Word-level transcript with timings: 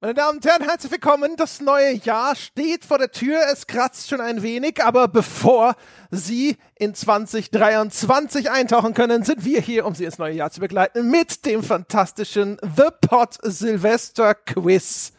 Meine 0.00 0.14
Damen 0.14 0.36
und 0.36 0.46
Herren, 0.46 0.62
herzlich 0.62 0.92
willkommen. 0.92 1.34
Das 1.34 1.60
neue 1.60 1.90
Jahr 1.90 2.36
steht 2.36 2.84
vor 2.84 2.98
der 2.98 3.10
Tür. 3.10 3.40
Es 3.52 3.66
kratzt 3.66 4.08
schon 4.08 4.20
ein 4.20 4.42
wenig, 4.42 4.84
aber 4.84 5.08
bevor 5.08 5.74
Sie 6.12 6.56
in 6.76 6.94
2023 6.94 8.48
eintauchen 8.48 8.94
können, 8.94 9.24
sind 9.24 9.44
wir 9.44 9.60
hier, 9.60 9.84
um 9.84 9.96
Sie 9.96 10.04
ins 10.04 10.18
neue 10.18 10.34
Jahr 10.34 10.52
zu 10.52 10.60
begleiten 10.60 11.10
mit 11.10 11.44
dem 11.46 11.64
fantastischen 11.64 12.58
The 12.76 12.90
Pot 13.08 13.38
Silvester 13.42 14.36
Quiz. 14.36 15.14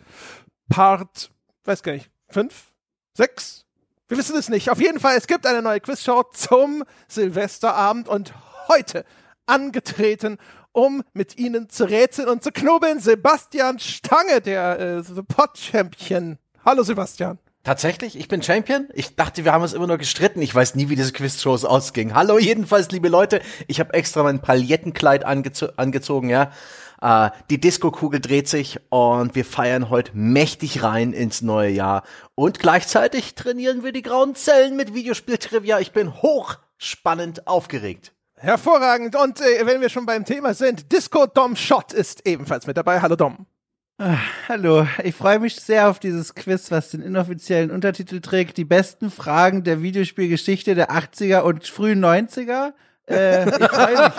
Part, 0.69 1.29
weiß 1.65 1.83
gar 1.83 1.91
nicht, 1.91 2.09
fünf, 2.29 2.71
sechs? 3.13 3.65
Wir 4.07 4.17
wissen 4.17 4.37
es 4.37 4.47
nicht. 4.47 4.69
Auf 4.69 4.79
jeden 4.79 5.01
Fall, 5.01 5.17
es 5.17 5.27
gibt 5.27 5.45
eine 5.45 5.61
neue 5.61 5.81
Quizshow 5.81 6.23
zum 6.31 6.85
Silvesterabend 7.09 8.07
und 8.07 8.33
heute 8.69 9.03
angetreten 9.45 10.37
um 10.71 11.03
mit 11.13 11.37
ihnen 11.37 11.69
zu 11.69 11.85
rätseln 11.85 12.29
und 12.29 12.43
zu 12.43 12.51
knobeln. 12.51 12.99
Sebastian 12.99 13.79
Stange, 13.79 14.41
der 14.41 14.79
äh, 14.79 15.03
The 15.03 15.21
Pot 15.21 15.57
Champion. 15.57 16.37
Hallo 16.65 16.83
Sebastian. 16.83 17.39
Tatsächlich, 17.63 18.17
ich 18.17 18.27
bin 18.29 18.41
Champion. 18.41 18.87
Ich 18.93 19.15
dachte, 19.15 19.43
wir 19.43 19.51
haben 19.51 19.61
uns 19.61 19.73
immer 19.73 19.87
nur 19.87 19.97
gestritten. 19.97 20.41
Ich 20.41 20.55
weiß 20.55 20.75
nie, 20.75 20.89
wie 20.89 20.95
diese 20.95 21.11
Quizshows 21.11 21.65
ausgingen. 21.65 22.15
Hallo 22.15 22.39
jedenfalls, 22.39 22.89
liebe 22.89 23.09
Leute. 23.09 23.41
Ich 23.67 23.79
habe 23.79 23.93
extra 23.93 24.23
mein 24.23 24.41
Palettenkleid 24.41 25.25
angezo 25.25 25.67
angezogen, 25.75 26.29
ja. 26.29 26.51
Äh, 27.01 27.31
die 27.49 27.59
Disco-Kugel 27.59 28.21
dreht 28.21 28.47
sich 28.47 28.79
und 28.89 29.35
wir 29.35 29.45
feiern 29.45 29.89
heute 29.89 30.11
mächtig 30.15 30.83
rein 30.83 31.13
ins 31.13 31.41
neue 31.41 31.69
Jahr. 31.69 32.03
Und 32.35 32.59
gleichzeitig 32.59 33.35
trainieren 33.35 33.83
wir 33.83 33.91
die 33.91 34.01
grauen 34.01 34.35
Zellen 34.35 34.75
mit 34.75 34.93
Videospieltrivia. 34.93 35.79
Ich 35.79 35.91
bin 35.91 36.21
hochspannend 36.21 37.45
aufgeregt. 37.45 38.13
Hervorragend. 38.41 39.17
Und 39.17 39.41
äh, 39.41 39.65
wenn 39.65 39.81
wir 39.81 39.89
schon 39.89 40.05
beim 40.05 40.23
Thema 40.23 40.53
sind, 40.53 40.93
Disco 40.93 41.25
Dom 41.25 41.57
Shot 41.57 41.91
ist 41.91 42.25
ebenfalls 42.25 42.67
mit 42.67 42.77
dabei. 42.77 43.01
Hallo 43.01 43.17
Dom. 43.17 43.45
Ah, 43.97 44.17
hallo, 44.47 44.87
ich 45.03 45.13
freue 45.13 45.39
mich 45.39 45.57
sehr 45.57 45.89
auf 45.89 45.99
dieses 45.99 46.33
Quiz, 46.33 46.71
was 46.71 46.91
den 46.91 47.01
inoffiziellen 47.01 47.69
Untertitel 47.69 48.21
trägt. 48.21 48.55
Die 48.55 48.63
besten 48.63 49.11
Fragen 49.11 49.65
der 49.65 49.81
Videospielgeschichte 49.81 50.73
der 50.73 50.89
80er 50.89 51.41
und 51.41 51.67
frühen 51.67 52.03
90er. 52.03 52.71
Äh, 53.09 53.49
ich 53.59 53.67
freue 53.67 54.03
mich, 54.03 54.13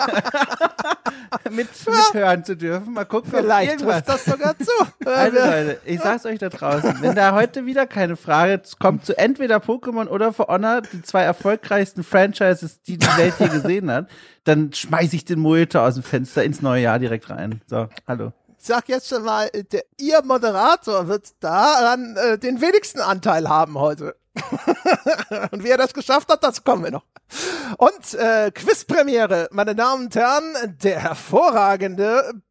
mit, 1.51 1.67
mithören 1.87 2.43
zu 2.43 2.55
dürfen. 2.55 2.93
Mal 2.93 3.05
gucken, 3.05 3.31
vielleicht 3.33 3.79
trifft 3.79 4.07
das 4.07 4.25
sogar 4.25 4.55
zu. 4.57 4.71
Also 5.05 5.37
Leute, 5.37 5.79
ich 5.85 5.99
sag's 6.01 6.25
euch 6.25 6.39
da 6.39 6.49
draußen, 6.49 6.97
wenn 7.01 7.15
da 7.15 7.33
heute 7.33 7.65
wieder 7.65 7.87
keine 7.87 8.15
Frage 8.15 8.61
kommt 8.79 9.05
zu 9.05 9.17
entweder 9.17 9.57
Pokémon 9.57 10.07
oder 10.07 10.33
For 10.33 10.47
Honor, 10.47 10.81
die 10.81 11.01
zwei 11.01 11.21
erfolgreichsten 11.23 12.03
Franchises, 12.03 12.81
die 12.81 12.97
die 12.97 13.17
Welt 13.17 13.35
hier 13.37 13.49
gesehen 13.49 13.91
hat, 13.91 14.09
dann 14.43 14.73
schmeiß 14.73 15.13
ich 15.13 15.25
den 15.25 15.39
Mojito 15.39 15.79
aus 15.79 15.95
dem 15.95 16.03
Fenster 16.03 16.43
ins 16.43 16.61
neue 16.61 16.83
Jahr 16.83 16.99
direkt 16.99 17.29
rein. 17.29 17.61
So, 17.67 17.87
hallo 18.07 18.33
sag 18.65 18.89
jetzt 18.89 19.07
schon 19.07 19.23
mal, 19.23 19.49
der, 19.49 19.83
Ihr 19.97 20.21
Moderator 20.23 21.07
wird 21.07 21.31
daran 21.39 22.15
äh, 22.17 22.37
den 22.37 22.61
wenigsten 22.61 22.99
Anteil 22.99 23.49
haben 23.49 23.77
heute. 23.77 24.15
und 25.51 25.63
wie 25.63 25.69
er 25.69 25.77
das 25.77 25.93
geschafft 25.93 26.29
hat, 26.29 26.43
das 26.43 26.63
kommen 26.63 26.85
wir 26.85 26.91
noch. 26.91 27.05
Und 27.77 28.13
äh, 28.13 28.51
Quizpremiere, 28.51 29.49
meine 29.51 29.75
Damen 29.75 30.05
und 30.05 30.15
Herren, 30.15 30.77
der 30.81 30.99
hervorragende 30.99 32.41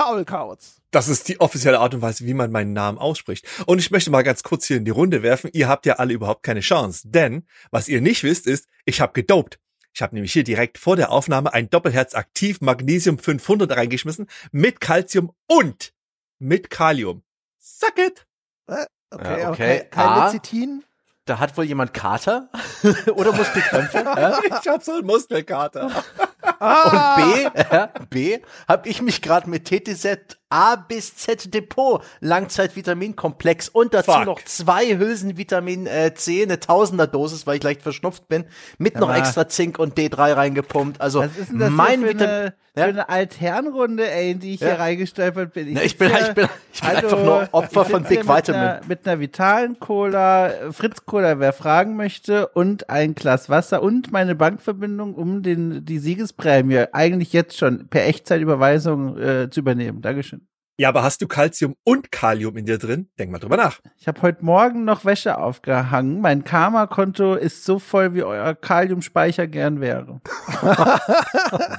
Paul 0.00 0.24
Kautz. 0.24 0.80
Das 0.92 1.08
ist 1.08 1.28
die 1.28 1.40
offizielle 1.40 1.78
Art 1.78 1.94
und 1.94 2.02
Weise, 2.02 2.24
wie 2.24 2.34
man 2.34 2.50
meinen 2.50 2.72
Namen 2.72 2.98
ausspricht. 2.98 3.46
Und 3.66 3.78
ich 3.78 3.90
möchte 3.90 4.10
mal 4.10 4.22
ganz 4.22 4.42
kurz 4.42 4.64
hier 4.64 4.78
in 4.78 4.84
die 4.84 4.90
Runde 4.90 5.22
werfen. 5.22 5.50
Ihr 5.52 5.68
habt 5.68 5.84
ja 5.84 5.96
alle 5.96 6.14
überhaupt 6.14 6.42
keine 6.42 6.60
Chance. 6.60 7.08
Denn, 7.08 7.46
was 7.70 7.86
ihr 7.86 8.00
nicht 8.00 8.24
wisst, 8.24 8.46
ist, 8.46 8.66
ich 8.86 9.00
habe 9.00 9.12
gedopt. 9.12 9.58
Ich 9.92 10.02
habe 10.02 10.14
nämlich 10.14 10.32
hier 10.32 10.44
direkt 10.44 10.78
vor 10.78 10.96
der 10.96 11.10
Aufnahme 11.10 11.52
ein 11.52 11.68
Doppelherz 11.68 12.14
aktiv 12.14 12.60
Magnesium 12.60 13.18
500 13.18 13.76
reingeschmissen 13.76 14.28
mit 14.52 14.80
Calcium 14.80 15.32
und 15.46 15.92
mit 16.38 16.70
Kalium. 16.70 17.22
Suck 17.58 17.98
it! 17.98 18.26
Äh, 18.66 18.86
okay, 19.10 19.46
okay. 19.46 19.86
okay. 19.90 20.24
Lecithin. 20.24 20.84
Da 21.26 21.38
hat 21.38 21.56
wohl 21.56 21.64
jemand 21.64 21.94
Kater 21.94 22.48
oder 23.14 23.32
Muskelkrämpfe. 23.32 23.98
ja? 23.98 24.38
Ich 24.62 24.68
hab 24.68 24.82
so 24.82 24.92
einen 24.92 25.06
Muskelkater. 25.06 26.04
Ah, 26.58 27.16
Und 27.16 27.52
B, 27.54 27.60
äh, 27.60 27.88
B, 28.10 28.38
habe 28.68 28.88
ich 28.88 29.02
mich 29.02 29.22
gerade 29.22 29.48
mit 29.48 29.64
TTZ 29.66 30.36
A 30.52 30.74
bis 30.76 31.14
Z 31.16 31.54
Depot 31.54 32.02
Langzeitvitaminkomplex 32.20 33.68
und 33.68 33.94
dazu 33.94 34.10
Fuck. 34.12 34.24
noch 34.26 34.44
zwei 34.44 34.98
Hülsen 34.98 35.36
Vitamin 35.36 35.86
äh, 35.86 36.12
C, 36.14 36.42
eine 36.42 36.58
Tausender 36.60 37.06
Dosis, 37.06 37.46
weil 37.46 37.56
ich 37.58 37.62
leicht 37.62 37.82
verschnupft 37.82 38.28
bin, 38.28 38.44
mit 38.78 38.96
noch 38.96 39.08
Aber- 39.08 39.18
extra 39.18 39.48
Zink 39.48 39.78
und 39.78 39.96
D3 39.98 40.34
reingepumpt. 40.36 41.00
Also 41.00 41.20
Was 41.20 41.36
ist 41.36 41.50
denn 41.50 41.58
das 41.60 41.70
mein 41.70 42.00
für, 42.02 42.10
eine, 42.10 42.54
Ja? 42.74 42.82
für 42.84 42.88
eine 42.88 43.08
Altherrenrunde, 43.08 44.10
ey, 44.10 44.32
in 44.32 44.40
die 44.40 44.54
ich 44.54 44.60
Ja. 44.60 44.68
hier 44.68 44.78
reingestolpert 44.80 45.52
bin? 45.52 45.72
Na, 45.72 45.82
ich 45.82 45.96
bin- 45.96 46.10
ich 46.20 46.34
bin- 46.34 46.48
ich 46.72 46.80
bin 46.80 46.88
Hallo, 46.88 46.98
einfach 47.08 47.24
nur 47.24 47.48
Opfer 47.52 47.82
ich 47.82 47.88
von 47.88 48.02
Big 48.04 48.28
Vitamin. 48.28 48.60
Einer, 48.60 48.80
mit 48.88 49.06
einer 49.06 49.20
vitalen 49.20 49.78
Cola, 49.78 50.50
Fritz 50.72 51.04
Cola, 51.06 51.38
wer 51.38 51.52
fragen 51.52 51.94
möchte, 51.96 52.48
und 52.48 52.90
ein 52.90 53.14
Glas 53.14 53.48
Wasser 53.50 53.82
und 53.82 54.10
meine 54.10 54.34
Bankverbindung, 54.34 55.14
um 55.14 55.42
den, 55.44 55.84
die 55.84 55.98
Siegesprämie 56.30 56.84
eigentlich 56.92 57.32
jetzt 57.32 57.58
schon 57.58 57.88
per 57.88 58.06
Echtzeitüberweisung 58.06 59.18
äh, 59.18 59.50
zu 59.50 59.60
übernehmen. 59.60 60.00
Dankeschön. 60.02 60.46
Ja, 60.78 60.88
aber 60.88 61.02
hast 61.02 61.20
du 61.20 61.28
Calcium 61.28 61.74
und 61.84 62.10
Kalium 62.10 62.56
in 62.56 62.64
dir 62.64 62.78
drin? 62.78 63.10
Denk 63.18 63.30
mal 63.30 63.38
drüber 63.38 63.58
nach. 63.58 63.80
Ich 63.98 64.08
habe 64.08 64.22
heute 64.22 64.42
Morgen 64.42 64.84
noch 64.84 65.04
Wäsche 65.04 65.36
aufgehangen. 65.36 66.22
Mein 66.22 66.42
Karma-Konto 66.42 67.34
ist 67.34 67.66
so 67.66 67.78
voll, 67.78 68.14
wie 68.14 68.22
euer 68.22 68.54
Kaliumspeicher 68.54 69.46
gern 69.46 69.80
wäre. 69.80 70.20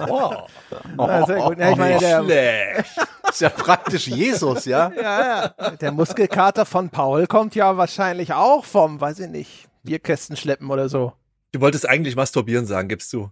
Wow. 0.07 0.49
na, 0.97 1.25
sehr 1.25 1.37
gut. 1.37 1.57
Ja, 1.57 1.71
ich 1.71 1.77
meine, 1.77 1.99
der, 1.99 2.23
Schlecht. 2.23 3.07
ist 3.29 3.41
ja 3.41 3.49
praktisch 3.49 4.07
Jesus, 4.07 4.65
ja? 4.65 4.91
Ja, 4.95 5.53
ja. 5.57 5.71
der 5.71 5.91
Muskelkater 5.91 6.65
von 6.65 6.89
Paul 6.89 7.27
kommt 7.27 7.55
ja 7.55 7.77
wahrscheinlich 7.77 8.33
auch 8.33 8.65
vom, 8.65 8.99
weiß 8.99 9.19
ich 9.19 9.29
nicht, 9.29 9.69
Bierkästen 9.83 10.35
schleppen 10.35 10.69
oder 10.69 10.89
so. 10.89 11.13
Du 11.53 11.61
wolltest 11.61 11.87
eigentlich 11.87 12.15
masturbieren 12.15 12.65
sagen, 12.65 12.87
gibst 12.87 13.13
du. 13.13 13.31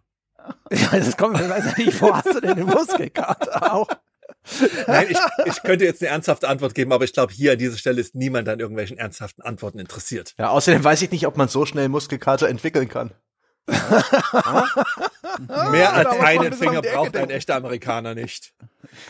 Ja, 0.72 1.00
das 1.00 1.18
kommt 1.18 1.38
mir 1.38 1.50
weiß 1.50 1.66
ich 1.68 1.86
nicht, 1.86 2.02
wo 2.02 2.14
hast 2.14 2.34
du 2.34 2.40
denn 2.42 2.56
den 2.56 2.68
Muskelkater 2.68 3.74
auch? 3.74 3.88
Nein, 4.88 5.08
ich, 5.10 5.18
ich 5.46 5.64
könnte 5.64 5.86
jetzt 5.86 6.02
eine 6.02 6.12
ernsthafte 6.12 6.48
Antwort 6.48 6.74
geben, 6.74 6.92
aber 6.94 7.04
ich 7.04 7.14
glaube, 7.14 7.34
hier 7.34 7.54
an 7.54 7.58
dieser 7.58 7.78
Stelle 7.78 8.00
ist 8.00 8.16
niemand 8.16 8.48
an 8.50 8.60
irgendwelchen 8.60 8.98
ernsthaften 8.98 9.42
Antworten 9.42 9.80
interessiert. 9.80 10.36
Ja, 10.38 10.50
außerdem 10.50 10.84
weiß 10.84 11.02
ich 11.02 11.12
nicht, 11.12 11.28
ob 11.28 11.38
man 11.38 11.48
so 11.48 11.66
schnell 11.66 11.90
Muskelkater 11.90 12.48
entwickeln 12.48 12.88
kann. 12.88 13.12
Mehr 15.72 15.94
als 15.94 16.10
einen 16.20 16.54
Finger 16.54 16.82
braucht 16.82 17.16
ein 17.16 17.30
echter 17.30 17.56
Amerikaner 17.56 18.16
nicht. 18.16 18.54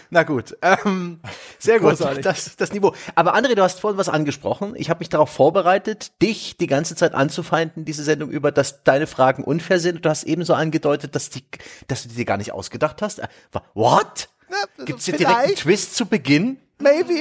Na 0.10 0.24
gut, 0.24 0.58
ähm, 0.62 1.20
sehr 1.58 1.80
gut, 1.80 1.92
Großartig. 1.92 2.24
das, 2.24 2.56
das 2.58 2.74
Niveau. 2.74 2.94
Aber 3.16 3.36
André, 3.36 3.56
du 3.56 3.64
hast 3.64 3.80
vorhin 3.80 3.98
was 3.98 4.10
angesprochen. 4.10 4.74
Ich 4.76 4.90
habe 4.90 5.00
mich 5.00 5.10
darauf 5.10 5.30
vorbereitet, 5.30 6.22
dich 6.22 6.58
die 6.58 6.68
ganze 6.68 6.96
Zeit 6.96 7.14
anzufeinden, 7.14 7.86
diese 7.86 8.04
Sendung 8.04 8.30
über, 8.30 8.52
dass 8.52 8.84
deine 8.84 9.08
Fragen 9.08 9.44
unfair 9.44 9.80
sind. 9.80 9.98
Und 9.98 10.06
du 10.06 10.10
hast 10.10 10.24
ebenso 10.24 10.54
angedeutet, 10.54 11.16
dass, 11.16 11.30
die, 11.30 11.46
dass 11.88 12.04
du 12.04 12.10
die 12.10 12.16
dir 12.16 12.26
gar 12.26 12.38
nicht 12.38 12.52
ausgedacht 12.52 13.02
hast. 13.02 13.20
Äh, 13.20 13.28
What? 13.74 14.30
Na, 14.50 14.58
Gibt's 14.86 15.06
hier 15.06 15.16
direkt 15.18 15.38
einen 15.38 15.56
Twist 15.56 15.96
zu 15.96 16.06
Beginn? 16.06 16.58
maybe, 16.80 17.14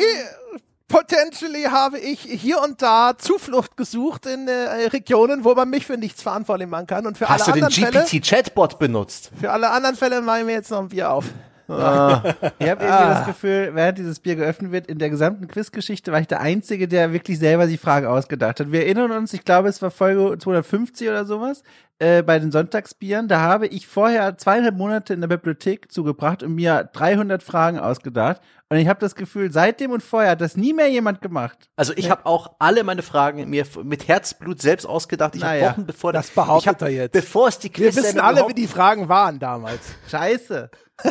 potentially 0.89 1.65
habe 1.65 1.99
ich 1.99 2.21
hier 2.21 2.61
und 2.63 2.83
da 2.83 3.13
Zuflucht 3.17 3.77
gesucht 3.77 4.27
in 4.27 4.49
äh, 4.49 4.87
Regionen, 4.89 5.45
wo 5.45 5.55
man 5.55 5.71
mich 5.71 5.87
für 5.87 5.97
nichts 5.97 6.23
verantwortlich 6.23 6.69
machen 6.69 6.87
kann. 6.87 7.07
Und 7.07 7.19
für 7.19 7.29
Hast 7.29 7.47
du 7.47 7.53
alle 7.53 7.61
den 7.61 7.65
anderen 7.65 7.93
Fälle, 7.93 8.05
GPT-Chatbot 8.05 8.79
benutzt? 8.79 9.31
für 9.39 9.51
alle 9.51 9.71
anderen 9.71 9.97
Fälle 9.97 10.21
mache 10.23 10.41
ich 10.41 10.45
mir 10.47 10.53
jetzt 10.53 10.71
noch 10.71 10.81
ein 10.81 10.89
Bier 10.89 11.11
auf. 11.11 11.27
Ich 11.71 11.75
habe 11.75 12.37
irgendwie 12.59 12.87
das 12.87 13.27
Gefühl, 13.27 13.71
während 13.75 13.99
dieses 13.99 14.21
Bier 14.21 14.37
geöffnet 14.37 14.73
wird, 14.73 14.87
in 14.87 14.99
der 14.99 15.11
gesamten 15.11 15.47
Quizgeschichte 15.49 16.11
war 16.11 16.21
ich 16.21 16.27
der 16.27 16.41
Einzige, 16.41 16.89
der 16.89 17.13
wirklich 17.13 17.39
selber 17.39 17.67
die 17.67 17.77
Frage 17.77 18.09
ausgedacht 18.09 18.61
hat. 18.61 18.73
Wir 18.73 18.87
erinnern 18.87 19.11
uns, 19.11 19.35
ich 19.35 19.45
glaube, 19.45 19.69
es 19.69 19.83
war 19.83 19.91
Folge 19.91 20.39
250 20.39 21.09
oder 21.11 21.27
sowas, 21.27 21.63
äh, 21.99 22.23
bei 22.23 22.39
den 22.39 22.53
Sonntagsbieren. 22.53 23.29
Da 23.29 23.41
habe 23.41 23.67
ich 23.67 23.87
vorher 23.87 24.39
zweieinhalb 24.39 24.77
Monate 24.77 25.13
in 25.13 25.21
der 25.21 25.29
Bibliothek 25.29 25.93
zugebracht 25.93 26.43
und 26.43 26.55
mir 26.55 26.89
300 26.91 27.43
Fragen 27.43 27.79
ausgedacht. 27.79 28.41
Und 28.71 28.77
ich 28.77 28.87
habe 28.87 29.01
das 29.01 29.15
Gefühl, 29.15 29.51
seitdem 29.51 29.93
und 29.93 30.03
vorher 30.03 30.33
hat 30.33 30.43
das 30.43 30.55
nie 30.57 30.75
mehr 30.75 30.91
jemand 30.91 31.23
gemacht. 31.23 31.71
Also 31.77 31.95
ich 31.97 32.11
habe 32.11 32.27
auch 32.27 32.57
alle 32.59 32.85
meine 32.85 33.01
Fragen 33.01 33.49
mir 33.49 33.65
mit 33.83 34.09
Herzblut 34.09 34.61
selbst 34.61 34.85
ausgedacht. 34.85 35.35
Ich 35.37 35.43
habe 35.43 35.55
Naja, 35.55 35.71
Wochen 35.71 35.87
bevor 35.87 36.13
das 36.13 36.31
behauptet 36.31 36.65
ich 36.65 36.69
hab, 36.69 36.83
er 36.83 36.89
jetzt. 36.91 37.13
Bevor 37.13 37.49
es 37.49 37.59
die 37.59 37.75
Wir 37.75 37.91
Quiz 37.91 37.97
wissen 37.97 38.21
alle, 38.21 38.47
wie 38.47 38.55
die 38.55 38.67
Fragen 38.67 39.09
waren 39.09 39.39
damals. 39.39 39.81
Scheiße. 40.11 40.71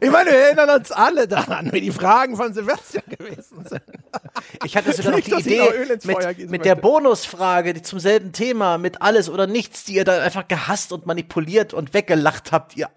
Ich 0.00 0.10
meine, 0.10 0.30
wir 0.30 0.38
erinnern 0.38 0.70
uns 0.70 0.92
alle 0.92 1.28
daran, 1.28 1.72
wie 1.72 1.80
die 1.80 1.90
Fragen 1.92 2.36
von 2.36 2.52
Sebastian 2.52 3.04
gewesen 3.08 3.64
sind. 3.68 3.82
Ich 4.64 4.76
hatte 4.76 4.92
sogar 4.92 5.12
noch 5.12 5.20
die 5.20 5.32
Idee 5.32 5.96
mit, 6.04 6.50
mit 6.50 6.64
der. 6.64 6.74
Bonusfrage, 6.74 7.72
die 7.72 7.82
zum 7.82 7.98
selben 7.98 8.32
Thema, 8.32 8.78
mit 8.78 9.00
alles 9.00 9.30
oder 9.30 9.46
nichts, 9.46 9.84
die 9.84 9.94
ihr 9.94 10.04
dann 10.04 10.20
einfach 10.20 10.48
gehasst 10.48 10.92
und 10.92 11.06
manipuliert 11.06 11.72
und 11.72 11.94
weggelacht 11.94 12.52
habt. 12.52 12.76
Ihr, 12.76 12.88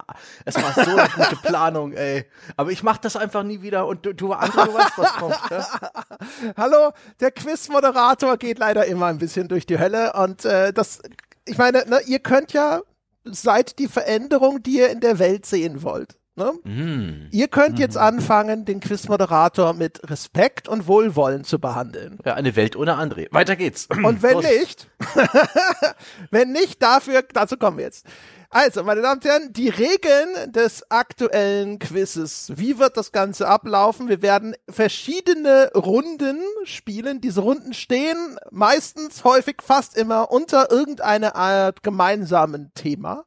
es 0.44 0.56
war 0.56 0.72
so 0.74 0.96
eine 0.96 1.08
gute 1.08 1.36
Planung, 1.42 1.92
ey. 1.92 2.26
Aber 2.56 2.70
ich 2.70 2.82
mach 2.82 2.98
das 2.98 3.16
einfach 3.16 3.44
nie 3.44 3.62
wieder 3.62 3.86
und 3.86 4.04
du, 4.04 4.12
du, 4.12 4.34
André, 4.34 4.66
du 4.66 4.74
weißt, 4.74 4.98
was 4.98 5.12
kommt. 5.14 5.38
Ja? 5.50 5.66
Hallo, 6.56 6.92
der 7.20 7.30
Quizmoderator 7.30 8.36
geht 8.36 8.58
leider 8.58 8.84
immer 8.86 9.06
ein 9.06 9.18
bisschen 9.18 9.48
durch 9.48 9.64
die 9.64 9.78
Hölle 9.78 10.12
und 10.12 10.44
äh, 10.44 10.72
das, 10.72 11.00
ich 11.44 11.56
meine, 11.56 11.84
ne, 11.86 12.00
ihr 12.06 12.18
könnt 12.18 12.52
ja, 12.52 12.80
seid 13.24 13.78
die 13.78 13.88
Veränderung, 13.88 14.62
die 14.62 14.78
ihr 14.78 14.90
in 14.90 15.00
der 15.00 15.18
Welt 15.18 15.46
sehen 15.46 15.82
wollt. 15.82 16.17
Ne? 16.38 16.52
Mm. 16.62 17.28
Ihr 17.32 17.48
könnt 17.48 17.78
jetzt 17.80 17.98
anfangen, 17.98 18.64
den 18.64 18.78
Quizmoderator 18.80 19.74
mit 19.74 20.08
Respekt 20.08 20.68
und 20.68 20.86
Wohlwollen 20.86 21.42
zu 21.42 21.58
behandeln. 21.58 22.18
Ja, 22.24 22.34
eine 22.34 22.54
Welt 22.54 22.76
ohne 22.76 22.94
André. 22.94 23.26
Weiter 23.32 23.56
geht's. 23.56 23.88
Und 23.90 24.22
wenn 24.22 24.34
Los. 24.34 24.44
nicht, 24.44 24.88
wenn 26.30 26.52
nicht, 26.52 26.80
dafür, 26.80 27.22
dazu 27.32 27.56
kommen 27.56 27.78
wir 27.78 27.84
jetzt. 27.84 28.06
Also, 28.50 28.82
meine 28.82 29.02
Damen 29.02 29.20
und 29.20 29.24
Herren, 29.26 29.52
die 29.52 29.68
Regeln 29.68 30.52
des 30.52 30.90
aktuellen 30.90 31.78
Quizzes. 31.78 32.52
Wie 32.54 32.78
wird 32.78 32.96
das 32.96 33.12
Ganze 33.12 33.46
ablaufen? 33.46 34.08
Wir 34.08 34.22
werden 34.22 34.54
verschiedene 34.70 35.70
Runden 35.74 36.40
spielen. 36.64 37.20
Diese 37.20 37.42
Runden 37.42 37.74
stehen 37.74 38.38
meistens, 38.50 39.22
häufig, 39.24 39.56
fast 39.60 39.98
immer 39.98 40.30
unter 40.30 40.70
irgendeiner 40.70 41.36
Art 41.36 41.82
gemeinsamen 41.82 42.72
Thema. 42.74 43.24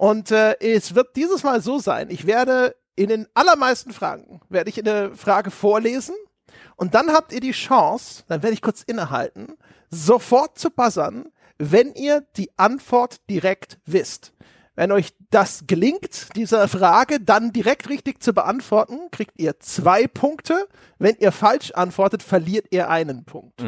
Und 0.00 0.30
äh, 0.30 0.56
es 0.60 0.94
wird 0.94 1.14
dieses 1.14 1.42
Mal 1.42 1.60
so 1.60 1.78
sein, 1.78 2.08
ich 2.08 2.26
werde 2.26 2.74
in 2.96 3.10
den 3.10 3.28
allermeisten 3.34 3.92
Fragen, 3.92 4.40
werde 4.48 4.70
ich 4.70 4.78
eine 4.78 5.14
Frage 5.14 5.50
vorlesen 5.50 6.14
und 6.76 6.94
dann 6.94 7.12
habt 7.12 7.34
ihr 7.34 7.40
die 7.40 7.50
Chance, 7.50 8.24
dann 8.26 8.42
werde 8.42 8.54
ich 8.54 8.62
kurz 8.62 8.82
innehalten, 8.82 9.58
sofort 9.90 10.58
zu 10.58 10.70
buzzern, 10.70 11.26
wenn 11.58 11.92
ihr 11.92 12.26
die 12.38 12.50
Antwort 12.56 13.20
direkt 13.28 13.78
wisst. 13.84 14.32
Wenn 14.74 14.90
euch 14.90 15.12
das 15.28 15.64
gelingt, 15.66 16.34
diese 16.34 16.66
Frage 16.66 17.20
dann 17.20 17.52
direkt 17.52 17.90
richtig 17.90 18.22
zu 18.22 18.32
beantworten, 18.32 19.10
kriegt 19.10 19.38
ihr 19.38 19.60
zwei 19.60 20.06
Punkte. 20.06 20.66
Wenn 20.98 21.16
ihr 21.18 21.30
falsch 21.30 21.72
antwortet, 21.72 22.22
verliert 22.22 22.68
ihr 22.70 22.88
einen 22.88 23.26
Punkt. 23.26 23.62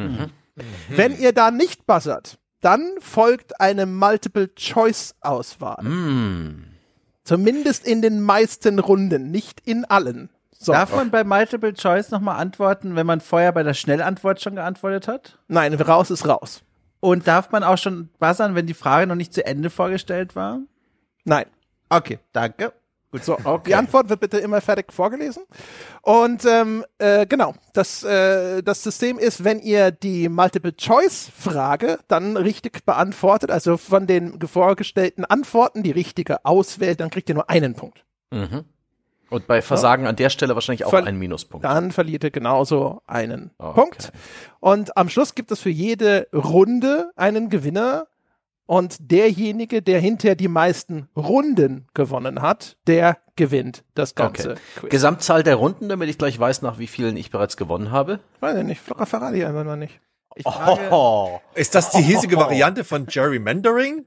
Wenn 0.88 1.18
ihr 1.18 1.34
da 1.34 1.50
nicht 1.50 1.86
buzzert, 1.86 2.38
dann 2.62 2.94
folgt 3.00 3.60
eine 3.60 3.84
Multiple-Choice-Auswahl. 3.86 5.84
Mm. 5.84 6.64
Zumindest 7.24 7.86
in 7.86 8.00
den 8.02 8.20
meisten 8.20 8.78
Runden, 8.78 9.30
nicht 9.30 9.60
in 9.66 9.84
allen. 9.84 10.30
So. 10.58 10.72
Darf 10.72 10.94
man 10.94 11.10
bei 11.10 11.24
Multiple 11.24 11.74
Choice 11.74 12.10
nochmal 12.10 12.40
antworten, 12.40 12.94
wenn 12.94 13.06
man 13.06 13.20
vorher 13.20 13.52
bei 13.52 13.64
der 13.64 13.74
Schnellantwort 13.74 14.40
schon 14.40 14.54
geantwortet 14.54 15.08
hat? 15.08 15.38
Nein, 15.48 15.74
raus 15.74 16.10
ist 16.10 16.26
raus. 16.26 16.62
Und 17.00 17.26
darf 17.26 17.50
man 17.50 17.64
auch 17.64 17.78
schon 17.78 18.10
buzzern, 18.20 18.54
wenn 18.54 18.68
die 18.68 18.74
Frage 18.74 19.08
noch 19.08 19.16
nicht 19.16 19.34
zu 19.34 19.44
Ende 19.44 19.70
vorgestellt 19.70 20.36
war? 20.36 20.60
Nein. 21.24 21.46
Okay, 21.88 22.20
danke. 22.32 22.72
Gut, 23.12 23.24
so. 23.24 23.36
Die 23.66 23.74
Antwort 23.74 24.08
wird 24.08 24.20
bitte 24.20 24.38
immer 24.38 24.60
fertig 24.62 24.90
vorgelesen. 24.92 25.44
Und 26.00 26.44
ähm, 26.46 26.82
äh, 26.98 27.26
genau, 27.26 27.54
das, 27.74 28.02
äh, 28.02 28.62
das 28.62 28.82
System 28.82 29.18
ist, 29.18 29.44
wenn 29.44 29.60
ihr 29.60 29.90
die 29.90 30.28
Multiple-Choice-Frage 31.02 31.98
dann 32.08 32.36
richtig 32.36 32.84
beantwortet, 32.84 33.50
also 33.50 33.76
von 33.76 34.06
den 34.06 34.40
vorgestellten 34.40 35.24
Antworten 35.24 35.82
die 35.82 35.90
richtige 35.90 36.44
auswählt, 36.44 37.00
dann 37.00 37.10
kriegt 37.10 37.28
ihr 37.28 37.34
nur 37.34 37.50
einen 37.50 37.74
Punkt. 37.74 38.04
Mhm. 38.30 38.64
Und 39.28 39.46
bei 39.46 39.62
Versagen 39.62 40.06
an 40.06 40.16
der 40.16 40.28
Stelle 40.28 40.54
wahrscheinlich 40.54 40.84
auch 40.84 40.90
Ver- 40.90 41.04
ein 41.06 41.18
Minuspunkt. 41.18 41.64
Dann 41.64 41.90
verliert 41.90 42.22
ihr 42.24 42.30
genauso 42.30 43.00
einen 43.06 43.50
Okay. 43.58 43.80
Punkt. 43.80 44.12
Und 44.60 44.96
am 44.96 45.08
Schluss 45.08 45.34
gibt 45.34 45.50
es 45.50 45.60
für 45.60 45.70
jede 45.70 46.28
Runde 46.34 47.12
einen 47.16 47.48
Gewinner. 47.48 48.06
Und 48.66 49.10
derjenige, 49.10 49.82
der 49.82 50.00
hinterher 50.00 50.36
die 50.36 50.48
meisten 50.48 51.08
Runden 51.16 51.88
gewonnen 51.94 52.42
hat, 52.42 52.76
der 52.86 53.18
gewinnt 53.36 53.84
das 53.94 54.14
ganze 54.14 54.52
Okay. 54.76 54.88
Gesamtzahl 54.88 55.42
der 55.42 55.56
Runden, 55.56 55.88
damit 55.88 56.08
ich 56.08 56.16
gleich 56.18 56.38
weiß, 56.38 56.62
nach 56.62 56.78
wie 56.78 56.86
vielen 56.86 57.16
ich 57.16 57.30
bereits 57.30 57.56
gewonnen 57.56 57.90
habe. 57.90 58.20
Weiß 58.40 58.56
ich 58.56 58.64
nicht, 58.64 58.80
Flocker 58.80 59.06
verrate 59.06 59.36
ich 59.36 59.44
einfach 59.44 59.64
noch 59.64 59.76
nicht. 59.76 60.00
Ich 60.34 60.44
frage, 60.44 60.80
Oh. 60.90 61.40
Ist 61.54 61.74
das 61.74 61.90
die 61.90 62.00
hiesige 62.00 62.36
Variante 62.38 62.84
von 62.84 63.04
Gerrymandering? 63.04 64.06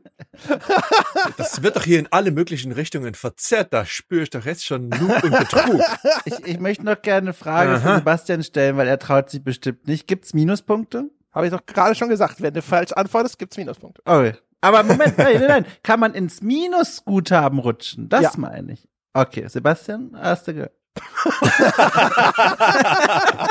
Das 1.37 1.61
wird 1.61 1.75
doch 1.75 1.83
hier 1.83 1.99
in 1.99 2.07
alle 2.11 2.31
möglichen 2.31 2.71
Richtungen 2.71 3.13
verzerrt. 3.13 3.73
Da 3.73 3.85
spüre 3.85 4.23
ich 4.23 4.29
doch 4.31 4.45
jetzt 4.45 4.65
schon 4.65 4.89
Lug 4.89 5.23
und 5.23 5.37
Betrug. 5.37 5.81
ich, 6.25 6.33
ich 6.47 6.59
möchte 6.59 6.83
noch 6.83 7.01
gerne 7.01 7.27
eine 7.27 7.33
Frage 7.33 7.79
für 7.79 7.95
Sebastian 7.97 8.43
stellen, 8.43 8.77
weil 8.77 8.87
er 8.87 8.97
traut 8.97 9.29
sich 9.29 9.43
bestimmt 9.43 9.87
nicht. 9.87 10.07
Gibt's 10.07 10.33
Minuspunkte? 10.33 11.11
Habe 11.35 11.47
ich 11.47 11.53
doch 11.53 11.65
gerade 11.65 11.95
schon 11.95 12.09
gesagt, 12.09 12.41
wenn 12.41 12.53
du 12.53 12.61
falsch 12.61 12.91
antwortest, 12.93 13.37
gibt's 13.37 13.57
Minuspunkte. 13.57 14.01
Okay. 14.05 14.33
Aber 14.61 14.83
Moment, 14.83 15.17
nein, 15.17 15.37
nein, 15.39 15.47
nein. 15.47 15.65
Kann 15.83 15.99
man 15.99 16.13
ins 16.13 16.41
Minusguthaben 16.41 17.59
rutschen? 17.59 18.09
Das 18.09 18.21
Ja. 18.23 18.31
meine 18.37 18.73
ich. 18.73 18.87
Okay, 19.13 19.47
Sebastian, 19.47 20.11
hast 20.19 20.47
du 20.47 20.53
gehört. 20.53 20.71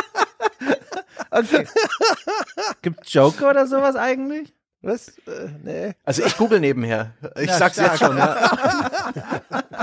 okay. 1.30 1.66
Gibt's 2.82 3.12
Joker 3.12 3.50
oder 3.50 3.66
sowas 3.66 3.96
eigentlich? 3.96 4.54
Was? 4.84 5.08
Äh, 5.26 5.48
nee. 5.62 5.92
Also 6.04 6.22
ich 6.24 6.36
google 6.36 6.60
nebenher. 6.60 7.12
Ich 7.36 7.48
Ja, 7.48 7.58
sag's 7.58 7.76
jetzt 7.76 7.96
stark. 7.96 8.10
schon. 8.12 8.18
Ja. 8.18 8.50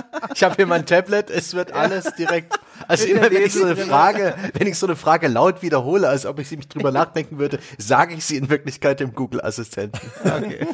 Ich 0.33 0.43
habe 0.43 0.55
hier 0.55 0.65
mein 0.65 0.85
Tablet, 0.85 1.29
es 1.29 1.53
wird 1.55 1.73
alles 1.73 2.13
direkt. 2.17 2.57
Also 2.87 3.05
immer 3.07 3.29
wenn 3.29 3.41
ich 3.43 3.53
so 3.53 3.65
eine. 3.65 3.75
Frage, 3.75 4.33
wenn 4.53 4.65
ich 4.65 4.77
so 4.77 4.87
eine 4.87 4.95
Frage 4.95 5.27
laut 5.27 5.61
wiederhole, 5.61 6.07
als 6.07 6.25
ob 6.25 6.39
ich 6.39 6.47
sie 6.47 6.55
mich 6.55 6.69
drüber 6.69 6.91
nachdenken 6.91 7.37
würde, 7.37 7.59
sage 7.77 8.13
ich 8.13 8.23
sie 8.23 8.37
in 8.37 8.49
Wirklichkeit 8.49 8.99
dem 9.01 9.13
Google-Assistenten. 9.13 9.99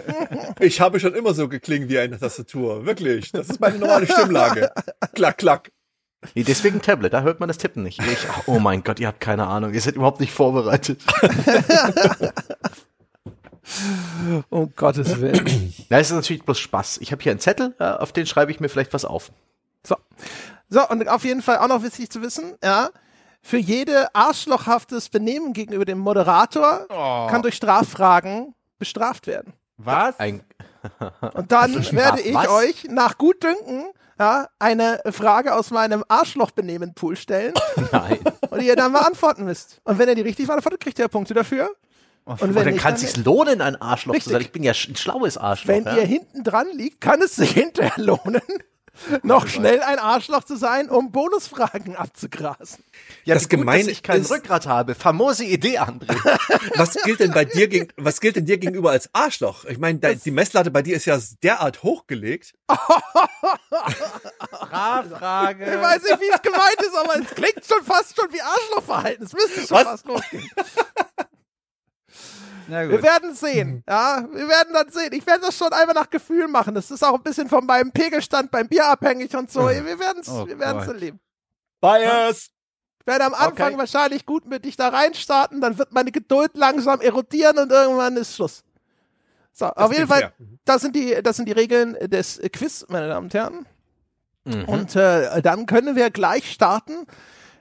Ich 0.60 0.80
habe 0.82 1.00
schon 1.00 1.14
immer 1.16 1.34
so 1.34 1.48
geklingen 1.48 1.90
wie 1.90 1.98
eine 2.00 2.20
Tastatur. 2.20 2.86
Wirklich. 2.86 3.32
Das 3.32 3.50
ist 3.50 3.60
meine 3.60 3.78
normale 3.78 4.06
Stimmlage. 4.06 4.72
Klack, 5.14 5.38
klack. 5.38 5.72
Nee, 6.36 6.44
deswegen 6.44 6.82
Tablet, 6.82 7.14
da 7.14 7.22
hört 7.22 7.40
man 7.40 7.48
das 7.48 7.58
Tippen 7.58 7.84
nicht. 7.84 8.00
Ich, 8.02 8.28
oh 8.48 8.60
mein 8.60 8.84
Gott, 8.84 9.00
ihr 9.00 9.08
habt 9.08 9.20
keine 9.22 9.48
Ahnung, 9.48 9.74
ihr 9.74 9.82
seid 9.82 9.96
überhaupt 9.96 10.20
nicht 10.20 10.34
vorbereitet. 10.34 11.02
Um 14.50 14.74
Gottes 14.76 15.20
Willen. 15.20 15.74
Na, 15.90 16.00
es 16.00 16.10
ist 16.10 16.16
natürlich 16.16 16.44
bloß 16.44 16.60
Spaß. 16.60 16.98
Ich 17.00 17.12
habe 17.12 17.22
hier 17.22 17.32
einen 17.32 17.40
Zettel, 17.40 17.76
auf 17.80 18.12
den 18.12 18.26
schreibe 18.26 18.52
ich 18.52 18.60
mir 18.60 18.70
vielleicht 18.70 18.94
was 18.94 19.06
auf. 19.06 19.32
So. 19.86 19.96
So, 20.70 20.88
und 20.90 21.08
auf 21.08 21.24
jeden 21.24 21.42
Fall 21.42 21.58
auch 21.60 21.68
noch 21.68 21.84
wichtig 21.84 22.10
zu 22.10 22.22
wissen, 22.22 22.56
ja, 22.64 22.90
für 23.42 23.58
jede 23.58 24.14
arschlochhaftes 24.14 25.10
Benehmen 25.10 25.54
gegenüber 25.54 25.86
dem 25.86 26.00
Moderator 26.00 26.88
kann 27.30 27.42
durch 27.42 27.56
Straffragen 27.56 28.54
bestraft 28.80 29.28
werden. 29.28 29.54
Was? 29.78 30.20
Ein, 30.20 30.42
Und 31.34 31.52
dann 31.52 31.74
werde 31.92 32.22
ich 32.22 32.34
was? 32.34 32.48
euch 32.50 32.88
nach 32.90 33.18
Gutdünken 33.18 33.86
ja, 34.20 34.48
eine 34.58 35.00
Frage 35.12 35.54
aus 35.56 35.70
meinem 35.72 36.04
Arschlochbenehmen-Pool 36.08 37.16
stellen 37.16 37.54
nein. 37.92 38.20
und 38.50 38.62
ihr 38.62 38.76
dann 38.76 38.92
beantworten 38.92 39.46
müsst. 39.46 39.80
Und 39.84 40.00
wenn 40.00 40.10
ihr 40.10 40.16
die 40.16 40.22
richtig 40.22 40.48
beantwortet, 40.48 40.80
kriegt 40.82 40.98
ihr 41.00 41.08
Punkte 41.08 41.34
dafür. 41.36 41.70
Und 42.28 42.56
wenn 42.56 42.66
dann 42.66 42.76
kann 42.78 42.96
es 42.96 43.02
sich 43.02 43.18
lohnen, 43.18 43.62
ein 43.62 43.76
Arschloch 43.82 44.14
Richtig. 44.14 44.26
zu 44.26 44.30
sein. 44.34 44.42
Ich 44.42 44.52
bin 44.52 44.64
ja 44.64 44.74
ein 44.74 44.96
schlaues 44.96 45.38
Arschloch. 45.38 45.70
Wenn 45.70 45.86
ja? 45.86 45.96
ihr 45.98 46.06
hinten 46.06 46.44
dran 46.44 46.68
liegt, 46.74 47.00
kann 47.02 47.22
es 47.22 47.36
sich 47.38 47.52
hinterher 47.54 47.94
lohnen, 48.04 48.42
noch 49.22 49.46
schnell 49.48 49.82
ein 49.84 50.00
Arschloch 50.00 50.44
zu 50.44 50.56
sein, 50.58 50.90
um 50.90 51.12
Bonusfragen 51.12 51.96
abzugrasen. 51.96 52.84
ja, 53.26 53.36
das 53.36 53.48
Gemeine 53.48 53.84
dass 53.84 53.92
ich 53.92 54.02
kein 54.04 54.22
ist- 54.22 54.32
Rückgrat 54.32 54.66
habe. 54.66 54.96
Famose 54.96 55.44
Idee, 55.46 55.78
André. 55.80 56.16
Was 56.76 56.96
gilt 57.04 57.20
denn 57.20 57.32
bei 57.32 57.46
dir 57.46 57.68
gegen, 57.68 57.90
was 57.96 58.20
gilt 58.22 58.36
denn 58.38 58.46
dir 58.46 58.58
gegenüber 58.58 58.90
als 58.92 59.10
Arschloch? 59.14 59.66
Ich 59.66 59.78
meine, 59.78 60.00
die 60.00 60.32
Messlatte 60.32 60.72
bei 60.72 60.82
dir 60.82 60.96
ist 60.98 61.06
ja 61.06 61.18
derart 61.44 61.84
hochgelegt. 61.84 62.56
Frage. 64.70 65.66
Ich 65.66 65.82
weiß 65.82 66.04
nicht, 66.04 66.20
wie 66.22 66.30
es 66.34 66.42
gemeint 66.42 66.82
ist, 66.82 66.96
aber 66.96 67.16
es 67.20 67.30
klingt 67.36 67.66
schon 67.66 67.84
fast 67.84 68.16
schon 68.20 68.32
wie 68.34 68.42
Arschlochverhalten. 68.42 69.26
Es 69.26 69.34
müsste 69.34 69.62
schon 69.68 69.78
Was? 69.78 69.84
fast 69.84 70.06
losgehen. 70.08 70.50
Wir 72.68 73.02
werden 73.02 73.34
sehen. 73.34 73.84
Ja, 73.88 74.28
wir 74.30 74.48
werden 74.48 74.74
dann 74.74 74.90
sehen. 74.92 75.14
Ich 75.14 75.26
werde 75.26 75.42
das 75.42 75.58
schon 75.58 75.72
einfach 75.72 75.94
nach 75.94 76.10
Gefühl 76.10 76.48
machen. 76.48 76.76
Das 76.76 76.92
ist 76.92 77.04
auch 77.04 77.16
ein 77.16 77.24
bisschen 77.24 77.48
von 77.48 77.66
meinem 77.66 77.92
Pegelstand 77.92 78.52
beim 78.52 78.68
Bier 78.68 78.86
abhängig 78.88 79.34
und 79.36 79.50
so. 79.50 79.62
Wir 79.68 80.00
werden 80.00 80.22
es 80.22 80.30
Oh 80.30 80.46
wir 80.46 80.60
werden's 80.60 80.88
erleben. 80.88 81.20
Bias! 81.80 82.50
Ich 83.00 83.08
werde 83.08 83.24
am 83.26 83.34
Anfang 83.34 83.68
Okay. 83.70 83.78
wahrscheinlich 83.78 84.26
gut 84.26 84.46
mit 84.48 84.66
dich 84.66 84.76
da 84.76 84.90
reinstarten, 84.90 85.62
dann 85.62 85.78
wird 85.78 85.94
meine 85.94 86.12
Geduld 86.12 86.58
langsam 86.58 87.00
erodieren 87.00 87.58
und 87.58 87.72
irgendwann 87.72 88.18
ist 88.18 88.36
Schluss. 88.36 88.66
So, 89.54 89.68
auf 89.68 89.94
jeden 89.94 90.08
Fall, 90.08 90.20
fair. 90.20 90.34
das 90.66 90.82
sind 90.82 90.94
die, 90.96 91.18
das 91.24 91.38
sind 91.38 91.48
die 91.48 91.54
Regeln 91.54 91.94
des 92.10 92.42
Quiz, 92.52 92.86
meine 92.90 93.08
Damen 93.08 93.28
und 93.28 93.34
Herren. 93.34 93.66
Mhm. 94.44 94.66
Und 94.66 94.96
äh, 94.96 95.42
dann 95.42 95.66
können 95.68 95.96
wir 95.96 96.10
gleich 96.12 96.52
starten. 96.52 97.08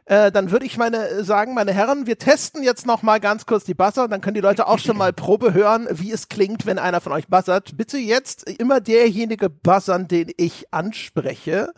Äh, 0.07 0.31
dann 0.31 0.53
würde 0.53 0.65
ich 0.65 0.77
meine 0.77 1.09
äh, 1.09 1.25
sagen, 1.25 1.53
meine 1.53 1.73
Herren, 1.73 2.07
wir 2.07 2.17
testen 2.17 2.63
jetzt 2.63 2.87
noch 2.87 3.03
mal 3.03 3.19
ganz 3.19 3.45
kurz 3.45 3.65
die 3.65 3.75
Buzzer. 3.75 4.07
Dann 4.07 4.21
können 4.21 4.35
die 4.35 4.41
Leute 4.41 4.69
auch 4.69 4.79
schon 4.79 4.97
mal 4.97 5.13
Probe 5.13 5.53
hören, 5.53 5.89
wie 5.91 6.13
es 6.13 6.29
klingt, 6.29 6.65
wenn 6.65 6.79
einer 6.79 7.01
von 7.01 7.13
euch 7.13 7.27
buzzert. 7.27 7.77
Bitte 7.77 7.99
jetzt 7.99 8.49
immer 8.49 8.81
derjenige 8.81 9.51
buzzern, 9.51 10.07
den 10.07 10.33
ich 10.37 10.73
anspreche. 10.73 11.73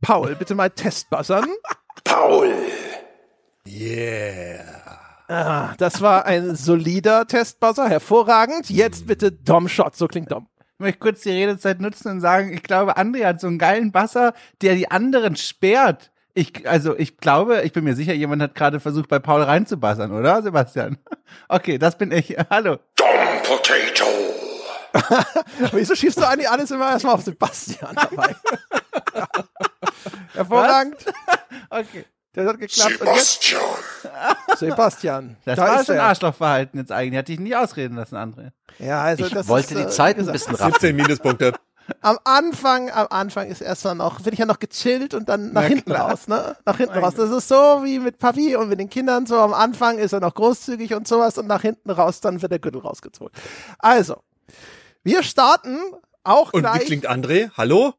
Paul, 0.00 0.36
bitte 0.36 0.54
mal 0.54 0.70
Testbuzzern. 0.70 1.48
Yeah. 3.66 4.62
Ah, 5.26 5.74
das 5.78 6.02
war 6.02 6.26
ein 6.26 6.54
solider 6.54 7.26
Testbuzzer, 7.26 7.88
hervorragend. 7.88 8.68
Jetzt 8.68 9.06
bitte 9.06 9.32
Dom-Shot, 9.32 9.96
so 9.96 10.06
klingt 10.06 10.30
Dom. 10.30 10.48
Ich 10.74 10.80
möchte 10.80 10.98
kurz 10.98 11.22
die 11.22 11.30
Redezeit 11.30 11.80
nutzen 11.80 12.10
und 12.10 12.20
sagen, 12.20 12.52
ich 12.52 12.62
glaube, 12.62 12.98
André 12.98 13.24
hat 13.24 13.40
so 13.40 13.46
einen 13.46 13.58
geilen 13.58 13.90
Basser, 13.90 14.34
der 14.60 14.74
die 14.74 14.90
anderen 14.90 15.36
sperrt. 15.36 16.10
Ich, 16.36 16.68
also 16.68 16.98
ich 16.98 17.18
glaube, 17.18 17.62
ich 17.62 17.72
bin 17.72 17.84
mir 17.84 17.94
sicher, 17.94 18.12
jemand 18.12 18.42
hat 18.42 18.56
gerade 18.56 18.80
versucht, 18.80 19.08
bei 19.08 19.20
Paul 19.20 19.42
reinzubassern, 19.42 20.12
oder, 20.12 20.42
Sebastian? 20.42 20.98
Okay, 21.48 21.78
das 21.78 21.96
bin 21.98 22.12
ich. 22.12 22.36
Hallo. 22.50 22.78
Wieso 25.72 25.94
schiebst 25.94 26.18
du 26.18 26.28
eigentlich 26.28 26.48
alles 26.48 26.70
immer 26.70 26.90
erstmal 26.90 27.14
auf 27.14 27.22
Sebastian 27.22 27.94
dabei? 27.96 28.36
Hervorragend. 30.32 30.96
Okay. 31.70 32.04
Das 32.34 32.46
hat 32.46 32.58
geklappt. 32.60 33.00
Und 33.00 33.14
jetzt 33.14 33.56
Sebastian. 34.56 35.36
Das 35.44 35.56
da 35.56 35.62
war 35.62 35.80
ist 35.80 35.86
schon 35.86 35.96
er. 35.96 36.04
Arschlochverhalten 36.04 36.78
jetzt 36.80 36.92
eigentlich. 36.92 37.18
Hatte 37.18 37.32
ich 37.32 37.40
nicht 37.40 37.56
ausreden 37.56 37.96
lassen, 37.96 38.16
André. 38.16 38.50
Ja, 38.78 39.02
also 39.02 39.26
Ich 39.26 39.32
das 39.32 39.48
wollte 39.48 39.74
ist, 39.74 39.80
die 39.80 39.86
äh, 39.86 39.90
Zeit 39.90 40.18
ein 40.18 40.26
bisschen 40.26 40.54
raffen. 40.54 40.72
17 40.72 40.96
Minuspunkte. 40.96 41.52
Am 42.00 42.18
Anfang, 42.24 42.90
am 42.90 43.06
Anfang 43.10 43.48
ist 43.48 43.60
erstmal 43.60 43.94
noch, 43.94 44.20
bin 44.20 44.32
ich 44.32 44.38
ja 44.38 44.46
noch 44.46 44.58
gechillt 44.58 45.12
und 45.14 45.28
dann 45.28 45.52
nach 45.52 45.62
Na 45.62 45.68
hinten 45.68 45.90
klar. 45.90 46.10
raus, 46.10 46.28
ne? 46.28 46.56
Nach 46.64 46.76
hinten 46.76 46.98
raus. 46.98 47.14
Das 47.14 47.30
ist 47.30 47.48
so 47.48 47.54
wie 47.82 47.98
mit 47.98 48.18
Papi 48.18 48.56
und 48.56 48.68
mit 48.68 48.78
den 48.80 48.88
Kindern 48.90 49.26
so. 49.26 49.38
Am 49.38 49.52
Anfang 49.54 49.98
ist 49.98 50.12
er 50.12 50.20
noch 50.20 50.34
großzügig 50.34 50.94
und 50.94 51.06
sowas 51.08 51.36
und 51.38 51.46
nach 51.46 51.62
hinten 51.62 51.90
raus, 51.90 52.20
dann 52.20 52.40
wird 52.42 52.52
der 52.52 52.58
Gürtel 52.58 52.80
rausgezogen. 52.80 53.32
Also, 53.78 54.16
wir 55.02 55.22
starten 55.22 55.78
auch 56.24 56.52
Und 56.52 56.62
gleich. 56.62 56.80
wie 56.82 56.84
klingt 56.86 57.08
André? 57.10 57.50
Hallo? 57.56 57.92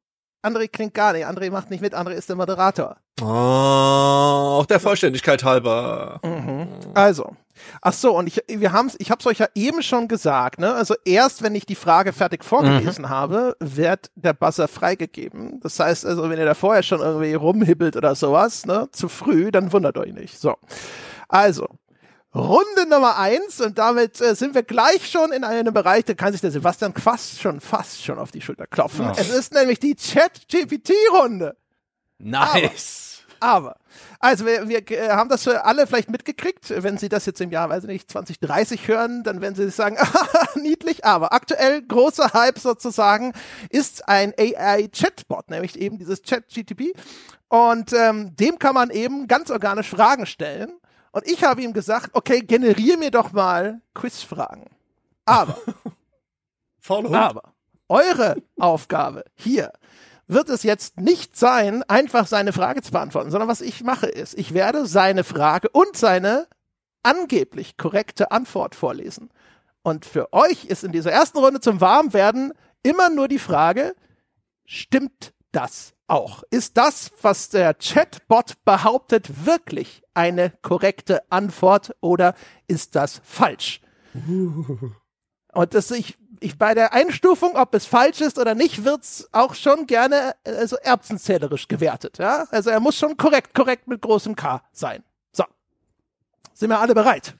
André 0.43 0.67
klingt 0.67 0.93
gar 0.93 1.13
nicht. 1.13 1.25
André 1.25 1.51
macht 1.51 1.69
nicht 1.71 1.81
mit. 1.81 1.95
André 1.95 2.11
ist 2.11 2.29
der 2.29 2.35
Moderator. 2.35 2.97
Oh, 3.21 3.25
auch 3.25 4.65
der 4.67 4.79
Vollständigkeit 4.79 5.43
halber. 5.43 6.19
Also, 6.93 7.35
ach 7.81 7.93
so, 7.93 8.17
und 8.17 8.27
ich, 8.27 8.43
wir 8.47 8.71
haben's, 8.71 8.95
ich 8.99 9.11
habe 9.11 9.19
es 9.19 9.27
euch 9.27 9.39
ja 9.39 9.47
eben 9.55 9.81
schon 9.81 10.07
gesagt, 10.07 10.59
ne? 10.59 10.73
Also 10.73 10.95
erst, 11.05 11.43
wenn 11.43 11.55
ich 11.55 11.65
die 11.65 11.75
Frage 11.75 12.13
fertig 12.13 12.43
vorgelesen 12.43 13.09
habe, 13.09 13.55
wird 13.59 14.11
der 14.15 14.33
Buzzer 14.33 14.67
freigegeben. 14.67 15.59
Das 15.61 15.79
heißt, 15.79 16.05
also, 16.05 16.29
wenn 16.29 16.39
ihr 16.39 16.45
da 16.45 16.53
vorher 16.53 16.83
schon 16.83 16.99
irgendwie 16.99 17.33
rumhibbelt 17.33 17.95
oder 17.95 18.15
sowas, 18.15 18.65
ne, 18.65 18.89
zu 18.91 19.07
früh, 19.07 19.51
dann 19.51 19.71
wundert 19.71 19.97
euch 19.97 20.13
nicht. 20.13 20.39
So, 20.39 20.55
also. 21.27 21.67
Runde 22.33 22.89
Nummer 22.89 23.17
eins 23.17 23.61
und 23.61 23.77
damit 23.77 24.19
äh, 24.19 24.35
sind 24.35 24.55
wir 24.55 24.63
gleich 24.63 25.09
schon 25.09 25.31
in 25.31 25.45
einem 25.45 25.73
Bereich, 25.73 26.03
da 26.03 26.13
kann 26.15 26.33
sich 26.33 26.41
der 26.41 26.51
Sebastian 26.51 26.93
fast 26.93 27.39
schon, 27.39 27.61
fast 27.61 28.03
schon 28.03 28.19
auf 28.19 28.31
die 28.31 28.41
Schulter 28.41 28.67
klopfen. 28.67 29.09
Es 29.15 29.29
ist 29.29 29.53
nämlich 29.53 29.79
die 29.79 29.95
Chat-GPT-Runde. 29.95 31.55
Nice. 32.17 32.43
Aber, 32.51 33.14
also 34.19 34.45
wir, 34.45 34.67
wir 34.67 34.91
äh, 34.91 35.09
haben 35.09 35.29
das 35.29 35.43
für 35.43 35.65
alle 35.65 35.87
vielleicht 35.87 36.09
mitgekriegt. 36.09 36.73
Wenn 36.83 36.97
Sie 36.97 37.09
das 37.09 37.25
jetzt 37.25 37.41
im 37.41 37.51
Jahr, 37.51 37.69
weiß 37.69 37.83
ich 37.83 37.89
nicht, 37.89 38.11
2030 38.11 38.87
hören, 38.87 39.23
dann 39.23 39.41
werden 39.41 39.55
Sie 39.55 39.69
sagen, 39.69 39.97
niedlich. 40.55 41.05
Aber 41.05 41.33
aktuell 41.33 41.81
großer 41.81 42.33
Hype 42.33 42.59
sozusagen 42.59 43.33
ist 43.69 44.07
ein 44.07 44.33
AI-Chatbot, 44.37 45.49
nämlich 45.49 45.79
eben 45.79 45.97
dieses 45.97 46.21
Chat-GTP. 46.21 46.93
Und 47.47 47.93
ähm, 47.93 48.35
dem 48.35 48.59
kann 48.59 48.73
man 48.73 48.89
eben 48.89 49.27
ganz 49.27 49.51
organisch 49.51 49.89
Fragen 49.89 50.25
stellen. 50.25 50.71
Und 51.11 51.25
ich 51.27 51.43
habe 51.43 51.61
ihm 51.61 51.73
gesagt, 51.73 52.09
okay, 52.13 52.41
generier 52.41 52.97
mir 52.97 53.11
doch 53.11 53.31
mal 53.31 53.81
Quizfragen. 53.93 54.65
Aber 55.25 55.57
aber 57.13 57.53
eure 57.87 58.37
Aufgabe 58.59 59.23
hier 59.35 59.71
wird 60.27 60.49
es 60.49 60.63
jetzt 60.63 60.99
nicht 60.99 61.37
sein, 61.37 61.83
einfach 61.83 62.27
seine 62.27 62.53
Frage 62.53 62.81
zu 62.81 62.91
beantworten, 62.91 63.31
sondern 63.31 63.49
was 63.49 63.61
ich 63.61 63.83
mache 63.83 64.07
ist, 64.07 64.37
ich 64.37 64.53
werde 64.53 64.85
seine 64.85 65.23
Frage 65.23 65.69
und 65.69 65.95
seine 65.95 66.47
angeblich 67.03 67.77
korrekte 67.77 68.31
Antwort 68.31 68.75
vorlesen. 68.75 69.29
Und 69.83 70.05
für 70.05 70.33
euch 70.33 70.65
ist 70.65 70.83
in 70.83 70.91
dieser 70.91 71.11
ersten 71.11 71.37
Runde 71.37 71.59
zum 71.59 71.79
Warmwerden 71.79 72.53
immer 72.81 73.09
nur 73.09 73.27
die 73.27 73.39
Frage, 73.39 73.95
stimmt 74.65 75.33
das 75.51 75.93
auch? 76.07 76.43
Ist 76.49 76.77
das, 76.77 77.11
was 77.21 77.49
der 77.49 77.75
Chatbot 77.75 78.53
behauptet, 78.65 79.45
wirklich 79.45 80.01
eine 80.13 80.51
korrekte 80.63 81.21
Antwort 81.31 81.95
oder 82.01 82.33
ist 82.67 82.95
das 82.95 83.21
falsch? 83.23 83.81
Und 85.55 85.73
das 85.73 85.89
ich, 85.89 86.17
ich 86.41 86.57
bei 86.57 86.73
der 86.73 86.93
Einstufung, 86.93 87.55
ob 87.55 87.73
es 87.73 87.85
falsch 87.85 88.19
ist 88.19 88.37
oder 88.37 88.55
nicht, 88.55 88.83
wird's 88.83 89.29
auch 89.31 89.55
schon 89.55 89.87
gerne 89.87 90.35
äh, 90.43 90.51
also 90.51 90.75
erbsenzählerisch 90.75 91.69
gewertet. 91.69 92.17
Ja? 92.17 92.45
Also 92.51 92.69
er 92.69 92.81
muss 92.81 92.97
schon 92.97 93.15
korrekt, 93.15 93.55
korrekt 93.55 93.87
mit 93.87 94.01
großem 94.01 94.35
K 94.35 94.61
sein. 94.73 95.01
So. 95.31 95.45
Sind 96.53 96.69
wir 96.69 96.79
alle 96.79 96.93
bereit? 96.93 97.35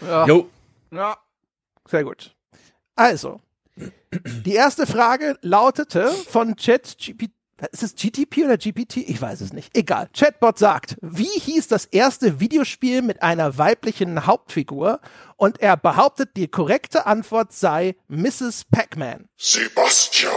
Jo. 0.00 0.48
Ja. 0.92 1.16
Sehr 1.88 2.04
gut. 2.04 2.34
Also, 2.94 3.40
die 4.14 4.54
erste 4.54 4.86
Frage 4.86 5.36
lautete 5.42 6.08
von 6.08 6.54
ChatGPT. 6.56 7.32
Ist 7.70 7.82
es 7.82 7.94
GTP 7.94 8.44
oder 8.44 8.58
GPT? 8.58 8.96
Ich 8.96 9.20
weiß 9.22 9.40
es 9.40 9.52
nicht. 9.52 9.76
Egal. 9.76 10.08
Chatbot 10.12 10.58
sagt, 10.58 10.96
wie 11.00 11.24
hieß 11.24 11.68
das 11.68 11.84
erste 11.84 12.40
Videospiel 12.40 13.02
mit 13.02 13.22
einer 13.22 13.56
weiblichen 13.56 14.26
Hauptfigur? 14.26 15.00
Und 15.36 15.60
er 15.60 15.76
behauptet, 15.76 16.30
die 16.36 16.48
korrekte 16.48 17.06
Antwort 17.06 17.52
sei 17.52 17.94
Mrs. 18.08 18.64
Pac-Man. 18.70 19.28
Sebastian. 19.36 20.32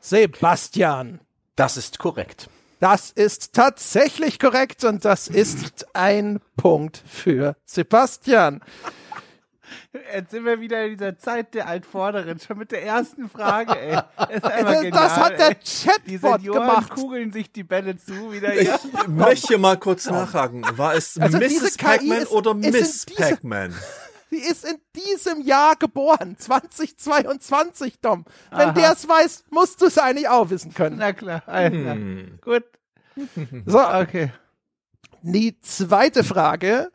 Sebastian. 0.00 1.20
Das 1.56 1.76
ist 1.76 1.98
korrekt. 1.98 2.48
Das 2.78 3.10
ist 3.10 3.52
tatsächlich 3.52 4.38
korrekt 4.38 4.84
und 4.84 5.04
das 5.04 5.28
ist 5.28 5.86
ein 5.94 6.40
Punkt 6.56 7.02
für 7.06 7.54
Sebastian. 7.66 8.62
Jetzt 10.14 10.30
sind 10.30 10.44
wir 10.44 10.60
wieder 10.60 10.84
in 10.84 10.92
dieser 10.92 11.18
Zeit 11.18 11.54
der 11.54 11.66
Altvorderen, 11.68 12.38
schon 12.40 12.58
mit 12.58 12.72
der 12.72 12.84
ersten 12.84 13.28
Frage, 13.28 13.78
ey. 13.78 13.98
Das, 14.16 14.40
Das, 14.40 14.80
genial, 14.80 14.90
das 14.90 15.16
hat 15.16 15.38
der 15.38 15.48
ey. 15.50 15.56
Die 16.06 16.18
Chatbot 16.18 16.40
Senioren 16.40 16.60
gemacht. 16.66 16.90
kugeln 16.90 17.32
sich 17.32 17.52
die 17.52 17.64
Bälle 17.64 17.96
zu 17.96 18.32
wieder. 18.32 18.54
Ich 18.54 18.68
Ja. 18.68 18.78
möchte 19.08 19.58
mal 19.58 19.76
kurz 19.78 20.06
nachhaken. 20.06 20.64
War 20.76 20.94
es 20.94 21.18
Also 21.18 21.38
Mrs. 21.38 21.76
Pac-Man 21.76 22.24
oder 22.26 22.54
Miss 22.54 23.06
Pac-Man? 23.06 23.74
Sie 24.30 24.36
ist 24.38 24.64
in 24.64 24.76
diesem 24.94 25.40
Jahr 25.40 25.74
geboren, 25.74 26.36
2022, 26.38 27.98
Dom. 28.00 28.24
Wenn 28.52 28.74
der 28.74 28.92
es 28.92 29.08
weiß, 29.08 29.44
musst 29.50 29.82
du 29.82 29.86
es 29.86 29.98
eigentlich 29.98 30.28
auch 30.28 30.50
wissen 30.50 30.72
können. 30.72 30.96
Na 30.98 31.12
klar, 31.12 31.42
Alter. 31.46 31.92
Hm. 31.94 32.38
Gut, 32.40 32.62
So, 33.66 33.80
okay. 33.84 34.30
die 35.22 35.60
zweite 35.60 36.22
Frage. 36.24 36.90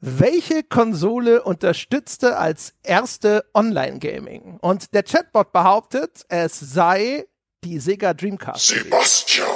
Welche 0.00 0.62
Konsole 0.62 1.42
unterstützte 1.42 2.36
als 2.36 2.74
erste 2.82 3.46
Online-Gaming? 3.54 4.58
Und 4.60 4.92
der 4.92 5.02
Chatbot 5.02 5.52
behauptet, 5.52 6.26
es 6.28 6.60
sei 6.60 7.26
die 7.64 7.78
Sega 7.78 8.12
Dreamcast. 8.12 8.66
Sebastian. 8.66 9.48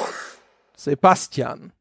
Sebastian. 0.76 1.72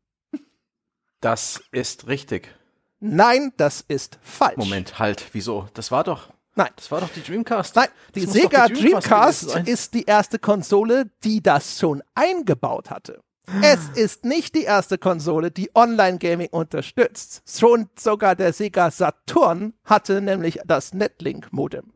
Das 1.21 1.61
ist 1.71 2.07
richtig. 2.07 2.53
Nein, 2.99 3.53
das 3.55 3.83
ist 3.87 4.19
falsch. 4.21 4.57
Moment, 4.57 4.99
halt. 4.99 5.25
Wieso? 5.31 5.69
Das 5.73 5.89
war 5.91 6.03
doch. 6.03 6.29
Nein. 6.55 6.69
Das 6.75 6.91
war 6.91 6.99
doch 6.99 7.09
die 7.09 7.23
Dreamcast. 7.23 7.77
Nein, 7.77 7.87
die 8.13 8.25
Sega 8.25 8.67
die 8.67 8.73
Dreamcast 8.73 9.55
Dreamcast 9.55 9.69
ist 9.69 9.93
die 9.93 10.03
erste 10.03 10.37
Konsole, 10.37 11.09
die 11.23 11.41
das 11.41 11.79
schon 11.79 12.03
eingebaut 12.13 12.89
hatte. 12.89 13.21
Es 13.61 13.89
ist 13.89 14.25
nicht 14.25 14.55
die 14.55 14.63
erste 14.63 14.97
Konsole, 14.97 15.51
die 15.51 15.71
Online-Gaming 15.75 16.49
unterstützt. 16.51 17.41
Schon 17.47 17.89
sogar 17.97 18.35
der 18.35 18.53
Sega 18.53 18.91
Saturn 18.91 19.73
hatte 19.83 20.21
nämlich 20.21 20.59
das 20.65 20.93
Netlink-Modem. 20.93 21.91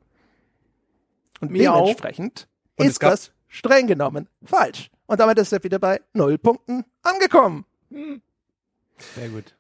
Und 1.42 1.52
Miau. 1.52 1.82
dementsprechend 1.82 2.48
Und 2.78 2.88
ist 2.88 3.04
das 3.04 3.32
streng 3.48 3.88
genommen 3.88 4.30
falsch. 4.44 4.90
Und 5.06 5.20
damit 5.20 5.38
ist 5.38 5.54
er 5.54 5.64
wieder 5.64 5.80
bei 5.80 6.02
null 6.14 6.38
Punkten 6.38 6.86
angekommen. 7.04 7.66
Sehr 7.90 9.30
gut. 9.30 9.56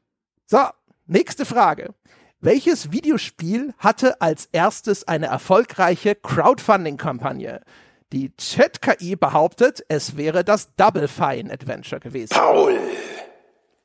So, 0.46 0.60
nächste 1.06 1.46
Frage. 1.46 1.94
Welches 2.40 2.92
Videospiel 2.92 3.74
hatte 3.78 4.20
als 4.20 4.50
erstes 4.52 5.08
eine 5.08 5.28
erfolgreiche 5.28 6.16
Crowdfunding-Kampagne? 6.16 7.62
Die 8.14 8.32
Chat-KI 8.38 9.16
behauptet, 9.16 9.84
es 9.88 10.16
wäre 10.16 10.44
das 10.44 10.76
Double 10.76 11.08
Fine 11.08 11.52
Adventure 11.52 12.00
gewesen. 12.00 12.32
Paul. 12.32 12.80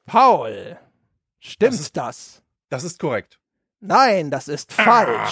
Paul, 0.04 0.78
stimmt 1.38 1.96
das? 1.96 2.42
Das 2.68 2.84
ist 2.84 2.98
korrekt. 3.00 3.40
Nein, 3.80 4.32
das 4.32 4.48
ist 4.48 4.72
falsch. 4.72 5.30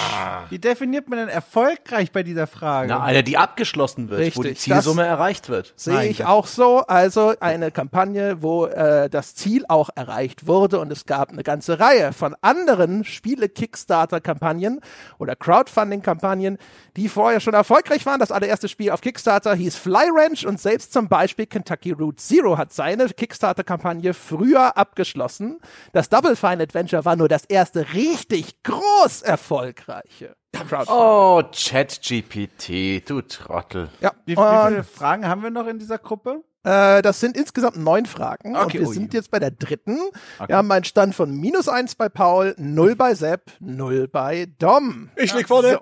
Wie 0.51 0.61
definiert 0.61 1.09
man 1.09 1.19
denn 1.19 1.29
erfolgreich 1.29 2.13
bei 2.13 2.23
dieser 2.23 2.47
Frage? 2.47 2.91
Na, 2.91 3.03
eine, 3.03 3.25
die 3.25 3.37
abgeschlossen 3.39 4.09
wird, 4.09 4.37
wo 4.37 4.43
die 4.43 4.51
Richtig, 4.51 4.73
Zielsumme 4.73 5.05
erreicht 5.05 5.49
wird. 5.49 5.73
Sehe 5.75 6.05
ich 6.05 6.19
Gott. 6.19 6.27
auch 6.29 6.47
so. 6.47 6.79
Also 6.87 7.35
eine 7.41 7.73
Kampagne, 7.73 8.43
wo 8.43 8.67
äh, 8.67 9.11
das 9.11 9.35
Ziel 9.35 9.65
auch 9.67 9.91
erreicht 9.97 10.47
wurde 10.47 10.79
und 10.79 10.93
es 10.93 11.07
gab 11.07 11.31
eine 11.31 11.43
ganze 11.43 11.81
Reihe 11.81 12.13
von 12.13 12.37
anderen 12.41 13.05
Spiele-Kickstarter-Kampagnen 13.05 14.81
oder 15.19 15.35
Crowdfunding-Kampagnen, 15.35 16.59
die 16.95 17.09
vorher 17.09 17.41
schon 17.41 17.55
erfolgreich 17.55 18.07
waren. 18.07 18.21
Das 18.21 18.31
allererste 18.31 18.69
Spiel 18.69 18.93
auf 18.93 19.01
Kickstarter 19.01 19.57
hieß 19.57 19.75
Fly 19.75 20.09
Ranch 20.15 20.47
und 20.47 20.61
selbst 20.61 20.93
zum 20.93 21.09
Beispiel 21.09 21.47
Kentucky 21.47 21.91
Route 21.91 22.23
Zero 22.23 22.57
hat 22.59 22.73
seine 22.73 23.09
Kickstarter-Kampagne 23.09 24.15
früher 24.15 24.77
abgeschlossen. 24.77 25.59
Das 25.93 26.09
Double 26.09 26.37
Fine 26.37 26.63
Adventure 26.63 27.05
war 27.05 27.17
nur 27.17 27.29
das 27.29 27.45
erste 27.45 27.93
richtig 27.93 28.36
groß 28.63 29.23
erfolgreiche. 29.23 30.37
Crowdfunding. 30.53 30.87
Oh, 30.89 31.43
ChatGPT, 31.53 33.09
du 33.09 33.21
Trottel. 33.23 33.91
Ja, 34.01 34.13
Wie, 34.25 34.37
wie 34.37 34.41
und- 34.41 34.69
viele 34.69 34.85
Fragen 34.85 35.27
haben 35.29 35.43
wir 35.43 35.51
noch 35.51 35.67
in 35.67 35.79
dieser 35.79 35.99
Gruppe? 35.99 36.43
Äh, 36.65 37.03
das 37.03 37.21
sind 37.21 37.37
insgesamt 37.37 37.77
neun 37.77 38.07
Fragen. 38.07 38.57
und 38.57 38.63
Okay, 38.65 38.81
wir 38.81 38.89
ui. 38.89 38.95
sind 38.95 39.15
jetzt 39.15 39.31
bei 39.31 39.39
der 39.39 39.51
dritten. 39.53 39.99
Wir 40.47 40.57
haben 40.57 40.71
einen 40.73 40.85
Stand 40.85 41.15
von 41.15 41.31
minus 41.31 41.69
eins 41.69 41.95
bei 41.95 42.09
Paul, 42.09 42.55
null 42.59 42.97
bei 42.97 43.15
Sepp, 43.15 43.53
null 43.61 44.09
bei 44.09 44.47
Dom. 44.59 45.11
Ich 45.17 45.33
lieg 45.35 45.47
vorne. 45.49 45.73
So. 45.75 45.81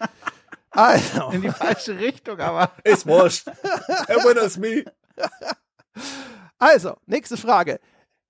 Also, 0.70 1.30
In 1.30 1.40
die 1.42 1.50
falsche 1.50 1.98
Richtung, 1.98 2.38
aber. 2.38 2.70
Ist 2.84 3.06
wurscht. 3.06 3.46
Winner 3.46 4.42
is 4.42 4.58
me. 4.58 4.84
Also, 6.58 6.96
nächste 7.06 7.36
Frage. 7.36 7.80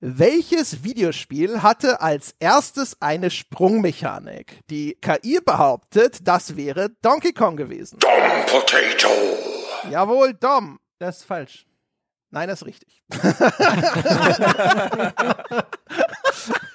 Welches 0.01 0.85
Videospiel 0.85 1.61
hatte 1.65 2.01
als 2.01 2.33
erstes 2.39 2.97
eine 3.03 3.31
Sprungmechanik? 3.31 4.61
Die 4.71 4.97
KI 5.01 5.41
behauptet, 5.45 6.21
das 6.23 6.55
wäre 6.57 6.91
Donkey 7.03 7.33
Kong 7.33 7.57
gewesen. 7.57 7.99
Dom 7.99 8.11
Potato. 8.47 9.09
Jawohl, 9.91 10.35
Dom. 10.35 10.79
Das 11.01 11.17
ist 11.19 11.25
falsch. 11.25 11.67
Nein, 12.31 12.49
das 12.49 12.63
ist 12.63 12.69
richtig. 12.69 13.03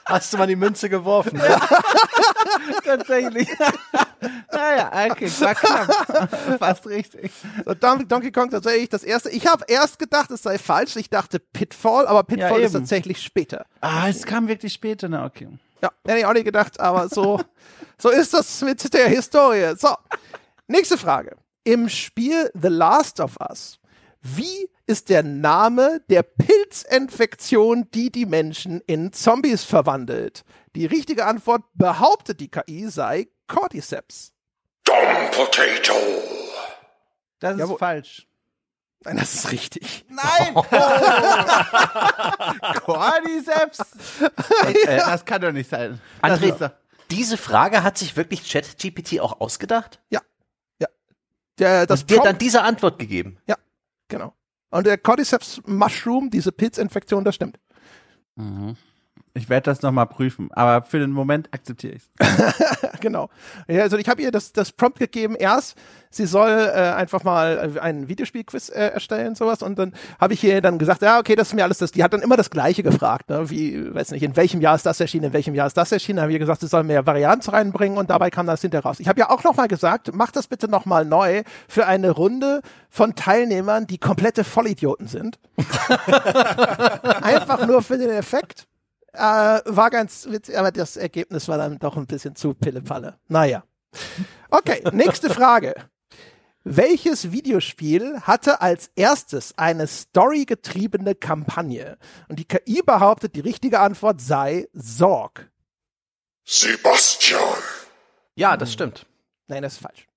Hast 0.05 0.33
du 0.33 0.37
mal 0.37 0.47
die 0.47 0.57
Münze 0.57 0.89
geworfen? 0.89 1.39
Tatsächlich. 2.83 3.47
naja, 4.51 5.11
okay, 5.11 5.31
war 5.39 5.55
knapp. 5.55 6.29
Fast 6.59 6.87
richtig. 6.87 7.31
So, 7.65 7.73
Don 7.73 8.07
Donkey 8.07 8.31
Kong 8.31 8.49
tatsächlich 8.49 8.89
das 8.89 9.03
erste. 9.03 9.29
Ich 9.29 9.47
habe 9.47 9.65
erst 9.67 9.99
gedacht, 9.99 10.31
es 10.31 10.43
sei 10.43 10.57
falsch. 10.57 10.95
Ich 10.95 11.09
dachte 11.09 11.39
Pitfall, 11.39 12.07
aber 12.07 12.23
Pitfall 12.23 12.59
Ja, 12.59 12.65
ist 12.65 12.73
tatsächlich 12.73 13.21
später. 13.21 13.65
Ah, 13.81 14.07
es 14.09 14.25
kam 14.25 14.47
wirklich 14.47 14.73
später, 14.73 15.09
na 15.09 15.25
okay. 15.25 15.47
Ja, 15.81 15.91
hätte 16.05 16.19
ich 16.19 16.25
auch 16.25 16.33
nicht 16.33 16.45
gedacht, 16.45 16.79
aber 16.79 17.09
so, 17.09 17.41
so 17.97 18.09
ist 18.09 18.33
das 18.33 18.61
mit 18.61 18.93
der 18.93 19.09
Historie. 19.09 19.75
So, 19.77 19.89
nächste 20.67 20.97
Frage. 20.97 21.35
Im 21.65 21.89
Spiel 21.89 22.49
The 22.53 22.69
Last 22.69 23.19
of 23.19 23.37
Us, 23.39 23.79
wie 24.21 24.69
ist 24.85 25.09
der 25.09 25.23
Name 25.23 26.01
der 26.09 26.23
Pilzinfektion, 26.23 27.89
die 27.93 28.11
die 28.11 28.25
Menschen 28.25 28.81
in 28.85 29.11
Zombies 29.13 29.63
verwandelt? 29.63 30.43
Die 30.75 30.85
richtige 30.85 31.25
Antwort 31.25 31.63
behauptet 31.73 32.39
die 32.39 32.49
KI 32.49 32.87
sei 32.89 33.27
Cordyceps. 33.47 34.33
Dom 34.83 34.95
Potato. 35.31 35.93
Das 37.39 37.53
ist 37.53 37.59
Jawohl. 37.59 37.77
falsch. 37.77 38.27
Nein, 39.05 39.17
das 39.17 39.33
ist 39.33 39.51
richtig. 39.51 40.05
Nein! 40.07 40.53
Cordyceps! 42.75 43.79
äh, 44.85 44.97
das 44.97 45.25
kann 45.25 45.41
doch 45.41 45.51
nicht 45.51 45.69
sein. 45.69 45.99
André, 46.21 46.57
doch- 46.57 46.71
diese 47.11 47.37
Frage 47.37 47.83
hat 47.83 47.97
sich 47.97 48.15
wirklich 48.15 48.49
ChatGPT 48.49 49.19
auch 49.19 49.41
ausgedacht? 49.41 50.01
Ja. 50.09 50.21
Ja. 50.79 50.87
Der, 51.59 51.85
das 51.85 52.01
und 52.01 52.11
dir 52.11 52.21
dann 52.21 52.37
diese 52.37 52.61
Antwort 52.61 52.97
gegeben? 52.97 53.37
Ja, 53.45 53.57
genau. 54.07 54.33
Und 54.69 54.87
der 54.87 54.97
Cordyceps 54.97 55.61
Mushroom, 55.65 56.29
diese 56.29 56.51
Pilzinfektion, 56.51 57.25
das 57.25 57.35
stimmt. 57.35 57.59
Ich 59.35 59.49
werde 59.49 59.65
das 59.65 59.81
nochmal 59.81 60.05
prüfen, 60.05 60.49
aber 60.51 60.85
für 60.85 60.99
den 60.99 61.09
Moment 61.09 61.51
akzeptiere 61.51 61.95
ich 61.95 62.03
es. 62.19 62.99
genau. 62.99 63.29
Ja, 63.67 63.81
also 63.81 63.97
ich 63.97 64.07
habe 64.07 64.21
ihr 64.21 64.31
das, 64.31 64.53
das 64.53 64.71
Prompt 64.71 64.99
gegeben, 64.99 65.35
erst, 65.35 65.75
sie 66.11 66.27
soll 66.27 66.51
äh, 66.51 66.91
einfach 66.91 67.23
mal 67.23 67.73
äh, 67.75 67.79
einen 67.79 68.07
Videospielquiz 68.07 68.69
äh, 68.69 68.89
erstellen, 68.89 69.33
sowas, 69.33 69.63
und 69.63 69.79
dann 69.79 69.93
habe 70.21 70.35
ich 70.35 70.43
ihr 70.43 70.61
dann 70.61 70.77
gesagt, 70.77 71.01
ja, 71.01 71.17
okay, 71.17 71.35
das 71.35 71.47
ist 71.47 71.55
mir 71.55 71.63
alles 71.63 71.79
das, 71.79 71.91
die 71.91 72.03
hat 72.03 72.13
dann 72.13 72.21
immer 72.21 72.37
das 72.37 72.51
Gleiche 72.51 72.83
gefragt, 72.83 73.29
ne, 73.29 73.49
wie, 73.49 73.91
weiß 73.91 74.11
nicht, 74.11 74.21
in 74.21 74.35
welchem 74.35 74.61
Jahr 74.61 74.75
ist 74.75 74.85
das 74.85 74.99
erschienen, 74.99 75.25
in 75.25 75.33
welchem 75.33 75.55
Jahr 75.55 75.65
ist 75.65 75.77
das 75.77 75.91
erschienen, 75.91 76.17
dann 76.17 76.23
habe 76.23 76.31
ich 76.31 76.35
ihr 76.35 76.39
gesagt, 76.39 76.61
sie 76.61 76.67
soll 76.67 76.83
mehr 76.83 77.07
Varianz 77.07 77.51
reinbringen 77.51 77.97
und 77.97 78.11
dabei 78.11 78.29
kam 78.29 78.45
das 78.45 78.61
hinterher 78.61 78.85
raus. 78.85 78.99
Ich 78.99 79.07
habe 79.07 79.19
ja 79.19 79.31
auch 79.31 79.43
nochmal 79.43 79.67
gesagt, 79.67 80.11
mach 80.13 80.29
das 80.29 80.45
bitte 80.45 80.67
nochmal 80.67 81.05
neu 81.05 81.41
für 81.67 81.87
eine 81.87 82.11
Runde 82.11 82.61
von 82.87 83.15
Teilnehmern, 83.15 83.87
die 83.87 83.97
komplette 83.97 84.43
Vollidioten 84.43 85.07
sind. 85.07 85.39
einfach 87.23 87.65
nur 87.65 87.81
für 87.81 87.97
den 87.97 88.11
Effekt. 88.11 88.67
Äh, 89.13 89.19
war 89.19 89.89
ganz 89.89 90.27
witzig, 90.27 90.57
aber 90.57 90.71
das 90.71 90.97
Ergebnis 90.97 91.47
war 91.47 91.57
dann 91.57 91.77
doch 91.79 91.97
ein 91.97 92.07
bisschen 92.07 92.35
zu 92.35 92.53
Pillepalle. 92.53 93.19
Naja. 93.27 93.63
Okay, 94.49 94.83
nächste 94.91 95.29
Frage. 95.29 95.75
Welches 96.65 97.31
Videospiel 97.31 98.21
hatte 98.21 98.61
als 98.61 98.89
erstes 98.95 99.57
eine 99.57 99.85
storygetriebene 99.85 101.13
Kampagne? 101.13 101.97
Und 102.29 102.39
die 102.39 102.45
KI 102.45 102.81
behauptet, 102.81 103.35
die 103.35 103.41
richtige 103.41 103.81
Antwort 103.81 104.21
sei 104.21 104.67
Sorg. 104.73 105.51
Sebastian. 106.45 107.41
Ja, 108.35 108.57
das 108.57 108.71
stimmt. 108.73 109.05
Nein, 109.47 109.61
das 109.61 109.73
ist 109.73 109.79
falsch. 109.79 110.07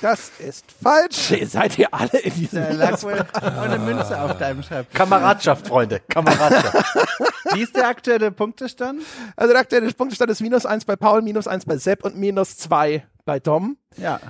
Das 0.00 0.30
ist 0.38 0.64
falsch. 0.82 1.32
Ihr 1.32 1.46
seid 1.48 1.78
ihr 1.78 1.92
alle 1.92 2.18
in 2.20 2.32
diesem 2.34 2.62
Da 2.62 2.72
lag 2.72 3.02
wohl 3.02 3.24
eine 3.42 3.78
Münze 3.78 4.20
auf 4.20 4.38
deinem 4.38 4.62
Schreibtisch. 4.62 4.96
Kameradschaft, 4.96 5.66
Freunde. 5.66 6.00
Kameradschaft. 6.08 6.96
Wie 7.54 7.62
ist 7.62 7.74
der 7.74 7.88
aktuelle 7.88 8.30
Punktestand? 8.30 9.02
Also 9.34 9.52
der 9.52 9.60
aktuelle 9.60 9.92
Punktestand 9.92 10.30
ist 10.30 10.40
minus 10.40 10.66
eins 10.66 10.84
bei 10.84 10.94
Paul, 10.94 11.22
minus 11.22 11.48
eins 11.48 11.64
bei 11.64 11.76
Sepp 11.78 12.04
und 12.04 12.16
minus 12.16 12.56
zwei 12.58 13.06
bei 13.24 13.40
Dom. 13.40 13.76
Ja. 13.96 14.20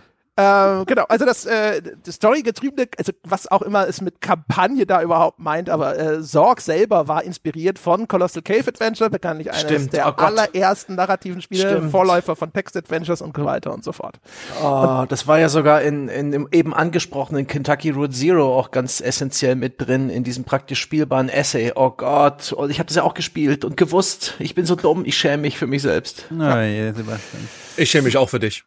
Ähm, 0.40 0.84
genau, 0.86 1.02
also 1.08 1.24
das, 1.24 1.46
äh, 1.46 1.82
das 2.04 2.14
Story-getriebene, 2.14 2.86
also 2.96 3.12
was 3.24 3.50
auch 3.50 3.60
immer 3.62 3.88
es 3.88 4.00
mit 4.00 4.20
Kampagne 4.20 4.86
da 4.86 5.02
überhaupt 5.02 5.40
meint, 5.40 5.68
aber 5.68 5.98
äh, 5.98 6.22
Sorg 6.22 6.60
selber 6.60 7.08
war 7.08 7.24
inspiriert 7.24 7.76
von 7.76 8.06
Colossal 8.06 8.42
Cave 8.42 8.68
Adventure, 8.68 9.10
bekanntlich 9.10 9.50
eines 9.50 9.62
Stimmt, 9.62 9.92
der 9.94 10.06
oh 10.06 10.10
allerersten 10.10 10.94
narrativen 10.94 11.42
Spiele, 11.42 11.68
Stimmt. 11.68 11.90
Vorläufer 11.90 12.36
von 12.36 12.52
Text 12.52 12.76
Adventures 12.76 13.20
und 13.20 13.36
so 13.36 13.44
weiter 13.44 13.74
und 13.74 13.82
so 13.82 13.90
fort. 13.90 14.20
Oh, 14.62 15.06
das 15.08 15.26
war 15.26 15.40
ja 15.40 15.48
sogar 15.48 15.82
in, 15.82 16.06
in 16.06 16.30
dem 16.30 16.48
eben 16.52 16.72
angesprochenen 16.72 17.48
Kentucky 17.48 17.90
Route 17.90 18.12
Zero 18.12 18.56
auch 18.56 18.70
ganz 18.70 19.00
essentiell 19.00 19.56
mit 19.56 19.80
drin, 19.84 20.08
in 20.08 20.22
diesem 20.22 20.44
praktisch 20.44 20.80
spielbaren 20.80 21.28
Essay. 21.28 21.72
Oh 21.74 21.90
Gott, 21.90 22.52
und 22.52 22.70
ich 22.70 22.78
habe 22.78 22.86
das 22.86 22.94
ja 22.94 23.02
auch 23.02 23.14
gespielt 23.14 23.64
und 23.64 23.76
gewusst, 23.76 24.34
ich 24.38 24.54
bin 24.54 24.66
so 24.66 24.76
dumm, 24.76 25.04
ich 25.04 25.18
schäme 25.18 25.38
mich 25.38 25.58
für 25.58 25.66
mich 25.66 25.82
selbst. 25.82 26.26
Oh, 26.30 26.60
je, 26.60 26.92
Sebastian. 26.92 27.48
Ich 27.76 27.90
schäme 27.90 28.04
mich 28.04 28.16
auch 28.16 28.28
für 28.28 28.38
dich. 28.38 28.62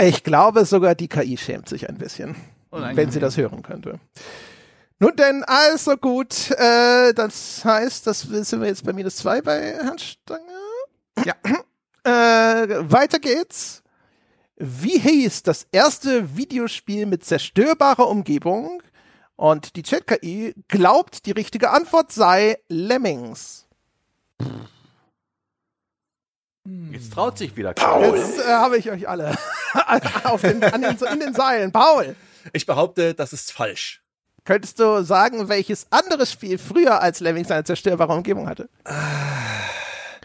Ich 0.00 0.24
glaube 0.24 0.64
sogar 0.64 0.94
die 0.94 1.08
KI 1.08 1.36
schämt 1.36 1.68
sich 1.68 1.88
ein 1.88 1.98
bisschen, 1.98 2.36
wenn 2.70 3.10
sie 3.10 3.20
das 3.20 3.36
hören 3.36 3.62
könnte. 3.62 4.00
Nun 4.98 5.16
denn, 5.16 5.44
also 5.44 5.96
gut, 5.96 6.50
äh, 6.50 7.14
das 7.14 7.64
heißt, 7.64 8.06
das 8.06 8.20
sind 8.20 8.60
wir 8.60 8.68
jetzt 8.68 8.84
bei 8.84 8.92
minus 8.92 9.16
zwei 9.16 9.40
bei 9.40 9.74
Herrn 9.82 9.98
Stange. 9.98 10.42
Ja. 11.24 11.34
Äh, 12.04 12.90
weiter 12.90 13.18
geht's. 13.18 13.82
Wie 14.56 14.98
hieß 14.98 15.42
das 15.42 15.66
erste 15.72 16.36
Videospiel 16.36 17.06
mit 17.06 17.24
zerstörbarer 17.24 18.08
Umgebung? 18.08 18.82
Und 19.36 19.76
die 19.76 19.82
Chat-KI 19.82 20.54
glaubt, 20.68 21.24
die 21.24 21.32
richtige 21.32 21.70
Antwort 21.70 22.12
sei 22.12 22.58
Lemmings. 22.68 23.66
Jetzt 26.92 27.12
traut 27.12 27.38
sich 27.38 27.56
wieder 27.56 27.72
Paul. 27.72 28.16
Jetzt 28.16 28.38
äh, 28.40 28.48
habe 28.48 28.76
ich 28.78 28.90
euch 28.90 29.08
alle 29.08 29.36
auf 30.24 30.40
den, 30.42 30.62
an 30.62 30.82
den, 30.82 30.96
in 31.12 31.20
den 31.20 31.34
Seilen. 31.34 31.72
Paul, 31.72 32.14
Ich 32.52 32.66
behaupte, 32.66 33.14
das 33.14 33.32
ist 33.32 33.52
falsch. 33.52 34.02
könntest 34.44 34.78
du 34.78 35.02
sagen, 35.04 35.48
welches 35.48 35.86
anderes 35.90 36.32
Spiel 36.32 36.58
früher 36.58 37.00
als 37.00 37.20
Lemmings 37.20 37.50
eine 37.50 37.64
zerstörbare 37.64 38.12
Umgebung 38.12 38.48
hatte? 38.48 38.68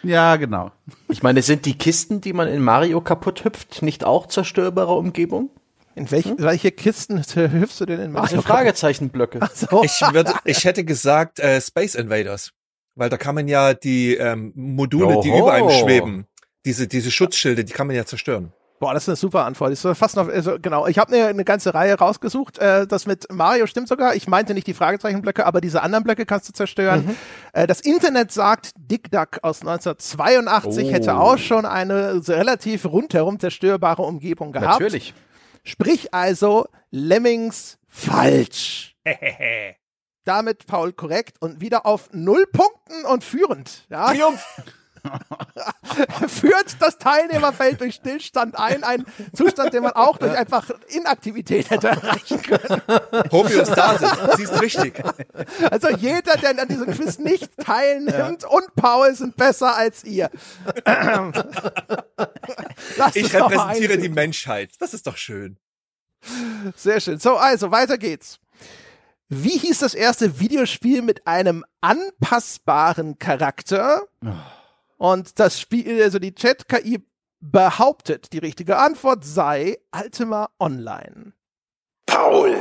Ja, 0.03 0.35
genau. 0.35 0.71
Ich 1.09 1.23
meine, 1.23 1.41
sind 1.41 1.65
die 1.65 1.77
Kisten, 1.77 2.21
die 2.21 2.33
man 2.33 2.47
in 2.47 2.61
Mario 2.61 3.01
kaputt 3.01 3.43
hüpft, 3.43 3.81
nicht 3.81 4.03
auch 4.03 4.27
zerstörbare 4.27 4.93
Umgebung? 4.93 5.49
In 5.95 6.11
welch, 6.11 6.31
welche 6.37 6.71
Kisten 6.71 7.23
hüpfst 7.35 7.79
du 7.79 7.85
denn 7.85 7.99
in 8.01 8.09
Ach 8.15 8.21
Mario 8.23 8.35
so, 8.37 8.41
Fragezeichenblöcke. 8.43 9.39
Kart? 9.39 9.55
So. 9.57 9.83
Ich, 9.83 9.99
würde, 10.11 10.33
ich 10.43 10.63
hätte 10.65 10.83
gesagt 10.83 11.39
äh, 11.39 11.59
Space 11.61 11.95
Invaders. 11.95 12.51
Weil 12.97 13.09
da 13.09 13.17
kann 13.17 13.35
man 13.35 13.47
ja 13.49 13.73
die 13.73 14.15
ähm, 14.15 14.53
Module, 14.55 15.19
die 15.21 15.29
Oho. 15.29 15.39
über 15.39 15.53
einem 15.53 15.69
schweben, 15.69 16.27
diese, 16.65 16.87
diese 16.87 17.11
Schutzschilde, 17.11 17.63
die 17.63 17.73
kann 17.73 17.87
man 17.87 17.95
ja 17.95 18.05
zerstören. 18.05 18.51
Boah, 18.77 18.93
das 18.93 19.03
ist 19.03 19.09
eine 19.09 19.15
super 19.15 19.45
Antwort. 19.45 19.71
Ich 19.71 19.79
soll 19.79 19.95
fast 19.95 20.17
noch, 20.17 20.27
also 20.27 20.57
genau. 20.61 20.85
Ich 20.85 20.97
habe 20.99 21.15
eine, 21.15 21.27
eine 21.27 21.45
ganze 21.45 21.73
Reihe 21.73 21.93
rausgesucht. 21.97 22.57
Äh, 22.57 22.85
das 22.85 23.05
mit 23.05 23.25
Mario 23.31 23.67
stimmt 23.67 23.87
sogar. 23.87 24.15
Ich 24.15 24.27
meinte 24.27 24.53
nicht 24.53 24.67
die 24.67 24.73
Fragezeichenblöcke, 24.73 25.45
aber 25.45 25.61
diese 25.61 25.81
anderen 25.81 26.03
Blöcke 26.03 26.25
kannst 26.25 26.49
du 26.49 26.53
zerstören. 26.53 27.15
Äh, 27.53 27.67
das 27.67 27.79
Internet 27.79 28.33
sagt, 28.33 28.71
Dick 28.75 29.09
Duck 29.11 29.39
aus 29.43 29.61
1982 29.61 30.89
Oh. 30.89 30.91
hätte 30.91 31.15
auch 31.15 31.37
schon 31.37 31.65
eine 31.65 32.21
relativ 32.27 32.85
rundherum 32.85 33.39
zerstörbare 33.39 34.01
Umgebung 34.01 34.51
gehabt. 34.51 34.81
Natürlich. 34.81 35.13
Sprich 35.63 36.13
also 36.13 36.65
Lemmings 36.91 37.77
falsch. 37.87 38.97
Damit 40.25 40.65
Paul 40.67 40.91
korrekt 40.91 41.37
und 41.39 41.61
wieder 41.61 41.85
auf 41.85 42.09
null 42.11 42.45
Punkten 42.51 43.05
und 43.05 43.23
führend. 43.23 43.85
Ja. 43.89 44.07
Führt 46.27 46.75
das 46.79 46.97
Teilnehmerfeld 46.97 47.79
durch 47.81 47.95
Stillstand 47.95 48.57
ein, 48.57 48.83
ein 48.83 49.05
Zustand, 49.33 49.73
den 49.73 49.83
man 49.83 49.93
auch 49.93 50.17
durch 50.17 50.35
einfach 50.35 50.69
Inaktivität 50.89 51.69
hätte 51.69 51.89
erreichen 51.89 52.41
können. 52.41 52.81
Homöostase, 53.31 54.07
sie 54.37 54.43
ist 54.43 54.61
richtig. 54.61 55.01
Also 55.69 55.89
jeder, 55.89 56.37
der 56.37 56.59
an 56.59 56.67
diesem 56.67 56.87
Quiz 56.87 57.19
nicht 57.19 57.55
teilnimmt 57.57 58.43
und 58.45 58.75
Paul 58.75 59.13
sind 59.15 59.35
besser 59.37 59.75
als 59.75 60.03
ihr. 60.03 60.29
Lasst 62.97 63.15
Ich 63.15 63.33
repräsentiere 63.33 63.97
die. 63.97 64.09
Menschheit. 64.09 64.71
Das 64.79 64.93
ist 64.93 65.07
doch 65.07 65.17
schön. 65.17 65.57
Sehr 66.75 66.99
schön. 66.99 67.19
So, 67.19 67.35
also 67.35 67.71
weiter 67.71 67.97
geht's. 67.97 68.39
Wie 69.27 69.57
hieß 69.57 69.79
das 69.79 69.93
erste 69.95 70.39
Videospiel 70.39 71.01
mit 71.01 71.25
einem 71.25 71.65
anpassbaren 71.81 73.17
Charakter? 73.17 74.03
Und 74.97 75.39
das 75.39 75.59
Spiel, 75.59 76.01
also 76.01 76.19
die 76.19 76.33
Chat-KI 76.33 77.05
behauptet, 77.39 78.33
die 78.33 78.39
richtige 78.39 78.77
Antwort 78.77 79.23
sei 79.23 79.77
Ultima 79.93 80.49
Online. 80.59 81.33
Paul. 82.05 82.55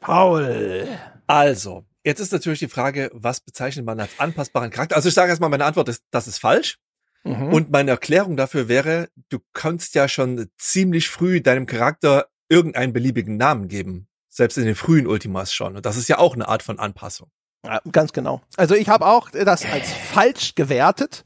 Paul. 0.00 0.88
Also, 1.26 1.84
Jetzt 2.06 2.20
ist 2.20 2.30
natürlich 2.30 2.60
die 2.60 2.68
Frage, 2.68 3.10
was 3.14 3.40
bezeichnet 3.40 3.84
man 3.84 3.98
als 3.98 4.20
anpassbaren 4.20 4.70
Charakter? 4.70 4.94
Also 4.94 5.08
ich 5.08 5.14
sage 5.16 5.30
erstmal, 5.30 5.50
meine 5.50 5.64
Antwort 5.64 5.88
ist, 5.88 6.04
das 6.12 6.28
ist 6.28 6.38
falsch. 6.38 6.78
Mhm. 7.24 7.52
Und 7.52 7.72
meine 7.72 7.90
Erklärung 7.90 8.36
dafür 8.36 8.68
wäre, 8.68 9.08
du 9.28 9.40
kannst 9.52 9.96
ja 9.96 10.06
schon 10.06 10.48
ziemlich 10.56 11.08
früh 11.08 11.40
deinem 11.40 11.66
Charakter 11.66 12.28
irgendeinen 12.48 12.92
beliebigen 12.92 13.36
Namen 13.36 13.66
geben. 13.66 14.06
Selbst 14.28 14.56
in 14.56 14.66
den 14.66 14.76
frühen 14.76 15.08
Ultimas 15.08 15.52
schon. 15.52 15.74
Und 15.74 15.84
das 15.84 15.96
ist 15.96 16.08
ja 16.08 16.18
auch 16.18 16.34
eine 16.34 16.46
Art 16.46 16.62
von 16.62 16.78
Anpassung. 16.78 17.28
Ja, 17.64 17.80
ganz 17.90 18.12
genau. 18.12 18.42
Also 18.56 18.74
ich 18.74 18.88
habe 18.88 19.06
auch 19.06 19.30
das 19.30 19.64
als 19.64 19.92
falsch 19.92 20.54
gewertet. 20.54 21.24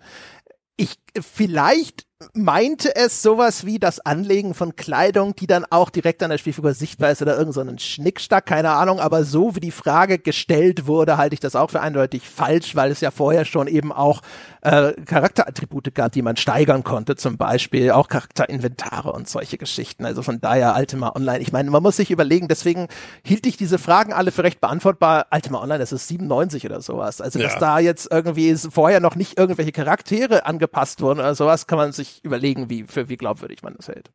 Ich 0.77 0.99
vielleicht 1.21 2.07
meinte 2.35 2.95
es 2.97 3.23
sowas 3.23 3.65
wie 3.65 3.79
das 3.79 4.01
Anlegen 4.01 4.55
von 4.55 4.77
Kleidung, 4.77 5.35
die 5.37 5.47
dann 5.47 5.65
auch 5.71 5.91
direkt 5.91 6.23
an 6.23 6.31
der 6.31 6.39
Spielfigur 6.39 6.75
sichtbar 6.75 7.11
ist 7.11 7.23
oder 7.23 7.37
irgend 7.39 7.55
so 7.55 7.61
einen 7.61 7.79
Schnickstack, 7.79 8.47
keine 8.47 8.71
Ahnung, 8.71 9.01
aber 9.01 9.25
so 9.25 9.57
wie 9.57 9.61
die 9.61 9.71
Frage 9.71 10.19
gestellt 10.19 10.87
wurde, 10.87 11.17
halte 11.17 11.35
ich 11.35 11.41
das 11.41 11.57
auch 11.57 11.71
für 11.71 11.81
eindeutig 11.81 12.29
falsch, 12.29 12.77
weil 12.77 12.91
es 12.91 13.01
ja 13.01 13.11
vorher 13.11 13.45
schon 13.45 13.67
eben 13.69 13.93
auch 13.93 14.21
äh, 14.63 14.93
Charakterattribute 15.05 15.95
gab, 15.95 16.13
die 16.13 16.21
man 16.23 16.37
steigern 16.37 16.85
konnte, 16.85 17.17
zum 17.17 17.39
Beispiel 17.39 17.91
auch 17.93 18.09
Charakterinventare 18.09 19.13
und 19.13 19.29
solche 19.29 19.57
Geschichten. 19.57 20.05
Also 20.05 20.23
von 20.23 20.41
daher 20.41 20.77
Ultima 20.77 21.13
Online. 21.17 21.39
Ich 21.41 21.53
meine, 21.53 21.71
man 21.71 21.83
muss 21.83 21.97
sich 21.97 22.11
überlegen, 22.11 22.49
deswegen 22.49 22.89
hielt 23.25 23.47
ich 23.47 23.57
diese 23.57 23.79
Fragen 23.79 24.13
alle 24.13 24.31
für 24.31 24.45
recht 24.45 24.61
beantwortbar. 24.61 25.27
Ultima 25.33 25.63
Online, 25.63 25.79
das 25.79 25.93
ist 25.93 26.09
97 26.09 26.67
oder 26.67 26.83
sowas. 26.83 27.21
Also 27.23 27.39
dass 27.39 27.55
Ja. 27.55 27.59
da 27.61 27.79
jetzt 27.79 28.09
irgendwie 28.11 28.55
vorher 28.57 29.01
noch 29.01 29.17
nicht 29.17 29.39
irgendwelche 29.39 29.73
Charaktere 29.73 30.45
angepasst 30.45 31.01
wurden 31.01 31.21
oder 31.21 31.35
sowas, 31.35 31.67
kann 31.67 31.79
man 31.79 31.93
sich 31.93 32.10
überlegen, 32.23 32.71
wie 32.71 32.85
für 32.85 33.09
wie 33.09 33.17
glaubwürdig 33.17 33.63
man 33.63 33.75
das 33.75 33.89
hält. 33.89 34.11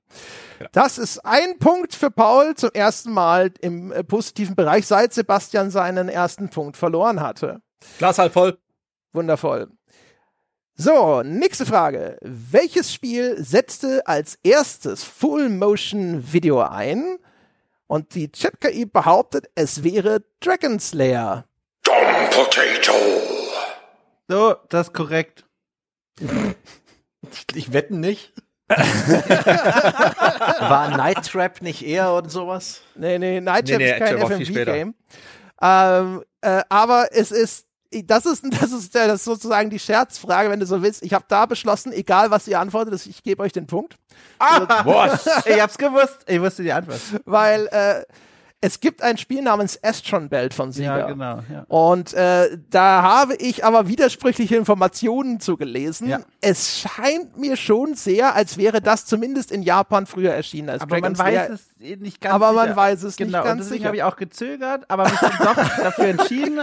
Das 0.72 0.98
ist 0.98 1.26
ein 1.26 1.58
Punkt 1.60 1.94
für 1.94 2.12
Paul 2.12 2.56
zum 2.56 2.72
ersten 2.74 3.12
Mal 3.12 3.52
im 3.62 3.92
äh, 3.92 4.04
positiven 4.04 4.56
Bereich, 4.56 4.88
seit 4.88 5.14
Sebastian 5.14 5.72
seinen 5.72 6.10
ersten 6.10 6.50
Punkt 6.50 6.78
verloren 6.78 7.22
hatte. 7.22 7.62
Glas 7.98 8.18
halb 8.18 8.34
voll. 8.34 8.58
Wundervoll. 9.14 9.70
So, 10.78 11.24
nächste 11.24 11.66
Frage. 11.66 12.18
Welches 12.22 12.94
Spiel 12.94 13.42
setzte 13.42 14.06
als 14.08 14.38
erstes 14.44 15.04
Full-Motion-Video 15.06 16.62
ein? 16.62 17.18
Und 17.88 18.16
die 18.16 18.32
Chat-KI 18.32 18.86
behauptet, 18.86 19.48
es 19.56 19.84
wäre 19.84 20.24
Dragon 20.42 20.80
Slayer. 20.80 21.46
Dumb 21.84 22.30
potato. 22.32 22.94
So, 24.28 24.56
das 24.70 24.88
ist 24.88 24.94
korrekt. 24.94 25.46
Ich 27.54 27.74
wetten 27.74 28.00
nicht. 28.00 28.34
War 28.68 28.88
Night 30.98 31.28
Trap 31.28 31.62
nicht 31.62 31.86
eher 31.86 32.14
oder 32.14 32.30
sowas? 32.30 32.82
Nee, 32.96 33.20
nee, 33.20 33.40
Night 33.40 33.68
Trap 33.68 33.78
Nee, 33.78 33.86
nee, 33.86 33.92
ist 33.92 34.00
kein. 34.00 34.18
FMV-Game. 34.18 34.96
Ähm, 35.62 36.24
äh, 36.42 36.64
aber 36.70 37.10
es 37.12 37.32
ist, 37.32 37.68
das 37.92 38.26
ist, 38.26 38.44
das 38.62 38.72
ist, 38.72 38.96
das 38.96 39.14
ist 39.14 39.24
sozusagen 39.24 39.70
die 39.70 39.80
Scherzfrage, 39.80 40.50
wenn 40.50 40.60
du 40.60 40.66
so 40.66 40.82
willst. 40.82 41.04
Ich 41.04 41.14
habe 41.14 41.26
da 41.28 41.46
beschlossen, 41.46 41.94
egal 41.94 42.32
was 42.32 42.48
ihr 42.48 42.60
antwortet, 42.60 43.06
ich 43.06 43.22
gebe 43.24 43.44
euch 43.44 43.54
den 43.54 43.68
Punkt. 43.68 43.98
Boah, 44.84 45.18
ich 45.46 45.62
hab's 45.62 45.78
gewusst. 45.78 46.20
Ich 46.28 46.42
wusste 46.42 46.64
die 46.64 46.74
Antwort. 46.74 47.00
Weil 47.26 47.68
äh, 47.68 48.04
es 48.62 48.80
gibt 48.80 49.04
ein 49.04 49.18
Spiel 49.18 49.44
namens 49.44 49.80
Astron 49.84 50.28
Belt 50.30 50.54
von 50.54 50.72
Sega. 50.72 50.98
Ja, 50.98 51.08
genau. 51.08 51.40
Ja. 51.52 51.66
Und 51.68 52.14
äh, 52.14 52.58
da 52.72 53.04
habe 53.04 53.36
ich 53.36 53.64
aber 53.64 53.88
widersprüchliche 53.88 54.56
Informationen 54.56 55.40
zugelesen. 55.40 56.08
Ja. 56.10 56.22
Es 56.42 56.80
scheint 56.80 57.38
mir 57.38 57.58
schon 57.58 57.94
sehr, 57.94 58.34
als 58.34 58.58
wäre 58.58 58.82
das 58.82 59.06
zumindest 59.06 59.52
in 59.52 59.62
Japan 59.62 60.08
früher 60.08 60.34
erschienen 60.34 60.70
als 60.70 60.82
Aber 60.82 60.96
Dragon 60.96 61.12
man 61.12 61.20
weiß 61.20 61.34
Slayer. 61.46 61.50
es 61.52 61.70
eh 61.80 61.96
nicht 61.98 62.22
ganz 62.22 62.34
Aber 62.34 62.54
man 62.54 62.66
sicher. 62.70 62.76
weiß 62.76 63.04
es 63.04 63.20
nicht 63.20 63.28
genau, 63.28 63.44
ganz 63.44 63.52
und 63.52 63.58
deswegen 63.60 63.74
sicher. 63.78 63.88
habe 63.88 63.98
ich 63.98 64.04
auch 64.04 64.16
gezögert, 64.16 64.86
aber 64.90 65.04
mich 65.04 65.20
dann 65.20 65.38
doch 65.38 65.56
dafür 65.84 66.06
entschieden, 66.06 66.60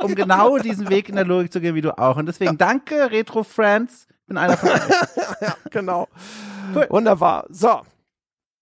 um 0.00 0.14
genau 0.14 0.58
diesen 0.58 0.90
Weg 0.90 1.08
in 1.08 1.14
der 1.16 1.24
Logik 1.24 1.52
zu 1.52 1.60
gehen, 1.60 1.74
wie 1.74 1.80
du 1.80 1.96
auch. 1.96 2.16
Und 2.18 2.26
deswegen 2.26 2.58
danke, 2.58 3.10
Retro 3.10 3.44
Friends. 3.44 4.06
Bin 4.26 4.36
einer 4.36 4.56
von 4.56 4.68
euch. 4.70 4.80
genau. 5.70 6.08
Wunderbar. 6.90 7.46
So. 7.48 7.80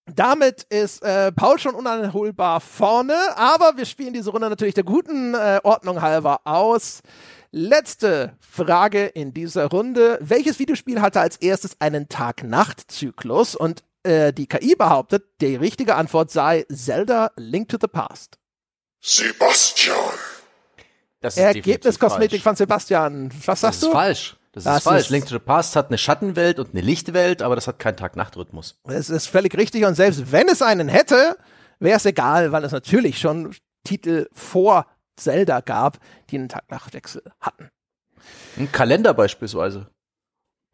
Damit 0.07 0.65
ist 0.65 1.03
äh, 1.03 1.33
Paul 1.33 1.59
schon 1.59 1.75
unanholbar 1.75 2.61
vorne, 2.61 3.17
aber 3.37 3.77
wir 3.77 3.87
spielen 3.87 4.13
diese 4.13 4.31
Runde 4.31 4.51
natürlich 4.51 4.75
der 4.75 4.85
guten 4.85 5.35
äh, 5.35 5.61
Ordnung 5.65 6.03
halber 6.03 6.41
aus. 6.45 7.01
Letzte 7.51 8.37
Frage 8.41 9.07
in 9.07 9.33
dieser 9.33 9.67
Runde. 9.67 10.19
Welches 10.21 10.59
Videospiel 10.59 11.01
hatte 11.01 11.21
als 11.21 11.37
erstes 11.37 11.81
einen 11.81 12.09
Tag-Nacht-Zyklus? 12.09 13.55
Und 13.55 13.83
äh, 14.03 14.33
die 14.33 14.47
KI 14.47 14.75
behauptet, 14.75 15.25
die 15.41 15.57
richtige 15.57 15.95
Antwort 15.95 16.31
sei 16.31 16.67
Zelda 16.71 17.31
Link 17.37 17.69
to 17.71 17.79
the 17.81 17.87
Past. 17.89 18.39
Sebastian. 19.01 19.97
Das 21.21 21.37
ist 21.37 21.43
Ergebniskosmetik 21.43 22.43
falsch. 22.43 22.43
von 22.43 22.57
Sebastian. 22.57 23.31
Was 23.33 23.45
Das 23.47 23.61
sagst 23.61 23.83
ist 23.83 23.89
du? 23.89 23.93
falsch. 23.93 24.37
Das, 24.55 24.65
Das 24.65 24.77
ist 24.79 24.83
falsch. 24.85 25.03
ist- 25.03 25.11
Link 25.11 25.27
to 25.27 25.35
the 25.35 25.39
Past 25.41 25.75
hat 25.77 25.89
eine 25.89 25.99
Schattenwelt 25.99 26.59
und 26.59 26.71
eine 26.71 26.81
Lichtwelt, 26.81 27.43
aber 27.43 27.55
das 27.57 27.67
hat 27.67 27.79
keinen 27.79 27.97
Tag-Nacht-Rhythmus. 27.97 28.79
Es 28.85 29.11
ist 29.11 29.27
völlig 29.27 29.57
richtig 29.57 29.85
und 29.85 29.95
selbst 29.95 30.31
wenn 30.33 30.49
es 30.49 30.63
einen 30.63 30.89
hätte, 30.89 31.37
wäre 31.81 31.97
es 31.97 32.07
egal, 32.07 32.53
weil 32.53 32.65
es 32.65 32.73
natürlich 32.73 33.19
schon 33.19 33.55
Titel 33.83 34.29
vor 34.33 34.87
Zelda 35.17 35.61
gab, 35.61 35.99
die 36.31 36.39
einen 36.39 36.49
Tag-Nacht-Wechsel 36.49 37.23
hatten. 37.41 37.69
Ein 38.57 38.71
Kalender 38.73 39.13
beispielsweise. 39.13 39.89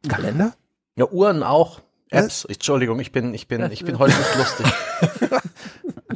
Kalender? 0.09 0.55
Ja, 0.97 1.07
Uhren 1.11 1.43
auch. 1.43 1.81
Apps. 2.11 2.45
Entschuldigung, 2.45 2.99
ich 3.01 3.13
bin, 3.13 3.33
ich 3.35 3.49
bin, 3.49 3.71
ich 3.71 3.85
bin 3.85 3.99
heute 3.99 4.17
nicht 4.17 4.37
lustig. 4.37 4.67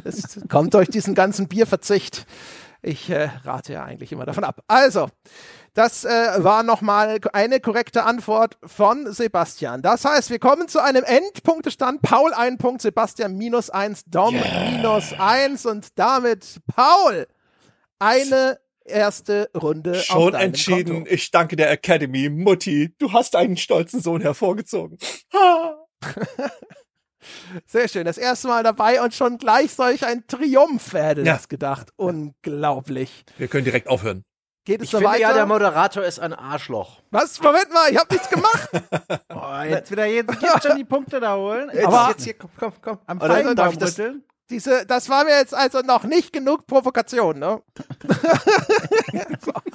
Es 0.03 0.39
kommt 0.49 0.73
durch 0.75 0.89
diesen 0.89 1.15
ganzen 1.15 1.47
Bierverzicht. 1.47 2.27
Ich 2.81 3.09
äh, 3.09 3.29
rate 3.43 3.73
ja 3.73 3.83
eigentlich 3.83 4.11
immer 4.11 4.25
davon 4.25 4.43
ab. 4.43 4.61
Also, 4.67 5.09
das 5.73 6.05
äh, 6.05 6.09
war 6.37 6.63
nochmal 6.63 7.19
eine 7.33 7.59
korrekte 7.59 8.03
Antwort 8.03 8.57
von 8.63 9.11
Sebastian. 9.11 9.81
Das 9.81 10.05
heißt, 10.05 10.29
wir 10.29 10.39
kommen 10.39 10.67
zu 10.67 10.81
einem 10.81 11.03
Endpunktestand. 11.03 12.01
Paul 12.01 12.33
ein 12.33 12.57
Punkt, 12.57 12.81
Sebastian 12.81 13.35
minus 13.35 13.69
eins, 13.69 14.05
Dom 14.05 14.35
minus 14.71 15.13
eins 15.13 15.65
und 15.65 15.99
damit 15.99 16.61
Paul 16.73 17.27
eine 17.99 18.59
erste 18.85 19.49
Runde 19.55 19.95
Schon 19.95 20.33
entschieden. 20.33 20.99
Konto. 20.99 21.11
Ich 21.11 21.31
danke 21.31 21.55
der 21.55 21.71
Academy. 21.71 22.29
Mutti, 22.29 22.95
du 22.97 23.11
hast 23.11 23.35
einen 23.35 23.57
stolzen 23.57 23.99
Sohn 24.01 24.21
hervorgezogen. 24.21 24.97
Ha. 25.33 25.75
Sehr 27.65 27.87
schön. 27.87 28.05
Das 28.05 28.17
erste 28.17 28.47
Mal 28.47 28.63
dabei 28.63 29.01
und 29.01 29.13
schon 29.13 29.37
gleich 29.37 29.73
solch 29.73 30.05
ein 30.05 30.25
Triumph, 30.27 30.89
wer 30.93 31.03
hätte 31.05 31.21
Ja. 31.21 31.33
das 31.33 31.47
gedacht. 31.49 31.89
Unglaublich. 31.95 33.23
Wir 33.37 33.47
können 33.47 33.65
direkt 33.65 33.87
aufhören. 33.87 34.23
Geht 34.65 34.79
es 34.81 34.85
Ich 34.85 34.91
so 34.91 34.97
finde 34.97 35.11
weiter? 35.11 35.21
ja, 35.21 35.33
der 35.33 35.45
Moderator 35.45 36.03
ist 36.03 36.19
ein 36.19 36.33
Arschloch. 36.33 37.01
Was? 37.11 37.39
Moment 37.39 37.71
mal, 37.71 37.91
ich 37.91 37.97
habe 37.99 38.11
nichts 38.13 38.29
gemacht. 38.29 38.69
Boah, 39.27 39.63
jetzt 39.63 39.91
wieder 39.91 40.05
jetzt 40.07 40.27
gibt 40.39 40.63
schon 40.63 40.75
die 40.77 40.83
Punkte 40.85 41.19
da 41.19 41.35
holen. 41.35 41.69
Aber- 41.85 42.09
jetzt 42.09 42.23
hier, 42.23 42.33
komm, 42.33 42.49
komm, 42.57 42.73
komm. 42.81 42.97
am 43.05 43.19
Feigenbaum 43.19 43.55
darf 43.55 43.73
ich 43.73 43.77
das, 43.77 43.91
rütteln. 43.99 44.23
Diese, 44.49 44.85
das 44.85 45.09
war 45.09 45.23
mir 45.23 45.37
jetzt 45.37 45.53
also 45.55 45.79
noch 45.81 46.03
nicht 46.03 46.31
genug 46.33 46.65
Provokation, 46.67 47.39
ne? 47.39 47.61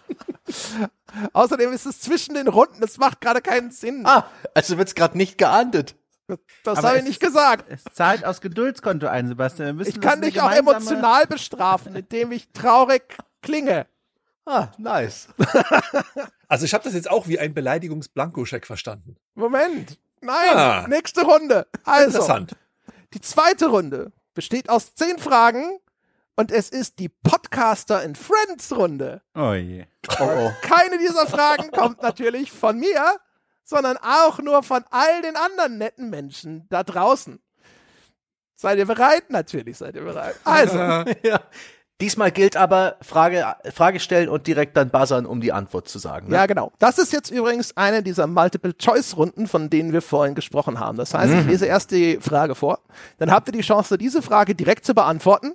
Außerdem 1.32 1.72
ist 1.72 1.86
es 1.86 2.00
zwischen 2.00 2.34
den 2.34 2.48
Runden, 2.48 2.80
das 2.80 2.98
macht 2.98 3.20
gerade 3.20 3.40
keinen 3.40 3.70
Sinn. 3.70 4.02
ah, 4.06 4.26
also 4.54 4.78
wird's 4.78 4.94
gerade 4.94 5.16
nicht 5.16 5.38
geahndet. 5.38 5.96
Das 6.64 6.82
habe 6.82 6.98
ich 6.98 7.04
nicht 7.04 7.20
gesagt. 7.20 7.66
Es 7.68 7.84
zahlt 7.94 8.24
aufs 8.24 8.40
Geduldskonto 8.40 9.06
ein, 9.06 9.28
Sebastian. 9.28 9.66
Wir 9.68 9.72
müssen 9.74 9.90
Ich 9.90 10.00
kann 10.00 10.20
dich 10.22 10.40
auch 10.40 10.50
emotional 10.52 11.26
bestrafen, 11.26 11.94
indem 11.96 12.32
ich 12.32 12.48
traurig 12.52 13.02
klinge. 13.42 13.86
Ah, 14.46 14.68
nice. 14.78 15.28
Also 16.48 16.64
ich 16.64 16.74
habe 16.74 16.82
das 16.84 16.94
jetzt 16.94 17.10
auch 17.10 17.28
wie 17.28 17.38
ein 17.38 17.54
Beleidigungs-Blankoscheck 17.54 18.66
verstanden. 18.66 19.16
Moment. 19.34 19.98
Nein, 20.20 20.56
Ah. 20.56 20.86
nächste 20.88 21.22
Runde. 21.22 21.66
Also, 21.84 22.06
Interessant. 22.18 22.56
die 23.14 23.20
zweite 23.20 23.66
Runde 23.68 24.12
besteht 24.34 24.68
aus 24.68 24.94
zehn 24.94 25.18
Fragen 25.18 25.78
und 26.36 26.50
es 26.52 26.68
ist 26.70 26.98
die 26.98 27.08
Podcaster 27.08 28.02
in 28.02 28.14
Friends 28.16 28.72
Runde. 28.74 29.22
Oh 29.34 29.52
je. 29.52 29.84
Oh, 30.18 30.24
oh. 30.24 30.52
Keine 30.62 30.98
dieser 30.98 31.26
Fragen 31.26 31.70
kommt 31.70 32.02
natürlich 32.02 32.50
von 32.50 32.78
mir, 32.78 33.16
sondern 33.70 33.96
auch 33.98 34.40
nur 34.40 34.62
von 34.62 34.84
all 34.90 35.22
den 35.22 35.36
anderen 35.36 35.78
netten 35.78 36.10
Menschen 36.10 36.66
da 36.68 36.82
draußen. 36.82 37.40
Seid 38.56 38.78
ihr 38.78 38.84
bereit? 38.84 39.30
Natürlich 39.30 39.78
seid 39.78 39.94
ihr 39.94 40.02
bereit. 40.02 40.34
Also, 40.44 40.76
ja. 40.76 41.40
Diesmal 42.00 42.32
gilt 42.32 42.56
aber 42.56 42.96
Frage, 43.02 43.44
Frage 43.72 44.00
stellen 44.00 44.28
und 44.28 44.46
direkt 44.46 44.76
dann 44.76 44.90
buzzern, 44.90 45.24
um 45.26 45.40
die 45.40 45.52
Antwort 45.52 45.86
zu 45.86 45.98
sagen. 45.98 46.28
Ne? 46.28 46.36
ja 46.36 46.46
genau. 46.46 46.72
Das 46.78 46.98
ist 46.98 47.12
jetzt 47.12 47.30
übrigens 47.30 47.76
eine 47.76 48.02
dieser 48.02 48.26
Multiple-Choice-Runden, 48.26 49.46
von 49.46 49.70
denen 49.70 49.92
wir 49.92 50.02
vorhin 50.02 50.34
gesprochen 50.34 50.80
haben. 50.80 50.96
Das 50.96 51.14
heißt, 51.14 51.32
ich 51.32 51.46
lese 51.46 51.66
erst 51.66 51.90
die 51.90 52.18
Frage 52.20 52.54
vor, 52.54 52.80
dann 53.18 53.30
habt 53.30 53.48
ihr 53.48 53.52
die 53.52 53.60
Chance, 53.60 53.98
diese 53.98 54.22
Frage 54.22 54.54
direkt 54.54 54.84
zu 54.84 54.94
beantworten. 54.94 55.52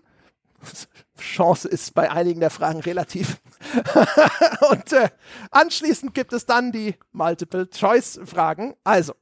Chance 1.19 1.67
ist 1.67 1.93
bei 1.95 2.11
einigen 2.11 2.39
der 2.39 2.51
Fragen 2.51 2.79
relativ. 2.79 3.37
und 4.71 4.93
äh, 4.93 5.09
anschließend 5.51 6.13
gibt 6.13 6.33
es 6.33 6.45
dann 6.45 6.71
die 6.71 6.95
Multiple-Choice-Fragen. 7.11 8.75
Also, 8.83 9.13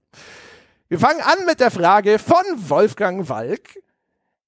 wir 0.87 0.99
fangen 0.99 1.21
an 1.21 1.45
mit 1.45 1.59
der 1.59 1.71
Frage 1.71 2.19
von 2.19 2.43
Wolfgang 2.55 3.29
Walk. 3.29 3.79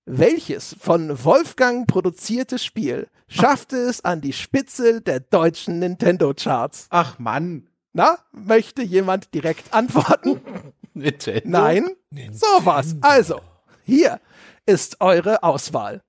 Welches 0.05 0.75
von 0.79 1.23
Wolfgang 1.23 1.87
produzierte 1.87 2.59
Spiel 2.59 3.07
schaffte 3.27 3.77
es 3.77 4.05
an 4.05 4.21
die 4.21 4.33
Spitze 4.33 5.01
der 5.01 5.19
deutschen 5.19 5.79
Nintendo-Charts? 5.79 6.87
Ach 6.91 7.17
Mann. 7.17 7.67
Na, 7.93 8.19
möchte 8.31 8.83
jemand 8.83 9.33
direkt 9.33 9.73
antworten? 9.73 10.41
Nintendo? 10.93 11.49
Nein? 11.49 11.89
Sowas. 12.31 12.95
Also, 13.01 13.41
hier 13.83 14.19
ist 14.65 15.01
eure 15.01 15.43
Auswahl. 15.43 16.03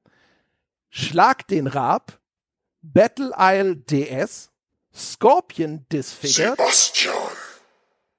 Schlag 0.90 1.46
den 1.48 1.66
Rab, 1.66 2.18
Battle 2.82 3.32
Isle 3.38 3.76
DS, 3.76 4.50
Scorpion 4.94 5.86
Disfigured. 5.90 6.56
Sebastian. 6.58 7.14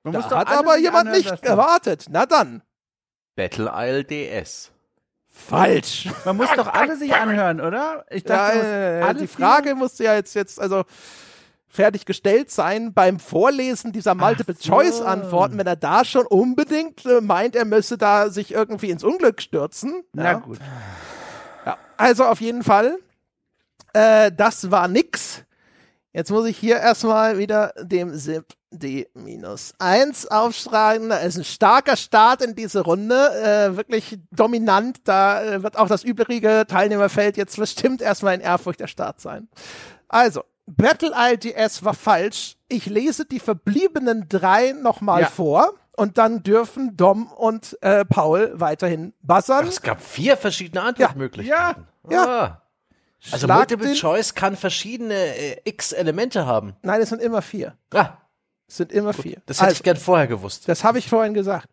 Man 0.04 0.14
Da 0.14 0.38
hat 0.40 0.48
aber 0.50 0.78
jemand 0.78 1.12
nicht 1.12 1.30
lassen. 1.30 1.42
gewartet. 1.44 2.06
Na 2.10 2.26
dann. 2.26 2.62
Battle 3.36 3.72
Isle 3.74 4.04
DS. 4.04 4.72
Falsch. 5.30 6.10
Man 6.26 6.38
muss 6.38 6.50
doch 6.56 6.68
alle 6.68 6.96
sich 6.98 7.14
anhören, 7.14 7.62
oder? 7.62 8.06
Ich 8.10 8.24
Ja, 8.28 8.48
dachte, 8.54 8.60
äh, 8.68 9.02
alle 9.04 9.20
die 9.20 9.28
Frage 9.28 9.76
musste 9.76 10.04
ja 10.06 10.16
jetzt, 10.16 10.34
jetzt 10.34 10.60
also 10.60 10.84
fertiggestellt 11.68 12.50
sein 12.50 12.94
beim 12.94 13.20
Vorlesen 13.20 13.92
dieser 13.92 14.16
Multiple-Choice-Antworten, 14.16 15.58
wenn 15.60 15.68
er 15.68 15.76
da 15.76 16.06
schon 16.06 16.26
unbedingt 16.26 17.06
äh, 17.06 17.22
meint, 17.22 17.56
er 17.56 17.66
müsse 17.66 17.98
da 17.98 18.30
sich 18.30 18.52
irgendwie 18.54 18.90
ins 18.90 19.04
Unglück 19.04 19.42
stürzen. 19.42 20.04
Na 20.14 20.24
ja. 20.24 20.34
gut. 20.40 20.58
Ja, 21.66 21.78
also 21.98 22.26
auf 22.26 22.42
jeden 22.42 22.64
Fall, 22.64 22.98
äh, 23.98 24.32
das 24.36 24.70
war 24.72 24.88
nix. 24.88 25.44
Jetzt 26.14 26.32
muss 26.32 26.46
ich 26.48 26.58
hier 26.58 26.78
erstmal 26.78 27.38
wieder 27.38 27.74
dem 27.80 28.16
SIP 28.16 28.46
D-1 28.72 30.28
aufschreiben. 30.30 31.10
Da 31.10 31.18
ist 31.18 31.38
ein 31.38 31.44
starker 31.44 31.96
Start 31.96 32.42
in 32.42 32.56
diese 32.56 32.82
Runde, 32.82 33.16
äh, 33.16 33.78
wirklich 33.78 34.18
dominant. 34.32 35.00
Da 35.06 35.44
äh, 35.44 35.64
wird 35.64 35.78
auch 35.78 35.88
das 35.88 36.04
übrige 36.04 36.66
Teilnehmerfeld 36.68 37.38
jetzt 37.38 37.58
bestimmt 37.58 38.02
erstmal 38.02 38.36
in 38.36 38.42
Ehrfurcht 38.42 38.80
der 38.80 38.88
Start 38.88 39.20
sein. 39.22 39.48
Also, 40.08 40.44
Battle 40.66 41.12
IDS 41.16 41.84
war 41.86 41.94
falsch. 41.94 42.58
Ich 42.68 42.88
lese 42.88 43.26
die 43.26 43.40
verbliebenen 43.40 44.26
drei 44.28 44.74
nochmal 44.74 45.22
Ja. 45.22 45.28
vor 45.28 45.74
und 45.96 46.18
dann 46.18 46.44
dürfen 46.44 46.98
Dom 46.98 47.28
und 47.32 47.78
äh, 47.82 48.04
Paul 48.06 48.52
weiterhin 48.56 49.14
buzzern. 49.22 49.68
Es 49.68 49.82
gab 49.82 50.02
vier 50.02 50.36
verschiedene 50.36 50.82
Antwortmöglichkeiten. 50.84 51.88
Ja. 52.10 52.26
Ah. 52.28 52.62
Also 53.32 53.48
Schlag 53.48 53.58
Multiple 53.58 53.88
den- 53.88 53.96
Choice 53.96 54.34
kann 54.36 54.56
verschiedene 54.56 55.14
äh, 55.16 55.62
X 55.66 55.92
Elemente 55.92 56.46
haben. 56.46 56.76
Nein, 56.84 57.02
es 57.02 57.10
sind 57.10 57.22
immer 57.22 57.42
vier. 57.42 57.76
Ah, 57.94 58.18
Es 58.68 58.78
sind 58.78 58.92
immer 58.92 59.14
vier. 59.14 59.42
das 59.46 59.58
hätte 59.58 59.68
also, 59.70 59.78
ich 59.78 59.84
gern 59.84 59.98
vorher 59.98 60.28
gewusst. 60.28 60.68
Das 60.70 60.84
habe 60.84 61.00
ich 61.00 61.10
vorhin 61.10 61.34
gesagt. 61.34 61.68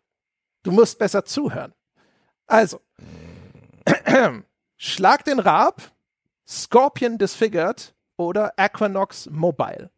Du 0.63 0.71
musst 0.71 0.97
besser 0.97 1.23
zuhören. 1.25 1.73
Also, 2.47 2.79
Schlag 4.77 5.23
den 5.25 5.39
Rab, 5.39 5.81
Scorpion 6.47 7.17
Disfigured 7.17 7.93
oder 8.17 8.53
Aquanox 8.57 9.27
Mobile. 9.31 9.89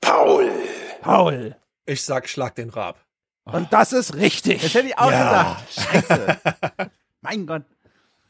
Paul. 0.00 0.50
Paul. 1.02 1.56
Ich 1.86 2.02
sag, 2.04 2.28
schlag 2.28 2.54
den 2.54 2.70
Rab. 2.70 2.98
Und 3.44 3.72
das 3.72 3.92
ist 3.92 4.14
richtig. 4.14 4.62
Das 4.62 4.74
hätte 4.74 4.88
ich 4.88 4.98
auch 4.98 5.10
gesagt. 5.10 5.72
Scheiße. 5.72 6.38
mein 7.20 7.46
Gott. 7.46 7.62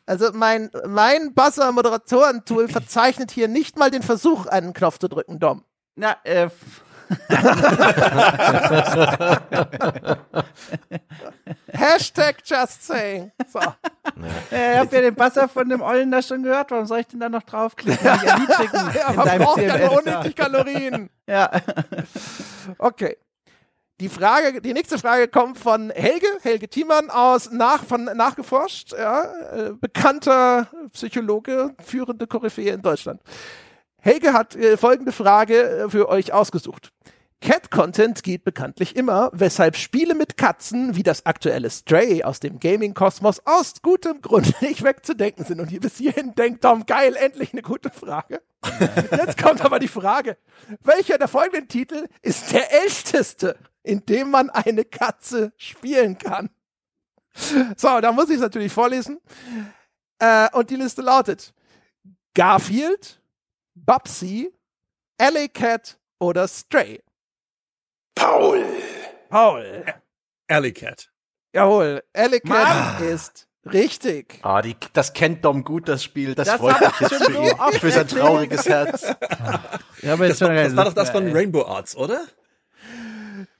Also 0.07 0.31
mein, 0.35 0.71
mein 0.87 1.33
Buzzer-Moderatoren-Tool 1.35 2.69
verzeichnet 2.69 3.31
hier 3.31 3.49
nicht 3.49 3.79
mal 3.79 3.91
den 3.91 4.03
Versuch, 4.03 4.47
einen 4.47 4.75
Knopf 4.75 4.99
zu 4.99 5.09
drücken, 5.09 5.39
Dom. 5.39 5.65
Na, 5.97 6.17
äh, 6.25 6.51
Hashtag 11.73 12.37
just 12.45 12.87
saying. 12.87 13.33
So. 13.47 13.61
äh, 14.51 14.75
ich 14.75 14.79
hab 14.79 14.93
ja 14.93 15.01
den 15.03 15.15
Basser 15.15 15.49
von 15.49 15.69
dem 15.69 15.83
Ollen 15.83 16.11
da 16.11 16.23
schon 16.23 16.43
gehört. 16.43 16.71
Warum 16.71 16.87
soll 16.87 17.01
ich 17.01 17.09
denn 17.09 17.21
da 17.21 17.29
noch 17.29 17.43
draufklicken? 17.43 18.03
Ja, 18.05 18.15
in 19.11 19.17
man 19.17 19.39
braucht 19.39 19.61
ja 19.61 19.77
nur 19.79 19.99
unnötig 19.99 20.35
Kalorien. 20.35 21.11
Ja. 21.27 21.51
Okay. 22.79 23.19
Die 24.01 24.09
Frage, 24.09 24.61
die 24.61 24.73
nächste 24.73 24.99
Frage 24.99 25.29
kommt 25.29 25.57
von 25.57 25.91
Helge, 25.91 26.27
Helge 26.43 26.69
Thiemann 26.69 27.11
aus 27.11 27.53
nach, 27.53 27.85
von 27.85 28.05
nachgeforscht, 28.05 28.93
ja, 28.93 29.23
äh, 29.53 29.73
bekannter 29.81 30.69
Psychologe, 30.93 31.77
führende 31.81 32.27
Koryphäe 32.27 32.73
in 32.73 32.83
Deutschland. 32.83 33.21
Helge 34.01 34.33
hat 34.33 34.57
äh, 34.57 34.77
folgende 34.77 35.13
Frage 35.13 35.63
äh, 35.63 35.89
für 35.89 36.09
euch 36.09 36.33
ausgesucht. 36.33 36.91
Cat-Content 37.41 38.23
geht 38.25 38.43
bekanntlich 38.43 38.97
immer, 38.97 39.31
weshalb 39.33 39.77
Spiele 39.77 40.15
mit 40.15 40.37
Katzen 40.37 40.97
wie 40.97 41.03
das 41.03 41.25
aktuelle 41.25 41.71
Stray 41.71 42.25
aus 42.25 42.41
dem 42.41 42.59
Gaming-Kosmos 42.59 43.43
aus 43.45 43.75
gutem 43.81 44.23
Grund 44.23 44.55
nicht 44.63 44.83
wegzudenken 44.83 45.45
sind. 45.45 45.61
Und 45.61 45.69
hier 45.69 45.81
bis 45.81 45.99
hierhin 45.99 46.35
denkt 46.35 46.63
Tom, 46.63 46.85
geil, 46.85 47.15
endlich 47.15 47.53
eine 47.53 47.63
gute 47.63 47.91
Frage. 47.91 48.43
Jetzt 49.11 49.41
kommt 49.41 49.65
aber 49.65 49.79
die 49.79 49.89
Frage, 49.89 50.37
welcher 50.83 51.17
der 51.17 51.29
folgenden 51.29 51.69
Titel 51.69 52.09
ist 52.23 52.53
der 52.53 52.73
älteste, 52.83 53.57
in 53.85 54.05
dem 54.07 54.31
man 54.31 54.51
eine 54.51 54.85
Katze 54.85 55.53
spielen 55.57 56.19
kann? 56.19 56.51
So, 57.77 58.01
da 58.01 58.13
muss 58.13 58.29
ich 58.29 58.37
es 58.37 58.41
natürlich 58.41 58.73
vorlesen. 58.73 59.21
Äh, 60.19 60.49
und 60.53 60.71
die 60.71 60.77
Liste 60.77 61.03
lautet 61.03 61.53
Garfield, 62.35 63.21
Bubsy, 63.75 64.53
Alley 65.19 65.49
Cat 65.49 65.99
oder 66.19 66.49
Stray. 66.49 67.03
Paul. 68.15 68.65
Paul. 69.29 69.85
Alley 70.49 70.73
Cat. 70.73 71.11
Jawohl, 71.53 72.03
Alley 72.13 72.41
Cat 72.41 73.01
ist 73.01 73.49
richtig. 73.67 74.39
Ah, 74.43 74.63
die, 74.63 74.77
das 74.93 75.13
kennt 75.13 75.45
Dom 75.45 75.65
gut, 75.65 75.89
das 75.89 76.03
Spiel. 76.05 76.35
Das, 76.35 76.49
Das 76.49 76.61
freut 76.61 76.81
mich 76.81 76.91
ich 76.93 77.01
jetzt 77.01 77.15
für 77.25 77.33
so 77.33 77.43
ihn. 77.43 77.79
Für 77.81 77.91
sein 77.91 78.09
trauriges 78.09 78.67
Herz. 78.69 79.05
Habe 80.05 80.27
jetzt 80.27 80.41
Das 80.41 80.49
war, 80.49 80.55
das 80.55 80.77
war 80.77 80.85
doch 80.85 80.95
das 80.95 81.11
von. 81.11 81.33
Rainbow 81.33 81.65
Arts, 81.65 81.97
oder? 81.97 82.27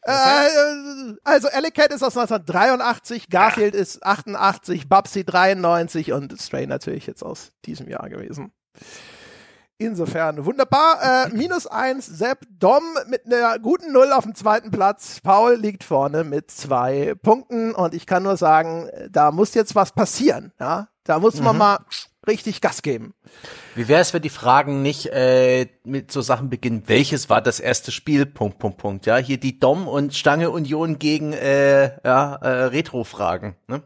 Äh, 0.03 1.15
also 1.25 1.49
Alley 1.49 1.71
Cat 1.71 1.93
ist 1.93 2.03
aus 2.03 2.17
1983, 2.17 3.29
Garfield 3.29 3.75
ist 3.75 4.05
88, 4.05 4.89
Bubsy 4.89 5.25
93 5.25 6.13
und 6.13 6.41
Stray 6.41 6.67
natürlich 6.67 7.07
jetzt 7.07 7.23
aus 7.23 7.53
diesem 7.65 7.89
Jahr 7.89 8.09
gewesen. 8.09 8.53
Insofern 9.77 10.45
wunderbar. 10.45 11.27
Äh, 11.27 11.35
minus 11.35 11.67
eins, 11.67 12.07
Sepp 12.07 12.47
Dom 12.49 12.83
mit 13.09 13.27
einer 13.27 13.59
guten 13.59 13.93
Null 13.93 14.13
auf 14.13 14.25
dem 14.25 14.35
zweiten 14.35 14.71
Platz. 14.71 15.21
Paul 15.21 15.57
liegt 15.57 15.83
vorne 15.83 16.23
mit 16.23 16.51
zwei 16.51 17.15
Punkten 17.23 17.75
und 17.75 17.93
ich 17.93 18.07
kann 18.07 18.23
nur 18.23 18.37
sagen, 18.37 18.89
da 19.11 19.33
muss 19.33 19.55
jetzt 19.55 19.75
was 19.75 19.93
passieren. 19.93 20.53
Ja, 20.61 20.89
da 21.03 21.19
muss 21.19 21.41
man 21.41 21.59
mal 21.59 21.79
richtig 22.27 22.61
Gas 22.61 22.83
geben. 22.83 23.15
Wie 23.75 23.89
wäre 23.89 24.01
es, 24.01 24.15
wenn 24.15 24.23
die 24.23 24.31
Fragen 24.31 24.83
nicht 24.83 25.07
äh, 25.07 25.67
mit 25.85 26.11
so 26.11 26.21
Sachen 26.21 26.51
beginnen? 26.51 26.85
Welches 26.87 27.29
war 27.31 27.43
das 27.43 27.61
erste 27.61 27.93
Spiel? 27.93 28.27
Punkt, 28.27 28.59
Punkt, 28.59 28.79
Punkt. 28.79 29.07
Ja, 29.07 29.17
hier 29.17 29.39
die 29.39 29.59
Dom 29.59 29.89
und 29.89 30.15
Stange 30.15 30.51
Union 30.51 30.99
gegen 30.99 31.33
äh, 31.33 31.97
ja, 32.05 32.35
äh, 32.37 32.65
Retro-Fragen. 32.65 33.57
Ne? 33.69 33.83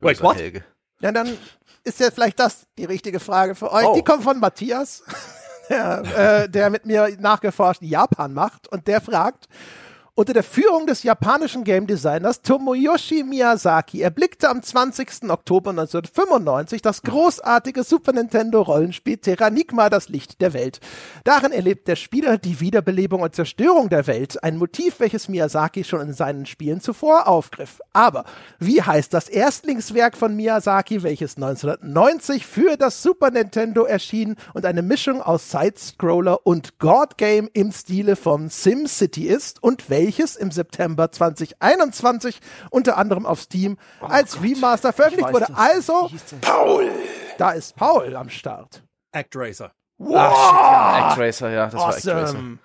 Wait, 0.00 0.22
what? 0.22 0.36
Helge. 0.36 0.64
Ja, 1.00 1.12
dann 1.12 1.36
ist 1.82 2.00
ja 2.00 2.10
vielleicht 2.10 2.38
das 2.40 2.66
die 2.78 2.84
richtige 2.84 3.20
Frage 3.20 3.54
für 3.54 3.72
euch. 3.72 3.84
Oh. 3.84 3.94
Die 3.94 4.02
kommt 4.02 4.22
von 4.22 4.40
Matthias, 4.40 5.02
der, 5.68 6.44
äh, 6.44 6.48
der 6.48 6.70
mit 6.70 6.86
mir 6.86 7.16
nachgeforscht 7.18 7.82
Japan 7.82 8.32
macht 8.32 8.68
und 8.68 8.86
der 8.86 9.00
fragt, 9.00 9.48
unter 10.16 10.32
der 10.32 10.44
Führung 10.44 10.86
des 10.86 11.02
japanischen 11.02 11.64
Game 11.64 11.88
Designers 11.88 12.40
Tomoyoshi 12.40 13.24
Miyazaki 13.24 14.00
erblickte 14.00 14.48
am 14.48 14.62
20. 14.62 15.28
Oktober 15.28 15.70
1995 15.70 16.82
das 16.82 17.02
großartige 17.02 17.82
Super 17.82 18.12
Nintendo 18.12 18.62
Rollenspiel 18.62 19.16
Terranigma 19.16 19.90
das 19.90 20.08
Licht 20.08 20.40
der 20.40 20.52
Welt. 20.52 20.78
Darin 21.24 21.50
erlebt 21.50 21.88
der 21.88 21.96
Spieler 21.96 22.38
die 22.38 22.60
Wiederbelebung 22.60 23.22
und 23.22 23.34
Zerstörung 23.34 23.88
der 23.88 24.06
Welt, 24.06 24.42
ein 24.44 24.56
Motiv, 24.56 25.00
welches 25.00 25.28
Miyazaki 25.28 25.82
schon 25.82 26.00
in 26.00 26.12
seinen 26.12 26.46
Spielen 26.46 26.80
zuvor 26.80 27.26
aufgriff. 27.26 27.80
Aber 27.92 28.24
wie 28.60 28.80
heißt 28.80 29.12
das 29.12 29.28
Erstlingswerk 29.28 30.16
von 30.16 30.36
Miyazaki, 30.36 31.02
welches 31.02 31.36
1990 31.36 32.46
für 32.46 32.76
das 32.76 33.02
Super 33.02 33.32
Nintendo 33.32 33.82
erschien 33.82 34.36
und 34.52 34.64
eine 34.64 34.82
Mischung 34.82 35.20
aus 35.20 35.50
Side-Scroller 35.50 36.46
und 36.46 36.78
God-Game 36.78 37.50
im 37.52 37.72
Stile 37.72 38.14
von 38.14 38.48
SimCity 38.48 39.26
ist 39.26 39.60
und 39.60 39.90
welches 39.90 40.03
im 40.36 40.50
September 40.50 41.10
2021 41.10 42.40
unter 42.70 42.96
anderem 42.96 43.26
auf 43.26 43.40
Steam 43.40 43.78
als 44.00 44.42
Remaster 44.42 44.92
veröffentlicht 44.92 45.32
wurde. 45.32 45.48
Also, 45.54 46.10
Paul. 46.40 46.90
da 47.38 47.52
ist 47.52 47.76
Paul 47.76 48.16
am 48.16 48.28
Start. 48.30 48.82
Actracer. 49.12 49.72
Actracer, 49.98 51.50
ja, 51.50 51.66
das 51.66 51.74
war 51.74 51.88
Actracer. 51.88 52.22
Awesome. 52.22 52.58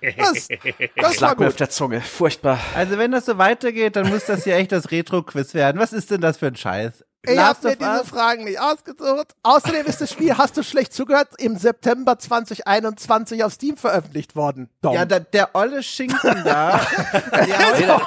Das, 0.00 0.48
das 0.48 0.58
Das 0.96 1.20
war 1.20 1.28
lag 1.28 1.38
mir 1.38 1.48
auf 1.48 1.56
der 1.56 1.68
Zunge. 1.68 2.00
Furchtbar. 2.00 2.58
Also 2.74 2.96
wenn 2.96 3.12
das 3.12 3.26
so 3.26 3.36
weitergeht, 3.36 3.96
dann 3.96 4.08
muss 4.08 4.24
das 4.24 4.46
ja 4.46 4.56
echt 4.56 4.72
das 4.72 4.90
Retro-Quiz 4.90 5.52
werden. 5.52 5.78
Was 5.78 5.92
ist 5.92 6.10
denn 6.10 6.22
das 6.22 6.38
für 6.38 6.46
ein 6.46 6.56
Scheiß? 6.56 7.04
Ich 7.22 7.38
habe 7.38 7.68
mir 7.68 7.76
diese. 7.76 8.04
Fragen 8.06 8.44
nicht 8.44 8.58
ausgesucht. 8.60 9.34
Außerdem 9.42 9.84
ist 9.86 10.00
das 10.00 10.10
Spiel, 10.10 10.36
hast 10.38 10.56
du 10.56 10.62
schlecht 10.62 10.94
zugehört, 10.94 11.28
im 11.38 11.56
September 11.58 12.18
2021 12.18 13.44
auf 13.44 13.52
Steam 13.52 13.76
veröffentlicht 13.76 14.34
worden. 14.36 14.70
Dom. 14.80 14.94
Ja, 14.94 15.04
da, 15.04 15.18
der 15.20 15.50
olle 15.54 15.82
Schinken 15.82 16.44
da. 16.44 16.80
der, 17.32 18.00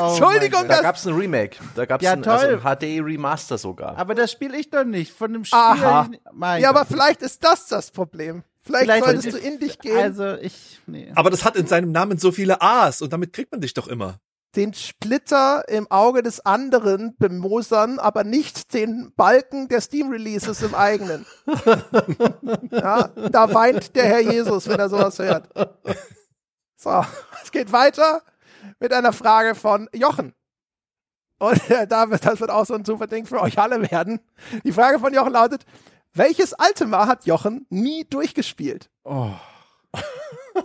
Oh 0.00 0.08
Entschuldigung, 0.10 0.62
Gott. 0.62 0.70
Da 0.70 0.82
gab's 0.82 1.06
ein 1.06 1.14
Remake. 1.14 1.56
Da 1.74 1.84
gab's 1.84 2.04
Ja, 2.04 2.12
ein, 2.12 2.24
also 2.24 2.46
toll. 2.46 2.60
ein 2.64 2.76
HD 2.78 3.04
Remaster 3.04 3.58
sogar. 3.58 3.96
Aber 3.98 4.14
das 4.14 4.30
spiele 4.30 4.56
ich 4.56 4.70
doch 4.70 4.84
nicht. 4.84 5.12
Von 5.12 5.32
dem 5.32 5.44
Spiel. 5.44 5.58
Aha. 5.58 6.08
Ich, 6.12 6.20
mein 6.32 6.62
ja, 6.62 6.70
aber 6.70 6.84
vielleicht 6.84 7.22
ist 7.22 7.42
das 7.42 7.66
das 7.66 7.90
Problem. 7.90 8.44
Vielleicht, 8.62 8.84
Vielleicht 8.84 9.04
solltest 9.04 9.30
sollte 9.32 9.40
du 9.40 9.52
in 9.52 9.58
dich 9.58 9.78
gehen, 9.78 9.96
Also, 9.96 10.34
ich. 10.34 10.80
Nee. 10.86 11.10
Aber 11.14 11.30
das 11.30 11.44
hat 11.44 11.56
in 11.56 11.66
seinem 11.66 11.92
Namen 11.92 12.18
so 12.18 12.30
viele 12.30 12.60
A's 12.60 13.00
und 13.02 13.12
damit 13.12 13.32
kriegt 13.32 13.50
man 13.50 13.60
dich 13.60 13.74
doch 13.74 13.88
immer. 13.88 14.20
Den 14.56 14.74
Splitter 14.74 15.68
im 15.68 15.90
Auge 15.90 16.22
des 16.22 16.44
anderen 16.44 17.16
bemosern, 17.16 17.98
aber 17.98 18.24
nicht 18.24 18.74
den 18.74 19.12
Balken 19.16 19.68
der 19.68 19.80
Steam-Releases 19.80 20.62
im 20.62 20.74
eigenen. 20.74 21.24
ja, 22.70 23.08
da 23.08 23.54
weint 23.54 23.94
der 23.94 24.04
Herr 24.04 24.20
Jesus, 24.20 24.68
wenn 24.68 24.80
er 24.80 24.88
sowas 24.88 25.18
hört. 25.18 25.48
So, 26.76 27.04
es 27.42 27.52
geht 27.52 27.72
weiter 27.72 28.22
mit 28.78 28.92
einer 28.92 29.12
Frage 29.12 29.54
von 29.54 29.88
Jochen. 29.92 30.34
Und 31.38 31.70
äh, 31.70 31.86
da 31.86 32.10
wird, 32.10 32.24
das 32.24 32.40
wird 32.40 32.50
auch 32.50 32.66
so 32.66 32.74
ein 32.74 32.84
super 32.84 33.06
Ding 33.06 33.26
für 33.26 33.40
euch 33.40 33.58
alle 33.58 33.90
werden. 33.90 34.20
Die 34.64 34.72
Frage 34.72 34.98
von 34.98 35.14
Jochen 35.14 35.32
lautet, 35.32 35.64
welches 36.12 36.54
Ultima 36.58 37.06
hat 37.06 37.24
Jochen 37.24 37.66
nie 37.70 38.04
durchgespielt? 38.04 38.90
Oh. 39.04 39.30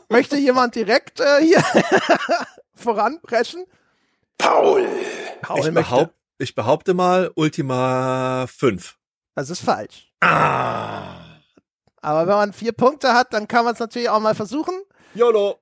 Möchte 0.10 0.38
jemand 0.38 0.76
direkt 0.76 1.19
äh, 1.19 1.41
hier 1.41 1.63
voranpreschen? 2.75 3.65
Paul, 4.38 4.88
Paul 5.41 5.59
Ich, 5.59 5.65
möchte. 5.65 5.71
behaupt, 5.73 6.13
ich 6.38 6.55
behaupte 6.55 6.93
mal 6.93 7.31
Ultima 7.35 8.45
5. 8.47 8.97
Das 9.35 9.49
ist 9.49 9.61
falsch. 9.61 10.11
Ah. 10.21 11.15
Aber 12.01 12.27
wenn 12.27 12.35
man 12.35 12.53
vier 12.53 12.71
Punkte 12.71 13.13
hat, 13.13 13.33
dann 13.33 13.47
kann 13.47 13.65
man 13.65 13.73
es 13.73 13.79
natürlich 13.79 14.09
auch 14.09 14.19
mal 14.19 14.35
versuchen. 14.35 14.75
YOLO. 15.13 15.57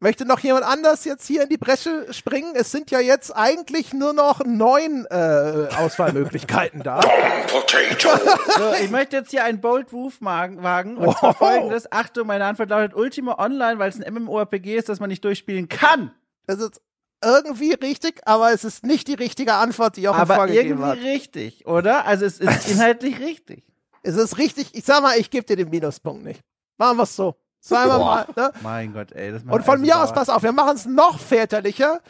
Möchte 0.00 0.24
noch 0.24 0.40
jemand 0.40 0.64
anders 0.64 1.04
jetzt 1.04 1.26
hier 1.28 1.44
in 1.44 1.48
die 1.48 1.56
Bresche 1.58 2.12
springen? 2.12 2.54
Es 2.56 2.72
sind 2.72 2.90
ja 2.90 2.98
jetzt 2.98 3.30
eigentlich 3.36 3.92
nur 3.92 4.12
noch 4.12 4.40
neun 4.44 5.06
äh, 5.10 5.68
Auswahlmöglichkeiten 5.78 6.82
da. 6.82 6.98
Potato, 7.46 8.08
So, 8.58 8.72
ich 8.82 8.90
möchte 8.90 9.16
jetzt 9.18 9.30
hier 9.30 9.44
einen 9.44 9.60
Bold 9.60 9.92
Move 9.92 10.12
wagen. 10.20 10.96
Und 10.96 11.16
zwar 11.18 11.30
Wow. 11.30 11.36
folgendes. 11.38 11.92
Achtung, 11.92 12.26
meine 12.26 12.46
Antwort 12.46 12.70
lautet 12.70 12.96
Ultima 12.96 13.38
Online, 13.38 13.78
weil 13.78 13.90
es 13.90 14.02
ein 14.02 14.12
MMORPG 14.12 14.76
ist, 14.76 14.88
das 14.88 14.98
man 14.98 15.08
nicht 15.08 15.24
durchspielen 15.24 15.68
kann. 15.68 16.12
Das 16.46 16.58
ist 16.58 16.80
irgendwie 17.24 17.72
richtig, 17.72 18.20
aber 18.24 18.52
es 18.52 18.64
ist 18.64 18.84
nicht 18.84 19.08
die 19.08 19.14
richtige 19.14 19.54
Antwort, 19.54 19.96
die 19.96 20.02
Jochen 20.02 20.20
aber 20.20 20.34
vorgegeben 20.34 20.80
irgendwie 20.82 20.86
hat. 20.86 20.98
richtig, 20.98 21.66
oder? 21.66 22.04
Also 22.04 22.24
es 22.24 22.40
ist 22.40 22.68
inhaltlich 22.70 23.20
richtig. 23.20 23.64
Es 24.02 24.16
ist 24.16 24.38
richtig. 24.38 24.74
Ich 24.74 24.84
sag 24.84 25.02
mal, 25.02 25.18
ich 25.18 25.30
gebe 25.30 25.46
dir 25.46 25.56
den 25.56 25.70
Minuspunkt 25.70 26.24
nicht. 26.24 26.40
Machen 26.76 26.96
wir 26.96 27.04
es 27.04 27.14
so. 27.14 27.36
Sagen 27.60 27.90
wir 27.90 27.98
mal. 27.98 28.26
Ne? 28.36 28.52
Mein 28.62 28.92
Gott, 28.92 29.12
ey. 29.12 29.30
Das 29.30 29.42
Und 29.42 29.64
von 29.64 29.74
also 29.74 29.84
mir 29.84 30.02
aus, 30.02 30.12
pass 30.12 30.28
auf, 30.28 30.42
wir 30.42 30.50
machen 30.50 30.74
es 30.74 30.84
noch 30.84 31.20
väterlicher. 31.20 32.00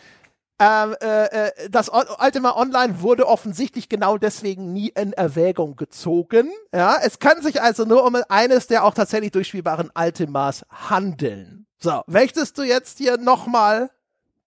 Ähm, 0.58 0.94
äh, 1.02 1.24
äh, 1.48 1.68
das 1.70 1.90
Ultima 1.90 2.56
Online 2.56 3.02
wurde 3.02 3.26
offensichtlich 3.26 3.88
genau 3.88 4.16
deswegen 4.16 4.72
nie 4.72 4.88
in 4.88 5.12
Erwägung 5.12 5.76
gezogen. 5.76 6.50
Ja, 6.72 6.96
es 7.02 7.18
kann 7.18 7.42
sich 7.42 7.60
also 7.60 7.84
nur 7.84 8.04
um 8.04 8.16
eines 8.28 8.66
der 8.68 8.84
auch 8.84 8.94
tatsächlich 8.94 9.32
durchspielbaren 9.32 9.90
Ultimas 9.94 10.64
handeln. 10.70 11.66
So, 11.78 12.02
möchtest 12.06 12.56
du 12.56 12.62
jetzt 12.62 12.98
hier 12.98 13.18
nochmal? 13.18 13.90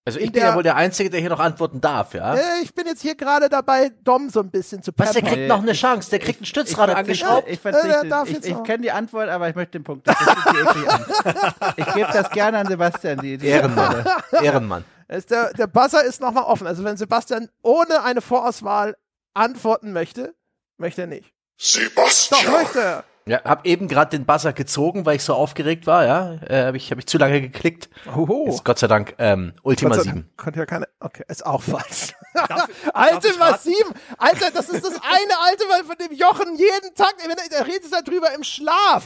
Also 0.07 0.19
ich 0.19 0.31
bin 0.31 0.33
der- 0.41 0.49
ja 0.51 0.55
wohl 0.55 0.61
der 0.61 0.75
Einzige, 0.75 1.09
der 1.09 1.19
hier 1.19 1.31
noch 1.31 1.39
antworten 1.39 1.81
darf, 1.81 2.13
ja? 2.13 2.35
Äh, 2.35 2.39
ich 2.61 2.73
bin 2.75 2.85
jetzt 2.85 3.01
hier 3.01 3.15
gerade 3.15 3.49
dabei, 3.49 3.89
Dom 4.03 4.29
so 4.29 4.39
ein 4.39 4.51
bisschen 4.51 4.83
zu 4.83 4.91
Was, 4.97 5.13
der 5.13 5.23
kriegt 5.23 5.47
noch 5.47 5.63
eine 5.63 5.73
Chance, 5.73 6.11
der 6.11 6.19
kriegt 6.19 6.41
ein 6.41 6.45
Stützrad 6.45 6.89
ich 6.91 6.95
angeschraubt. 6.95 7.49
Ich 7.49 7.59
verzichte. 7.59 8.05
Äh, 8.05 8.07
darf 8.09 8.27
ich 8.29 8.35
jetzt 8.35 8.45
ich 8.47 8.53
noch. 8.53 8.63
kenne 8.63 8.83
die 8.83 8.91
Antwort, 8.91 9.29
aber 9.29 9.49
ich 9.49 9.55
möchte 9.55 9.79
den 9.79 9.83
Punkt. 9.83 10.07
Ich 11.77 11.85
gebe 11.93 12.09
das 12.13 12.29
gerne 12.31 12.59
an 12.59 12.67
Sebastian. 12.67 13.19
Die, 13.19 13.37
die 13.37 13.47
Ehrenmann. 13.47 14.05
Ehrenmann. 14.41 14.85
Ist 15.07 15.31
der, 15.31 15.53
der 15.53 15.67
Buzzer 15.67 16.03
ist 16.03 16.21
nochmal 16.21 16.43
offen. 16.43 16.67
Also 16.67 16.83
wenn 16.83 16.97
Sebastian 16.97 17.49
ohne 17.61 18.03
eine 18.03 18.21
Vorauswahl 18.21 18.95
antworten 19.33 19.91
möchte, 19.93 20.35
möchte 20.77 21.01
er 21.01 21.07
nicht. 21.07 21.31
Doch, 21.57 21.65
Sebastian, 21.65 22.51
möchte 22.51 22.79
er. 22.81 23.03
Ja, 23.27 23.43
hab 23.43 23.65
eben 23.65 23.87
gerade 23.87 24.15
den 24.15 24.27
Buzzer 24.27 24.53
gezogen, 24.53 25.07
weil 25.07 25.15
ich 25.15 25.23
so 25.23 25.33
aufgeregt 25.33 25.87
war, 25.87 26.05
ja. 26.05 26.35
Äh, 26.47 26.65
habe 26.67 26.77
ich, 26.77 26.91
hab 26.91 26.99
ich 26.99 27.07
zu 27.07 27.17
lange 27.17 27.41
geklickt. 27.41 27.89
Hoho. 28.13 28.47
Ist 28.49 28.63
Gott 28.63 28.77
sei 28.77 28.85
Dank 28.85 29.15
ähm, 29.17 29.53
Ultima 29.63 29.95
Gott 29.95 29.97
sei 29.97 30.11
7. 30.11 30.15
Dank 30.15 30.37
Konnte 30.37 30.59
ja 30.59 30.65
keine. 30.67 30.87
Okay, 30.99 31.23
ist 31.27 31.43
auch 31.43 31.63
falsch. 31.63 32.13
darf 32.35 32.69
Ultima 32.93 33.33
ich 33.33 33.39
raten? 33.39 33.63
7. 33.63 33.75
Alter, 34.19 34.51
das 34.51 34.69
ist 34.69 34.85
das 34.85 34.93
eine 34.93 35.33
Ultima, 35.51 35.87
von 35.87 35.97
dem 35.97 36.15
Jochen 36.15 36.55
jeden 36.55 36.93
Tag, 36.93 37.15
wenn 37.19 37.31
er, 37.31 37.65
redet 37.65 37.91
darüber 37.91 38.31
im 38.35 38.43
Schlaf. 38.43 39.05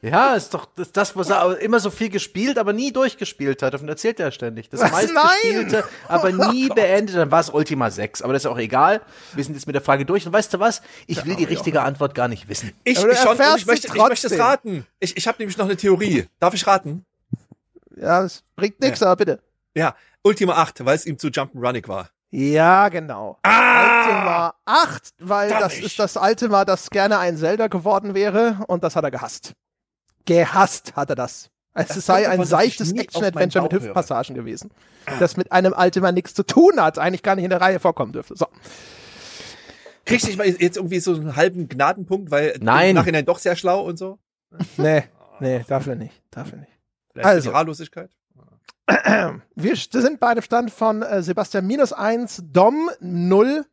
Ja, 0.00 0.34
ist 0.34 0.54
doch 0.54 0.66
das, 0.76 0.92
das, 0.92 1.16
was 1.16 1.30
er 1.30 1.58
immer 1.58 1.80
so 1.80 1.90
viel 1.90 2.08
gespielt, 2.08 2.58
aber 2.58 2.72
nie 2.72 2.92
durchgespielt 2.92 3.62
hat. 3.62 3.74
Davon 3.74 3.88
erzählt 3.88 4.20
er 4.20 4.30
ständig. 4.30 4.68
Das 4.68 4.80
Was? 4.80 4.92
meistgespielte, 4.92 5.84
aber 6.08 6.28
Oh 6.28 6.52
nie 6.52 6.68
beendet. 6.68 7.16
Dann 7.16 7.30
war 7.30 7.40
es 7.40 7.50
Ultima 7.50 7.90
6. 7.90 8.22
Aber 8.22 8.32
das 8.32 8.44
ist 8.44 8.50
auch 8.50 8.58
egal. 8.58 9.00
Wir 9.34 9.44
sind 9.44 9.54
jetzt 9.54 9.66
mit 9.66 9.74
der 9.74 9.82
Frage 9.82 10.04
durch. 10.04 10.24
Und 10.26 10.32
weißt 10.32 10.54
du 10.54 10.60
was? 10.60 10.82
Ich 11.06 11.24
will 11.24 11.34
die 11.34 11.44
richtige 11.44 11.82
Antwort 11.82 12.14
gar 12.14 12.28
nicht 12.28 12.48
wissen. 12.48 12.72
Ich, 12.84 12.96
ich, 12.96 13.18
schon, 13.18 13.36
ich, 13.56 13.66
möchte, 13.66 13.88
ich 13.88 13.94
möchte 13.94 14.26
es 14.28 14.38
raten. 14.38 14.86
Ich, 15.00 15.16
ich 15.16 15.26
habe 15.26 15.38
nämlich 15.38 15.58
noch 15.58 15.66
eine 15.66 15.76
Theorie. 15.76 16.26
Darf 16.38 16.54
ich 16.54 16.66
raten? 16.66 17.04
Ja, 17.96 18.22
das 18.22 18.44
bringt 18.54 18.80
nichts, 18.80 19.02
aber 19.02 19.16
bitte. 19.16 19.40
Ja, 19.74 19.94
Ultima 20.22 20.54
8, 20.54 20.84
weil 20.84 20.94
es 20.94 21.06
ihm 21.06 21.18
zu 21.18 21.28
Jump'n'Running 21.28 21.86
war. 21.88 22.10
Ja, 22.30 22.88
genau. 22.88 23.38
Ultima 23.44 24.54
8, 24.64 25.14
weil 25.18 25.50
das 25.50 25.78
ist 25.78 25.98
das 25.98 26.16
Ultima, 26.16 26.64
das 26.64 26.88
gerne 26.88 27.18
ein 27.18 27.36
Zelda 27.36 27.66
geworden 27.66 28.14
wäre 28.14 28.58
und 28.68 28.82
das 28.84 28.96
hat 28.96 29.04
er 29.04 29.10
gehasst. 29.10 29.54
Gehasst 30.26 30.94
hat 30.96 31.10
er 31.10 31.16
das. 31.16 31.50
Es 31.74 31.88
Das 31.88 32.04
sei 32.06 32.28
ein 32.28 32.44
seichtes 32.44 32.92
Action-Adventure 32.92 33.64
mit. 33.64 33.72
Hüftpassagen 33.72 34.34
gewesen. 34.34 34.70
Das 35.18 35.36
mit 35.36 35.50
einem 35.52 35.72
Ultima 35.76 36.12
nichts 36.12 36.34
zu 36.34 36.42
tun 36.42 36.80
hat, 36.80 36.98
eigentlich 36.98 37.22
gar 37.22 37.34
nicht 37.34 37.44
in 37.44 37.50
der 37.50 37.60
Reihe 37.60 37.80
vorkommen 37.80 38.12
dürfte. 38.12 38.36
So. 38.36 38.46
Kriegst 40.04 40.24
du 40.24 40.28
nicht 40.28 40.38
mal 40.38 40.46
jetzt 40.46 40.76
irgendwie 40.76 41.00
so 41.00 41.14
einen 41.14 41.36
halben 41.36 41.68
Gnadenpunkt, 41.68 42.30
weil 42.30 42.58
Nein. 42.60 42.90
im 42.90 42.96
Nachhinein 42.96 43.24
doch 43.24 43.38
sehr 43.38 43.56
schlau 43.56 43.82
und 43.84 43.96
so? 43.98 44.18
Nee, 44.76 45.04
nee, 45.40 45.64
dafür 45.66 45.94
nicht. 45.94 46.22
Dafür 46.30 46.58
nicht. 46.58 46.72
Vielleicht 47.12 47.26
Also. 47.26 47.50
die 47.50 47.56
Haarlosigkeit? 47.56 48.10
Wir 49.54 49.76
sind 49.76 50.20
bei 50.20 50.34
dem 50.34 50.42
Stand 50.42 50.70
von 50.70 51.02
äh, 51.02 51.22
Sebastian 51.22 51.66
minus 51.66 51.92
1, 51.94 52.42
Dom 52.50 52.90
0 53.00 53.64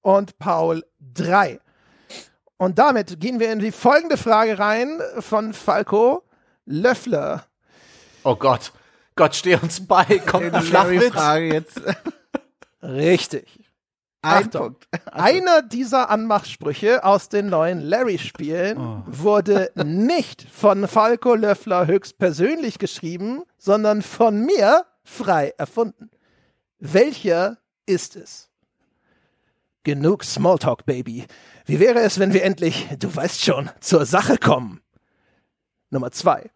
und 0.00 0.38
Paul 0.38 0.84
3. 1.14 1.60
Und 2.58 2.78
damit 2.78 3.20
gehen 3.20 3.38
wir 3.40 3.52
in 3.52 3.58
die 3.58 3.72
folgende 3.72 4.16
Frage 4.16 4.58
rein 4.58 5.00
von 5.18 5.52
Falco 5.52 6.22
Löffler. 6.64 7.44
Oh 8.24 8.34
Gott. 8.34 8.72
Gott, 9.14 9.34
steh 9.34 9.56
uns 9.56 9.86
bei. 9.86 10.04
Kommt 10.26 10.54
ein 10.54 10.62
Flachwitz. 10.62 11.12
Frage 11.12 11.54
jetzt. 11.54 11.80
Richtig. 12.82 13.70
Ein 14.22 14.46
Achtung. 14.46 14.62
Punkt. 14.62 14.88
Einer 15.12 15.62
dieser 15.62 16.10
Anmachsprüche 16.10 17.04
aus 17.04 17.28
den 17.28 17.48
neuen 17.48 17.80
Larry-Spielen 17.80 19.04
wurde 19.06 19.70
nicht 19.74 20.42
von 20.42 20.88
Falco 20.88 21.34
Löffler 21.34 21.86
höchstpersönlich 21.86 22.78
geschrieben, 22.78 23.44
sondern 23.58 24.02
von 24.02 24.44
mir 24.44 24.84
frei 25.04 25.54
erfunden. 25.56 26.10
Welcher 26.78 27.58
ist 27.86 28.16
es? 28.16 28.50
Genug 29.86 30.24
Smalltalk, 30.24 30.84
Baby. 30.84 31.26
Wie 31.64 31.78
wäre 31.78 32.00
es, 32.00 32.18
wenn 32.18 32.32
wir 32.32 32.42
endlich, 32.42 32.88
du 32.98 33.14
weißt 33.14 33.44
schon, 33.44 33.70
zur 33.78 34.04
Sache 34.04 34.36
kommen? 34.36 34.80
Nummer 35.90 36.10
zwei. 36.10 36.50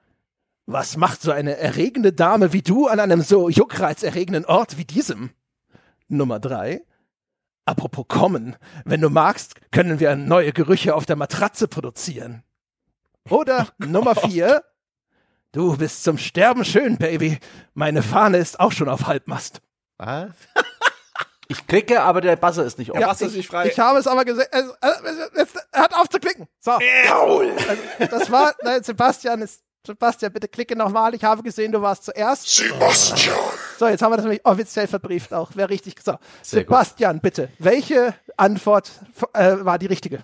Was 0.67 0.97
macht 0.97 1.23
so 1.23 1.31
eine 1.31 1.57
erregende 1.57 2.13
Dame 2.13 2.53
wie 2.53 2.63
du 2.63 2.89
an 2.89 2.99
einem 2.99 3.23
so 3.23 3.49
juckreizerregenden 3.49 4.47
Ort 4.47 4.79
wie 4.79 4.85
diesem? 4.85 5.31
Nummer 6.09 6.41
drei. 6.41 6.85
Apropos 7.67 8.07
kommen, 8.09 8.57
wenn 8.85 9.01
du 9.01 9.11
magst, 9.11 9.71
können 9.71 10.01
wir 10.01 10.17
neue 10.17 10.53
Gerüche 10.53 10.97
auf 10.97 11.07
der 11.07 11.15
Matratze 11.15 11.69
produzieren. 11.69 12.43
Oder 13.29 13.69
Nummer 13.79 14.17
vier. 14.17 14.65
Du 15.53 15.77
bist 15.77 16.03
zum 16.03 16.19
Sterben 16.19 16.65
schön, 16.65 16.97
Baby. 16.97 17.39
Meine 17.75 18.03
Fahne 18.03 18.39
ist 18.39 18.59
auch 18.59 18.73
schon 18.73 18.89
auf 18.89 19.07
Halbmast. 19.07 19.63
Was? 19.99 20.33
Ich 21.51 21.67
klicke, 21.67 22.01
aber 22.01 22.21
der 22.21 22.37
Buzzer 22.37 22.65
ist 22.65 22.79
nicht 22.79 22.93
offen. 22.93 23.01
Ja, 23.01 23.09
Wasser 23.09 23.27
ist 23.27 23.35
nicht 23.35 23.49
frei. 23.49 23.67
Ich 23.67 23.77
habe 23.81 23.99
es 23.99 24.07
aber 24.07 24.25
gesehen. 24.25 24.47
Äh, 24.53 24.61
äh, 24.61 24.93
jetzt, 25.37 25.57
hört 25.73 25.97
auf 25.97 26.09
zu 26.09 26.21
klicken. 26.21 26.47
So, 26.61 26.79
Paul, 27.09 27.53
das 27.99 28.31
war, 28.31 28.55
nein, 28.63 28.85
Sebastian 28.85 29.43
ist, 29.43 29.61
Sebastian, 29.85 30.33
bitte 30.33 30.47
klicke 30.47 30.77
nochmal. 30.77 31.13
Ich 31.17 31.25
habe 31.25 31.43
gesehen, 31.43 31.73
du 31.73 31.83
warst 31.83 32.05
zuerst. 32.05 32.47
Sebastian, 32.47 33.35
So, 33.81 33.89
jetzt 33.89 34.01
haben 34.01 34.13
wir 34.13 34.17
das 34.19 34.27
nämlich 34.27 34.47
offiziell 34.47 34.87
verbrieft 34.87 35.35
auch. 35.35 35.57
Wäre 35.57 35.71
richtig. 35.71 35.97
So, 36.01 36.19
Sehr 36.41 36.63
gut. 36.63 36.69
Sebastian, 36.77 37.21
bitte. 37.21 37.49
Welche 37.59 38.15
Antwort 38.37 38.93
äh, 39.33 39.57
war 39.63 39.81
die 39.81 39.87
richtige? 39.87 40.23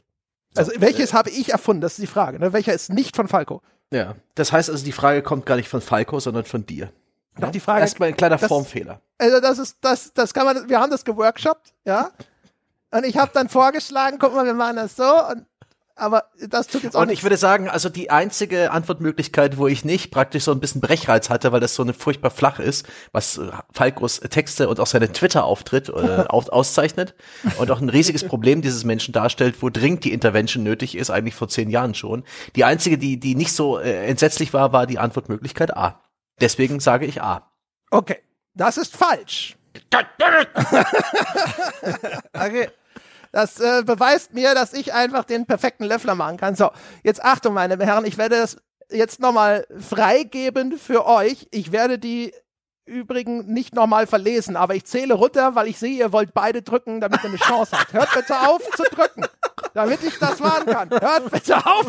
Also, 0.55 0.71
welches 0.77 1.13
habe 1.13 1.31
ich 1.31 1.51
erfunden? 1.51 1.81
Das 1.81 1.95
ist 1.95 2.03
die 2.03 2.07
Frage. 2.07 2.39
Ne? 2.39 2.53
Welcher 2.53 2.73
ist 2.73 2.93
nicht 2.93 3.17
von 3.17 3.27
Falco? 3.27 3.63
Ja. 3.91 4.15
Das 4.37 4.53
heißt 4.53 4.71
also, 4.71 4.85
die 4.85 4.93
Frage 4.93 5.23
kommt 5.23 5.45
gar 5.45 5.57
nicht 5.57 5.69
von 5.69 5.81
Falco, 5.81 6.21
sondern 6.21 6.45
von 6.45 6.65
dir. 6.67 6.93
Doch 7.39 7.51
die 7.51 7.61
Frage. 7.61 7.81
Erstmal 7.81 8.09
ein 8.11 8.17
kleiner 8.17 8.37
das- 8.37 8.49
Formfehler. 8.49 9.01
Also, 9.19 9.41
das 9.41 9.59
ist, 9.59 9.79
das, 9.81 10.13
das 10.13 10.35
kann 10.35 10.45
man, 10.45 10.69
wir 10.69 10.79
haben 10.81 10.91
das 10.91 11.05
geworkshopt, 11.05 11.73
ja. 11.85 12.11
Und 12.91 13.05
ich 13.05 13.17
habe 13.17 13.31
dann 13.35 13.49
vorgeschlagen, 13.49 14.19
guck 14.21 14.35
mal, 14.35 14.45
wir 14.45 14.55
machen 14.55 14.77
das 14.77 14.97
so. 14.97 15.05
Und, 15.05 15.47
aber 15.99 16.25
das 16.51 16.67
tut 16.67 16.83
jetzt 16.83 16.95
auch 16.95 17.01
Und 17.01 17.09
nicht. 17.09 17.19
ich 17.19 17.23
würde 17.25 17.39
sagen, 17.39 17.71
also 17.71 17.89
die 17.89 18.11
einzige 18.11 18.71
Antwortmöglichkeit, 18.71 19.57
wo 19.57 19.67
ich 19.67 19.83
nicht 19.85 20.11
praktisch 20.11 20.45
so 20.45 20.53
ein 20.53 20.61
bisschen 20.61 20.83
Brechreiz 20.83 21.31
hatte, 21.31 21.53
weil 21.53 21.61
das 21.61 21.75
so 21.75 21.83
eine 21.83 21.95
furchtbar 21.95 22.31
flach 22.31 22.59
ist, 22.59 22.87
was 23.13 23.39
äh, 23.39 23.49
Falkos 23.73 24.21
Texte 24.21 24.69
und 24.69 24.79
auch 24.79 24.87
seine 24.87 25.11
Twitter-Auftritt 25.11 25.89
äh, 25.89 25.93
auszeichnet 26.29 27.15
und 27.59 27.71
auch 27.71 27.81
ein 27.81 27.89
riesiges 27.89 28.25
Problem 28.25 28.61
dieses 28.61 28.85
Menschen 28.85 29.13
darstellt, 29.13 29.63
wo 29.63 29.71
dringend 29.71 30.05
die 30.05 30.13
Intervention 30.13 30.63
nötig 30.63 30.97
ist, 30.99 31.09
eigentlich 31.09 31.35
vor 31.35 31.49
zehn 31.49 31.71
Jahren 31.71 31.95
schon. 31.95 32.25
Die 32.57 32.65
einzige, 32.65 32.99
die, 32.99 33.19
die 33.19 33.35
nicht 33.35 33.55
so 33.55 33.79
äh, 33.79 34.05
entsetzlich 34.07 34.53
war, 34.53 34.75
war 34.75 34.87
die 34.87 34.99
Antwortmöglichkeit 34.99 35.75
A. 35.75 36.01
Deswegen 36.41 36.81
sage 36.81 37.07
ich 37.07 37.23
A. 37.23 37.51
Okay, 37.91 38.23
das 38.55 38.77
ist 38.77 38.97
falsch. 38.97 39.57
Okay. 42.33 42.69
Das 43.33 43.61
äh, 43.61 43.83
beweist 43.85 44.33
mir, 44.33 44.55
dass 44.55 44.73
ich 44.73 44.95
einfach 44.95 45.25
den 45.25 45.45
perfekten 45.47 45.85
Löffler 45.85 46.15
machen 46.15 46.37
kann. 46.39 46.55
So, 46.55 46.71
jetzt 47.03 47.23
Achtung, 47.23 47.53
meine 47.55 47.77
Herren, 47.85 48.07
ich 48.07 48.17
werde 48.17 48.37
das 48.39 48.57
jetzt 48.91 49.21
nochmal 49.21 49.67
freigeben 49.79 50.79
für 50.79 51.05
euch. 51.07 51.47
Ich 51.51 51.71
werde 51.73 51.99
die 51.99 52.33
übrigen 52.87 53.53
nicht 53.53 53.75
nochmal 53.75 54.07
verlesen, 54.07 54.57
aber 54.57 54.75
ich 54.77 54.85
zähle 54.87 55.15
runter, 55.15 55.55
weil 55.57 55.67
ich 55.67 55.79
sehe, 55.79 55.99
ihr 55.99 56.13
wollt 56.13 56.33
beide 56.35 56.63
drücken, 56.63 57.01
damit 57.01 57.23
ihr 57.25 57.31
eine 57.31 57.37
Chance 57.39 57.77
habt. 57.79 57.93
Hört 57.93 58.15
bitte 58.15 58.35
auf 58.49 58.63
zu 58.77 58.85
drücken, 58.85 59.27
damit 59.75 60.03
ich 60.05 60.17
das 60.19 60.39
machen 60.39 60.67
kann. 60.67 60.89
Hört 60.91 61.31
bitte 61.31 61.57
auf. 61.67 61.87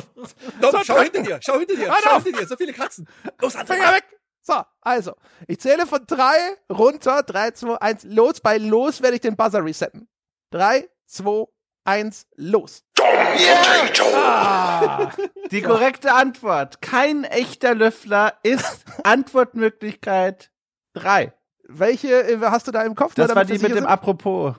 Dom, 0.60 0.72
So, 0.72 0.80
schau 0.84 0.96
drück- 0.96 1.04
hinter 1.04 1.22
dir, 1.22 1.40
schau 1.42 1.60
hinter 1.60 1.76
dir, 1.76 1.94
schau 2.04 2.16
auf! 2.16 2.24
hinter 2.24 2.40
dir, 2.42 2.48
so 2.48 2.58
viele 2.58 2.74
Katzen. 2.74 3.08
Los, 3.40 3.56
Anfang 3.56 3.78
Finger 3.78 3.94
weg. 3.94 4.06
So, 4.50 4.62
also, 4.80 5.14
ich 5.46 5.60
zähle 5.60 5.86
von 5.86 6.00
drei 6.08 6.38
runter. 6.72 7.22
Drei, 7.24 7.52
zwei, 7.52 7.76
eins, 7.82 8.06
los. 8.06 8.40
Bei 8.40 8.58
los 8.58 9.02
werde 9.02 9.16
ich 9.16 9.22
den 9.22 9.36
Buzzer 9.36 9.62
resetten. 9.66 10.08
Drei, 10.52 10.88
zwei, 11.06 11.44
eins, 11.84 12.26
los. 12.38 12.86
Potato. 12.96 14.04
Ah, 14.16 15.12
Die 15.52 15.62
korrekte 15.62 16.14
Antwort. 16.14 16.82
Kein 16.82 17.26
echter 17.26 17.76
Löffler 17.76 18.36
ist 18.44 18.86
Antwortmöglichkeit 19.04 20.50
3. 20.94 21.34
welche 21.68 22.08
äh, 22.24 22.40
hast 22.42 22.68
du 22.68 22.72
da 22.72 22.84
im 22.84 22.96
Kopf? 22.96 23.16
Das 23.16 23.36
war 23.36 23.44
die 23.44 23.54
mit 23.54 23.64
dem 23.64 23.74
sind? 23.74 23.86
Apropos. 23.86 24.56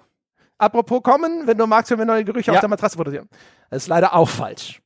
Apropos 0.58 1.02
kommen, 1.02 1.46
wenn 1.46 1.56
du 1.56 1.66
magst, 1.66 1.88
können 1.88 2.00
wir 2.00 2.06
neue 2.06 2.24
Gerüche 2.24 2.50
Ja. 2.50 2.56
auf 2.56 2.60
der 2.60 2.68
Matratze 2.68 2.96
produzieren. 2.96 3.28
Das 3.70 3.84
ist 3.84 3.88
leider 3.88 4.14
auch 4.14 4.28
falsch. 4.28 4.82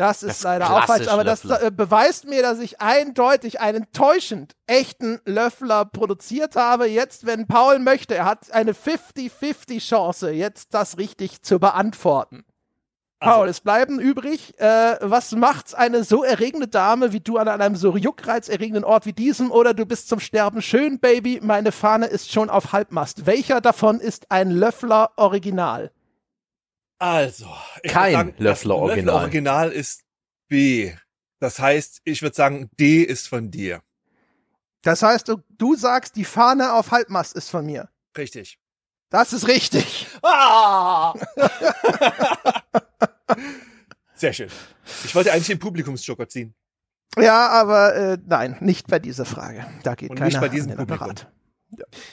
Das 0.00 0.22
ist 0.22 0.30
Das 0.30 0.42
leider 0.44 0.70
auch 0.70 0.86
falsch, 0.86 1.08
aber 1.08 1.24
das 1.24 1.44
Löffler. 1.44 1.66
äh, 1.66 1.70
beweist 1.70 2.24
mir, 2.24 2.40
dass 2.40 2.58
ich 2.58 2.80
eindeutig 2.80 3.60
einen 3.60 3.92
täuschend 3.92 4.56
echten 4.66 5.20
Löffler 5.26 5.84
produziert 5.84 6.56
habe. 6.56 6.86
Jetzt, 6.86 7.26
wenn 7.26 7.46
Paul 7.46 7.80
möchte, 7.80 8.14
er 8.14 8.24
hat 8.24 8.50
eine 8.50 8.72
50-50 8.72 9.86
Chance, 9.86 10.30
jetzt 10.30 10.72
das 10.72 10.96
richtig 10.96 11.42
zu 11.42 11.58
beantworten. 11.58 12.46
Paul, 13.18 13.48
es 13.48 13.60
bleiben 13.60 14.00
übrig, 14.00 14.58
äh, 14.58 14.96
was 15.02 15.32
macht 15.32 15.74
eine 15.74 16.02
so 16.02 16.24
erregende 16.24 16.68
Dame 16.68 17.12
wie 17.12 17.20
du 17.20 17.36
an 17.36 17.48
einem 17.48 17.76
so 17.76 17.94
juckreizerregenden 17.94 18.84
Ort 18.84 19.04
wie 19.04 19.12
diesem 19.12 19.50
oder 19.50 19.74
du 19.74 19.84
bist 19.84 20.08
zum 20.08 20.18
Sterben 20.18 20.62
schön, 20.62 20.98
Baby, 20.98 21.40
meine 21.42 21.72
Fahne 21.72 22.06
ist 22.06 22.32
schon 22.32 22.48
auf 22.48 22.72
Halbmast. 22.72 23.26
Welcher 23.26 23.60
davon 23.60 24.00
ist 24.00 24.30
ein 24.30 24.50
Löffler 24.50 25.10
Original? 25.16 25.90
Also, 27.00 27.46
ich 27.82 27.92
Kein 27.92 28.12
sagen, 28.12 28.34
Löffler 28.36 28.76
Original. 28.76 29.14
Original 29.14 29.72
ist 29.72 30.02
B. 30.48 30.92
Das 31.38 31.58
heißt, 31.58 32.02
ich 32.04 32.20
würde 32.20 32.36
sagen, 32.36 32.68
D 32.78 33.02
ist 33.02 33.26
von 33.26 33.50
dir. 33.50 33.80
Das 34.82 35.02
heißt, 35.02 35.26
du, 35.28 35.38
du 35.48 35.76
sagst, 35.76 36.16
die 36.16 36.26
Fahne 36.26 36.74
auf 36.74 36.90
Halbmast 36.90 37.34
ist 37.36 37.48
von 37.48 37.64
mir. 37.64 37.88
Richtig. 38.18 38.58
Das 39.08 39.32
ist 39.32 39.48
richtig. 39.48 40.08
Ah! 40.22 41.14
Sehr 44.14 44.34
schön. 44.34 44.50
Ich 45.06 45.14
wollte 45.14 45.32
eigentlich 45.32 45.46
den 45.46 45.58
Publikumsjoker 45.58 46.28
ziehen. 46.28 46.54
Ja, 47.16 47.48
aber 47.48 47.94
äh, 47.94 48.18
nein, 48.26 48.58
nicht 48.60 48.88
bei 48.88 48.98
dieser 48.98 49.24
Frage. 49.24 49.66
Da 49.84 49.94
geht 49.94 50.10
Und 50.10 50.16
keiner 50.16 50.28
nicht 50.28 50.40
bei 50.40 50.50
diesem. 50.50 50.78
Apparat. 50.78 51.32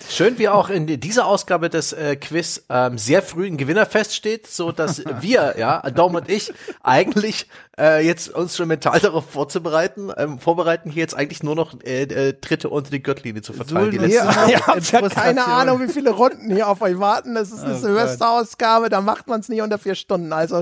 Schön, 0.09 0.37
wie 0.37 0.49
auch 0.49 0.69
in 0.69 0.85
dieser 0.87 1.25
Ausgabe 1.25 1.69
des 1.69 1.93
äh, 1.93 2.15
Quiz 2.15 2.63
ähm, 2.69 2.97
sehr 2.97 3.21
früh 3.21 3.47
ein 3.47 3.57
Gewinner 3.57 3.85
feststeht, 3.85 4.47
so 4.47 4.71
dass 4.71 5.03
wir, 5.21 5.55
ja, 5.57 5.81
Dom 5.91 6.15
und 6.15 6.29
ich, 6.29 6.53
eigentlich 6.83 7.47
äh, 7.79 8.05
jetzt 8.05 8.29
uns 8.29 8.55
schon 8.55 8.67
mental 8.67 8.99
darauf 8.99 9.29
vorzubereiten, 9.29 10.11
ähm, 10.15 10.39
vorbereiten, 10.39 10.89
hier 10.89 11.01
jetzt 11.01 11.15
eigentlich 11.15 11.43
nur 11.43 11.55
noch 11.55 11.73
äh, 11.83 12.03
äh, 12.03 12.33
Dritte 12.39 12.69
unter 12.69 12.91
die 12.91 13.01
Gürtellinie 13.01 13.41
zu 13.41 13.53
verteilen. 13.53 13.91
Die 13.91 13.97
letzten- 13.97 14.27
Ja, 14.27 14.47
Ihr 14.47 14.67
habt 14.67 14.91
ja 14.91 15.09
keine. 15.09 15.45
Ahnung, 15.47 15.81
wie 15.81 15.91
viele 15.91 16.11
Runden 16.11 16.53
hier 16.53 16.67
auf 16.67 16.81
euch 16.81 16.99
warten. 16.99 17.35
Das 17.35 17.51
ist 17.51 17.63
eine 17.63 17.75
Oh 17.75 17.77
Silvesterausgabe, 17.79 18.89
da 18.89 19.01
macht 19.01 19.27
man 19.27 19.39
es 19.39 19.49
nicht 19.49 19.61
unter 19.61 19.77
vier 19.77 19.95
Stunden. 19.95 20.31
Also, 20.33 20.61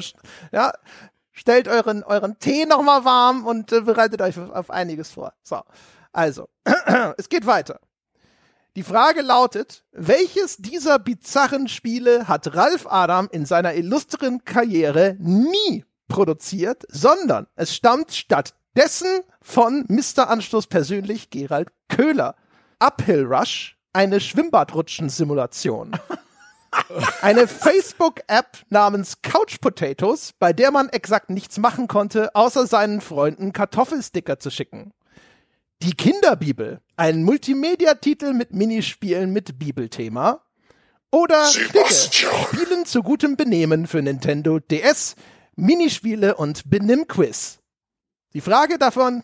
ja, 0.52 0.72
stellt 1.32 1.68
euren, 1.68 2.04
euren 2.04 2.40
Tee 2.40 2.66
nochmal 2.66 3.04
warm 3.06 3.46
und 3.46 3.72
äh, 3.72 3.82
bereitet 3.82 4.22
euch 4.22 4.38
auf, 4.40 4.50
auf 4.52 4.70
einiges 4.70 5.12
vor. 5.12 5.34
So, 5.44 5.62
also, 6.14 6.48
es 7.18 7.30
geht 7.30 7.46
weiter. 7.46 7.80
Die 8.76 8.84
Frage 8.84 9.22
lautet, 9.22 9.86
welches 9.94 10.58
dieser 10.58 11.00
bizarren 11.00 11.70
Spiele 11.70 12.28
hat 12.28 12.56
Ralf 12.56 12.86
Adam 12.88 13.30
in 13.32 13.46
seiner 13.46 13.74
illustren 13.74 14.44
Karriere 14.44 15.16
nie 15.18 15.86
produziert, 16.10 16.84
sondern 16.90 17.48
es 17.56 17.74
stammt 17.74 18.12
stattdessen 18.12 19.22
von 19.42 19.86
Mr. 19.88 20.30
Anstoß 20.30 20.68
persönlich 20.68 21.30
Gerald 21.30 21.70
Köhler. 21.88 22.36
Uphill 22.80 23.24
Rush, 23.24 23.78
eine 23.94 24.20
Schwimmbadrutschen-Simulation. 24.20 25.98
Eine 27.22 27.48
Facebook-App 27.48 28.66
namens 28.68 29.22
Couch 29.22 29.62
Potatoes, 29.62 30.34
bei 30.38 30.52
der 30.52 30.72
man 30.72 30.90
exakt 30.90 31.30
nichts 31.30 31.58
machen 31.58 31.88
konnte, 31.88 32.36
außer 32.36 32.68
seinen 32.68 33.00
Freunden 33.00 33.54
Kartoffelsticker 33.54 34.40
zu 34.40 34.52
schicken. 34.52 34.92
Die 35.84 35.94
Kinderbibel, 35.94 36.82
ein 36.96 37.24
Multimedia-Titel 37.24 38.34
mit 38.34 38.54
Minispielen 38.54 39.32
mit 39.32 39.60
Bibelthema. 39.60 40.42
Oder 41.12 41.48
Dicke, 41.52 41.68
Sebastian. 41.74 42.34
Spielen 42.52 42.86
zu 42.86 43.04
gutem 43.04 43.36
Benehmen 43.38 43.88
für 43.88 44.02
Nintendo 44.02 44.60
DS, 44.60 45.16
Minispiele 45.56 46.36
und 46.36 46.70
Benimmquiz. 46.70 47.60
Die 48.34 48.42
Frage 48.42 48.78
davon, 48.78 49.24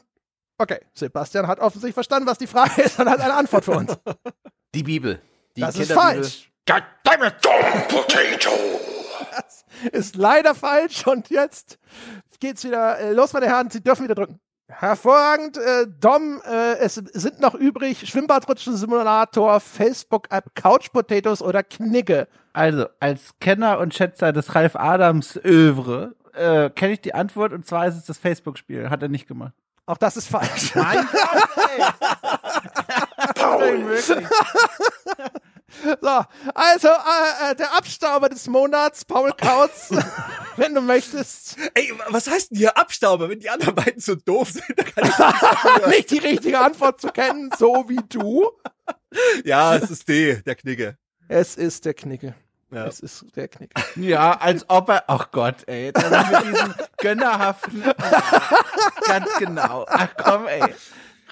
okay, 0.57 0.79
Sebastian 0.93 1.47
hat 1.47 1.59
offensichtlich 1.59 1.93
verstanden, 1.93 2.27
was 2.27 2.37
die 2.37 2.47
Frage 2.47 2.81
ist 2.81 2.99
und 2.99 3.09
hat 3.09 3.19
eine 3.19 3.33
Antwort 3.33 3.65
für 3.65 3.71
uns. 3.71 3.93
Die 4.75 4.83
Bibel. 4.83 5.21
Die 5.57 5.61
Das 5.61 5.75
ist 5.75 5.87
Kinderbibel. 5.89 6.23
falsch. 6.23 6.51
Dumb 6.65 7.87
potato. 7.89 8.51
Ist 9.91 10.15
leider 10.15 10.55
falsch 10.55 11.05
und 11.07 11.29
jetzt 11.29 11.77
geht's 12.39 12.63
wieder 12.63 12.99
äh, 12.99 13.13
los, 13.13 13.33
meine 13.33 13.47
Herren, 13.47 13.69
Sie 13.69 13.81
dürfen 13.81 14.03
wieder 14.03 14.15
drücken. 14.15 14.39
Hervorragend, 14.72 15.57
äh, 15.57 15.88
Dom, 15.99 16.41
äh, 16.45 16.78
es 16.80 16.95
sind 16.95 17.39
noch 17.39 17.55
übrig 17.55 18.07
Schwimmbadrutschen-Simulator, 18.09 19.59
Facebook-App, 19.59 20.55
Couch 20.55 20.91
Potatoes 20.91 21.41
oder 21.41 21.63
Knigge. 21.63 22.28
Also, 22.53 22.88
als 22.99 23.32
Kenner 23.39 23.80
und 23.80 23.93
Schätzer 23.93 24.34
des 24.34 24.55
Ralf 24.55 24.76
Adams 24.76 25.39
Övre 25.43 26.15
äh, 26.34 26.69
kenne 26.69 26.93
ich 26.93 27.01
die 27.01 27.13
Antwort 27.13 27.53
und 27.53 27.65
zwar 27.65 27.88
ist 27.88 27.95
es 27.95 28.05
das 28.05 28.17
Facebook-Spiel. 28.17 28.89
Hat 28.89 29.01
er 29.01 29.09
nicht 29.09 29.28
gemacht. 29.28 29.53
Auch 29.86 29.97
das 29.97 30.17
ist 30.17 30.28
falsch. 30.28 30.76
Mein 30.76 31.07
Gott, 31.11 31.49
ey. 31.69 31.84
So, 36.01 36.26
also 36.53 36.88
äh, 36.88 37.51
äh, 37.51 37.55
der 37.55 37.76
Abstauber 37.76 38.30
des 38.30 38.47
Monats, 38.47 39.05
Paul 39.05 39.32
Kautz, 39.34 39.89
wenn 40.57 40.76
du 40.76 40.82
möchtest, 40.82 41.57
Ey, 41.74 41.93
was 42.09 42.30
heißt 42.30 42.51
denn 42.51 42.57
hier 42.57 42.78
Abstauber? 42.78 43.30
Wenn 43.30 43.39
die 43.39 43.49
anderen 43.49 43.76
beiden 43.76 43.99
so 43.99 44.15
doof 44.15 44.51
sind, 44.51 44.65
dann 44.76 44.86
kann 44.86 45.82
ich 45.82 45.88
nicht 45.88 46.11
die 46.11 46.19
richtige 46.19 46.59
Antwort 46.59 47.01
zu 47.01 47.07
kennen, 47.09 47.49
so 47.57 47.86
wie 47.88 47.99
du. 48.09 48.51
Ja, 49.43 49.76
es 49.76 49.89
ist 49.89 50.07
D, 50.07 50.41
der 50.41 50.55
Knigge. 50.55 50.97
Es 51.28 51.55
ist 51.55 51.86
der 51.86 51.93
Knigge. 51.93 52.36
Ja. 52.72 52.86
Es 52.86 53.01
ist 53.01 53.26
der 53.36 53.49
Knigge. 53.49 53.74
Ja, 53.97 54.32
als 54.38 54.69
ob 54.69 54.89
er. 54.89 55.03
Ach 55.07 55.30
Gott, 55.32 55.67
ey. 55.67 55.89
Ist 55.89 56.09
mit 56.09 56.53
diesem 56.53 56.74
gönnerhaften. 56.99 57.84
Ganz 59.05 59.28
genau. 59.39 59.86
Ach 59.89 60.07
komm, 60.15 60.47
ey. 60.47 60.74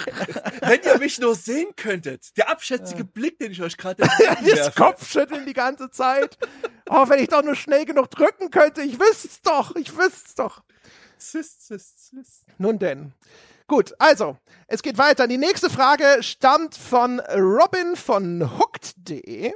Wenn 0.62 0.82
ihr 0.84 0.98
mich 1.00 1.20
nur 1.20 1.36
sehen 1.36 1.76
könntet, 1.76 2.36
der 2.38 2.50
abschätzige 2.50 3.04
Blick, 3.04 3.40
den 3.40 3.52
ich 3.52 3.62
euch 3.62 3.78
gerade 3.78 4.04
Das. 4.46 4.76
Kopfschütteln 4.76 5.46
die 5.46 5.54
ganze 5.54 5.90
Zeit. 5.92 6.38
Oh, 6.90 7.08
wenn 7.08 7.20
ich 7.20 7.30
doch 7.30 7.44
nur 7.44 7.56
schnell 7.56 7.86
genug 7.86 8.10
drücken 8.10 8.50
könnte. 8.52 8.82
Ich 8.82 9.00
wüsste's 9.00 9.42
doch. 9.42 9.76
Ich 9.76 9.96
wüsste's 9.96 10.36
doch. 10.36 10.64
Sis, 11.18 11.68
sis, 11.68 12.10
sis. 12.10 12.42
Nun 12.58 12.80
denn. 12.80 13.14
Gut, 13.68 13.94
also, 14.00 14.38
es 14.68 14.82
geht 14.82 14.98
weiter. 14.98 15.28
Die 15.28 15.38
nächste 15.38 15.70
Frage 15.70 16.24
stammt 16.24 16.76
von 16.76 17.20
Robin 17.20 17.96
von 17.96 18.58
Hooked.de. 18.58 19.54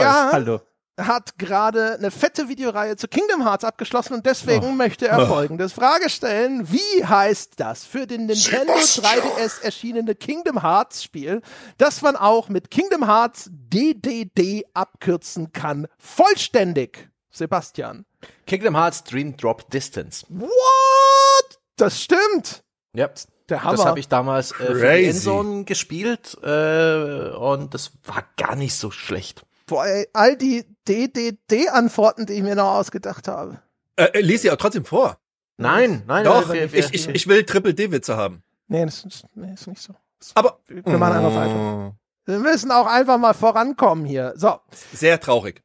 Der- 0.00 0.32
Hallo. 0.32 0.60
Hat 0.98 1.38
gerade 1.38 1.94
eine 1.94 2.10
fette 2.10 2.48
Videoreihe 2.48 2.96
zu 2.96 3.08
Kingdom 3.08 3.44
Hearts 3.44 3.64
abgeschlossen 3.64 4.14
und 4.14 4.26
deswegen 4.26 4.76
möchte 4.76 5.08
er 5.08 5.26
folgendes 5.26 5.72
Frage 5.72 6.08
stellen. 6.08 6.70
Wie 6.70 7.04
heißt 7.04 7.54
das 7.56 7.84
für 7.84 8.06
den 8.06 8.26
Nintendo 8.26 8.74
Sebastian. 8.78 9.22
3DS 9.22 9.62
erschienene 9.62 10.14
Kingdom 10.14 10.62
Hearts 10.62 11.02
Spiel, 11.02 11.42
das 11.78 12.02
man 12.02 12.16
auch 12.16 12.48
mit 12.48 12.70
Kingdom 12.70 13.06
Hearts 13.06 13.50
DDD 13.50 14.64
abkürzen 14.74 15.52
kann? 15.52 15.88
Vollständig. 15.98 17.08
Sebastian. 17.30 18.04
Kingdom 18.46 18.76
Hearts 18.76 19.02
Dream 19.02 19.36
Drop 19.36 19.68
Distance. 19.70 20.24
What? 20.28 21.58
Das 21.76 22.00
stimmt. 22.00 22.62
Ja. 22.94 23.10
Der 23.48 23.62
Hammer. 23.62 23.76
Das 23.76 23.84
habe 23.84 24.00
ich 24.00 24.08
damals 24.08 24.52
äh, 24.52 24.74
für. 24.74 24.88
Endzone 24.88 25.64
gespielt 25.64 26.38
äh, 26.42 27.30
und 27.36 27.74
das 27.74 27.92
war 28.04 28.24
gar 28.36 28.56
nicht 28.56 28.74
so 28.74 28.90
schlecht. 28.90 29.44
Boah, 29.66 29.86
ey, 29.86 30.06
all 30.12 30.36
die 30.36 30.64
DDD-Antworten, 30.88 32.26
die 32.26 32.34
ich 32.34 32.42
mir 32.42 32.54
noch 32.54 32.74
ausgedacht 32.74 33.28
habe. 33.28 33.60
Äh, 33.96 34.04
äh, 34.06 34.20
lies 34.20 34.42
sie 34.42 34.50
auch 34.50 34.56
trotzdem 34.56 34.84
vor. 34.84 35.18
Nein, 35.56 36.02
nein, 36.06 36.24
Doch, 36.24 36.48
nein, 36.48 36.54
wir- 36.58 36.72
wir- 36.72 36.78
ich, 36.80 36.92
ich, 36.94 37.08
ich 37.08 37.26
will 37.28 37.44
Triple-D-Witze 37.44 38.16
haben. 38.16 38.42
Nee, 38.66 38.84
das 38.84 39.04
ist, 39.04 39.24
nee, 39.34 39.52
ist 39.54 39.66
nicht 39.66 39.80
so. 39.80 39.94
Aber 40.34 40.58
Wir 40.66 40.98
machen 40.98 41.16
einfach 41.16 41.34
weiter. 41.34 41.94
Wir 42.26 42.38
müssen 42.38 42.70
auch 42.70 42.86
einfach 42.86 43.18
mal 43.18 43.34
vorankommen 43.34 44.04
hier. 44.06 44.32
So, 44.36 44.58
sehr 44.92 45.20
traurig. 45.20 45.62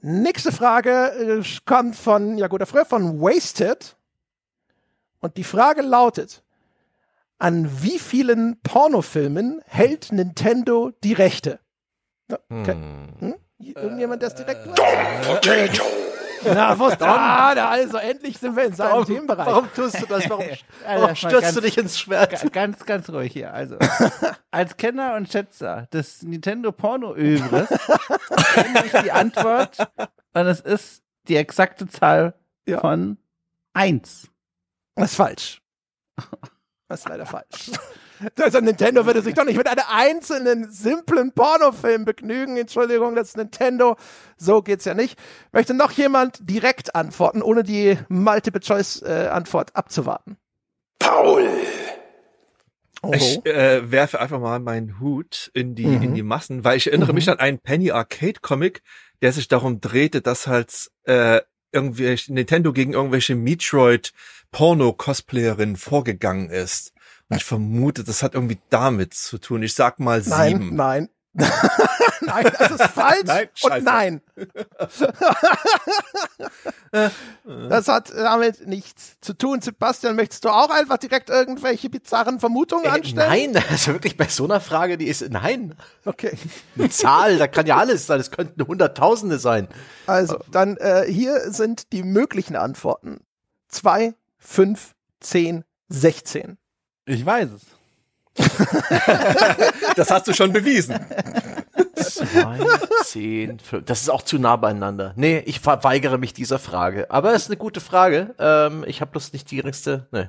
nächste 0.00 0.50
Frage 0.52 0.90
äh, 1.40 1.42
kommt 1.64 1.96
von, 1.96 2.36
ja 2.38 2.48
guter 2.48 2.66
Früher, 2.66 2.84
von 2.84 3.20
Wasted. 3.20 3.96
Und 5.20 5.36
die 5.36 5.44
Frage 5.44 5.82
lautet, 5.82 6.42
an 7.38 7.68
wie 7.82 7.98
vielen 7.98 8.60
Pornofilmen 8.62 9.60
hält 9.66 10.12
Nintendo 10.12 10.90
die 11.04 11.12
Rechte? 11.14 11.60
Okay. 12.30 12.76
Hm? 13.20 13.34
Irgendjemand, 13.58 14.22
der 14.22 14.28
es 14.28 14.34
direkt 14.34 14.66
weiß? 14.66 15.26
Potato. 15.26 15.82
Na, 16.44 16.78
wo 16.78 16.86
ist 16.86 16.98
da? 17.00 17.52
Da, 17.54 17.68
also 17.70 17.96
endlich 17.96 18.38
sind 18.38 18.54
wir 18.54 18.64
in 18.64 18.72
seinem 18.72 19.04
Themenbereich. 19.04 19.46
Warum 19.46 19.72
tust 19.74 20.00
du 20.00 20.06
das? 20.06 20.30
Warum, 20.30 20.44
warum 20.86 21.16
stürzt 21.16 21.40
ganz- 21.42 21.54
du 21.54 21.60
dich 21.62 21.76
ins 21.78 21.98
Schwert? 21.98 22.30
Ga- 22.30 22.48
Ganz, 22.50 22.84
ganz 22.86 23.10
ruhig 23.10 23.32
hier. 23.32 23.52
Also, 23.52 23.76
als 24.52 24.76
Kenner 24.76 25.14
und 25.16 25.30
Schätzer 25.32 25.88
des 25.92 26.22
Nintendo 26.22 26.70
Porno-Övres 26.70 27.68
kenne 28.54 28.84
ich 28.86 28.92
die 29.02 29.10
Antwort 29.10 29.78
und 30.34 30.46
es 30.46 30.60
ist 30.60 31.02
die 31.26 31.36
exakte 31.36 31.88
Zahl 31.88 32.34
Ja. 32.68 32.78
von 32.80 33.18
eins. 33.72 34.28
Das 34.94 35.10
ist 35.10 35.16
falsch. 35.16 35.60
Das 36.88 37.00
ist 37.00 37.08
leider 37.08 37.26
falsch. 37.26 37.72
Also 38.40 38.60
Nintendo 38.60 39.06
würde 39.06 39.22
sich 39.22 39.34
doch 39.34 39.44
nicht 39.44 39.56
mit 39.56 39.66
einem 39.66 39.84
einzelnen, 39.88 40.70
simplen 40.70 41.32
Pornofilm 41.32 42.04
begnügen. 42.04 42.56
Entschuldigung, 42.56 43.14
das 43.14 43.28
ist 43.28 43.36
Nintendo. 43.36 43.96
So 44.36 44.62
geht's 44.62 44.84
ja 44.84 44.94
nicht. 44.94 45.18
Möchte 45.52 45.74
noch 45.74 45.92
jemand 45.92 46.38
direkt 46.40 46.94
antworten, 46.94 47.42
ohne 47.42 47.62
die 47.62 47.98
Multiple-Choice-Antwort 48.08 49.76
abzuwarten? 49.76 50.36
Paul. 50.98 51.48
Oh. 53.02 53.12
Ich 53.14 53.44
äh, 53.46 53.90
werfe 53.90 54.20
einfach 54.20 54.40
mal 54.40 54.58
meinen 54.58 54.98
Hut 54.98 55.50
in 55.54 55.76
die, 55.76 55.84
in 55.84 56.14
die 56.14 56.24
Massen, 56.24 56.64
weil 56.64 56.76
ich 56.76 56.88
erinnere 56.88 57.12
mich 57.12 57.30
an 57.30 57.38
einen 57.38 57.60
Penny 57.60 57.92
Arcade 57.92 58.40
Comic, 58.42 58.82
der 59.22 59.32
sich 59.32 59.46
darum 59.46 59.80
drehte, 59.80 60.20
dass 60.20 60.48
halt 60.48 60.90
äh, 61.04 61.40
irgendwie 61.70 62.16
Nintendo 62.28 62.72
gegen 62.72 62.94
irgendwelche 62.94 63.36
Metroid 63.36 64.12
Porno 64.50 64.92
Cosplayerinnen 64.92 65.76
vorgegangen 65.76 66.50
ist. 66.50 66.92
Ich 67.30 67.44
vermute, 67.44 68.04
das 68.04 68.22
hat 68.22 68.34
irgendwie 68.34 68.58
damit 68.70 69.12
zu 69.14 69.38
tun. 69.38 69.62
Ich 69.62 69.74
sag 69.74 69.98
mal 70.00 70.22
Nein, 70.24 70.52
sieben. 70.62 70.76
nein. 70.76 71.08
nein, 72.22 72.50
das 72.58 72.70
ist 72.72 72.82
falsch 72.94 73.22
Nein, 73.26 73.48
und 73.62 73.84
nein. 73.84 74.20
das 77.68 77.88
hat 77.88 78.10
damit 78.10 78.66
nichts 78.66 79.20
zu 79.20 79.34
tun. 79.34 79.60
Sebastian, 79.60 80.16
möchtest 80.16 80.44
du 80.44 80.48
auch 80.48 80.70
einfach 80.70 80.98
direkt 80.98 81.30
irgendwelche 81.30 81.90
bizarren 81.90 82.40
Vermutungen 82.40 82.86
Äh, 82.86 82.88
anstellen? 82.88 83.52
nein, 83.52 83.64
also 83.70 83.92
wirklich 83.92 84.16
bei 84.16 84.26
so 84.26 84.44
einer 84.44 84.60
Frage, 84.60 84.96
die 84.98 85.06
ist, 85.06 85.28
nein. 85.30 85.74
Okay. 86.04 86.36
Eine 86.76 86.90
Zahl, 86.90 87.38
da 87.38 87.46
kann 87.46 87.66
ja 87.66 87.76
alles 87.76 88.06
sein. 88.06 88.20
Es 88.20 88.30
könnten 88.30 88.66
Hunderttausende 88.66 89.38
sein. 89.38 89.68
Also, 90.06 90.38
dann 90.50 90.76
äh, 90.78 91.04
hier 91.08 91.52
sind 91.52 91.92
die 91.92 92.02
möglichen 92.02 92.56
Antworten. 92.56 93.20
2, 93.68 94.14
5, 94.38 94.94
10, 95.20 95.64
16. 95.88 96.58
Ich 97.08 97.24
weiß 97.24 97.48
es. 97.50 97.66
Das 99.96 100.10
hast 100.12 100.28
du 100.28 100.32
schon 100.32 100.52
bewiesen. 100.52 100.94
Zwei, 101.96 102.60
zehn, 103.02 103.58
fünf. 103.58 103.84
Das 103.86 104.02
ist 104.02 104.10
auch 104.10 104.22
zu 104.22 104.38
nah 104.38 104.54
beieinander. 104.54 105.12
Nee, 105.16 105.42
ich 105.44 105.58
verweigere 105.58 106.18
mich 106.18 106.34
dieser 106.34 106.60
Frage. 106.60 107.10
Aber 107.10 107.34
es 107.34 107.42
ist 107.42 107.48
eine 107.48 107.56
gute 107.56 107.80
Frage. 107.80 108.34
Ähm, 108.38 108.84
ich 108.86 109.00
habe 109.00 109.10
bloß 109.10 109.32
nicht 109.32 109.50
die 109.50 109.56
geringste. 109.56 110.06
Nee. 110.12 110.28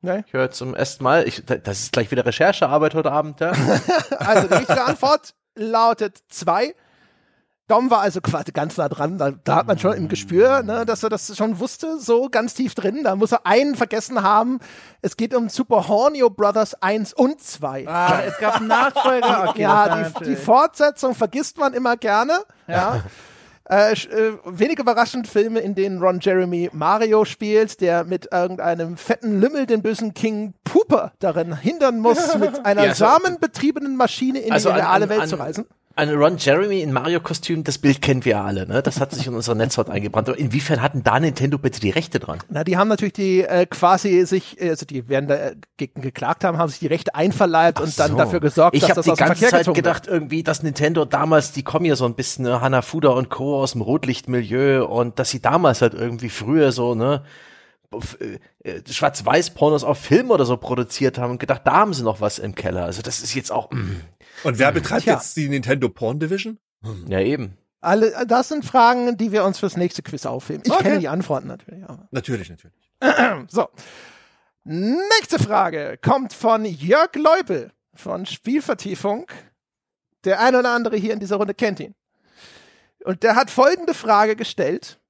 Nee. 0.00 0.22
Ich 0.26 0.32
höre 0.32 0.50
zum 0.50 0.74
ersten 0.74 1.04
Mal. 1.04 1.28
Ich, 1.28 1.44
das 1.44 1.80
ist 1.80 1.92
gleich 1.92 2.10
wieder 2.10 2.24
Recherchearbeit 2.24 2.94
heute 2.94 3.12
Abend, 3.12 3.40
ja. 3.40 3.52
Also, 4.18 4.48
die 4.48 4.54
richtige 4.54 4.84
Antwort 4.84 5.34
lautet 5.54 6.16
2. 6.30 6.74
Dom 7.70 7.90
war 7.90 8.00
also 8.00 8.20
quasi 8.20 8.52
ganz 8.52 8.76
nah 8.76 8.88
dran. 8.88 9.16
Da, 9.16 9.30
da 9.30 9.56
hat 9.56 9.66
man 9.66 9.78
schon 9.78 9.94
im 9.96 10.08
Gespür, 10.08 10.62
ne, 10.62 10.84
dass 10.84 11.02
er 11.02 11.08
das 11.08 11.36
schon 11.36 11.58
wusste, 11.60 11.98
so 12.00 12.28
ganz 12.28 12.54
tief 12.54 12.74
drin. 12.74 13.04
Da 13.04 13.14
muss 13.16 13.32
er 13.32 13.46
einen 13.46 13.76
vergessen 13.76 14.22
haben. 14.22 14.58
Es 15.02 15.16
geht 15.16 15.34
um 15.34 15.48
Super 15.48 15.86
Hornio 15.88 16.28
Brothers 16.30 16.74
1 16.82 17.12
und 17.14 17.40
2. 17.40 17.86
Ah, 17.88 18.20
es 18.26 18.36
gab 18.38 18.56
einen 18.56 18.66
Nachfolger. 18.68 19.44
Okay, 19.50 19.62
ja, 19.62 20.02
die, 20.20 20.24
die 20.24 20.36
Fortsetzung 20.36 21.14
vergisst 21.14 21.58
man 21.58 21.72
immer 21.72 21.96
gerne. 21.96 22.34
Ja. 22.66 23.02
Äh, 23.64 23.92
sch- 23.92 24.10
äh, 24.10 24.32
wenig 24.44 24.80
überraschend 24.80 25.28
Filme, 25.28 25.60
in 25.60 25.76
denen 25.76 26.02
Ron 26.02 26.18
Jeremy 26.20 26.70
Mario 26.72 27.24
spielt, 27.24 27.80
der 27.80 28.02
mit 28.02 28.28
irgendeinem 28.32 28.96
fetten 28.96 29.40
Lümmel 29.40 29.66
den 29.66 29.80
bösen 29.80 30.12
King 30.12 30.54
Pooper 30.64 31.12
darin 31.20 31.56
hindern 31.56 32.00
muss, 32.00 32.34
mit 32.38 32.66
einer 32.66 32.82
Ja, 32.82 32.88
also- 32.90 33.04
samenbetriebene 33.04 33.88
Maschine 33.90 34.40
in 34.40 34.52
Also 34.52 34.70
die 34.70 34.76
reale 34.80 35.04
an- 35.04 35.08
Welt 35.10 35.20
an- 35.22 35.28
zu 35.28 35.36
reisen. 35.36 35.66
Ein 36.00 36.14
Ron 36.14 36.38
Jeremy 36.38 36.80
in 36.80 36.94
Mario-Kostüm, 36.94 37.62
das 37.62 37.76
Bild 37.76 38.00
kennen 38.00 38.24
wir 38.24 38.40
alle, 38.40 38.66
ne? 38.66 38.82
Das 38.82 39.00
hat 39.02 39.12
sich 39.12 39.26
in 39.26 39.34
unserer 39.34 39.54
Netzhaut 39.54 39.90
eingebrannt. 39.90 40.30
Aber 40.30 40.38
inwiefern 40.38 40.80
hatten 40.80 41.02
da 41.02 41.20
Nintendo 41.20 41.58
bitte 41.58 41.78
die 41.78 41.90
Rechte 41.90 42.18
dran? 42.18 42.38
Na, 42.48 42.64
die 42.64 42.78
haben 42.78 42.88
natürlich 42.88 43.12
die 43.12 43.42
äh, 43.42 43.66
quasi 43.66 44.24
sich, 44.24 44.58
äh, 44.62 44.70
also 44.70 44.86
die 44.86 45.10
werden 45.10 45.28
da 45.28 45.34
äh, 45.34 45.56
geklagt 45.76 46.42
haben, 46.42 46.56
haben 46.56 46.70
sich 46.70 46.78
die 46.78 46.86
Rechte 46.86 47.14
einverleibt 47.14 47.80
und 47.80 47.98
dann 48.00 48.12
So. 48.12 48.16
dafür 48.16 48.40
gesorgt, 48.40 48.76
ich 48.76 48.80
dass 48.80 48.94
das 48.94 49.04
die 49.04 49.10
aus 49.10 49.18
dem 49.18 49.26
ganze 49.26 49.34
Verkehr 49.40 49.50
Zeit 49.50 49.60
gezogen 49.60 49.74
gedacht 49.76 50.06
wird. 50.06 50.14
irgendwie, 50.14 50.42
dass 50.42 50.62
Nintendo 50.62 51.04
damals, 51.04 51.52
die 51.52 51.64
kommen 51.64 51.84
ja 51.84 51.96
so 51.96 52.06
ein 52.06 52.14
bisschen, 52.14 52.46
ne, 52.46 52.62
Hanafuda 52.62 53.10
und 53.10 53.28
Co. 53.28 53.60
aus 53.60 53.72
dem 53.72 53.82
Rotlichtmilieu 53.82 54.86
und 54.86 55.18
dass 55.18 55.28
sie 55.28 55.42
damals 55.42 55.82
halt 55.82 55.92
irgendwie 55.92 56.30
früher 56.30 56.72
so, 56.72 56.94
ne, 56.94 57.24
äh, 58.62 58.70
äh, 58.70 58.80
Schwarz-Weiß-Pornos 58.88 59.84
auf 59.84 59.98
Film 59.98 60.30
oder 60.30 60.46
so 60.46 60.56
produziert 60.56 61.18
haben 61.18 61.32
und 61.32 61.40
gedacht, 61.40 61.62
da 61.64 61.72
haben 61.72 61.92
sie 61.92 62.04
noch 62.04 62.20
was 62.22 62.38
im 62.38 62.54
Keller. 62.54 62.84
Also 62.84 63.02
das 63.02 63.20
ist 63.20 63.34
jetzt 63.34 63.50
auch, 63.52 63.70
mm, 63.70 64.00
Und 64.44 64.58
wer 64.58 64.72
betreibt 64.72 65.04
Tja. 65.04 65.14
jetzt 65.14 65.36
die 65.36 65.48
Nintendo 65.48 65.88
Porn 65.88 66.18
Division? 66.18 66.58
ja 67.08 67.20
eben. 67.20 67.56
Alle, 67.82 68.26
das 68.26 68.48
sind 68.48 68.64
Fragen, 68.64 69.16
die 69.16 69.32
wir 69.32 69.44
uns 69.44 69.58
fürs 69.58 69.76
nächste 69.76 70.02
Quiz 70.02 70.26
aufheben. 70.26 70.62
Ich 70.66 70.72
Okay. 70.72 70.82
kenne 70.82 70.98
die 70.98 71.08
Antworten 71.08 71.48
natürlich. 71.48 71.82
Aber. 71.84 72.08
Natürlich, 72.10 72.50
natürlich. 72.50 72.76
So. 73.48 73.68
Nächste 74.64 75.38
Frage 75.38 75.98
kommt 76.02 76.34
von 76.34 76.64
Jörg 76.66 77.14
Leupel 77.16 77.72
von 77.94 78.26
Spielvertiefung. 78.26 79.26
Der 80.24 80.40
ein 80.40 80.54
oder 80.54 80.70
andere 80.70 80.96
hier 80.96 81.14
in 81.14 81.20
dieser 81.20 81.36
Runde 81.36 81.54
kennt 81.54 81.80
ihn. 81.80 81.94
Und 83.04 83.22
der 83.22 83.34
hat 83.36 83.50
folgende 83.50 83.94
Frage 83.94 84.36
gestellt. 84.36 85.00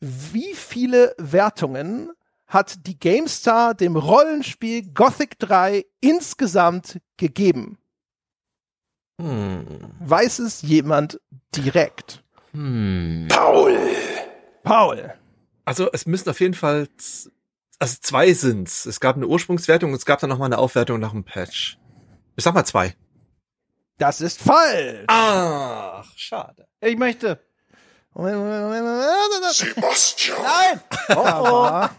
Wie 0.00 0.54
viele 0.54 1.14
Wertungen 1.18 2.10
hat 2.48 2.86
die 2.88 2.98
GameStar 2.98 3.74
dem 3.74 3.94
Rollenspiel 3.96 4.90
Gothic 4.92 5.38
3 5.38 5.84
insgesamt 6.00 7.00
gegeben? 7.16 7.78
Hm. 9.20 9.66
Weiß 10.00 10.38
es 10.40 10.62
jemand 10.62 11.20
direkt? 11.54 12.22
Hm. 12.52 13.26
Paul. 13.28 13.78
Paul. 14.62 15.14
Also 15.64 15.88
es 15.92 16.06
müssen 16.06 16.28
auf 16.30 16.40
jeden 16.40 16.54
Fall, 16.54 16.88
also 17.78 17.96
zwei 18.00 18.32
sind's. 18.32 18.86
Es 18.86 19.00
gab 19.00 19.16
eine 19.16 19.26
Ursprungswertung 19.26 19.90
und 19.90 19.96
es 19.96 20.04
gab 20.06 20.20
dann 20.20 20.30
nochmal 20.30 20.46
eine 20.46 20.58
Aufwertung 20.58 21.00
nach 21.00 21.12
dem 21.12 21.24
Patch. 21.24 21.78
Ich 22.36 22.44
sag 22.44 22.54
mal 22.54 22.64
zwei. 22.64 22.94
Das 23.98 24.20
ist 24.20 24.42
falsch. 24.42 25.04
Ach, 25.06 26.04
schade. 26.16 26.66
Ich 26.80 26.96
möchte. 26.96 27.38
Sebastian. 29.50 30.38
Nein! 30.42 30.80
Da 31.08 31.42
war 31.42 31.90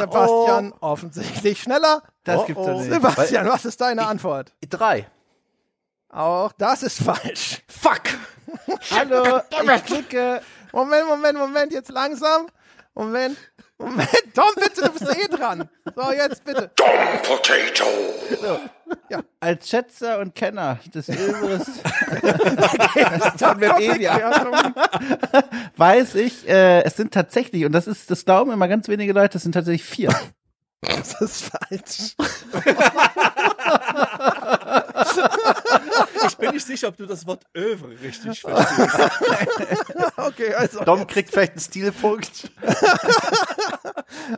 Sebastian 0.00 0.72
offensichtlich 0.80 1.60
schneller. 1.62 2.02
Das 2.22 2.40
Oh, 2.40 2.44
gibt's 2.46 2.62
oh. 2.62 2.66
doch 2.66 2.78
nicht. 2.80 2.92
Sebastian, 2.92 3.48
was 3.48 3.64
ist 3.64 3.80
deine 3.80 4.06
Antwort? 4.06 4.52
Drei. 4.68 5.08
Auch 6.14 6.52
das 6.52 6.84
ist 6.84 7.02
falsch. 7.02 7.62
Fuck! 7.66 8.02
Hallo, 8.92 9.40
ich 9.50 9.84
klicke. 9.84 10.40
Moment, 10.72 11.08
Moment, 11.08 11.36
Moment, 11.36 11.72
jetzt 11.72 11.90
langsam. 11.90 12.46
Moment. 12.94 13.36
Tom, 13.78 13.96
bitte, 14.54 14.82
du 14.82 14.92
bist 14.92 15.18
eh 15.18 15.26
dran. 15.26 15.68
So, 15.96 16.12
jetzt 16.12 16.44
bitte. 16.44 16.70
Dom 16.76 16.86
Potato. 17.24 17.84
Als 19.40 19.68
Schätzer 19.68 20.20
und 20.20 20.36
Kenner 20.36 20.78
des 20.94 21.08
Överes 21.08 21.64
von 23.36 23.60
Webedia 23.60 24.30
weiß 25.76 26.14
ich, 26.14 26.48
äh, 26.48 26.84
es 26.84 26.96
sind 26.96 27.12
tatsächlich, 27.12 27.64
und 27.64 27.72
das 27.72 27.88
ist, 27.88 28.08
das 28.08 28.24
glauben 28.24 28.52
immer 28.52 28.68
ganz 28.68 28.86
wenige 28.86 29.12
Leute, 29.12 29.38
es 29.38 29.42
sind 29.42 29.52
tatsächlich 29.52 29.84
vier. 29.84 30.14
Das 30.80 31.20
ist 31.20 31.50
falsch. 31.50 32.14
Ich 36.44 36.48
bin 36.50 36.56
nicht 36.56 36.66
sicher, 36.66 36.88
ob 36.88 36.96
du 36.96 37.06
das 37.06 37.26
Wort 37.26 37.44
Övre 37.56 37.90
richtig 38.00 38.40
verstehst. 38.40 39.94
Okay, 40.16 40.54
also. 40.54 40.84
Dom 40.84 41.06
kriegt 41.06 41.30
vielleicht 41.30 41.52
einen 41.52 41.60
Stilpunkt. 41.60 42.50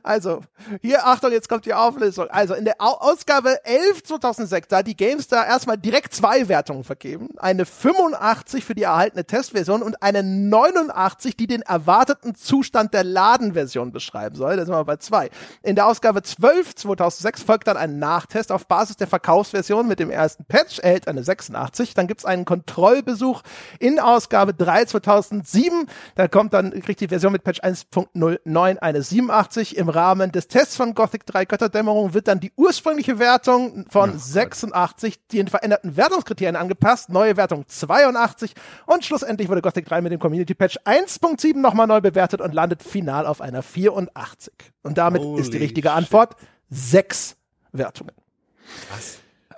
Also, 0.02 0.40
hier, 0.82 1.07
Achtung, 1.07 1.32
jetzt 1.32 1.48
kommt 1.48 1.64
die 1.64 1.74
Auflösung. 1.74 2.28
Also, 2.30 2.54
in 2.54 2.64
der 2.64 2.76
Au 2.78 2.94
Ausgabe 2.94 3.64
11 3.64 4.04
2006, 4.04 4.68
da 4.68 4.78
hat 4.78 4.86
die 4.86 4.96
GameStar 4.96 5.46
erstmal 5.46 5.76
direkt 5.76 6.14
zwei 6.14 6.48
Wertungen 6.48 6.84
vergeben. 6.84 7.30
Eine 7.36 7.66
85 7.66 8.64
für 8.64 8.74
die 8.74 8.84
erhaltene 8.84 9.24
Testversion 9.24 9.82
und 9.82 10.02
eine 10.02 10.22
89, 10.22 11.36
die 11.36 11.46
den 11.46 11.62
erwarteten 11.62 12.34
Zustand 12.34 12.94
der 12.94 13.04
Ladenversion 13.04 13.92
beschreiben 13.92 14.34
soll. 14.36 14.57
Da 14.57 14.64
sind 14.64 14.74
wir 14.74 14.84
bei 14.84 14.96
zwei. 14.96 15.30
In 15.62 15.76
der 15.76 15.86
Ausgabe 15.86 16.22
12 16.22 16.74
2006 16.74 17.42
folgt 17.42 17.68
dann 17.68 17.76
ein 17.76 17.98
Nachtest 17.98 18.50
auf 18.52 18.66
Basis 18.66 18.96
der 18.96 19.07
Verkaufsversion 19.07 19.86
mit 19.86 20.00
dem 20.00 20.11
ersten 20.11 20.44
Patch, 20.44 20.78
erhält 20.78 21.09
eine 21.09 21.22
86. 21.22 21.94
Dann 21.97 22.07
gibt's 22.07 22.24
einen 22.24 22.44
Kontrollbesuch 22.44 23.42
in 23.78 23.99
Ausgabe 23.99 24.55
3 24.55 24.84
2007. 24.86 25.86
Da 26.14 26.28
kommt 26.28 26.53
dann, 26.53 26.70
kriegt 26.80 27.01
die 27.01 27.09
Version 27.09 27.32
mit 27.32 27.44
Patch 27.44 27.61
1.09 27.61 28.78
eine 28.78 29.03
87. 29.03 29.76
Im 29.76 29.88
Rahmen 29.88 30.32
des 30.32 30.49
Tests 30.49 30.76
von 30.76 30.94
Gothic 30.94 31.26
3 31.26 31.44
Götterdämmerung 31.44 32.14
wird 32.14 32.28
dann 32.28 32.40
die 32.40 32.53
ursprüngliche 32.57 33.18
Wertung 33.18 33.86
von 33.88 34.18
86 34.18 35.26
den 35.28 35.49
veränderten 35.49 35.97
Wertungskriterien 35.97 36.57
angepasst. 36.57 37.09
Neue 37.09 37.36
Wertung 37.36 37.66
82. 37.66 38.55
Und 38.86 39.05
schlussendlich 39.05 39.49
wurde 39.49 39.62
Gothic 39.62 39.86
3 39.86 40.01
mit 40.03 40.12
dem 40.12 40.20
Community 40.20 40.55
Patch 40.55 40.78
1.7 40.84 41.59
nochmal 41.59 41.86
neu 41.86 42.01
bewertet 42.01 42.40
und 42.40 42.55
landet 42.55 42.82
final 42.82 43.26
auf 43.26 43.40
einer 43.40 43.62
84. 43.62 44.53
Und 44.82 44.99
damit 44.99 45.22
Holy 45.22 45.40
ist 45.40 45.53
die 45.53 45.59
richtige 45.59 45.92
Antwort 45.92 46.36
sechs 46.70 47.36
Wertungen. 47.72 48.14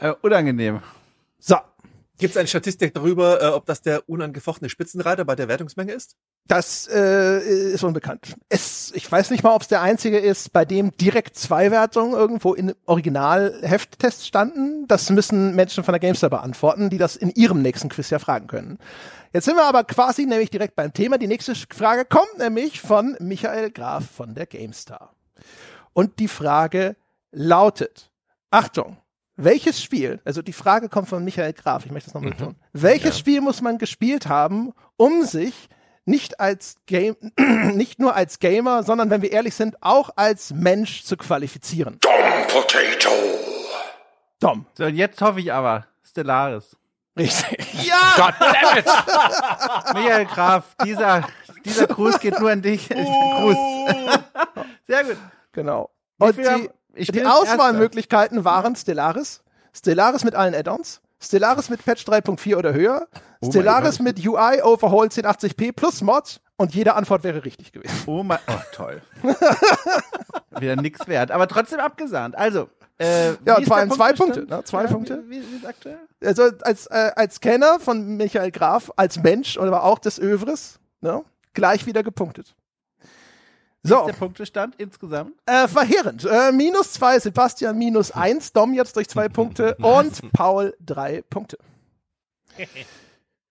Äh, 0.01 0.13
unangenehm. 0.23 0.81
So, 1.39 1.57
Gibt 2.19 2.33
es 2.33 2.37
eine 2.37 2.49
Statistik 2.49 2.95
darüber, 2.95 3.41
äh, 3.41 3.47
ob 3.47 3.65
das 3.67 3.81
der 3.81 4.09
unangefochtene 4.09 4.69
Spitzenreiter 4.69 5.25
bei 5.25 5.37
der 5.37 5.47
Wertungsmenge 5.47 5.93
ist? 5.93 6.17
Das 6.49 6.89
äh, 6.93 7.39
ist 7.73 7.85
unbekannt. 7.85 8.35
Es, 8.49 8.91
ich 8.95 9.11
weiß 9.11 9.31
nicht 9.31 9.45
mal, 9.45 9.55
ob 9.55 9.63
es 9.63 9.69
der 9.69 9.83
einzige 9.83 10.19
ist, 10.19 10.53
bei 10.53 10.65
dem 10.65 10.91
direkt 10.97 11.37
zwei 11.37 11.71
Wertungen 11.71 12.15
irgendwo 12.15 12.55
in 12.55 12.75
Original-Hefttests 12.87 14.27
standen. 14.27 14.87
Das 14.89 15.11
müssen 15.11 15.55
Menschen 15.55 15.85
von 15.85 15.93
der 15.93 16.01
GameStar 16.01 16.31
beantworten, 16.31 16.91
die 16.91 16.99
das 16.99 17.15
in 17.15 17.31
ihrem 17.31 17.63
nächsten 17.63 17.89
Quiz 17.89 18.11
ja 18.11 18.19
fragen 18.19 18.49
können. 18.49 18.79
Jetzt 19.33 19.45
sind 19.45 19.57
wir 19.57 19.67
aber 19.67 19.85
quasi 19.85 20.27
nämlich 20.27 20.51
direkt 20.51 20.75
beim 20.75 20.93
Thema. 20.93 21.19
Die 21.19 21.27
nächste 21.29 21.55
Frage 21.55 22.05
kommt 22.05 22.39
nämlich 22.39 22.81
von 22.81 23.17
Michael 23.21 23.71
Graf 23.71 24.05
von 24.11 24.35
der 24.35 24.47
GameStar. 24.47 25.15
Und 25.93 26.19
die 26.19 26.29
Frage 26.29 26.97
lautet, 27.31 28.11
Achtung, 28.51 28.97
welches 29.39 29.83
Spiel, 29.83 30.21
also 30.25 30.43
die 30.43 30.53
Frage 30.53 30.89
kommt 30.91 31.09
von 31.09 31.25
Michael 31.25 31.53
Graf, 31.55 31.87
ich 31.87 31.93
möchte 31.93 32.09
das 32.11 32.15
nochmal 32.15 32.33
betonen, 32.33 32.57
welches 32.73 33.19
Spiel 33.19 33.41
muss 33.41 33.63
man 33.63 33.79
gespielt 33.79 34.27
haben, 34.29 34.73
um 34.97 35.25
sich 35.25 35.69
nicht 36.05 36.41
als 36.41 36.77
Game, 36.87 37.17
nicht 37.75 37.99
nur 38.01 38.15
als 38.15 38.39
Gamer, 38.41 38.83
sondern 38.83 39.11
wenn 39.11 39.23
wir 39.23 39.31
ehrlich 39.33 39.55
sind, 39.55 39.77
auch 39.83 40.11
als 40.17 40.53
Mensch 40.53 41.05
zu 41.05 41.17
qualifizieren? 41.17 41.99
Dom 42.01 42.13
Potato. 42.49 43.11
Dom. 44.41 44.67
So, 44.77 44.85
und 44.85 44.95
jetzt 44.97 45.21
hoffe 45.21 45.41
ich 45.41 45.53
aber, 45.53 45.87
Stellaris. 46.05 46.77
Richtig. 47.19 47.67
Ja! 47.89 48.15
God 48.17 48.35
damn 48.41 48.79
it! 48.79 48.87
Michael 49.95 50.27
Graf, 50.27 50.75
dieser, 50.85 51.27
dieser 51.65 51.87
Gruß 51.87 52.19
geht 52.19 52.39
nur 52.41 52.51
an 52.51 52.61
dich. 52.63 52.89
Gruß. 52.89 53.57
Sehr 54.87 55.05
gut. 55.05 55.17
Genau. 55.53 55.91
Wie 56.19 56.25
Und 56.25 56.35
viel 56.35 56.51
haben- 56.51 56.63
die, 56.63 56.71
ich 56.99 57.13
die 57.13 57.25
Auswahlmöglichkeiten 57.25 58.45
waren 58.45 58.77
Stellaris, 58.77 59.43
Stellaris 59.73 60.25
mit 60.25 60.35
allen 60.35 60.55
Add-ons, 60.55 61.01
Stellaris 61.21 61.69
mit 61.69 61.85
Patch 61.85 62.05
3.4 62.05 62.57
oder 62.57 62.73
höher, 62.73 63.09
Oh 63.41 63.51
Stellaris 63.51 64.01
mit 64.01 64.25
UI 64.27 64.63
Overhaul 64.63 65.07
1080p 65.07 65.73
plus 65.73 66.01
Mods 66.03 66.41
und 66.57 66.75
jede 66.75 66.95
Antwort 66.95 67.23
wäre 67.25 67.45
richtig 67.45 67.73
gewesen. 67.73 67.95
Oh 68.07 68.23
mein, 68.23 68.39
oh 68.49 68.61
toll. 68.73 69.01
Wieder 70.59 70.77
nix 70.77 71.07
wert, 71.07 71.31
aber 71.31 71.47
trotzdem 71.47 71.79
abgesahnt. 71.79 72.37
Also, 72.37 72.69
äh, 72.99 73.35
Ja, 73.45 73.61
vor 73.63 73.77
allem 73.77 73.91
zwei? 73.93 74.13
Punkte, 74.13 74.45
ne? 74.45 74.65
Zwei 74.65 74.85
ja, 74.85 74.89
Punkte. 74.89 75.23
Wie, 75.29 75.41
wie 75.41 75.57
ist 75.57 75.67
aktuell? 75.67 75.99
Also 76.25 76.51
als, 76.63 76.87
äh, 76.87 77.13
als 77.15 77.41
Kenner 77.41 77.79
von 77.79 78.17
Michael 78.17 78.51
Graf, 78.51 78.91
als 78.97 79.23
Mensch, 79.23 79.57
aber 79.57 79.85
auch 79.85 80.01
des 80.01 80.19
Övres, 80.19 80.81
ne? 81.01 81.23
gleich 81.55 81.87
wieder 81.87 82.03
gepunktet. 82.03 82.57
So, 83.83 84.07
Der 84.07 84.13
Punktestand 84.13 84.75
insgesamt? 84.79 85.33
äh, 85.47 85.69
verheerend. 85.69 86.25
Äh, 86.25 86.53
minus 86.53 86.93
zwei, 86.93 87.19
Sebastian 87.19 87.79
minus 87.79 88.11
eins, 88.11 88.53
Dom 88.53 88.75
jetzt 88.75 88.97
durch 88.97 89.09
zwei 89.09 89.29
Punkte 89.29 89.77
und 89.81 90.33
Paul 90.33 90.75
drei 90.81 91.23
Punkte. 91.31 91.59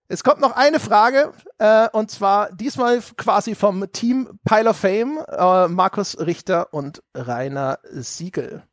Es 0.10 0.24
kommt 0.24 0.40
noch 0.40 0.56
eine 0.56 0.80
Frage, 0.80 1.34
äh, 1.58 1.90
und 1.92 2.12
zwar 2.12 2.52
diesmal 2.54 3.02
quasi 3.18 3.56
vom 3.56 3.92
Team 3.92 4.40
Pile 4.46 4.70
of 4.70 4.78
Fame, 4.78 5.20
äh, 5.30 5.68
Markus 5.68 6.18
Richter 6.20 6.74
und 6.74 7.04
Rainer 7.14 7.80
Siegel. 7.92 8.64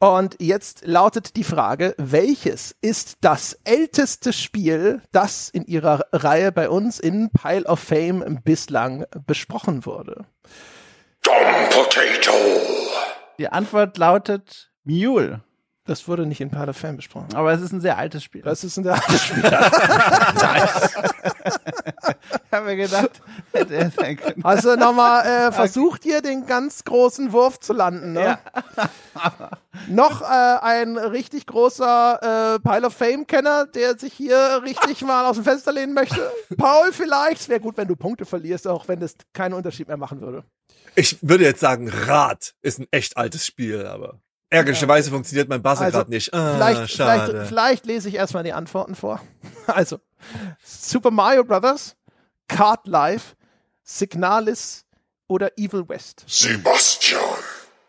Und 0.00 0.36
jetzt 0.38 0.86
lautet 0.86 1.36
die 1.36 1.44
Frage, 1.44 1.94
welches 1.96 2.74
ist 2.82 3.16
das 3.20 3.58
älteste 3.64 4.32
Spiel, 4.32 5.00
das 5.12 5.48
in 5.48 5.64
ihrer 5.64 6.04
Reihe 6.12 6.52
bei 6.52 6.68
uns 6.68 6.98
in 6.98 7.30
Pile 7.30 7.64
of 7.64 7.80
Fame 7.80 8.40
bislang 8.44 9.06
besprochen 9.26 9.86
wurde? 9.86 10.26
Dom 11.22 11.34
Potato. 11.70 12.32
Die 13.38 13.48
Antwort 13.48 13.96
lautet 13.96 14.70
Mule. 14.84 15.42
Das 15.86 16.08
wurde 16.08 16.26
nicht 16.26 16.40
in 16.40 16.50
Pile 16.50 16.68
of 16.68 16.76
Fame 16.76 16.96
besprochen. 16.96 17.34
Aber 17.34 17.52
es 17.52 17.60
ist 17.60 17.72
ein 17.72 17.80
sehr 17.80 17.98
altes 17.98 18.24
Spiel. 18.24 18.42
Das 18.42 18.64
ist 18.64 18.76
ein 18.76 18.84
sehr 18.84 19.00
Spiel. 19.18 19.42
Ich 21.46 21.53
habe 22.54 22.66
mir 22.66 22.76
gedacht, 22.76 23.10
hätte 23.52 23.74
er 23.74 23.90
sein 23.90 24.16
können. 24.16 24.42
Hast 24.42 24.64
du 24.64 24.76
nochmal 24.76 25.26
äh, 25.26 25.52
versucht, 25.52 26.04
hier 26.04 26.22
den 26.22 26.46
ganz 26.46 26.84
großen 26.84 27.32
Wurf 27.32 27.60
zu 27.60 27.72
landen, 27.72 28.12
ne? 28.12 28.38
Noch 29.88 30.22
äh, 30.22 30.24
ein 30.24 30.96
richtig 30.96 31.46
großer 31.46 32.54
äh, 32.54 32.58
Pile 32.60 32.86
of 32.86 32.94
Fame-Kenner, 32.94 33.66
der 33.66 33.98
sich 33.98 34.12
hier 34.12 34.62
richtig 34.64 35.02
mal 35.06 35.26
aus 35.26 35.36
dem 35.36 35.44
Fenster 35.44 35.72
lehnen 35.72 35.92
möchte. 35.94 36.30
Paul 36.56 36.92
vielleicht. 36.92 37.42
Es 37.42 37.48
wäre 37.48 37.60
gut, 37.60 37.76
wenn 37.76 37.88
du 37.88 37.96
Punkte 37.96 38.24
verlierst, 38.24 38.66
auch 38.66 38.88
wenn 38.88 39.00
das 39.00 39.16
keinen 39.32 39.52
Unterschied 39.52 39.88
mehr 39.88 39.96
machen 39.96 40.20
würde. 40.20 40.44
Ich 40.94 41.18
würde 41.22 41.44
jetzt 41.44 41.60
sagen, 41.60 41.88
Rad 41.88 42.54
ist 42.62 42.78
ein 42.78 42.86
echt 42.92 43.16
altes 43.16 43.44
Spiel, 43.44 43.84
aber 43.86 44.20
ärgerlicherweise 44.50 45.10
funktioniert 45.10 45.48
mein 45.48 45.60
Buzzer 45.60 45.82
Also, 45.82 45.98
gerade 45.98 46.10
nicht. 46.10 46.32
Ah, 46.32 46.54
vielleicht, 46.54 46.90
schade. 46.92 47.26
vielleicht, 47.26 47.48
vielleicht 47.48 47.86
lese 47.86 48.08
ich 48.08 48.14
erstmal 48.14 48.44
die 48.44 48.52
Antworten 48.52 48.94
vor. 48.94 49.20
Also, 49.66 49.98
Super 50.62 51.10
Mario 51.10 51.44
Brothers, 51.44 51.96
Kart 52.48 52.86
Life, 52.86 53.34
Signalis 53.82 54.84
oder 55.28 55.50
Evil 55.56 55.88
West. 55.88 56.24
Sebastian. 56.26 57.20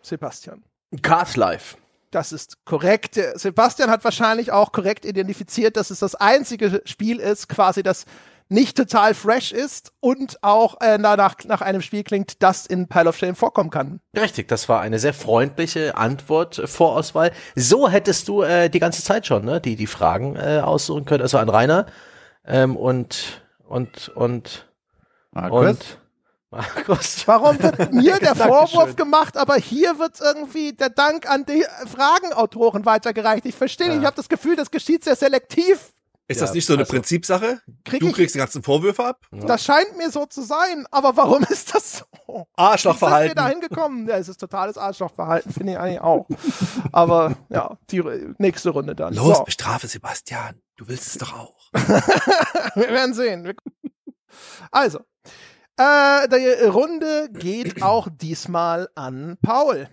Sebastian. 0.01 0.63
Card 1.01 1.35
Life. 1.35 1.77
Das 2.11 2.31
ist 2.31 2.63
korrekt. 2.65 3.19
Sebastian 3.35 3.89
hat 3.89 4.03
wahrscheinlich 4.03 4.51
auch 4.51 4.71
korrekt 4.71 5.03
identifiziert, 5.03 5.75
dass 5.75 5.89
es 5.89 5.99
das 5.99 6.15
einzige 6.15 6.81
Spiel 6.85 7.19
ist, 7.19 7.49
quasi 7.49 7.83
das 7.83 8.05
nicht 8.47 8.77
total 8.77 9.13
fresh 9.15 9.51
ist 9.51 9.91
und 9.99 10.41
auch 10.43 10.79
äh, 10.79 10.97
nach, 10.97 11.35
nach 11.45 11.61
einem 11.61 11.81
Spiel 11.81 12.03
klingt, 12.03 12.43
das 12.43 12.65
in 12.67 12.87
Pile 12.87 13.09
of 13.09 13.17
Shame 13.17 13.35
vorkommen 13.35 13.71
kann. 13.71 14.01
Richtig, 14.15 14.47
das 14.47 14.69
war 14.69 14.81
eine 14.81 14.99
sehr 14.99 15.13
freundliche 15.13 15.97
Antwort, 15.97 16.61
Vorauswahl. 16.65 17.31
So 17.55 17.89
hättest 17.89 18.27
du 18.27 18.43
äh, 18.43 18.69
die 18.69 18.79
ganze 18.79 19.03
Zeit 19.03 19.25
schon, 19.25 19.45
ne, 19.45 19.59
die 19.59 19.75
die 19.75 19.87
Fragen 19.87 20.35
äh, 20.35 20.61
aussuchen 20.63 21.05
können, 21.05 21.23
also 21.23 21.39
an 21.39 21.49
Rainer 21.49 21.87
ähm, 22.45 22.75
und 22.75 23.41
und 23.67 24.09
und 24.09 24.67
und 25.31 25.99
Markus. 26.51 27.23
Warum 27.27 27.61
wird 27.61 27.91
mir 27.93 28.17
der 28.19 28.35
Vorwurf 28.35 28.95
gemacht, 28.95 29.35
aber 29.35 29.55
hier 29.55 29.99
wird 29.99 30.19
irgendwie 30.21 30.73
der 30.73 30.89
Dank 30.89 31.29
an 31.29 31.45
die 31.45 31.65
Fragenautoren 31.87 32.85
weitergereicht? 32.85 33.45
Ich 33.45 33.55
verstehe 33.55 33.89
nicht, 33.89 33.99
ich 33.99 34.05
habe 34.05 34.15
das 34.15 34.29
Gefühl, 34.29 34.55
das 34.55 34.71
geschieht 34.71 35.03
sehr 35.03 35.15
selektiv. 35.15 35.91
Ist 36.27 36.39
Ja, 36.39 36.45
das 36.47 36.55
nicht 36.55 36.65
so 36.65 36.73
eine 36.73 36.83
also- 36.83 36.91
Prinzipsache? 36.93 37.61
Krieg 37.83 37.99
du 37.99 38.11
kriegst 38.11 38.33
die 38.33 38.39
ganzen 38.39 38.63
Vorwürfe 38.63 39.05
ab? 39.05 39.25
Das 39.31 39.63
scheint 39.63 39.95
mir 39.97 40.09
so 40.09 40.25
zu 40.25 40.41
sein, 40.41 40.87
aber 40.89 41.15
warum 41.17 41.43
ist 41.49 41.75
das 41.75 41.99
so? 41.99 42.05
Wie 42.15 42.31
sind 42.31 42.35
wir 42.37 42.45
Arschlochverhalten. 42.55 43.35
da 43.35 43.47
hingekommen? 43.49 44.07
Ja, 44.07 44.17
es 44.17 44.29
ist 44.29 44.37
totales 44.39 44.77
Arschlochverhalten, 44.77 45.51
finde 45.51 45.73
ich 45.73 45.77
eigentlich 45.79 46.01
auch. 46.01 46.25
Aber 46.91 47.35
ja, 47.49 47.77
die 47.91 48.01
nächste 48.39 48.69
Runde 48.71 48.95
dann. 48.95 49.13
Los, 49.13 49.37
So, 49.37 49.43
bestrafe 49.43 49.87
Sebastian. 49.87 50.61
Du 50.77 50.87
willst 50.87 51.07
es 51.07 51.17
doch 51.19 51.33
auch. 51.37 51.54
wir 52.75 52.89
werden 52.89 53.13
sehen. 53.13 53.53
Also, 54.71 54.99
Äh, 55.77 56.27
die 56.27 56.65
Runde 56.65 57.29
geht 57.31 57.81
auch 57.81 58.07
diesmal 58.11 58.89
an 58.95 59.37
Paul. 59.41 59.87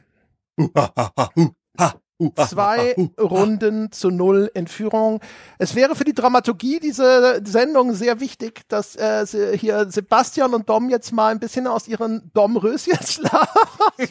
Zwei 2.36 2.94
Runden 3.20 3.90
zu 3.90 4.10
null 4.10 4.50
in 4.54 4.66
Führung. 4.68 5.20
Es 5.58 5.74
wäre 5.74 5.94
für 5.96 6.04
die 6.04 6.14
Dramaturgie 6.14 6.78
dieser 6.78 7.44
Sendung 7.44 7.94
sehr 7.94 8.20
wichtig, 8.20 8.62
dass 8.68 8.94
äh, 8.96 9.26
hier 9.58 9.90
Sebastian 9.90 10.54
und 10.54 10.68
Dom 10.68 10.88
jetzt 10.88 11.12
mal 11.12 11.32
ein 11.32 11.40
bisschen 11.40 11.66
aus 11.66 11.88
ihren 11.88 12.30
Domröschen 12.32 12.98
schlafen. 13.04 14.08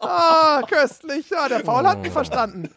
ah, 0.00 0.62
köstlich. 0.68 1.30
Ja, 1.30 1.48
der 1.48 1.60
Paul 1.60 1.86
hat 1.86 2.02
mich 2.02 2.12
verstanden. 2.12 2.68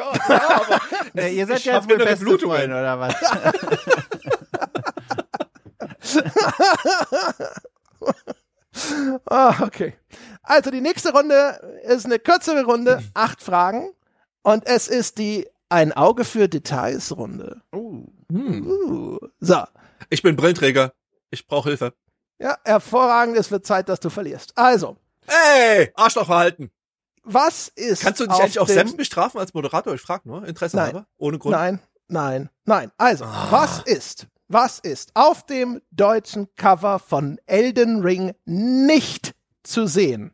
Gott, 0.00 0.20
ja, 0.28 0.60
aber 0.60 0.80
Ja, 1.22 1.26
ihr 1.28 1.46
seid 1.46 1.64
ja 1.64 1.76
jetzt 1.76 1.88
wohl 1.90 1.98
beste 1.98 2.24
Blutungen. 2.24 2.56
Freunde, 2.56 2.76
oder 2.76 3.00
was? 3.00 3.14
Ah, 9.26 9.56
okay. 9.62 9.94
Also 10.42 10.70
die 10.70 10.80
nächste 10.80 11.12
Runde 11.12 11.80
ist 11.84 12.06
eine 12.06 12.18
kürzere 12.18 12.64
Runde, 12.64 13.02
acht 13.14 13.42
Fragen. 13.42 13.92
Und 14.42 14.66
es 14.66 14.88
ist 14.88 15.18
die 15.18 15.46
Ein 15.68 15.92
Auge 15.92 16.24
für 16.24 16.48
Details 16.48 17.16
Runde. 17.16 17.60
Uh. 17.74 19.18
So. 19.40 19.62
Ich 20.08 20.22
bin 20.22 20.36
Brillenträger. 20.36 20.92
Ich 21.30 21.46
brauche 21.46 21.68
Hilfe. 21.68 21.92
Ja, 22.38 22.56
hervorragend. 22.64 23.36
Es 23.36 23.50
wird 23.50 23.66
Zeit, 23.66 23.88
dass 23.88 24.00
du 24.00 24.08
verlierst. 24.08 24.52
Also, 24.56 24.96
Ey, 25.26 25.92
Arschlochverhalten. 25.94 26.70
Was 27.32 27.68
ist. 27.68 28.02
Kannst 28.02 28.20
du 28.20 28.24
dich 28.26 28.32
auf 28.34 28.40
eigentlich 28.40 28.58
auch 28.60 28.66
dem- 28.66 28.74
selbst 28.74 28.96
bestrafen 28.96 29.40
als 29.40 29.54
Moderator? 29.54 29.94
Ich 29.94 30.00
frage 30.00 30.28
nur, 30.28 30.46
Interesse 30.46 30.76
Nein. 30.76 30.86
halber, 30.86 31.06
ohne 31.18 31.38
Grund. 31.38 31.52
Nein, 31.56 31.80
nein, 32.08 32.50
nein. 32.64 32.90
Also, 32.98 33.24
was 33.24 33.80
ist, 33.80 34.26
was 34.48 34.78
ist 34.78 35.10
auf 35.14 35.44
dem 35.46 35.80
deutschen 35.90 36.48
Cover 36.56 36.98
von 36.98 37.38
Elden 37.46 38.02
Ring 38.02 38.34
nicht 38.44 39.34
zu 39.62 39.86
sehen? 39.86 40.32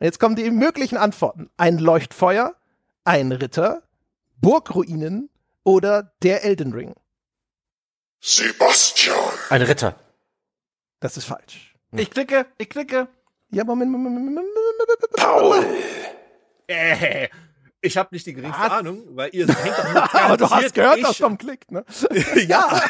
Jetzt 0.00 0.20
kommen 0.20 0.36
die 0.36 0.50
möglichen 0.50 0.96
Antworten. 0.96 1.50
Ein 1.56 1.78
Leuchtfeuer, 1.78 2.54
ein 3.04 3.32
Ritter, 3.32 3.82
Burgruinen 4.40 5.28
oder 5.64 6.12
der 6.22 6.44
Elden 6.44 6.72
Ring. 6.72 6.94
Sebastian. 8.20 9.16
Ein 9.50 9.62
Ritter. 9.62 9.96
Das 11.00 11.16
ist 11.16 11.24
falsch. 11.24 11.74
Ich 11.92 12.10
klicke, 12.10 12.46
ich 12.58 12.68
klicke. 12.68 13.08
Ja, 13.50 13.64
Moment, 13.64 13.90
Moment, 13.90 14.14
Moment, 14.14 14.34
Moment, 14.36 15.12
Paul. 15.16 15.64
Äh, 16.66 17.28
ich 17.80 17.96
habe 17.96 18.08
nicht 18.12 18.26
die 18.26 18.34
geringste 18.34 18.60
Ahnung, 18.70 19.02
weil 19.12 19.30
ihr 19.32 19.46
hängt 19.46 19.78
doch 19.78 19.92
nur 19.92 20.14
Aber 20.24 20.36
du 20.36 20.50
hast 20.50 20.74
gehört, 20.74 20.98
ich- 20.98 21.04
dass 21.04 21.18
Tom 21.18 21.38
klickt, 21.38 21.70
ne? 21.70 21.84
ja. 22.46 22.82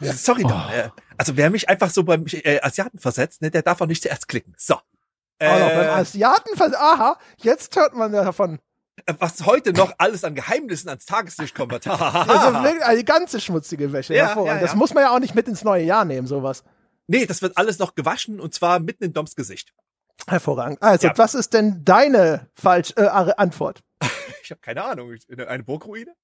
Sorry, 0.14 0.42
Dom. 0.42 0.62
Äh, 0.72 0.88
Also 1.16 1.36
wer 1.36 1.50
mich 1.50 1.68
einfach 1.68 1.90
so 1.90 2.02
beim 2.04 2.24
äh, 2.30 2.60
Asiaten 2.60 2.98
versetzt, 2.98 3.42
ne, 3.42 3.50
der 3.50 3.62
darf 3.62 3.80
auch 3.80 3.86
nicht 3.86 4.02
zuerst 4.02 4.26
klicken. 4.28 4.54
So. 4.56 4.76
Äh, 5.38 5.48
Auch 5.48 5.58
noch 5.60 5.68
beim 5.68 5.90
Asiaten, 5.90 6.56
vers- 6.56 6.74
aha, 6.74 7.16
jetzt 7.36 7.76
hört 7.76 7.94
man 7.94 8.10
davon. 8.12 8.58
was 9.18 9.46
heute 9.46 9.72
noch 9.72 9.92
alles 9.98 10.24
an 10.24 10.34
Geheimnissen 10.34 10.88
ans 10.88 11.06
Tageslicht 11.06 11.54
kommt. 11.54 11.72
Also 11.72 11.88
wirklich 12.64 12.84
eine 12.84 13.04
ganze 13.04 13.40
schmutzige 13.40 13.92
Wäsche. 13.92 14.14
Ja, 14.14 14.26
hervorragend. 14.26 14.56
ja, 14.56 14.62
Das 14.62 14.72
ja. 14.72 14.76
muss 14.78 14.92
man 14.94 15.04
ja 15.04 15.14
auch 15.14 15.20
nicht 15.20 15.36
mit 15.36 15.46
ins 15.46 15.62
neue 15.62 15.84
Jahr 15.84 16.04
nehmen, 16.04 16.26
sowas. 16.26 16.64
Nee, 17.08 17.26
das 17.26 17.42
wird 17.42 17.56
alles 17.56 17.78
noch 17.80 17.96
gewaschen 17.96 18.38
und 18.40 18.54
zwar 18.54 18.78
mitten 18.78 19.02
in 19.04 19.12
Doms 19.12 19.34
Gesicht. 19.34 19.74
Hervorragend. 20.26 20.80
Also, 20.82 21.08
Ja. 21.08 21.12
was 21.18 21.34
ist 21.34 21.52
denn 21.54 21.84
deine 21.84 22.48
falsch 22.54 22.92
äh, 22.96 23.06
Antwort? 23.06 23.82
Ich 24.42 24.50
habe 24.50 24.60
keine 24.62 24.82
Ahnung. 24.82 25.14
Eine 25.46 25.62
Burgruine? 25.62 26.14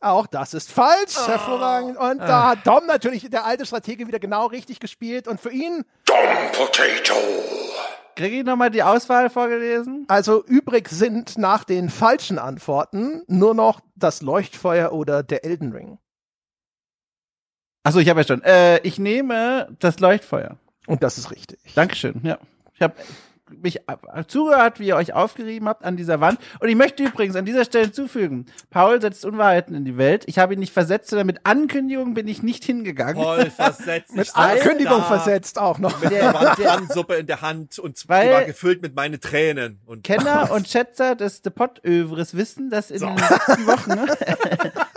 Auch 0.00 0.26
das 0.26 0.54
ist 0.54 0.72
falsch. 0.72 1.14
Oh. 1.22 1.28
Hervorragend. 1.28 1.98
Und 1.98 2.18
da 2.20 2.48
hat 2.48 2.66
Dom 2.66 2.86
natürlich, 2.86 3.28
der 3.28 3.44
alte 3.44 3.66
Stratege, 3.66 4.06
wieder 4.06 4.18
genau 4.18 4.46
richtig 4.46 4.80
gespielt. 4.80 5.28
Und 5.28 5.38
für 5.42 5.50
ihn, 5.50 5.84
Dom 6.06 6.16
Potato. 6.54 7.12
Kriege 8.16 8.38
ich 8.38 8.44
nochmal 8.46 8.70
die 8.70 8.82
Auswahl 8.82 9.28
vorgelesen? 9.28 10.06
also 10.08 10.42
übrig 10.46 10.88
sind 10.88 11.36
nach 11.36 11.64
den 11.64 11.90
falschen 11.90 12.38
Antworten 12.38 13.22
nur 13.26 13.52
noch 13.54 13.80
das 13.94 14.22
Leuchtfeuer 14.22 14.92
oder 14.92 15.22
der 15.22 15.44
Elden 15.44 15.72
Ring. 15.72 15.98
Achso, 17.82 17.98
ich 17.98 18.08
habe 18.08 18.20
ja 18.20 18.26
schon. 18.26 18.42
Äh, 18.42 18.78
ich 18.80 18.98
nehme 18.98 19.68
das 19.78 20.00
Leuchtfeuer. 20.00 20.56
Und 20.86 21.02
das 21.02 21.18
ist 21.18 21.30
richtig. 21.30 21.58
Dankeschön. 21.74 22.20
Ja. 22.22 22.38
Ich 22.74 22.82
habe 22.82 22.94
mich 23.62 23.80
zugehört, 24.28 24.78
wie 24.78 24.86
ihr 24.86 24.96
euch 24.96 25.12
aufgerieben 25.12 25.68
habt 25.68 25.84
an 25.84 25.96
dieser 25.96 26.20
Wand. 26.20 26.38
Und 26.60 26.68
ich 26.68 26.76
möchte 26.76 27.02
übrigens 27.02 27.34
an 27.36 27.44
dieser 27.44 27.64
Stelle 27.64 27.86
hinzufügen, 27.86 28.46
Paul 28.70 29.00
setzt 29.00 29.24
Unwahrheiten 29.24 29.74
in 29.74 29.84
die 29.84 29.98
Welt. 29.98 30.22
Ich 30.26 30.38
habe 30.38 30.54
ihn 30.54 30.60
nicht 30.60 30.72
versetzt, 30.72 31.10
sondern 31.10 31.26
mit 31.26 31.40
Ankündigung 31.44 32.14
bin 32.14 32.28
ich 32.28 32.42
nicht 32.42 32.64
hingegangen. 32.64 33.22
Voll 33.22 33.50
versetzt. 33.50 34.14
Mit 34.14 34.36
Ankündigung 34.36 35.02
versetzt 35.02 35.58
auch 35.58 35.78
noch. 35.78 36.00
Mit 36.00 36.12
der 36.12 36.32
Wandsuppe 36.34 37.14
in 37.16 37.26
der 37.26 37.40
Hand 37.42 37.78
und 37.78 38.08
Weil- 38.08 38.28
die 38.28 38.34
war 38.34 38.44
gefüllt 38.44 38.82
mit 38.82 38.94
meinen 38.94 39.20
Tränen. 39.20 39.80
Und 39.86 40.04
Kenner 40.04 40.50
und 40.52 40.68
Schätzer 40.70 41.16
des 41.16 41.42
Depot-Övres 41.42 42.36
wissen, 42.36 42.70
dass 42.70 42.90
in 42.90 43.00
den 43.00 43.16
letzten 43.16 43.66
Wochen 43.66 44.08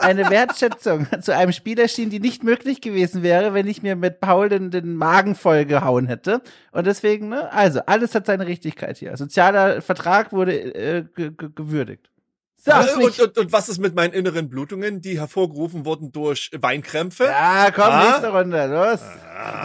eine 0.04 0.30
Wertschätzung 0.30 1.08
zu 1.22 1.36
einem 1.36 1.51
Spiel 1.51 1.80
erschien, 1.80 2.10
die 2.10 2.20
nicht 2.20 2.43
möglich 2.43 2.82
gewesen 2.82 3.24
wäre, 3.24 3.54
wenn 3.54 3.68
ich 3.68 3.82
mir 3.82 3.95
mit 3.95 4.20
Paul 4.20 4.49
den, 4.49 4.72
den 4.72 4.95
Magen 4.95 5.36
voll 5.36 5.66
gehauen 5.66 6.08
hätte. 6.08 6.41
Und 6.72 6.86
deswegen, 6.88 7.30
ne, 7.30 7.51
also, 7.51 7.82
alles 7.86 8.14
hat 8.16 8.26
seine 8.26 8.45
Richtigkeit 8.47 8.97
hier. 8.97 9.16
Sozialer 9.18 9.82
Vertrag 9.82 10.32
wurde 10.32 10.54
äh, 10.54 11.06
ge 11.16 11.32
ge 11.32 11.49
gewürdigt. 11.56 12.10
So. 12.66 12.72
Äh, 12.72 12.93
und, 13.04 13.20
und, 13.20 13.38
und 13.38 13.51
was 13.51 13.68
ist 13.68 13.80
mit 13.80 13.93
meinen 13.93 14.14
inneren 14.14 14.47
Blutungen, 14.49 15.01
die 15.01 15.20
hervorgerufen 15.20 15.86
wurden 15.86 16.14
durch 16.14 16.49
Weinkrämpfe? 16.58 17.26
Ja, 17.26 17.72
komm, 17.72 17.84
Ah? 17.84 18.04
nächste 18.06 18.30
Runde, 18.32 18.66
los. 18.68 19.01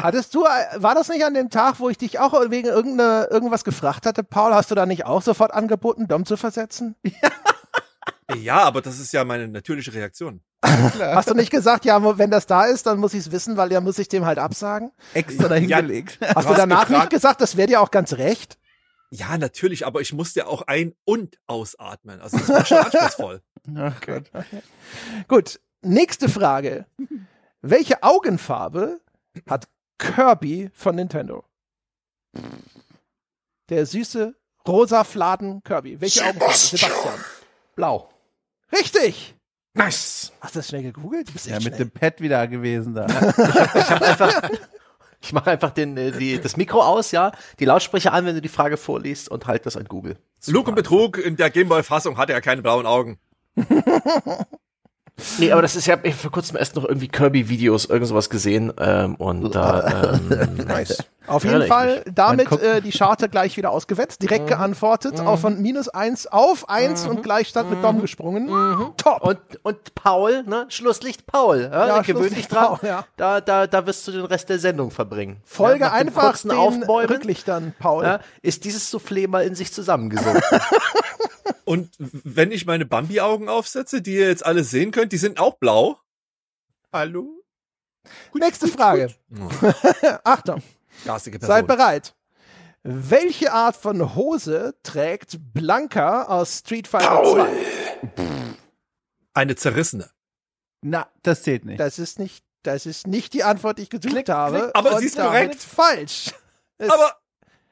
Hattest 0.03 0.35
du, 0.35 0.45
äh, 0.45 0.83
war 0.83 0.97
das 0.97 1.09
nicht 1.09 1.25
an 1.25 1.35
dem 1.35 1.49
Tag, 1.49 1.79
wo 1.79 1.89
ich 1.91 1.99
dich 1.99 2.19
auch 2.19 2.33
wegen 2.51 2.67
irgendeine, 2.67 3.29
irgendwas 3.31 3.63
gefragt 3.63 4.05
hatte, 4.05 4.25
Paul? 4.25 4.53
Hast 4.53 4.73
du 4.73 4.75
da 4.75 4.85
nicht 4.85 5.07
auch 5.07 5.23
sofort 5.23 5.53
angeboten, 5.55 6.09
Dom 6.09 6.25
zu 6.27 6.37
versetzen? 6.37 6.97
Ja, 7.05 7.13
aber 8.29 8.83
das 8.83 8.99
ist 8.99 9.13
ja 9.13 9.25
meine 9.25 9.49
natürliche 9.49 9.93
Reaktion. 9.93 10.43
Hast 10.65 11.31
du 11.31 11.35
nicht 11.35 11.51
gesagt, 11.51 11.85
ja, 11.85 12.19
wenn 12.19 12.31
das 12.31 12.47
da 12.47 12.65
ist, 12.65 12.87
dann 12.87 12.99
muss 12.99 13.15
ich 13.15 13.21
es 13.21 13.33
wissen, 13.33 13.57
weil 13.57 13.73
ja 13.73 13.81
muss 13.81 13.99
ich 13.99 14.09
dem 14.09 14.25
halt 14.27 14.39
absagen? 14.39 14.91
Extra 15.15 15.49
dahingelegt. 15.49 16.19
Hast 16.21 16.35
du 16.47 16.51
hast 16.51 16.59
danach 16.59 16.83
gefragt- 16.87 16.91
nicht 17.05 17.11
gesagt, 17.11 17.41
das 17.41 17.57
wäre 17.57 17.69
dir 17.69 17.81
auch 17.81 17.91
ganz 17.91 18.15
recht? 18.15 18.59
Ja, 19.11 19.39
natürlich, 19.39 19.87
aber 19.87 20.01
ich 20.03 20.13
musste 20.13 20.41
ja 20.41 20.47
auch 20.47 20.63
ein- 20.63 20.95
und 21.05 21.39
ausatmen. 21.47 22.21
Also 22.21 22.37
das 22.39 22.49
war 22.49 22.65
schon 22.67 22.79
anspruchsvoll. 22.79 23.43
Ach 23.77 24.01
Gott. 24.03 24.31
Gut, 25.29 25.61
nächste 25.83 26.29
Frage. 26.29 26.87
Welche 27.63 28.03
Augenfarbe 28.03 29.01
hat 29.49 29.69
Kirby 29.99 30.71
von 30.75 30.97
Nintendo? 30.97 31.45
Der 33.71 33.87
süße 33.87 34.35
rosa 34.67 35.05
Fladen 35.05 35.63
Kirby. 35.63 36.01
Welche 36.01 36.25
Augenfarbe? 36.27 36.53
Sebastian. 36.55 37.15
Blau. 37.75 38.11
Richtig! 38.73 39.35
Nice. 39.75 40.33
Hast 40.41 40.55
du 40.55 40.59
das 40.61 40.69
schnell 40.69 40.83
gegoogelt? 40.83 41.29
Du 41.29 41.33
bist 41.33 41.47
Ja, 41.47 41.57
echt 41.57 41.65
mit 41.65 41.75
schnell. 41.77 41.87
dem 41.89 41.91
Pad 41.93 42.21
wieder 42.21 42.47
gewesen 42.49 42.95
da. 42.95 43.07
Ich 45.21 45.33
mache 45.33 45.51
einfach 45.51 45.71
den, 45.71 45.97
äh, 45.97 46.13
die, 46.13 46.41
das 46.41 46.57
Mikro 46.57 46.81
aus, 46.81 47.11
ja, 47.11 47.33
die 47.59 47.65
Lautsprecher 47.65 48.13
an, 48.13 48.25
wenn 48.25 48.37
du 48.37 48.41
die 48.41 48.49
Frage 48.49 48.77
vorliest 48.77 49.29
und 49.29 49.49
halt 49.49 49.67
das 49.67 49.77
an 49.77 49.85
Google. 49.87 50.17
Lug 50.47 50.69
und 50.69 50.77
Betrug 50.77 51.19
in 51.19 51.37
der 51.37 51.51
Gameboy-Fassung 51.51 52.17
hatte 52.19 52.33
er 52.33 52.41
keine 52.41 52.63
blauen 52.63 52.87
Augen. 52.87 53.19
Nee, 55.39 55.53
aber 55.53 55.63
das 55.63 55.75
ist 55.77 55.87
ja, 55.87 55.97
ich 56.03 56.15
vor 56.15 56.31
kurzem 56.31 56.57
erst 56.57 56.77
noch 56.77 56.85
irgendwie 56.85 57.09
Kirby-Videos, 57.09 57.87
irgend 57.87 58.07
sowas 58.09 58.31
gesehen 58.31 58.73
ähm, 58.79 59.15
und 59.17 59.55
da, 59.55 60.13
ähm, 60.15 60.57
Nice. 60.67 60.99
Auf 61.27 61.45
jeden 61.45 61.67
Fall 61.67 62.03
damit 62.11 62.51
äh, 62.63 62.81
die 62.81 62.91
Charte 62.91 63.29
gleich 63.29 63.59
wieder 63.59 63.71
ausgewetzt, 63.71 64.23
direkt 64.23 64.45
Mhm. 64.45 64.49
geantwortet, 64.49 65.21
auch 65.21 65.39
von 65.39 65.61
minus 65.61 65.89
eins 65.91 66.27
auf 66.27 66.71
eins 66.71 67.07
und 67.07 67.23
Gleichstand 67.23 67.69
mit 67.69 67.85
Dom 67.85 68.01
gesprungen. 68.01 68.49
Top. 68.97 69.23
und, 69.23 69.39
und 69.63 69.95
Paul, 69.95 70.45
ne, 70.45 70.65
Schlusslicht 70.71 71.27
Paul, 71.27 71.69
ja, 71.71 71.87
Ja, 71.89 72.01
gewöhn 72.01 72.23
dich 72.23 72.47
Schlusslicht 72.47 72.53
dran, 72.55 72.65
Paul, 72.65 72.79
ja. 72.89 73.05
da, 73.19 73.41
da, 73.43 73.67
da 73.67 73.87
wirst 73.87 74.09
du 74.09 74.13
den 74.13 74.25
Rest 74.25 74.49
der 74.49 74.59
Sendung 74.59 74.91
verbringen. 74.91 75.37
Folge 75.45 75.81
ja, 75.85 75.93
einfach 75.93 76.39
den 76.39 76.53
Aufbäumen, 76.53 77.11
Rücklichtern, 77.11 77.75
Paul. 77.79 78.05
ja, 78.05 78.21
ist 78.41 78.65
dieses 78.65 78.91
Soufflé 78.91 79.29
mal 79.29 79.45
in 79.45 79.55
sich 79.55 79.71
zusammengesunken. 79.73 80.43
Und 81.69 81.95
wenn 81.99 82.51
ich 82.51 82.65
meine 82.65 82.87
Bambi-Augen 82.87 83.51
aufsetze, 83.51 84.01
die 84.01 84.15
ihr 84.15 84.29
jetzt 84.29 84.47
alle 84.47 84.65
sehen 84.65 84.91
könnt, 84.91 85.13
die 85.13 85.19
sind 85.19 85.39
auch 85.39 85.59
blau. 85.59 86.01
Hallo? 86.91 87.45
Nächste 88.33 88.69
Frage. 88.69 89.15
Achtung, 90.25 90.63
Garstige 91.05 91.39
Person. 91.39 91.55
seid 91.55 91.67
bereit. 91.67 92.15
Welche 92.83 93.53
Art 93.53 93.77
von 93.77 94.15
Hose 94.15 94.77
trägt 94.83 95.37
Blanca 95.53 96.23
aus 96.23 96.61
Street 96.61 96.89
Fighter 96.89 97.09
Paul. 97.17 97.47
2? 98.17 98.27
Eine 99.35 99.57
zerrissene. 99.57 100.09
Na, 100.81 101.07
das 101.23 101.43
zählt 101.43 101.67
nicht. 101.67 101.81
Das 101.81 101.99
ist 101.99 102.19
nicht, 102.19 102.47
das 102.63 102.87
ist 102.87 103.07
nicht 103.07 103.35
die 103.35 103.45
Antwort, 103.45 103.77
die 103.77 103.83
ich 103.83 103.91
gesucht 103.91 104.31
habe. 104.31 104.71
aber 104.75 104.93
Und 104.95 105.01
sie 105.01 105.07
ist 105.07 105.19
korrekt. 105.19 105.57
Falsch. 105.61 106.31
Es- 106.79 106.89
Aber 106.89 107.15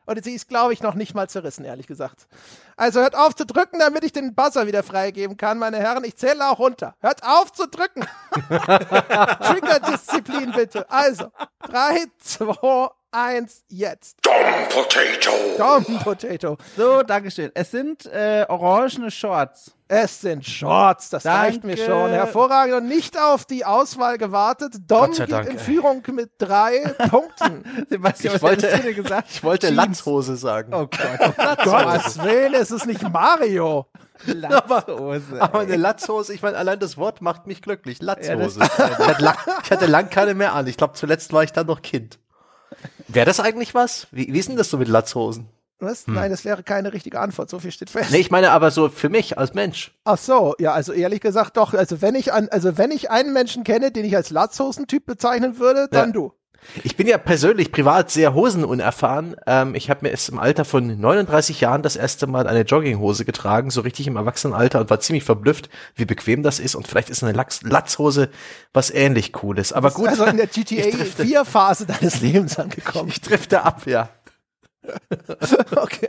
Und 0.06 0.24
sie 0.24 0.34
ist, 0.34 0.48
glaube 0.48 0.72
ich, 0.72 0.82
noch 0.82 0.94
nicht 0.94 1.14
mal 1.14 1.28
zerrissen, 1.28 1.64
ehrlich 1.64 1.86
gesagt. 1.86 2.26
Also 2.76 3.00
hört 3.00 3.16
auf 3.16 3.34
zu 3.34 3.44
drücken, 3.44 3.78
damit 3.78 4.04
ich 4.04 4.12
den 4.12 4.34
Buzzer 4.34 4.66
wieder 4.66 4.82
freigeben 4.82 5.36
kann, 5.36 5.58
meine 5.58 5.76
Herren. 5.78 6.04
Ich 6.04 6.16
zähle 6.16 6.48
auch 6.48 6.58
runter. 6.58 6.94
Hört 7.00 7.22
auf 7.24 7.52
zu 7.52 7.68
drücken. 7.68 8.06
Trigger-Disziplin 8.48 10.52
bitte. 10.52 10.90
Also, 10.90 11.30
drei, 11.60 12.06
zwei, 12.18 12.88
eins, 13.16 13.64
jetzt. 13.68 14.16
Dumb 14.22 14.68
potato. 14.68 15.30
Dom 15.56 15.98
Potato. 16.00 16.56
So, 16.76 17.02
Dankeschön. 17.02 17.50
Es 17.54 17.70
sind 17.70 18.06
äh, 18.06 18.44
orangene 18.48 19.10
Shorts. 19.10 19.72
Es 19.88 20.20
sind 20.20 20.44
Shorts, 20.44 21.10
das 21.10 21.22
Danke. 21.22 21.38
reicht 21.46 21.64
mir 21.64 21.76
schon. 21.76 22.10
Hervorragend 22.10 22.74
und 22.74 22.88
nicht 22.88 23.16
auf 23.18 23.44
die 23.44 23.64
Auswahl 23.64 24.18
gewartet. 24.18 24.74
Dom 24.88 25.12
geht 25.12 25.30
Dank, 25.30 25.48
in 25.48 25.56
ey. 25.56 25.62
Führung 25.62 26.02
mit 26.12 26.32
drei 26.38 26.80
Punkten. 27.08 27.86
Sebastian, 27.88 28.34
Ich 28.34 28.42
was 28.42 28.42
wollte- 28.42 28.66
hättest 28.66 28.82
du 28.84 28.92
denn 28.94 29.02
gesagt? 29.04 29.28
Ich 29.30 29.44
wollte 29.44 29.68
Jeans. 29.68 29.76
Latzhose 29.76 30.36
sagen. 30.36 30.74
Oh 30.74 30.86
Gott. 30.88 31.36
Gottes 31.64 32.20
Willen, 32.22 32.54
es 32.54 32.70
ist 32.72 32.86
nicht 32.86 33.02
Mario. 33.10 33.86
Latzhose. 34.26 35.40
Aber 35.40 35.60
eine 35.60 35.76
Latzhose, 35.76 36.34
ich 36.34 36.42
meine, 36.42 36.56
allein 36.56 36.78
das 36.80 36.96
Wort 36.96 37.20
macht 37.22 37.46
mich 37.46 37.62
glücklich. 37.62 38.00
Latzhose. 38.02 38.60
ich, 38.64 38.78
hatte 38.78 39.22
lang, 39.22 39.36
ich 39.64 39.70
hatte 39.70 39.86
lang 39.86 40.10
keine 40.10 40.34
mehr 40.34 40.52
an. 40.54 40.66
Ich 40.66 40.76
glaube, 40.76 40.94
zuletzt 40.94 41.32
war 41.32 41.42
ich 41.44 41.52
dann 41.52 41.66
noch 41.66 41.82
Kind. 41.82 42.18
Wäre 43.08 43.26
das 43.26 43.40
eigentlich 43.40 43.74
was? 43.74 44.06
Wie, 44.10 44.32
wie 44.32 44.38
ist 44.38 44.48
denn 44.48 44.56
das 44.56 44.70
so 44.70 44.78
mit 44.78 44.88
Latzhosen? 44.88 45.48
Was? 45.78 46.06
Nein, 46.06 46.30
das 46.30 46.46
wäre 46.46 46.62
keine 46.62 46.94
richtige 46.94 47.20
Antwort. 47.20 47.50
So 47.50 47.58
viel 47.58 47.70
steht 47.70 47.90
fest. 47.90 48.10
Nee, 48.10 48.16
ich 48.18 48.30
meine 48.30 48.50
aber 48.52 48.70
so 48.70 48.88
für 48.88 49.10
mich 49.10 49.36
als 49.36 49.52
Mensch. 49.52 49.94
Ach 50.04 50.16
so, 50.16 50.54
ja, 50.58 50.72
also 50.72 50.92
ehrlich 50.94 51.20
gesagt 51.20 51.58
doch. 51.58 51.74
Also 51.74 52.00
wenn 52.00 52.14
ich 52.14 52.32
an, 52.32 52.48
also 52.48 52.78
wenn 52.78 52.90
ich 52.90 53.10
einen 53.10 53.34
Menschen 53.34 53.62
kenne, 53.62 53.92
den 53.92 54.06
ich 54.06 54.16
als 54.16 54.30
Latzhosentyp 54.30 55.04
bezeichnen 55.04 55.58
würde, 55.58 55.88
dann 55.90 56.08
Ja. 56.08 56.12
du. 56.14 56.32
Ich 56.82 56.96
bin 56.96 57.06
ja 57.06 57.16
persönlich 57.18 57.72
privat 57.72 58.10
sehr 58.10 58.34
hosenunerfahren. 58.34 59.36
Ähm, 59.46 59.74
ich 59.74 59.88
habe 59.88 60.00
mir 60.02 60.10
erst 60.10 60.28
im 60.28 60.38
Alter 60.38 60.64
von 60.64 60.98
39 61.00 61.60
Jahren 61.60 61.82
das 61.82 61.96
erste 61.96 62.26
Mal 62.26 62.46
eine 62.46 62.62
Jogginghose 62.62 63.24
getragen, 63.24 63.70
so 63.70 63.80
richtig 63.82 64.06
im 64.06 64.16
Erwachsenenalter 64.16 64.80
und 64.80 64.90
war 64.90 65.00
ziemlich 65.00 65.24
verblüfft, 65.24 65.68
wie 65.94 66.04
bequem 66.04 66.42
das 66.42 66.58
ist. 66.58 66.74
Und 66.74 66.88
vielleicht 66.88 67.10
ist 67.10 67.22
eine 67.22 67.32
Lachs 67.32 67.62
Latzhose 67.62 68.28
was 68.72 68.90
ähnlich 68.90 69.32
Cooles. 69.32 69.72
Aber 69.72 69.90
gut, 69.90 70.08
Also 70.08 70.24
in 70.24 70.36
der 70.36 70.46
GTA 70.48 70.76
Ich 70.86 70.96
drifte. 70.96 71.24
4 71.24 71.44
Phase 71.44 71.86
deines 71.86 72.20
Lebens 72.20 72.58
angekommen. 72.58 73.08
ich 73.08 73.20
drifte 73.20 73.62
ab, 73.62 73.82
ja. 73.86 74.08
Okay. 75.76 76.08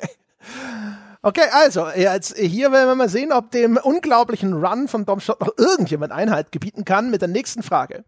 Okay, 1.24 1.45
also, 1.52 1.88
jetzt 1.89 2.38
hier 2.38 2.72
werden 2.72 2.88
wir 2.88 2.95
mal 2.95 3.10
sehen, 3.10 3.34
ob 3.34 3.52
dem 3.52 3.78
unglaublichen 3.78 4.54
Run 4.54 4.88
von 4.88 5.06
Dom 5.06 5.20
Schott 5.20 5.41
noch 5.41 5.52
irgendjemand 5.58 6.12
Einhalt 6.14 6.52
gebieten 6.52 6.86
kann 6.86 7.10
mit 7.10 7.22
der 7.22 7.28
nächsten 7.28 7.64
Frage. 7.64 8.06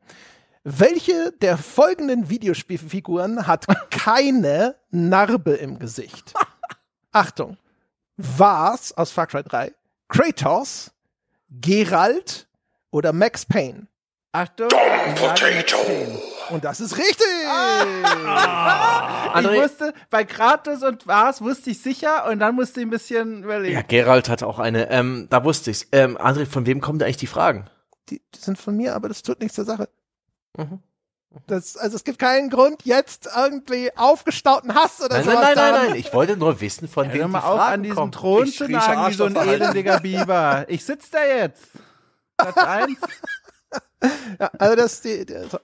Welche 0.64 1.32
der 1.42 1.58
folgenden 1.58 2.30
Videospielfiguren 2.30 3.48
hat 3.48 3.66
keine 3.92 4.76
Narbe 4.92 5.54
im 5.54 5.80
Gesicht? 5.80 6.34
Achtung. 7.12 7.58
Vars 8.18 8.92
aus 8.98 9.12
Far 9.12 9.28
Cry 9.28 9.44
3, 9.44 9.74
Kratos, 10.10 10.92
Geralt 11.50 12.48
oder 12.92 13.14
Max 13.14 13.46
Payne? 13.46 13.88
Achtung. 14.34 14.68
Potato. 15.16 15.78
Und 16.50 16.64
das 16.66 16.82
ist 16.82 16.98
richtig! 16.98 17.26
Ich 19.32 19.36
André- 19.36 19.64
wusste, 19.64 19.94
bei 20.10 20.24
Kratos 20.26 20.82
und 20.82 21.06
Vars 21.06 21.40
wusste 21.42 21.70
ich 21.70 21.80
sicher 21.82 22.28
und 22.28 22.40
dann 22.40 22.56
musste 22.56 22.80
ich 22.80 22.88
ein 22.88 22.90
bisschen 22.90 23.44
überlegen. 23.44 23.76
Ja, 23.76 23.82
Gerald 23.84 24.28
hat 24.28 24.42
auch 24.42 24.58
eine. 24.58 24.90
Ähm, 24.90 25.28
da 25.30 25.44
wusste 25.44 25.70
ich's. 25.70 25.88
Ähm, 25.92 26.18
André, 26.18 26.48
von 26.48 26.66
wem 26.66 26.82
kommen 26.82 26.98
da 26.98 27.06
eigentlich 27.06 27.18
die 27.18 27.28
Fragen? 27.28 27.70
Die, 28.10 28.20
die 28.34 28.40
sind 28.40 28.58
von 28.58 28.76
mir, 28.76 28.96
aber 28.96 29.08
das 29.08 29.22
tut 29.22 29.40
nichts 29.40 29.54
zur 29.56 29.66
Sache. 29.66 29.88
Mhm. 30.58 30.80
Das, 31.46 31.78
also 31.78 31.96
es 31.96 32.04
gibt 32.04 32.18
keinen 32.18 32.50
Grund, 32.50 32.86
jetzt 32.86 33.30
irgendwie 33.36 33.96
aufgestauten 33.96 34.74
Hass 34.74 35.00
oder 35.00 35.16
Nein, 35.18 35.24
so. 35.26 35.32
nein, 35.32 35.42
nein, 35.42 35.56
nein, 35.56 35.86
nein. 35.90 35.96
Ich 35.96 36.12
wollte 36.12 36.36
nur 36.38 36.60
wissen, 36.60 36.88
von 36.88 37.06
Hör 37.06 37.14
wem 37.14 37.22
die 37.22 37.28
mal 37.28 37.40
auf, 37.42 37.60
an 37.60 37.84
diesem 37.84 37.96
kommen. 37.98 38.12
Thron 38.12 38.46
Ich 38.48 38.58
zu 38.58 38.68
nagen 38.68 39.12
wie 39.12 39.16
so 39.16 39.26
ein 39.26 39.36
elendiger 39.36 40.00
Biber. 40.00 40.66
Ich 40.70 40.84
sitz 40.84 41.12
da 41.12 41.24
jetzt. 41.24 41.68
Platz 42.36 42.58
eins. 42.66 42.98
Ja, 44.40 44.48
also 44.58 44.76
das 44.76 44.94
ist 44.94 45.04
die, 45.06 45.26
die 45.26 45.34
so. 45.50 45.60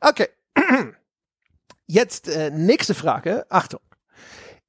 Okay. 0.00 0.28
Jetzt 1.86 2.28
äh, 2.28 2.50
nächste 2.50 2.94
Frage. 2.94 3.46
Achtung. 3.48 3.80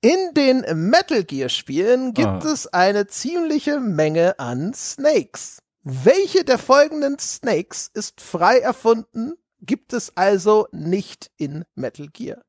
In 0.01 0.34
den 0.36 0.63
Metal 0.89 1.24
Gear 1.24 1.49
Spielen 1.49 2.13
gibt 2.13 2.28
Ah. 2.45 2.51
es 2.53 2.68
eine 2.68 3.07
ziemliche 3.07 3.80
Menge 3.80 4.38
an 4.39 4.74
Snakes. 4.74 5.57
Welche 5.84 6.43
der 6.45 6.57
folgenden 6.59 7.18
Snakes 7.20 7.89
ist 7.93 8.22
frei 8.22 8.59
erfunden, 8.59 9.34
gibt 9.62 9.93
es 9.93 10.16
also 10.16 10.68
nicht 10.72 11.32
in 11.38 11.66
Metal 11.76 12.08
Gear? 12.08 12.43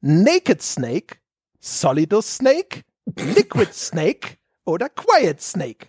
Naked 0.00 0.62
Snake, 0.62 1.16
Solidus 1.60 2.36
Snake, 2.36 2.82
Liquid 3.16 3.72
Snake 3.72 4.36
oder 4.64 4.88
Quiet 4.88 5.40
Snake? 5.40 5.88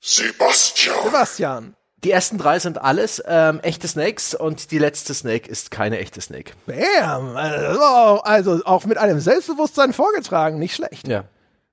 Sebastian. 0.00 0.96
Sebastian. 1.04 1.76
Die 2.04 2.10
ersten 2.10 2.38
drei 2.38 2.58
sind 2.58 2.78
alles 2.78 3.22
ähm, 3.26 3.58
echte 3.60 3.88
Snakes 3.88 4.34
und 4.34 4.70
die 4.70 4.78
letzte 4.78 5.14
Snake 5.14 5.48
ist 5.48 5.70
keine 5.70 5.98
echte 5.98 6.20
Snake. 6.20 6.52
Bam! 6.66 7.36
Also, 7.36 8.20
also 8.22 8.64
auch 8.64 8.84
mit 8.84 8.98
einem 8.98 9.18
Selbstbewusstsein 9.18 9.92
vorgetragen, 9.92 10.58
nicht 10.58 10.76
schlecht. 10.76 11.08
Ja. 11.08 11.24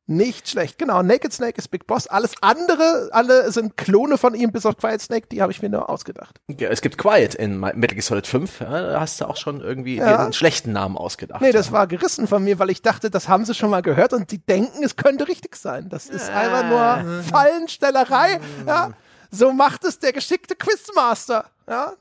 Nicht 0.05 0.49
schlecht. 0.49 0.77
Genau, 0.79 1.01
Naked 1.01 1.31
Snake 1.31 1.57
ist 1.57 1.69
Big 1.69 1.87
Boss. 1.87 2.07
Alles 2.07 2.33
andere, 2.41 3.09
alle 3.13 3.49
sind 3.53 3.77
Klone 3.77 4.17
von 4.17 4.35
ihm, 4.35 4.51
bis 4.51 4.65
auf 4.65 4.75
Quiet 4.75 4.99
Snake, 5.01 5.27
die 5.31 5.41
habe 5.41 5.53
ich 5.53 5.61
mir 5.61 5.69
nur 5.69 5.89
ausgedacht. 5.89 6.41
Ja, 6.59 6.67
Es 6.69 6.81
gibt 6.81 6.97
Quiet 6.97 7.35
in 7.35 7.57
Metal 7.59 7.81
Gear 7.87 8.01
Solid 8.01 8.27
5. 8.27 8.59
Ja, 8.59 8.81
da 8.91 8.99
hast 8.99 9.21
du 9.21 9.25
auch 9.25 9.37
schon 9.37 9.61
irgendwie 9.61 9.95
Ja. 9.97 10.19
einen 10.25 10.33
schlechten 10.33 10.73
Namen 10.73 10.97
ausgedacht. 10.97 11.39
Nee, 11.41 11.53
das 11.53 11.71
war 11.71 11.87
gerissen 11.87 12.27
von 12.27 12.43
mir, 12.43 12.59
weil 12.59 12.69
ich 12.69 12.81
dachte, 12.81 13.09
das 13.09 13.29
haben 13.29 13.45
sie 13.45 13.53
schon 13.55 13.69
mal 13.69 13.81
gehört 13.81 14.11
und 14.11 14.29
die 14.31 14.39
denken, 14.39 14.83
es 14.83 14.97
könnte 14.97 15.25
richtig 15.29 15.55
sein. 15.55 15.87
Das 15.87 16.07
ist 16.07 16.29
einfach 16.29 17.05
nur 17.05 17.23
Fallenstellerei. 17.23 18.41
Ja? 18.67 18.91
So 19.31 19.53
macht 19.53 19.85
es 19.85 19.99
der 19.99 20.11
geschickte 20.11 20.55
Quizmaster. 20.55 21.45
Ja? 21.67 21.93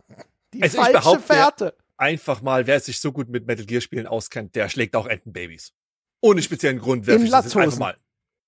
Die 0.53 0.63
Also 0.63 0.83
falsche 0.83 1.21
Fährte. 1.21 1.75
Einfach 1.97 2.43
mal, 2.43 2.67
wer 2.67 2.81
sich 2.81 3.01
so 3.01 3.13
gut 3.13 3.29
mit 3.29 3.47
Metal 3.47 3.65
Gear 3.65 3.81
Spielen 3.81 4.09
auskennt, 4.09 4.57
der 4.57 4.69
schlägt 4.69 4.97
auch 4.97 5.07
Entenbabys. 5.07 5.73
Ohne 6.23 6.41
speziellen 6.41 6.79
Grund 6.79 7.07
werfe 7.07 7.21
In 7.21 7.27
ich 7.27 7.31
das 7.31 7.45
jetzt 7.45 7.57
einfach 7.57 7.65
Latzhosen. 7.79 7.79
mal. 7.81 7.97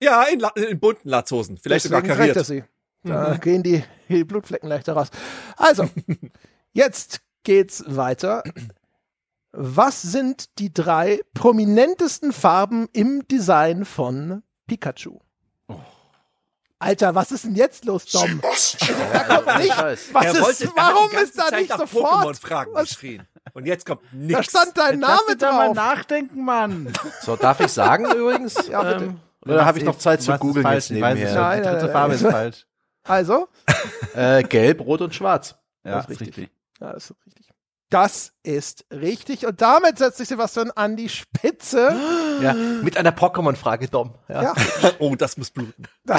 Ja, 0.02 0.22
in, 0.24 0.40
La 0.40 0.48
in 0.50 0.78
bunten 0.80 1.08
Latzhosen. 1.08 1.58
Vielleicht 1.58 1.84
Deswegen 1.84 2.02
sogar 2.02 2.16
kariert. 2.16 2.36
er 2.36 2.44
sie. 2.44 2.64
Da 3.02 3.36
gehen 3.40 3.62
die, 3.62 3.84
die 4.08 4.24
Blutflecken 4.24 4.68
leichter 4.68 4.94
raus. 4.94 5.08
Also, 5.56 5.88
jetzt 6.72 7.20
geht's 7.42 7.84
weiter. 7.86 8.42
Was 9.52 10.02
sind 10.02 10.58
die 10.58 10.72
drei 10.72 11.20
prominentesten 11.34 12.32
Farben 12.32 12.88
im 12.92 13.26
Design 13.28 13.84
von 13.84 14.42
Pikachu? 14.66 15.18
Alter, 16.78 17.14
was 17.14 17.32
ist 17.32 17.44
denn 17.44 17.54
jetzt 17.54 17.84
los, 17.84 18.04
Dom? 18.06 18.34
Nicht, 18.36 18.44
was 18.44 19.74
Er 19.78 19.92
ist, 19.92 20.12
wollte, 20.14 20.64
er 20.64 20.68
hat 20.68 20.94
warum 20.94 21.10
ist 21.12 21.38
da 21.38 21.46
Zeit 21.46 21.60
nicht 21.60 21.72
sofort? 21.72 22.42
Was- 22.74 22.90
geschrien. 22.90 23.26
Und 23.52 23.66
jetzt 23.66 23.86
kommt 23.86 24.02
Da 24.10 24.16
nichts. 24.16 24.46
stand 24.50 24.76
dein 24.76 24.94
Jetzt 24.94 25.00
lass 25.00 25.10
Name 25.20 25.22
mich 25.28 25.38
doch 25.38 25.52
mal 25.52 25.66
drauf. 25.66 25.76
nachdenken, 25.76 26.44
Mann. 26.44 26.92
So, 27.22 27.36
darf 27.36 27.60
ich 27.60 27.68
sagen 27.72 28.06
übrigens? 28.06 28.66
Ja, 28.66 28.82
bitte. 28.82 29.04
Ähm, 29.04 29.20
oder 29.46 29.64
habe 29.64 29.78
ich 29.78 29.84
noch 29.84 29.98
Zeit 29.98 30.22
zu 30.22 30.32
googeln 30.38 30.66
jetzt 30.66 30.90
Ich 30.90 31.00
weiß 31.00 31.14
es 31.16 31.20
nebenher? 31.20 31.34
Nein, 31.34 31.62
Die 31.62 31.68
dritte 31.68 31.84
nein, 31.84 31.92
Farbe 31.92 32.14
ist 32.14 32.22
falsch. 32.22 32.66
Also, 33.06 33.48
Äh, 34.14 34.42
gelb, 34.44 34.80
rot 34.80 35.02
und 35.02 35.14
schwarz. 35.14 35.54
Ja, 35.84 35.96
Das 35.96 36.08
ist 36.08 36.20
richtig. 36.22 36.50
ja, 36.80 36.92
das 36.94 37.10
ist 37.10 37.16
richtig. 37.26 37.48
Das 37.90 38.32
ist 38.44 38.84
richtig. 38.92 39.46
Und 39.46 39.60
damit 39.60 39.98
setzt 39.98 40.18
sich 40.18 40.28
Sebastian 40.28 40.70
an 40.70 40.96
die 40.96 41.08
Spitze. 41.08 41.96
Ja, 42.40 42.52
mit 42.52 42.96
einer 42.96 43.10
Pokémon-Frage, 43.10 43.88
Dom. 43.88 44.14
Ja. 44.28 44.42
Ja. 44.42 44.54
Oh, 45.00 45.16
das 45.16 45.36
muss 45.36 45.50
bluten. 45.50 45.84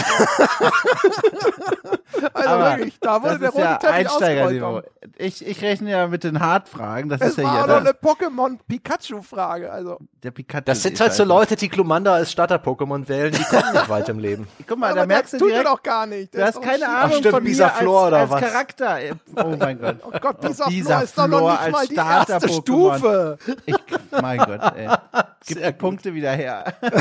Also 2.33 2.49
Aber 2.49 2.77
wirklich, 2.77 2.99
da 2.99 3.21
wurde 3.21 3.31
Das 3.31 3.39
der 3.39 3.49
ist 3.49 3.55
rote 3.55 3.65
ja 3.65 3.77
Teppich 3.77 4.09
ausgerollt. 4.09 4.85
Ich, 5.17 5.45
ich 5.45 5.61
rechne 5.61 5.91
ja 5.91 6.07
mit 6.07 6.23
den 6.23 6.39
Hartfragen. 6.39 7.09
Das 7.09 7.21
Es 7.21 7.29
ist 7.29 7.37
ja 7.37 7.43
war 7.43 7.51
hier 7.53 7.61
doch 7.61 7.67
das, 7.67 7.79
eine 7.79 7.91
Pokémon-Pikachu-Frage. 7.91 9.71
Also, 9.71 9.97
der 10.23 10.31
Pikachu. 10.31 10.63
Das 10.65 10.81
sind 10.83 10.99
halt 10.99 11.13
so 11.13 11.23
Leute, 11.23 11.55
die 11.55 11.69
Glumanda 11.69 12.13
als 12.13 12.31
Starter-Pokémon 12.31 13.07
wählen, 13.07 13.33
die 13.33 13.43
kommen 13.43 13.73
nicht 13.73 13.89
weit 13.89 14.09
im 14.09 14.19
Leben. 14.19 14.47
Guck 14.67 14.77
mal, 14.79 14.91
aber 14.91 15.01
da 15.01 15.05
merkst 15.05 15.33
du 15.33 15.37
tut 15.39 15.49
direkt, 15.49 15.67
doch 15.67 15.83
gar 15.83 16.05
nicht. 16.05 16.33
du 16.33 16.43
hast 16.43 16.61
keine 16.61 16.87
ein 16.87 16.95
Ahnung 16.95 17.17
stimmt, 17.17 17.35
von 17.35 17.43
mir 17.43 17.73
als, 17.73 17.81
oder 17.85 18.17
als 18.17 18.29
was? 18.29 18.41
Charakter. 18.41 18.97
Oh 19.35 19.55
mein 19.57 19.79
Gott. 19.79 19.97
Oh 20.03 20.11
Gott, 20.19 20.37
Flor 20.39 21.01
ist 21.03 21.17
doch 21.17 21.27
noch 21.27 21.51
nicht 21.51 21.61
als 21.61 21.71
mal 21.71 21.87
die 21.87 21.95
erste 22.17 22.49
Starter-Pokémon. 22.49 22.97
Stufe. 22.97 23.37
Ich, 23.65 23.75
mein 24.21 24.37
Gott, 24.39 24.61
ey. 24.75 24.89
Gib 25.47 25.63
die 25.63 25.71
Punkte 25.73 26.13
wieder 26.13 26.31
her. 26.31 26.73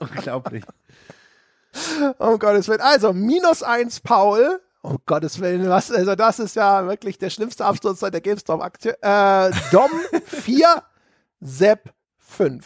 Unglaublich. 0.00 0.64
Um 2.18 2.38
Gottes 2.38 2.68
Willen. 2.68 2.80
Also, 2.80 3.12
minus 3.12 3.62
eins 3.62 4.00
Paul. 4.00 4.60
Um 4.82 4.98
Gottes 5.04 5.40
Willen, 5.40 5.68
was, 5.68 5.92
also 5.92 6.14
das 6.14 6.38
ist 6.38 6.56
ja 6.56 6.86
wirklich 6.86 7.18
der 7.18 7.28
schlimmste 7.28 7.66
Absturz 7.66 8.00
seit 8.00 8.14
der 8.14 8.22
GameStop-Aktie. 8.22 8.96
Äh, 9.02 9.50
Dom 9.70 9.90
4, 10.24 10.82
Sepp 11.40 11.92
5. 12.18 12.64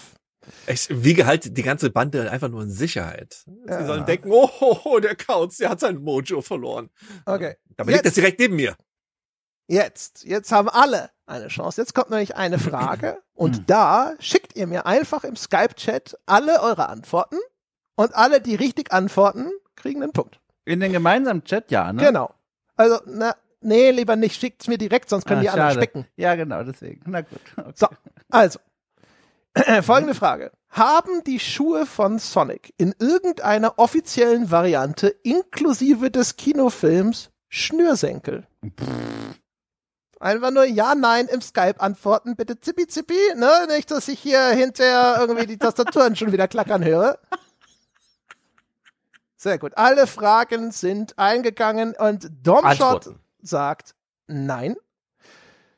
Ich 0.67 0.89
wiege 0.91 1.27
halt 1.27 1.57
die 1.57 1.63
ganze 1.63 1.91
Bande 1.91 2.31
einfach 2.31 2.49
nur 2.49 2.63
in 2.63 2.71
Sicherheit. 2.71 3.45
Sie 3.47 3.87
sollen 3.87 4.05
denken, 4.07 4.31
oh, 4.31 4.49
oh, 4.61 4.79
oh, 4.85 5.01
der 5.01 5.17
Kauz, 5.17 5.57
der 5.57 5.71
hat 5.71 5.81
sein 5.81 5.97
Mojo 5.97 6.41
verloren. 6.43 6.91
Okay. 7.25 7.57
Dabei 7.77 7.93
liegt 7.93 8.07
das 8.07 8.15
direkt 8.15 8.39
neben 8.39 8.57
mir. 8.57 8.77
Jetzt, 9.67 10.25
jetzt 10.25 10.53
haben 10.53 10.69
alle 10.69 11.11
eine 11.27 11.49
Chance. 11.49 11.81
Jetzt 11.81 11.95
kommt 11.95 12.11
nämlich 12.11 12.37
eine 12.37 12.59
Frage 12.59 13.23
und 13.35 13.71
da 13.71 14.13
schickt 14.19 14.57
ihr 14.57 14.67
mir 14.67 14.87
einfach 14.87 15.25
im 15.25 15.37
Skype-Chat 15.37 16.19
alle 16.27 16.61
eure 16.61 16.89
Antworten 16.89 17.37
und 17.97 18.15
alle, 18.15 18.41
die 18.41 18.55
richtig 18.55 18.93
antworten, 18.93 19.51
kriegen 19.77 20.03
einen 20.03 20.13
Punkt. 20.13 20.39
In 20.67 20.81
den 20.81 20.93
gemeinsamen 20.93 21.45
Chat, 21.45 21.71
ja, 21.71 21.93
ne? 21.93 22.03
Genau. 22.05 22.35
Also, 22.77 22.99
na, 23.07 23.35
nee, 23.61 23.91
lieber 23.91 24.17
nicht, 24.17 24.39
schickt's 24.41 24.67
mir 24.67 24.79
direkt, 24.79 25.09
sonst 25.09 25.27
können 25.27 25.41
Ah, 25.41 25.43
die 25.43 25.49
anderen 25.51 25.71
schade. 25.71 25.81
spicken. 25.83 26.07
Ja, 26.17 26.35
genau, 26.35 26.63
deswegen. 26.65 27.03
Na 27.07 27.21
gut. 27.23 27.41
Okay. 27.57 27.73
So, 27.75 27.87
also. 28.31 28.59
Folgende 29.83 30.15
Frage. 30.15 30.51
Haben 30.71 31.23
die 31.25 31.39
Schuhe 31.39 31.87
von 31.87 32.19
Sonic 32.19 32.75
in 32.77 32.95
irgendeiner 32.99 33.79
offiziellen 33.79 34.51
Variante 34.51 35.07
inklusive 35.23 36.11
des 36.11 36.35
Kinofilms 36.37 37.31
Schnürsenkel? 37.49 38.49
Einfach 40.21 40.51
nur 40.51 40.65
Ja, 40.65 40.95
Nein 40.95 41.27
im 41.27 41.41
Skype 41.41 41.81
antworten. 41.81 42.37
Bitte 42.37 42.61
zippi 42.61 42.87
zippi, 42.87 43.19
ne? 43.37 43.67
Nicht, 43.69 43.91
dass 43.91 44.09
ich 44.09 44.21
hier 44.21 44.49
hinterher 44.49 45.17
irgendwie 45.21 45.47
die 45.47 45.59
Tastaturen 45.59 46.17
schon 46.17 46.33
wieder 46.33 46.49
klackern 46.49 46.85
höre. 46.85 47.19
Sehr 49.37 49.59
gut. 49.59 49.77
Alle 49.77 50.07
Fragen 50.07 50.71
sind 50.71 51.19
eingegangen 51.19 51.95
und 51.99 52.29
Domshot 52.43 53.15
sagt 53.43 53.95
Nein. 54.27 54.77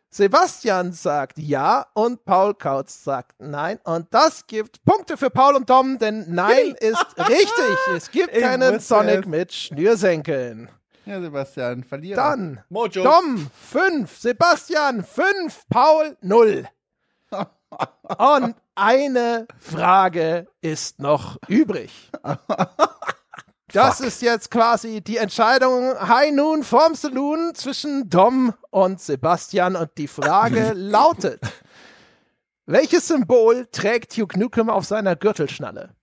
Sebastian 0.08 0.92
sagt 0.92 1.36
ja 1.36 1.86
und 1.92 2.24
Paul 2.24 2.54
Kautz 2.54 3.04
sagt 3.04 3.34
nein. 3.38 3.78
Und 3.84 4.06
das 4.14 4.46
gibt 4.46 4.82
Punkte 4.82 5.18
für 5.18 5.28
Paul 5.28 5.56
und 5.56 5.68
Dom, 5.68 5.98
denn 5.98 6.24
nein 6.32 6.74
ist 6.80 7.04
richtig. 7.28 7.76
Es 7.94 8.10
gibt 8.10 8.34
Ich 8.34 8.42
keinen 8.42 8.80
Sonic 8.80 9.20
es. 9.20 9.26
mit 9.26 9.52
Schnürsenkeln. 9.52 10.70
Ja, 11.06 11.20
Sebastian, 11.20 11.84
Verlierer. 11.84 12.16
Dann 12.16 12.64
Mojo. 12.68 13.04
Dom 13.04 13.48
5, 13.70 14.18
Sebastian 14.18 15.04
5, 15.04 15.68
Paul 15.68 16.16
0. 16.20 16.68
Und 18.18 18.56
eine 18.74 19.46
Frage 19.58 20.48
ist 20.60 20.98
noch 20.98 21.38
übrig. 21.46 22.10
Das 23.72 24.00
ist 24.00 24.20
jetzt 24.22 24.50
quasi 24.50 25.00
die 25.00 25.16
Entscheidung 25.18 25.94
High 26.08 26.32
Noon 26.32 26.64
vorm 26.64 26.94
Saloon 26.94 27.54
zwischen 27.54 28.08
Dom 28.10 28.54
und 28.70 29.00
Sebastian 29.00 29.76
und 29.76 29.90
die 29.98 30.08
Frage 30.08 30.72
lautet: 30.74 31.40
Welches 32.64 33.08
Symbol 33.08 33.66
trägt 33.72 34.12
Hugh 34.16 34.38
Nukem 34.38 34.70
auf 34.70 34.84
seiner 34.84 35.16
Gürtelschnalle? 35.16 35.94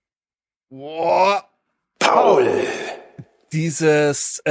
Boah. 0.68 1.44
Paul. 1.98 2.66
Dieses, 3.54 4.42
äh, 4.44 4.50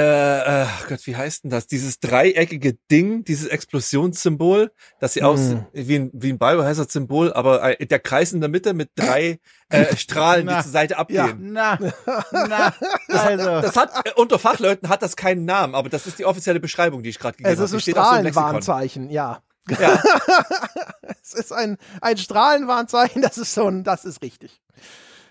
äh, 0.64 0.66
Gott, 0.88 1.06
wie 1.06 1.18
heißt 1.18 1.43
denn 1.43 1.51
das? 1.51 1.68
Dieses 1.68 1.99
dreieckige 1.99 2.78
Ding, 2.89 3.26
dieses 3.26 3.47
Explosionssymbol, 3.47 4.72
das 5.01 5.12
sie 5.12 5.24
aus, 5.24 5.56
wie 5.74 5.95
ein, 5.95 6.10
wie 6.14 6.32
ein 6.32 6.39
Biohazard-Symbol, 6.39 7.34
aber 7.34 7.82
äh, 7.82 7.86
der 7.86 7.99
Kreis 7.99 8.32
in 8.32 8.39
der 8.39 8.49
Mitte 8.49 8.74
mit 8.74 8.91
drei 8.95 9.41
äh, 9.68 9.93
Strahlen, 9.97 10.47
die 10.47 10.54
Na, 10.54 10.62
zur 10.64 10.72
Seite 10.72 10.97
abgehen. 10.97 11.51
Na, 11.51 11.78
na, 12.32 12.74
also. 13.10 13.62
Das 13.62 13.76
hat, 13.76 13.91
äh, 14.08 14.12
unter 14.16 14.39
Fachleuten 14.39 14.88
hat 14.88 15.01
das 15.01 15.18
keinen 15.18 15.43
Namen, 15.43 15.76
aber 15.76 15.89
das 15.89 16.08
ist 16.08 16.18
die 16.18 16.26
offizielle 16.26 16.62
Beschreibung, 16.62 17.04
die 17.04 17.10
ich 17.10 17.20
gerade 17.20 17.36
gegeben 17.36 17.54
Es 17.54 17.60
ist 17.60 17.72
habe. 17.72 17.76
ein 17.76 17.80
Die 17.80 17.91
so. 17.91 17.91
Strahlenwarnzeichen, 17.91 19.10
ja. 19.10 19.43
Ja. 19.70 20.01
Es 21.22 21.34
ist 21.34 21.51
ein, 21.54 21.78
ein 22.01 22.18
Strahlenwarnzeichen, 22.18 23.22
das 23.22 23.38
ist 23.38 23.54
schon, 23.54 23.84
das 23.84 24.06
ist 24.06 24.22
richtig. 24.22 24.62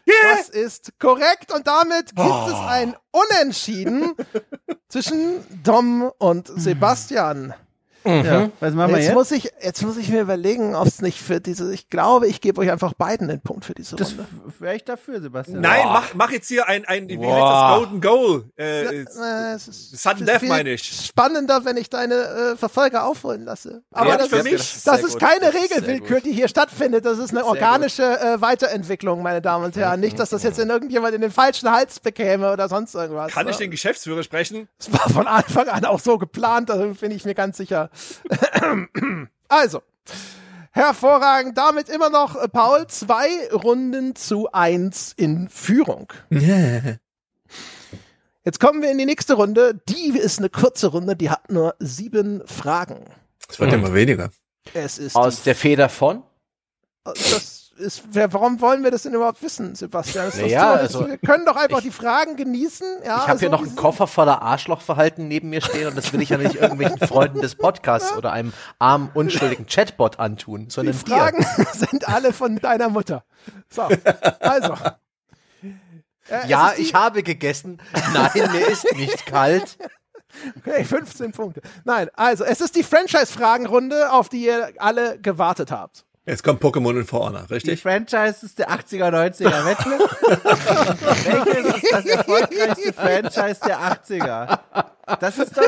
Das 0.06 0.48
ist 0.48 0.98
korrekt 0.98 1.52
und 1.52 1.66
damit 1.66 2.14
gibt 2.14 2.46
es 2.48 2.54
ein 2.54 2.96
Unentschieden 3.10 4.14
zwischen 4.88 5.44
Dom 5.62 6.10
und 6.18 6.48
Sebastian. 6.48 7.54
Ja, 8.04 8.50
was 8.60 8.74
machen 8.74 8.90
wir 8.90 8.98
Jetzt 8.98 9.06
jetzt? 9.08 9.14
muss 9.14 9.30
ich, 9.30 9.52
jetzt 9.60 9.82
muss 9.82 9.96
ich 9.96 10.08
mir 10.08 10.20
überlegen, 10.22 10.74
ob 10.74 10.86
es 10.86 11.00
nicht 11.02 11.20
für 11.20 11.40
diese, 11.40 11.72
ich 11.72 11.88
glaube, 11.88 12.26
ich 12.26 12.40
gebe 12.40 12.60
euch 12.60 12.70
einfach 12.70 12.94
beiden 12.94 13.28
den 13.28 13.40
Punkt 13.40 13.64
für 13.64 13.74
diese 13.74 13.96
Das 13.96 14.10
Runde. 14.10 14.26
wäre 14.58 14.76
ich 14.76 14.84
dafür, 14.84 15.20
Sebastian. 15.20 15.60
Nein, 15.60 15.84
mach, 15.86 16.14
mach 16.14 16.30
jetzt 16.30 16.48
hier 16.48 16.68
ein, 16.68 16.84
ein 16.84 17.08
wie 17.08 17.14
heißt 17.18 17.22
Boah. 17.22 17.68
das, 17.70 17.78
Golden 17.78 18.00
Goal. 18.00 18.44
Äh, 18.56 18.82
Äh, 19.02 19.04
es 19.54 19.68
ist 19.68 20.02
Sudden 20.02 20.18
viel 20.18 20.26
Death 20.26 20.42
meine 20.42 20.70
ich. 20.72 21.06
Spannender, 21.06 21.64
wenn 21.64 21.76
ich 21.76 21.88
deine 21.90 22.14
äh, 22.14 22.56
Verfolger 22.56 23.04
aufholen 23.06 23.44
lasse. 23.44 23.82
Aber 23.92 24.10
Ja, 24.10 24.16
das, 24.18 24.28
für 24.28 24.36
ist, 24.38 24.44
mich. 24.44 24.82
das 24.84 25.02
ist 25.02 25.18
keine 25.18 25.40
Das 25.40 25.54
ist 25.54 25.60
sehr 25.68 25.76
Regelwillkür, 25.78 26.20
die 26.20 26.32
hier 26.32 26.48
stattfindet. 26.48 27.04
Das 27.04 27.18
ist 27.18 27.30
eine 27.30 27.44
organische 27.44 28.02
äh, 28.02 28.40
Weiterentwicklung, 28.40 29.22
meine 29.22 29.40
Damen 29.42 29.64
und 29.66 29.76
Herren. 29.76 30.00
Nicht, 30.00 30.18
dass 30.18 30.30
das 30.30 30.42
jetzt 30.42 30.58
in 30.58 30.70
irgendjemand 30.70 31.14
in 31.14 31.20
den 31.20 31.30
falschen 31.30 31.70
Hals 31.70 32.00
bekäme 32.00 32.52
oder 32.52 32.68
sonst 32.68 32.94
irgendwas. 32.94 33.32
kann 33.32 33.46
ich 33.48 33.58
ne? 33.58 33.64
den 33.66 33.70
Geschäftsführer 33.70 34.22
sprechen? 34.22 34.68
Das 34.78 34.92
war 34.92 35.08
von 35.10 35.26
Anfang 35.26 35.68
an 35.68 35.84
auch 35.84 36.00
so 36.00 36.18
geplant, 36.18 36.68
da 36.68 36.76
bin 36.76 37.10
ich 37.10 37.24
mir 37.24 37.34
ganz 37.34 37.56
sicher. 37.56 37.90
also, 39.48 39.82
hervorragend. 40.72 41.56
Damit 41.56 41.88
immer 41.88 42.10
noch 42.10 42.36
äh, 42.36 42.48
Paul 42.48 42.86
zwei 42.88 43.48
Runden 43.52 44.14
zu 44.14 44.50
eins 44.52 45.12
in 45.16 45.48
Führung. 45.48 46.12
Jetzt 48.44 48.58
kommen 48.58 48.82
wir 48.82 48.90
in 48.90 48.98
die 48.98 49.06
nächste 49.06 49.34
Runde. 49.34 49.80
Die 49.88 50.18
ist 50.18 50.38
eine 50.38 50.50
kurze 50.50 50.88
Runde, 50.88 51.14
die 51.14 51.30
hat 51.30 51.50
nur 51.50 51.76
sieben 51.78 52.42
Fragen. 52.46 53.04
Es 53.48 53.60
wird 53.60 53.72
immer 53.72 53.94
weniger. 53.94 54.30
Es 54.74 54.98
ist 54.98 55.14
Aus 55.14 55.42
der 55.42 55.54
Feder 55.54 55.88
von? 55.88 56.24
das 57.04 57.61
ist, 57.76 58.02
warum 58.12 58.60
wollen 58.60 58.84
wir 58.84 58.90
das 58.90 59.02
denn 59.02 59.14
überhaupt 59.14 59.42
wissen, 59.42 59.74
Sebastian? 59.74 60.26
Das 60.26 60.36
Naja, 60.36 60.72
so, 60.88 60.98
also- 61.00 61.06
wir 61.08 61.18
können 61.18 61.44
doch 61.46 61.56
einfach 61.56 61.78
Ich- 61.78 61.84
die 61.84 61.90
Fragen 61.90 62.36
genießen. 62.36 62.86
Ja, 63.04 63.22
Ich 63.22 63.28
habe 63.28 63.38
hier 63.38 63.48
also, 63.48 63.48
noch 63.50 63.62
einen 63.62 63.76
Koffer 63.76 64.06
voller 64.06 64.42
Arschlochverhalten 64.42 65.26
neben 65.28 65.50
mir 65.50 65.60
stehen 65.60 65.88
und 65.88 65.96
das 65.96 66.12
will 66.12 66.20
ich 66.22 66.28
ja 66.28 66.38
nicht 66.38 66.54
irgendwelchen 66.56 66.98
Freunden 67.08 67.40
des 67.40 67.54
Podcasts 67.56 68.12
oder 68.16 68.32
einem 68.32 68.52
armen, 68.78 69.10
unschuldigen 69.14 69.66
Chatbot 69.66 70.18
antun, 70.18 70.66
Die 70.66 70.70
sondern 70.70 70.98
dir. 70.98 71.14
Fragen 71.16 71.46
sind 71.72 72.08
alle 72.08 72.32
von 72.32 72.56
deiner 72.56 72.88
Mutter. 72.88 73.24
So, 73.70 73.82
also. 74.40 74.74
Äh, 76.28 76.46
Ja, 76.48 76.72
die- 76.76 76.82
ich 76.82 76.94
habe 76.94 77.22
gegessen. 77.22 77.78
Nein, 78.12 78.50
mir 78.52 78.66
ist 78.68 78.86
nicht 78.96 79.26
kalt. 79.26 79.76
Okay, 80.56 80.82
15 80.82 81.32
Punkte. 81.32 81.60
Nein, 81.84 82.08
also, 82.16 82.42
es 82.44 82.62
ist 82.62 82.74
die 82.74 82.82
Franchise-Fragenrunde, 82.82 84.10
auf 84.12 84.30
die 84.30 84.46
ihr 84.46 84.72
alle 84.78 85.18
gewartet 85.18 85.70
habt. 85.70 86.06
Jetzt 86.24 86.44
kommt 86.44 86.62
Pokémon 86.62 86.96
in 86.96 87.04
For 87.04 87.26
Honor, 87.26 87.46
Die 87.48 87.54
richtig? 87.54 87.82
Franchise 87.82 88.46
ist 88.46 88.56
der 88.56 88.70
80er, 88.70 89.10
90er 89.10 89.64
Wette. 89.66 89.90
Welches 91.64 91.82
ist 91.82 91.92
das 91.92 92.04
erfolgreichste 92.06 92.92
Franchise 92.92 93.60
der 93.66 93.80
80er? 93.80 94.58
Das 95.18 95.36
ist 95.36 95.56
doch, 95.56 95.62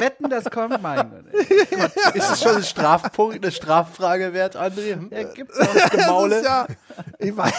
Wetten, 0.00 0.28
das 0.28 0.50
kommt, 0.50 0.82
mein 0.82 1.10
Gott. 1.10 2.14
Ist 2.14 2.30
es 2.32 2.42
schon 2.42 2.56
ein 2.56 2.64
Strafpunkt, 2.64 3.36
eine 3.36 3.52
Straffrage 3.52 4.32
wert, 4.32 4.56
André? 4.56 4.94
Hm? 4.94 5.10
Ja, 5.12 5.22
gibt's. 5.22 5.56
Das 5.56 5.90
Gemaule. 5.90 6.42
ja, 6.42 6.66
ich, 7.20 7.36
weiß, 7.36 7.54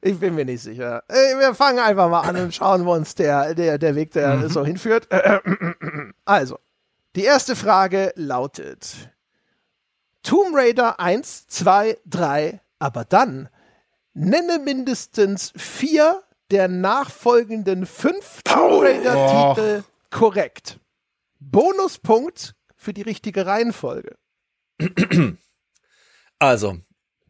ich 0.00 0.18
bin 0.18 0.34
mir 0.34 0.46
nicht 0.46 0.62
sicher. 0.62 1.02
Wir 1.08 1.54
fangen 1.54 1.78
einfach 1.78 2.08
mal 2.08 2.22
an 2.22 2.36
und 2.36 2.54
schauen, 2.54 2.86
wo 2.86 2.94
uns 2.94 3.14
der, 3.14 3.54
der, 3.54 3.76
der 3.76 3.94
Weg 3.94 4.12
der 4.12 4.48
so 4.48 4.64
hinführt. 4.64 5.08
Also, 6.24 6.58
die 7.16 7.24
erste 7.24 7.54
Frage 7.54 8.12
lautet: 8.16 9.10
Tomb 10.26 10.56
Raider 10.56 10.98
1, 10.98 11.46
2, 11.46 11.98
3, 12.04 12.60
aber 12.80 13.04
dann 13.04 13.48
nenne 14.12 14.58
mindestens 14.58 15.52
vier 15.56 16.24
der 16.50 16.66
nachfolgenden 16.66 17.86
fünf 17.86 18.40
Tomb 18.42 18.82
Raider-Titel 18.82 19.84
korrekt. 20.10 20.80
Bonuspunkt 21.38 22.56
für 22.74 22.92
die 22.92 23.02
richtige 23.02 23.46
Reihenfolge. 23.46 24.16
Also, 26.40 26.78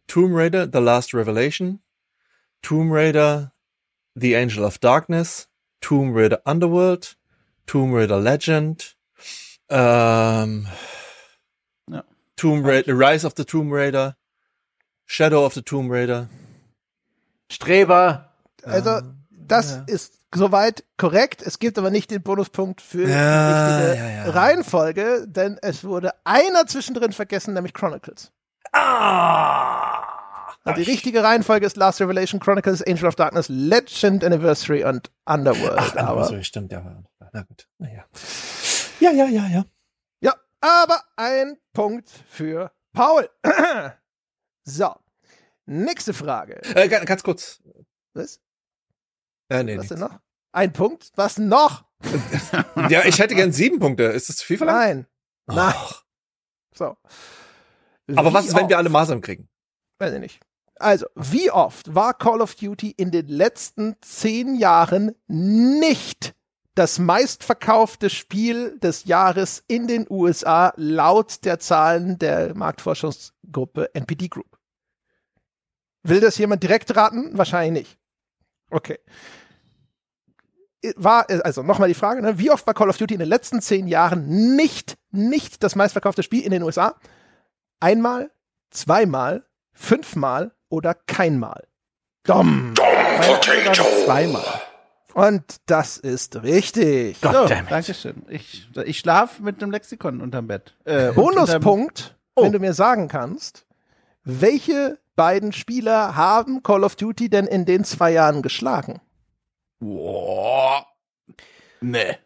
Tomb 0.06 0.34
Raider, 0.34 0.66
The 0.72 0.78
Last 0.78 1.12
Revelation, 1.12 1.82
Tomb 2.62 2.90
Raider, 2.90 3.52
The 4.14 4.36
Angel 4.36 4.64
of 4.64 4.78
Darkness, 4.78 5.50
Tomb 5.82 6.16
Raider 6.16 6.40
Underworld, 6.46 7.18
Tomb 7.66 7.92
Raider 7.92 8.18
Legend, 8.18 8.96
ähm. 9.68 10.66
Tomb 12.36 12.64
Raider, 12.64 12.92
Rise 12.92 13.26
of 13.26 13.34
the 13.36 13.44
Tomb 13.44 13.72
Raider, 13.72 14.16
Shadow 15.06 15.44
of 15.44 15.54
the 15.54 15.62
Tomb 15.62 15.90
Raider. 15.90 16.28
Streber. 17.50 18.32
Also, 18.62 19.00
das 19.30 19.82
ist 19.86 20.20
soweit 20.34 20.84
korrekt. 20.96 21.42
Es 21.42 21.58
gibt 21.58 21.78
aber 21.78 21.90
nicht 21.90 22.10
den 22.10 22.22
Bonuspunkt 22.22 22.80
für 22.80 23.08
Ja, 23.08 23.78
die 23.78 23.84
richtige 23.84 24.04
ja, 24.04 24.24
ja. 24.26 24.30
Reihenfolge, 24.30 25.24
denn 25.26 25.58
es 25.62 25.84
wurde 25.84 26.12
einer 26.24 26.66
zwischendrin 26.66 27.12
vergessen, 27.12 27.54
nämlich 27.54 27.72
Chronicles. 27.72 28.32
Ah! 28.72 30.02
Und 30.64 30.76
die 30.76 30.82
richtige 30.82 31.22
Reihenfolge 31.22 31.64
ist 31.64 31.76
Last 31.76 32.00
Revelation, 32.00 32.40
Chronicles, 32.40 32.82
Angel 32.82 33.06
of 33.06 33.14
Darkness, 33.14 33.48
Legend 33.48 34.24
Anniversary 34.24 34.84
und 34.84 35.12
Underworld. 35.24 35.78
Ach, 35.78 35.96
aber 35.96 36.08
aber, 36.08 36.24
so, 36.24 36.42
stimmt, 36.42 36.72
ja. 36.72 37.04
Na 37.32 37.42
gut, 37.42 37.68
naja. 37.78 38.04
Ja, 38.98 39.12
ja, 39.12 39.26
ja, 39.26 39.46
ja. 39.46 39.64
Aber 40.60 41.02
ein 41.16 41.56
Punkt 41.72 42.08
für 42.28 42.72
Paul. 42.92 43.28
so, 44.64 44.94
nächste 45.66 46.14
Frage. 46.14 46.62
Äh, 46.74 46.88
ga- 46.88 47.04
ganz 47.04 47.22
kurz. 47.22 47.62
Was? 48.14 48.40
Äh, 49.48 49.62
nee, 49.62 49.78
Was 49.78 49.88
denn 49.88 50.00
noch? 50.00 50.18
Ein 50.52 50.72
Punkt? 50.72 51.12
Was 51.16 51.38
noch? 51.38 51.84
Ja, 52.90 53.04
ich 53.04 53.18
hätte 53.18 53.34
gern 53.34 53.52
sieben 53.52 53.78
Punkte. 53.78 54.04
Ist 54.04 54.28
das 54.28 54.36
zu 54.36 54.46
viel 54.46 54.58
verlangt? 54.58 54.78
Nein. 54.78 55.06
Nein. 55.46 55.74
Ach. 55.76 56.04
So. 56.74 56.96
Aber 58.14 58.30
Wie 58.30 58.34
was 58.34 58.46
ist, 58.46 58.54
wenn 58.56 58.68
wir 58.68 58.76
alle 58.78 58.90
Masern 58.90 59.20
kriegen? 59.22 59.48
Weiß 59.98 60.12
ich 60.12 60.20
nicht. 60.20 60.40
Also, 60.78 61.06
wie 61.14 61.50
oft 61.50 61.94
war 61.94 62.12
Call 62.14 62.42
of 62.42 62.54
Duty 62.54 62.90
in 62.90 63.10
den 63.10 63.28
letzten 63.28 63.96
zehn 64.02 64.54
Jahren 64.56 65.14
nicht 65.26 66.34
das 66.76 66.98
meistverkaufte 66.98 68.10
Spiel 68.10 68.78
des 68.78 69.04
Jahres 69.04 69.64
in 69.66 69.88
den 69.88 70.06
USA 70.08 70.72
laut 70.76 71.44
der 71.44 71.58
Zahlen 71.58 72.18
der 72.18 72.54
Marktforschungsgruppe 72.54 73.94
NPD 73.94 74.28
Group? 74.28 74.58
Will 76.02 76.20
das 76.20 76.38
jemand 76.38 76.62
direkt 76.62 76.94
raten? 76.94 77.36
Wahrscheinlich 77.36 77.86
nicht. 77.86 77.98
Okay. 78.70 78.98
War, 80.96 81.26
also 81.42 81.62
nochmal 81.62 81.88
die 81.88 81.94
Frage, 81.94 82.20
ne? 82.20 82.38
wie 82.38 82.50
oft 82.50 82.66
war 82.66 82.74
Call 82.74 82.90
of 82.90 82.98
Duty 82.98 83.14
in 83.14 83.20
den 83.20 83.28
letzten 83.28 83.60
zehn 83.62 83.88
Jahren 83.88 84.54
nicht, 84.54 84.96
nicht 85.10 85.62
das 85.62 85.74
meistverkaufte 85.74 86.22
Spiel 86.22 86.44
in 86.44 86.50
den 86.50 86.62
USA? 86.62 86.94
Einmal, 87.80 88.30
zweimal, 88.70 89.46
fünfmal 89.72 90.52
oder 90.68 90.94
keinmal? 90.94 91.66
Dom. 92.24 92.74
Potato. 92.74 93.82
Zweimal. 94.04 94.65
Und 95.16 95.62
das 95.64 95.96
ist 95.96 96.42
richtig. 96.42 97.16
So. 97.22 97.46
Dankeschön. 97.46 98.26
Ich, 98.28 98.68
ich 98.84 98.98
schlaf 98.98 99.40
mit 99.40 99.62
einem 99.62 99.72
Lexikon 99.72 100.20
unterm 100.20 100.46
Bett. 100.46 100.74
Äh, 100.84 101.12
Bonuspunkt, 101.12 102.14
Oh. 102.34 102.42
wenn 102.44 102.52
du 102.52 102.58
mir 102.58 102.74
sagen 102.74 103.08
kannst, 103.08 103.64
welche 104.24 104.98
beiden 105.14 105.54
Spieler 105.54 106.16
haben 106.16 106.62
Call 106.62 106.84
of 106.84 106.96
Duty 106.96 107.30
denn 107.30 107.46
in 107.46 107.64
den 107.64 107.82
zwei 107.84 108.12
Jahren 108.12 108.42
geschlagen? 108.42 109.00
Boah. 109.80 110.84
Nee. 111.80 112.18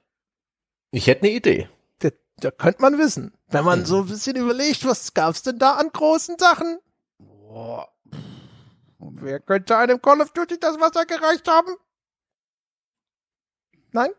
Ich 0.90 1.06
hätte 1.06 1.22
eine 1.26 1.30
Idee. 1.36 1.68
Da, 2.00 2.08
da 2.38 2.50
könnte 2.50 2.82
man 2.82 2.98
wissen. 2.98 3.32
Wenn 3.46 3.60
Hm. 3.60 3.66
man 3.66 3.84
so 3.84 3.98
ein 3.98 4.06
bisschen 4.06 4.34
überlegt, 4.34 4.84
was 4.84 5.14
gab's 5.14 5.42
denn 5.44 5.60
da 5.60 5.74
an 5.74 5.90
großen 5.92 6.38
Sachen? 6.40 6.80
Boah. 7.20 7.86
Wer 8.98 9.38
könnte 9.38 9.76
einem 9.76 10.02
Call 10.02 10.20
of 10.22 10.32
Duty 10.32 10.58
das 10.58 10.80
Wasser 10.80 11.04
gereicht 11.06 11.46
haben? 11.46 11.70
Nein? 13.92 14.10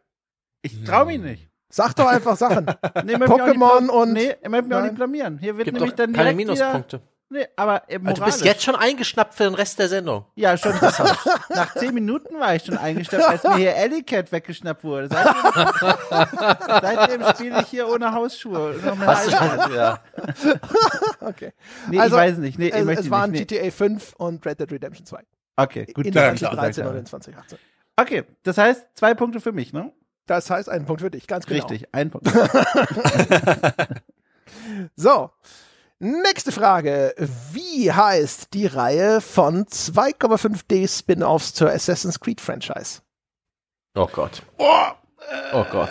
Ich 0.61 0.83
trau 0.83 1.05
mich 1.05 1.19
nicht. 1.19 1.49
Sag 1.69 1.93
doch 1.95 2.07
einfach 2.07 2.35
Sachen. 2.35 2.65
Nee, 3.05 3.15
Pokémon 3.15 3.87
und- 3.89 4.13
Nee, 4.13 4.35
ich 4.41 4.49
möchte 4.49 4.67
mich 4.67 4.75
auch 4.75 4.79
Nein. 4.79 4.83
nicht 4.83 4.95
blamieren. 4.95 5.37
Hier 5.39 5.55
wird 5.57 5.65
Gibt 5.65 5.77
nämlich 5.77 5.95
dann 5.95 6.11
keine 6.13 6.33
Minuspunkte. 6.33 6.97
Wieder, 7.29 7.39
nee, 7.39 7.47
aber 7.55 7.83
äh, 7.89 7.97
Also 8.03 8.21
du 8.21 8.25
bist 8.25 8.43
jetzt 8.43 8.61
schon 8.61 8.75
eingeschnappt 8.75 9.33
für 9.33 9.45
den 9.45 9.53
Rest 9.53 9.79
der 9.79 9.87
Sendung. 9.87 10.25
Ja, 10.35 10.57
schon. 10.57 10.73
Nach 11.49 11.73
zehn 11.75 11.93
Minuten 11.93 12.37
war 12.39 12.53
ich 12.55 12.65
schon 12.65 12.77
eingestellt, 12.77 13.23
als 13.23 13.43
mir 13.43 13.55
hier 13.55 13.75
Alley 13.77 14.03
Cat 14.03 14.31
weggeschnappt 14.33 14.83
wurde. 14.83 15.07
Seitdem, 15.09 16.57
seitdem 16.81 17.23
spiele 17.33 17.61
ich 17.61 17.67
hier 17.69 17.87
ohne 17.87 18.13
Hausschuhe. 18.13 18.75
Schon? 18.81 19.73
Ja. 19.73 19.99
Okay. 21.21 21.53
Nee, 21.89 21.99
Also, 21.99 22.15
ich 22.17 22.21
weiß 22.21 22.37
nicht. 22.39 22.59
Nee, 22.59 22.67
ich 22.67 22.75
Es, 22.75 22.85
möchte 22.85 23.03
es 23.03 23.09
waren 23.11 23.31
nicht. 23.31 23.47
GTA 23.47 23.71
5 23.71 24.13
und 24.17 24.45
Red 24.45 24.59
Dead 24.59 24.71
Redemption 24.71 25.05
2. 25.05 25.21
Okay, 25.57 25.85
gut. 25.93 26.05
in 26.05 26.13
Ja, 26.13 26.33
2013 26.35 26.73
klar. 26.81 26.89
oder 26.91 26.99
in 26.99 27.05
2018. 27.05 27.57
Okay, 28.01 28.23
das 28.43 28.57
heißt 28.57 28.85
zwei 28.95 29.13
Punkte 29.13 29.39
für 29.41 29.51
mich, 29.51 29.73
ne? 29.73 29.91
Das 30.25 30.49
heißt, 30.49 30.69
einen 30.69 30.85
Punkt 30.85 31.01
für 31.01 31.11
dich, 31.11 31.27
ganz 31.27 31.45
genau. 31.45 31.65
Richtig, 31.67 31.93
ein 31.93 32.09
Punkt. 32.09 32.27
So, 34.95 35.29
nächste 35.99 36.51
Frage. 36.51 37.15
Wie 37.51 37.91
heißt 37.91 38.53
die 38.53 38.65
Reihe 38.65 39.21
von 39.21 39.65
2,5D 39.65 40.87
Spin-offs 40.89 41.53
zur 41.53 41.69
Assassin's 41.71 42.19
Creed 42.19 42.41
Franchise? 42.41 43.01
Oh 43.95 44.07
Gott. 44.11 44.41
Oh 44.57 45.63
Gott. 45.71 45.89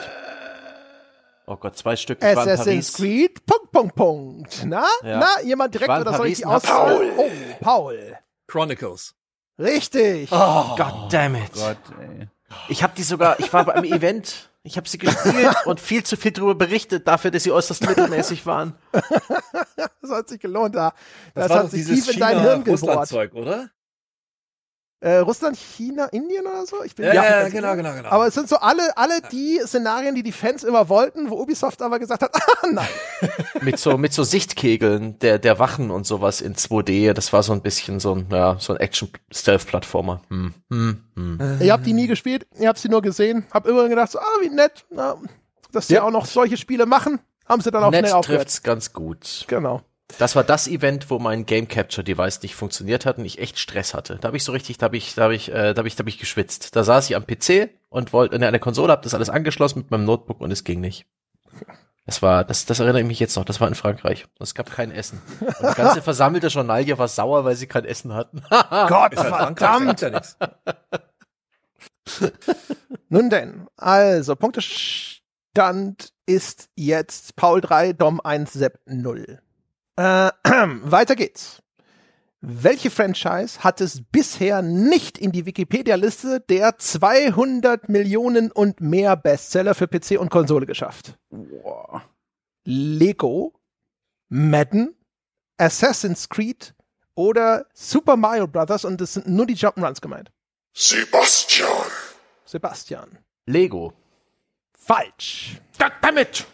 Oh 1.46 1.56
Gott, 1.56 1.76
zwei 1.76 1.96
Stück. 1.96 2.18
Ich 2.18 2.24
Assassin's. 2.24 2.92
Creed, 2.94 3.44
Punkt, 3.46 3.72
Punkt, 3.72 3.94
Punkt. 3.96 4.62
Na, 4.66 4.84
Ja. 5.02 5.18
na, 5.18 5.42
jemand 5.42 5.74
direkt 5.74 5.90
oder 5.90 6.14
soll 6.14 6.28
ich 6.28 6.38
die 6.38 6.44
aus? 6.46 6.64
hab- 6.68 6.90
Oh, 7.16 7.30
Paul. 7.60 8.18
Chronicles. 8.46 9.14
Richtig. 9.60 10.28
Oh, 10.32 10.74
God 10.76 11.12
damn 11.12 11.34
it. 11.34 11.52
Gott, 11.52 11.76
ey. 12.00 12.28
Ich 12.68 12.82
habe 12.82 12.94
die 12.96 13.02
sogar, 13.02 13.38
ich 13.38 13.52
war 13.52 13.64
beim 13.64 13.84
Event, 13.84 14.50
ich 14.62 14.76
habe 14.76 14.88
sie 14.88 14.98
gespielt 14.98 15.54
und 15.66 15.80
viel 15.80 16.02
zu 16.02 16.16
viel 16.16 16.32
darüber 16.32 16.54
berichtet, 16.54 17.06
dafür, 17.06 17.30
dass 17.30 17.44
sie 17.44 17.52
äußerst 17.52 17.86
mittelmäßig 17.86 18.46
waren. 18.46 18.74
Das 20.02 20.10
hat 20.10 20.28
sich 20.28 20.40
gelohnt 20.40 20.74
da. 20.74 20.92
Das, 21.34 21.50
war 21.50 21.58
hat 21.60 21.70
sich 21.70 21.84
dieses 21.84 22.06
tief 22.06 22.14
in 22.14 22.20
dein 22.20 22.40
Hirn 22.40 22.64
gebohrt. 22.64 22.80
China-Russland-Zeug, 22.80 23.34
oder? 23.34 23.70
Äh, 25.02 25.16
Russland, 25.16 25.56
China, 25.56 26.06
Indien 26.12 26.46
oder 26.46 26.66
so? 26.66 26.82
Ich 26.84 26.94
bin 26.94 27.06
Ja, 27.06 27.14
ja, 27.14 27.48
genau, 27.48 27.74
genau, 27.74 27.94
genau. 27.94 28.10
Aber 28.10 28.26
es 28.26 28.34
sind 28.34 28.50
so 28.50 28.56
alle, 28.56 28.94
alle 28.98 29.22
die 29.32 29.58
Szenarien, 29.64 30.14
die 30.14 30.22
die 30.22 30.30
Fans 30.32 30.62
immer 30.62 30.90
wollten, 30.90 31.30
wo 31.30 31.40
Ubisoft 31.40 31.80
aber 31.80 31.98
gesagt 31.98 32.22
hat, 32.22 32.30
ah, 32.34 32.66
nein. 32.70 32.86
Mit 33.62 33.78
so, 33.78 33.96
mit 33.96 34.12
so 34.12 34.24
Sichtkegeln 34.24 35.18
der, 35.20 35.38
der 35.38 35.58
Wachen 35.58 35.90
und 35.90 36.06
sowas 36.06 36.40
in 36.42 36.54
2D. 36.54 37.12
Das 37.14 37.32
war 37.32 37.42
so 37.42 37.52
ein 37.52 37.62
bisschen 37.62 37.98
so 37.98 38.14
ein, 38.14 38.26
ja, 38.30 38.56
so 38.58 38.74
ein 38.74 38.80
Action-Stealth-Plattformer. 38.80 40.20
Hm, 40.28 40.54
hm, 40.70 41.04
hm. 41.16 41.58
Ihr 41.62 41.72
habt 41.72 41.86
die 41.86 41.92
nie 41.94 42.06
gespielt, 42.06 42.46
ihr 42.58 42.68
habt 42.68 42.78
sie 42.78 42.88
nur 42.88 43.00
gesehen, 43.02 43.46
habt 43.52 43.66
immer 43.66 43.88
gedacht, 43.88 44.10
so, 44.10 44.18
ah, 44.18 44.24
wie 44.42 44.50
nett, 44.50 44.84
na, 44.90 45.16
dass 45.72 45.88
sie 45.88 45.94
Ja. 45.94 46.02
auch 46.02 46.10
noch 46.10 46.26
solche 46.26 46.56
Spiele 46.56 46.84
machen, 46.86 47.20
haben 47.48 47.62
sie 47.62 47.70
dann 47.70 47.84
auch 47.84 47.90
Nett 47.90 48.00
schnell 48.06 48.12
aufgehört. 48.12 48.42
trifft's 48.42 48.62
ganz 48.62 48.92
gut. 48.92 49.44
Genau. 49.48 49.82
Das 50.18 50.36
war 50.36 50.44
das 50.44 50.68
Event, 50.68 51.10
wo 51.10 51.18
mein 51.18 51.46
Game 51.46 51.68
Capture 51.68 52.04
Device 52.04 52.42
nicht 52.42 52.54
funktioniert 52.54 53.06
hat 53.06 53.18
und 53.18 53.24
ich 53.24 53.38
echt 53.38 53.58
Stress 53.58 53.94
hatte. 53.94 54.16
Da 54.20 54.28
habe 54.28 54.36
ich 54.36 54.44
so 54.44 54.52
richtig, 54.52 54.78
da 54.78 54.84
habe 54.84 54.96
ich, 54.96 55.14
da 55.14 55.24
habe 55.24 55.34
ich, 55.34 55.50
äh, 55.50 55.74
da 55.74 55.78
habe 55.78 55.88
ich, 55.88 55.96
da 55.96 56.00
habe 56.00 56.10
ich 56.10 56.18
geschwitzt. 56.18 56.76
Da 56.76 56.84
saß 56.84 57.08
ich 57.08 57.16
am 57.16 57.26
PC 57.26 57.70
und 57.88 58.12
wollte 58.12 58.36
in 58.36 58.44
eine 58.44 58.60
Konsole, 58.60 58.92
habe 58.92 59.02
das 59.02 59.14
alles 59.14 59.30
angeschlossen 59.30 59.80
mit 59.80 59.90
meinem 59.90 60.04
Notebook 60.04 60.40
und 60.40 60.50
es 60.50 60.64
ging 60.64 60.80
nicht. 60.80 61.06
Das 62.06 62.22
war, 62.22 62.44
das, 62.44 62.66
das 62.66 62.80
erinnere 62.80 63.02
ich 63.02 63.06
mich 63.06 63.20
jetzt 63.20 63.36
noch. 63.36 63.44
Das 63.44 63.60
war 63.60 63.68
in 63.68 63.74
Frankreich. 63.74 64.26
Es 64.40 64.54
gab 64.54 64.70
kein 64.70 64.90
Essen. 64.90 65.22
Und 65.40 65.70
die 65.70 65.74
ganze 65.76 66.02
versammelte 66.02 66.48
Journalie 66.48 66.98
war 66.98 67.08
sauer, 67.08 67.44
weil 67.44 67.56
sie 67.56 67.66
kein 67.66 67.84
Essen 67.84 68.14
hatten. 68.14 68.42
Gott, 68.50 69.14
verdammt. 69.14 70.00
ja. 70.00 70.20
Nun 73.08 73.30
denn, 73.30 73.66
also, 73.76 74.34
Punktestand 74.34 76.12
ist 76.26 76.68
jetzt 76.74 77.36
Paul 77.36 77.60
3, 77.60 77.92
Dom 77.92 78.20
1, 78.20 78.52
Sepp 78.52 78.80
0. 78.86 79.40
Äh, 79.96 80.30
weiter 80.44 81.16
geht's. 81.16 81.62
Welche 82.42 82.90
Franchise 82.90 83.62
hat 83.62 83.82
es 83.82 84.02
bisher 84.02 84.62
nicht 84.62 85.18
in 85.18 85.30
die 85.30 85.44
Wikipedia-Liste 85.44 86.40
der 86.40 86.78
200 86.78 87.90
Millionen 87.90 88.50
und 88.50 88.80
mehr 88.80 89.14
Bestseller 89.16 89.74
für 89.74 89.86
PC 89.86 90.18
und 90.18 90.30
Konsole 90.30 90.64
geschafft? 90.64 91.18
Boah. 91.28 92.02
Lego, 92.64 93.52
Madden, 94.30 94.94
Assassin's 95.58 96.30
Creed 96.30 96.74
oder 97.14 97.66
Super 97.74 98.16
Mario 98.16 98.46
Brothers 98.46 98.86
und 98.86 99.00
es 99.02 99.12
sind 99.12 99.28
nur 99.28 99.46
die 99.46 99.56
Jump'n'Runs 99.56 100.00
gemeint. 100.00 100.30
Sebastian. 100.72 101.90
Sebastian. 102.46 103.18
Lego. 103.44 103.92
Falsch. 104.72 105.60
Goddammit! 105.78 106.46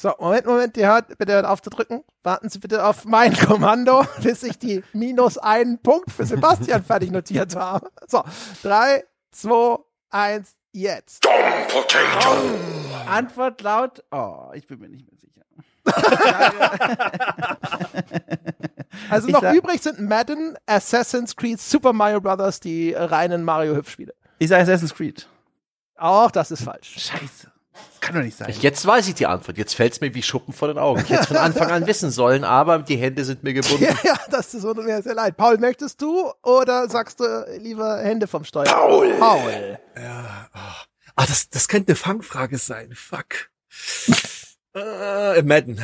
So, 0.00 0.14
Moment, 0.18 0.46
Moment, 0.46 0.76
ihr 0.78 0.86
hört 0.86 1.18
bitte 1.18 1.46
aufzudrücken. 1.46 2.02
Warten 2.22 2.48
Sie 2.48 2.58
bitte 2.58 2.86
auf 2.86 3.04
mein 3.04 3.36
Kommando, 3.46 4.02
bis 4.22 4.42
ich 4.42 4.58
die 4.58 4.82
minus 4.94 5.36
einen 5.36 5.78
Punkt 5.78 6.10
für 6.10 6.24
Sebastian 6.24 6.82
fertig 6.82 7.10
notiert 7.10 7.54
habe. 7.54 7.90
So, 8.08 8.24
drei, 8.62 9.04
zwei, 9.30 9.76
eins, 10.08 10.54
jetzt. 10.72 11.20
Potato. 11.68 12.34
Antwort 13.10 13.60
laut. 13.60 14.02
Oh, 14.10 14.46
ich 14.54 14.66
bin 14.66 14.78
mir 14.80 14.88
nicht 14.88 15.06
mehr 15.06 15.18
sicher. 15.20 15.44
Also 19.10 19.28
Ich 19.28 19.32
noch 19.34 19.40
sag- 19.40 19.54
übrig 19.54 19.82
sind 19.82 20.00
Madden, 20.00 20.56
Assassin's 20.66 21.34
Creed, 21.36 21.60
Super 21.60 21.92
Mario 21.92 22.20
Brothers, 22.20 22.60
die 22.60 22.92
reinen 22.92 23.42
Mario-Hüpfspiele. 23.44 24.14
Ich 24.38 24.48
sage 24.48 24.62
Assassin's 24.62 24.94
Creed. 24.94 25.26
Auch 25.96 26.30
das 26.30 26.50
ist 26.50 26.62
falsch. 26.62 26.94
Scheiße. 26.98 27.49
Das 27.92 28.00
kann 28.00 28.14
doch 28.14 28.22
nicht 28.22 28.36
sein. 28.36 28.52
Jetzt 28.60 28.86
weiß 28.86 29.08
ich 29.08 29.14
die 29.14 29.26
Antwort. 29.26 29.58
Jetzt 29.58 29.74
fällt's 29.74 30.00
mir 30.00 30.14
wie 30.14 30.22
Schuppen 30.22 30.54
vor 30.54 30.68
den 30.68 30.78
Augen. 30.78 31.00
Ich 31.02 31.10
hätte 31.10 31.22
es 31.22 31.26
von 31.28 31.36
Anfang 31.38 31.70
an 31.70 31.86
wissen 31.86 32.10
sollen, 32.10 32.44
aber 32.44 32.78
die 32.80 32.96
Hände 32.96 33.24
sind 33.24 33.42
mir 33.42 33.52
gebunden. 33.52 33.84
Ja, 33.84 33.94
ja, 34.02 34.18
das 34.30 34.54
ist 34.54 34.62
so 34.62 34.74
mir 34.74 35.02
sehr 35.02 35.14
leid. 35.14 35.36
Paul, 35.36 35.58
möchtest 35.58 36.00
du 36.00 36.32
oder 36.42 36.88
sagst 36.88 37.20
du 37.20 37.24
lieber 37.58 37.98
Hände 37.98 38.26
vom 38.26 38.44
Steuer? 38.44 38.64
Paul. 38.64 39.14
Paul. 39.18 39.78
Ah, 41.16 41.26
das, 41.26 41.50
das 41.50 41.68
könnte 41.68 41.92
eine 41.92 41.96
Fangfrage 41.96 42.56
sein. 42.58 42.92
Fuck. 42.94 43.50
äh, 44.74 45.42
Madden. 45.42 45.82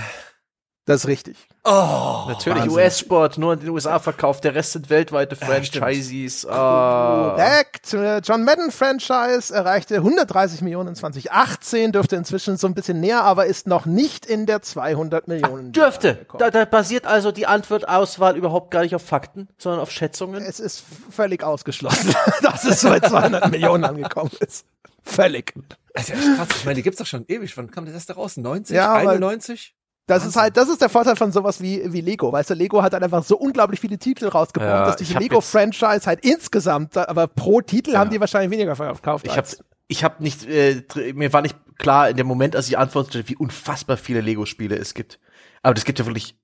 Das 0.86 1.02
ist 1.02 1.08
richtig. 1.08 1.48
Oh, 1.68 2.26
Natürlich. 2.28 2.70
US-Sport, 2.70 3.38
nur 3.38 3.52
in 3.54 3.58
den 3.60 3.68
USA 3.70 3.98
verkauft, 3.98 4.44
der 4.44 4.54
Rest 4.54 4.72
sind 4.72 4.88
weltweite 4.88 5.34
Franchises. 5.34 6.46
Ah. 6.46 7.34
Korrekt. 7.36 7.92
Äh, 7.92 8.18
John 8.18 8.44
Madden 8.44 8.70
Franchise 8.70 9.52
erreichte 9.52 9.96
130 9.96 10.60
Millionen 10.62 10.90
in 10.90 10.94
2018, 10.94 11.90
dürfte 11.92 12.14
inzwischen 12.16 12.56
so 12.56 12.66
ein 12.68 12.74
bisschen 12.74 13.00
näher, 13.00 13.22
aber 13.24 13.46
ist 13.46 13.66
noch 13.66 13.84
nicht 13.86 14.26
in 14.26 14.46
der 14.46 14.62
200 14.62 15.26
Millionen. 15.28 15.72
Dürfte. 15.72 16.14
gekommen. 16.14 16.38
Da, 16.38 16.50
da 16.50 16.64
basiert 16.66 17.06
also 17.06 17.32
die 17.32 17.46
Antwortauswahl 17.46 18.36
überhaupt 18.36 18.70
gar 18.70 18.82
nicht 18.82 18.94
auf 18.94 19.02
Fakten, 19.02 19.48
sondern 19.58 19.80
auf 19.80 19.90
Schätzungen. 19.90 20.44
Es 20.44 20.60
ist 20.60 20.84
völlig 21.10 21.42
ausgeschlossen, 21.42 22.14
dass 22.42 22.64
es 22.64 22.80
so 22.80 22.88
bei 22.90 23.00
200 23.00 23.50
Millionen 23.50 23.84
angekommen 23.84 24.30
ist. 24.40 24.66
Völlig. 25.02 25.54
Das 25.94 26.04
ist 26.04 26.08
ja 26.10 26.14
echt 26.16 26.36
krass. 26.36 26.48
Ich 26.58 26.64
meine, 26.64 26.74
die 26.74 26.82
gibt's 26.82 26.98
doch 26.98 27.06
schon 27.06 27.24
ewig. 27.28 27.56
Wann 27.56 27.70
kam 27.70 27.84
das 27.86 27.94
erste 27.94 28.14
raus? 28.14 28.36
90? 28.36 28.74
Ja, 28.74 28.88
aber- 28.94 29.10
91? 29.10 29.74
Das 30.06 30.24
ist 30.24 30.36
halt, 30.36 30.56
das 30.56 30.68
ist 30.68 30.80
der 30.80 30.88
Vorteil 30.88 31.16
von 31.16 31.32
sowas 31.32 31.60
wie, 31.60 31.92
wie 31.92 32.00
Lego. 32.00 32.32
Weißt 32.32 32.50
du, 32.50 32.54
Lego 32.54 32.82
hat 32.82 32.92
halt 32.92 33.02
einfach 33.02 33.24
so 33.24 33.36
unglaublich 33.36 33.80
viele 33.80 33.98
Titel 33.98 34.28
rausgebracht, 34.28 34.70
Ja, 34.70 34.86
dass 34.86 34.96
diese 34.96 35.14
hab 35.14 35.22
Lego-Franchise 35.22 36.06
halt 36.06 36.24
insgesamt, 36.24 36.96
aber 36.96 37.26
pro 37.26 37.60
Titel 37.60 37.96
haben 37.96 38.10
die 38.10 38.20
wahrscheinlich 38.20 38.50
weniger 38.52 38.76
verkauft. 38.76 39.24
Ich 39.26 39.32
habe 39.32 39.40
als- 39.42 39.64
ich 39.88 40.04
hab 40.04 40.20
nicht, 40.20 40.46
äh, 40.48 40.82
mir 41.14 41.32
war 41.32 41.42
nicht 41.42 41.56
klar 41.78 42.08
in 42.08 42.16
dem 42.16 42.26
Moment, 42.26 42.54
als 42.56 42.68
ich 42.68 42.78
antwortete, 42.78 43.28
wie 43.28 43.36
unfassbar 43.36 43.96
viele 43.96 44.20
Lego-Spiele 44.20 44.76
es 44.76 44.94
gibt. 44.94 45.18
Aber 45.62 45.74
das 45.74 45.84
gibt 45.84 45.98
ja 45.98 46.06
wirklich. 46.06 46.36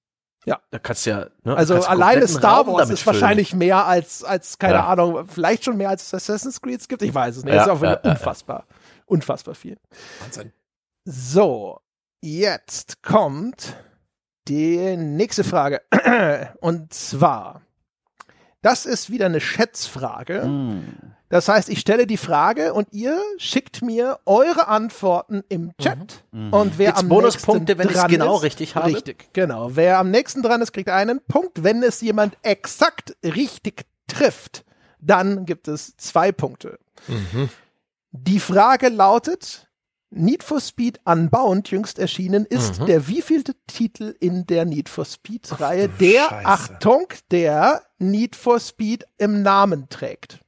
Ja. 0.45 0.61
Da 0.73 0.81
kannst 0.81 1.07
du 1.07 1.11
ja. 1.11 1.27
Ne, 1.45 1.57
Also 1.57 1.77
alleine 1.85 2.27
Star 2.27 2.67
Wars 2.67 2.91
ist 2.91 3.03
füllen. 3.03 3.15
wahrscheinlich 3.21 3.55
mehr 3.55 3.87
als, 3.87 4.25
als, 4.25 4.59
keine 4.59 4.75
Ja. 4.75 4.87
Ahnung, 4.89 5.25
vielleicht 5.29 5.65
schon 5.65 5.77
mehr 5.77 5.89
als 5.91 6.13
Assassin's 6.13 6.61
Creed 6.61 6.81
es 6.81 6.89
gibt. 6.89 7.03
Ich 7.03 7.15
weiß 7.15 7.37
es 7.37 7.45
nicht. 7.45 7.55
Ja, 7.55 7.63
ist 7.63 7.69
auch 7.69 7.77
ja, 7.77 7.83
wieder 7.83 8.01
ja, 8.03 8.07
ja. 8.07 8.11
unfassbar. 8.13 8.67
Unfassbar 9.07 9.55
viel. 9.55 9.79
Wahnsinn. 10.21 10.53
So, 11.05 11.79
jetzt 12.23 13.03
kommt 13.03 13.77
die 14.49 14.97
nächste 14.97 15.45
Frage. 15.45 15.83
Und 16.61 16.95
zwar, 16.95 17.63
das 18.63 18.87
ist 18.87 19.11
wieder 19.11 19.27
eine 19.27 19.41
Schätzfrage. 19.41 20.43
Hm. 20.43 21.15
Das 21.29 21.49
heißt, 21.49 21.69
ich 21.71 21.81
stelle 21.81 22.07
die 22.07 22.19
Frage 22.19 22.75
und 22.75 22.89
ihr 22.93 23.19
schickt 23.39 23.81
mir 23.81 24.19
eure 24.27 24.69
Antworten 24.69 25.43
im 25.49 25.75
Chat. 25.79 26.25
Und 26.31 26.77
wer 26.77 26.89
Gibt's 26.89 27.01
am 27.01 27.09
Bonuspunkte, 27.09 27.75
nächsten 27.75 27.95
dran 27.95 28.11
genau 28.11 28.37
ist, 28.37 28.43
richtig 28.43 28.77
habe? 28.77 28.89
Richtig, 28.89 29.33
genau. 29.33 29.71
Wer 29.75 29.99
am 29.99 30.11
nächsten 30.11 30.43
dran 30.43 30.61
ist, 30.61 30.73
kriegt 30.73 30.91
einen 30.91 31.23
Punkt. 31.25 31.65
Wenn 31.65 31.83
es 31.83 32.03
jemand 32.03 32.37
exakt 32.43 33.17
richtig 33.25 33.87
trifft, 34.09 34.67
dann 35.01 35.47
gibt 35.47 35.69
es 35.69 35.97
zwei 35.97 36.33
Punkte. 36.33 36.79
Die 38.11 38.39
Frage 38.39 38.91
lautet: 38.91 39.71
Need 40.15 40.43
for 40.43 40.61
Speed 40.61 41.01
Unbound, 41.07 41.71
jüngst 41.71 41.99
erschienen, 41.99 42.45
ist 42.45 42.81
Mhm. 42.81 42.87
der 42.87 43.09
wievielte 43.09 43.55
Titel 43.67 44.15
in 44.21 44.47
der 44.47 44.65
Need 44.67 44.89
for 44.91 45.05
Speed-Reihe, 45.07 45.89
der, 45.89 46.29
Scheiße. 46.29 46.47
Achtung, 46.47 47.07
der 47.31 47.83
Need 47.99 48.37
for 48.37 48.61
Speed 48.61 49.07
im 49.17 49.43
Namen 49.43 49.89
trägt? 49.89 50.41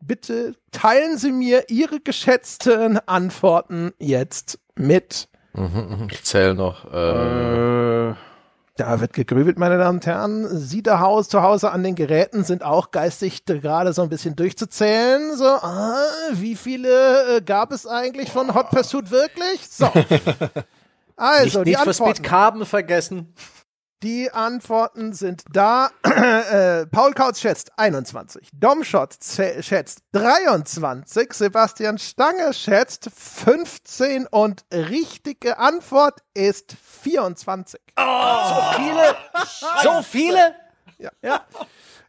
Bitte 0.00 0.54
teilen 0.70 1.18
Sie 1.18 1.32
mir 1.32 1.68
Ihre 1.68 2.00
geschätzten 2.00 2.98
Antworten 3.08 3.92
jetzt 3.98 4.58
mit. 4.76 5.28
Mhm, 5.54 5.64
mhm. 6.02 6.08
Ich 6.10 6.22
zähle 6.24 6.54
noch. 6.54 6.84
Äh, 6.92 8.14
Da 8.82 9.00
wird 9.00 9.12
gegrübelt, 9.12 9.60
meine 9.60 9.78
Damen 9.78 9.98
und 9.98 10.06
Herren. 10.06 10.58
Sie 10.58 10.82
da 10.82 10.98
Haus, 10.98 11.28
zu 11.28 11.40
Hause 11.40 11.70
an 11.70 11.84
den 11.84 11.94
Geräten 11.94 12.42
sind 12.42 12.64
auch 12.64 12.90
geistig 12.90 13.44
gerade 13.44 13.92
so 13.92 14.02
ein 14.02 14.08
bisschen 14.08 14.34
durchzuzählen. 14.34 15.36
So, 15.36 15.44
ah, 15.46 15.94
wie 16.32 16.56
viele 16.56 17.36
äh, 17.36 17.42
gab 17.42 17.70
es 17.70 17.86
eigentlich 17.86 18.32
von 18.32 18.56
Hot 18.56 18.70
Pursuit 18.70 19.12
wirklich? 19.12 19.68
So. 19.70 19.88
Also, 21.14 21.60
nicht 21.60 21.68
die 21.68 21.76
Antworten, 21.76 22.14
Speed 22.16 22.22
Carbon 22.26 22.66
vergessen. 22.66 23.32
Die 24.02 24.30
Antworten 24.32 25.12
sind 25.12 25.44
da. 25.52 25.90
äh, 26.02 26.86
Paul 26.86 27.12
Kautz 27.12 27.40
schätzt 27.40 27.72
21. 27.76 28.48
Domschott 28.52 29.16
schätzt 29.60 30.02
23. 30.12 31.32
Sebastian 31.32 31.98
Stange 31.98 32.52
schätzt 32.52 33.10
15. 33.14 34.26
Und 34.26 34.64
richtige 34.72 35.58
Antwort 35.58 36.20
ist 36.34 36.76
24. 37.02 37.80
So 37.96 38.62
viele. 38.76 39.16
so 39.82 40.02
viele. 40.02 40.54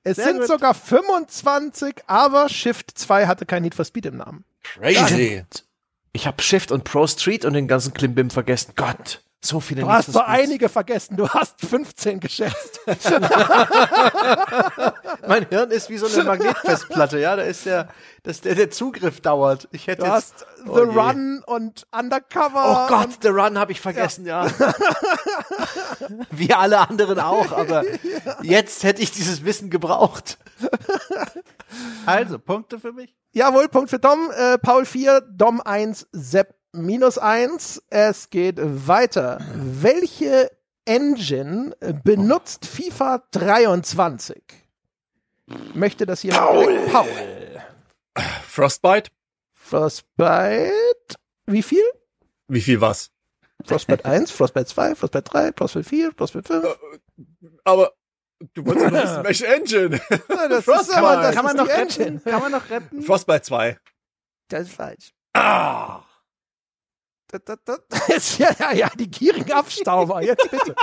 Es 0.03 0.17
sind 0.17 0.45
sogar 0.45 0.73
25, 0.73 2.03
aber 2.07 2.49
Shift 2.49 2.97
2 2.97 3.27
hatte 3.27 3.45
kein 3.45 3.63
Need 3.63 3.75
for 3.75 3.85
Speed 3.85 4.07
im 4.07 4.17
Namen. 4.17 4.43
Crazy. 4.63 5.43
Ich 6.11 6.27
habe 6.27 6.41
Shift 6.41 6.71
und 6.71 6.83
Pro 6.83 7.07
Street 7.07 7.45
und 7.45 7.53
den 7.53 7.67
ganzen 7.67 7.93
Klimbim 7.93 8.29
vergessen. 8.29 8.73
Gott, 8.75 9.22
so 9.45 9.59
viele. 9.59 9.81
Du 9.81 9.89
hast 9.89 10.11
so 10.11 10.21
einige 10.21 10.69
vergessen. 10.69 11.17
Du 11.17 11.27
hast 11.29 11.59
15 11.65 12.19
geschätzt. 12.19 12.79
Mein 15.27 15.47
Hirn 15.49 15.71
ist 15.71 15.89
wie 15.89 15.97
so 15.97 16.07
eine 16.07 16.23
Magnetfestplatte, 16.23 17.19
ja. 17.19 17.35
Da 17.35 17.41
ist 17.43 17.65
der, 17.65 17.89
das, 18.23 18.41
der, 18.41 18.55
der 18.55 18.71
Zugriff 18.71 19.21
dauert. 19.21 19.67
Ich 19.71 19.87
hätte 19.87 20.01
Du 20.03 20.07
jetzt. 20.07 20.13
hast 20.13 20.45
Oh 20.65 20.75
The 20.75 20.81
je. 20.83 20.87
Run 20.99 21.43
und 21.45 21.85
Undercover. 21.91 22.85
Oh 22.85 22.87
Gott, 22.87 23.09
The 23.21 23.27
Run 23.29 23.57
habe 23.57 23.71
ich 23.73 23.81
vergessen, 23.81 24.25
ja. 24.25 24.47
Wie 26.31 26.53
alle 26.53 26.79
anderen 26.89 27.19
auch, 27.19 27.51
aber 27.51 27.83
jetzt 28.41 28.83
hätte 28.83 29.01
ich 29.01 29.11
dieses 29.11 29.43
Wissen 29.43 29.69
gebraucht. 29.69 30.37
Also, 32.05 32.37
Punkte 32.37 32.79
für 32.79 32.93
mich? 32.93 33.15
Jawohl, 33.31 33.67
Punkt 33.67 33.89
für 33.89 33.97
Dom. 33.97 34.29
Äh, 34.37 34.59
Paul 34.59 34.85
4, 34.85 35.21
Dom 35.21 35.59
1, 35.59 36.05
Sepp 36.11 36.53
minus 36.73 37.17
1. 37.17 37.83
Es 37.89 38.29
geht 38.29 38.57
weiter. 38.59 39.39
Welche 39.55 40.51
Engine 40.85 41.75
benutzt 42.03 42.65
FIFA 42.65 43.23
23? 43.31 44.41
Möchte 45.73 46.05
das 46.05 46.23
jemand? 46.23 46.45
Paul. 46.45 46.79
Paul. 46.91 47.63
Frostbite? 48.47 49.11
Frostbite. 49.53 51.15
Wie 51.45 51.63
viel? 51.63 51.83
Wie 52.47 52.61
viel 52.61 52.81
was? 52.81 53.09
Frostbite 53.65 54.03
1, 54.03 54.31
Frostbite 54.31 54.65
2, 54.65 54.95
Frostbite 54.95 55.23
3, 55.23 55.53
Frostbite 55.53 55.87
4, 55.87 56.11
Frostbite 56.17 56.47
5. 56.47 56.79
Aber 57.63 57.93
du 58.53 58.65
wolltest 58.65 58.85
doch 58.87 58.91
wissen, 58.91 59.23
welche 59.23 59.47
Engine? 59.47 60.01
Ja, 60.27 60.47
das 60.49 60.65
Frostbite. 60.65 60.81
ist 60.81 60.93
aber, 60.97 61.21
das 61.21 61.35
Kann 61.35 61.45
man 61.45 61.55
ist 61.55 61.61
noch 61.61 61.69
retten? 61.69 62.01
Engine. 62.01 62.19
Kann 62.19 62.41
man 62.41 62.51
noch 62.51 62.69
retten? 62.69 63.01
Frostbite 63.03 63.41
2. 63.43 63.77
Das 64.49 64.63
ist 64.63 64.73
falsch. 64.73 65.13
Ah! 65.33 66.02
Ja, 68.37 68.49
ja, 68.59 68.71
ja, 68.73 68.89
die 68.95 69.09
gierigen 69.09 69.51
Abstauber. 69.51 70.21
Jetzt 70.21 70.49
bitte. 70.49 70.75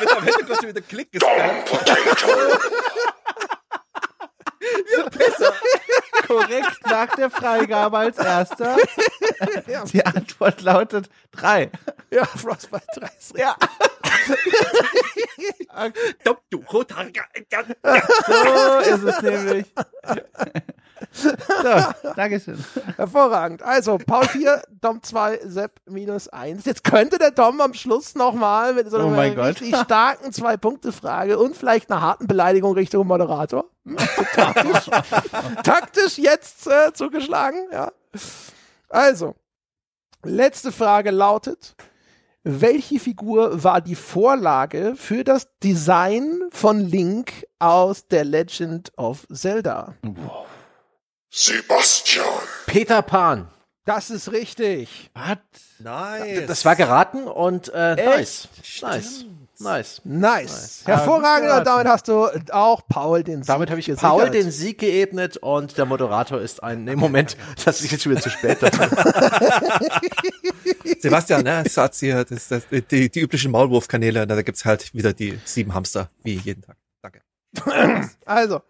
Mit 0.00 0.16
am 0.16 0.24
Hintergrund 0.24 0.60
schon 0.60 0.68
wieder 0.68 0.80
Klick 0.80 1.12
gescannt. 1.12 1.64
Potato. 1.66 2.26
Korrekt 6.26 6.86
nach 6.86 7.14
der 7.16 7.30
Freigabe 7.30 7.98
als 7.98 8.18
erster. 8.18 8.76
Die 9.92 10.04
Antwort 10.04 10.60
lautet 10.62 11.08
drei. 11.30 11.70
Ja, 12.10 12.24
Frostbite 12.24 12.86
3 12.94 13.06
ist 13.18 13.38
Ja. 13.38 13.56
Du, 16.24 16.34
du, 16.50 16.58
roter- 16.72 17.06
So 18.26 18.78
ist 18.94 19.02
es 19.04 19.22
nämlich. 19.22 19.66
So, 21.12 22.10
Dankeschön. 22.14 22.62
Hervorragend. 22.96 23.62
Also, 23.62 23.98
Paul 23.98 24.24
4, 24.28 24.62
Dom 24.80 25.02
2, 25.02 25.40
Sepp 25.44 25.80
minus 25.86 26.28
1. 26.28 26.64
Jetzt 26.64 26.84
könnte 26.84 27.18
der 27.18 27.30
Dom 27.32 27.60
am 27.60 27.74
Schluss 27.74 28.14
nochmal 28.14 28.72
mit 28.74 28.90
so 28.90 28.96
einer 28.98 29.06
Oh 29.06 29.10
mein 29.10 29.34
Gott. 29.34 29.60
richtig 29.60 29.76
starken 29.84 30.32
Zwei-Punkte-Frage 30.32 31.38
und 31.38 31.56
vielleicht 31.56 31.90
einer 31.90 32.00
harten 32.02 32.26
Beleidigung 32.26 32.74
Richtung 32.74 33.06
Moderator. 33.06 33.64
Hm, 33.84 33.96
taktisch. 34.34 34.90
taktisch 35.64 36.18
jetzt 36.18 36.66
äh, 36.66 36.92
zugeschlagen, 36.92 37.58
ja. 37.72 37.92
Also, 38.88 39.34
letzte 40.22 40.70
Frage 40.72 41.10
lautet, 41.10 41.74
welche 42.44 42.98
Figur 42.98 43.62
war 43.62 43.80
die 43.80 43.94
Vorlage 43.94 44.94
für 44.96 45.22
das 45.24 45.48
Design 45.62 46.40
von 46.50 46.80
Link 46.80 47.46
aus 47.58 48.08
der 48.08 48.24
Legend 48.24 48.92
of 48.96 49.26
Zelda? 49.32 49.94
Sebastian. 51.30 52.26
Peter 52.66 53.02
Pan. 53.02 53.48
Das 53.84 54.10
ist 54.10 54.30
richtig. 54.32 55.10
Was? 55.14 55.38
Nice. 55.78 56.46
Das 56.46 56.64
war 56.64 56.76
geraten 56.76 57.24
und 57.24 57.68
äh, 57.74 57.96
nice. 57.96 58.48
Nice. 58.80 59.24
Nice. 59.62 60.00
Nice. 60.04 60.82
Hervorragend. 60.84 61.48
gut 61.48 61.58
Und 61.58 61.66
damit 61.66 61.86
hast 61.86 62.08
du 62.08 62.26
auch 62.50 62.82
Paul 62.88 63.22
den 63.22 63.42
Sieg 63.42 63.46
Damit 63.46 63.70
habe 63.70 63.80
ich 63.80 63.86
gesichert. 63.86 64.10
Paul 64.10 64.30
den 64.30 64.50
Sieg 64.50 64.78
geebnet 64.78 65.36
und 65.36 65.78
der 65.78 65.86
Moderator 65.86 66.40
ist 66.40 66.62
ein. 66.62 66.84
Nee, 66.84 66.96
Moment, 66.96 67.36
das 67.64 67.80
ist 67.80 67.90
jetzt 67.90 68.02
schon 68.02 68.12
wieder 68.12 68.22
zu 68.22 68.30
spät 68.30 68.62
dafür. 68.62 68.90
Sebastian, 71.00 71.44
ne, 71.44 71.64
Satz 71.68 72.00
hier, 72.00 72.24
das, 72.24 72.48
das, 72.48 72.62
die, 72.70 73.10
die 73.10 73.20
üblichen 73.20 73.50
Maulwurfkanäle, 73.50 74.26
da 74.26 74.42
gibt's 74.42 74.64
halt 74.64 74.92
wieder 74.94 75.12
die 75.12 75.38
sieben 75.44 75.74
Hamster, 75.74 76.08
wie 76.22 76.34
jeden 76.34 76.62
Tag. 76.62 76.76
Danke. 77.02 77.20
Also, 78.24 78.62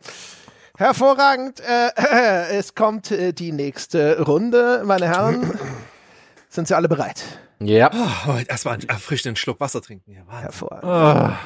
hervorragend. 0.76 1.60
Äh, 1.60 2.50
es 2.56 2.74
kommt 2.74 3.10
äh, 3.10 3.32
die 3.32 3.52
nächste 3.52 4.22
Runde. 4.22 4.82
Meine 4.84 5.08
Herren, 5.08 5.58
sind 6.48 6.68
Sie 6.68 6.76
alle 6.76 6.88
bereit? 6.88 7.22
Ja. 7.66 7.90
Oh, 8.26 8.38
erstmal 8.48 8.74
einen 8.74 8.88
erfrischenden 8.88 9.36
Schluck 9.36 9.60
Wasser 9.60 9.82
trinken. 9.82 10.12
Ja. 10.12 10.24
Hervorragend. 10.28 11.38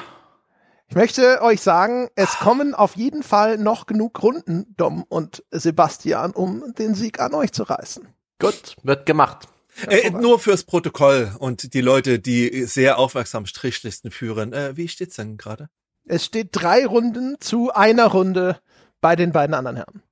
Ich 0.89 0.95
möchte 0.95 1.41
euch 1.41 1.61
sagen, 1.61 2.07
es 2.15 2.37
kommen 2.39 2.73
auf 2.73 2.95
jeden 2.95 3.21
Fall 3.21 3.57
noch 3.57 3.87
genug 3.87 4.23
Runden, 4.23 4.73
Dom 4.77 5.03
und 5.03 5.43
Sebastian, 5.51 6.31
um 6.31 6.73
den 6.75 6.95
Sieg 6.95 7.19
an 7.19 7.33
euch 7.33 7.51
zu 7.51 7.63
reißen. 7.63 8.07
Gut, 8.39 8.75
wird 8.83 9.05
gemacht. 9.05 9.49
Äh, 9.87 10.11
nur 10.11 10.39
fürs 10.39 10.63
Protokoll 10.63 11.35
und 11.39 11.73
die 11.73 11.81
Leute, 11.81 12.19
die 12.19 12.63
sehr 12.63 12.97
aufmerksam 12.97 13.45
Strichlisten 13.45 14.11
führen. 14.11 14.53
Äh, 14.53 14.77
wie 14.77 14.87
steht's 14.87 15.17
denn 15.17 15.37
gerade? 15.37 15.69
Es 16.05 16.23
steht 16.23 16.49
drei 16.53 16.85
Runden 16.85 17.35
zu 17.41 17.73
einer 17.73 18.07
Runde 18.07 18.59
bei 19.01 19.15
den 19.15 19.33
beiden 19.33 19.53
anderen 19.53 19.75
Herren. 19.75 20.03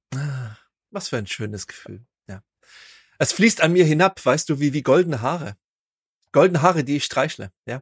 Was 0.91 1.07
für 1.07 1.17
ein 1.17 1.27
schönes 1.27 1.67
Gefühl. 1.67 2.05
Es 3.17 3.31
fließt 3.31 3.61
an 3.61 3.73
mir 3.73 3.85
hinab, 3.85 4.23
weißt 4.25 4.49
du, 4.49 4.59
wie, 4.59 4.73
wie 4.73 4.81
goldene 4.81 5.21
Haare. 5.21 5.55
Goldene 6.35 6.61
Haare, 6.61 6.83
die 6.83 6.97
ich 6.97 7.05
streichle, 7.05 7.49
ja. 7.65 7.81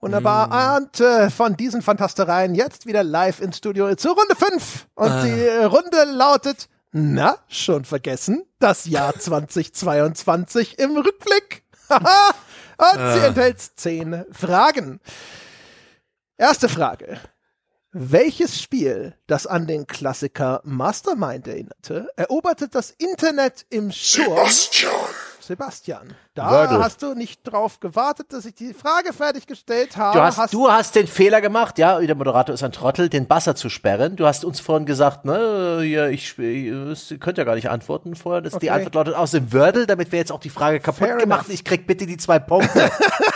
Wunderbar. 0.00 0.76
Und 0.76 1.00
äh, 1.00 1.30
von 1.30 1.56
diesen 1.56 1.80
Fantastereien 1.80 2.54
jetzt 2.54 2.84
wieder 2.84 3.02
live 3.02 3.40
ins 3.40 3.56
Studio 3.56 3.94
zur 3.96 4.14
Runde 4.14 4.36
5. 4.36 4.86
Und 4.94 5.10
Ah. 5.10 5.24
die 5.24 5.30
äh, 5.40 5.64
Runde 5.64 6.04
lautet, 6.04 6.68
na, 6.92 7.38
schon 7.48 7.86
vergessen, 7.86 8.44
das 8.58 8.84
Jahr 8.84 9.14
2022 9.18 10.78
im 10.78 10.96
Rückblick. 10.98 11.62
Haha. 11.88 12.34
Und 12.76 12.98
sie 13.14 13.20
Ah. 13.20 13.26
enthält 13.28 13.60
zehn 13.76 14.26
Fragen. 14.30 15.00
Erste 16.36 16.68
Frage. 16.68 17.18
Welches 17.92 18.60
Spiel, 18.60 19.14
das 19.26 19.46
an 19.46 19.66
den 19.66 19.86
Klassiker 19.86 20.60
Mastermind 20.64 21.46
erinnerte, 21.48 22.08
eroberte 22.16 22.68
das 22.68 22.90
Internet 22.90 23.64
im 23.70 23.90
Sturm? 23.90 24.26
Sebastian. 24.36 24.92
Sebastian, 25.46 26.14
da 26.34 26.50
Wordle. 26.50 26.82
hast 26.82 27.02
du 27.02 27.14
nicht 27.14 27.42
drauf 27.44 27.80
gewartet, 27.80 28.32
dass 28.32 28.44
ich 28.46 28.54
die 28.54 28.74
Frage 28.74 29.12
fertiggestellt 29.12 29.96
habe. 29.96 30.18
Du 30.18 30.24
hast, 30.24 30.52
du 30.54 30.70
hast 30.70 30.94
den 30.94 31.06
Fehler 31.06 31.40
gemacht, 31.40 31.78
ja, 31.78 32.00
der 32.00 32.14
Moderator 32.14 32.54
ist 32.54 32.62
ein 32.62 32.72
Trottel, 32.72 33.08
den 33.08 33.26
Buzzer 33.28 33.54
zu 33.54 33.68
sperren. 33.68 34.16
Du 34.16 34.26
hast 34.26 34.44
uns 34.44 34.60
vorhin 34.60 34.86
gesagt, 34.86 35.24
ne, 35.24 35.82
ja, 35.84 36.08
ich, 36.08 36.38
ich 36.38 37.20
könnt 37.20 37.38
ja 37.38 37.44
gar 37.44 37.54
nicht 37.54 37.70
antworten 37.70 38.14
vorher. 38.16 38.40
Das, 38.42 38.52
Die 38.52 38.56
Okay. 38.56 38.70
Antwort 38.70 38.94
lautet 38.94 39.14
aus 39.14 39.30
dem 39.32 39.52
Wordle, 39.52 39.86
damit 39.86 40.10
wir 40.12 40.18
jetzt 40.18 40.32
auch 40.32 40.40
die 40.40 40.50
Frage 40.50 40.80
kaputt 40.80 41.06
Fair 41.08 41.16
gemacht. 41.18 41.46
enough. 41.46 41.54
Ich 41.54 41.64
krieg 41.64 41.86
bitte 41.86 42.06
die 42.06 42.16
zwei 42.16 42.38
Punkte. 42.38 42.90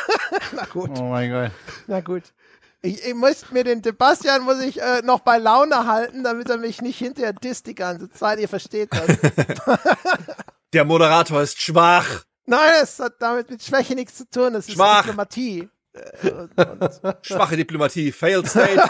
Na 0.52 0.64
gut, 0.72 0.90
Oh 0.98 1.02
mein 1.04 1.30
Gott. 1.30 1.50
na 1.86 2.00
gut. 2.00 2.22
Ich, 2.80 3.04
ich 3.04 3.14
muss 3.14 3.50
mir 3.50 3.64
den 3.64 3.82
Sebastian 3.82 4.42
muss 4.42 4.60
ich 4.62 4.80
äh, 4.80 5.02
noch 5.02 5.18
bei 5.20 5.36
Laune 5.38 5.86
halten, 5.86 6.22
damit 6.22 6.48
er 6.48 6.58
mich 6.58 6.80
nicht 6.80 6.98
hinterher 6.98 7.32
disst 7.32 7.66
die 7.66 7.74
ganze 7.74 8.08
Zeit. 8.08 8.38
Ihr 8.38 8.48
versteht 8.48 8.90
das. 8.92 9.08
Der 10.72 10.84
Moderator 10.84 11.42
ist 11.42 11.60
schwach. 11.60 12.24
Nein, 12.46 12.72
es 12.82 12.98
hat 12.98 13.14
damit 13.20 13.50
mit 13.50 13.62
Schwäche 13.62 13.94
nichts 13.94 14.16
zu 14.16 14.28
tun. 14.28 14.52
Das 14.52 14.68
ist. 14.68 14.78
Diplomatie. 14.78 15.68
Schwache 17.22 17.56
Diplomatie. 17.56 18.12
Failed 18.12 18.48
State. 18.48 18.82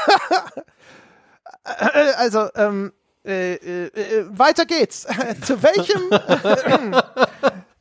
also, 1.64 2.48
ähm, 2.54 2.92
äh, 3.24 3.54
äh, 3.54 3.86
äh, 3.86 4.26
weiter 4.30 4.64
geht's. 4.66 5.02
zu 5.44 5.62
welchem 5.62 6.02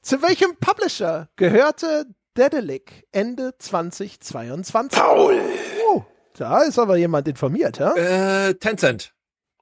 zu 0.01 0.21
welchem 0.21 0.55
Publisher 0.57 1.29
gehörte 1.35 2.05
Dedelic 2.37 3.05
Ende 3.11 3.57
2022? 3.57 4.97
Paul. 4.99 5.41
Oh, 5.89 6.03
da 6.35 6.61
ist 6.63 6.77
aber 6.79 6.97
jemand 6.97 7.27
informiert, 7.27 7.79
ja? 7.79 7.95
äh, 7.95 8.53
Tencent. 8.55 9.13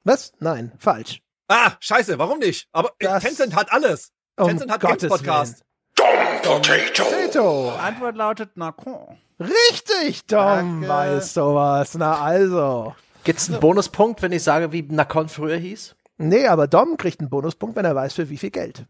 Was? 0.03 0.34
Nein, 0.40 0.74
falsch. 0.78 1.22
Ah, 1.48 1.74
scheiße, 1.80 2.18
warum 2.20 2.40
nicht? 2.40 2.68
Aber 2.72 2.90
äh, 2.99 3.06
Das- 3.06 3.24
Tencent 3.24 3.56
hat 3.56 3.72
alles. 3.72 4.12
Um 4.38 4.48
Tencent 4.49 4.72
hat 4.72 4.82
Gottes 4.82 5.10
Podcast. 5.10 5.64
Dom 5.95 6.06
Potato. 6.44 7.03
Potato. 7.03 7.70
Antwort 7.72 8.16
lautet 8.16 8.57
Nacon. 8.57 9.18
Richtig, 9.40 10.26
Dom 10.26 10.82
Danke. 10.82 10.88
weiß 10.88 11.34
sowas. 11.34 11.95
Na 11.95 12.22
also. 12.22 12.95
Gibt's 13.24 13.49
einen 13.49 13.60
Bonuspunkt, 13.60 14.22
wenn 14.22 14.32
ich 14.32 14.44
sage, 14.44 14.72
wie 14.72 14.84
Nakon 14.84 15.30
früher 15.30 15.57
hieß? 15.57 15.95
Nee, 16.18 16.48
aber 16.48 16.68
Dom 16.68 16.98
kriegt 16.98 17.20
einen 17.20 17.30
Bonuspunkt, 17.30 17.76
wenn 17.76 17.86
er 17.86 17.95
weiß, 17.95 18.14
für 18.14 18.30
wie 18.30 18.38
viel 18.38 18.52
Geld 18.52 18.86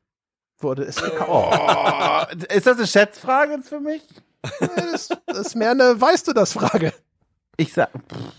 wurde 0.59 0.83
es 0.83 1.01
gekauft. 1.01 1.59
Oh, 1.59 2.53
ist 2.53 2.65
das 2.67 2.77
eine 2.77 2.87
Schätzfrage 2.87 3.53
jetzt 3.53 3.69
für 3.69 3.79
mich? 3.79 4.03
das, 4.59 5.09
das 5.25 5.37
ist 5.39 5.55
mehr 5.55 5.71
eine 5.71 5.99
Weißt 5.99 6.27
du 6.27 6.33
das 6.33 6.53
Frage. 6.53 6.93
Ich 7.57 7.73
sag. 7.73 7.89
pff. 7.91 8.33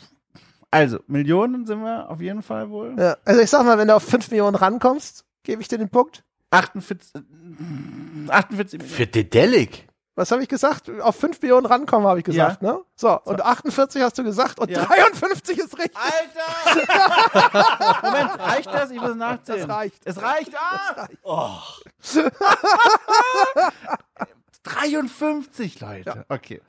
Also, 0.71 0.99
Millionen 1.07 1.67
sind 1.67 1.81
wir 1.83 2.11
auf 2.11 2.21
jeden 2.21 2.43
Fall 2.43 2.69
wohl. 2.69 2.95
Ja, 2.99 3.17
also 3.25 3.41
ich 3.41 3.49
sag 3.49 3.65
mal, 3.65 3.79
wenn 3.79 3.89
du 3.89 3.95
auf 3.97 4.03
5 4.03 4.31
Millionen 4.31 4.57
rankommst, 4.57 5.25
gebe 5.43 5.63
ich 5.63 5.69
dir 5.69 5.79
den 5.79 5.89
Punkt. 5.89 6.23
48, 6.51 7.15
äh, 7.15 8.31
48 8.31 8.79
Millionen. 8.81 8.97
Für 8.97 9.07
Dedelic? 9.07 9.87
Was 10.19 10.31
habe 10.31 10.43
ich 10.43 10.49
gesagt? 10.49 10.89
Auf 11.01 11.17
5 11.17 11.43
Millionen 11.43 11.67
rankommen, 11.67 12.09
habe 12.09 12.21
ich 12.21 12.25
gesagt, 12.25 12.63
ne? 12.63 12.81
So, 12.95 13.21
und 13.21 13.43
48 13.43 14.01
hast 14.01 14.17
du 14.17 14.25
gesagt 14.25 14.59
und 14.59 14.71
Ja. 14.71 14.87
53 14.87 15.59
ist 15.59 15.79
richtig. 15.79 15.95
Alter! 15.95 18.03
Moment, 18.03 18.39
reicht 18.41 18.67
das? 18.73 18.91
Ich 18.91 18.99
muss 19.01 19.15
nachzählen. 19.15 19.69
Das 19.69 19.77
reicht. 19.77 20.07
Es 20.07 20.23
reicht. 20.23 20.53
Ah! 20.57 21.07
Oh. 21.23 21.51
53, 24.63 25.81
Leute. 25.81 26.25
Okay. 26.29 26.61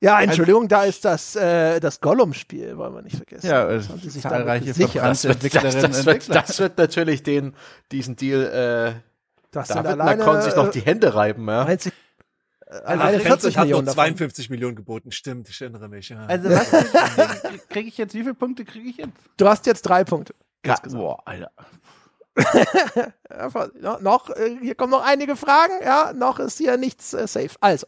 Ja, 0.00 0.20
Entschuldigung, 0.20 0.68
da 0.68 0.84
ist 0.84 1.04
das, 1.04 1.34
äh, 1.36 1.80
das 1.80 2.00
Gollum-Spiel, 2.00 2.76
wollen 2.76 2.94
wir 2.94 3.02
nicht 3.02 3.16
vergessen. 3.16 3.46
Ja, 3.48 3.66
Das 3.66 3.88
haben 3.88 4.00
sie 4.00 4.10
sich 4.10 4.22
damit 4.22 4.38
zahlreiche 4.38 4.74
verbrannte 4.74 5.00
Das, 5.08 5.24
Entwicklerinnen 5.24 5.76
und 5.76 5.82
das, 5.82 6.06
wird, 6.06 6.16
Entwickler. 6.16 6.42
das 6.42 6.58
wird 6.58 6.78
natürlich 6.78 7.22
den, 7.22 7.54
diesen 7.90 8.16
Deal, 8.16 8.94
äh, 8.96 9.00
Das 9.50 9.68
da 9.68 9.74
sind 9.74 9.86
alleine, 9.86 10.24
Nakon 10.24 10.42
sich 10.42 10.54
noch 10.54 10.70
die 10.70 10.80
Hände 10.80 11.14
reiben, 11.14 11.46
ja. 11.48 11.64
einzig, 11.64 11.92
äh, 12.66 12.74
alleine 12.84 13.18
Tencent 13.18 13.40
40 13.42 13.56
hat 13.56 13.56
nur 13.56 13.64
Millionen 13.64 13.86
davon. 13.86 14.04
52 14.04 14.50
Millionen 14.50 14.76
geboten. 14.76 15.10
Stimmt, 15.12 15.48
ich 15.48 15.60
erinnere 15.60 15.88
mich. 15.88 16.10
Ja. 16.10 16.26
Also, 16.26 16.50
was 16.50 16.70
kriege 16.70 17.58
krieg 17.70 17.86
ich 17.88 17.96
jetzt? 17.98 18.14
Wie 18.14 18.22
viele 18.22 18.34
Punkte 18.34 18.64
kriege 18.64 18.88
ich 18.90 18.96
jetzt? 18.98 19.12
Du 19.38 19.48
hast 19.48 19.64
jetzt 19.66 19.82
drei 19.82 20.04
Punkte. 20.04 20.34
Boah, 20.90 21.22
Alter. 21.24 21.50
Ja, 23.30 23.50
vor- 23.50 23.70
no- 23.80 23.98
noch, 24.00 24.30
äh, 24.30 24.58
hier 24.60 24.74
kommen 24.74 24.90
noch 24.92 25.04
einige 25.04 25.36
Fragen. 25.36 25.72
Ja, 25.82 26.12
noch 26.12 26.38
ist 26.38 26.58
hier 26.58 26.76
nichts 26.76 27.12
äh, 27.14 27.26
safe. 27.26 27.50
Also, 27.60 27.86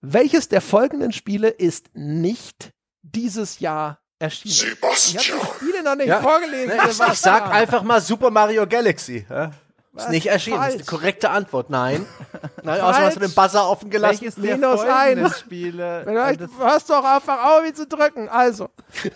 welches 0.00 0.48
der 0.48 0.60
folgenden 0.60 1.12
Spiele 1.12 1.48
ist 1.48 1.86
nicht 1.94 2.70
dieses 3.02 3.58
Jahr 3.60 3.98
erschienen? 4.18 4.52
Ich 4.54 4.62
habe 4.62 4.74
Sebastian. 4.74 5.24
die 5.24 5.46
Spiele 5.64 5.82
noch 5.82 5.94
nicht 5.96 6.06
Ja. 6.08 6.20
vorgelesen. 6.20 6.76
Ne, 6.76 6.82
ich, 6.90 7.00
ich 7.00 7.18
sag 7.18 7.50
einfach 7.50 7.82
mal 7.82 8.00
Super 8.00 8.30
Mario 8.30 8.66
Galaxy. 8.66 9.26
Ja? 9.28 9.52
Ist 9.96 10.10
nicht 10.10 10.26
erschienen. 10.26 10.56
Das 10.58 10.68
ist 10.68 10.72
Falsch. 10.74 10.84
die 10.84 10.96
korrekte 10.96 11.30
Antwort. 11.30 11.70
Nein. 11.70 12.06
Nein, 12.62 12.80
außerdem 12.80 13.06
hast 13.06 13.16
du 13.16 13.20
den 13.20 13.34
Buzzer 13.34 13.68
offen 13.68 13.90
gelassen. 13.90 14.20
Welches 14.20 14.34
der 14.34 14.56
Minus 14.56 14.80
folgenden 14.82 15.24
eins. 15.26 15.38
Spiele? 15.38 16.02
Vielleicht 16.04 16.40
das, 16.40 16.50
hörst 16.58 16.90
du 16.90 16.94
auch 16.94 17.04
einfach 17.04 17.44
auf, 17.44 17.64
wie 17.64 17.72
zu 17.72 17.86
drücken. 17.86 18.28
Also, 18.28 18.68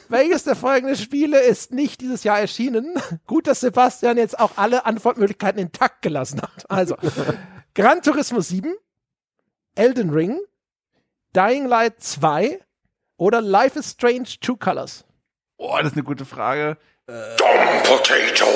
welches 0.09 0.45
der 0.45 0.57
folgenden 0.57 0.97
Spiele 0.97 1.41
ist 1.41 1.73
nicht 1.73 2.01
dieses 2.01 2.25
Jahr 2.25 2.41
erschienen? 2.41 2.95
Gut, 3.27 3.47
dass 3.47 3.61
Sebastian 3.61 4.17
jetzt 4.17 4.39
auch 4.39 4.53
alle 4.57 4.87
Antwortmöglichkeiten 4.87 5.61
intakt 5.61 6.03
gelassen 6.03 6.41
hat. 6.43 6.71
Also, 6.71 6.97
Gran 7.75 8.03
Turismo 8.03 8.41
7, 8.41 8.75
Elden 9.75 10.11
Ring, 10.11 10.41
Dying 11.35 11.67
Light 11.67 12.03
2 12.03 12.59
oder 13.17 13.41
Life 13.41 13.79
is 13.79 13.91
Strange 13.93 14.29
Two 14.41 14.57
Colors? 14.57 15.05
oh, 15.59 15.77
das 15.77 15.89
ist 15.89 15.93
eine 15.93 16.05
gute 16.05 16.25
Frage. 16.25 16.79
Dom 17.07 17.83
Potato. 17.85 18.47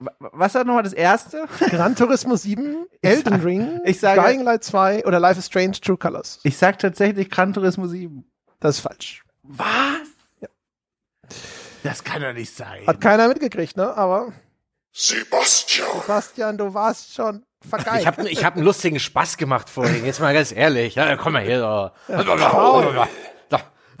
Wa- 0.00 0.12
Was 0.32 0.54
war 0.54 0.64
nochmal 0.64 0.82
das 0.82 0.92
erste? 0.94 1.46
Gran 1.68 1.94
Turismo 1.94 2.34
7, 2.36 2.86
Elden 3.02 3.34
Ring, 3.42 3.80
ich 3.84 4.00
sage- 4.00 4.20
Dying 4.22 4.42
Light 4.42 4.64
2 4.64 5.04
oder 5.06 5.20
Life 5.20 5.38
is 5.38 5.46
Strange 5.46 5.72
True 5.80 5.96
Colors. 5.98 6.40
Ich 6.42 6.56
sag 6.56 6.78
tatsächlich 6.78 7.28
Gran 7.30 7.52
Turismo 7.52 7.86
7. 7.86 8.24
Das 8.60 8.76
ist 8.76 8.80
falsch. 8.82 9.22
Was? 9.42 10.00
Das 11.82 12.04
kann 12.04 12.20
doch 12.22 12.32
nicht 12.32 12.54
sein. 12.54 12.86
Hat 12.86 13.00
keiner 13.00 13.28
mitgekriegt, 13.28 13.76
ne? 13.76 13.96
Aber 13.96 14.32
Sebastian. 14.92 15.86
Bastian, 16.06 16.58
du 16.58 16.74
warst 16.74 17.14
schon 17.14 17.44
vergeigt. 17.66 18.00
Ich 18.00 18.06
habe 18.06 18.28
ich 18.28 18.44
hab 18.44 18.56
einen 18.56 18.64
lustigen 18.64 18.98
Spaß 19.00 19.36
gemacht 19.36 19.70
vorhin. 19.70 20.04
Jetzt 20.04 20.20
mal 20.20 20.34
ganz 20.34 20.52
ehrlich. 20.52 20.96
Ja, 20.96 21.16
komm 21.16 21.34
mal 21.34 21.42
her. 21.42 21.92
Paul. 22.08 23.06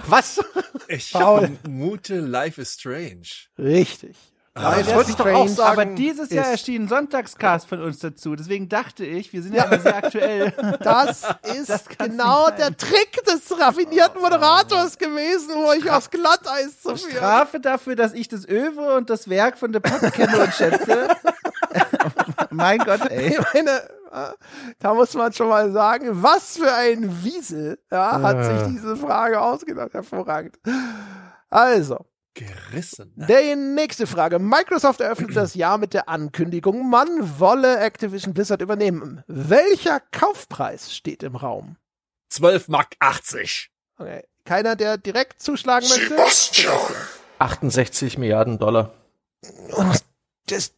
Was? 0.06 0.40
Ich 0.88 1.12
Paul. 1.12 1.50
vermute 1.62 2.20
Life 2.20 2.60
is 2.60 2.72
Strange. 2.72 3.22
Richtig. 3.58 4.16
Das 4.54 4.62
Life 4.64 4.94
wollte 4.96 5.10
ich 5.10 5.16
doch 5.16 5.26
auch 5.26 5.48
sagen. 5.48 5.80
Aber 5.80 5.84
dieses 5.94 6.30
Jahr 6.30 6.46
erschien 6.46 6.82
ein 6.82 6.88
Sonntagscast 6.88 7.68
von 7.68 7.80
uns 7.82 8.00
dazu. 8.00 8.34
Deswegen 8.34 8.68
dachte 8.68 9.04
ich, 9.04 9.32
wir 9.32 9.42
sind 9.42 9.54
ja, 9.54 9.64
immer 9.64 9.78
sehr 9.78 9.96
aktuell. 9.96 10.52
Das 10.80 11.22
ist 11.44 11.98
genau 11.98 12.50
der 12.50 12.76
Trick 12.76 13.24
des 13.26 13.58
raffinierten 13.58 14.20
Moderators 14.20 14.98
gewesen, 14.98 15.50
wo 15.54 15.72
ich 15.72 15.90
aufs 15.90 16.10
Glatteis 16.10 16.80
zu 16.80 16.96
führen. 16.96 17.16
Strafe 17.16 17.60
dafür, 17.60 17.96
dass 17.96 18.12
ich 18.12 18.28
das 18.28 18.48
Öwe 18.48 18.96
und 18.96 19.08
das 19.10 19.28
Werk 19.28 19.58
von 19.58 19.72
der 19.72 19.80
Pop 19.80 20.12
kenne 20.12 20.38
und 20.38 20.52
schätze. 20.52 21.08
mein 22.50 22.78
Gott, 22.78 23.08
ey. 23.10 23.36
Ich 23.38 23.54
meine, 23.54 23.70
äh, 24.12 24.32
da 24.78 24.94
muss 24.94 25.14
man 25.14 25.32
schon 25.32 25.48
mal 25.48 25.70
sagen, 25.70 26.08
was 26.10 26.56
für 26.56 26.72
ein 26.72 27.24
Wiesel 27.24 27.78
ja, 27.90 28.20
hat 28.20 28.44
sich 28.44 28.74
diese 28.74 28.96
Frage 28.96 29.40
ausgedacht. 29.40 29.94
Hervorragend. 29.94 30.58
Also, 31.48 32.06
Gerissen. 32.34 33.12
Die 33.16 33.56
nächste 33.56 34.06
Frage. 34.06 34.38
Microsoft 34.38 35.00
eröffnet 35.00 35.34
das 35.34 35.54
Jahr 35.54 35.78
mit 35.78 35.94
der 35.94 36.08
Ankündigung, 36.08 36.88
man 36.88 37.08
wolle 37.40 37.78
Activision 37.78 38.34
Blizzard 38.34 38.62
übernehmen. 38.62 39.24
Welcher 39.26 40.00
Kaufpreis 40.00 40.94
steht 40.94 41.22
im 41.22 41.36
Raum? 41.36 41.76
12 42.30 42.68
Mark 42.68 42.94
80. 43.00 43.70
Okay. 43.98 44.24
Keiner, 44.44 44.76
der 44.76 44.96
direkt 44.96 45.42
zuschlagen 45.42 45.88
möchte? 45.88 46.08
Sebastian. 46.08 46.78
68 47.38 48.18
Milliarden 48.18 48.58
Dollar. 48.58 48.92
Das, 50.46 50.74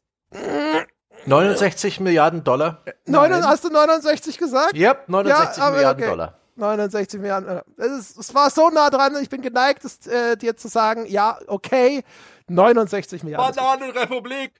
69 1.26 2.00
Milliarden 2.00 2.44
Dollar. 2.44 2.82
neun, 3.06 3.32
hast 3.44 3.64
du 3.64 3.68
69 3.70 4.38
gesagt? 4.38 4.74
Yep, 4.74 5.08
69 5.08 5.56
Ja, 5.56 5.64
aber 5.64 5.76
Milliarden 5.76 6.02
okay. 6.02 6.10
Dollar. 6.10 6.38
69 6.56 7.20
Milliarden. 7.20 7.48
äh, 7.58 7.62
Es, 7.76 8.10
ist, 8.10 8.18
es 8.18 8.34
war 8.34 8.50
so 8.50 8.68
nah 8.70 8.90
dran, 8.90 9.16
ich 9.22 9.28
bin 9.28 9.42
geneigt, 9.42 9.84
es, 9.84 10.06
äh, 10.06 10.36
dir 10.36 10.56
zu 10.56 10.68
sagen, 10.68 11.06
ja, 11.06 11.38
okay, 11.46 12.02
69 12.48 13.22
Milliarden. 13.24 13.54
Bananenrepublik! 13.54 14.52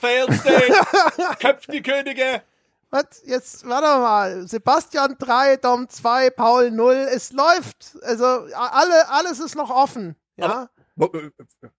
Failed 0.00 0.32
State! 0.34 0.72
Köpft 1.40 1.72
die 1.72 1.82
Könige! 1.82 2.42
Was? 2.90 3.04
Jetzt, 3.24 3.66
warte 3.68 3.86
mal. 4.00 4.48
Sebastian 4.48 5.16
3, 5.18 5.56
Dom 5.58 5.88
2, 5.88 6.30
Paul 6.30 6.70
0. 6.70 6.94
Es 7.12 7.32
läuft. 7.32 7.98
Also, 8.02 8.24
alle, 8.24 9.10
alles 9.10 9.40
ist 9.40 9.56
noch 9.56 9.68
offen. 9.70 10.16
Ja? 10.36 10.70
Wo- 10.96 11.06
äh, 11.12 11.30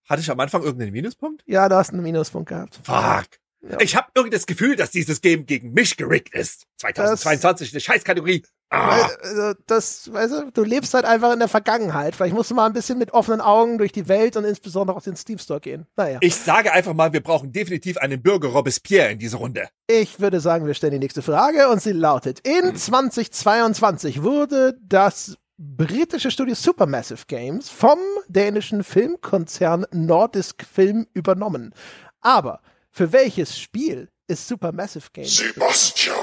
Hatte 0.08 0.20
ich 0.22 0.30
am 0.30 0.38
Anfang 0.38 0.62
irgendeinen 0.62 0.92
Minuspunkt? 0.92 1.42
ja, 1.46 1.68
du 1.68 1.74
hast 1.74 1.92
einen 1.92 2.02
Minuspunkt 2.02 2.48
gehabt. 2.50 2.78
Fuck. 2.84 3.40
Ich 3.80 3.96
habe 3.96 4.08
irgendwie 4.14 4.34
das 4.34 4.46
Gefühl, 4.46 4.76
dass 4.76 4.90
dieses 4.90 5.20
Game 5.20 5.44
gegen 5.46 5.72
mich 5.72 5.96
gerickt 5.96 6.32
ist. 6.34 6.66
2022, 6.78 7.72
eine 7.72 7.80
Scheißkategorie. 7.80 8.44
Ah. 8.70 9.08
Also, 9.22 9.54
das, 9.66 10.12
weißt 10.12 10.32
du, 10.32 10.50
du 10.52 10.62
lebst 10.62 10.94
halt 10.94 11.04
einfach 11.04 11.32
in 11.32 11.40
der 11.40 11.48
Vergangenheit. 11.48 12.14
Vielleicht 12.14 12.34
musst 12.34 12.52
du 12.52 12.54
mal 12.54 12.66
ein 12.66 12.72
bisschen 12.72 12.98
mit 12.98 13.12
offenen 13.12 13.40
Augen 13.40 13.78
durch 13.78 13.90
die 13.90 14.06
Welt 14.06 14.36
und 14.36 14.44
insbesondere 14.44 14.96
auf 14.96 15.02
den 15.02 15.16
Steam 15.16 15.38
Store 15.38 15.60
gehen. 15.60 15.86
Naja. 15.96 16.18
Ich 16.20 16.36
sage 16.36 16.72
einfach 16.72 16.94
mal, 16.94 17.12
wir 17.12 17.22
brauchen 17.22 17.50
definitiv 17.50 17.98
einen 17.98 18.22
Bürger 18.22 18.48
Robespierre 18.48 19.10
in 19.10 19.18
dieser 19.18 19.38
Runde. 19.38 19.68
Ich 19.88 20.20
würde 20.20 20.38
sagen, 20.38 20.66
wir 20.66 20.74
stellen 20.74 20.92
die 20.92 20.98
nächste 21.00 21.20
Frage 21.20 21.68
und 21.68 21.82
sie 21.82 21.92
lautet: 21.92 22.46
In 22.46 22.76
2022 22.76 24.22
wurde 24.22 24.78
das 24.80 25.36
britische 25.58 26.30
Studio 26.30 26.54
Supermassive 26.54 27.24
Games 27.26 27.68
vom 27.68 27.98
dänischen 28.28 28.84
Filmkonzern 28.84 29.84
Nordisk 29.90 30.64
Film 30.64 31.06
übernommen. 31.12 31.74
Aber 32.20 32.60
für 32.92 33.12
welches 33.12 33.58
Spiel 33.58 34.08
ist 34.28 34.46
Supermassive 34.46 35.08
Games? 35.12 35.36
Sebastian. 35.36 36.16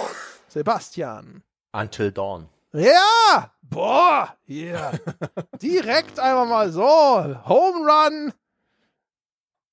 Sebastian. 0.48 1.44
Until 1.74 2.12
Dawn. 2.12 2.50
Ja! 2.74 3.52
Boah! 3.62 4.34
Hier. 4.46 4.92
Direkt 5.62 6.20
einfach 6.20 6.48
mal 6.48 6.72
so. 6.72 6.84
Home 6.84 7.90
Run. 7.92 8.34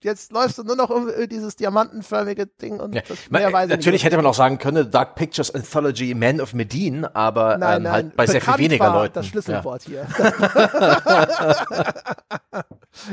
Jetzt 0.00 0.32
läufst 0.32 0.58
du 0.58 0.64
nur 0.64 0.76
noch 0.76 0.90
um 0.90 1.08
äh, 1.08 1.26
dieses 1.26 1.56
diamantenförmige 1.56 2.46
Ding 2.46 2.78
und 2.78 2.94
Ja. 2.94 3.00
das 3.08 3.30
Man, 3.30 3.50
weiß 3.50 3.70
natürlich 3.70 3.94
nicht. 3.94 4.04
hätte 4.04 4.16
man 4.16 4.26
auch 4.26 4.34
sagen 4.34 4.58
können, 4.58 4.90
Dark 4.90 5.14
Pictures 5.14 5.54
Anthology 5.54 6.14
Man 6.14 6.42
of 6.42 6.52
Medin, 6.52 7.06
aber 7.06 7.56
Nein, 7.56 7.78
ähm, 7.78 7.82
nein, 7.84 7.92
halt 7.92 8.16
bei 8.16 8.26
sehr 8.26 8.42
viel 8.42 8.58
weniger 8.58 8.92
Leuten. 8.92 9.14
Das 9.14 9.26
Schlüsselwort 9.28 9.82
hier. 9.84 10.06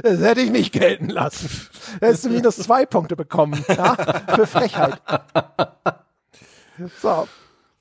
das 0.04 0.20
hätte 0.20 0.42
ich 0.42 0.52
nicht 0.52 0.74
gelten 0.74 1.08
lassen. 1.10 1.50
Hättest 2.02 2.26
du 2.26 2.30
minus 2.30 2.58
zwei 2.58 2.86
Punkte 2.86 3.16
bekommen. 3.16 3.64
Ja? 3.70 3.96
Für 4.36 4.48
Frechheit. 4.48 5.02
So. 7.00 7.28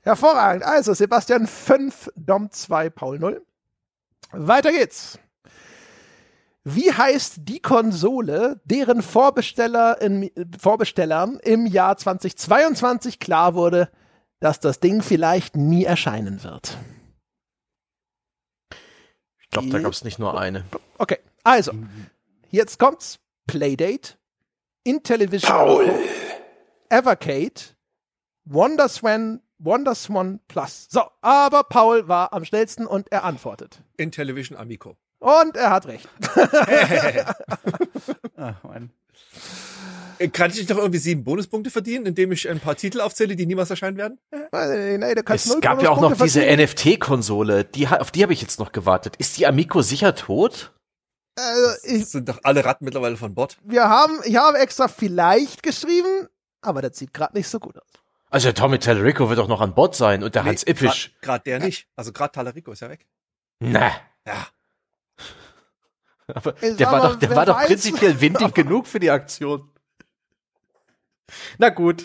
Hervorragend. 0.01 0.63
Also, 0.63 0.93
Sebastian 0.93 1.47
5, 1.47 2.11
Dom 2.15 2.49
2, 2.51 2.89
Paul 2.89 3.19
0. 3.19 3.45
Weiter 4.31 4.71
geht's. 4.71 5.19
Wie 6.63 6.91
heißt 6.91 7.37
die 7.39 7.59
Konsole, 7.59 8.61
deren 8.65 9.01
Vorbesteller 9.01 9.99
in, 10.01 10.29
Vorbestellern 10.59 11.39
im 11.43 11.65
Jahr 11.65 11.97
2022 11.97 13.19
klar 13.19 13.55
wurde, 13.55 13.89
dass 14.39 14.59
das 14.59 14.79
Ding 14.79 15.01
vielleicht 15.01 15.55
nie 15.55 15.85
erscheinen 15.85 16.43
wird? 16.43 16.77
Ich 19.39 19.49
glaube, 19.49 19.69
da 19.69 19.79
gab 19.79 19.91
es 19.91 20.03
nicht 20.03 20.19
nur 20.19 20.39
eine. 20.39 20.63
Okay, 20.97 21.17
also, 21.43 21.73
jetzt 22.49 22.79
kommt's. 22.79 23.19
Playdate, 23.47 24.17
Intellivision, 24.83 25.51
Paul. 25.51 25.89
Evercade, 26.89 27.75
Wonderswan, 28.45 29.41
Wonderswan 29.63 30.39
Plus. 30.47 30.87
So, 30.89 31.01
aber 31.21 31.63
Paul 31.63 32.07
war 32.07 32.33
am 32.33 32.45
schnellsten 32.45 32.85
und 32.87 33.11
er 33.11 33.23
antwortet. 33.23 33.81
In 33.97 34.11
Television 34.11 34.57
Amico. 34.57 34.97
Und 35.19 35.55
er 35.55 35.69
hat 35.69 35.85
recht. 35.87 36.09
Ach, 38.37 38.63
Mann. 38.63 38.91
Äh, 40.17 40.27
Kann 40.29 40.51
ich 40.51 40.57
nicht 40.57 40.69
noch 40.69 40.77
irgendwie 40.77 40.99
sieben 40.99 41.23
Bonuspunkte 41.23 41.69
verdienen, 41.69 42.05
indem 42.05 42.31
ich 42.31 42.49
ein 42.49 42.59
paar 42.59 42.75
Titel 42.75 43.01
aufzähle, 43.01 43.35
die 43.35 43.45
niemals 43.45 43.69
erscheinen 43.69 43.97
werden? 43.97 44.19
Äh, 44.31 44.97
Nee, 44.97 45.15
du 45.15 45.23
kannst 45.23 45.45
Es 45.45 45.51
null 45.51 45.61
gab 45.61 45.81
ja 45.81 45.89
auch 45.89 46.01
noch 46.01 46.15
diese. 46.17 46.41
NFT-Konsole, 46.41 47.65
die, 47.65 47.87
auf 47.87 48.11
die 48.11 48.23
habe 48.23 48.33
ich 48.33 48.41
jetzt 48.41 48.59
noch 48.59 48.71
gewartet. 48.71 49.15
Ist 49.17 49.37
die 49.37 49.47
Amico 49.47 49.81
sicher 49.81 50.15
tot? 50.15 50.73
Also, 51.37 51.71
ich, 51.83 52.01
Das 52.01 52.11
sind 52.11 52.29
doch 52.29 52.39
alle 52.43 52.65
Ratten 52.65 52.85
mittlerweile 52.85 53.15
von 53.17 53.33
Bord. 53.33 53.57
wir 53.63 53.87
haben, 53.87 54.19
ich 54.25 54.35
habe 54.35 54.57
extra 54.59 54.87
vielleicht 54.87 55.63
geschrieben, 55.63 56.27
aber 56.61 56.81
das 56.81 56.97
sieht 56.97 57.13
gerade 57.13 57.35
nicht 57.37 57.47
so 57.47 57.59
gut 57.59 57.77
aus. 57.77 57.89
Also 58.31 58.47
der 58.47 58.55
Tommy 58.55 58.79
Tallarico 58.79 59.27
wird 59.29 59.37
doch 59.39 59.47
noch 59.49 59.61
an 59.61 59.75
Bord 59.75 59.93
sein 59.95 60.23
und 60.23 60.33
der 60.35 60.45
Hans 60.45 60.63
Ippisch. 60.65 61.11
Gerade 61.21 61.43
der 61.43 61.59
nicht. 61.59 61.87
Also 61.95 62.11
gerade 62.13 62.31
Talarico 62.31 62.71
ist 62.71 62.79
ja 62.79 62.89
weg. 62.89 63.05
Na. 63.59 63.91
Ja. 64.25 64.47
Aber 66.33 66.55
Ich 66.63 66.77
der 66.77 66.87
war 66.87 66.99
mal, 67.03 67.09
doch, 67.09 67.15
der 67.19 67.35
war 67.35 67.45
doch 67.45 67.59
prinzipiell 67.65 68.19
windig 68.21 68.53
genug 68.55 68.87
für 68.87 68.99
die 69.01 69.11
Aktion. 69.11 69.69
Na 71.57 71.69
gut. 71.69 72.03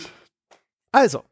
Also, 0.92 1.22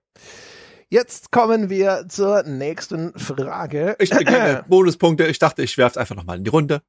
jetzt 0.91 1.33
kommen 1.33 1.71
wir 1.71 2.07
zur 2.09 2.45
nächsten 2.45 3.19
Frage. 3.19 3.97
Ich 3.99 4.11
beginne 4.11 4.65
Bonuspunkte. 4.69 5.27
Ich 5.27 5.39
dachte, 5.41 5.63
ich 5.63 5.77
werfe 5.77 5.99
einfach 5.99 6.15
nochmal 6.15 6.39
in 6.39 6.45
die 6.45 6.51
Runde. 6.51 6.83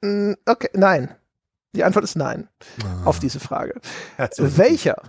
Mm, 0.00 0.32
Okay, 0.46 0.70
nein. 0.72 1.14
Die 1.76 1.84
Antwort 1.84 2.04
ist 2.04 2.16
nein 2.16 2.48
Ah. 2.82 3.04
auf 3.04 3.18
diese 3.20 3.38
Frage. 3.40 3.78
Herzlichen 4.16 4.56
Welcher 4.56 5.02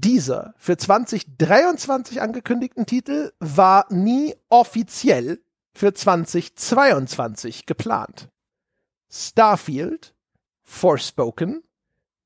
dieser 0.00 0.54
für 0.56 0.76
2023 0.76 2.20
angekündigten 2.20 2.86
Titel 2.86 3.32
war 3.38 3.86
nie 3.90 4.34
offiziell 4.48 5.40
für 5.72 5.94
2022 5.94 7.66
geplant? 7.66 8.28
Starfield, 9.10 10.14
Forspoken, 10.62 11.62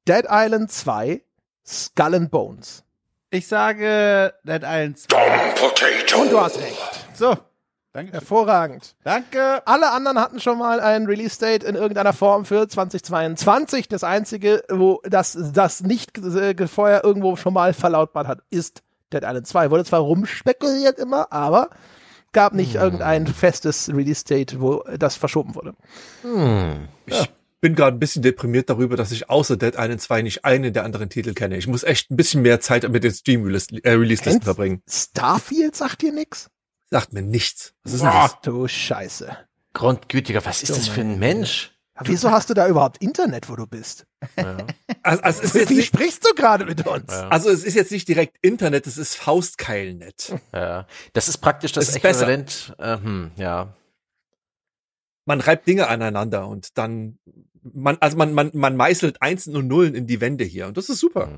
Dead 0.07 0.25
Island 0.29 0.71
2, 0.71 1.23
Skull 1.67 2.15
and 2.15 2.31
Bones. 2.31 2.85
Ich 3.31 3.47
sage 3.47 4.35
Dead 4.45 4.63
Island 4.63 4.99
2. 4.99 5.09
Dumb 5.09 5.55
potato. 5.57 6.21
Und 6.23 6.31
du 6.31 6.41
hast 6.41 6.59
recht. 6.59 7.07
So. 7.15 7.37
Danke. 7.95 8.13
Hervorragend. 8.13 8.97
Danke. 9.05 9.63
Alle 9.67 9.93
anderen 9.93 10.19
hatten 10.19 10.41
schon 10.41 10.59
mal 10.59 10.81
ein 10.81 11.07
Release-Date 11.07 11.63
in 11.63 11.77
irgendeiner 11.77 12.13
Form 12.13 12.45
für 12.45 12.67
2022. 12.69 13.87
Das 13.89 14.03
einzige, 14.03 14.65
wo 14.69 15.01
das, 15.05 15.39
das 15.53 15.81
nicht 15.83 16.19
äh, 16.19 16.67
vorher 16.67 17.05
irgendwo 17.05 17.37
schon 17.37 17.55
mal 17.55 17.73
verlautbart 17.73 18.27
hat, 18.27 18.41
ist 18.51 18.83
Dead 19.13 19.23
Island 19.23 19.47
2. 19.47 19.71
Wurde 19.71 19.85
zwar 19.85 20.01
rumspekuliert 20.01 20.99
immer, 20.99 21.33
aber 21.33 21.71
gab 22.33 22.53
nicht 22.53 22.75
irgendein 22.75 23.29
festes 23.29 23.89
Release-Date, 23.89 24.61
wo 24.61 24.83
das 24.99 25.15
verschoben 25.15 25.55
wurde. 25.55 25.75
Ich 27.07 27.31
bin 27.61 27.77
gerade 27.77 27.97
ein 27.97 28.01
bisschen 28.01 28.23
deprimiert 28.23 28.69
darüber, 28.71 28.97
dass 28.97 29.13
ich 29.13 29.31
außer 29.31 29.57
Dead 29.57 29.75
Island 29.79 30.01
2 30.01 30.23
nicht 30.23 30.45
einen 30.45 30.73
der 30.73 30.83
anderen 30.85 31.11
Titel 31.11 31.33
kenne. 31.33 31.57
Ich 31.59 31.69
muss 31.69 31.85
echt 31.85 32.11
ein 32.11 32.17
bisschen 32.17 32.43
mehr 32.43 32.59
Zeit 32.61 32.89
mit 32.91 33.05
den 33.05 33.13
Steam-Release-Listen 33.13 34.25
Kennst- 34.25 34.45
verbringen. 34.45 34.83
Starfield 34.91 35.77
sagt 35.77 36.03
dir 36.03 36.13
nix? 36.13 36.51
Sagt 36.95 37.13
mir 37.13 37.23
nichts. 37.23 37.75
Was 37.83 37.93
ist 37.95 38.03
denn 38.03 38.11
Ach 38.13 38.35
das? 38.35 38.41
du 38.43 38.69
Scheiße. 38.69 39.37
Grundgütiger, 39.73 40.45
was 40.45 40.63
ist 40.63 40.71
das 40.77 40.87
für 40.87 41.01
ein 41.01 41.19
Mensch? 41.19 41.73
Aber 41.95 42.09
wieso 42.09 42.31
hast 42.31 42.51
du 42.51 42.55
da 42.55 42.69
überhaupt 42.69 42.99
Internet, 42.99 43.49
wo 43.49 43.57
du 43.57 43.67
bist? 43.67 44.07
Also, 45.03 45.23
also, 45.25 45.43
es 45.43 45.47
ist 45.47 45.55
jetzt 45.57 45.71
Wie 45.71 45.75
nicht, 45.75 45.87
sprichst 45.89 46.25
du 46.25 46.33
gerade 46.37 46.65
mit 46.65 46.87
uns? 46.87 47.11
also 47.13 47.51
es 47.51 47.65
ist 47.65 47.75
jetzt 47.75 47.91
nicht 47.91 48.07
direkt 48.07 48.37
Internet, 48.43 48.87
es 48.87 48.97
ist 48.97 49.17
Faustkeilnet. 49.17 50.37
Ja. 50.53 50.87
Das 51.15 51.29
ist 51.29 51.39
praktisch 51.39 51.73
das, 51.73 51.87
Das 51.87 51.97
ist 51.97 52.01
besser. 52.01 52.29
Äquivalent. 52.29 52.77
Äh, 52.79 52.97
hm, 52.99 53.33
ja. 53.35 53.75
Man 55.25 55.41
reibt 55.41 55.67
Dinge 55.67 55.89
aneinander 55.89 56.47
und 56.47 56.79
dann 56.79 57.19
man, 57.65 57.99
also 57.99 58.17
man, 58.17 58.35
man, 58.35 58.53
man 58.55 58.77
meißelt 58.77 59.21
Einsen 59.21 59.57
und 59.57 59.67
Nullen 59.67 59.97
in 59.97 60.07
die 60.07 60.21
Wände 60.21 60.45
hier 60.45 60.69
und 60.69 60.77
das 60.77 60.89
ist 60.89 61.01
super. 61.01 61.29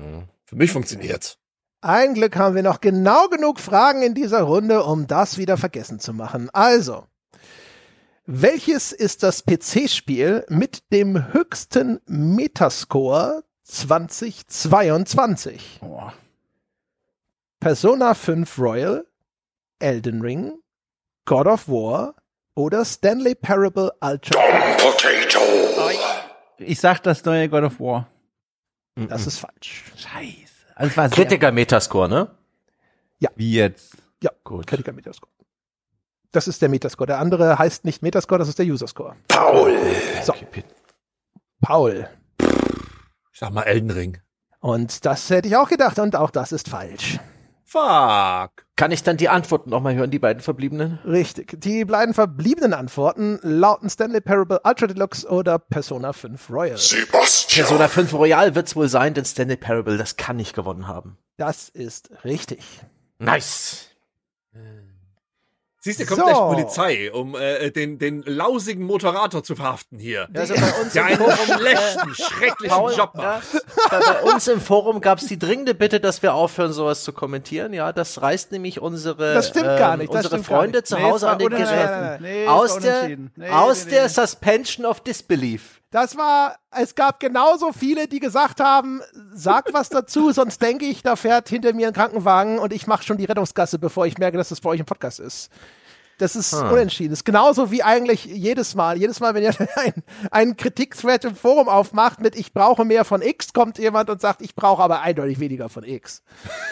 Für 0.45 0.55
mich 0.55 0.71
funktioniert. 0.71 1.39
Ein 1.81 2.15
Glück 2.15 2.35
haben 2.35 2.55
wir 2.55 2.63
noch 2.63 2.81
genau 2.81 3.27
genug 3.27 3.59
Fragen 3.59 4.01
in 4.01 4.15
dieser 4.15 4.41
Runde, 4.41 4.83
um 4.83 5.05
das 5.05 5.37
wieder 5.37 5.57
vergessen 5.57 5.99
zu 5.99 6.11
machen. 6.13 6.49
Also, 6.51 7.05
welches 8.25 8.91
ist 8.91 9.21
das 9.23 9.45
PC-Spiel 9.45 10.45
mit 10.49 10.91
dem 10.91 11.31
höchsten 11.33 12.01
Metascore 12.07 13.43
2022? 13.63 15.77
Boah. 15.81 16.13
Persona 17.59 18.15
5 18.15 18.59
Royal, 18.59 19.05
Elden 19.79 20.21
Ring, 20.21 20.53
God 21.25 21.47
of 21.47 21.67
War 21.67 22.13
oder 22.55 22.85
Stanley 22.85 23.35
Parable 23.35 23.91
Ultra? 24.01 24.41
Dumb 24.41 24.77
potato. 24.77 25.39
Ich 26.57 26.79
sag 26.79 27.03
das 27.03 27.23
neue 27.23 27.49
God 27.49 27.63
of 27.63 27.79
War. 27.79 28.07
Das 28.95 29.27
ist 29.27 29.37
falsch. 29.37 29.83
Scheiße. 29.95 30.46
Also 30.77 30.91
es 30.91 30.97
war 30.97 31.09
Kritiker 31.09 31.51
Metascore, 31.51 32.07
ne? 32.07 32.27
wie 33.35 33.53
jetzt. 33.53 33.97
Ja, 34.21 34.29
Gut. 34.43 34.67
Kritiker 34.67 34.93
Metascore. 34.93 35.31
Das 36.31 36.47
ist 36.47 36.61
der 36.61 36.69
Metascore. 36.69 37.07
Der 37.07 37.17
andere 37.17 37.57
heißt 37.57 37.83
nicht 37.83 38.03
Metascore, 38.03 38.37
das 38.37 38.47
ist 38.47 38.59
der 38.59 38.67
User-Score. 38.67 39.15
Paul. 39.27 39.75
So, 40.23 40.35
Paul. 41.61 42.07
Ich 43.33 43.39
sag 43.39 43.53
mal 43.53 43.63
Elden 43.63 43.89
Ring. 43.89 44.21
Und 44.59 45.03
das 45.03 45.27
hätte 45.31 45.47
ich 45.47 45.55
auch 45.55 45.67
gedacht 45.67 45.97
und 45.97 46.15
auch 46.15 46.29
das 46.29 46.51
ist 46.51 46.69
falsch. 46.69 47.19
Fuck. 47.63 48.66
Kann 48.77 48.91
ich 48.91 49.01
dann 49.01 49.17
die 49.17 49.27
Antworten 49.27 49.71
noch 49.71 49.81
mal 49.81 49.95
hören, 49.95 50.11
die 50.11 50.19
beiden 50.19 50.39
verbliebenen? 50.39 50.99
Richtig. 51.03 51.59
Die 51.59 51.83
beiden 51.83 52.13
verbliebenen 52.13 52.75
Antworten 52.75 53.39
lauten 53.41 53.89
Stanley 53.89 54.21
Parable 54.21 54.61
Ultra 54.63 54.85
Deluxe 54.85 55.27
oder 55.27 55.57
Persona 55.57 56.13
5 56.13 56.47
Royal. 56.51 56.77
Sebastian. 56.77 57.65
Persona 57.65 57.87
5 57.87 58.13
Royal 58.13 58.53
wird's 58.53 58.75
wohl 58.75 58.87
sein, 58.87 59.15
denn 59.15 59.25
Stanley 59.25 59.57
Parable, 59.57 59.97
das 59.97 60.15
kann 60.15 60.35
nicht 60.35 60.53
gewonnen 60.53 60.87
haben. 60.87 61.17
Das 61.37 61.69
ist 61.69 62.11
richtig. 62.23 62.59
Nice. 63.17 63.87
Siehst 65.79 65.99
du, 65.99 66.05
kommt 66.05 66.19
So. 66.19 66.25
gleich 66.25 66.37
Polizei, 66.37 67.11
um 67.11 67.35
äh, 67.35 67.69
den, 67.71 67.99
den 67.99 68.23
lausigen 68.23 68.83
Moderator 68.83 69.43
zu 69.43 69.55
verhaften 69.55 69.99
hier. 69.99 70.27
Also 70.33 70.55
bei 70.55 70.81
uns 70.81 70.93
Der 70.93 71.03
im 71.03 71.07
einen 71.09 71.17
Forum, 71.17 71.59
schlechten, 71.59 72.15
schrecklichen 72.15 72.75
Paul, 72.75 72.93
Job 72.93 73.11
ja, 73.15 73.21
macht. 73.21 73.65
bei, 73.91 73.99
bei 73.99 74.33
uns 74.33 74.47
im 74.47 74.59
Forum 74.59 75.01
gab's 75.01 75.27
die 75.27 75.37
dringende 75.37 75.75
Bitte, 75.75 75.99
dass 75.99 76.21
wir 76.23 76.33
aufhören, 76.33 76.73
sowas 76.73 77.03
zu 77.03 77.13
kommentieren. 77.13 77.73
Ja, 77.73 77.93
das 77.93 78.21
reißt 78.21 78.51
nämlich 78.51 78.81
unsere, 78.81 79.35
Das 79.35 79.49
stimmt 79.49 79.67
ähm, 79.67 79.77
gar 79.77 79.97
nicht, 79.97 80.13
das 80.13 80.25
unsere 80.25 80.43
Freunde 80.43 80.79
nicht. 80.79 80.87
zu 80.87 80.95
Nee, 80.95 81.01
es 81.01 81.07
Hause 81.11 81.25
war 81.27 81.31
an 81.33 81.39
den. 81.39 81.49
Geräten. 81.49 82.23
Nee, 82.23 82.43
es 82.43 82.49
aus 82.49 82.79
der. 82.79 83.07
Nee, 83.35 83.49
aus 83.49 83.85
nee, 83.85 83.91
der 83.91 84.03
nee. 84.03 84.09
Suspension 84.09 84.85
of 84.85 85.01
Disbelief. 85.01 85.76
Das 85.89 86.17
war, 86.17 86.57
es 86.71 86.95
gab 86.95 87.19
genauso 87.19 87.71
viele, 87.71 88.07
die 88.07 88.19
gesagt 88.19 88.59
haben, 88.59 89.01
sag 89.33 89.73
was 89.73 89.87
dazu, 89.89 90.31
sonst 90.31 90.61
denke 90.61 90.85
ich, 90.85 91.01
da 91.01 91.15
fährt 91.15 91.47
hinter 91.47 91.73
mir 91.73 91.87
ein 91.87 91.93
Krankenwagen 91.93 92.59
und 92.59 92.73
ich 92.73 92.87
mache 92.87 93.03
schon 93.03 93.17
die 93.17 93.25
Rettungsgasse, 93.25 93.79
bevor 93.79 94.05
ich 94.05 94.17
merke, 94.17 94.37
dass 94.37 94.49
das 94.49 94.59
bei 94.59 94.69
euch 94.69 94.81
im 94.81 94.85
Podcast 94.85 95.19
ist. 95.19 95.49
Das 96.17 96.35
ist 96.35 96.51
unentschieden. 96.53 97.11
Das 97.11 97.19
ist 97.19 97.25
genauso 97.25 97.69
wie 97.69 97.83
eigentlich 97.83 98.25
jedes 98.25 98.73
Mal. 98.73 98.97
Jedes 98.97 99.19
Mal, 99.19 99.35
wenn 99.35 99.43
ihr 99.43 99.53
ein, 99.75 100.03
einen 100.31 100.57
Kritik-Thread 100.57 101.25
im 101.25 101.35
Forum 101.35 101.69
aufmacht 101.69 102.21
mit 102.21 102.35
ich 102.35 102.53
brauche 102.53 102.85
mehr 102.85 103.05
von 103.05 103.21
X, 103.21 103.53
kommt 103.53 103.77
jemand 103.77 104.09
und 104.09 104.19
sagt, 104.19 104.41
ich 104.41 104.55
brauche 104.55 104.81
aber 104.81 105.01
eindeutig 105.01 105.39
weniger 105.39 105.69
von 105.69 105.83
X. 105.83 106.23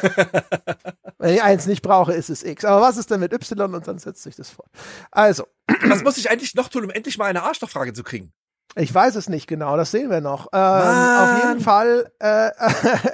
wenn 1.20 1.36
ich 1.36 1.44
eins 1.44 1.68
nicht 1.68 1.84
brauche, 1.84 2.14
ist 2.14 2.32
es 2.32 2.44
X. 2.44 2.66
Aber 2.66 2.82
was 2.82 2.98
ist 2.98 3.12
denn 3.12 3.20
mit 3.20 3.34
Y? 3.34 3.76
Und 3.76 3.88
dann 3.88 4.00
setzt 4.00 4.24
sich 4.24 4.36
das 4.36 4.50
fort. 4.50 4.70
Also, 5.12 5.46
Was 5.88 6.04
muss 6.04 6.18
ich 6.18 6.30
eigentlich 6.30 6.56
noch 6.56 6.70
tun, 6.70 6.84
um 6.84 6.90
endlich 6.90 7.20
mal 7.20 7.26
eine 7.26 7.44
Arschlochfrage 7.44 7.94
zu 7.94 8.04
kriegen? 8.04 8.34
Ich 8.78 8.94
weiß 8.94 9.16
es 9.16 9.30
nicht 9.30 9.48
genau, 9.48 9.78
das 9.78 9.92
sehen 9.92 10.10
wir 10.10 10.20
noch. 10.20 10.48
Ähm, 10.52 10.60
auf 10.60 11.44
jeden 11.44 11.62
Fall, 11.62 12.12
äh, 12.20 12.52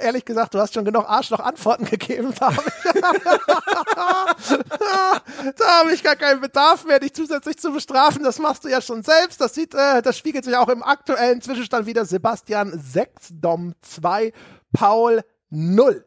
ehrlich 0.04 0.24
gesagt, 0.24 0.54
du 0.54 0.58
hast 0.58 0.74
schon 0.74 0.84
genug 0.84 1.08
Arschloch-Antworten 1.08 1.84
gegeben. 1.90 2.34
Da 2.36 2.46
habe 2.46 2.64
ich, 2.66 2.72
da 5.56 5.78
hab 5.78 5.88
ich 5.92 6.02
gar 6.02 6.16
keinen 6.16 6.40
Bedarf 6.40 6.84
mehr, 6.84 6.98
dich 6.98 7.14
zusätzlich 7.14 7.58
zu 7.58 7.72
bestrafen. 7.72 8.24
Das 8.24 8.40
machst 8.40 8.64
du 8.64 8.68
ja 8.68 8.80
schon 8.80 9.04
selbst. 9.04 9.40
Das 9.40 9.54
sieht, 9.54 9.72
äh, 9.74 10.02
das 10.02 10.18
spiegelt 10.18 10.44
sich 10.44 10.56
auch 10.56 10.68
im 10.68 10.82
aktuellen 10.82 11.40
Zwischenstand 11.40 11.86
wieder. 11.86 12.06
Sebastian 12.06 12.76
6, 12.76 13.28
Dom 13.34 13.74
2, 13.82 14.32
Paul 14.72 15.22
0. 15.50 16.04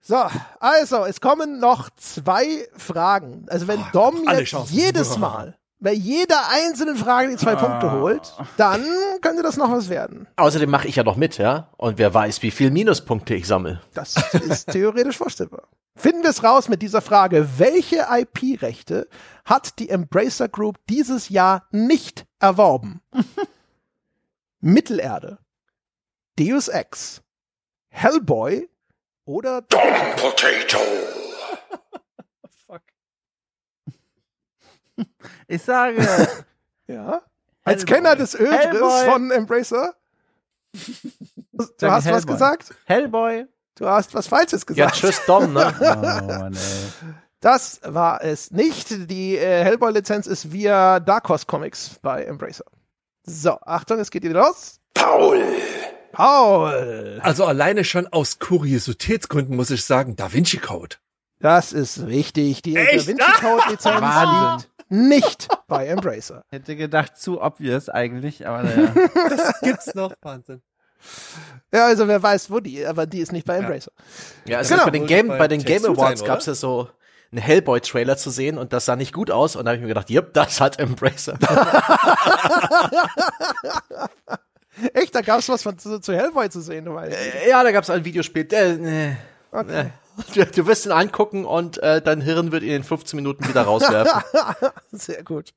So, 0.00 0.24
also, 0.60 1.04
es 1.04 1.20
kommen 1.20 1.60
noch 1.60 1.90
zwei 1.96 2.66
Fragen. 2.74 3.44
Also, 3.50 3.68
wenn 3.68 3.84
Dom 3.92 4.26
alle 4.26 4.40
jetzt 4.40 4.70
jedes 4.70 5.18
Mal 5.18 5.58
bei 5.82 5.92
jeder 5.92 6.48
einzelnen 6.50 6.96
Frage 6.96 7.30
die 7.30 7.36
zwei 7.36 7.56
Punkte 7.56 7.90
holt, 7.90 8.32
dann 8.56 8.84
könnte 9.20 9.42
das 9.42 9.56
noch 9.56 9.70
was 9.70 9.88
werden. 9.88 10.28
Außerdem 10.36 10.70
mache 10.70 10.86
ich 10.88 10.96
ja 10.96 11.02
noch 11.02 11.16
mit, 11.16 11.38
ja. 11.38 11.68
Und 11.76 11.98
wer 11.98 12.14
weiß, 12.14 12.42
wie 12.42 12.52
viel 12.52 12.70
Minuspunkte 12.70 13.34
ich 13.34 13.46
sammle. 13.46 13.80
Das 13.92 14.14
ist 14.32 14.70
theoretisch 14.70 15.18
vorstellbar. 15.18 15.68
Finden 15.96 16.22
wir 16.22 16.30
es 16.30 16.42
raus 16.42 16.68
mit 16.68 16.82
dieser 16.82 17.02
Frage. 17.02 17.48
Welche 17.58 18.06
IP-Rechte 18.10 19.08
hat 19.44 19.78
die 19.78 19.90
Embracer 19.90 20.48
Group 20.48 20.78
dieses 20.88 21.28
Jahr 21.28 21.66
nicht 21.70 22.26
erworben? 22.38 23.02
Mittelerde, 24.60 25.38
Deus 26.38 26.68
Ex, 26.68 27.22
Hellboy 27.88 28.68
oder 29.24 29.62
Dom 29.62 29.80
Potato. 30.16 30.78
Ich 35.48 35.62
sage, 35.62 35.96
ja? 36.86 37.22
Als 37.64 37.82
Hellboy. 37.82 37.84
Kenner 37.94 38.16
des 38.16 38.38
Hellboy. 38.38 39.04
von 39.10 39.30
Embracer? 39.30 39.94
Du 41.52 41.90
hast 41.90 42.06
was 42.06 42.06
Hellboy. 42.06 42.32
gesagt? 42.32 42.74
Hellboy. 42.86 43.46
Du 43.74 43.86
hast 43.86 44.14
was 44.14 44.26
Falsches 44.26 44.62
Ja, 44.74 44.86
gesagt. 44.86 44.94
tschüss 44.96 45.20
Dom, 45.26 45.52
ne? 45.52 45.72
Oh, 45.80 46.24
Mann, 46.26 46.54
ey. 46.54 47.12
Das 47.40 47.80
war 47.84 48.22
es 48.22 48.50
nicht. 48.52 49.10
Die 49.10 49.36
äh, 49.36 49.64
Hellboy-Lizenz 49.64 50.26
ist 50.26 50.52
via 50.52 50.98
Dark 51.00 51.28
Horse 51.28 51.44
Comics 51.46 51.98
bei 52.00 52.24
Embracer. 52.24 52.64
So, 53.24 53.58
Achtung, 53.60 53.98
es 53.98 54.10
geht 54.10 54.22
wieder 54.22 54.40
los. 54.40 54.78
Paul. 54.94 55.42
Paul, 56.12 57.20
Also 57.22 57.44
alleine 57.46 57.84
schon 57.84 58.06
aus 58.08 58.38
Kuriositätsgründen 58.38 59.56
muss 59.56 59.70
ich 59.70 59.84
sagen, 59.84 60.14
Da 60.16 60.32
Vinci 60.32 60.58
Code. 60.58 60.96
das 61.40 61.72
ist 61.72 62.00
richtig. 62.06 62.62
Die 62.62 62.76
Echt? 62.76 63.04
Da 63.04 63.06
Vinci 63.08 63.32
Code-Lizenz 63.40 64.00
Wahnsinn. 64.00 64.68
Nicht 64.92 65.48
bei 65.68 65.86
Embracer. 65.86 66.44
Hätte 66.50 66.76
gedacht, 66.76 67.16
zu 67.16 67.40
obvious 67.40 67.88
eigentlich, 67.88 68.46
aber 68.46 68.62
naja. 68.64 68.92
Gibt's 69.62 69.94
noch? 69.94 70.12
Wahnsinn. 70.20 70.60
Ja, 71.72 71.86
also 71.86 72.06
wer 72.06 72.22
weiß, 72.22 72.50
wo 72.50 72.60
die, 72.60 72.84
aber 72.86 73.06
die 73.06 73.20
ist 73.20 73.32
nicht 73.32 73.46
bei 73.46 73.56
Embracer. 73.56 73.90
Ja, 74.44 74.58
also 74.58 74.74
Genau. 74.74 74.84
bei 74.84 74.90
den 74.90 75.06
Game, 75.06 75.28
Bei 75.28 75.48
den 75.48 75.64
Game 75.64 75.84
Awards 75.84 76.20
sein, 76.20 76.28
gab's 76.28 76.46
ja 76.46 76.54
so 76.54 76.88
einen 77.32 77.40
Hellboy-Trailer 77.40 78.18
zu 78.18 78.28
sehen 78.30 78.58
und 78.58 78.72
das 78.74 78.84
sah 78.84 78.94
nicht 78.94 79.12
gut 79.14 79.30
aus. 79.30 79.56
Und 79.56 79.64
da 79.64 79.70
habe 79.70 79.76
ich 79.76 79.82
mir 79.82 79.88
gedacht, 79.88 80.10
yep, 80.10 80.34
das 80.34 80.60
hat 80.60 80.78
Embracer. 80.78 81.38
Echt, 84.94 85.14
da 85.14 85.20
gab 85.20 85.40
es 85.40 85.48
was 85.48 85.62
von 85.62 85.78
zu, 85.78 86.00
zu 86.00 86.14
Hellboy 86.14 86.48
zu 86.50 86.60
sehen. 86.60 86.84
Du 86.84 86.94
weißt. 86.94 87.16
ja, 87.48 87.62
da 87.62 87.72
gab's 87.72 87.90
ein 87.90 88.04
Videospiel. 88.04 88.46
Äh, 88.52 88.76
nee. 88.76 89.16
Okay. 89.50 89.90
Du, 90.34 90.44
du 90.44 90.66
wirst 90.66 90.86
ihn 90.86 90.92
angucken 90.92 91.44
und 91.44 91.78
äh, 91.82 92.02
dein 92.02 92.20
Hirn 92.20 92.52
wird 92.52 92.62
ihn 92.62 92.72
in 92.72 92.84
15 92.84 93.16
Minuten 93.16 93.48
wieder 93.48 93.62
rauswerfen. 93.62 94.22
Sehr 94.92 95.22
gut. 95.22 95.52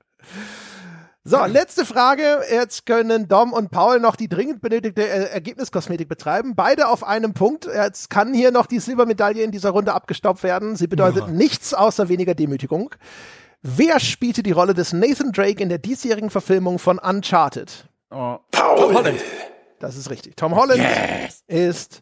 So, 1.23 1.43
letzte 1.45 1.85
Frage. 1.85 2.41
Jetzt 2.51 2.85
können 2.85 3.27
Dom 3.27 3.51
und 3.51 3.71
Paul 3.71 3.99
noch 3.99 4.15
die 4.15 4.29
dringend 4.29 4.61
benötigte 4.61 5.01
äh, 5.01 5.31
Ergebniskosmetik 5.31 6.07
betreiben. 6.07 6.53
Beide 6.55 6.87
auf 6.87 7.03
einem 7.03 7.33
Punkt. 7.33 7.65
Jetzt 7.65 8.11
kann 8.11 8.33
hier 8.33 8.51
noch 8.51 8.67
die 8.67 8.79
Silbermedaille 8.79 9.43
in 9.43 9.51
dieser 9.51 9.71
Runde 9.71 9.93
abgestaubt 9.93 10.43
werden. 10.43 10.75
Sie 10.75 10.87
bedeutet 10.87 11.29
nichts 11.29 11.73
außer 11.73 12.09
weniger 12.09 12.35
Demütigung. 12.35 12.93
Wer 13.63 13.99
spielte 13.99 14.43
die 14.43 14.51
Rolle 14.51 14.75
des 14.75 14.93
Nathan 14.93 15.31
Drake 15.31 15.63
in 15.63 15.69
der 15.69 15.79
diesjährigen 15.79 16.29
Verfilmung 16.29 16.77
von 16.77 16.99
Uncharted? 16.99 17.89
Oh. 18.11 18.37
Paul. 18.51 19.15
Das 19.79 19.97
ist 19.97 20.11
richtig. 20.11 20.35
Tom 20.35 20.55
Holland 20.55 20.83
ist 21.47 22.01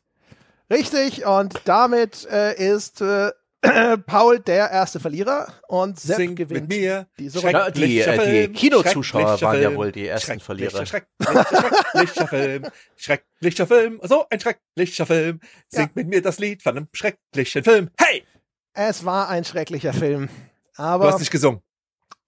richtig 0.73 1.25
und 1.25 1.61
damit 1.65 2.25
äh, 2.29 2.53
ist 2.55 3.01
äh, 3.01 3.31
Paul 4.05 4.39
der 4.39 4.71
erste 4.71 4.99
Verlierer 4.99 5.47
und 5.69 5.97
Sepp 5.99 6.17
Sing 6.17 6.35
gewinnt 6.35 6.67
mit 6.67 6.69
mir. 6.79 7.07
diese 7.17 7.39
Schreck- 7.39 7.55
Runde. 7.55 7.59
Ja, 7.59 7.69
die, 7.87 7.99
äh, 8.01 8.17
die 8.17 8.25
Film, 8.25 8.53
Kinozuschauer 8.53 9.41
waren 9.41 9.61
ja 9.61 9.73
wohl 9.75 9.91
die 9.91 10.05
ersten 10.07 10.39
schrecklicher, 10.41 10.85
Verlierer. 10.85 10.85
Schrecklicher, 10.85 11.45
schrecklicher 11.93 12.27
Film, 12.27 12.65
schrecklicher 12.97 13.67
Film, 13.67 13.99
so 14.03 14.25
ein 14.29 14.39
schrecklicher 14.39 15.05
Film. 15.05 15.39
Singt 15.69 15.95
mit 15.95 16.07
mir 16.07 16.21
das 16.21 16.39
Lied 16.39 16.61
von 16.61 16.75
einem 16.75 16.87
schrecklichen 16.91 17.63
Film. 17.63 17.89
Hey, 17.97 18.25
Es 18.73 19.05
war 19.05 19.29
ein 19.29 19.45
schrecklicher 19.45 19.93
Film. 19.93 20.27
du 20.75 20.83
Aber 20.83 21.07
hast 21.13 21.19
nicht 21.19 21.31
gesungen. 21.31 21.61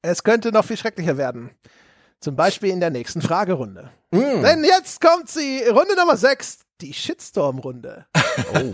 es 0.02 0.24
könnte 0.24 0.52
noch 0.54 0.64
viel 0.64 0.78
schrecklicher 0.78 1.18
werden. 1.18 1.52
Zum 2.22 2.36
Beispiel 2.38 2.70
in 2.70 2.80
der 2.80 2.92
nächsten 2.92 3.22
Fragerunde. 3.22 3.92
Mm. 4.12 4.42
Denn 4.42 4.64
jetzt 4.64 5.02
kommt 5.02 5.28
sie, 5.30 5.64
Runde 5.68 5.96
Nummer 5.98 6.16
6, 6.16 6.60
die 6.82 6.94
Shitstorm-Runde. 6.94 8.06
Oh. 8.54 8.72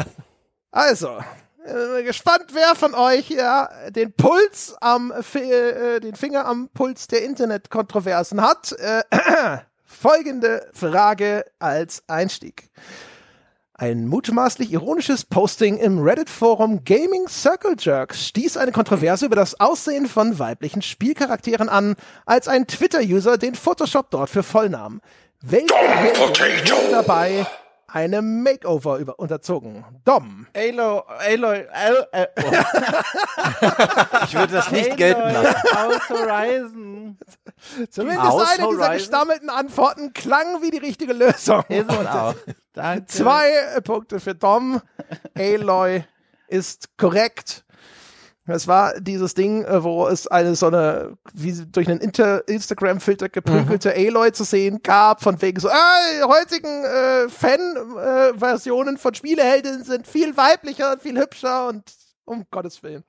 Also, 0.72 1.20
äh, 1.64 2.04
gespannt, 2.04 2.48
wer 2.54 2.76
von 2.76 2.96
euch 2.96 3.30
ja 3.30 3.70
den 3.90 4.14
Puls 4.14 4.76
am, 4.82 5.12
äh, 5.12 6.00
den 6.00 6.16
Finger 6.16 6.46
am 6.46 6.70
Puls 6.70 7.08
der 7.08 7.24
Internetkontroversen 7.24 8.42
hat. 8.42 8.72
Äh, 8.74 9.04
folgende 9.86 10.68
Frage 10.74 11.46
als 11.60 12.04
Einstieg. 12.08 12.70
Ein 13.74 14.08
mutmaßlich 14.08 14.72
ironisches 14.72 15.26
Posting 15.26 15.78
im 15.78 16.00
Reddit-Forum 16.00 16.84
Gaming 16.84 17.28
Circle 17.28 17.76
Jerks 17.80 18.28
stieß 18.28 18.58
eine 18.58 18.72
Kontroverse 18.72 19.26
über 19.26 19.36
das 19.36 19.60
Aussehen 19.60 20.08
von 20.08 20.38
weiblichen 20.38 20.84
Spielcharakteren 20.84 21.68
an, 21.68 21.96
als 22.28 22.48
ein 22.48 22.68
Twitter-User 22.68 23.40
den 23.40 23.56
Photoshop 23.56 24.12
dort 24.12 24.30
für 24.30 24.44
voll 24.44 24.70
nahm. 24.70 25.02
Welche 25.42 25.74
dabei 26.92 27.48
einem 27.94 28.44
Makeover 28.44 28.98
über 28.98 29.20
unterzogen? 29.20 29.84
Dom. 30.06 30.48
Aloy, 30.56 31.02
Aloy, 31.08 31.68
Al, 31.72 32.08
äh, 32.12 32.28
oh. 32.38 32.52
Ich 34.26 34.34
würde 34.34 34.54
das 34.54 34.72
nicht 34.72 34.96
gelten 34.98 35.22
lassen. 35.22 35.56
Aus 35.78 36.10
Horizon. 36.10 37.18
Zumindest 37.90 38.22
Aus 38.22 38.42
eine 38.42 38.56
dieser 38.56 38.68
Horizon? 38.68 38.94
gestammelten 38.94 39.50
Antworten 39.50 40.14
klang 40.14 40.62
wie 40.62 40.72
die 40.72 40.78
richtige 40.78 41.14
Lösung. 41.14 41.64
Ist 41.70 41.90
es 41.92 42.08
auch. 42.08 42.36
Danke. 42.74 43.06
Zwei 43.08 43.80
Punkte 43.84 44.20
für 44.20 44.36
Dom. 44.36 44.82
Aloy 45.36 46.04
ist 46.48 46.98
korrekt. 46.98 47.66
Es 48.48 48.68
war 48.68 49.00
dieses 49.00 49.36
Ding, 49.36 49.64
äh, 49.66 49.84
wo 49.84 50.08
es 50.08 50.28
eine 50.28 50.56
so 50.56 50.68
eine, 50.68 51.18
wie 51.34 51.54
durch 51.72 51.88
einen 51.88 52.00
Instagram-Filter 52.00 53.30
geprügelte 53.30 53.94
Aloy 53.94 54.32
zu 54.32 54.44
sehen 54.44 54.82
gab, 54.82 55.22
von 55.22 55.40
wegen 55.42 55.60
so, 55.60 55.70
ah, 55.70 55.98
die 56.18 56.24
heutigen 56.24 56.84
äh, 56.84 57.30
Fan-Versionen 57.30 58.98
von 58.98 59.14
Spieleheldinnen 59.14 59.84
sind 59.84 60.08
viel 60.08 60.36
weiblicher 60.38 60.94
und 60.94 61.02
viel 61.02 61.20
hübscher 61.20 61.68
und 61.68 61.84
Um 62.26 62.46
Gottes 62.50 62.82
Willen. 62.82 63.04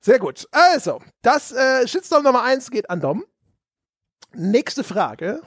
Sehr 0.00 0.18
gut. 0.18 0.46
Also, 0.50 1.00
das 1.22 1.52
äh, 1.52 1.86
Shitstorm 1.86 2.24
Nummer 2.24 2.42
1 2.42 2.70
geht 2.70 2.90
an 2.90 3.00
Dom. 3.00 3.24
Nächste 4.34 4.84
Frage. 4.84 5.40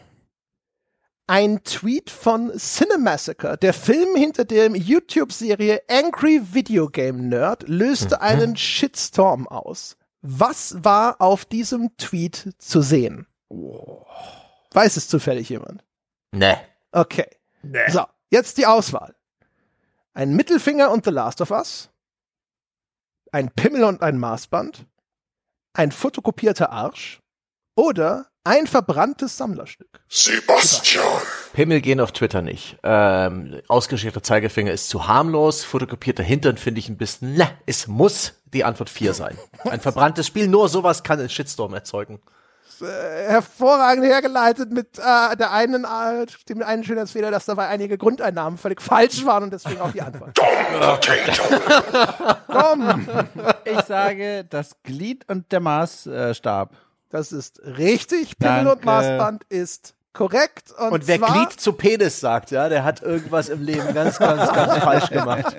Ein 1.28 1.64
Tweet 1.64 2.12
von 2.12 2.52
Cinemassacre, 2.56 3.58
der 3.58 3.74
Film 3.74 4.16
hinter 4.16 4.46
der 4.46 4.70
YouTube-Serie 4.70 5.82
Angry 5.90 6.54
Video 6.54 6.88
Game 6.88 7.30
Nerd, 7.30 7.68
löste 7.68 8.22
einen 8.22 8.56
Shitstorm 8.56 9.48
aus. 9.48 9.98
Was 10.22 10.84
war 10.84 11.20
auf 11.20 11.46
diesem 11.46 11.98
Tweet 11.98 12.54
zu 12.60 12.82
sehen? 12.82 13.26
Weiß 13.50 14.98
es 14.98 15.08
zufällig 15.08 15.50
jemand? 15.50 15.84
Ne. 16.32 16.62
Okay. 16.92 17.28
So, 17.88 18.04
jetzt 18.30 18.60
die 18.60 18.68
Auswahl. 18.68 19.16
Ein 20.14 20.36
Mittelfinger 20.36 20.92
und 20.92 21.06
The 21.06 21.12
Last 21.12 21.42
of 21.42 21.50
Us. 21.50 21.90
Ein 23.32 23.50
Pimmel 23.50 23.84
und 23.84 24.04
ein 24.04 24.20
Maßband. 24.20 24.86
Ein 25.74 25.92
fotokopierter 25.92 26.70
Arsch. 26.70 27.20
Oder 27.76 28.30
ein 28.46 28.68
verbranntes 28.68 29.38
Sammlerstück. 29.38 29.90
Sebastian. 30.08 31.04
Pimmel 31.54 31.82
gehen 31.82 32.00
auf 32.00 32.12
Twitter 32.12 32.42
nicht. 32.42 32.78
Ähm, 32.84 33.60
ausgeschnittener 33.68 34.24
Zeigefinger 34.24 34.72
ist 34.72 34.88
zu 34.88 35.08
harmlos. 35.08 35.64
Fotokopierter 35.64 36.24
Hintern 36.24 36.58
finde 36.58 36.80
ich 36.80 36.88
ein 36.88 36.98
bisschen, 36.98 37.34
ne, 37.34 37.50
es 37.66 37.88
muss 37.88 38.34
die 38.54 38.64
Antwort 38.64 38.90
4 38.90 39.14
sein. 39.14 39.38
Ein 39.64 39.82
verbranntes 39.82 40.28
Spiel, 40.28 40.48
nur 40.48 40.70
sowas 40.70 41.04
kann 41.04 41.20
einen 41.20 41.30
Shitstorm 41.30 41.74
erzeugen. 41.74 42.22
Äh, 42.82 43.30
hervorragend 43.30 44.06
hergeleitet 44.06 44.72
mit 44.72 45.00
äh, 45.00 45.36
der 45.38 45.52
einen, 45.52 45.86
äh, 45.86 46.26
dem 46.50 46.62
einen 46.62 46.84
Schönheitsfehler, 46.84 47.32
dass 47.32 47.46
dabei 47.46 47.68
einige 47.68 47.98
Grundeinnahmen 47.98 48.60
völlig 48.60 48.82
falsch 48.82 49.26
waren 49.26 49.44
und 49.46 49.54
deswegen 49.54 49.80
auch 49.80 49.92
die 49.92 50.02
Antwort. 50.02 50.38
Komm, 52.48 53.08
Ich 53.64 53.82
sage 53.86 54.46
das 54.50 54.76
Glied 54.84 55.24
und 55.30 55.52
der 55.52 55.62
Maßstab. 55.62 56.76
Das 57.10 57.32
ist 57.32 57.61
richtig. 57.64 58.38
Pimmel 58.38 58.68
und. 58.68 58.86
Maßband 58.86 59.44
ist 59.49 59.95
korrekt. 60.16 60.72
Und, 60.78 60.92
Und 60.92 61.08
wer 61.08 61.20
zwar, 61.20 61.34
Glied 61.34 61.60
zu 61.60 61.74
Penis 61.74 62.20
sagt, 62.20 62.50
ja, 62.52 62.70
der 62.70 62.84
hat 62.84 63.02
irgendwas 63.04 63.50
im 63.50 63.62
Leben 63.62 63.94
ganz, 63.94 64.18
ganz, 64.18 64.52
ganz 64.52 64.78
falsch 64.84 65.10
gemacht. 65.10 65.56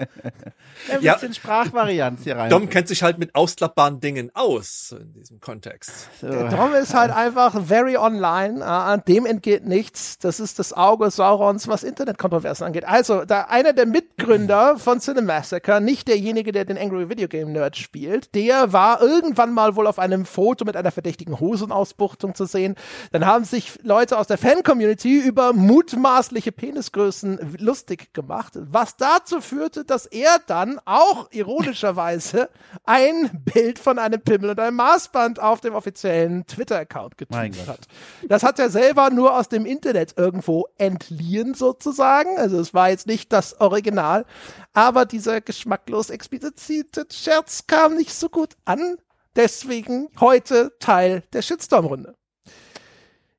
Ein 0.91 1.03
Ja. 1.03 1.15
bisschen 1.15 1.35
Sprachvarianz 1.35 2.23
hier 2.25 2.37
rein. 2.37 2.51
Dom 2.51 2.69
kennt 2.69 2.89
sich 2.89 3.03
halt 3.03 3.19
mit 3.19 3.35
ausklappbaren 3.35 4.01
Dingen 4.01 4.31
aus 4.35 4.95
in 4.99 5.13
diesem 5.15 5.41
Kontext. 5.41 6.09
So. 6.21 6.29
Der 6.29 6.49
Dom 6.49 6.75
ist 6.75 6.95
halt 6.95 7.11
einfach 7.13 7.55
very 7.65 7.97
online. 7.97 8.65
Äh, 8.65 8.99
dem 9.07 9.27
entgeht 9.27 9.65
nichts. 9.67 10.19
Das 10.19 10.41
ist 10.41 10.59
das 10.59 10.73
Auge 10.73 11.11
Saurons, 11.11 11.69
was 11.69 11.83
Internetkontroversen 11.83 12.67
angeht. 12.67 12.85
Also, 12.87 13.25
da 13.25 13.43
einer 13.43 13.73
der 13.73 13.87
Mitgründer 13.87 14.79
von 14.79 15.01
Cinemassacre, 15.01 15.81
nicht 15.81 16.09
derjenige, 16.09 16.53
der 16.53 16.65
den 16.65 16.79
Angry 16.79 17.09
Video 17.09 17.29
Game 17.29 17.53
Nerd 17.53 17.77
spielt, 17.77 18.35
der 18.35 18.73
war 18.73 19.01
irgendwann 19.01 19.53
mal 19.53 19.77
wohl 19.77 19.87
auf 19.87 19.99
einem 19.99 20.25
Foto 20.25 20.65
mit 20.65 20.77
einer 20.77 20.91
verdächtigen 20.91 21.41
Hosenausbuchtung 21.41 22.35
zu 22.35 22.45
sehen. 22.47 22.77
Dann 23.13 23.27
haben 23.27 23.45
sich 23.45 23.79
Leute 23.83 24.19
aus 24.19 24.27
der 24.27 24.39
Fan-Community 24.47 25.19
über 25.19 25.53
mutmaßliche 25.53 26.53
Penisgrößen 26.53 27.57
lustig 27.59 28.15
gemacht, 28.15 28.53
was 28.55 28.97
dazu 28.97 29.41
führte, 29.41 29.85
dass 29.85 30.07
er 30.07 30.39
dann 30.47 30.81
auch 30.85 31.29
ironischerweise 31.33 32.49
ein 32.85 33.43
Bild 33.45 33.81
von 33.81 33.99
einem 33.99 34.21
Pimmel 34.21 34.51
und 34.51 34.61
einem 34.61 34.77
Maßband 34.77 35.41
auf 35.41 35.63
dem 35.63 35.75
offiziellen 35.75 36.47
Twitter-Account 36.47 37.19
getweetet 37.19 37.67
hat. 37.67 37.89
Das 38.29 38.45
hat 38.45 38.61
er 38.61 38.71
selber 38.71 39.11
nur 39.11 39.37
aus 39.37 39.49
dem 39.49 39.67
Internet 39.67 40.15
irgendwo 40.17 40.69
entliehen 40.79 41.55
sozusagen. 41.55 42.39
Also 42.39 42.61
es 42.61 42.73
war 42.73 42.91
jetzt 42.91 43.09
nicht 43.09 43.33
das 43.33 43.61
Original, 43.61 44.27
aber 44.75 45.07
dieser 45.07 45.41
geschmacklos 45.41 46.09
explizite 46.09 47.09
Scherz 47.11 47.67
kam 47.67 47.97
nicht 47.97 48.15
so 48.15 48.29
gut 48.29 48.55
an. 48.65 48.99
Deswegen 49.35 50.07
heute 50.21 50.73
Teil 50.79 51.25
der 51.33 51.43
Shitstorm-Runde. 51.43 52.15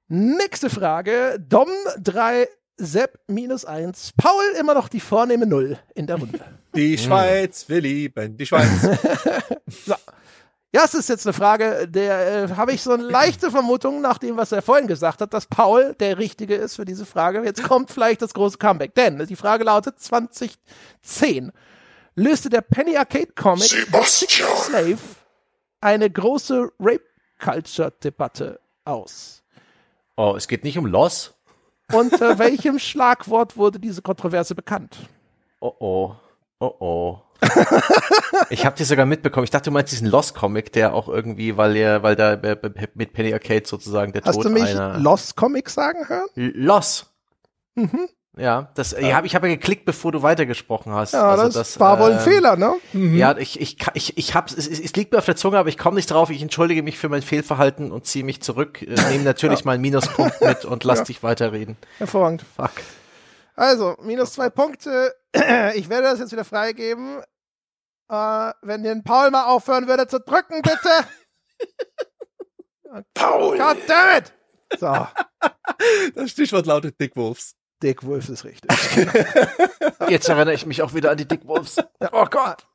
Nächste 0.07 0.69
Frage. 0.69 1.37
Dom 1.39 1.69
3 2.01 2.47
Sepp 2.77 3.19
minus 3.27 3.65
1. 3.65 4.13
Paul 4.17 4.43
immer 4.59 4.73
noch 4.73 4.87
die 4.87 4.99
vornehme 4.99 5.45
Null 5.45 5.77
in 5.95 6.07
der 6.07 6.17
Runde. 6.17 6.39
Die 6.75 6.97
Schweiz, 6.97 7.67
wir 7.67 7.81
lieben 7.81 8.37
die 8.37 8.45
Schweiz. 8.45 8.69
Ja, 10.73 10.83
es 10.83 10.93
ist 10.93 11.07
jetzt 11.07 11.25
eine 11.25 11.33
Frage, 11.33 11.87
der 11.87 12.43
äh, 12.43 12.55
habe 12.55 12.73
ich 12.73 12.83
so 12.83 12.91
eine 12.91 13.01
leichte 13.01 13.49
Vermutung 13.49 14.01
nach 14.01 14.17
dem, 14.17 14.35
was 14.35 14.51
er 14.51 14.61
vorhin 14.61 14.85
gesagt 14.85 15.21
hat, 15.21 15.33
dass 15.33 15.47
Paul 15.47 15.95
der 15.97 16.17
Richtige 16.17 16.55
ist 16.55 16.75
für 16.75 16.83
diese 16.83 17.05
Frage. 17.05 17.41
Jetzt 17.43 17.63
kommt 17.63 17.89
vielleicht 17.89 18.21
das 18.21 18.33
große 18.33 18.57
Comeback. 18.57 18.93
Denn 18.93 19.25
die 19.25 19.37
Frage 19.37 19.63
lautet 19.63 19.99
2010 19.99 21.53
löste 22.15 22.49
der 22.49 22.61
Penny 22.61 22.97
Arcade 22.97 23.31
Comic. 23.33 23.87
Slave 24.03 24.97
eine 25.79 26.09
große 26.09 26.69
Rape-Culture-Debatte 26.79 28.59
aus. 28.83 29.43
Oh, 30.17 30.33
es 30.35 30.47
geht 30.47 30.63
nicht 30.63 30.77
um 30.77 30.85
Loss. 30.87 31.35
Unter 31.93 32.39
welchem 32.39 32.79
Schlagwort 32.79 33.55
wurde 33.55 33.79
diese 33.79 34.01
Kontroverse 34.01 34.55
bekannt? 34.55 34.97
Oh 35.61 35.73
oh. 35.79 36.15
Oh 36.59 36.73
oh. 36.79 37.21
ich 38.49 38.65
habe 38.65 38.75
die 38.75 38.83
sogar 38.83 39.05
mitbekommen. 39.05 39.43
Ich 39.43 39.51
dachte, 39.51 39.69
du 39.69 39.71
meinst 39.71 39.91
diesen 39.91 40.07
Lost-Comic, 40.07 40.71
der 40.71 40.95
auch 40.95 41.07
irgendwie, 41.07 41.55
weil 41.55 41.75
er, 41.75 42.01
weil 42.01 42.15
da 42.15 42.33
äh, 42.33 42.57
mit 42.95 43.13
Penny 43.13 43.31
Arcade 43.31 43.67
sozusagen 43.67 44.11
der 44.11 44.23
Hast 44.23 44.35
Tod 44.37 44.45
du 44.45 44.49
mich 44.49 44.63
einer 44.63 44.97
Lost 44.97 45.35
Comics 45.35 45.75
sagen 45.75 46.09
hören? 46.09 46.27
Loss. 46.35 47.13
Ja, 48.37 48.69
das, 48.75 48.93
ich 48.93 49.13
habe 49.13 49.25
ich 49.27 49.35
hab 49.35 49.43
ja 49.43 49.49
geklickt, 49.49 49.85
bevor 49.85 50.11
du 50.11 50.21
weitergesprochen 50.21 50.93
hast. 50.93 51.13
Ja, 51.13 51.29
Also 51.31 51.57
das, 51.57 51.79
war 51.79 51.99
wohl 51.99 52.11
ein 52.11 52.17
ähm, 52.17 52.23
Fehler, 52.23 52.55
ne? 52.55 52.75
Ja, 52.93 53.35
ich, 53.37 53.59
ich, 53.59 53.77
ich, 53.93 54.17
ich 54.17 54.35
hab's, 54.35 54.53
es, 54.53 54.67
es 54.67 54.93
liegt 54.95 55.11
mir 55.11 55.17
auf 55.17 55.25
der 55.25 55.35
Zunge, 55.35 55.57
aber 55.57 55.69
ich 55.69 55.77
komme 55.77 55.95
nicht 55.95 56.11
drauf. 56.11 56.29
Ich 56.29 56.41
entschuldige 56.41 56.83
mich 56.83 56.97
für 56.97 57.09
mein 57.09 57.21
Fehlverhalten 57.21 57.91
und 57.91 58.05
ziehe 58.05 58.23
mich 58.23 58.41
zurück. 58.41 58.81
Äh, 58.81 58.95
Nehme 59.09 59.23
natürlich 59.23 59.65
mal 59.65 59.73
einen 59.73 59.81
Minuspunkt 59.81 60.39
mit 60.41 60.65
und 60.65 60.83
lass 60.83 61.03
dich 61.03 61.23
weiterreden. 61.23 61.77
Hervorragend. 61.97 62.43
Fuck. 62.55 62.71
Also, 63.55 63.95
minus 64.01 64.33
zwei 64.33 64.49
Punkte. 64.49 65.13
Ich 65.75 65.89
werde 65.89 66.03
das 66.03 66.19
jetzt 66.19 66.31
wieder 66.31 66.45
freigeben. 66.45 67.21
Äh, 68.09 68.51
wenn 68.61 68.83
den 68.83 69.03
Paul 69.03 69.29
mal 69.31 69.45
aufhören 69.45 69.87
würde 69.87 70.07
zu 70.07 70.19
drücken, 70.19 70.61
bitte. 70.61 70.89
Paul. 73.13 73.57
God 73.57 73.77
damn 73.87 74.17
it! 74.17 74.33
So, 74.79 75.07
Das 76.15 76.31
Stichwort 76.31 76.65
lautet 76.65 76.99
Dick 76.99 77.15
Wolfs. 77.15 77.55
Dick 77.83 78.05
Wolf 78.05 78.29
ist 78.29 78.43
richtig. 78.43 78.71
Jetzt 80.09 80.29
erinnere 80.29 80.53
ich 80.53 80.65
mich 80.65 80.81
auch 80.81 80.93
wieder 80.93 81.11
an 81.11 81.17
die 81.17 81.27
Dick 81.27 81.45
Wolves. 81.45 81.77
oh 82.11 82.25
Gott. 82.25 82.65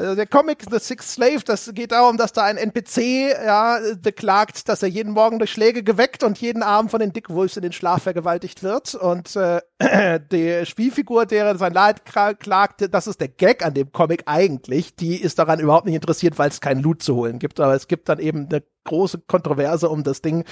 Also 0.00 0.14
der 0.14 0.26
Comic 0.26 0.64
The 0.70 0.78
Sixth 0.78 1.10
Slave, 1.10 1.40
das 1.44 1.70
geht 1.74 1.92
darum, 1.92 2.16
dass 2.16 2.32
da 2.32 2.44
ein 2.44 2.56
NPC 2.56 3.36
ja, 3.44 3.78
beklagt, 4.00 4.68
dass 4.68 4.82
er 4.82 4.88
jeden 4.88 5.12
Morgen 5.12 5.38
durch 5.38 5.52
Schläge 5.52 5.82
geweckt 5.82 6.24
und 6.24 6.38
jeden 6.38 6.62
Abend 6.62 6.90
von 6.90 7.00
den 7.00 7.12
Dick 7.12 7.28
Wolves 7.28 7.56
in 7.56 7.62
den 7.62 7.72
Schlaf 7.72 8.02
vergewaltigt 8.04 8.62
wird. 8.62 8.94
Und 8.94 9.36
äh, 9.36 9.60
die 10.32 10.64
Spielfigur, 10.64 11.26
der 11.26 11.56
sein 11.58 11.74
Leid 11.74 12.02
klagte, 12.06 12.88
das 12.88 13.06
ist 13.06 13.20
der 13.20 13.28
Gag 13.28 13.64
an 13.64 13.74
dem 13.74 13.92
Comic 13.92 14.22
eigentlich, 14.24 14.96
die 14.96 15.20
ist 15.20 15.38
daran 15.38 15.60
überhaupt 15.60 15.84
nicht 15.84 15.96
interessiert, 15.96 16.38
weil 16.38 16.48
es 16.48 16.62
keinen 16.62 16.82
Loot 16.82 17.02
zu 17.02 17.14
holen 17.14 17.38
gibt. 17.38 17.60
Aber 17.60 17.74
es 17.74 17.86
gibt 17.86 18.08
dann 18.08 18.18
eben 18.20 18.46
eine 18.46 18.62
große 18.84 19.18
Kontroverse 19.26 19.90
um 19.90 20.02
das 20.02 20.22
Ding, 20.22 20.44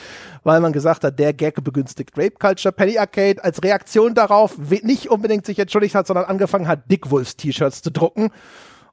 weil 0.44 0.60
man 0.60 0.72
gesagt 0.72 1.04
hat, 1.04 1.18
der 1.18 1.32
Gag 1.32 1.64
begünstigt 1.64 2.16
Rape 2.18 2.36
Culture. 2.38 2.72
Penny 2.72 2.98
Arcade 2.98 3.42
als 3.42 3.62
Reaktion 3.62 4.14
darauf 4.14 4.58
nicht 4.58 5.10
unbedingt 5.10 5.46
sich 5.46 5.58
entschuldigt 5.58 5.94
hat, 5.94 6.06
sondern 6.06 6.26
angefangen 6.26 6.68
hat, 6.68 6.90
Dick 6.90 7.10
Wolves 7.10 7.36
T-Shirts 7.36 7.80
zu 7.80 7.90
drucken. 7.90 8.30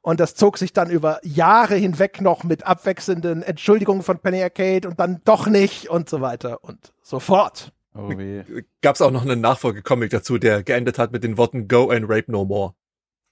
Und 0.05 0.19
das 0.19 0.35
zog 0.35 0.59
sich 0.59 0.71
dann 0.71 0.91
über 0.91 1.19
Jahre 1.23 1.73
hinweg 1.73 2.21
noch 2.21 2.43
mit 2.43 2.63
abwechselnden 2.63 3.41
Entschuldigungen 3.41 4.03
von 4.03 4.19
Penny 4.19 4.43
Arcade 4.43 4.87
und 4.87 4.99
dann 4.99 5.21
doch 5.25 5.47
nicht 5.47 5.89
und 5.89 6.07
so 6.07 6.21
weiter 6.21 6.63
und 6.63 6.93
so 7.01 7.19
fort. 7.19 7.73
Oh 7.95 8.09
weh. 8.09 8.43
Gab's 8.81 9.01
auch 9.01 9.09
noch 9.09 9.23
einen 9.23 9.41
Nachfolgecomic 9.41 10.11
dazu, 10.11 10.37
der 10.37 10.61
geendet 10.61 10.99
hat 10.99 11.11
mit 11.11 11.23
den 11.23 11.39
Worten 11.39 11.67
Go 11.67 11.89
and 11.89 12.05
Rape 12.07 12.31
No 12.31 12.45
More. 12.45 12.75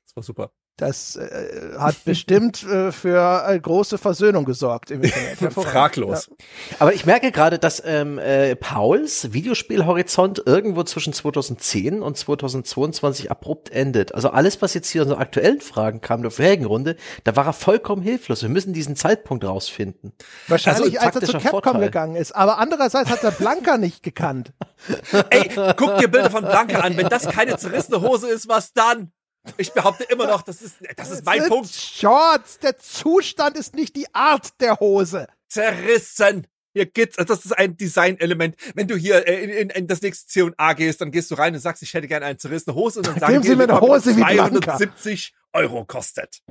Das 0.07 0.15
war 0.15 0.23
super. 0.23 0.51
Das 0.77 1.15
äh, 1.17 1.77
hat 1.77 1.95
bestimmt 2.05 2.63
äh, 2.63 2.91
für 2.91 3.45
eine 3.45 3.61
große 3.61 3.99
Versöhnung 3.99 4.43
gesorgt 4.43 4.89
im 4.89 5.03
Internet. 5.03 5.53
Fraglos. 5.53 6.31
Aber 6.79 6.93
ich 6.93 7.05
merke 7.05 7.31
gerade, 7.31 7.59
dass 7.59 7.81
ähm, 7.85 8.17
äh, 8.17 8.55
Pauls 8.55 9.33
Videospielhorizont 9.33 10.41
irgendwo 10.45 10.81
zwischen 10.83 11.13
2010 11.13 12.01
und 12.01 12.17
2022 12.17 13.29
abrupt 13.29 13.69
endet. 13.71 14.15
Also 14.15 14.29
alles, 14.29 14.63
was 14.63 14.73
jetzt 14.73 14.89
hier 14.89 15.03
an 15.03 15.09
so 15.09 15.17
aktuellen 15.17 15.61
Fragen 15.61 16.01
kam 16.01 16.23
der 16.23 16.31
vorherigen 16.31 16.65
Runde, 16.65 16.95
da 17.23 17.35
war 17.35 17.45
er 17.45 17.53
vollkommen 17.53 18.01
hilflos. 18.01 18.41
Wir 18.41 18.49
müssen 18.49 18.73
diesen 18.73 18.95
Zeitpunkt 18.95 19.45
rausfinden. 19.45 20.13
Wahrscheinlich, 20.47 20.99
Also, 20.99 21.05
als 21.05 21.15
er 21.15 21.21
zu 21.21 21.31
Capcom 21.33 21.51
Vorteil. 21.51 21.81
gegangen 21.81 22.15
ist. 22.15 22.35
Aber 22.35 22.57
andererseits 22.57 23.11
hat 23.11 23.23
er 23.23 23.31
Blanca 23.31 23.77
nicht 23.77 24.01
gekannt. 24.01 24.53
Ey, 25.29 25.51
guck 25.77 25.99
dir 25.99 26.07
Bilder 26.07 26.31
von 26.31 26.43
Blanca 26.43 26.79
an. 26.79 26.97
Wenn 26.97 27.09
das 27.09 27.27
keine 27.29 27.57
zerrissene 27.57 28.01
Hose 28.01 28.27
ist, 28.27 28.47
was 28.47 28.73
dann? 28.73 29.11
Ich 29.57 29.73
behaupte 29.73 30.03
immer 30.05 30.27
noch, 30.27 30.41
das 30.41 30.61
ist, 30.61 30.75
das 30.95 31.11
ist 31.11 31.25
mein 31.25 31.47
Punkt. 31.47 31.69
Shorts. 31.69 32.59
Der 32.59 32.77
Zustand 32.77 33.57
ist 33.57 33.75
nicht 33.75 33.95
die 33.95 34.13
Art 34.13 34.61
der 34.61 34.79
Hose. 34.79 35.27
Zerrissen. 35.47 36.47
Hier 36.73 36.87
geht's, 36.87 37.19
also 37.19 37.35
das 37.35 37.45
ist 37.45 37.51
ein 37.51 37.77
Design-Element. 37.77 38.55
Wenn 38.73 38.87
du 38.87 38.95
hier 38.95 39.27
äh, 39.27 39.43
in, 39.43 39.49
in, 39.49 39.69
in 39.69 39.87
das 39.87 40.01
nächste 40.01 40.27
C&A 40.27 40.73
gehst, 40.73 41.01
dann 41.01 41.11
gehst 41.11 41.29
du 41.29 41.35
rein 41.35 41.53
und 41.53 41.59
sagst, 41.59 41.83
ich 41.83 41.93
hätte 41.93 42.07
gerne 42.07 42.25
eine 42.25 42.37
zerrissene 42.37 42.75
Hose 42.75 42.99
und 42.99 43.07
dann 43.07 43.19
sagen 43.19 43.33
Geben 43.33 43.43
Sie 43.43 43.49
die, 43.51 43.55
mir 43.57 43.63
eine 43.69 43.79
die 43.79 43.85
Hose 43.85 44.17
wie 44.17 44.23
Blanca. 44.23 44.77
270 44.77 45.35
Euro 45.53 45.85
kostet. 45.85 46.41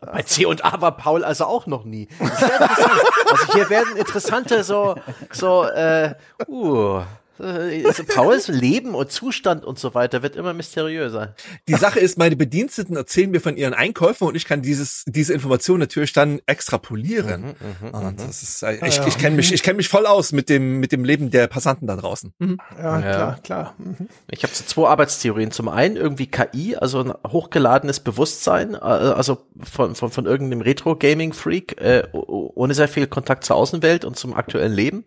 Bei 0.00 0.22
C 0.22 0.46
und 0.46 0.64
A 0.64 0.80
war 0.80 0.96
Paul 0.96 1.24
also 1.24 1.44
auch 1.44 1.66
noch 1.66 1.84
nie. 1.84 2.08
Also 2.18 3.52
hier 3.54 3.70
werden 3.70 3.96
interessante 3.96 4.62
so, 4.62 4.96
so, 5.30 5.64
äh, 5.64 6.14
uh, 6.48 7.02
also 7.38 8.04
Pauls 8.04 8.48
Leben 8.48 8.94
und 8.94 9.10
Zustand 9.12 9.64
und 9.64 9.78
so 9.78 9.94
weiter 9.94 10.22
wird 10.22 10.36
immer 10.36 10.54
mysteriöser. 10.54 11.34
Die 11.68 11.74
Sache 11.74 12.00
ist, 12.00 12.18
meine 12.18 12.36
Bediensteten 12.36 12.96
erzählen 12.96 13.30
mir 13.30 13.40
von 13.40 13.56
ihren 13.56 13.74
Einkäufen 13.74 14.26
und 14.28 14.34
ich 14.34 14.44
kann 14.44 14.62
dieses, 14.62 15.04
diese 15.06 15.32
Information 15.34 15.78
natürlich 15.80 16.12
dann 16.12 16.40
extrapolieren. 16.46 17.54
und 17.92 18.20
das 18.20 18.42
ist, 18.42 18.62
äh, 18.62 18.86
ich, 18.86 18.98
ich 19.06 19.18
kenne 19.18 19.36
mich, 19.36 19.52
ich 19.52 19.62
kenne 19.62 19.76
mich 19.76 19.88
voll 19.88 20.06
aus 20.06 20.32
mit 20.32 20.48
dem, 20.48 20.78
mit 20.80 20.92
dem 20.92 21.04
Leben 21.04 21.30
der 21.30 21.46
Passanten 21.46 21.86
da 21.86 21.96
draußen. 21.96 22.32
Mhm. 22.38 22.58
Ja, 22.78 23.00
Ja. 23.00 23.00
klar, 23.00 23.38
klar. 23.42 23.74
Mhm. 23.78 24.08
Ich 24.30 24.42
habe 24.42 24.54
so 24.54 24.64
zwei 24.64 24.88
Arbeitstheorien. 24.88 25.50
Zum 25.50 25.68
einen 25.68 25.96
irgendwie 25.96 26.26
KI, 26.26 26.76
also 26.76 27.00
ein 27.00 27.12
hochgeladenes 27.26 28.00
Bewusstsein, 28.00 28.74
äh, 28.74 28.78
also 28.78 29.38
von, 29.62 29.94
von, 29.94 30.10
von 30.10 30.26
irgendeinem 30.26 30.60
Retro-Gaming-Freak, 30.62 31.80
äh, 31.80 32.02
ohne 32.12 32.74
sehr 32.74 32.88
viel 32.88 33.06
Kontakt 33.06 33.44
zur 33.44 33.56
Außenwelt 33.56 34.04
und 34.04 34.16
zum 34.16 34.34
aktuellen 34.34 34.72
Leben. 34.72 35.04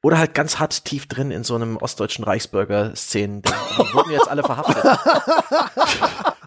Oder 0.00 0.18
halt 0.18 0.32
ganz 0.34 0.60
hart 0.60 0.84
tief 0.84 1.08
drin 1.08 1.30
in 1.32 1.42
so 1.42 1.56
einem 1.56 1.76
ostdeutschen 1.76 2.24
Reichsbürger-Szenen. 2.24 3.42
Die 3.42 3.94
wurden 3.94 4.12
jetzt 4.12 4.28
alle 4.28 4.44
verhaftet. 4.44 4.84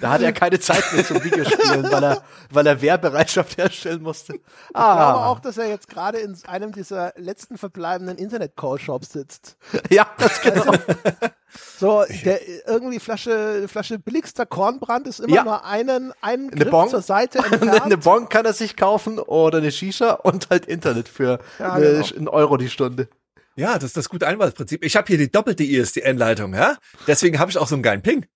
Da 0.00 0.10
hatte 0.10 0.24
er 0.24 0.32
keine 0.32 0.58
Zeit 0.60 0.84
mehr 0.92 1.04
zum 1.04 1.22
Videospielen, 1.22 1.90
weil 1.90 2.02
er, 2.04 2.22
weil 2.50 2.66
er 2.66 2.80
Wehrbereitschaft 2.80 3.56
herstellen 3.58 4.02
musste. 4.02 4.34
Ich 4.34 4.40
glaube 4.40 4.74
Ah, 4.74 5.26
auch, 5.26 5.40
dass 5.40 5.56
er 5.58 5.68
jetzt 5.68 5.88
gerade 5.88 6.18
in 6.18 6.36
einem 6.46 6.72
dieser 6.72 7.12
letzten 7.16 7.58
verbleibenden 7.58 8.18
Internet-Call-Shops 8.18 9.12
sitzt. 9.12 9.56
ja, 9.90 10.06
das 10.18 10.40
genau. 10.42 10.72
So, 11.78 12.04
der 12.24 12.40
irgendwie 12.68 12.98
Flasche, 13.00 13.66
Flasche 13.68 13.98
billigster 13.98 14.44
Kornbrand 14.46 15.06
ist 15.06 15.20
immer 15.20 15.34
Ja. 15.36 15.44
nur 15.44 15.64
einen, 15.64 16.12
einen 16.20 16.48
Eine 16.50 16.60
Griff 16.60 16.70
Bon. 16.70 16.88
zur 16.88 17.02
Seite 17.02 17.38
entfernt. 17.50 17.82
eine 17.82 17.96
Bon 17.98 18.28
kann 18.28 18.44
er 18.44 18.52
sich 18.52 18.76
kaufen 18.76 19.18
oder 19.18 19.58
eine 19.58 19.72
Shisha 19.72 20.12
und 20.12 20.50
halt 20.50 20.66
Internet 20.66 21.08
für 21.08 21.38
Ja, 21.58 21.78
äh, 21.78 21.80
genau. 22.02 22.06
einen 22.16 22.28
Euro 22.28 22.56
die 22.56 22.68
Stunde. 22.68 23.08
Ja, 23.58 23.74
das 23.74 23.84
ist 23.84 23.96
das 23.96 24.10
gute 24.10 24.26
Einwahlprinzip. 24.26 24.84
Ich 24.84 24.96
habe 24.96 25.06
hier 25.06 25.16
die 25.16 25.30
doppelte 25.30 25.64
ISDN-Leitung, 25.64 26.52
ja? 26.54 26.76
Deswegen 27.06 27.38
habe 27.38 27.50
ich 27.50 27.56
auch 27.56 27.66
so 27.68 27.74
einen 27.74 27.82
geilen 27.82 28.02
Ping. 28.02 28.26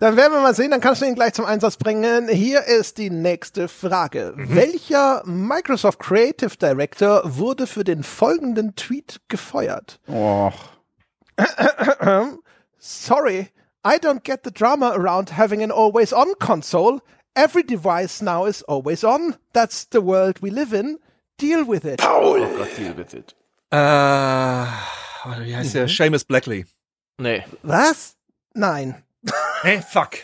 Dann 0.00 0.16
werden 0.16 0.32
wir 0.32 0.40
mal 0.40 0.54
sehen, 0.54 0.70
dann 0.70 0.80
kannst 0.80 1.02
du 1.02 1.06
ihn 1.06 1.14
gleich 1.14 1.32
zum 1.34 1.44
Einsatz 1.44 1.76
bringen. 1.76 2.28
Hier 2.28 2.64
ist 2.64 2.98
die 2.98 3.10
nächste 3.10 3.68
Frage. 3.68 4.34
Welcher 4.36 5.22
Microsoft 5.24 5.98
Creative 5.98 6.56
Director 6.56 7.22
wurde 7.24 7.66
für 7.66 7.84
den 7.84 8.02
folgenden 8.02 8.74
Tweet 8.76 9.20
gefeuert? 9.28 10.00
Och. 10.08 10.52
Sorry, 12.78 13.48
I 13.86 13.96
don't 13.96 14.22
get 14.24 14.40
the 14.44 14.50
drama 14.52 14.90
around 14.90 15.36
having 15.36 15.62
an 15.62 15.70
always-on 15.70 16.34
console. 16.38 17.00
Every 17.34 17.64
device 17.64 18.22
now 18.22 18.46
is 18.46 18.62
always 18.64 19.04
on. 19.04 19.36
That's 19.52 19.88
the 19.90 20.00
world 20.04 20.42
we 20.42 20.50
live 20.50 20.72
in. 20.72 20.98
Deal 21.40 21.66
with 21.66 21.84
it. 21.84 21.98
Paul, 21.98 22.42
Äh, 23.70 23.76
warte, 23.76 25.44
wie 25.44 25.56
heißt 25.56 25.74
der? 25.74 25.88
Seamus 25.88 26.24
Blackley. 26.24 26.64
Nee. 27.18 27.44
Was? 27.62 28.16
Nein. 28.54 29.02
Hey, 29.62 29.82
fuck. 29.82 30.16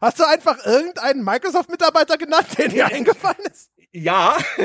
Hast 0.00 0.18
du 0.18 0.24
einfach 0.24 0.64
irgendeinen 0.64 1.24
Microsoft-Mitarbeiter 1.24 2.16
genannt, 2.16 2.46
der 2.56 2.68
dir 2.68 2.86
eingefallen 2.86 3.44
ist? 3.50 3.70
Ja. 3.92 4.38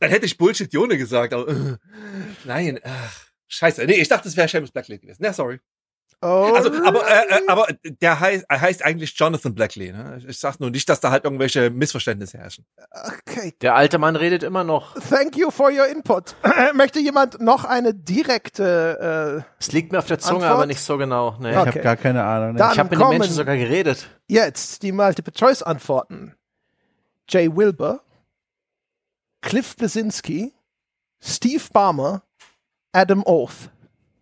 Dann 0.00 0.10
hätte 0.10 0.26
ich 0.26 0.38
Bullshit 0.38 0.72
Jone 0.72 0.96
gesagt, 0.96 1.34
aber 1.34 1.48
äh, 1.48 1.76
nein, 2.44 2.80
ach, 2.82 3.26
scheiße. 3.48 3.84
Nee, 3.84 4.00
ich 4.00 4.08
dachte, 4.08 4.28
es 4.28 4.36
wäre 4.36 4.48
Seamus 4.48 4.70
Blackley 4.70 4.98
gewesen. 4.98 5.18
Na, 5.20 5.32
sorry. 5.32 5.60
Oh, 6.22 6.52
Also, 6.54 6.70
aber, 6.84 7.00
äh, 7.08 7.38
äh, 7.38 7.48
aber 7.48 7.66
der 7.84 8.20
heißt, 8.20 8.44
er 8.48 8.60
heißt 8.60 8.84
eigentlich 8.84 9.14
Jonathan 9.18 9.54
Blackley. 9.54 9.90
Ne? 9.92 10.20
Ich 10.28 10.38
sag 10.38 10.60
nur 10.60 10.70
nicht, 10.70 10.86
dass 10.90 11.00
da 11.00 11.10
halt 11.10 11.24
irgendwelche 11.24 11.70
Missverständnisse 11.70 12.36
herrschen. 12.36 12.66
okay. 12.90 13.54
Der 13.62 13.74
alte 13.74 13.96
Mann 13.98 14.16
redet 14.16 14.42
immer 14.42 14.62
noch. 14.62 14.94
Thank 15.08 15.36
you 15.38 15.50
for 15.50 15.70
your 15.70 15.86
input. 15.86 16.34
Möchte 16.74 16.98
jemand 16.98 17.40
noch 17.40 17.64
eine 17.64 17.94
direkte, 17.94 19.44
äh, 19.46 19.50
Es 19.58 19.72
liegt 19.72 19.92
mir 19.92 19.98
auf 19.98 20.06
der 20.06 20.18
Zunge, 20.18 20.40
Antwort? 20.40 20.52
aber 20.52 20.66
nicht 20.66 20.82
so 20.82 20.98
genau. 20.98 21.36
Nee. 21.40 21.52
Ich 21.52 21.56
Okay. 21.56 21.68
habe 21.70 21.80
gar 21.80 21.96
keine 21.96 22.22
Ahnung. 22.24 22.54
Ne? 22.56 22.68
Ich 22.72 22.78
habe 22.78 22.90
mit 22.90 23.00
den 23.00 23.08
Menschen 23.08 23.32
sogar 23.34 23.56
geredet. 23.56 24.06
jetzt 24.28 24.82
die 24.82 24.92
Multiple-Choice-Antworten. 24.92 26.34
Jay 27.30 27.48
Wilbur, 27.54 28.02
Cliff 29.40 29.74
Blesinski, 29.76 30.52
Steve 31.22 31.62
Barmer, 31.72 32.22
Adam 32.92 33.22
Oath. 33.24 33.70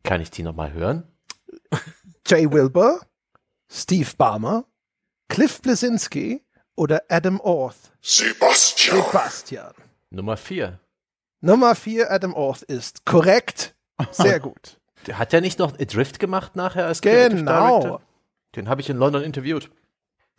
Kann 0.04 0.20
ich 0.20 0.30
die 0.30 0.42
nochmal 0.44 0.72
hören? 0.72 1.02
Jay 2.26 2.50
Wilbur, 2.50 3.00
Steve 3.70 4.10
Barmer, 4.16 4.64
Cliff 5.28 5.60
Blesinski 5.62 6.44
oder 6.76 7.02
Adam 7.08 7.40
Oath? 7.40 7.92
Sebastian, 8.00 9.02
Sebastian. 9.02 9.74
Nummer 10.10 10.36
vier. 10.36 10.80
Nummer 11.40 11.74
vier, 11.74 12.10
Adam 12.10 12.34
Oath 12.34 12.62
ist 12.62 13.04
korrekt. 13.04 13.74
Sehr 14.10 14.40
gut. 14.40 14.78
Der 15.06 15.18
hat 15.18 15.32
ja 15.32 15.40
nicht 15.40 15.58
noch 15.58 15.78
Adrift 15.78 16.18
gemacht 16.18 16.56
nachher 16.56 16.86
als 16.86 17.00
Genau. 17.00 18.00
Den 18.56 18.68
habe 18.68 18.80
ich 18.80 18.90
in 18.90 18.96
London 18.96 19.22
interviewt. 19.22 19.70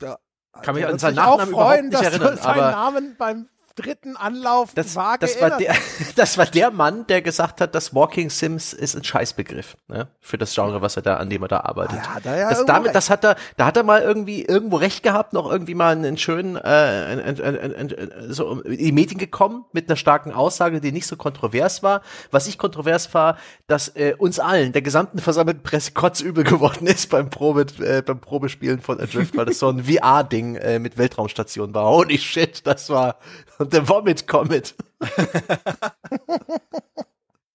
Ja. 0.02 0.18
Kann 0.64 0.76
mich 0.76 0.86
an 0.86 0.98
seinen 1.00 1.16
sich 1.16 1.24
auch 1.24 1.38
Nachnamen 1.38 1.54
freuen, 1.54 1.54
überhaupt 1.54 1.84
nicht 1.84 1.94
dass 1.94 2.02
erinnern, 2.22 2.36
du 2.38 2.42
seinen 2.44 2.60
aber- 2.60 2.72
Namen 2.72 3.16
beim 3.18 3.48
dritten 3.82 4.18
Anlauf 4.18 4.74
Das, 4.76 4.96
vage 4.96 5.20
das, 5.20 5.42
war 5.42 5.58
der, 5.58 5.76
das 6.16 6.38
war 6.38 6.46
der 6.46 6.72
Mann, 6.72 7.08
der 7.08 7.22
gesagt 7.22 7.62
hat, 7.62 7.76
dass 7.76 7.94
Walking 7.94 8.30
Sims 8.30 8.74
ist 8.74 8.96
ein 8.96 9.04
Scheißbegriff 9.04 9.78
ne? 9.88 10.08
für 10.20 10.38
das 10.38 10.54
Genre, 10.54 10.82
was 10.82 10.96
er 10.96 11.02
da, 11.02 11.18
an 11.18 11.30
dem 11.30 11.42
er 11.44 11.48
da 11.48 11.60
arbeitet. 11.62 11.98
Ja, 11.98 12.16
hat 12.16 12.26
er 12.26 12.38
ja 12.38 12.50
das, 12.50 12.66
damit, 12.66 12.86
recht. 12.88 12.96
das 12.96 13.10
hat 13.10 13.24
er, 13.24 13.36
da 13.58 13.66
hat 13.66 13.78
er 13.78 13.84
mal 13.84 14.02
irgendwie 14.02 14.44
irgendwo 14.44 14.78
recht 14.78 15.04
gehabt, 15.04 15.34
noch 15.34 15.52
irgendwie 15.52 15.76
mal 15.76 15.96
einen 15.96 16.18
schönen, 16.18 16.56
äh, 16.56 16.60
ein, 16.60 17.20
ein, 17.20 17.42
ein, 17.42 17.76
ein, 17.76 17.76
ein, 17.76 18.12
so 18.30 18.62
in 18.62 18.78
die 18.78 18.92
Medien 18.92 19.18
gekommen 19.18 19.66
mit 19.72 19.90
einer 19.90 19.96
starken 19.96 20.32
Aussage, 20.32 20.82
die 20.82 20.92
nicht 20.92 21.08
so 21.08 21.16
kontrovers 21.16 21.84
war. 21.84 22.02
Was 22.32 22.48
ich 22.48 22.58
kontrovers 22.58 23.14
war, 23.14 23.38
dass 23.68 23.90
äh, 23.96 24.16
uns 24.18 24.40
allen, 24.40 24.74
der 24.74 24.82
gesamten 24.82 25.20
versammelten 25.20 25.64
Presse 25.64 25.92
kotzübel 25.94 26.44
geworden 26.44 26.88
ist 26.88 27.10
beim 27.10 27.30
Probe, 27.30 27.66
äh, 27.80 28.02
beim 28.02 28.20
Probespielen 28.20 28.82
von 28.82 29.00
Adrift, 29.00 29.36
weil 29.38 29.46
das 29.46 29.60
so 29.60 29.70
ein 29.70 29.84
VR-Ding 29.86 30.56
äh, 30.56 30.80
mit 30.80 30.98
Weltraumstation 30.98 31.74
war. 31.74 31.86
Holy 31.86 32.18
shit, 32.18 32.66
das 32.66 32.90
war 32.90 33.18
der 33.60 33.88
Vomit 33.88 34.28
Comet. 34.28 34.76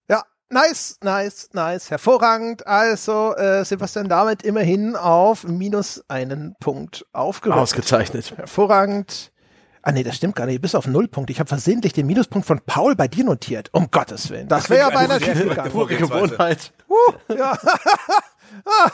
Ja, 0.08 0.22
nice, 0.50 0.98
nice, 1.02 1.48
nice, 1.52 1.90
hervorragend. 1.90 2.66
Also 2.66 3.34
äh, 3.36 3.64
Sebastian 3.64 4.08
damit 4.08 4.42
immerhin 4.42 4.96
auf 4.96 5.44
minus 5.44 6.04
einen 6.08 6.56
Punkt 6.60 7.06
aufgerückt. 7.12 7.58
Ausgezeichnet. 7.58 8.36
Hervorragend. 8.36 9.32
Ah 9.82 9.92
nee, 9.92 10.02
das 10.02 10.16
stimmt 10.16 10.34
gar 10.36 10.46
nicht. 10.46 10.60
Bis 10.62 10.74
auf 10.74 10.86
null 10.86 11.08
Punkt. 11.08 11.30
Ich 11.30 11.40
habe 11.40 11.48
versehentlich 11.48 11.92
den 11.92 12.06
Minuspunkt 12.06 12.46
von 12.46 12.60
Paul 12.60 12.96
bei 12.96 13.08
dir 13.08 13.24
notiert. 13.24 13.68
Um 13.72 13.90
Gottes 13.90 14.30
Willen. 14.30 14.48
Das 14.48 14.70
wäre 14.70 14.80
ja 14.88 14.90
beinahe 14.90 15.20
schief 15.20 15.42
gegangen. 15.42 15.70
Pure 15.70 15.96
Gewohnheit. 15.96 16.72
Ja. 17.28 17.52
ah, 18.64 18.90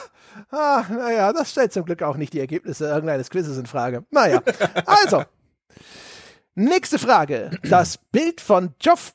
ah, 0.50 0.84
naja, 0.88 1.32
das 1.32 1.50
stellt 1.50 1.72
zum 1.72 1.84
Glück 1.84 2.02
auch 2.02 2.16
nicht 2.16 2.32
die 2.32 2.40
Ergebnisse 2.40 2.86
irgendeines 2.86 3.30
Quizzes 3.30 3.58
in 3.58 3.66
Frage. 3.66 4.04
Naja, 4.10 4.42
also. 4.86 5.24
Nächste 6.54 6.98
Frage. 6.98 7.50
Das 7.62 7.98
Bild 7.98 8.40
von 8.40 8.74
Jeff, 8.80 9.14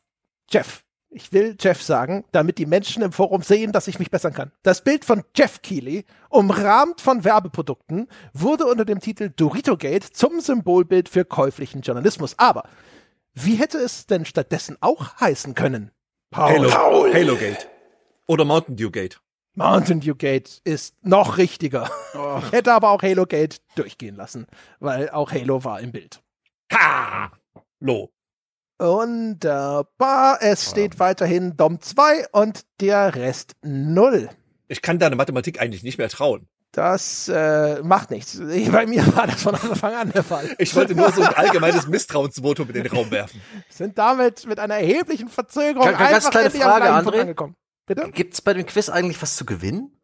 Jeff, 0.50 0.84
ich 1.10 1.32
will 1.32 1.56
Jeff 1.60 1.82
sagen, 1.82 2.26
damit 2.32 2.58
die 2.58 2.66
Menschen 2.66 3.04
im 3.04 3.12
Forum 3.12 3.42
sehen, 3.42 3.72
dass 3.72 3.88
ich 3.88 4.00
mich 4.00 4.12
bessern 4.12 4.34
kann. 4.34 4.52
Das 4.64 4.84
Bild 4.84 5.06
von 5.06 5.24
Jeff 5.36 5.62
Keighley, 5.62 6.06
umrahmt 6.30 7.02
von 7.02 7.24
Werbeprodukten, 7.24 8.08
wurde 8.34 8.66
unter 8.66 8.86
dem 8.86 9.00
Titel 9.00 9.32
Dorito 9.36 9.78
Gate 9.78 10.04
zum 10.04 10.40
Symbolbild 10.40 11.10
für 11.10 11.26
käuflichen 11.26 11.82
Journalismus. 11.82 12.38
Aber 12.40 12.64
wie 13.34 13.56
hätte 13.56 13.78
es 13.78 14.08
denn 14.08 14.26
stattdessen 14.26 14.78
auch 14.82 15.20
heißen 15.20 15.56
können? 15.56 15.92
Halo, 16.34 16.70
Paul. 16.70 17.14
Halo 17.14 17.36
Gate. 17.36 17.70
Oder 18.28 18.44
Mountain 18.44 18.76
Dew 18.76 18.92
Gate. 18.92 19.20
Mountain 19.54 20.02
Dew 20.02 20.16
Gate 20.16 20.62
ist 20.66 20.96
noch 21.02 21.38
richtiger. 21.38 21.90
Ich 22.40 22.52
hätte 22.52 22.74
aber 22.74 22.90
auch 22.90 23.04
Halo 23.04 23.26
Gate 23.26 23.62
durchgehen 23.76 24.16
lassen, 24.16 24.48
weil 24.80 25.10
auch 25.10 25.32
Halo 25.32 25.64
war 25.64 25.80
im 25.80 25.92
Bild. 25.92 26.22
Ha! 26.74 27.32
Lo. 27.80 28.12
Wunderbar. 28.80 30.40
Es 30.42 30.70
steht 30.70 31.00
weiterhin 31.00 31.56
Dom 31.56 31.80
2 31.80 32.28
und 32.32 32.66
der 32.82 33.16
Rest 33.16 33.54
0. 33.62 34.30
Ich 34.68 34.82
kann 34.82 35.00
deine 35.00 35.16
Mathematik 35.16 35.62
eigentlich 35.62 35.84
nicht 35.84 35.98
mehr 35.98 36.10
trauen. 36.10 36.48
Das 36.72 37.30
äh, 37.30 37.82
macht 37.84 38.12
nichts. 38.12 38.36
Ich, 38.38 38.70
bei 38.70 38.86
mir 38.86 39.16
war 39.16 39.28
das 39.28 39.42
von 39.44 39.56
Anfang 39.56 39.94
an 39.94 40.12
der 40.12 40.24
Fall. 40.24 40.54
Ich 40.58 40.76
wollte 40.76 40.94
nur 40.94 41.10
so 41.14 41.22
ein 41.22 41.34
allgemeines 41.34 41.88
Misstrauensvotum 41.88 42.68
in 42.68 42.74
den 42.74 42.88
Raum 42.88 43.10
werfen. 43.12 43.42
Sind 43.70 43.98
damit 43.98 44.46
mit 44.46 44.60
einer 44.60 44.76
erheblichen 44.76 45.30
Verzögerung 45.30 45.86
Ganz- 45.88 45.98
ganz 46.00 46.12
einfach 46.16 46.32
kleine 46.32 46.46
endlich 46.48 46.66
am 46.66 46.72
Frage, 46.72 47.10
André. 47.10 47.22
angekommen. 47.22 47.56
Bitte? 47.86 48.12
Gibt's 48.12 48.42
bei 48.42 48.54
dem 48.54 48.66
Quiz 48.66 48.90
eigentlich 48.90 49.22
was 49.22 49.38
zu 49.38 49.46
gewinnen? 49.46 49.98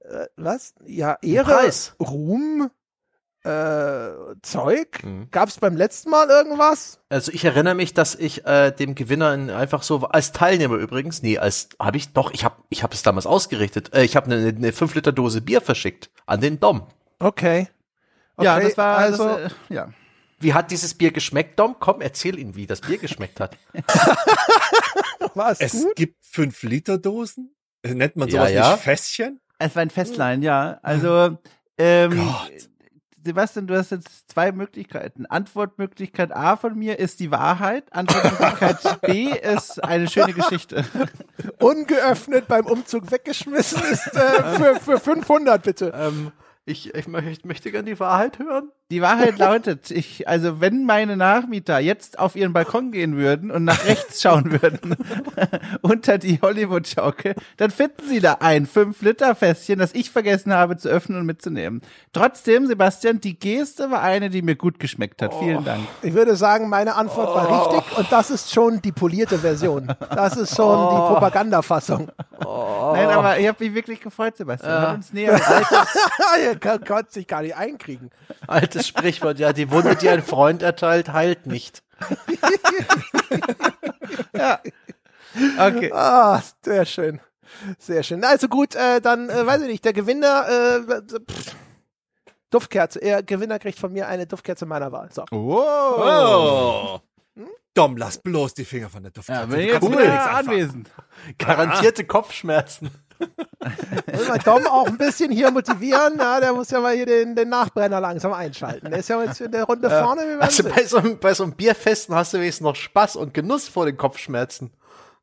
Äh, 0.00 0.26
was? 0.36 0.74
Ja, 0.84 1.16
Ehre, 1.22 1.52
Preis. 1.52 1.94
Ruhm, 1.98 2.68
äh, 3.44 4.10
Zeug? 4.42 5.02
Mhm. 5.02 5.28
Gab's 5.30 5.58
beim 5.58 5.76
letzten 5.76 6.10
Mal 6.10 6.28
irgendwas? 6.28 7.00
Also 7.08 7.32
ich 7.32 7.44
erinnere 7.44 7.74
mich, 7.74 7.94
dass 7.94 8.14
ich 8.14 8.44
äh, 8.46 8.70
dem 8.70 8.94
Gewinner 8.94 9.32
in- 9.34 9.50
einfach 9.50 9.82
so 9.82 10.00
als 10.06 10.32
Teilnehmer 10.32 10.76
übrigens, 10.76 11.22
nee, 11.22 11.38
als 11.38 11.68
habe 11.78 11.96
ich 11.96 12.12
doch, 12.12 12.30
ich 12.32 12.44
habe 12.44 12.56
ich 12.68 12.82
habe 12.82 12.94
es 12.94 13.02
damals 13.02 13.26
ausgerichtet. 13.26 13.94
Äh, 13.94 14.04
ich 14.04 14.16
habe 14.16 14.26
eine, 14.26 14.48
eine 14.48 14.72
5 14.72 14.94
Liter 14.94 15.12
Dose 15.12 15.40
Bier 15.40 15.60
verschickt 15.60 16.10
an 16.26 16.40
den 16.40 16.60
Dom. 16.60 16.86
Okay. 17.18 17.68
okay 18.36 18.44
ja, 18.44 18.60
das 18.60 18.76
war 18.76 18.96
also. 18.98 19.24
das, 19.28 19.52
äh, 19.70 19.74
ja. 19.74 19.88
Wie 20.42 20.54
hat 20.54 20.70
dieses 20.70 20.94
Bier 20.94 21.10
geschmeckt, 21.12 21.58
Dom? 21.58 21.76
Komm, 21.78 22.00
erzähl 22.00 22.38
ihm, 22.38 22.56
wie 22.56 22.66
das 22.66 22.80
Bier 22.80 22.96
geschmeckt 22.96 23.40
hat. 23.40 23.58
war 25.34 25.52
es 25.52 25.60
Es 25.60 25.72
gut? 25.72 25.96
gibt 25.96 26.24
5 26.24 26.62
Liter 26.62 26.98
Dosen. 26.98 27.54
Nennt 27.82 28.16
man 28.16 28.28
Ja, 28.28 28.38
sowas 28.40 28.52
ja. 28.52 28.72
nicht 28.72 28.82
Fässchen? 28.82 29.40
Es 29.58 29.74
war 29.74 29.82
ein 29.82 29.90
Festlein, 29.90 30.42
ja. 30.42 30.78
Also, 30.82 31.36
ähm, 31.76 32.16
Gott. 32.16 32.69
Sebastian, 33.24 33.66
du 33.66 33.76
hast 33.76 33.90
jetzt 33.90 34.30
zwei 34.30 34.50
Möglichkeiten. 34.52 35.26
Antwortmöglichkeit 35.26 36.32
A 36.32 36.56
von 36.56 36.74
mir 36.78 36.98
ist 36.98 37.20
die 37.20 37.30
Wahrheit. 37.30 37.84
Antwortmöglichkeit 37.92 39.00
B 39.02 39.28
ist 39.30 39.82
eine 39.84 40.08
schöne 40.08 40.32
Geschichte. 40.32 40.84
Ungeöffnet 41.58 42.48
beim 42.48 42.66
Umzug 42.66 43.10
weggeschmissen 43.10 43.82
ist 43.90 44.06
äh, 44.14 44.42
für, 44.56 44.76
für 44.80 44.98
500 45.00 45.62
bitte. 45.62 45.92
Ähm, 45.94 46.32
ich, 46.64 46.94
ich, 46.94 47.06
mö- 47.06 47.26
ich 47.26 47.44
möchte 47.44 47.70
gerne 47.70 47.90
die 47.90 48.00
Wahrheit 48.00 48.38
hören. 48.38 48.70
Die 48.90 49.00
Wahrheit 49.02 49.38
lautet, 49.38 49.90
ich, 49.92 50.26
also 50.28 50.60
wenn 50.60 50.84
meine 50.84 51.16
Nachmieter 51.16 51.78
jetzt 51.78 52.18
auf 52.18 52.34
ihren 52.34 52.52
Balkon 52.52 52.90
gehen 52.90 53.16
würden 53.16 53.52
und 53.52 53.64
nach 53.64 53.84
rechts 53.84 54.20
schauen 54.20 54.50
würden, 54.60 54.96
unter 55.82 56.18
die 56.18 56.40
Hollywood-Schaukel, 56.42 57.36
dann 57.56 57.70
finden 57.70 58.02
sie 58.08 58.18
da 58.18 58.38
ein 58.40 58.66
5-Liter-Fässchen, 58.66 59.78
das 59.78 59.94
ich 59.94 60.10
vergessen 60.10 60.52
habe 60.52 60.76
zu 60.76 60.88
öffnen 60.88 61.20
und 61.20 61.26
mitzunehmen. 61.26 61.82
Trotzdem, 62.12 62.66
Sebastian, 62.66 63.20
die 63.20 63.38
Geste 63.38 63.92
war 63.92 64.02
eine, 64.02 64.28
die 64.28 64.42
mir 64.42 64.56
gut 64.56 64.80
geschmeckt 64.80 65.22
hat. 65.22 65.34
Vielen 65.34 65.64
Dank. 65.64 65.86
Ich 66.02 66.14
würde 66.14 66.34
sagen, 66.34 66.68
meine 66.68 66.96
Antwort 66.96 67.28
war 67.34 67.48
Oh. 67.48 67.68
richtig 67.76 67.96
und 67.98 68.10
das 68.10 68.30
ist 68.30 68.52
schon 68.52 68.82
die 68.82 68.92
polierte 68.92 69.38
Version. 69.38 69.94
Das 70.14 70.36
ist 70.36 70.56
schon 70.56 70.66
Oh. 70.78 70.90
die 70.90 71.12
Propagandafassung. 71.14 72.10
Nein, 72.40 73.08
aber 73.10 73.38
ich 73.38 73.46
habe 73.46 73.64
mich 73.64 73.72
wirklich 73.74 74.00
gefreut, 74.00 74.36
Sebastian. 74.36 74.82
Hat 74.82 74.94
uns 74.96 75.12
näher 75.12 75.40
Ihr 76.44 76.56
kann, 76.60 76.84
konnte 76.84 77.12
sich 77.12 77.26
gar 77.28 77.42
nicht 77.42 77.54
einkriegen. 77.56 78.10
Altes 78.46 78.79
Sprichwort, 78.88 79.38
ja, 79.38 79.52
die 79.52 79.70
Wunde, 79.70 79.96
die 79.96 80.08
ein 80.08 80.22
Freund 80.22 80.62
erteilt, 80.62 81.12
heilt 81.12 81.46
nicht. 81.46 81.82
Okay. 85.58 85.92
Ah, 85.92 86.42
sehr 86.64 86.84
schön. 86.84 87.20
Sehr 87.78 88.02
schön. 88.02 88.24
Also 88.24 88.48
gut, 88.48 88.74
äh, 88.74 89.00
dann 89.00 89.28
äh, 89.28 89.46
weiß 89.46 89.62
ich 89.62 89.68
nicht, 89.68 89.84
der 89.84 89.92
Gewinner, 89.92 90.46
äh, 90.48 91.02
pff, 91.30 91.54
Duftkerze. 92.50 92.98
Der 92.98 93.22
Gewinner 93.22 93.58
kriegt 93.60 93.78
von 93.78 93.92
mir 93.92 94.08
eine 94.08 94.26
Duftkerze 94.26 94.66
meiner 94.66 94.90
Wahl. 94.90 95.08
So. 95.12 95.24
Oh. 95.30 96.98
Dom, 97.74 97.96
lass 97.96 98.18
bloß 98.18 98.54
die 98.54 98.64
Finger 98.64 98.90
von 98.90 99.04
der 99.04 99.12
Duftkerze. 99.12 99.60
Ja, 99.60 99.78
Du 99.78 99.90
jetzt 99.90 100.02
anfangen. 100.10 100.48
anwesend. 100.48 100.90
Garantierte 101.38 102.04
Kopfschmerzen. 102.04 102.90
Muss 104.12 104.28
man 104.28 104.38
Dom 104.40 104.66
auch 104.66 104.86
ein 104.86 104.96
bisschen 104.98 105.30
hier 105.30 105.50
motivieren. 105.50 106.18
Ja, 106.18 106.40
der 106.40 106.52
muss 106.52 106.70
ja 106.70 106.80
mal 106.80 106.94
hier 106.94 107.06
den, 107.06 107.36
den 107.36 107.48
Nachbrenner 107.48 108.00
langsam 108.00 108.32
einschalten. 108.32 108.90
Der 108.90 108.98
ist 109.00 109.08
ja 109.08 109.22
jetzt 109.22 109.40
in 109.40 109.52
der 109.52 109.64
Runde 109.64 109.88
vorne. 109.90 110.22
Wir 110.22 110.28
werden 110.38 110.40
Also 110.42 110.62
bei 110.64 110.84
so, 110.84 110.96
einem- 110.98 111.18
bei 111.18 111.34
so 111.34 111.42
einem 111.44 111.52
Bierfesten 111.52 112.14
hast 112.14 112.32
du 112.34 112.38
wenigstens 112.38 112.64
noch 112.64 112.76
Spaß 112.76 113.16
und 113.16 113.34
Genuss 113.34 113.68
vor 113.68 113.84
den 113.86 113.96
Kopfschmerzen. 113.96 114.72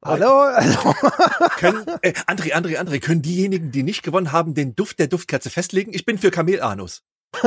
Hallo? 0.05 0.41
Also, 0.41 0.77
Können, 1.57 1.85
äh, 2.03 2.13
André, 2.27 2.53
André, 2.53 2.77
André, 2.77 2.99
können 2.99 3.23
diejenigen, 3.23 3.71
die 3.71 3.81
nicht 3.83 4.03
gewonnen 4.03 4.31
haben, 4.31 4.53
den 4.53 4.75
Duft 4.75 4.99
der 4.99 5.07
Duftkerze 5.07 5.49
festlegen? 5.49 5.91
Ich 5.93 6.05
bin 6.05 6.17
für 6.19 6.29
Kamelanus. 6.29 7.03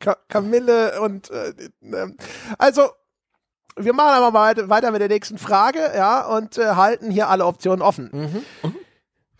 Ka 0.00 0.16
Kamille 0.28 1.00
und 1.00 1.30
äh, 1.30 1.52
ähm, 1.82 2.16
also 2.58 2.90
wir 3.76 3.92
machen 3.92 4.10
aber 4.10 4.30
mal 4.32 4.68
weiter- 4.68 4.90
mit 4.90 5.00
der 5.00 5.08
nächsten 5.08 5.38
Frage, 5.38 5.78
ja, 5.94 6.26
und 6.26 6.58
äh, 6.58 6.66
halten 6.74 7.10
hier 7.10 7.28
alle 7.28 7.46
Optionen 7.46 7.82
offen. 7.82 8.44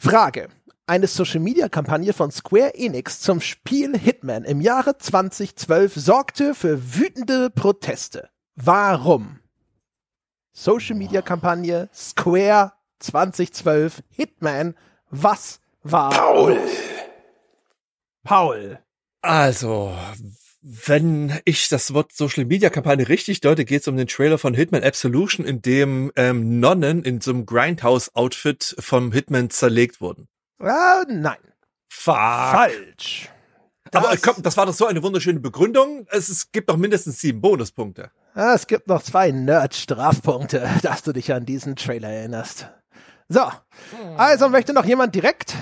Frage. 0.00 0.48
Eine 0.86 1.08
Social-Media-Kampagne 1.08 2.12
von 2.12 2.30
Square 2.30 2.74
Enix 2.76 3.20
zum 3.20 3.40
Spiel 3.40 3.98
Hitman 3.98 4.44
im 4.44 4.60
Jahre 4.60 4.96
2012 4.96 5.92
sorgte 5.96 6.54
für 6.54 6.94
wütende 6.94 7.50
Proteste. 7.50 8.30
Warum? 8.54 9.40
Social-Media-Kampagne 10.52 11.88
Square 11.92 12.72
2012 13.00 14.04
Hitman. 14.10 14.76
Was 15.10 15.60
war 15.82 16.10
Paul. 16.10 16.60
Paul? 18.22 18.78
Also, 19.20 19.96
wenn 20.60 21.38
ich 21.44 21.68
das 21.68 21.94
Wort 21.94 22.12
Social 22.12 22.44
Media 22.44 22.68
Kampagne 22.70 23.08
richtig 23.08 23.40
deute, 23.40 23.64
geht 23.64 23.82
es 23.82 23.88
um 23.88 23.96
den 23.96 24.08
Trailer 24.08 24.38
von 24.38 24.54
Hitman 24.54 24.82
Absolution, 24.82 25.46
in 25.46 25.62
dem 25.62 26.10
ähm, 26.16 26.58
Nonnen 26.60 27.02
in 27.04 27.20
so 27.20 27.30
einem 27.30 27.46
Grindhouse-Outfit 27.46 28.76
vom 28.78 29.12
Hitman 29.12 29.50
zerlegt 29.50 30.00
wurden. 30.00 30.28
Ah, 30.60 31.04
nein. 31.08 31.38
Fuck. 31.88 32.14
Falsch. 32.16 33.28
Aber 33.92 34.10
Das- 34.10 34.22
komm, 34.22 34.42
das 34.42 34.56
war 34.56 34.66
doch 34.66 34.74
so 34.74 34.86
eine 34.86 35.02
wunderschöne 35.02 35.40
Begründung. 35.40 36.06
Es, 36.10 36.28
es 36.28 36.50
gibt 36.52 36.68
doch 36.68 36.76
mindestens 36.76 37.20
sieben 37.20 37.40
Bonuspunkte. 37.40 38.10
Ah, 38.34 38.54
es 38.54 38.66
gibt 38.66 38.88
noch 38.88 39.02
zwei 39.02 39.30
Nerd-Strafpunkte, 39.30 40.68
dass 40.82 41.02
du 41.02 41.12
dich 41.12 41.32
an 41.32 41.46
diesen 41.46 41.76
Trailer 41.76 42.08
erinnerst. 42.10 42.68
So, 43.28 43.42
also 44.16 44.48
möchte 44.48 44.72
noch 44.72 44.84
jemand 44.86 45.14
direkt? 45.14 45.54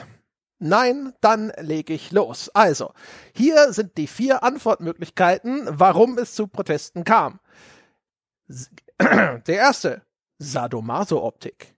Nein, 0.59 1.13
dann 1.21 1.53
lege 1.59 1.93
ich 1.93 2.13
los. 2.13 2.51
Also, 2.55 2.93
hier 3.35 3.73
sind 3.73 3.99
die 3.99 4.07
vier 4.07 4.43
Antwortmöglichkeiten, 4.43 5.67
warum 5.69 6.17
es 6.19 6.35
zu 6.35 6.47
Protesten 6.47 7.05
kam. 7.05 7.41
Der 9.01 9.47
erste, 9.49 10.03
Sadomaso-Optik. 10.39 11.75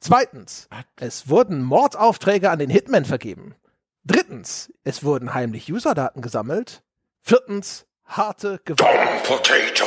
Zweitens, 0.00 0.68
es 0.96 1.28
wurden 1.28 1.62
Mordaufträge 1.62 2.50
an 2.50 2.58
den 2.58 2.70
Hitman 2.70 3.04
vergeben. 3.04 3.54
Drittens, 4.04 4.72
es 4.84 5.04
wurden 5.04 5.34
heimlich 5.34 5.72
Userdaten 5.72 6.22
gesammelt. 6.22 6.82
Viertens, 7.22 7.86
harte 8.04 8.60
Gewalt. 8.64 9.22
Potato. 9.24 9.84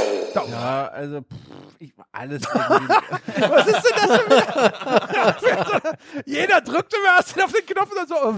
Ja, 0.50 0.88
also 0.88 1.22
pff, 1.22 1.49
ich, 1.80 1.94
alles. 2.12 2.44
Was 2.46 3.68
ist 3.68 3.84
denn 3.84 3.96
das 3.96 4.18
für 4.18 4.30
wieder? 4.30 5.98
Jeder 6.26 6.62
drückt 6.62 6.94
immer 6.94 7.16
erst 7.18 7.42
auf 7.42 7.54
den 7.54 7.66
Knopf 7.66 7.92
und 7.92 7.98
dann 7.98 8.08
so. 8.08 8.36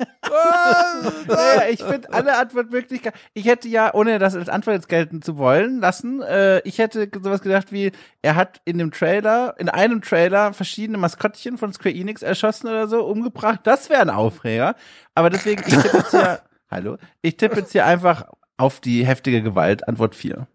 äh, 0.00 1.26
naja, 1.28 1.68
ich 1.70 1.82
finde 1.82 2.12
alle 2.12 2.38
Antwortmöglichkeiten. 2.38 3.20
Ich 3.34 3.44
hätte 3.44 3.68
ja, 3.68 3.92
ohne 3.92 4.18
das 4.18 4.34
als 4.34 4.48
Antwort 4.48 4.76
jetzt 4.76 4.88
gelten 4.88 5.20
zu 5.20 5.36
wollen 5.36 5.80
lassen, 5.80 6.22
äh, 6.22 6.60
ich 6.60 6.78
hätte 6.78 7.10
sowas 7.22 7.42
gedacht 7.42 7.70
wie, 7.70 7.92
er 8.22 8.34
hat 8.34 8.62
in 8.64 8.78
dem 8.78 8.90
Trailer, 8.90 9.54
in 9.58 9.68
einem 9.68 10.00
Trailer 10.00 10.54
verschiedene 10.54 10.96
Maskottchen 10.96 11.58
von 11.58 11.72
Square 11.72 11.94
Enix 11.94 12.22
erschossen 12.22 12.68
oder 12.68 12.88
so, 12.88 13.04
umgebracht. 13.04 13.60
Das 13.64 13.90
wäre 13.90 14.00
ein 14.00 14.10
Aufreger. 14.10 14.74
Aber 15.14 15.28
deswegen, 15.28 15.62
ich 15.66 15.76
tippe 15.76 15.98
jetzt 15.98 16.10
hier, 16.12 16.40
hallo, 16.70 16.96
ich 17.20 17.36
tippe 17.36 17.60
jetzt 17.60 17.72
hier 17.72 17.84
einfach 17.84 18.24
auf 18.56 18.80
die 18.80 19.04
heftige 19.04 19.42
Gewalt, 19.42 19.86
Antwort 19.86 20.14
4. 20.14 20.46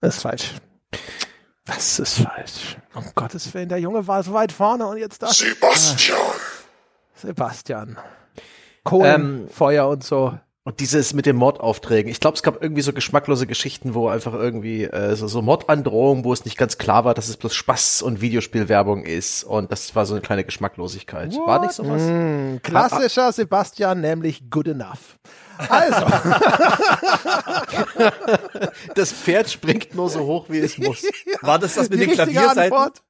Das 0.00 0.16
ist 0.16 0.22
falsch. 0.22 0.52
Das 1.64 1.98
ist 1.98 2.20
falsch. 2.20 2.76
Um 2.94 3.04
Gottes 3.14 3.52
Willen, 3.54 3.68
der 3.68 3.78
Junge 3.78 4.06
war 4.06 4.22
so 4.22 4.32
weit 4.32 4.50
vorne 4.52 4.86
und 4.86 4.96
jetzt 4.98 5.22
das. 5.22 5.38
Sebastian. 5.38 6.18
Sebastian. 7.14 7.98
Kohlen, 8.84 9.14
Ähm, 9.42 9.48
Feuer 9.48 9.88
und 9.88 10.02
so. 10.02 10.38
Und 10.64 10.78
dieses 10.78 11.12
mit 11.12 11.26
den 11.26 11.34
Mordaufträgen. 11.34 12.10
Ich 12.10 12.20
glaube, 12.20 12.36
es 12.36 12.42
gab 12.44 12.62
irgendwie 12.62 12.82
so 12.82 12.92
geschmacklose 12.92 13.48
Geschichten, 13.48 13.94
wo 13.94 14.08
einfach 14.08 14.32
irgendwie 14.32 14.84
äh, 14.84 15.16
so, 15.16 15.26
so 15.26 15.42
Mordandrohungen, 15.42 16.24
wo 16.24 16.32
es 16.32 16.44
nicht 16.44 16.56
ganz 16.56 16.78
klar 16.78 17.04
war, 17.04 17.14
dass 17.14 17.28
es 17.28 17.36
bloß 17.36 17.52
Spaß 17.52 18.02
und 18.02 18.20
Videospielwerbung 18.20 19.04
ist. 19.04 19.42
Und 19.42 19.72
das 19.72 19.96
war 19.96 20.06
so 20.06 20.14
eine 20.14 20.20
kleine 20.20 20.44
Geschmacklosigkeit. 20.44 21.34
War 21.46 21.62
nicht 21.62 21.72
sowas? 21.72 22.02
Hm, 22.02 22.60
klassischer 22.62 23.32
Sebastian, 23.32 24.00
nämlich 24.00 24.50
good 24.50 24.68
enough. 24.68 25.18
Also, 25.58 26.06
Das 28.94 29.12
Pferd 29.12 29.50
springt 29.50 29.94
nur 29.94 30.10
so 30.10 30.20
hoch, 30.20 30.46
wie 30.48 30.58
es 30.58 30.78
muss. 30.82 31.02
War 31.40 31.58
das 31.58 31.74
das 31.74 31.88
mit 31.88 32.00
richtige 32.00 32.16
Klavierseiten? 32.16 32.76
Antwort 32.76 33.02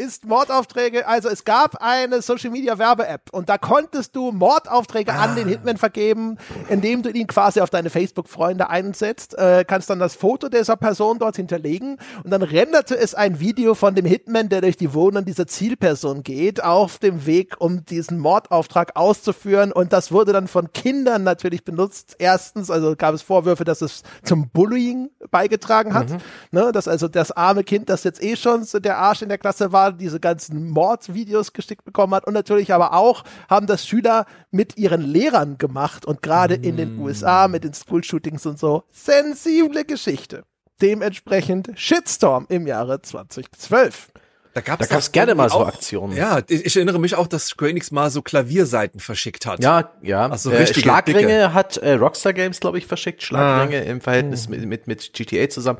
ist 0.00 0.24
Mordaufträge. 0.24 1.06
Also 1.06 1.28
es 1.28 1.44
gab 1.44 1.76
eine 1.82 2.22
Social 2.22 2.48
Media 2.50 2.78
Werbe-App 2.78 3.28
und 3.32 3.50
da 3.50 3.58
konntest 3.58 4.16
du 4.16 4.32
Mordaufträge 4.32 5.12
an 5.12 5.36
den 5.36 5.46
Hitman 5.46 5.76
vergeben, 5.76 6.38
indem 6.70 7.02
du 7.02 7.10
ihn 7.10 7.26
quasi 7.26 7.60
auf 7.60 7.68
deine 7.68 7.90
Facebook-Freunde 7.90 8.70
einsetzt, 8.70 9.36
äh, 9.36 9.62
kannst 9.68 9.90
dann 9.90 9.98
das 9.98 10.14
Foto 10.14 10.48
dieser 10.48 10.76
Person 10.76 11.18
dort 11.18 11.36
hinterlegen 11.36 11.98
und 12.24 12.30
dann 12.30 12.42
renderte 12.42 12.96
es 12.96 13.14
ein 13.14 13.40
Video 13.40 13.74
von 13.74 13.94
dem 13.94 14.06
Hitman, 14.06 14.48
der 14.48 14.62
durch 14.62 14.78
die 14.78 14.94
Wohnung 14.94 15.26
dieser 15.26 15.46
Zielperson 15.46 16.22
geht, 16.22 16.64
auf 16.64 16.98
dem 16.98 17.26
Weg, 17.26 17.56
um 17.58 17.84
diesen 17.84 18.18
Mordauftrag 18.18 18.96
auszuführen 18.96 19.70
und 19.70 19.92
das 19.92 20.10
wurde 20.10 20.32
dann 20.32 20.48
von 20.48 20.72
Kindern 20.72 21.24
natürlich 21.24 21.62
benutzt. 21.62 22.16
Erstens, 22.18 22.70
also 22.70 22.96
gab 22.96 23.14
es 23.14 23.20
Vorwürfe, 23.20 23.64
dass 23.64 23.82
es 23.82 24.02
zum 24.24 24.48
Bullying 24.48 25.10
beigetragen 25.30 25.92
hat, 25.92 26.08
ne, 26.52 26.72
dass 26.72 26.88
also 26.88 27.06
das 27.06 27.32
arme 27.32 27.64
Kind, 27.64 27.90
das 27.90 28.02
jetzt 28.04 28.22
eh 28.22 28.36
schon 28.36 28.64
so 28.64 28.78
der 28.78 28.96
Arsch 28.96 29.20
in 29.20 29.28
der 29.28 29.36
Klasse 29.36 29.72
war, 29.72 29.89
da 29.90 29.96
diese 29.96 30.20
ganzen 30.20 30.70
Mordvideos 30.70 31.52
geschickt 31.52 31.84
bekommen 31.84 32.14
hat 32.14 32.26
und 32.26 32.34
natürlich 32.34 32.72
aber 32.72 32.94
auch 32.94 33.24
haben 33.48 33.66
das 33.66 33.86
Schüler 33.86 34.26
mit 34.50 34.76
ihren 34.76 35.02
Lehrern 35.02 35.58
gemacht 35.58 36.06
und 36.06 36.22
gerade 36.22 36.54
in 36.54 36.76
den 36.76 36.98
USA 36.98 37.48
mit 37.48 37.64
den 37.64 37.74
School-Shootings 37.74 38.46
und 38.46 38.58
so 38.58 38.84
sensible 38.90 39.84
Geschichte. 39.84 40.44
Dementsprechend 40.80 41.72
Shitstorm 41.74 42.46
im 42.48 42.66
Jahre 42.66 43.02
2012. 43.02 44.12
Da 44.60 44.86
gab's 44.86 44.88
doch 44.88 45.12
gerne 45.12 45.34
mal 45.34 45.48
so 45.48 45.56
auch- 45.56 45.68
Aktionen. 45.68 46.16
Ja, 46.16 46.40
ich, 46.48 46.66
ich 46.66 46.76
erinnere 46.76 46.98
mich 46.98 47.14
auch, 47.16 47.26
dass 47.26 47.46
Square 47.48 47.70
Enix 47.70 47.90
mal 47.90 48.10
so 48.10 48.22
Klavierseiten 48.22 49.00
verschickt 49.00 49.46
hat. 49.46 49.62
Ja, 49.62 49.90
ja. 50.02 50.28
Ach 50.30 50.38
so, 50.38 50.50
äh, 50.50 50.66
Schlagringe 50.66 51.20
dicke. 51.26 51.54
hat 51.54 51.76
äh, 51.78 51.92
Rockstar 51.94 52.32
Games, 52.32 52.60
glaube 52.60 52.78
ich, 52.78 52.86
verschickt. 52.86 53.22
Schlagringe 53.22 53.82
im 53.84 54.00
Verhältnis 54.00 54.44
Hm. 54.44 54.50
mit, 54.50 54.66
mit, 54.66 54.86
mit 54.86 55.12
GTA 55.12 55.48
zusammen. 55.48 55.78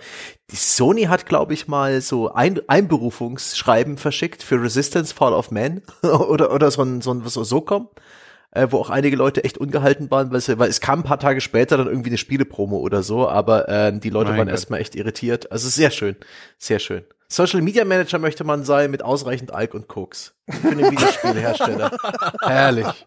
Die 0.51 0.57
Sony 0.57 1.03
hat, 1.05 1.27
glaube 1.27 1.55
ich, 1.55 1.69
mal 1.69 2.01
so 2.01 2.33
ein 2.35 2.61
Einberufungsschreiben 2.69 3.97
verschickt 3.99 4.43
für 4.43 4.63
Resistance 4.63 5.15
Fall 5.15 5.33
of 5.33 5.51
Man 5.51 5.83
oder, 6.03 6.53
oder 6.53 6.71
so 6.71 6.83
ein, 6.83 7.01
so 7.01 7.13
ein 7.13 7.23
so, 7.27 7.45
so 7.45 7.61
kommen. 7.61 7.89
Äh, 8.53 8.67
wo 8.71 8.79
auch 8.79 8.91
einige 8.91 9.15
Leute 9.15 9.45
echt 9.45 9.59
ungehalten 9.59 10.11
waren, 10.11 10.33
weil, 10.33 10.41
sie, 10.41 10.59
weil 10.59 10.69
es 10.69 10.81
kam 10.81 11.01
ein 11.01 11.03
paar 11.05 11.21
Tage 11.21 11.41
später 11.41 11.77
dann 11.77 11.87
irgendwie 11.87 12.11
eine 12.11 12.19
Spielepromo 12.19 12.79
oder 12.79 13.05
so, 13.05 13.29
aber 13.29 13.69
ähm, 13.69 14.01
die 14.01 14.11
Leute 14.11 14.31
Mein 14.31 14.39
waren 14.39 14.47
Gott. 14.49 14.55
erstmal 14.55 14.81
echt 14.81 14.97
irritiert. 14.97 15.53
Also 15.53 15.69
sehr 15.69 15.93
schön, 15.93 16.17
sehr 16.59 16.81
schön. 16.81 17.05
Social 17.31 17.63
Media 17.63 17.85
Manager 17.85 18.19
möchte 18.19 18.43
man 18.43 18.65
sein 18.65 18.91
mit 18.91 19.03
ausreichend 19.03 19.55
Alk 19.55 19.75
und 19.75 19.87
Koks. 19.87 20.35
Für 20.49 20.75
den 20.75 20.91
Videospielhersteller. 20.91 21.93
Herrlich. 22.43 23.07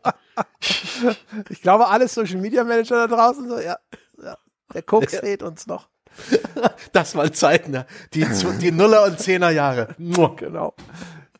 Ich 1.49 1.61
glaube, 1.61 1.89
alle 1.89 2.07
Social 2.07 2.37
Media 2.37 2.63
Manager 2.63 3.05
da 3.05 3.15
draußen 3.15 3.49
so, 3.49 3.59
ja, 3.59 3.77
ja 4.23 4.37
der 4.73 4.81
Koks 4.81 5.17
fehlt 5.17 5.43
uns 5.43 5.67
noch. 5.67 5.89
Das 6.91 7.15
waren 7.15 7.33
Zeiten, 7.33 7.73
ja. 7.73 7.85
die, 8.13 8.25
die 8.61 8.71
Nuller 8.71 9.05
und 9.05 9.19
Zehner 9.19 9.49
Jahre. 9.49 9.95
Genau. 9.97 10.75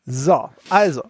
So, 0.04 0.50
also. 0.68 1.04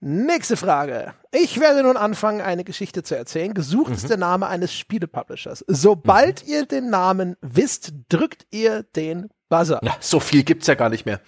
Nächste 0.00 0.56
Frage. 0.56 1.14
Ich 1.32 1.58
werde 1.58 1.82
nun 1.82 1.96
anfangen, 1.96 2.40
eine 2.40 2.62
Geschichte 2.62 3.02
zu 3.02 3.16
erzählen. 3.16 3.54
Gesucht 3.54 3.92
ist 3.92 4.10
der 4.10 4.18
Name 4.18 4.46
eines 4.46 4.72
Spielepublishers. 4.74 5.64
Sobald 5.66 6.46
ihr 6.46 6.66
den 6.66 6.90
Namen 6.90 7.36
wisst, 7.40 7.94
drückt 8.08 8.46
ihr 8.50 8.82
den 8.82 9.30
Buzzer. 9.48 9.80
Ja, 9.82 9.96
so 10.00 10.20
viel 10.20 10.42
gibt's 10.42 10.66
ja 10.66 10.74
gar 10.74 10.88
nicht 10.88 11.06
mehr. 11.06 11.20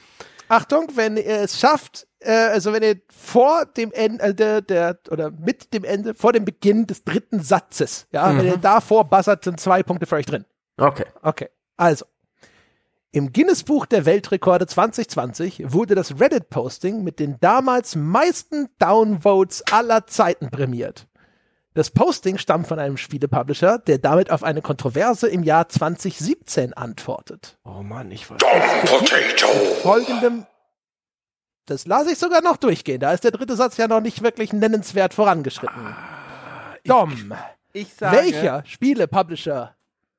Achtung, 0.49 0.89
wenn 0.95 1.17
ihr 1.17 1.43
es 1.43 1.61
schafft, 1.61 2.09
äh, 2.19 2.33
also 2.33 2.73
wenn 2.73 2.83
ihr 2.83 2.97
vor 3.09 3.67
dem 3.67 3.93
Ende 3.93 4.35
der, 4.35 4.61
der 4.63 4.99
oder 5.11 5.31
mit 5.31 5.73
dem 5.73 5.85
Ende, 5.85 6.15
vor 6.15 6.33
dem 6.33 6.45
Beginn 6.45 6.87
des 6.87 7.05
dritten 7.05 7.41
Satzes, 7.41 8.09
ja, 8.11 8.37
wenn 8.37 8.47
ihr 8.47 8.57
davor 8.57 9.09
buzzert, 9.09 9.45
sind 9.45 9.61
zwei 9.61 9.83
Punkte 9.83 10.07
für 10.07 10.17
euch 10.17 10.27
drin. 10.27 10.45
Okay. 10.77 11.05
Okay, 11.23 11.49
also. 11.77 12.05
Im 13.13 13.33
Guinness-Buch 13.33 13.87
der 13.87 14.07
Weltrekorde 14.07 14.69
2020 14.69 15.73
wurde 15.73 15.97
das 15.97 16.21
Reddit-Posting 16.21 17.03
mit 17.03 17.19
den 17.19 17.39
damals 17.41 17.97
meisten 17.97 18.69
Downvotes 18.79 19.65
aller 19.73 20.07
Zeiten 20.07 20.49
prämiert. 20.49 21.09
Das 21.81 21.91
Posting 21.91 22.37
stammt 22.37 22.67
von 22.67 22.79
einem 22.79 22.99
Spielepublisher, 22.99 23.79
der 23.79 23.97
damit 23.97 24.31
auf 24.31 24.43
eine 24.43 24.61
Kontroverse 24.61 25.29
im 25.31 25.43
Jahr 25.43 25.67
2017 25.67 26.75
antwortet. 26.75 27.57
Oh 27.65 27.83
Mann, 27.83 28.11
ich 28.11 28.29
weiß. 28.29 28.37
Potato. 28.85 29.47
Folgendem. 29.81 30.45
Das 31.65 31.87
lasse 31.87 32.13
ich 32.13 32.19
sogar 32.19 32.43
noch 32.43 32.59
durchgehen. 32.59 33.01
Da 33.01 33.13
ist 33.15 33.25
der 33.25 33.31
dritte 33.31 33.57
Satz 33.57 33.79
ja 33.79 33.89
noch 33.89 34.03
nicht 34.03 34.23
wirklich 34.23 34.53
nennenswert 34.53 35.15
vorangeschritten. 35.15 35.97
Dom, 36.85 37.33
Ich 37.73 37.95
sage, 37.95 38.15
welcher 38.15 38.63
Spielepublisher? 38.67 39.75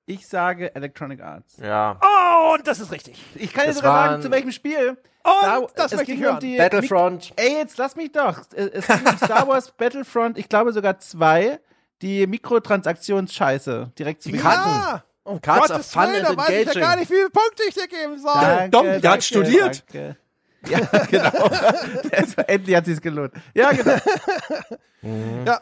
Ich 0.07 0.27
sage 0.27 0.73
Electronic 0.73 1.21
Arts. 1.21 1.57
Ja. 1.57 1.99
Oh, 2.01 2.55
und 2.55 2.65
das 2.65 2.79
ist 2.79 2.91
richtig. 2.91 3.23
Ich 3.35 3.53
kann 3.53 3.65
dir 3.65 3.67
Das 3.67 3.75
sogar 3.77 4.07
sagen, 4.09 4.23
zu 4.23 4.31
welchem 4.31 4.51
Spiel. 4.51 4.97
Und 5.23 5.31
Star- 5.41 5.67
das 5.75 5.91
es 5.91 5.97
möchte 5.97 6.11
ich 6.13 6.17
ging 6.17 6.25
um 6.27 6.31
hören. 6.33 6.39
die 6.41 6.57
Battlefront. 6.57 7.33
Ey, 7.35 7.53
jetzt 7.57 7.77
lass 7.77 7.95
mich 7.95 8.11
doch. 8.11 8.39
Es 8.55 8.87
ging 8.87 9.07
um 9.07 9.17
Star 9.23 9.47
Wars 9.47 9.71
Battlefront, 9.71 10.37
ich 10.37 10.49
glaube 10.49 10.73
sogar 10.73 10.99
zwei, 10.99 11.59
die 12.01 12.25
Mikrotransaktionsscheiße 12.27 13.91
direkt 13.97 14.23
zu 14.23 14.29
Beginn. 14.31 14.45
Ja. 14.45 15.03
Um 15.23 15.39
Cards 15.39 15.67
Gottes 15.67 15.85
of 15.85 15.91
Fun 15.91 16.11
Willen, 16.11 16.23
da 16.23 16.35
weiß 16.37 16.49
ich 16.49 16.73
ja 16.73 16.79
gar 16.81 16.95
nicht, 16.95 17.09
wie 17.11 17.15
viele 17.15 17.29
Punkte 17.29 17.63
ich 17.67 17.75
dir 17.75 17.87
geben 17.87 18.17
soll. 18.19 18.33
Danke, 18.41 18.69
Dom, 18.71 18.85
der 18.85 18.95
hat 18.95 19.03
danke, 19.03 19.21
studiert. 19.21 19.83
Danke. 19.93 20.17
Ja, 20.67 20.79
genau. 21.11 21.49
Es- 22.11 22.33
Endlich 22.47 22.75
hat 22.75 22.85
sich's 22.85 23.01
gelohnt. 23.01 23.33
Ja, 23.53 23.71
genau. 23.71 23.95
Ja. 25.45 25.61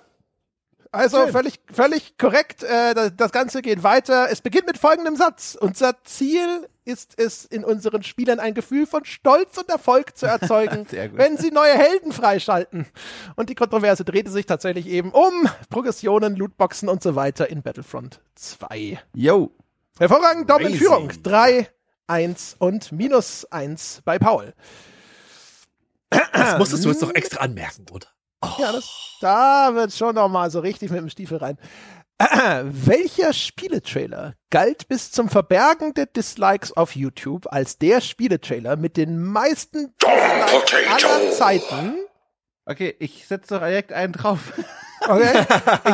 Also 0.92 1.28
völlig, 1.28 1.60
völlig 1.72 2.18
korrekt. 2.18 2.64
Äh, 2.64 2.94
das, 2.96 3.12
das 3.16 3.32
Ganze 3.32 3.62
geht 3.62 3.84
weiter. 3.84 4.30
Es 4.32 4.42
beginnt 4.42 4.66
mit 4.66 4.78
folgendem 4.78 5.16
Satz. 5.16 5.56
Unser 5.60 6.02
Ziel 6.04 6.68
ist 6.90 7.14
es, 7.18 7.46
in 7.46 7.64
unseren 7.64 8.02
Spielern 8.02 8.40
ein 8.40 8.56
Gefühl 8.56 8.88
von 8.88 9.06
Stolz 9.06 9.58
und 9.58 9.70
Erfolg 9.70 10.18
zu 10.18 10.26
erzeugen, 10.26 10.88
wenn 11.14 11.38
sie 11.38 11.52
neue 11.52 11.74
Helden 11.74 12.12
freischalten. 12.12 12.88
Und 13.36 13.50
die 13.50 13.56
Kontroverse 13.56 14.04
drehte 14.04 14.32
sich 14.32 14.48
tatsächlich 14.48 14.88
eben 14.88 15.12
um 15.12 15.48
Progressionen, 15.70 16.36
Lootboxen 16.36 16.90
und 16.90 17.04
so 17.04 17.16
weiter 17.16 17.50
in 17.50 17.62
Battlefront 17.62 18.22
2. 18.36 19.00
Yo. 19.14 19.52
Hervorragend, 20.00 20.50
Dom 20.50 20.62
in. 20.62 20.74
Führung. 20.74 21.12
3, 21.22 21.70
1 22.08 22.56
und 22.58 22.92
minus 22.92 23.46
1 23.46 24.02
bei 24.04 24.18
Paul. 24.18 24.54
Das 26.10 26.58
musstest 26.58 26.84
du 26.84 26.90
jetzt 26.90 27.04
doch 27.04 27.14
extra 27.14 27.42
anmerken, 27.42 27.86
oder? 27.92 28.08
Ja, 28.58 28.72
das, 28.72 29.18
da 29.22 29.76
wird 29.76 29.94
schon 29.94 30.16
noch 30.16 30.30
mal 30.30 30.50
so 30.50 30.60
richtig 30.60 30.90
mit 30.90 31.00
dem 31.00 31.10
Stiefel 31.10 31.38
rein. 31.38 31.58
Welcher 32.64 33.32
Spieletrailer 33.34 34.34
galt 34.50 34.88
bis 34.88 35.12
zum 35.12 35.30
Verbergen 35.30 35.94
der 35.94 36.06
Dislikes 36.06 36.76
auf 36.76 36.96
YouTube 36.96 37.48
als 37.52 37.78
der 37.78 38.02
Spieletrailer 38.02 38.76
mit 38.76 38.98
den 38.98 39.24
meisten 39.24 39.94
Dislikes 40.02 41.06
aller 41.06 41.32
Zeiten? 41.32 41.96
Okay, 42.66 42.96
ich 43.00 43.26
setze 43.26 43.56
doch 43.56 43.62
direkt 43.66 43.94
einen 43.94 44.14
drauf. 44.14 44.54
Okay. 45.08 45.46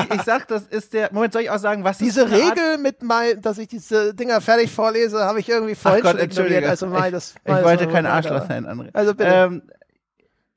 Ich, 0.10 0.16
ich 0.16 0.22
sag, 0.24 0.48
das 0.48 0.64
ist 0.64 0.92
der. 0.94 1.14
Moment, 1.14 1.32
soll 1.32 1.44
ich 1.44 1.52
auch 1.52 1.60
sagen, 1.60 1.84
was 1.84 2.00
Diese 2.00 2.26
eine 2.26 2.42
Art- 2.42 2.58
Regel 2.58 2.78
mit 2.80 3.04
mein, 3.04 3.40
dass 3.40 3.60
ich 3.60 3.68
diese 3.68 4.16
Dinger 4.16 4.42
fertig 4.42 4.72
vorlese, 4.72 5.20
habe 5.26 5.40
ich 5.40 5.48
irgendwie 5.48 5.76
vorhin 5.76 6.02
Gott, 6.02 6.14
schon 6.14 6.22
ignoriert. 6.22 6.66
Also 6.66 6.88
mal 6.88 7.06
ich, 7.06 7.12
das, 7.12 7.36
ich 7.46 7.52
mal 7.52 7.64
wollte 7.64 7.88
kein 7.88 8.06
mal- 8.06 8.14
Arschloch 8.14 8.48
sein, 8.48 8.66
André. 8.66 8.90
Also 8.94 9.14
bitte. 9.14 9.30
Ähm, 9.32 9.62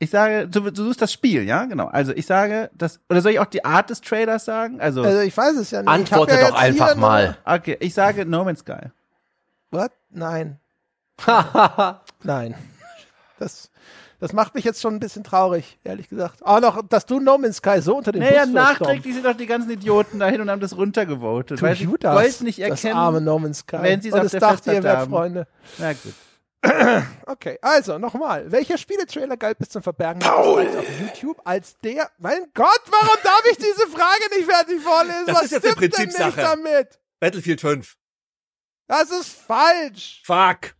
ich 0.00 0.10
sage, 0.10 0.46
du, 0.48 0.60
du 0.70 0.84
suchst 0.84 1.02
das 1.02 1.12
Spiel, 1.12 1.42
ja, 1.42 1.64
genau. 1.64 1.86
Also 1.86 2.12
ich 2.12 2.26
sage, 2.26 2.70
das 2.74 3.00
oder 3.08 3.20
soll 3.20 3.32
ich 3.32 3.40
auch 3.40 3.46
die 3.46 3.64
Art 3.64 3.90
des 3.90 4.00
Trailers 4.00 4.44
sagen? 4.44 4.80
Also, 4.80 5.02
Also 5.02 5.20
ich 5.20 5.36
weiß 5.36 5.56
es 5.56 5.70
ja 5.72 5.80
nicht. 5.82 5.88
Antworte 5.90 6.34
ja 6.34 6.48
doch 6.50 6.56
einfach 6.56 6.94
mal. 6.96 7.36
okay, 7.44 7.76
ich 7.80 7.94
sage 7.94 8.24
No 8.24 8.44
Man's 8.44 8.60
Sky. 8.60 8.90
What? 9.70 9.90
Nein. 10.10 10.58
Nein. 12.22 12.54
Das, 13.38 13.70
das 14.20 14.32
macht 14.32 14.54
mich 14.54 14.64
jetzt 14.64 14.80
schon 14.80 14.94
ein 14.94 15.00
bisschen 15.00 15.24
traurig, 15.24 15.78
ehrlich 15.84 16.08
gesagt. 16.08 16.44
Auch 16.44 16.60
noch, 16.60 16.80
dass 16.88 17.04
du 17.06 17.18
No 17.20 17.36
Man's 17.38 17.56
Sky 17.56 17.80
so 17.80 17.96
unter 17.96 18.12
den 18.12 18.22
Naja, 18.22 18.44
Bus 18.44 18.46
Dom. 18.46 18.54
nachträglich 18.54 19.14
sind 19.14 19.26
doch 19.26 19.36
die 19.36 19.46
ganzen 19.46 19.70
Idioten 19.70 20.18
dahin 20.20 20.40
und 20.40 20.50
haben 20.50 20.60
das 20.60 20.76
runtergevotet. 20.76 21.60
Weil 21.60 21.76
sie 21.76 21.86
das, 22.00 22.40
nicht 22.40 22.60
das 22.60 22.68
erkennen. 22.68 22.94
arme 22.96 23.20
No 23.20 23.38
Man's 23.38 23.58
Sky. 23.58 23.78
wenn 23.80 24.00
sie's 24.00 24.12
Und 24.12 24.20
auf 24.20 24.26
es 24.26 24.30
der 24.32 24.40
dachte, 24.40 24.72
ihr. 24.74 24.82
Freunde. 25.08 25.46
Na 25.78 25.92
gut. 25.92 26.14
Okay, 27.26 27.58
also 27.62 27.98
nochmal. 27.98 28.50
Welcher 28.50 28.78
Spieletrailer 28.78 29.36
galt 29.36 29.58
bis 29.58 29.68
zum 29.68 29.82
Verbergen 29.82 30.20
Paul. 30.20 30.66
Auf 30.66 31.00
YouTube 31.00 31.40
als 31.44 31.76
der... 31.84 32.10
Mein 32.18 32.46
Gott, 32.54 32.82
warum 32.90 33.16
darf 33.22 33.42
ich 33.50 33.56
diese 33.58 33.86
Frage 33.88 34.36
nicht 34.36 34.50
fertig 34.50 34.80
vorlesen? 34.80 35.26
Das 35.26 35.36
Was 35.36 35.44
ist 35.44 35.50
jetzt 35.52 35.64
eine 35.66 35.76
stimmt 35.76 35.98
denn 35.98 36.06
nicht 36.06 36.16
Prinzipsache. 36.16 36.40
damit? 36.40 37.00
Battlefield 37.20 37.60
5. 37.60 37.96
Das 38.86 39.10
ist 39.10 39.28
falsch. 39.28 40.22
Fuck. 40.24 40.74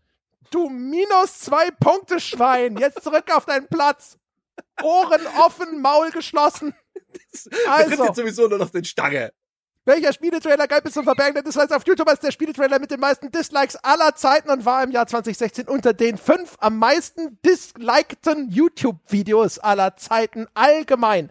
Du 0.51 0.71
minus 0.71 1.41
zwei 1.41 1.71
Punkte 1.73 2.21
Schwein. 2.21 2.77
Jetzt 2.79 3.03
zurück 3.03 3.25
auf 3.35 3.45
deinen 3.45 3.69
Platz. 3.69 4.17
Ohren 4.83 5.27
offen, 5.39 5.83
Maul 5.83 6.11
geschlossen. 6.11 6.75
Trifft 7.33 7.69
Also, 7.69 8.05
jetzt 8.05 8.17
sowieso 8.17 8.49
nur 8.49 8.59
noch 8.59 8.71
den 8.71 8.85
Stange. 8.85 9.33
Welcher 9.89 10.13
Spieletrailer 10.13 10.69
galt 10.69 10.85
bis 10.85 10.93
zum 10.95 11.05
Verbergen 11.05 11.35
der 11.35 11.43
Dislikes 11.43 11.73
auf 11.73 11.87
YouTube 11.87 12.09
als 12.09 12.21
der 12.21 12.31
Spieletrailer 12.31 12.79
mit 12.79 12.91
den 12.91 13.01
meisten 13.01 13.31
Dislikes 13.33 13.75
aller 13.77 14.15
Zeiten 14.15 14.51
und 14.51 14.65
war 14.65 14.85
im 14.85 14.91
Jahr 14.91 15.07
2016 15.07 15.67
unter 15.67 15.93
den 15.95 16.17
fünf 16.19 16.57
am 16.61 16.79
meisten 16.79 17.39
dislikten 17.45 18.51
YouTube-Videos 18.51 19.59
aller 19.59 19.97
Zeiten 19.97 20.47
allgemein? 20.55 21.31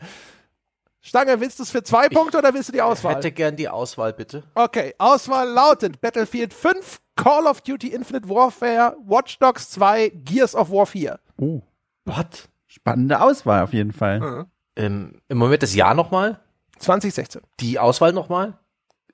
Stange, 1.01 1.39
willst 1.39 1.59
du 1.59 1.63
es 1.63 1.69
für 1.71 1.83
zwei 1.83 2.09
Punkte 2.09 2.39
oder 2.39 2.53
willst 2.53 2.67
du 2.69 2.73
die 2.73 2.79
Ich 2.79 2.83
Auswahl? 2.83 3.15
hätte 3.15 3.31
gern 3.31 3.55
die 3.55 3.69
Auswahl, 3.69 4.11
bitte. 4.11 4.43
Okay, 4.55 4.93
Auswahl 4.97 5.47
lautet 5.47 6.01
Battlefield 6.01 6.53
5, 6.53 6.99
Call 7.15 7.45
of 7.45 7.61
Duty 7.61 7.89
Infinite 7.89 8.27
Warfare, 8.27 8.97
Watch 9.05 9.39
Dogs 9.39 9.69
2, 9.69 10.09
Gears 10.25 10.53
of 10.55 10.69
War 10.71 10.85
4. 10.85 11.17
Oh, 11.37 11.61
What? 12.05 12.49
spannende 12.65 13.21
Auswahl 13.21 13.63
auf 13.63 13.71
jeden 13.73 13.93
Fall. 13.93 14.47
Ähm, 14.75 15.21
Im 15.29 15.37
Moment 15.37 15.63
das 15.63 15.73
Jahr 15.75 15.93
nochmal? 15.93 16.39
2016. 16.79 17.41
Die 17.59 17.79
Auswahl 17.79 18.13
nochmal? 18.13 18.57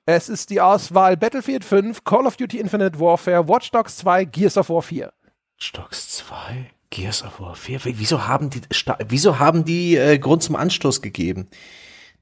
Es 0.06 0.28
ist 0.28 0.50
die 0.50 0.60
Auswahl 0.60 1.16
Battlefield 1.16 1.64
5, 1.64 2.04
Call 2.04 2.26
of 2.26 2.36
Duty 2.36 2.58
Infinite 2.58 3.00
Warfare, 3.00 3.48
Watch 3.48 3.70
Dogs 3.70 3.96
2, 3.96 4.26
Gears 4.26 4.58
of 4.58 4.68
War 4.68 4.82
4. 4.82 5.12
Stocks 5.56 6.08
2, 6.16 6.70
Gears 6.90 7.22
of 7.22 7.40
War 7.40 7.54
4. 7.54 7.80
Wieso 7.84 8.26
haben 8.26 8.50
die, 8.50 8.60
wieso 9.08 9.38
haben 9.38 9.64
die 9.64 9.96
äh, 9.96 10.18
Grund 10.18 10.42
zum 10.42 10.56
Anstoß 10.56 11.00
gegeben? 11.00 11.48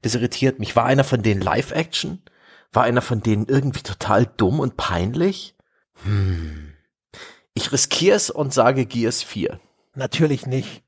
Das 0.01 0.15
irritiert 0.15 0.59
mich. 0.59 0.75
War 0.75 0.85
einer 0.85 1.03
von 1.03 1.21
denen 1.23 1.41
Live-Action? 1.41 2.21
War 2.71 2.83
einer 2.83 3.01
von 3.01 3.21
denen 3.21 3.47
irgendwie 3.47 3.81
total 3.81 4.25
dumm 4.25 4.59
und 4.59 4.77
peinlich? 4.77 5.55
Hm. 6.03 6.73
Ich 7.53 7.71
riskiere 7.71 8.15
es 8.15 8.29
und 8.29 8.53
sage 8.53 8.85
Gears 8.85 9.23
4. 9.23 9.59
Natürlich 9.95 10.45
nicht. 10.45 10.83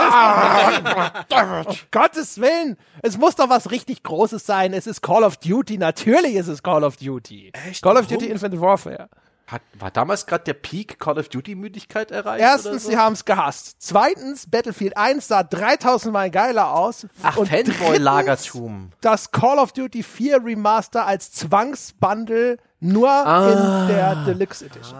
Um 0.00 1.76
Gottes 1.90 2.40
Willen. 2.40 2.76
Es 3.02 3.16
muss 3.18 3.34
doch 3.36 3.48
was 3.48 3.70
richtig 3.70 4.02
Großes 4.02 4.44
sein. 4.46 4.72
Es 4.72 4.86
ist 4.86 5.02
Call 5.02 5.24
of 5.24 5.36
Duty. 5.38 5.78
Natürlich 5.78 6.34
ist 6.34 6.48
es 6.48 6.62
Call 6.62 6.84
of 6.84 6.96
Duty. 6.96 7.52
Echt? 7.68 7.82
Call 7.82 7.96
of 7.96 8.04
Warum? 8.04 8.18
Duty 8.18 8.26
Infinite 8.30 8.60
Warfare. 8.60 9.08
Hat, 9.46 9.62
war 9.80 9.90
damals 9.90 10.26
gerade 10.26 10.44
der 10.44 10.52
Peak 10.54 11.00
Call 11.00 11.18
of 11.18 11.28
Duty 11.28 11.56
Müdigkeit 11.56 12.12
erreicht? 12.12 12.40
Erstens, 12.40 12.66
oder 12.66 12.78
so? 12.78 12.88
sie 12.90 12.96
haben 12.96 13.14
es 13.14 13.24
gehasst. 13.24 13.76
Zweitens, 13.80 14.48
Battlefield 14.48 14.96
1 14.96 15.26
sah 15.26 15.42
3000 15.42 16.12
Mal 16.12 16.30
geiler 16.30 16.72
aus. 16.72 17.04
Ach, 17.20 17.36
Fanboy-Lagertum. 17.36 18.90
das 19.00 19.32
Call 19.32 19.58
of 19.58 19.72
Duty 19.72 20.04
4 20.04 20.44
Remaster 20.44 21.04
als 21.04 21.32
Zwangsbundle 21.32 22.58
nur 22.78 23.10
Ah. 23.10 23.48
in 23.50 23.88
der 23.88 24.14
Deluxe 24.24 24.66
Edition. 24.66 24.96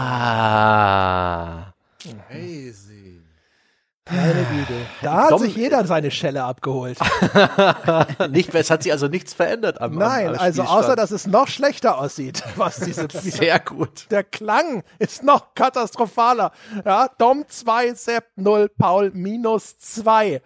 Ah. 0.00 1.74
Crazy. 2.28 2.79
Meine 4.10 4.44
Güte. 4.44 4.86
Da 5.02 5.14
hat 5.24 5.30
Dom- 5.32 5.40
sich 5.42 5.54
jeder 5.56 5.86
seine 5.86 6.10
Schelle 6.10 6.42
abgeholt. 6.44 6.98
Nicht, 8.30 8.54
es 8.54 8.70
hat 8.70 8.82
sich 8.82 8.92
also 8.92 9.06
nichts 9.08 9.34
verändert 9.34 9.80
am 9.80 9.94
Nein, 9.94 10.28
am, 10.28 10.34
am 10.34 10.40
also 10.40 10.62
außer, 10.62 10.96
dass 10.96 11.10
es 11.10 11.26
noch 11.26 11.48
schlechter 11.48 11.98
aussieht, 11.98 12.42
was 12.56 12.80
diese 12.80 13.06
Sehr 13.10 13.58
gut. 13.60 14.06
Der 14.10 14.24
Klang 14.24 14.82
ist 14.98 15.22
noch 15.22 15.54
katastrophaler. 15.54 16.52
Ja, 16.84 17.08
Dom 17.18 17.44
2, 17.48 17.94
Sepp 17.94 18.24
0, 18.36 18.68
Paul 18.76 19.10
minus 19.14 19.78
2. 19.78 20.42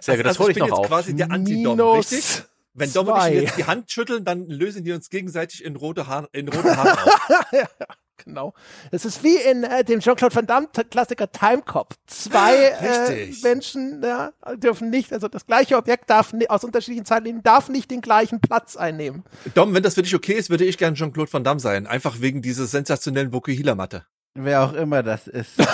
Sehr 0.00 0.16
gut, 0.16 0.24
das 0.26 0.30
also 0.38 0.44
hole 0.44 0.52
ich 0.52 0.56
ich 0.56 0.62
bin 0.62 0.70
noch 0.70 0.78
jetzt 0.78 0.84
auf. 0.84 0.88
quasi 0.88 1.14
der 1.16 1.30
Anti-Dom, 1.30 1.76
Minus 1.76 2.12
richtig? 2.12 2.44
Wenn 2.78 2.92
Dom 2.92 3.08
und 3.08 3.26
ich 3.28 3.42
jetzt 3.42 3.58
die 3.58 3.64
Hand 3.64 3.90
schütteln, 3.90 4.24
dann 4.24 4.46
lösen 4.46 4.84
die 4.84 4.92
uns 4.92 5.10
gegenseitig 5.10 5.64
in 5.64 5.76
rote 5.76 6.06
Haare, 6.06 6.28
in 6.32 6.48
rote 6.48 6.76
Haare 6.76 6.92
auf. 6.92 7.50
Genau. 8.24 8.52
Es 8.90 9.04
ist 9.04 9.22
wie 9.22 9.36
in 9.36 9.62
äh, 9.62 9.84
dem 9.84 10.00
Jean-Claude 10.00 10.34
Van 10.34 10.44
Damme-Klassiker 10.44 11.30
Time 11.30 11.62
Cop. 11.62 11.94
Zwei 12.08 12.56
äh. 12.56 13.32
Menschen 13.44 14.02
ja, 14.02 14.32
dürfen 14.56 14.90
nicht, 14.90 15.12
also 15.12 15.28
das 15.28 15.46
gleiche 15.46 15.76
Objekt 15.76 16.10
darf 16.10 16.34
aus 16.48 16.64
unterschiedlichen 16.64 17.04
Zeitlinien 17.04 17.44
darf 17.44 17.68
nicht 17.68 17.92
den 17.92 18.00
gleichen 18.00 18.40
Platz 18.40 18.76
einnehmen. 18.76 19.22
Dom, 19.54 19.72
wenn 19.72 19.84
das 19.84 19.94
für 19.94 20.02
dich 20.02 20.16
okay 20.16 20.32
ist, 20.32 20.50
würde 20.50 20.64
ich 20.64 20.78
gern 20.78 20.96
Jean-Claude 20.96 21.32
Van 21.32 21.44
Damme 21.44 21.60
sein. 21.60 21.86
Einfach 21.86 22.20
wegen 22.20 22.42
dieser 22.42 22.66
sensationellen 22.66 23.32
Vokuhila-Matte. 23.32 24.04
Wer 24.34 24.64
auch 24.64 24.72
immer 24.72 25.04
das 25.04 25.28
ist. 25.28 25.52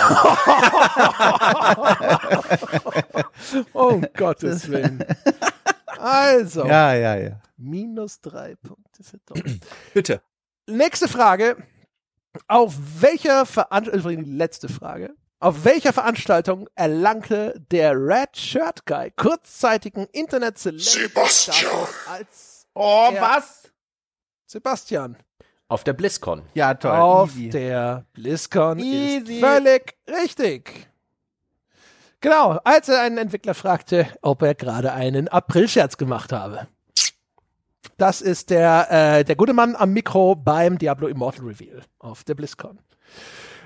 Oh, 3.73 3.87
um 3.87 4.05
Gottes 4.15 4.69
Willen. 4.69 5.03
Also, 5.99 6.65
ja, 6.65 6.93
ja, 6.93 7.15
ja. 7.15 7.41
minus 7.57 8.21
drei 8.21 8.55
Punkte 8.55 9.03
für 9.03 9.17
Dom. 9.25 9.41
Bitte. 9.93 10.21
Nächste 10.67 11.07
Frage. 11.07 11.57
Auf 12.47 12.75
welcher 13.01 13.45
Veranstaltung, 13.45 14.23
die 14.25 14.31
letzte 14.31 14.67
Frage. 14.67 15.15
Auf 15.39 15.63
welcher 15.63 15.93
Veranstaltung 15.93 16.67
erlangte 16.75 17.53
der 17.71 17.93
Red 17.93 18.35
Shirt 18.35 18.85
Guy 18.85 19.11
kurzzeitigen 19.11 20.05
Internet 20.11 20.57
Sebastian. 20.57 21.55
Status 21.55 21.89
als 22.07 22.67
Oh, 22.73 23.09
was? 23.19 23.71
Sebastian? 24.47 25.17
Auf 25.67 25.83
der 25.83 25.93
BlizzCon. 25.93 26.43
Ja, 26.53 26.73
toll. 26.73 26.91
Auf 26.91 27.31
easy. 27.35 27.49
der 27.49 28.05
BlizzCon 28.13 28.79
Easy. 28.79 29.35
ist 29.35 29.39
völlig 29.39 29.95
richtig. 30.09 30.87
Genau, 32.25 32.59
als 32.63 32.89
er 32.89 33.01
einen 33.01 33.19
Entwickler 33.19 33.53
fragte, 33.53 34.07
ob 34.23 34.41
er 34.41 34.55
gerade 34.55 34.93
einen 34.93 35.27
Aprilscherz 35.27 35.95
gemacht 35.95 36.31
habe. 36.31 36.65
Das 37.97 38.19
ist 38.19 38.49
der, 38.49 38.87
äh, 38.89 39.23
der 39.23 39.35
gute 39.35 39.53
Mann 39.53 39.75
am 39.75 39.93
Mikro 39.93 40.33
beim 40.33 40.79
Diablo 40.79 41.07
Immortal 41.07 41.45
Reveal 41.45 41.83
auf 41.99 42.23
der 42.23 42.33
BlizzCon. 42.33 42.79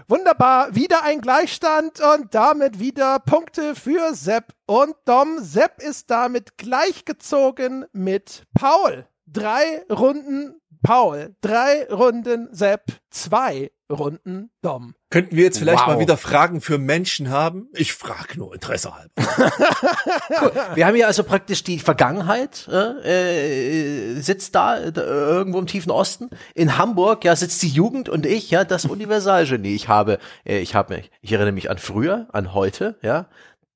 Wunderbar, 0.10 0.76
wieder 0.76 1.04
ein 1.06 1.22
Gleichstand 1.22 2.02
und 2.02 2.36
damit 2.36 2.80
wieder 2.80 3.20
Punkte 3.20 3.76
für 3.76 4.14
Sepp 4.14 4.54
und 4.66 4.94
Dom. 5.06 5.40
Sepp 5.40 5.82
ist 5.82 6.12
damit 6.12 6.58
gleichgezogen 6.58 7.86
mit 7.94 8.44
Paul. 8.54 9.08
Drei 9.26 9.86
Runden 9.90 10.60
Paul, 10.84 11.34
drei 11.40 11.88
Runden 11.90 12.54
Sepp, 12.54 12.92
zwei 13.10 13.72
Runden 13.92 14.52
Dom. 14.62 14.94
Könnten 15.10 15.36
wir 15.36 15.44
jetzt 15.44 15.58
vielleicht 15.58 15.82
Wow. 15.82 15.88
mal 15.96 16.00
wieder 16.00 16.16
Fragen 16.18 16.62
für 16.62 16.78
Menschen 16.78 17.30
haben? 17.30 17.68
Ich 17.74 17.94
frage 17.94 18.38
nur 18.38 18.54
Interesse 18.54 18.94
halber. 18.96 19.12
Wir 20.76 20.86
haben 20.86 20.94
hier 20.96 21.08
also 21.08 21.24
praktisch 21.24 21.64
die 21.64 21.80
Vergangenheit, 21.80 22.70
äh, 22.72 24.12
äh, 24.14 24.22
sitzt 24.22 24.54
da, 24.54 24.78
äh, 24.78 24.92
da 24.92 25.02
irgendwo 25.02 25.58
im 25.58 25.66
tiefen 25.66 25.90
Osten. 25.92 26.30
In 26.54 26.78
Hamburg, 26.78 27.26
ja, 27.26 27.36
sitzt 27.36 27.64
die 27.64 27.70
Jugend 27.70 28.08
und 28.10 28.28
ich, 28.28 28.52
ja, 28.52 28.64
das 28.64 28.86
Universalgenie. 28.86 29.74
Ich 29.74 29.88
habe, 29.88 30.20
äh, 30.46 30.60
ich 30.60 30.76
habe 30.76 30.96
mich, 30.96 31.10
ich 31.22 31.32
erinnere 31.32 31.54
mich 31.54 31.72
an 31.72 31.80
früher, 31.80 32.28
an 32.32 32.54
heute, 32.54 33.00
ja. 33.02 33.28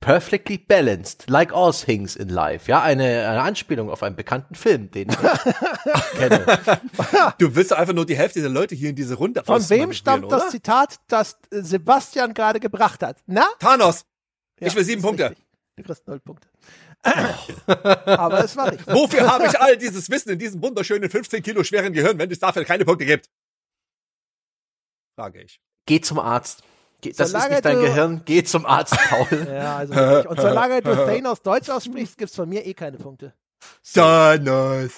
Perfectly 0.04 0.58
balanced, 0.58 1.30
like 1.30 1.54
all 1.54 1.72
things 1.72 2.18
in 2.18 2.28
life. 2.28 2.70
Ja, 2.70 2.82
eine, 2.82 3.04
eine 3.26 3.42
Anspielung 3.42 3.90
auf 3.90 4.04
einen 4.04 4.18
bekannten 4.18 4.54
Film, 4.54 4.92
den 4.92 5.08
ich 5.10 5.18
kenne. 6.18 6.46
Du 7.38 7.56
willst 7.56 7.72
einfach 7.72 7.94
nur 7.94 8.06
die 8.06 8.18
Hälfte 8.18 8.42
der 8.42 8.50
Leute 8.50 8.76
hier 8.76 8.90
in 8.90 8.98
diese 8.98 9.16
Runde 9.16 9.42
Von 9.46 9.70
wem 9.70 9.94
stammt 9.94 10.30
das 10.30 10.42
oder? 10.42 10.52
Zitat, 10.52 11.00
das 11.08 11.38
äh, 11.52 11.62
Sebastian 11.62 12.34
gerade 12.34 12.60
gebracht 12.60 13.02
hat? 13.02 13.20
Na? 13.28 13.46
Thanos. 13.60 14.06
Ja, 14.60 14.68
ich 14.68 14.76
will 14.76 14.84
sieben 14.84 15.02
Punkte. 15.02 15.30
richtig. 15.30 15.46
Du 15.78 15.84
kriegst 15.84 16.06
null 16.06 16.20
Punkte. 16.20 16.50
Aber 18.06 18.44
es 18.44 18.58
war 18.58 18.72
richtig. 18.74 18.94
Wofür 18.94 19.26
habe 19.32 19.46
ich 19.48 19.58
all 19.60 19.78
dieses 19.78 20.10
Wissen 20.10 20.32
in 20.32 20.40
diesem 20.40 20.62
wunderschönen 20.62 21.10
15 21.10 21.42
Kilo 21.44 21.64
schweren 21.64 21.94
Gehirn, 21.94 22.18
wenn 22.20 22.30
es 22.30 22.40
dafür 22.40 22.66
keine 22.66 22.84
Punkte 22.84 23.06
gibt? 23.06 23.30
Frage 25.16 25.42
ich. 25.44 25.62
Geh 25.86 26.02
zum 26.02 26.20
Arzt. 26.20 26.62
Das 27.12 27.32
Solange 27.32 27.46
ist 27.46 27.52
nicht 27.52 27.66
dein 27.66 27.76
du- 27.78 27.82
Gehirn. 27.82 28.22
Geh 28.26 28.44
zum 28.44 28.66
Arzt, 28.66 28.96
Paul. 29.10 29.48
Ja, 29.54 29.78
also 29.78 29.94
wirklich. 29.96 30.28
Und 30.32 30.40
solange 30.42 30.82
du 30.84 30.96
Thanos 30.96 31.42
Deutsch 31.42 31.70
aussprichst, 31.70 32.18
gibt's 32.18 32.36
von 32.36 32.48
mir 32.50 32.66
eh 32.66 32.74
keine 32.74 32.98
Punkte. 32.98 33.34
Thanos. 33.94 34.92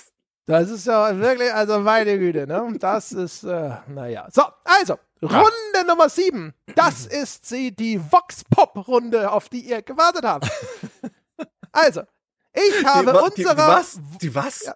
Das 0.47 0.69
ist 0.69 0.85
ja 0.85 1.17
wirklich, 1.17 1.51
also 1.51 1.79
meine 1.79 2.19
Güte, 2.19 2.45
ne? 2.45 2.75
Das 2.79 3.11
ist, 3.11 3.43
äh, 3.43 3.71
naja. 3.87 4.27
So, 4.31 4.43
also, 4.63 4.95
Runde 5.23 5.87
Nummer 5.87 6.07
sieben. 6.09 6.53
Das 6.75 7.07
ist 7.07 7.45
sie, 7.47 7.71
die 7.75 7.99
Vox-Pop-Runde, 7.99 9.31
auf 9.31 9.49
die 9.49 9.61
ihr 9.61 9.81
gewartet 9.81 10.23
habt. 10.25 10.49
Also, 11.71 12.03
ich 12.53 12.85
habe 12.85 13.11
die, 13.35 13.43
wa- 13.45 13.53
die, 13.53 13.57
was? 13.57 13.99
Die 14.21 14.33
was? 14.33 14.63
Ja. 14.63 14.75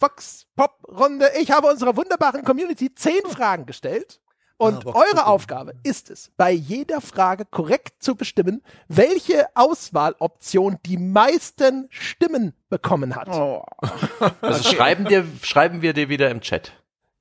Vox-Pop-Runde, 0.00 1.30
ich 1.38 1.52
habe 1.52 1.68
unserer 1.68 1.96
wunderbaren 1.96 2.42
Community 2.44 2.92
zehn 2.94 3.22
Fragen 3.26 3.64
gestellt. 3.66 4.20
Und 4.60 4.86
Ah, 4.86 4.92
eure. 4.94 5.26
Aufgabe 5.26 5.72
ist 5.84 6.10
es, 6.10 6.30
bei 6.36 6.50
jeder 6.50 7.00
Frage 7.00 7.46
korrekt 7.46 8.02
zu 8.02 8.14
bestimmen, 8.14 8.62
welche 8.88 9.46
Auswahloption 9.54 10.78
die 10.84 10.98
meisten 10.98 11.86
Stimmen 11.88 12.52
bekommen 12.68 13.16
hat. 13.16 13.28
Oh. 13.28 13.64
Also 14.42 14.62
schreiben, 14.74 15.06
dir, 15.06 15.24
schreiben 15.42 15.80
wir 15.80 15.94
dir 15.94 16.10
wieder 16.10 16.30
im 16.30 16.42
Chat. 16.42 16.72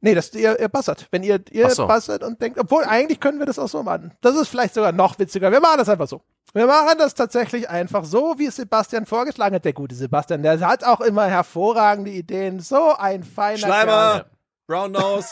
Nee, 0.02 0.16
das, 0.16 0.34
ihr, 0.34 0.60
ihr 0.60 0.68
buzzert. 0.68 1.08
Wenn 1.12 1.24
ihr, 1.24 1.40
ihr 1.52 1.70
so. 1.70 1.88
buzzert 1.88 2.24
und 2.24 2.42
denkt, 2.42 2.60
obwohl 2.60 2.84
eigentlich 2.84 3.22
können 3.22 3.40
wir 3.40 3.46
das 3.46 3.58
auch 3.58 3.68
so 3.70 3.84
machen. 3.84 4.14
Das 4.20 4.36
ist 4.36 4.50
vielleicht 4.50 4.74
sogar 4.74 4.92
noch 4.92 5.18
witziger. 5.18 5.50
Wir 5.52 5.62
machen 5.62 5.78
das 5.78 5.88
einfach 5.88 6.08
so. 6.08 6.22
Wir 6.54 6.68
machen 6.68 6.98
das 6.98 7.14
tatsächlich 7.14 7.70
einfach 7.70 8.04
so, 8.04 8.36
wie 8.38 8.48
es 8.48 8.58
Sebastian 8.58 9.06
vorgeschlagen 9.06 9.56
hat. 9.56 9.64
Der 9.66 9.74
gute 9.74 9.96
Sebastian, 9.96 10.44
der 10.44 10.60
hat 10.60 10.84
auch 10.84 11.00
immer 11.02 11.28
hervorragende 11.28 12.12
Ideen. 12.12 12.60
So 12.60 12.96
ein 12.98 13.24
feiner 13.24 13.60
Kerl. 13.60 13.84
Schleimer. 13.84 14.26
Brown 14.68 14.92
Nose. 14.92 15.30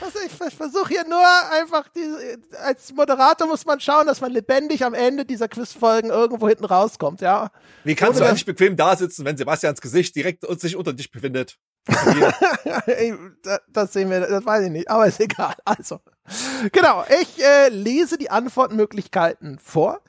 Also 0.00 0.18
ich, 0.24 0.32
ich 0.46 0.54
versuche 0.54 0.88
hier 0.88 1.04
nur 1.08 1.24
einfach, 1.52 1.88
diese, 1.88 2.38
als 2.62 2.92
Moderator 2.92 3.46
muss 3.46 3.64
man 3.66 3.80
schauen, 3.80 4.06
dass 4.06 4.20
man 4.20 4.32
lebendig 4.32 4.84
am 4.84 4.94
Ende 4.94 5.24
dieser 5.24 5.48
Quizfolgen 5.48 6.10
irgendwo 6.10 6.48
hinten 6.48 6.64
rauskommt, 6.64 7.20
ja. 7.20 7.50
Wie 7.84 7.94
kannst 7.94 8.18
du 8.18 8.22
Oder- 8.22 8.30
eigentlich 8.30 8.46
bequem 8.46 8.76
da 8.76 8.96
sitzen, 8.96 9.24
wenn 9.24 9.36
Sebastians 9.36 9.80
Gesicht 9.80 10.14
direkt 10.16 10.44
und 10.44 10.60
sich 10.60 10.76
unter 10.76 10.92
dich 10.92 11.10
befindet? 11.10 11.58
Das 13.68 13.92
sehen 13.92 14.10
wir, 14.10 14.20
das 14.20 14.46
weiß 14.46 14.64
ich 14.64 14.70
nicht, 14.70 14.88
aber 14.88 15.06
ist 15.06 15.20
egal. 15.20 15.54
Also, 15.64 16.00
genau, 16.72 17.04
ich 17.20 17.42
äh, 17.44 17.68
lese 17.68 18.16
die 18.16 18.30
Antwortmöglichkeiten 18.30 19.58
vor. 19.58 20.00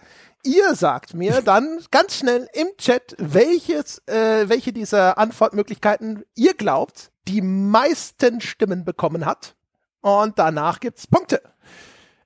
Ihr 0.44 0.76
sagt 0.76 1.14
mir 1.14 1.42
dann 1.46 1.84
ganz 1.92 2.16
schnell 2.18 2.48
im 2.54 2.68
Chat, 2.78 3.16
welches, 3.18 4.00
äh, 4.08 4.48
welche 4.48 4.72
dieser 4.72 5.18
Antwortmöglichkeiten 5.18 6.24
ihr 6.36 6.54
glaubt, 6.54 7.12
die 7.28 7.42
meisten 7.42 8.40
Stimmen 8.42 8.86
bekommen 8.86 9.26
hat. 9.26 9.56
Und 10.06 10.38
danach 10.38 10.80
gibt's 10.80 11.08
Punkte. 11.08 11.42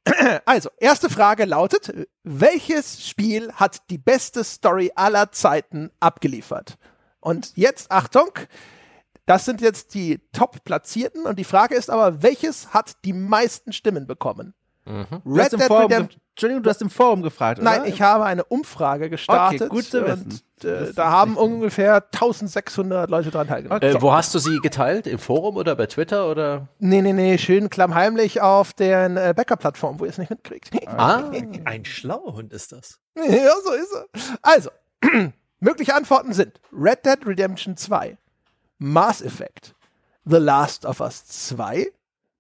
Also, 0.46 0.70
erste 0.80 1.10
Frage 1.10 1.46
lautet, 1.46 2.08
welches 2.24 3.08
Spiel 3.08 3.54
hat 3.54 3.90
die 3.90 3.98
beste 3.98 4.44
Story 4.44 4.92
aller 4.96 5.32
Zeiten 5.32 5.90
abgeliefert? 6.02 6.78
Und 7.22 7.56
jetzt, 7.56 7.90
Achtung, 7.90 8.32
das 9.26 9.46
sind 9.46 9.62
jetzt 9.62 9.94
die 9.94 10.20
Top-Platzierten 10.34 11.26
und 11.26 11.40
die 11.40 11.46
Frage 11.46 11.76
ist 11.76 11.90
aber, 11.90 12.22
welches 12.22 12.74
hat 12.74 12.98
die 13.06 13.14
meisten 13.14 13.72
Stimmen 13.72 14.08
bekommen? 14.08 14.54
Hast 15.38 15.54
im 15.54 15.60
Forum, 15.62 15.88
ge- 15.90 16.08
Entschuldigung, 16.32 16.64
du 16.64 16.70
hast 16.70 16.82
im 16.82 16.90
Forum 16.90 17.22
gefragt, 17.22 17.60
oder? 17.60 17.70
Nein, 17.70 17.86
ich 17.86 18.02
habe 18.02 18.24
eine 18.26 18.44
Umfrage 18.46 19.10
gestartet. 19.10 19.62
Okay, 19.62 19.70
gut 19.70 19.84
zu 19.86 20.06
wissen. 20.06 20.42
Und, 20.62 20.64
äh, 20.66 20.94
da 20.94 21.10
haben 21.12 21.38
ungefähr 21.38 21.96
1600 22.12 23.10
Leute 23.10 23.30
dran 23.32 23.48
teilgenommen. 23.48 23.82
Äh, 23.82 24.02
wo 24.02 24.14
hast 24.14 24.34
du 24.36 24.40
sie 24.40 24.60
geteilt? 24.60 25.06
Im 25.08 25.20
Forum 25.20 25.58
oder 25.58 25.76
bei 25.76 25.86
Twitter 25.86 26.30
oder? 26.30 26.68
Nee, 26.80 27.02
nee, 27.02 27.14
nee, 27.14 27.38
schön 27.38 27.70
klammheimlich 27.70 28.42
auf 28.42 28.74
den 28.74 29.18
äh, 29.18 29.34
Bäcker-Plattform, 29.36 30.00
wo 30.00 30.06
ihr 30.06 30.10
es 30.12 30.18
nicht 30.18 30.30
mitkriegt. 30.30 30.70
Ah, 30.88 31.30
Ein 31.66 31.86
schlauer 31.86 32.34
Hund 32.36 32.54
ist 32.54 32.72
das. 32.72 33.00
ja, 33.16 33.52
so 33.64 33.74
ist 33.74 33.94
er. 33.94 34.38
Also, 34.42 34.70
mögliche 35.60 35.94
Antworten 35.96 36.34
sind 36.34 36.60
Red 36.74 37.06
Dead 37.06 37.20
Redemption 37.26 37.76
2, 37.78 38.18
Mass 38.78 39.22
Effect, 39.22 39.76
The 40.26 40.38
Last 40.38 40.86
of 40.86 41.00
Us 41.02 41.26
2 41.28 41.92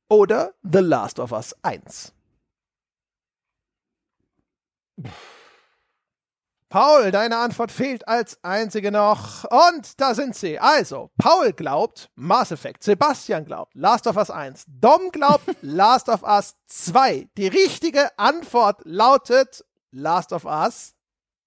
oder 0.10 0.54
The 0.64 0.80
Last 0.80 1.20
of 1.20 1.32
Us 1.32 1.56
1. 1.64 2.14
Paul, 6.70 7.10
deine 7.10 7.38
Antwort 7.38 7.72
fehlt 7.72 8.08
als 8.08 8.38
einzige 8.44 8.92
noch. 8.92 9.44
Und 9.46 10.00
da 10.00 10.14
sind 10.14 10.36
sie. 10.36 10.60
Also, 10.60 11.10
Paul 11.18 11.52
glaubt 11.52 12.12
Mass 12.16 12.52
Effect. 12.52 12.84
Sebastian 12.84 13.44
glaubt 13.46 13.74
Last 13.74 14.06
of 14.06 14.18
Us 14.18 14.30
1. 14.30 14.66
Dom 14.68 15.10
glaubt 15.12 15.46
Last 15.62 16.10
of 16.10 16.22
Us 16.22 16.54
2. 16.68 17.28
Die 17.38 17.48
richtige 17.48 18.12
Antwort 18.20 18.82
lautet 18.84 19.66
Last 19.92 20.32
of 20.32 20.46
Us 20.46 20.94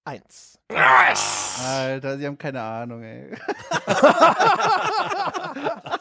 1. 0.03 0.59
Alter, 1.65 2.17
sie 2.17 2.27
haben 2.27 2.37
keine 2.37 2.61
Ahnung, 2.61 3.03
ey. 3.03 3.31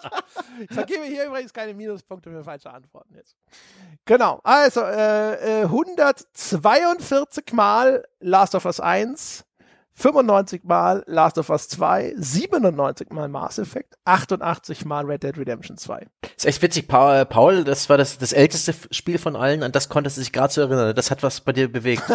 Ich 0.60 0.74
vergebe 0.74 1.04
hier 1.04 1.26
übrigens 1.26 1.52
keine 1.52 1.74
Minuspunkte 1.74 2.30
für 2.30 2.44
falsche 2.44 2.70
Antworten 2.70 3.14
jetzt. 3.14 3.36
Genau, 4.04 4.40
also 4.44 4.82
äh, 4.82 5.62
äh, 5.62 5.64
142 5.64 7.52
Mal 7.52 8.04
Last 8.20 8.54
of 8.54 8.64
Us 8.66 8.80
1, 8.80 9.44
95 9.94 10.64
Mal 10.64 11.04
Last 11.06 11.38
of 11.38 11.50
Us 11.50 11.68
2, 11.68 12.14
97 12.16 13.10
Mal 13.10 13.28
Mass 13.28 13.58
Effect, 13.58 13.96
88 14.04 14.84
Mal 14.84 15.04
Red 15.04 15.22
Dead 15.22 15.36
Redemption 15.36 15.76
2. 15.76 16.06
ist 16.36 16.46
echt 16.46 16.62
witzig. 16.62 16.88
Paul, 16.88 17.64
das 17.64 17.88
war 17.88 17.98
das, 17.98 18.18
das 18.18 18.32
älteste 18.32 18.74
Spiel 18.90 19.18
von 19.18 19.36
allen, 19.36 19.62
an 19.62 19.72
das 19.72 19.88
konntest 19.88 20.16
du 20.16 20.20
dich 20.20 20.32
gerade 20.32 20.52
zu 20.52 20.60
erinnern. 20.62 20.94
Das 20.94 21.10
hat 21.10 21.22
was 21.22 21.40
bei 21.40 21.52
dir 21.52 21.70
bewegt. 21.70 22.04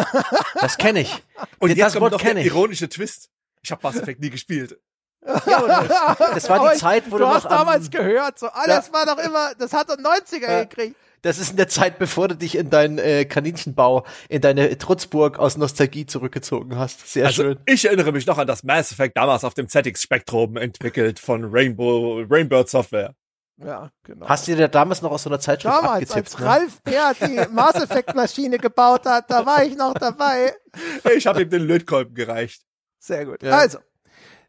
Das 0.60 0.76
kenne 0.76 1.02
ich. 1.02 1.22
Und 1.60 1.70
das 1.70 1.78
jetzt 1.78 1.92
kommt 1.92 2.02
Wort 2.02 2.12
noch 2.14 2.20
der 2.20 2.44
ironische 2.44 2.88
Twist. 2.88 3.30
Ich 3.62 3.70
habe 3.70 3.80
Mass 3.84 3.94
Effect 3.96 4.20
nie 4.20 4.30
gespielt. 4.30 4.80
Das 6.34 6.48
war 6.48 6.68
die 6.68 6.74
ich- 6.74 6.80
Zeit, 6.80 7.04
wo 7.10 7.18
du 7.18 7.24
du, 7.24 7.30
hast 7.30 7.44
damals 7.50 7.90
gehört, 7.90 8.38
so, 8.38 8.46
ah, 8.48 8.64
das 8.66 8.92
war 8.92 9.06
doch 9.06 9.18
immer, 9.18 9.52
das 9.58 9.72
hat 9.72 9.88
er 9.90 9.96
90er 9.96 10.50
Ja. 10.50 10.64
gekriegt. 10.64 10.96
Das 11.22 11.38
ist 11.38 11.50
in 11.50 11.56
der 11.56 11.66
Zeit, 11.68 11.98
bevor 11.98 12.28
du 12.28 12.36
dich 12.36 12.56
in 12.56 12.70
deinen 12.70 12.98
äh, 12.98 13.24
Kaninchenbau, 13.24 14.06
in 14.28 14.40
deine 14.40 14.78
Trutzburg 14.78 15.38
aus 15.40 15.56
Nostalgie 15.56 16.06
zurückgezogen 16.06 16.78
hast. 16.78 17.08
Sehr 17.12 17.26
Also 17.26 17.42
schön. 17.42 17.58
ich 17.66 17.84
erinnere 17.86 18.12
mich 18.12 18.24
noch 18.26 18.38
an 18.38 18.46
das 18.46 18.62
Mass 18.62 18.92
Effect 18.92 19.16
damals 19.16 19.42
auf 19.42 19.54
dem 19.54 19.68
ZX 19.68 20.00
Spectrum 20.00 20.56
entwickelt 20.56 21.18
von 21.18 21.44
Rainbow 21.50 22.22
Rainbird 22.30 22.68
Software. 22.68 23.14
Ja, 23.60 23.90
genau. 24.04 24.28
Hast 24.28 24.46
du 24.46 24.54
dir 24.54 24.68
damals 24.68 25.02
noch 25.02 25.10
aus 25.10 25.24
so 25.24 25.30
einer 25.30 25.40
Zeitschrift 25.40 25.74
Damals, 25.74 26.08
abgetippt? 26.12 26.34
als 26.34 26.38
ne? 26.38 26.46
Ralf 26.46 26.82
Bär 26.82 27.12
die 27.20 27.40
Mass 27.52 27.74
Effect 27.74 28.14
Maschine 28.14 28.56
gebaut 28.58 29.04
hat, 29.04 29.28
da 29.28 29.44
war 29.44 29.64
ich 29.64 29.76
noch 29.76 29.94
dabei. 29.94 30.54
Ich 31.16 31.26
habe 31.26 31.42
ihm 31.42 31.50
den 31.50 31.62
Lötkolben 31.62 32.14
gereicht. 32.14 32.62
Sehr 33.00 33.24
gut. 33.26 33.42
Ja. 33.42 33.58
Also, 33.58 33.78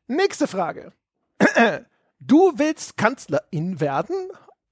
nächste 0.10 0.48
Frage. 0.48 0.92
Du 2.22 2.52
willst 2.58 2.98
Kanzlerin 2.98 3.80
werden 3.80 4.14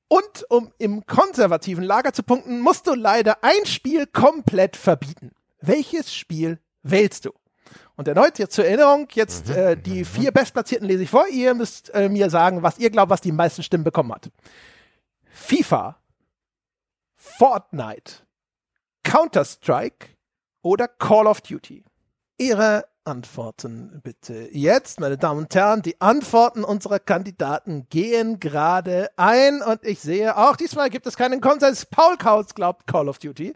und 0.10 0.46
um 0.50 0.74
im 0.78 1.06
konservativen 1.06 1.84
Lager 1.84 2.12
zu 2.12 2.22
punkten, 2.22 2.60
musst 2.60 2.88
du 2.88 2.94
leider 2.94 3.42
ein 3.42 3.66
Spiel 3.66 4.06
komplett 4.06 4.76
verbieten. 4.76 5.32
Welches 5.62 6.14
Spiel 6.14 6.60
wählst 6.84 7.24
du? 7.24 7.32
Und 7.96 8.08
erneut 8.08 8.38
jetzt 8.38 8.54
zur 8.54 8.66
Erinnerung, 8.66 9.08
jetzt 9.14 9.50
äh, 9.50 9.76
die 9.76 10.06
vier 10.06 10.32
Bestplatzierten 10.32 10.88
lese 10.88 11.04
ich 11.04 11.10
vor. 11.10 11.28
Ihr 11.28 11.54
müsst 11.56 11.94
äh, 11.94 12.10
mir 12.10 12.30
sagen, 12.30 12.64
was 12.64 12.78
ihr 12.78 12.90
glaubt, 12.90 13.10
was 13.10 13.22
die 13.22 13.32
meisten 13.32 13.64
Stimmen 13.64 13.84
bekommen 13.84 14.14
hat. 14.14 14.30
FIFA, 15.32 15.98
Fortnite, 17.16 18.26
Counter-Strike 19.04 20.10
oder 20.62 20.88
Call 20.88 21.28
of 21.28 21.42
Duty? 21.42 21.84
Ihre 22.38 22.86
Antworten 23.08 24.02
bitte. 24.04 24.50
Jetzt, 24.52 25.00
meine 25.00 25.18
Damen 25.18 25.40
und 25.40 25.56
Herren, 25.56 25.82
die 25.82 26.00
Antworten 26.02 26.64
unserer 26.66 27.00
Kandidaten 27.00 27.88
gehen 27.90 28.40
gerade 28.40 29.10
ein 29.16 29.62
und 29.62 29.80
ich 29.84 30.00
sehe, 30.02 30.38
auch 30.38 30.58
diesmal 30.58 30.90
gibt 30.90 31.08
es 31.08 31.16
keinen 31.16 31.40
Konsens. 31.42 31.86
Paul 31.86 32.18
Kautz 32.18 32.54
glaubt 32.54 32.86
Call 32.86 33.08
of 33.08 33.18
Duty. 33.18 33.54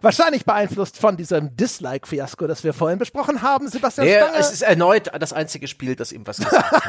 Wahrscheinlich 0.00 0.44
beeinflusst 0.44 0.98
von 0.98 1.16
diesem 1.16 1.56
Dislike-Fiasko, 1.56 2.46
das 2.46 2.62
wir 2.64 2.72
vorhin 2.72 2.98
besprochen 2.98 3.42
haben. 3.42 3.68
Sebastian 3.68 4.06
Nee, 4.06 4.16
Stange. 4.16 4.36
es 4.38 4.52
ist 4.52 4.62
erneut 4.62 5.10
das 5.20 5.32
einzige 5.32 5.66
Spiel, 5.68 5.96
das 5.96 6.12
ihm 6.12 6.26
was 6.26 6.38
gesagt 6.38 6.72
hat. 6.72 6.82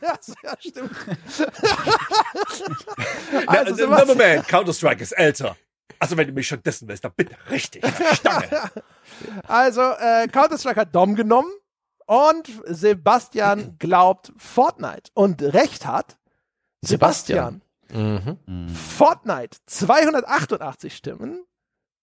ja, 0.42 0.52
stimmt. 0.58 0.90
Also, 3.46 3.86
na, 3.88 4.04
Moment, 4.04 4.46
Counter-Strike 4.46 5.02
ist 5.02 5.12
älter. 5.12 5.56
Also 6.02 6.16
wenn 6.16 6.26
du 6.26 6.32
mich 6.32 6.48
schon 6.48 6.60
dessen 6.64 6.88
willst, 6.88 7.04
dann 7.04 7.12
bitte 7.16 7.36
richtig. 7.48 7.84
Stange. 8.14 8.48
Also, 9.46 9.82
äh, 9.82 10.26
Counter-Strike 10.26 10.80
hat 10.80 10.94
Dom 10.94 11.14
genommen 11.14 11.50
und 12.06 12.50
Sebastian 12.66 13.76
glaubt 13.78 14.32
Fortnite. 14.36 15.12
Und 15.14 15.40
recht 15.42 15.86
hat 15.86 16.18
Sebastian. 16.80 17.62
Mhm. 17.92 18.68
Fortnite 18.74 19.58
288 19.66 20.96
Stimmen, 20.96 21.44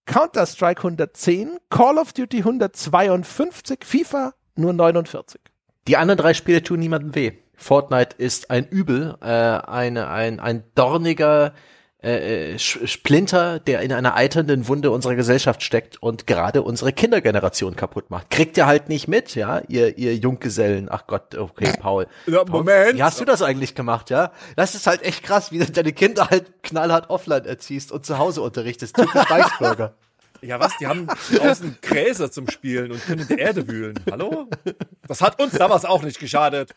Counter-Strike 0.05 0.79
110, 0.79 1.57
Call 1.69 1.97
of 1.97 2.13
Duty 2.13 2.37
152, 2.37 3.79
FIFA 3.83 4.33
nur 4.55 4.71
49. 4.71 5.41
Die 5.89 5.97
anderen 5.97 6.19
drei 6.19 6.33
Spiele 6.33 6.63
tun 6.63 6.79
niemandem 6.79 7.15
weh. 7.15 7.33
Fortnite 7.55 8.15
ist 8.17 8.49
ein 8.49 8.65
Übel, 8.65 9.17
äh, 9.19 9.25
eine, 9.25 10.07
ein, 10.07 10.39
ein 10.39 10.63
dorniger 10.75 11.53
äh, 12.01 12.55
Sch- 12.55 12.87
Splinter, 12.87 13.59
der 13.59 13.81
in 13.81 13.91
einer 13.91 14.15
eiternden 14.15 14.67
Wunde 14.67 14.91
unserer 14.91 15.15
Gesellschaft 15.15 15.61
steckt 15.63 16.01
und 16.01 16.27
gerade 16.27 16.61
unsere 16.61 16.93
Kindergeneration 16.93 17.75
kaputt 17.75 18.09
macht. 18.09 18.29
Kriegt 18.29 18.55
ihr 18.57 18.65
halt 18.67 18.87
nicht 18.89 19.07
mit, 19.07 19.35
ja, 19.35 19.61
ihr, 19.67 19.97
ihr 19.97 20.15
Junggesellen. 20.15 20.87
Ach 20.89 21.07
Gott, 21.07 21.35
okay, 21.35 21.73
Paul. 21.79 22.07
Ja, 22.27 22.43
Paul, 22.45 22.59
Moment. 22.63 22.95
Wie 22.95 23.03
hast 23.03 23.19
du 23.19 23.25
das 23.25 23.41
eigentlich 23.41 23.75
gemacht, 23.75 24.09
ja? 24.09 24.31
Das 24.55 24.75
ist 24.75 24.87
halt 24.87 25.03
echt 25.03 25.23
krass, 25.23 25.51
wie 25.51 25.59
du 25.59 25.65
deine 25.65 25.91
Kinder 25.91 26.29
halt 26.29 26.63
knallhart 26.63 27.09
offline 27.09 27.45
erziehst 27.45 27.91
und 27.91 28.05
zu 28.05 28.17
Hause 28.17 28.41
unterrichtest. 28.41 28.95
Typisch 28.95 29.13
Reichsbürger. 29.29 29.93
Ja, 30.41 30.57
was? 30.57 30.77
Die 30.77 30.87
haben 30.87 31.05
draußen 31.35 31.79
Gräser 31.81 32.31
zum 32.31 32.49
Spielen 32.49 32.93
und 32.93 33.05
können 33.05 33.23
in 33.23 33.27
der 33.27 33.39
Erde 33.39 33.67
wühlen. 33.67 33.99
Hallo? 34.09 34.47
Das 35.05 35.21
hat 35.21 35.41
uns 35.41 35.51
damals 35.53 35.83
auch 35.83 36.01
nicht 36.01 36.17
geschadet. 36.17 36.71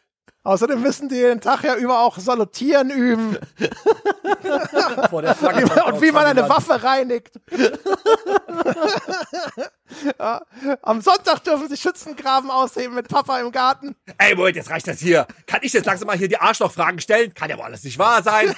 Außerdem 0.44 0.82
müssen 0.82 1.09
die 1.09 1.20
den 1.20 1.40
Tag 1.40 1.62
ja 1.62 1.77
über 1.77 2.01
auch 2.01 2.19
Salutieren 2.19 2.90
üben 2.90 3.39
Vor 5.10 5.23
der 5.23 5.36
Flagge. 5.36 5.64
und 5.85 6.02
wie 6.02 6.10
man 6.10 6.24
eine 6.24 6.48
Waffe 6.48 6.82
reinigt. 6.82 7.39
ja. 10.19 10.43
Am 10.82 11.01
Sonntag 11.01 11.44
dürfen 11.44 11.69
sie 11.69 11.77
Schützengraben 11.77 12.51
ausheben 12.51 12.94
mit 12.94 13.09
Papa 13.09 13.39
im 13.40 13.52
Garten. 13.52 13.94
Ey, 14.19 14.35
Moment, 14.35 14.56
jetzt 14.56 14.70
reicht 14.70 14.89
das 14.89 14.98
hier. 14.98 15.27
Kann 15.47 15.60
ich 15.62 15.73
jetzt 15.73 15.86
langsam 15.86 16.06
mal 16.09 16.16
hier 16.16 16.28
die 16.28 16.39
Arschlochfragen 16.39 17.01
stellen? 17.01 17.32
Kann 17.35 17.48
ja 17.51 17.56
wohl 17.56 17.64
alles 17.64 17.85
nicht 17.85 17.98
wahr 17.98 18.23
sein. 18.23 18.55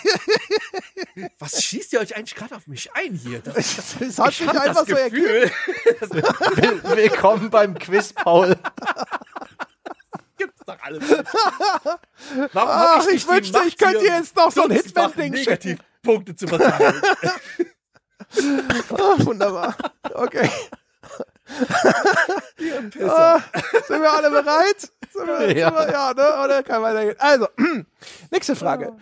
Was 1.39 1.63
schießt 1.63 1.93
ihr 1.93 2.01
euch 2.01 2.17
eigentlich 2.17 2.35
gerade 2.35 2.55
auf 2.57 2.67
mich 2.67 2.91
ein 2.95 3.13
hier? 3.15 3.41
Das, 3.41 3.55
Das 3.99 4.19
hat 4.19 4.33
sich 4.33 4.47
hab 4.49 4.57
einfach 4.59 4.87
so 4.87 4.95
ergeben. 4.97 5.25
Will- 5.27 6.83
Willkommen 6.97 7.51
beim 7.51 7.79
Quiz, 7.79 8.13
Paul. 8.13 8.57
Doch 10.65 10.79
alles. 10.83 11.03
Warum 12.53 12.71
Ach, 12.71 13.07
nicht 13.07 13.15
ich 13.15 13.25
die 13.25 13.29
wünschte, 13.31 13.61
ich 13.67 13.77
könnte 13.77 14.01
hier 14.01 14.17
jetzt 14.17 14.37
noch 14.37 14.51
so 14.53 14.65
ein 14.65 14.71
Hitman-Ding 14.71 15.35
schicken. 15.37 15.51
Negativpunkte 15.51 16.37
zu 16.37 16.47
verteilen. 16.49 17.01
Ah, 18.91 19.17
wunderbar. 19.25 19.77
Okay. 20.15 20.49
Ah, 23.07 23.41
sind 23.87 24.01
wir 24.03 24.13
alle 24.13 24.31
bereit? 24.31 24.81
Sind 25.13 25.27
wir, 25.27 25.57
Ja. 25.57 25.69
Sind 25.69 25.79
wir, 25.79 25.93
ja, 25.93 26.15
ne? 26.15 26.45
Oder 26.45 26.63
kann 26.63 26.83
weitergehen? 26.83 27.17
Also, 27.19 27.49
nächste 28.31 28.57
Frage. 28.57 28.97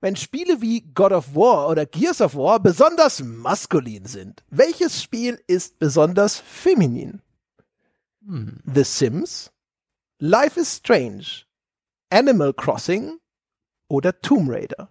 Wenn 0.00 0.16
Spiele 0.16 0.62
wie 0.62 0.80
God 0.94 1.12
of 1.12 1.34
War 1.34 1.68
oder 1.68 1.84
Gears 1.84 2.22
of 2.22 2.34
War 2.34 2.58
besonders 2.58 3.22
maskulin 3.22 4.06
sind, 4.06 4.42
welches 4.48 5.02
Spiel 5.02 5.38
ist 5.46 5.78
besonders 5.78 6.36
feminin? 6.38 7.20
The 8.22 8.84
Sims, 8.84 9.50
Life 10.22 10.60
is 10.60 10.76
Strange, 10.76 11.46
Animal 12.10 12.52
Crossing 12.52 13.18
oder 13.88 14.20
Tomb 14.20 14.50
Raider? 14.50 14.90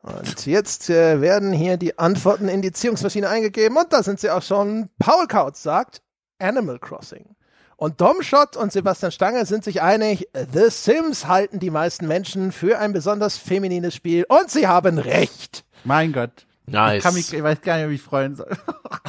Und 0.00 0.46
jetzt 0.46 0.88
äh, 0.88 1.20
werden 1.20 1.52
hier 1.52 1.76
die 1.76 1.98
Antworten 1.98 2.48
in 2.48 2.62
die 2.62 2.72
Ziehungsmaschine 2.72 3.28
eingegeben 3.28 3.76
und 3.76 3.92
da 3.92 4.02
sind 4.02 4.20
sie 4.20 4.30
auch 4.30 4.42
schon. 4.42 4.88
Paul 4.98 5.26
Kautz 5.26 5.62
sagt 5.62 6.00
Animal 6.38 6.78
Crossing. 6.78 7.36
Und 7.76 8.00
Domshot 8.00 8.56
und 8.56 8.72
Sebastian 8.72 9.12
Stange 9.12 9.44
sind 9.44 9.64
sich 9.64 9.82
einig, 9.82 10.26
The 10.32 10.70
Sims 10.70 11.26
halten 11.26 11.58
die 11.58 11.70
meisten 11.70 12.08
Menschen 12.08 12.52
für 12.52 12.78
ein 12.78 12.94
besonders 12.94 13.36
feminines 13.36 13.94
Spiel 13.94 14.24
und 14.30 14.50
sie 14.50 14.66
haben 14.66 14.96
recht. 14.98 15.66
Mein 15.84 16.14
Gott. 16.14 16.46
Nice. 16.64 16.96
Ich, 16.96 17.02
kann 17.02 17.14
mich, 17.14 17.30
ich 17.30 17.42
weiß 17.42 17.60
gar 17.60 17.76
nicht, 17.76 17.86
ob 17.86 17.92
ich 17.92 18.00
freuen 18.02 18.36
soll. 18.36 18.56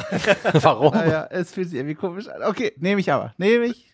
Warum? 0.52 0.92
naja, 0.92 1.26
es 1.30 1.50
fühlt 1.52 1.70
sich 1.70 1.78
irgendwie 1.78 1.94
komisch 1.94 2.28
an. 2.28 2.42
Okay, 2.42 2.74
nehme 2.76 3.00
ich 3.00 3.10
aber. 3.10 3.32
Nehme 3.38 3.64
ich. 3.64 3.93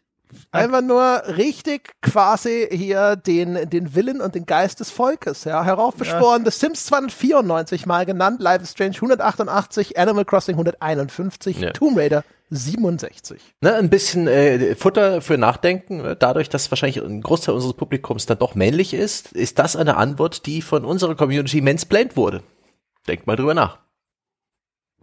Einfach 0.53 0.83
nur 0.83 1.23
richtig 1.37 1.93
quasi 2.03 2.69
hier 2.71 3.17
den, 3.17 3.69
den 3.71 3.95
Willen 3.95 4.21
und 4.21 4.35
den 4.35 4.47
Geist 4.47 4.81
des 4.81 4.91
Volkes, 4.91 5.45
ja, 5.45 5.65
heraufbeschworen. 5.65 6.45
The 6.45 6.51
Sims 6.51 6.87
294 6.87 7.87
mal 7.87 8.07
genannt, 8.07 8.41
Life 8.41 8.63
is 8.63 8.73
Strange 8.73 8.97
188, 8.97 9.99
Animal 9.99 10.25
Crossing 10.25 10.55
151, 10.57 11.59
Ja. 11.59 11.71
Tomb 11.73 11.97
Raider 11.99 12.25
67. 12.51 13.41
Ne, 13.61 13.75
ein 13.75 13.91
bisschen 13.91 14.27
äh, 14.27 14.75
Futter 14.75 15.21
für 15.23 15.39
Nachdenken. 15.39 15.99
ne? 15.99 16.17
Dadurch, 16.17 16.49
dass 16.49 16.71
wahrscheinlich 16.71 17.03
ein 17.03 17.21
Großteil 17.23 17.55
unseres 17.55 17.75
Publikums 17.75 18.27
dann 18.27 18.39
doch 18.39 18.55
männlich 18.55 18.93
ist, 18.95 19.33
ist 19.33 19.59
das 19.59 19.77
eine 19.77 19.97
Antwort, 19.97 20.47
die 20.47 20.61
von 20.63 20.85
unserer 20.85 21.15
Community 21.15 21.61
mansplained 21.61 22.17
wurde. 22.17 22.43
Denkt 23.07 23.27
mal 23.27 23.37
drüber 23.37 23.55
nach. 23.55 23.79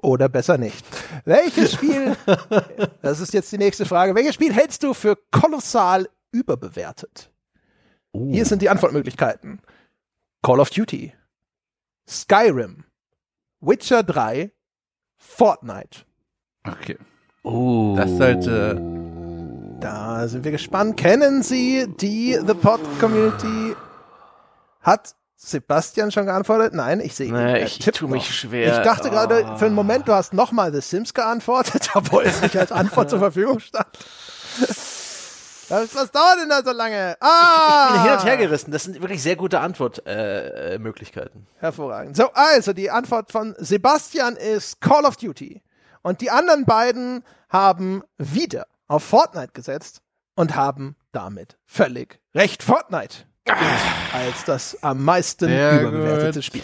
Oder 0.01 0.29
besser 0.29 0.57
nicht. 0.57 0.85
Welches 1.25 1.73
Spiel, 1.75 2.15
das 3.01 3.19
ist 3.19 3.33
jetzt 3.33 3.51
die 3.51 3.57
nächste 3.57 3.85
Frage, 3.85 4.13
welches 4.15 4.35
Spiel 4.35 4.53
hältst 4.53 4.83
du 4.83 4.93
für 4.93 5.17
kolossal 5.31 6.07
überbewertet? 6.31 7.31
Hier 8.13 8.45
sind 8.45 8.61
die 8.61 8.69
Antwortmöglichkeiten. 8.69 9.61
Call 10.43 10.59
of 10.59 10.69
Duty, 10.69 11.13
Skyrim, 12.07 12.83
Witcher 13.59 14.03
3, 14.03 14.51
Fortnite. 15.17 16.05
Okay. 16.65 16.97
Uh. 17.43 17.95
Das 17.95 18.11
sollte- 18.11 18.81
Da 19.79 20.27
sind 20.27 20.43
wir 20.43 20.51
gespannt. 20.51 20.97
Kennen 20.97 21.43
Sie 21.43 21.87
die 21.99 22.33
The 22.45 22.53
Pod 22.53 22.79
Community? 22.99 23.75
Hat 24.81 25.15
Sebastian 25.39 26.11
schon 26.11 26.25
geantwortet? 26.25 26.73
Nein, 26.73 26.99
ich 26.99 27.15
sehe 27.15 27.27
ihn. 27.27 27.33
Nee, 27.33 27.59
Er 27.59 27.65
ich 27.67 27.77
tippt 27.79 27.97
tu 27.97 28.07
mich 28.07 28.23
noch. 28.27 28.31
schwer. 28.33 28.75
Ich 28.79 28.83
dachte 28.83 29.09
gerade 29.11 29.55
für 29.57 29.65
einen 29.67 29.75
Moment, 29.75 30.07
du 30.07 30.13
hast 30.13 30.33
nochmal 30.33 30.73
The 30.73 30.81
Sims 30.81 31.13
geantwortet, 31.13 31.91
obwohl 31.93 32.23
es 32.23 32.41
nicht 32.41 32.57
als 32.57 32.71
Antwort 32.71 33.09
zur 33.11 33.19
Verfügung 33.27 33.59
stand. 33.59 33.87
Was, 35.69 35.93
was 35.95 36.11
dauert 36.11 36.39
denn 36.41 36.49
da 36.49 36.63
so 36.63 36.71
lange? 36.71 37.17
Ah! 37.19 37.87
Ich 37.89 37.93
bin 37.93 38.03
hin 38.03 38.11
und 38.13 38.25
her 38.25 38.37
gerissen. 38.37 38.71
Das 38.71 38.85
sind 38.85 38.99
wirklich 39.01 39.21
sehr 39.21 39.35
gute 39.35 39.59
Antwortmöglichkeiten. 39.59 40.73
Äh, 40.73 40.79
Möglichkeiten. 40.79 41.47
Hervorragend. 41.57 42.15
So, 42.17 42.31
also 42.33 42.73
die 42.73 42.89
Antwort 42.89 43.31
von 43.31 43.53
Sebastian 43.59 44.37
ist 44.37 44.79
Call 44.81 45.05
of 45.05 45.17
Duty. 45.17 45.61
Und 46.03 46.21
die 46.21 46.31
anderen 46.31 46.65
beiden 46.65 47.23
haben 47.49 48.01
wieder 48.17 48.65
auf 48.87 49.03
Fortnite 49.03 49.51
gesetzt 49.53 50.01
und 50.35 50.55
haben 50.55 50.95
damit 51.11 51.57
völlig 51.65 52.19
recht. 52.33 52.63
Fortnite 52.63 53.25
als 54.13 54.43
das 54.45 54.81
am 54.83 55.03
meisten 55.03 55.45
Sehr 55.47 55.81
überbewertete 55.81 56.39
gut. 56.39 56.43
Spiel. 56.43 56.61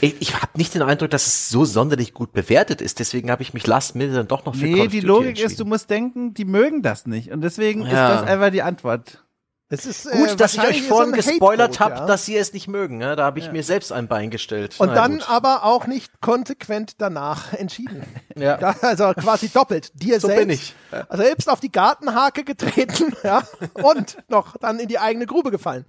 Ich, 0.00 0.14
ich 0.20 0.34
habe 0.34 0.46
nicht 0.56 0.74
den 0.74 0.82
Eindruck, 0.82 1.10
dass 1.10 1.26
es 1.26 1.48
so 1.48 1.64
sonderlich 1.64 2.14
gut 2.14 2.32
bewertet 2.32 2.80
ist. 2.80 3.00
Deswegen 3.00 3.30
habe 3.32 3.42
ich 3.42 3.52
mich 3.52 3.66
last 3.66 3.96
minute 3.96 4.16
dann 4.16 4.28
doch 4.28 4.44
noch 4.44 4.54
für 4.54 4.60
Call 4.66 4.70
Nee, 4.70 4.80
of 4.86 4.92
die 4.92 5.00
Duty 5.00 5.06
Logik 5.06 5.40
ist, 5.40 5.58
du 5.58 5.64
musst 5.64 5.90
denken, 5.90 6.34
die 6.34 6.44
mögen 6.44 6.82
das 6.82 7.06
nicht. 7.06 7.32
Und 7.32 7.40
deswegen 7.40 7.82
ist 7.84 7.92
Ja. 7.92 8.14
das 8.20 8.22
einfach 8.28 8.50
die 8.50 8.62
Antwort. 8.62 9.24
Es 9.70 9.84
ist, 9.84 10.06
äh, 10.06 10.16
Gut, 10.16 10.40
dass 10.40 10.54
ich 10.54 10.62
euch 10.62 10.82
so 10.82 10.88
vorhin 10.88 11.12
ein 11.12 11.16
gespoilert 11.16 11.78
habe, 11.78 11.96
ja. 11.96 12.06
dass 12.06 12.24
sie 12.24 12.36
es 12.36 12.54
nicht 12.54 12.68
mögen. 12.68 12.96
Ne? 12.96 13.16
Da 13.16 13.24
habe 13.24 13.38
ich 13.38 13.52
mir 13.52 13.62
selbst 13.62 13.92
ein 13.92 14.08
Bein 14.08 14.30
gestellt. 14.30 14.76
Und 14.78 14.88
Na 14.88 14.94
dann 14.94 15.18
gut. 15.18 15.28
aber 15.28 15.64
auch 15.64 15.86
nicht 15.86 16.20
konsequent 16.20 16.94
danach 16.98 17.52
entschieden. 17.52 18.02
Ja. 18.38 18.56
Da, 18.56 18.76
also 18.82 19.12
quasi 19.14 19.48
doppelt. 19.48 19.90
Dir 20.00 20.20
So 20.20 20.28
selbst, 20.28 20.46
bin 20.46 20.50
ich. 20.50 20.74
Also 21.08 21.24
selbst 21.24 21.50
auf 21.50 21.58
die 21.58 21.72
Gartenhake 21.72 22.44
getreten, 22.44 23.16
ja, 23.24 23.42
und 23.72 24.16
noch 24.28 24.56
dann 24.58 24.78
in 24.78 24.86
die 24.86 25.00
eigene 25.00 25.26
Grube 25.26 25.50
gefallen. 25.50 25.84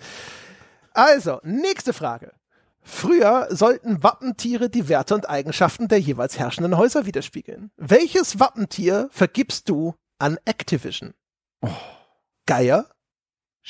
Also, 0.94 1.40
nächste 1.44 1.94
Frage. 1.94 2.32
Früher 2.82 3.50
sollten 3.52 4.02
Wappentiere 4.02 4.72
die 4.72 4.90
Werte 4.90 5.14
und 5.14 5.30
Eigenschaften 5.30 5.88
der 5.88 6.00
jeweils 6.00 6.40
herrschenden 6.40 6.76
Häuser 6.76 7.06
widerspiegeln. 7.06 7.70
Welches 7.78 8.40
Wappentier 8.40 9.10
vergibst 9.12 9.70
du 9.70 9.94
an 10.18 10.40
Activision? 10.46 11.14
Geier, 12.48 12.88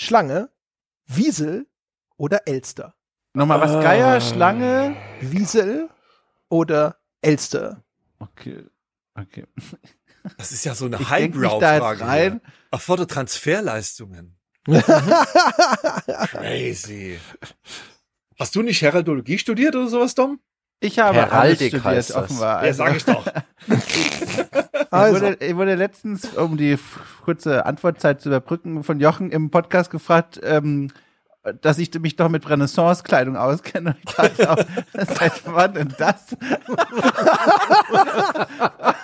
Schlange, 0.01 0.49
Wiesel 1.07 1.67
oder 2.15 2.47
Elster? 2.47 2.95
Nochmal 3.33 3.59
was 3.59 3.73
Geier, 3.83 4.21
Schlange. 4.21 4.95
Wiesel 5.19 5.89
oder 6.47 7.01
Elster? 7.21 7.83
Okay. 8.19 8.63
Okay. 9.15 9.45
Das 10.37 10.51
ist 10.51 10.65
ja 10.65 10.75
so 10.75 10.85
eine 10.85 11.09
Highbrow-Frage. 11.09 12.41
Erfordert 12.71 13.09
Transferleistungen. 13.09 14.37
Crazy. 16.27 17.17
Hast 18.37 18.53
du 18.53 18.61
nicht 18.61 18.81
Heraldologie 18.81 19.37
studiert 19.37 19.77
oder 19.77 19.87
sowas, 19.87 20.15
Dom? 20.15 20.41
Ich 20.81 20.97
habe 20.99 21.17
Heraldik 21.17 21.83
heißt 21.83 22.09
studiert, 22.09 22.09
das. 22.09 22.15
offenbar. 22.15 22.63
Ja, 22.63 22.67
Also, 22.69 22.83
sag 22.83 22.95
ich 22.95 23.05
doch. 23.05 23.25
ich, 23.67 24.93
Also, 24.93 25.21
wurde, 25.21 25.37
ich 25.45 25.55
wurde 25.55 25.75
letztens, 25.75 26.25
um 26.35 26.55
die 26.57 26.77
kurze 27.25 27.65
Antwortzeit 27.65 28.21
zu 28.21 28.29
überbrücken, 28.29 28.83
von 28.83 28.99
Jochen 28.99 29.31
im 29.31 29.51
Podcast 29.51 29.91
gefragt, 29.91 30.39
ähm, 30.43 30.91
dass 31.61 31.79
ich 31.79 31.93
mich 31.99 32.15
doch 32.15 32.29
mit 32.29 32.49
Renaissance-Kleidung 32.49 33.35
auskenne. 33.35 33.91
Und 33.91 33.97
ich 34.09 34.15
dachte 34.15 34.51
auch, 34.51 34.57
seit 35.15 35.41
wann 35.45 35.73
denn 35.73 35.93
das? 35.97 36.35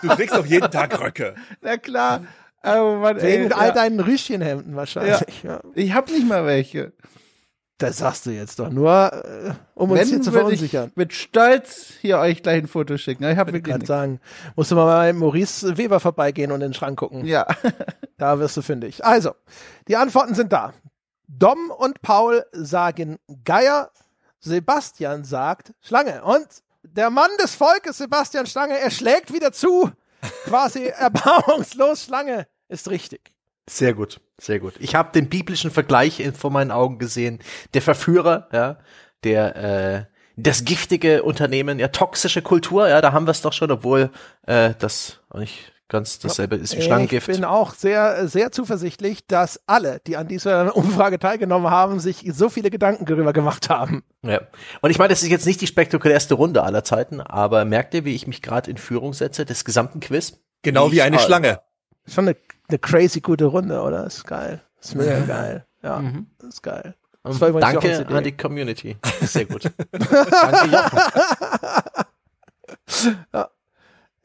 Du 0.02 0.08
trägst 0.10 0.36
doch 0.36 0.46
jeden 0.46 0.70
Tag 0.70 1.00
Röcke. 1.00 1.36
Na 1.62 1.78
klar. 1.78 2.22
Oh 2.64 2.98
Mann, 3.02 3.22
wegen 3.22 3.46
ey, 3.46 3.54
all 3.54 3.68
ja. 3.70 3.74
deinen 3.74 4.00
Rüschchenhemden 4.00 4.76
wahrscheinlich. 4.76 5.44
Ja. 5.44 5.62
Ich 5.74 5.94
hab 5.94 6.10
nicht 6.10 6.28
mal 6.28 6.46
welche. 6.46 6.94
Das 7.78 7.98
sagst 7.98 8.26
du 8.26 8.30
jetzt 8.32 8.60
doch 8.60 8.70
nur, 8.70 9.12
äh, 9.12 9.52
um 9.74 9.92
uns 9.92 10.08
hier 10.08 10.22
zu 10.22 10.32
würde 10.32 10.54
ich 10.54 10.60
verunsichern. 10.60 10.92
mit 10.96 11.12
Stolz 11.12 11.92
hier 12.00 12.20
euch 12.20 12.42
gleich 12.42 12.60
ein 12.64 12.68
Foto 12.68 12.98
schicken. 12.98 13.26
Ich 13.26 13.38
habe 13.38 13.52
nichts. 13.52 13.88
sagen, 13.88 14.22
musst 14.56 14.72
du 14.72 14.76
mal 14.76 14.86
bei 14.86 15.12
Maurice 15.12 15.78
Weber 15.78 16.00
vorbeigehen 16.00 16.54
und 16.54 16.62
in 16.62 16.70
den 16.70 16.74
Schrank 16.74 17.00
gucken. 17.00 17.26
Ja. 17.26 17.46
Da 18.18 18.40
wirst 18.40 18.56
du 18.56 18.62
fündig. 18.62 19.04
Also, 19.04 19.36
die 19.90 19.98
Antworten 19.98 20.36
sind 20.36 20.54
da. 20.54 20.74
Dom 21.28 21.70
und 21.70 22.02
Paul 22.02 22.46
sagen 22.54 23.18
Geier, 23.44 23.92
Sebastian 24.40 25.26
sagt 25.26 25.74
Schlange. 25.82 26.24
Und 26.24 26.48
der 26.84 27.10
Mann 27.10 27.30
des 27.44 27.56
Volkes, 27.56 27.98
Sebastian 27.98 28.46
Schlange, 28.46 28.80
er 28.80 28.90
schlägt 28.90 29.34
wieder 29.34 29.52
zu. 29.52 29.92
Quasi 30.46 30.86
erbarmungslos 30.98 32.04
Schlange 32.04 32.48
ist 32.70 32.90
richtig. 32.90 33.35
Sehr 33.68 33.94
gut, 33.94 34.22
sehr 34.40 34.60
gut. 34.60 34.74
Ich 34.80 34.96
habe 34.96 35.12
den 35.14 35.30
biblischen 35.30 35.72
Vergleich 35.72 36.20
in, 36.20 36.34
vor 36.34 36.52
meinen 36.52 36.72
Augen 36.72 37.00
gesehen. 37.00 37.40
Der 37.74 37.82
Verführer, 37.82 38.48
ja, 38.52 38.78
der 39.24 39.56
äh, 39.56 40.06
das 40.38 40.66
giftige 40.66 41.24
Unternehmen, 41.24 41.80
ja, 41.80 41.88
toxische 41.88 42.42
Kultur, 42.42 42.88
ja, 42.88 43.02
da 43.02 43.12
haben 43.14 43.26
wir 43.26 43.32
es 43.32 43.42
doch 43.42 43.54
schon, 43.54 43.72
obwohl 43.72 44.12
äh, 44.46 44.74
das 44.78 45.22
auch 45.30 45.40
nicht 45.40 45.72
ganz 45.88 46.20
dasselbe 46.20 46.56
ist 46.56 46.76
wie 46.76 46.82
Schlangengift. 46.82 47.30
Ich 47.30 47.36
bin 47.36 47.46
auch 47.46 47.74
sehr, 47.74 48.28
sehr 48.28 48.52
zuversichtlich, 48.52 49.28
dass 49.28 49.62
alle, 49.68 50.02
die 50.08 50.18
an 50.18 50.28
dieser 50.28 50.76
Umfrage 50.76 51.20
teilgenommen 51.20 51.70
haben, 51.70 52.00
sich 52.00 52.26
so 52.34 52.50
viele 52.50 52.70
Gedanken 52.72 53.06
darüber 53.06 53.34
gemacht 53.34 53.70
haben. 53.70 54.04
Ja. 54.24 54.42
Und 54.82 54.90
ich 54.90 54.98
meine, 54.98 55.10
das 55.10 55.22
ist 55.24 55.30
jetzt 55.30 55.46
nicht 55.46 55.62
die 55.62 55.68
spektakulärste 55.68 56.34
Runde 56.34 56.64
aller 56.64 56.84
Zeiten, 56.84 57.22
aber 57.22 57.66
merkt 57.66 57.94
ihr, 57.94 58.04
wie 58.04 58.16
ich 58.16 58.26
mich 58.28 58.42
gerade 58.42 58.70
in 58.70 58.78
Führung 58.78 59.14
setze 59.14 59.46
des 59.46 59.64
gesamten 59.64 60.00
Quiz? 60.00 60.40
Genau 60.64 60.92
wie 60.92 61.02
eine 61.04 61.18
Ich- 61.18 61.22
Schlange. 61.22 61.60
Schon 62.08 62.28
eine, 62.28 62.38
eine 62.68 62.80
crazy 62.80 63.22
gute 63.22 63.46
Runde, 63.46 63.82
oder? 63.82 64.06
Ist 64.06 64.26
geil. 64.26 64.62
Ist 64.82 64.96
mega 64.96 65.20
geil. 65.22 65.66
Ja, 65.84 66.04
ist 66.48 66.64
geil. 66.64 66.96
Das 67.24 67.40
Danke 67.40 68.06
an 68.08 68.24
die 68.24 68.38
Community. 68.38 68.98
Sehr 69.22 69.46
gut. 69.46 69.72
Danke, 69.92 70.68
Jochen. 70.68 71.00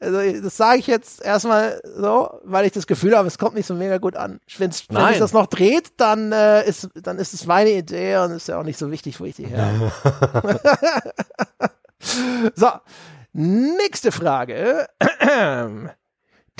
Also, 0.03 0.41
das 0.41 0.57
sage 0.57 0.79
ich 0.79 0.87
jetzt 0.87 1.23
erstmal 1.23 1.79
so, 1.83 2.39
weil 2.43 2.65
ich 2.65 2.71
das 2.71 2.87
Gefühl 2.87 3.15
habe, 3.15 3.27
es 3.27 3.37
kommt 3.37 3.53
nicht 3.53 3.67
so 3.67 3.75
mega 3.75 3.99
gut 3.99 4.15
an. 4.15 4.39
Wenn 4.57 4.71
sich 4.71 4.87
das 4.87 5.31
noch 5.31 5.45
dreht, 5.45 5.91
dann, 5.97 6.31
äh, 6.31 6.67
ist, 6.67 6.89
dann 6.95 7.19
ist 7.19 7.35
es 7.35 7.45
meine 7.45 7.69
Idee 7.69 8.17
und 8.17 8.31
ist 8.31 8.47
ja 8.47 8.59
auch 8.59 8.63
nicht 8.63 8.79
so 8.79 8.89
wichtig, 8.89 9.19
wo 9.19 9.25
ich 9.25 9.35
die 9.35 9.45
her 9.45 9.91
so, 12.55 12.67
nächste 13.33 14.11
Frage. 14.11 14.87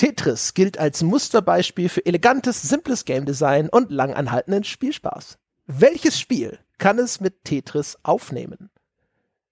Tetris 0.01 0.55
gilt 0.55 0.79
als 0.79 1.03
Musterbeispiel 1.03 1.87
für 1.87 2.03
elegantes, 2.07 2.63
simples 2.63 3.05
Game 3.05 3.23
Design 3.23 3.69
und 3.69 3.91
langanhaltenden 3.91 4.63
Spielspaß. 4.63 5.37
Welches 5.67 6.19
Spiel 6.19 6.57
kann 6.79 6.97
es 6.97 7.19
mit 7.19 7.43
Tetris 7.43 7.99
aufnehmen? 8.01 8.71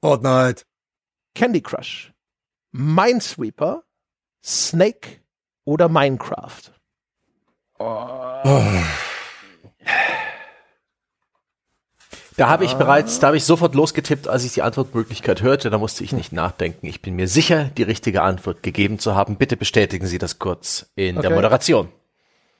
Fortnite. 0.01 0.63
Candy 1.35 1.61
Crush, 1.61 2.11
Minesweeper, 2.71 3.83
Snake 4.43 5.19
oder 5.65 5.87
Minecraft? 5.87 6.71
Da 12.39 12.47
habe 12.47 12.63
ich 12.63 12.75
bereits, 12.75 13.19
da 13.19 13.27
habe 13.27 13.35
ich 13.35 13.43
sofort 13.43 13.75
losgetippt, 13.75 14.29
als 14.29 14.45
ich 14.45 14.53
die 14.53 14.61
Antwortmöglichkeit 14.61 15.41
hörte. 15.41 15.69
Da 15.69 15.77
musste 15.77 16.05
ich 16.05 16.13
nicht 16.13 16.31
nachdenken. 16.31 16.87
Ich 16.87 17.01
bin 17.01 17.17
mir 17.17 17.27
sicher, 17.27 17.65
die 17.65 17.83
richtige 17.83 18.21
Antwort 18.21 18.63
gegeben 18.63 18.97
zu 18.97 19.13
haben. 19.13 19.35
Bitte 19.35 19.57
bestätigen 19.57 20.07
Sie 20.07 20.19
das 20.19 20.39
kurz 20.39 20.89
in 20.95 21.15
der 21.15 21.25
Okay. 21.25 21.35
Moderation. 21.35 21.89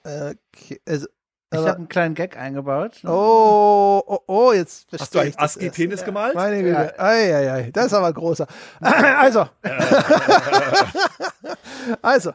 Okay, 0.04 0.82
also 0.86 1.08
Ich 1.52 1.58
habe 1.58 1.78
einen 1.78 1.90
kleinen 1.90 2.14
Gag 2.14 2.38
eingebaut. 2.38 3.02
Oh, 3.06 4.04
oh, 4.06 4.20
oh, 4.28 4.54
jetzt 4.54 4.86
Hast 4.92 4.92
du 4.92 4.98
verstehe 4.98 5.22
einen 5.22 5.36
ASCII-Penis 5.36 6.06
gemalt? 6.06 6.36
Meine 6.36 6.62
Güte. 6.62 7.00
Ei, 7.00 7.36
ei, 7.36 7.52
ei. 7.52 7.72
Das 7.72 7.88
ist 7.88 7.94
aber 7.94 8.14
großer. 8.14 8.46
Also. 8.82 9.50
also. 12.04 12.34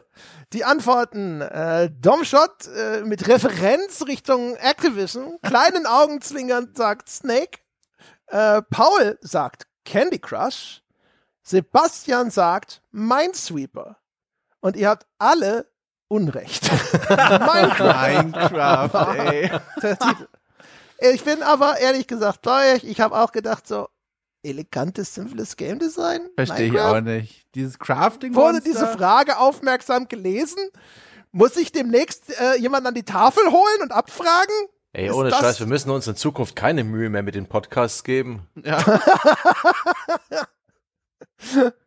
Die 0.51 0.65
Antworten. 0.65 1.39
Äh, 1.39 1.91
Domshot 1.91 2.67
äh, 2.67 3.03
mit 3.03 3.25
Referenz 3.29 4.05
Richtung 4.05 4.57
Activision. 4.57 5.39
Kleinen 5.41 5.85
Augenzwinkern 5.85 6.71
sagt 6.73 7.07
Snake. 7.07 7.59
Äh, 8.27 8.63
Paul 8.63 9.17
sagt 9.21 9.65
Candy 9.85 10.19
Crush. 10.19 10.81
Sebastian 11.41 12.31
sagt 12.31 12.81
Minesweeper. 12.91 13.95
Und 14.59 14.75
ihr 14.75 14.89
habt 14.89 15.07
alle 15.19 15.67
Unrecht. 16.07 16.69
Minecraft. 17.09 18.23
Minecraft, 18.23 19.17
ey. 19.17 19.51
Ich 21.13 21.23
bin 21.23 21.41
aber 21.43 21.77
ehrlich 21.79 22.07
gesagt 22.07 22.41
bei 22.43 22.75
euch. 22.75 22.83
Ich 22.83 23.01
habe 23.01 23.17
auch 23.17 23.31
gedacht, 23.31 23.67
so 23.67 23.89
elegantes, 24.43 25.15
simples 25.15 25.57
Game 25.57 25.79
Design. 25.79 26.21
Verstehe 26.35 26.67
ich 26.67 26.79
auch 26.79 27.01
nicht. 27.01 27.47
Dieses 27.55 27.79
Crafting 27.79 28.35
Wurde 28.35 28.61
diese 28.61 28.87
Frage 28.87 29.37
aufmerksam 29.39 30.07
gelesen? 30.07 30.59
Muss 31.31 31.57
ich 31.57 31.71
demnächst 31.71 32.39
äh, 32.39 32.55
jemanden 32.59 32.87
an 32.87 32.93
die 32.93 33.03
Tafel 33.03 33.43
holen 33.51 33.81
und 33.81 33.91
abfragen? 33.91 34.53
Ey, 34.93 35.11
ohne 35.11 35.29
das- 35.29 35.39
Scheiß, 35.39 35.59
wir 35.59 35.67
müssen 35.67 35.89
uns 35.89 36.07
in 36.07 36.15
Zukunft 36.15 36.55
keine 36.55 36.83
Mühe 36.85 37.09
mehr 37.09 37.23
mit 37.23 37.35
den 37.35 37.47
Podcasts 37.47 38.03
geben. 38.03 38.47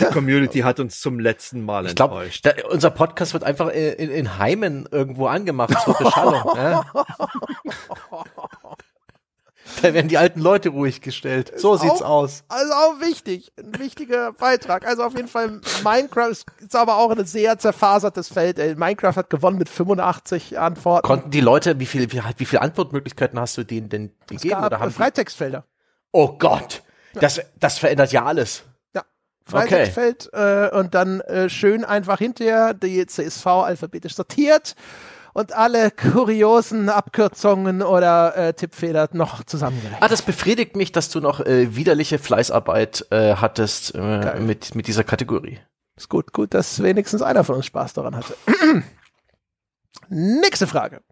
Die 0.00 0.04
Community 0.06 0.60
hat 0.60 0.80
uns 0.80 1.00
zum 1.00 1.18
letzten 1.20 1.64
Mal 1.64 1.86
Ich 1.86 1.94
glaube, 1.94 2.14
enttäuscht. 2.24 2.46
unser 2.70 2.90
Podcast 2.90 3.32
wird 3.32 3.44
einfach 3.44 3.68
in, 3.68 4.10
in, 4.10 4.38
Heimen 4.38 4.88
irgendwo 4.90 5.26
angemacht 5.26 5.76
zur 5.84 5.94
Beschallung. 5.94 6.42
ne? 6.56 6.82
Da 9.82 9.92
werden 9.92 10.06
die 10.08 10.16
alten 10.16 10.40
Leute 10.40 10.68
ruhig 10.68 11.00
gestellt. 11.00 11.52
So 11.56 11.76
sieht's 11.76 12.00
auch- 12.00 12.08
aus. 12.22 12.44
Also 12.48 12.72
auch 12.72 13.00
wichtig, 13.00 13.52
ein 13.58 13.76
wichtiger 13.80 14.32
Beitrag. 14.32 14.86
Also 14.86 15.02
auf 15.02 15.14
jeden 15.16 15.26
Fall 15.28 15.60
Minecraft 15.82 16.30
ist 16.30 16.46
ist 16.60 16.76
aber 16.76 16.96
auch 16.98 17.10
ein 17.10 17.24
sehr 17.26 17.58
zerfasertes 17.58 18.28
Feld. 18.28 18.58
Ey. 18.60 18.76
Minecraft 18.76 19.16
hat 19.16 19.28
gewonnen 19.28 19.58
mit 19.58 19.68
85 19.68 20.58
Antworten. 20.58 21.04
Konnten 21.06 21.30
die 21.30 21.40
Leute, 21.40 21.78
wie 21.80 21.86
viele 21.86 22.10
wie, 22.12 22.22
wie 22.36 22.44
viele 22.44 22.62
Antwortmöglichkeiten 22.62 23.38
hast 23.40 23.58
du 23.58 23.64
denen 23.64 23.88
denn 23.88 24.12
es 24.30 24.40
gegeben? 24.40 24.50
gab 24.60 24.66
Oder 24.66 24.78
haben 24.78 24.86
äh, 24.86 24.92
die, 24.92 24.94
Freitextfelder. 24.96 25.64
oh 26.12 26.36
Gott, 26.38 26.82
das, 27.14 27.40
das 27.58 27.78
verändert 27.78 28.12
ja 28.12 28.24
alles. 28.24 28.62
Ja. 29.46 29.60
Freitextfeld 29.60 30.30
äh, 30.32 30.70
und 30.70 30.94
dann 30.94 31.20
äh, 31.20 31.48
schön 31.48 31.84
einfach 31.84 32.18
hinterher 32.18 32.74
die 32.74 33.06
CSV 33.06 33.46
alphabetisch 33.46 34.14
sortiert 34.14 34.74
und 35.36 35.52
alle 35.52 35.90
kuriosen 35.90 36.88
Abkürzungen 36.88 37.82
oder 37.82 38.36
äh, 38.36 38.54
Tippfehler 38.54 39.08
noch 39.12 39.44
zusammengerechnet. 39.44 40.02
Ah, 40.02 40.08
das 40.08 40.22
befriedigt 40.22 40.76
mich, 40.76 40.92
dass 40.92 41.10
du 41.10 41.20
noch 41.20 41.40
äh, 41.40 41.76
widerliche 41.76 42.18
Fleißarbeit 42.18 43.06
äh, 43.10 43.34
hattest 43.36 43.94
äh, 43.94 44.40
mit, 44.40 44.74
mit 44.74 44.86
dieser 44.86 45.04
Kategorie. 45.04 45.60
Ist 45.96 46.08
gut, 46.08 46.32
gut, 46.32 46.54
dass 46.54 46.82
wenigstens 46.82 47.22
einer 47.22 47.44
von 47.44 47.56
uns 47.56 47.66
Spaß 47.66 47.92
daran 47.92 48.16
hatte. 48.16 48.34
Nächste 50.08 50.66
Frage. 50.66 51.02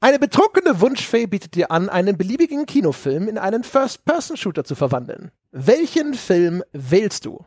Eine 0.00 0.20
betrunkene 0.20 0.80
Wunschfee 0.80 1.26
bietet 1.26 1.56
dir 1.56 1.72
an, 1.72 1.88
einen 1.88 2.16
beliebigen 2.16 2.66
Kinofilm 2.66 3.28
in 3.28 3.36
einen 3.36 3.64
First-Person-Shooter 3.64 4.62
zu 4.62 4.76
verwandeln. 4.76 5.32
Welchen 5.50 6.14
Film 6.14 6.62
wählst 6.72 7.24
du? 7.24 7.44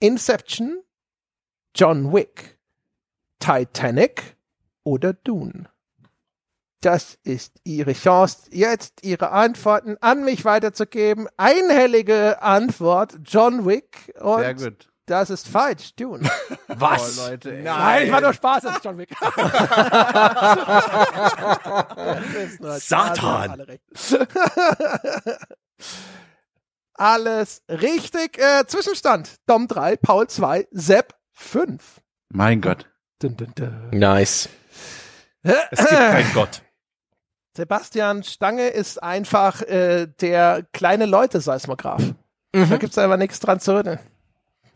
Inception, 0.00 0.82
John 1.74 2.14
Wick, 2.14 2.58
Titanic 3.40 4.36
oder 4.84 5.12
Dune? 5.12 5.68
Das 6.80 7.18
ist 7.24 7.60
Ihre 7.64 7.92
Chance, 7.92 8.48
jetzt 8.52 9.04
Ihre 9.04 9.32
Antworten 9.32 9.96
an 10.00 10.24
mich 10.24 10.46
weiterzugeben. 10.46 11.28
Einhellige 11.36 12.40
Antwort, 12.40 13.18
John 13.24 13.66
Wick. 13.66 14.14
Und 14.20 14.40
Sehr 14.40 14.54
gut. 14.54 14.88
Das 15.06 15.30
ist 15.30 15.48
falsch, 15.48 15.94
Dune. 15.94 16.28
Was? 16.68 17.18
Oh, 17.18 17.30
Leute, 17.30 17.56
ey. 17.56 17.62
Nein, 17.62 18.06
ich 18.06 18.12
war 18.12 18.20
nur 18.20 18.32
Spaß, 18.32 18.64
das 18.64 18.76
ist 18.76 18.84
John 18.84 18.98
Wick. 18.98 19.10
Satan. 22.80 23.78
Alles 26.94 27.62
richtig. 27.68 28.38
Äh, 28.38 28.66
Zwischenstand. 28.66 29.36
Dom 29.46 29.68
3, 29.68 29.96
Paul 29.96 30.26
2, 30.28 30.66
Sepp 30.72 31.14
5. 31.32 32.00
Mein 32.30 32.60
Gott. 32.60 32.86
Dun, 33.20 33.36
dun, 33.36 33.52
dun. 33.54 33.90
Nice. 33.92 34.48
Es 35.42 35.78
gibt 35.78 35.90
keinen 35.90 36.34
Gott. 36.34 36.62
Sebastian 37.56 38.22
Stange 38.24 38.68
ist 38.68 39.02
einfach 39.02 39.62
äh, 39.62 40.06
der 40.20 40.66
kleine 40.72 41.06
Leute-Seismograph. 41.06 42.02
Da 42.52 42.76
gibt's 42.78 42.98
aber 42.98 43.16
nichts 43.16 43.40
dran 43.40 43.60
zu 43.60 43.76
rütteln. 43.76 43.98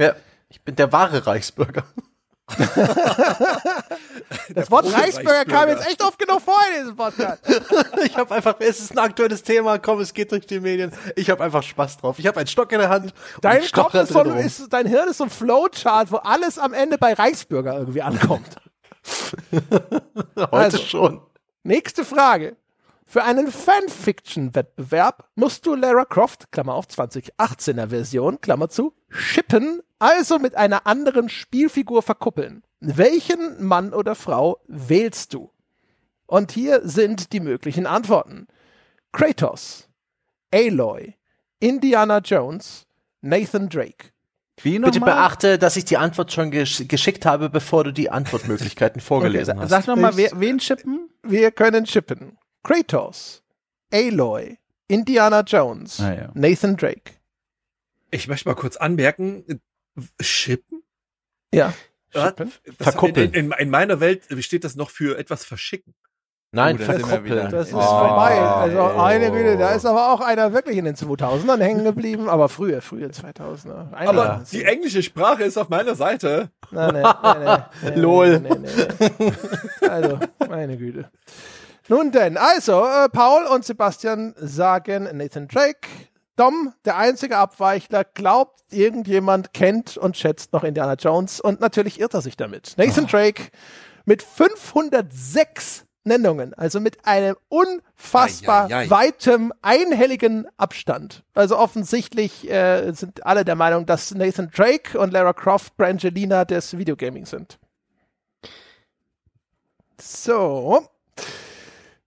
Ja, 0.01 0.15
ich 0.49 0.63
bin 0.63 0.75
der 0.77 0.91
wahre 0.93 1.27
Reichsbürger. 1.27 1.85
Das 4.55 4.71
Wort 4.71 4.87
Ohne 4.87 4.95
Reichsbürger 4.95 5.45
kam 5.45 5.69
Reichsbürger. 5.69 5.81
jetzt 5.81 5.89
echt 5.89 6.03
oft 6.03 6.19
genug 6.19 6.41
vor 6.41 6.59
in 6.73 6.81
diesem 6.81 6.97
Podcast. 6.97 7.43
Ich 8.05 8.17
habe 8.17 8.35
einfach, 8.35 8.57
es 8.59 8.81
ist 8.81 8.93
ein 8.93 8.99
aktuelles 8.99 9.43
Thema, 9.43 9.79
komm, 9.79 10.01
es 10.01 10.13
geht 10.13 10.33
durch 10.33 10.47
die 10.47 10.59
Medien. 10.59 10.93
Ich 11.15 11.31
habe 11.31 11.45
einfach 11.45 11.63
Spaß 11.63 11.99
drauf. 11.99 12.19
Ich 12.19 12.27
habe 12.27 12.39
einen 12.39 12.49
Stock 12.49 12.73
in 12.73 12.79
der 12.79 12.89
Hand. 12.89 13.15
Dein 13.41 13.63
Kopf 13.71 13.95
ist 13.95 14.13
so, 14.13 14.23
ist, 14.23 14.73
dein 14.73 14.87
Hirn 14.87 15.09
ist 15.09 15.19
so 15.19 15.25
ein 15.25 15.31
Flowchart, 15.31 16.11
wo 16.11 16.17
alles 16.17 16.59
am 16.59 16.73
Ende 16.73 16.99
bei 16.99 17.13
Reichsbürger 17.13 17.79
irgendwie 17.79 18.03
ankommt. 18.03 18.57
heute 20.37 20.51
also. 20.53 20.79
schon. 20.79 21.21
Nächste 21.63 22.05
Frage. 22.05 22.57
Für 23.07 23.25
einen 23.25 23.51
Fanfiction-Wettbewerb 23.51 25.29
musst 25.35 25.67
du 25.67 25.75
Lara 25.75 26.05
Croft, 26.05 26.53
Klammer 26.53 26.75
auf 26.75 26.87
2018er 26.87 27.89
Version, 27.89 28.41
Klammer 28.41 28.69
zu, 28.69 28.95
shippen, 29.09 29.83
also 30.01 30.39
mit 30.41 30.57
einer 30.57 30.87
anderen 30.87 31.29
Spielfigur 31.29 32.03
verkuppeln. 32.03 32.65
Welchen 32.81 33.63
Mann 33.65 33.93
oder 33.93 34.15
Frau 34.17 34.59
wählst 34.67 35.35
du? 35.35 35.51
Und 36.27 36.51
hier 36.53 36.81
sind 36.83 37.33
die 37.33 37.41
möglichen 37.41 37.87
Antworten. 37.87 38.47
Kratos, 39.13 39.89
Aloy, 40.53 41.15
Indiana 41.61 42.19
Jones, 42.19 42.87
Nathan 43.21 43.69
Drake. 43.69 44.11
Wie 44.63 44.79
Bitte 44.79 45.01
beachte, 45.01 45.59
dass 45.59 45.77
ich 45.77 45.85
die 45.87 45.97
Antwort 45.97 46.33
schon 46.33 46.51
gesch 46.51 46.87
geschickt 46.87 47.25
habe, 47.25 47.49
bevor 47.51 47.85
du 47.85 47.93
die 47.93 48.11
Antwortmöglichkeiten 48.11 49.01
vorgelesen 49.03 49.59
hast. 49.59 49.71
Sag 49.71 49.87
nochmal, 49.87 50.17
wen 50.17 50.59
chippen? 50.59 51.09
Wir 51.23 51.51
können 51.51 51.87
shippen. 51.87 52.39
Kratos, 52.63 53.43
Aloy, 53.93 54.59
Indiana 54.87 55.41
Jones, 55.41 55.99
Ah, 56.01 56.13
ja. 56.15 56.31
Nathan 56.35 56.77
Drake. 56.77 57.13
Ich 58.11 58.29
möchte 58.29 58.49
mal 58.49 58.55
kurz 58.55 58.77
anmerken, 58.77 59.61
Schippen? 60.21 60.83
Ja. 61.55 61.73
Was? 62.13 62.35
Verkuppeln. 62.79 63.33
In, 63.33 63.53
in, 63.53 63.59
in 63.59 63.71
meiner 63.71 64.01
Welt 64.01 64.25
steht 64.41 64.65
das 64.65 64.75
noch 64.77 64.91
für 64.91 65.19
etwas 65.19 65.45
verschicken. 65.45 65.95
Nein, 66.53 66.79
Oh, 66.81 66.85
verkuppeln. 66.85 67.49
Das 67.49 67.69
ist 67.69 67.75
Oh. 67.75 67.79
vorbei. 67.81 68.41
Also 68.41 68.79
Oh. 68.81 69.01
eine 69.01 69.31
Güte, 69.31 69.57
da 69.57 69.71
ist 69.73 69.87
aber 69.87 70.13
auch 70.13 70.21
einer 70.21 70.53
wirklich 70.53 70.77
in 70.79 70.85
den 70.85 70.97
2000ern 70.97 71.61
hängen 71.61 71.85
geblieben, 71.85 72.29
aber 72.29 72.49
früher, 72.49 72.83
früher 72.83 73.07
2000er. 73.13 73.93
Einer 73.93 74.09
Aber 74.11 74.41
es. 74.43 74.51
die 74.51 74.65
englische 74.65 75.05
Sprache 75.05 75.45
ist 75.45 75.57
auf 75.57 75.69
meiner 75.69 75.95
Seite. 75.95 76.51
Nein, 76.73 76.95
nein, 76.95 77.15
nein, 77.23 77.65
nein, 77.83 77.95
Lol. 78.01 78.41
nein, 78.41 78.63
nein. 78.67 79.37
Also, 79.89 80.19
meine 80.49 80.77
Güte. 80.77 81.09
Nun 81.87 82.11
denn, 82.11 82.37
also, 82.37 82.85
äh, 82.85 83.09
Paul 83.09 83.45
und 83.47 83.65
Sebastian 83.65 84.35
sagen 84.37 85.09
Nathan 85.17 85.47
Drake. 85.47 85.87
Dom, 86.37 86.73
der 86.85 86.97
einzige 86.97 87.37
Abweichler, 87.37 88.05
glaubt, 88.05 88.61
irgendjemand 88.71 89.53
kennt 89.53 89.97
und 89.97 90.17
schätzt 90.17 90.53
noch 90.53 90.65
Indiana 90.65 90.95
Jones 90.95 91.41
und 91.41 91.61
natürlich 91.61 92.01
irrt 92.01 92.15
er 92.15 92.23
sich 92.23 92.37
damit. 92.37 92.75
Nathan 92.77 93.07
Drake 93.07 93.51
mit 94.05 94.23
506 94.23 95.85
Nennungen, 96.05 96.55
also 96.55 96.81
mit 96.81 97.05
einem 97.07 97.37
unfassbar 97.49 98.71
Ei, 98.71 98.75
ei, 98.75 98.85
ei. 98.85 98.91
weitem, 98.91 99.53
einhelligen 99.61 100.47
Abstand. 100.57 101.25
Also 101.35 101.59
offensichtlich 101.59 102.51
äh, 102.51 102.93
sind 102.93 103.27
alle 103.27 103.45
der 103.45 103.55
Meinung, 103.55 103.85
dass 103.85 104.15
Nathan 104.15 104.51
Drake 104.51 104.99
und 104.99 105.13
Lara 105.13 105.35
Croft 105.35 105.77
Brangelina 105.77 106.45
des 106.47 106.77
Videogaming 106.77 107.27
sind. 107.27 107.59
So. 110.01 110.89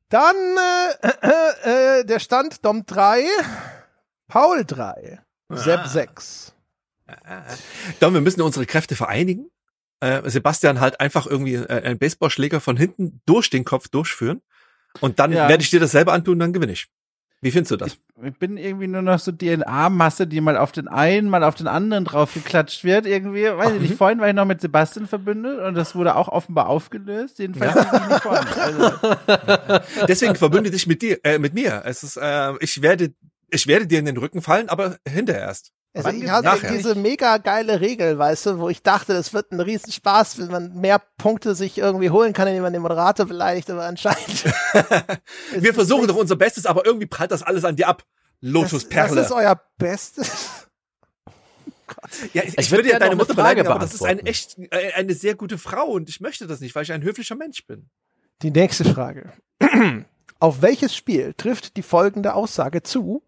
Dann 0.09 0.35
äh, 1.01 1.99
äh, 1.99 2.05
der 2.05 2.19
Stand 2.19 2.65
Dom 2.65 2.85
3, 2.85 3.23
Paul 4.33 4.65
3, 4.65 5.19
Sepp 5.49 5.85
6. 5.85 6.55
Dann, 7.99 8.15
wir 8.15 8.21
müssen 8.21 8.41
unsere 8.41 8.65
Kräfte 8.65 8.95
vereinigen. 8.95 9.51
Äh, 9.99 10.27
Sebastian 10.27 10.79
halt 10.79 10.99
einfach 10.99 11.27
irgendwie 11.27 11.53
äh, 11.53 11.83
einen 11.83 11.99
Baseballschläger 11.99 12.59
von 12.59 12.75
hinten 12.75 13.21
durch 13.27 13.51
den 13.51 13.63
Kopf 13.63 13.89
durchführen. 13.89 14.41
Und 15.01 15.19
dann 15.19 15.31
Ja. 15.31 15.47
werde 15.49 15.61
ich 15.61 15.69
dir 15.69 15.79
das 15.79 15.91
selber 15.91 16.13
antun, 16.13 16.39
dann 16.39 16.51
gewinne 16.51 16.71
ich. 16.71 16.87
Wie 17.41 17.51
findest 17.51 17.71
du 17.73 17.75
das? 17.75 17.99
Ich 18.23 18.39
bin 18.39 18.57
irgendwie 18.57 18.87
nur 18.87 19.03
noch 19.03 19.19
so 19.19 19.31
DNA-Masse, 19.31 20.25
die 20.25 20.41
mal 20.41 20.57
auf 20.57 20.71
den 20.71 20.87
einen, 20.87 21.29
mal 21.29 21.43
auf 21.43 21.53
den 21.53 21.67
anderen 21.67 22.03
draufgeklatscht 22.03 22.83
wird. 22.83 23.05
Irgendwie, 23.05 23.43
weiß 23.43 23.73
ich 23.73 23.81
nicht, 23.81 23.95
vorhin 23.97 24.19
war 24.19 24.29
ich 24.29 24.33
noch 24.33 24.45
mit 24.45 24.61
Sebastian 24.61 25.05
verbündet 25.05 25.59
und 25.59 25.75
das 25.75 25.93
wurde 25.93 26.15
auch 26.15 26.29
offenbar 26.29 26.69
aufgelöst. 26.69 27.37
Jedenfalls 27.37 27.75
ja. 27.75 28.07
nicht 28.07 28.23
vorhin. 28.23 28.47
Also, 28.57 30.05
Deswegen 30.07 30.35
verbünde 30.35 30.71
dich 30.71 30.87
mit 30.87 31.03
dir, 31.03 31.19
äh, 31.23 31.37
mit 31.37 31.53
mir. 31.53 31.83
Es 31.85 32.01
ist, 32.01 32.17
äh, 32.17 32.53
ich 32.61 32.81
werde, 32.81 33.13
ich 33.49 33.67
werde 33.67 33.87
dir 33.87 33.99
in 33.99 34.05
den 34.05 34.17
Rücken 34.17 34.41
fallen, 34.41 34.69
aber 34.69 34.97
hinterher 35.07 35.43
erst. 35.43 35.71
Also 35.95 36.09
ich 36.09 36.27
hatte 36.27 36.45
nachher? 36.45 36.71
diese 36.71 36.95
mega 36.95 37.37
geile 37.37 37.79
Regel, 37.79 38.17
weißt 38.17 38.47
du, 38.47 38.59
wo 38.59 38.69
ich 38.69 38.81
dachte, 38.81 39.13
das 39.13 39.31
wird 39.31 39.51
ein 39.51 39.59
Riesenspaß, 39.59 40.39
wenn 40.39 40.47
man 40.47 40.73
mehr 40.73 40.99
Punkte 41.19 41.53
sich 41.53 41.77
irgendwie 41.77 42.09
holen 42.09 42.33
kann, 42.33 42.47
indem 42.47 42.63
man 42.63 42.73
den 42.73 42.81
Moderator 42.81 43.27
beleidigt, 43.27 43.69
aber 43.69 43.85
anscheinend. 43.85 44.45
Wir 45.55 45.73
versuchen 45.73 46.07
doch 46.07 46.15
unser 46.15 46.35
Bestes, 46.35 46.65
aber 46.65 46.85
irgendwie 46.85 47.05
prallt 47.05 47.31
das 47.31 47.43
alles 47.43 47.63
an 47.63 47.75
dir 47.75 47.87
ab. 47.87 48.03
Lotus 48.41 48.71
das, 48.71 48.89
Perle. 48.89 49.15
das 49.15 49.27
ist 49.27 49.31
euer 49.31 49.61
Bestes. 49.77 50.31
ja, 52.33 52.41
ich, 52.41 52.49
Ich 52.49 52.57
ich 52.57 52.71
würd 52.71 52.79
würde 52.79 52.89
ja 52.89 52.99
deine 52.99 53.15
Mutter 53.15 53.35
beleidigen, 53.35 53.67
aber 53.67 53.79
das 53.79 53.93
ist 53.93 54.03
eine 54.03 54.23
echt, 54.23 54.57
äh, 54.71 54.93
eine 54.93 55.13
sehr 55.13 55.35
gute 55.35 55.59
Frau 55.59 55.85
und 55.85 56.09
ich 56.09 56.19
möchte 56.19 56.47
das 56.47 56.59
nicht, 56.59 56.73
weil 56.73 56.83
ich 56.83 56.91
ein 56.91 57.03
höflicher 57.03 57.35
Mensch 57.35 57.67
bin. 57.67 57.89
Die 58.41 58.51
nächste 58.51 58.83
Frage. 58.83 59.31
Auf 60.39 60.63
welches 60.63 60.95
Spiel 60.95 61.35
trifft 61.37 61.77
die 61.77 61.83
folgende 61.83 62.33
Aussage 62.33 62.81
zu? 62.81 63.21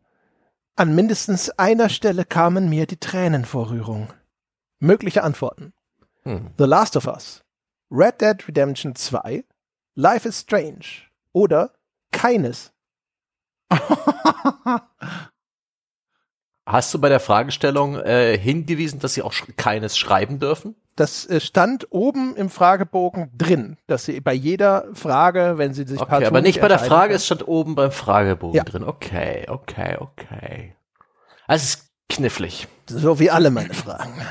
An 0.77 0.93
mindestens 0.93 1.49
einer 1.51 1.87
Stelle 1.87 2.25
kamen 2.25 2.67
mir 2.67 2.85
die 2.85 2.99
Tränen 2.99 3.45
vor 3.45 3.69
Rührung. 3.69 4.11
Mögliche 4.79 5.23
Antworten. 5.23 5.71
Hm. 6.23 6.51
The 6.57 6.65
Last 6.65 6.97
of 6.97 7.07
Us, 7.07 7.45
Red 7.89 8.19
Dead 8.19 8.45
Redemption 8.45 8.93
2, 8.93 9.45
Life 9.95 10.27
is 10.27 10.41
Strange 10.41 10.85
oder 11.31 11.73
keines. 12.11 12.73
Hast 16.65 16.93
du 16.93 16.99
bei 16.99 17.07
der 17.07 17.21
Fragestellung 17.21 17.95
äh, 17.95 18.37
hingewiesen, 18.37 18.99
dass 18.99 19.13
sie 19.13 19.21
auch 19.21 19.31
sch 19.31 19.45
keines 19.55 19.97
schreiben 19.97 20.39
dürfen? 20.39 20.75
Das 20.97 21.25
äh, 21.25 21.41
stand 21.41 21.87
oben 21.91 22.35
im 22.37 22.49
Fragebogen 22.49 23.29
drin, 23.37 23.77
dass 23.87 24.05
sie 24.05 24.21
bei 24.21 24.33
jeder 24.33 24.87
Frage, 24.93 25.57
wenn 25.57 25.73
sie 25.73 25.85
sich 25.85 25.99
Okay, 25.99 26.25
aber 26.25 26.41
nicht 26.41 26.61
bei 26.61 26.69
der 26.69 26.79
Frage, 26.79 27.13
es 27.13 27.25
stand 27.25 27.47
oben 27.47 27.75
beim 27.75 27.91
Fragebogen 27.91 28.55
Ja. 28.55 28.63
drin. 28.63 28.83
Okay, 28.83 29.45
okay, 29.49 29.97
okay. 29.99 30.75
Also 31.47 31.63
es 31.63 31.69
ist 31.75 31.89
knifflig. 32.09 32.67
So 32.87 33.19
wie 33.19 33.29
alle 33.29 33.51
meine 33.51 33.73
Fragen. 33.73 34.21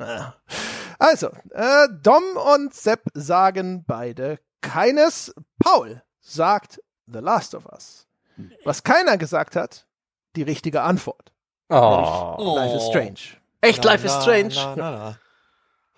Ja. 0.00 0.34
Also, 0.98 1.28
äh, 1.50 1.88
Dom 2.02 2.22
und 2.54 2.74
Sepp 2.74 3.02
sagen 3.14 3.84
beide 3.86 4.38
keines. 4.62 5.34
Paul 5.58 6.02
sagt 6.20 6.80
The 7.06 7.18
Last 7.20 7.54
of 7.54 7.66
Us. 7.66 8.06
Was 8.64 8.82
keiner 8.82 9.18
gesagt 9.18 9.56
hat, 9.56 9.86
die 10.36 10.42
richtige 10.42 10.82
Antwort. 10.82 11.32
Oh. 11.68 12.54
Life 12.56 12.76
is 12.76 12.86
Strange. 12.86 13.18
Echt, 13.60 13.84
Life 13.84 14.06
is 14.06 14.12
Strange. 14.12 14.54
Na, 14.54 14.76
na, 14.76 14.90
na. 14.90 15.18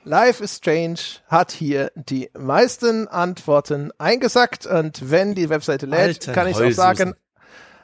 Life 0.03 0.43
is 0.43 0.57
Strange 0.57 0.99
hat 1.29 1.53
hier 1.53 1.93
die 1.95 2.31
meisten 2.39 3.07
Antworten 3.07 3.93
eingesackt 3.99 4.65
und 4.65 5.11
wenn 5.11 5.35
die 5.35 5.51
Webseite 5.51 5.85
lädt, 5.85 6.01
Alten 6.01 6.33
kann 6.33 6.49
ich 6.49 6.57
auch 6.57 6.71
sagen, 6.73 7.15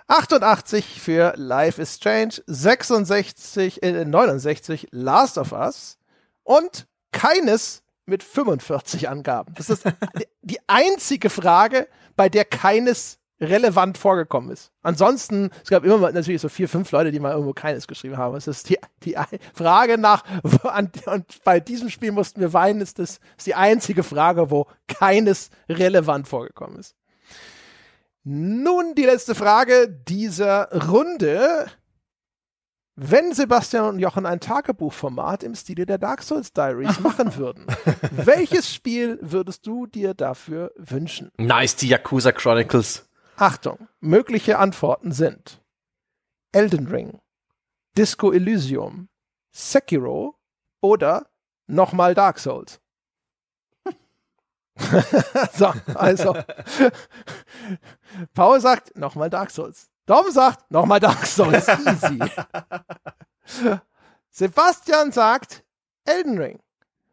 88 0.09 1.01
für 1.01 1.35
Life 1.37 1.81
is 1.81 1.95
Strange, 1.97 2.35
66, 2.47 3.83
äh, 3.83 4.05
69 4.05 4.89
Last 4.93 5.37
of 5.37 5.53
Us 5.53 5.99
und 6.43 6.87
keines 7.13 7.83
mit 8.07 8.23
45 8.23 9.09
Angaben. 9.11 9.53
Das 9.55 9.69
ist 9.69 9.83
die 10.43 10.61
einzige 10.69 11.29
Frage, 11.29 11.87
bei 12.17 12.31
der 12.31 12.47
keines 12.47 13.19
relevant 13.41 13.99
vorgekommen 13.99 14.51
ist. 14.51 14.73
Ansonsten, 14.83 15.51
es 15.63 15.71
gab 15.71 15.85
immer 15.85 15.99
mal 15.99 16.13
natürlich 16.13 16.41
so 16.41 16.49
vier, 16.49 16.69
fünf 16.69 16.91
Leute, 16.93 17.13
die 17.13 17.21
mal 17.21 17.33
irgendwo 17.33 17.53
keines 17.53 17.87
geschrieben 17.87 18.17
haben. 18.17 18.37
Es 18.37 18.47
ist 18.47 18.71
die, 18.71 18.79
die 19.05 19.17
Frage 19.55 19.99
nach, 19.99 20.25
an, 20.65 20.91
und 21.07 21.45
bei 21.45 21.61
diesem 21.61 21.91
Spiel 21.91 22.13
mussten 22.13 22.41
wir 22.41 22.53
weinen, 22.53 22.81
ist 22.81 22.99
das 22.99 23.21
ist 23.37 23.47
die 23.47 23.55
einzige 23.55 24.03
Frage, 24.03 24.51
wo 24.51 24.67
keines 24.89 25.51
relevant 25.69 26.29
vorgekommen 26.29 26.79
ist. 26.79 26.97
Nun 28.25 28.95
die 28.97 29.05
letzte 29.05 29.35
Frage 29.35 29.89
dieser 29.89 30.89
Runde. 30.89 31.67
Wenn 32.99 33.35
Sebastian 33.35 33.85
und 33.85 33.99
Jochen 33.99 34.25
ein 34.25 34.41
Tagebuchformat 34.41 35.43
im 35.43 35.55
Stile 35.55 35.85
der 35.85 35.99
Dark 35.99 36.23
Souls 36.23 36.55
Diaries 36.55 36.99
machen 36.99 37.37
würden, 37.37 37.67
welches 38.11 38.73
Spiel 38.73 39.19
würdest 39.21 39.67
du 39.67 39.87
dir 39.87 40.15
dafür 40.15 40.73
wünschen? 40.77 41.31
Nice, 41.37 41.77
die 41.77 41.89
Yakuza 41.89 42.33
Chronicles. 42.33 43.07
Achtung, 43.37 43.89
mögliche 44.01 44.59
Antworten 44.59 45.13
sind 45.13 45.63
Elden 46.53 46.87
Ring, 46.87 47.21
Disco 47.97 48.33
Elysium, 48.33 49.09
Sekiro 49.53 50.39
oder 50.81 51.29
nochmal 51.67 52.15
Dark 52.15 52.39
Souls. 52.39 52.81
so, 55.55 55.73
also. 55.95 56.37
Paul 58.35 58.61
sagt 58.61 58.97
nochmal 58.97 59.31
Dark 59.31 59.51
Souls. 59.51 59.89
Dom 60.07 60.31
sagt 60.31 60.71
nochmal 60.71 61.01
Dark 61.01 61.27
Souls. 61.27 61.67
Easy. 61.69 62.19
Sebastian 64.31 65.13
sagt 65.13 65.65
Elden 66.05 66.39
Ring. 66.39 66.61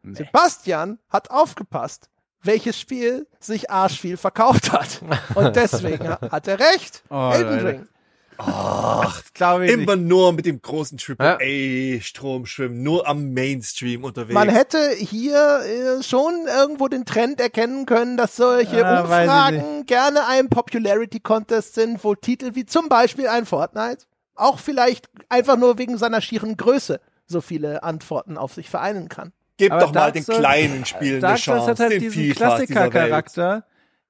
Sebastian 0.02 0.98
hat 1.08 1.30
aufgepasst, 1.30 2.10
welches 2.44 2.78
Spiel 2.78 3.26
sich 3.40 3.70
arschviel 3.70 4.16
verkauft 4.16 4.72
hat. 4.72 5.00
Und 5.34 5.56
deswegen 5.56 6.08
hat 6.30 6.48
er 6.48 6.58
recht. 6.58 7.02
Oh, 7.10 7.30
Elden. 7.34 7.66
Ring. 7.66 7.88
Ach, 8.36 9.22
glaube 9.32 9.66
ich 9.66 9.70
nicht. 9.76 9.82
Immer 9.84 9.96
nur 9.96 10.32
mit 10.32 10.44
dem 10.46 10.60
großen. 10.60 10.98
AAA-Strom 10.98 12.46
schwimmen, 12.46 12.82
nur 12.82 13.06
am 13.06 13.32
Mainstream 13.32 14.04
unterwegs. 14.04 14.34
Man 14.34 14.48
hätte 14.48 14.90
hier 14.90 15.60
äh, 15.60 16.02
schon 16.02 16.46
irgendwo 16.48 16.88
den 16.88 17.04
Trend 17.04 17.40
erkennen 17.40 17.86
können, 17.86 18.16
dass 18.16 18.36
solche 18.36 18.84
Ah, 18.84 19.02
Umfragen 19.02 19.86
gerne 19.86 20.26
ein 20.26 20.48
Popularity 20.48 21.20
Contest 21.20 21.74
sind, 21.74 22.02
wo 22.02 22.14
Titel 22.14 22.54
wie 22.54 22.66
zum 22.66 22.88
Beispiel 22.88 23.28
ein 23.28 23.46
Fortnite 23.46 24.06
auch 24.34 24.58
vielleicht 24.58 25.08
einfach 25.28 25.56
nur 25.56 25.78
wegen 25.78 25.96
seiner 25.96 26.20
schieren 26.20 26.56
Größe 26.56 27.00
so 27.26 27.40
viele 27.40 27.84
Antworten 27.84 28.36
auf 28.36 28.52
sich 28.52 28.68
vereinen 28.68 29.08
kann. 29.08 29.32
Gebt 29.56 29.72
Aber 29.72 29.80
doch 29.82 29.88
mal 29.92 30.00
Dark 30.00 30.14
den 30.14 30.22
Souls- 30.24 30.38
kleinen 30.38 30.84
Spielen 30.84 31.12
eine 31.12 31.20
Dark 31.20 31.38
Souls 31.38 31.44
Chance. 31.58 31.70
hat 31.70 31.80
halt 31.80 31.92
den 31.92 32.00
diesen 32.00 32.22
Vielfalt 32.22 32.68
dieser 32.68 32.80
Welt. 32.80 32.90
Klassiker-Charakter. 32.92 33.64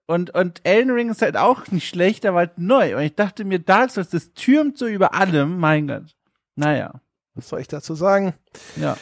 Und, 0.07 0.35
und 0.35 0.61
Elden 0.65 0.91
Ring 0.91 1.11
ist 1.11 1.23
halt 1.23 1.37
auch 1.37 1.67
nicht 1.71 1.89
schlecht, 1.89 2.27
aber 2.27 2.39
halt 2.39 2.59
neu. 2.59 2.97
Und 2.97 3.03
ich 3.03 3.15
dachte 3.15 3.45
mir, 3.45 3.59
Dark 3.59 3.91
Souls, 3.91 4.11
das 4.11 4.33
türmt 4.35 4.77
so 4.79 4.87
über 4.87 5.15
allem. 5.15 5.59
Mein 5.59 5.87
Gott. 5.89 6.15
Naja. 6.57 6.93
Was 7.35 7.49
soll 7.49 7.61
ich 7.61 7.69
dazu 7.69 7.95
sagen? 7.95 8.35
Ja. 8.77 8.97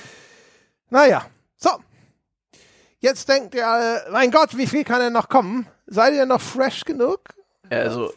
Naja, 0.90 1.26
so. 1.56 1.70
Jetzt 3.00 3.28
denkt 3.28 3.54
ihr 3.54 3.66
alle, 3.66 4.04
mein 4.12 4.30
Gott, 4.30 4.56
wie 4.56 4.66
viel 4.66 4.84
kann 4.84 5.00
denn 5.00 5.12
noch 5.12 5.28
kommen? 5.28 5.66
Seid 5.86 6.14
ihr 6.14 6.24
noch 6.26 6.40
fresh 6.40 6.84
genug? 6.84 7.20
Also, 7.68 8.12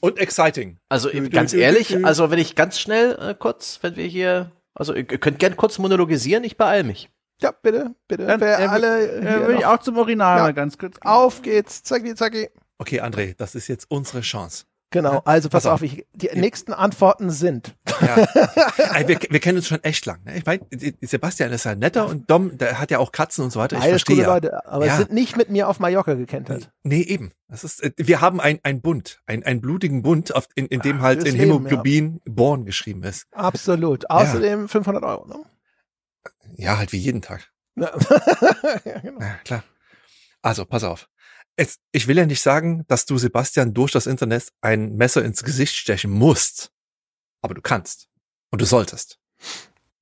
Und 0.00 0.18
exciting. 0.18 0.76
also 0.88 1.08
ganz 1.30 1.52
ehrlich, 1.54 2.04
also 2.04 2.30
wenn 2.30 2.38
ich 2.38 2.54
ganz 2.54 2.78
schnell 2.78 3.16
äh, 3.20 3.34
kurz, 3.38 3.78
wenn 3.82 3.96
wir 3.96 4.06
hier, 4.06 4.50
also 4.74 4.94
ihr 4.94 5.04
könnt 5.04 5.38
gern 5.38 5.56
kurz 5.56 5.78
monologisieren, 5.78 6.44
ich 6.44 6.56
beeil 6.56 6.84
mich. 6.84 7.08
Ja, 7.42 7.50
bitte, 7.50 7.94
bitte. 8.08 8.26
Dann, 8.26 8.40
Wer 8.40 8.58
äh, 8.58 8.66
alle 8.66 9.08
Äh, 9.20 9.20
hier 9.28 9.48
will 9.48 9.56
ich 9.58 9.66
auch 9.66 9.78
zum 9.78 9.98
Original 9.98 10.38
Ja. 10.38 10.50
ganz 10.52 10.78
kurz. 10.78 10.98
gehen. 10.98 11.10
auf 11.10 11.42
geht's, 11.42 11.82
zacki, 11.82 12.14
zacki. 12.14 12.48
Okay, 12.78 13.00
André, 13.00 13.34
das 13.36 13.54
ist 13.54 13.68
jetzt 13.68 13.90
unsere 13.90 14.20
Chance. 14.22 14.64
Genau, 14.90 15.20
also 15.24 15.48
pass 15.48 15.64
Pass 15.64 15.72
auf. 15.72 15.82
ich, 15.82 16.06
die 16.14 16.30
nächsten 16.34 16.72
Antworten 16.72 17.30
sind. 17.30 17.74
Ja. 18.00 18.16
Wir, 19.08 19.18
wir 19.28 19.40
kennen 19.40 19.58
uns 19.58 19.66
schon 19.66 19.82
echt 19.84 20.06
lang. 20.06 20.22
Ne? 20.24 20.38
Ich 20.38 20.46
meine, 20.46 20.60
Sebastian 21.02 21.50
ist 21.52 21.64
ja 21.64 21.74
netter 21.74 22.06
und 22.08 22.30
Dom, 22.30 22.56
der 22.56 22.78
hat 22.78 22.90
ja 22.90 22.98
auch 22.98 23.10
Katzen 23.12 23.44
und 23.44 23.50
so 23.50 23.58
weiter. 23.60 23.76
Ich 23.76 23.82
Beides 23.82 24.02
verstehe 24.02 24.16
coole 24.16 24.26
ja. 24.28 24.34
Leute, 24.34 24.66
aber 24.66 24.86
Ja. 24.86 24.96
sind 24.96 25.12
nicht 25.12 25.36
mit 25.36 25.50
mir 25.50 25.68
auf 25.68 25.80
Mallorca 25.80 26.14
gekentert. 26.14 26.70
Nee, 26.82 27.02
eben. 27.02 27.32
Das 27.48 27.64
ist, 27.64 27.82
äh, 27.82 27.92
wir 27.96 28.20
haben 28.20 28.40
ein, 28.40 28.58
ein 28.62 28.80
Bund, 28.80 29.20
ein, 29.26 29.42
einen 29.44 29.60
blutigen 29.60 30.02
Bund, 30.02 30.34
auf, 30.34 30.46
in, 30.54 30.66
in 30.66 30.80
dem 30.80 31.02
halt 31.02 31.18
in 31.24 31.32
Leben, 31.36 31.40
Hämoglobin 31.40 32.20
Born 32.24 32.64
geschrieben 32.64 33.02
ist. 33.02 33.26
Absolut. 33.32 34.08
Außerdem 34.08 34.68
500 34.68 35.02
Euro. 35.02 35.26
Ne? 35.26 35.34
Ja, 36.56 36.78
halt 36.78 36.92
wie 36.92 36.98
jeden 36.98 37.22
Tag. 37.22 37.50
Ja. 37.78 37.90
genau. 39.02 39.20
Ja, 39.20 39.34
klar. 39.44 39.64
Also, 40.42 40.64
pass 40.64 40.84
auf. 40.84 41.08
Es, 41.56 41.78
ich 41.92 42.06
will 42.06 42.16
ja 42.16 42.26
nicht 42.26 42.40
sagen, 42.42 42.84
dass 42.88 43.06
du 43.06 43.18
Sebastian 43.18 43.74
durch 43.74 43.92
das 43.92 44.06
Internet 44.06 44.48
ein 44.60 44.96
Messer 44.96 45.24
ins 45.24 45.42
Gesicht 45.42 45.74
stechen 45.76 46.10
musst. 46.10 46.70
Aber 47.42 47.54
du 47.54 47.60
kannst. 47.62 48.08
Und 48.50 48.60
du 48.62 48.66
solltest. 48.66 49.18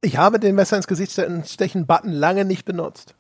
Ich 0.03 0.17
habe 0.19 0.39
den 0.39 0.55
Messer 0.55 0.77
ins 0.77 0.87
Gesicht 0.87 1.13
stechen 1.13 1.87
Button 1.87 2.11
lange 2.13 2.45
nicht 2.45 2.65
benutzt. 2.65 3.15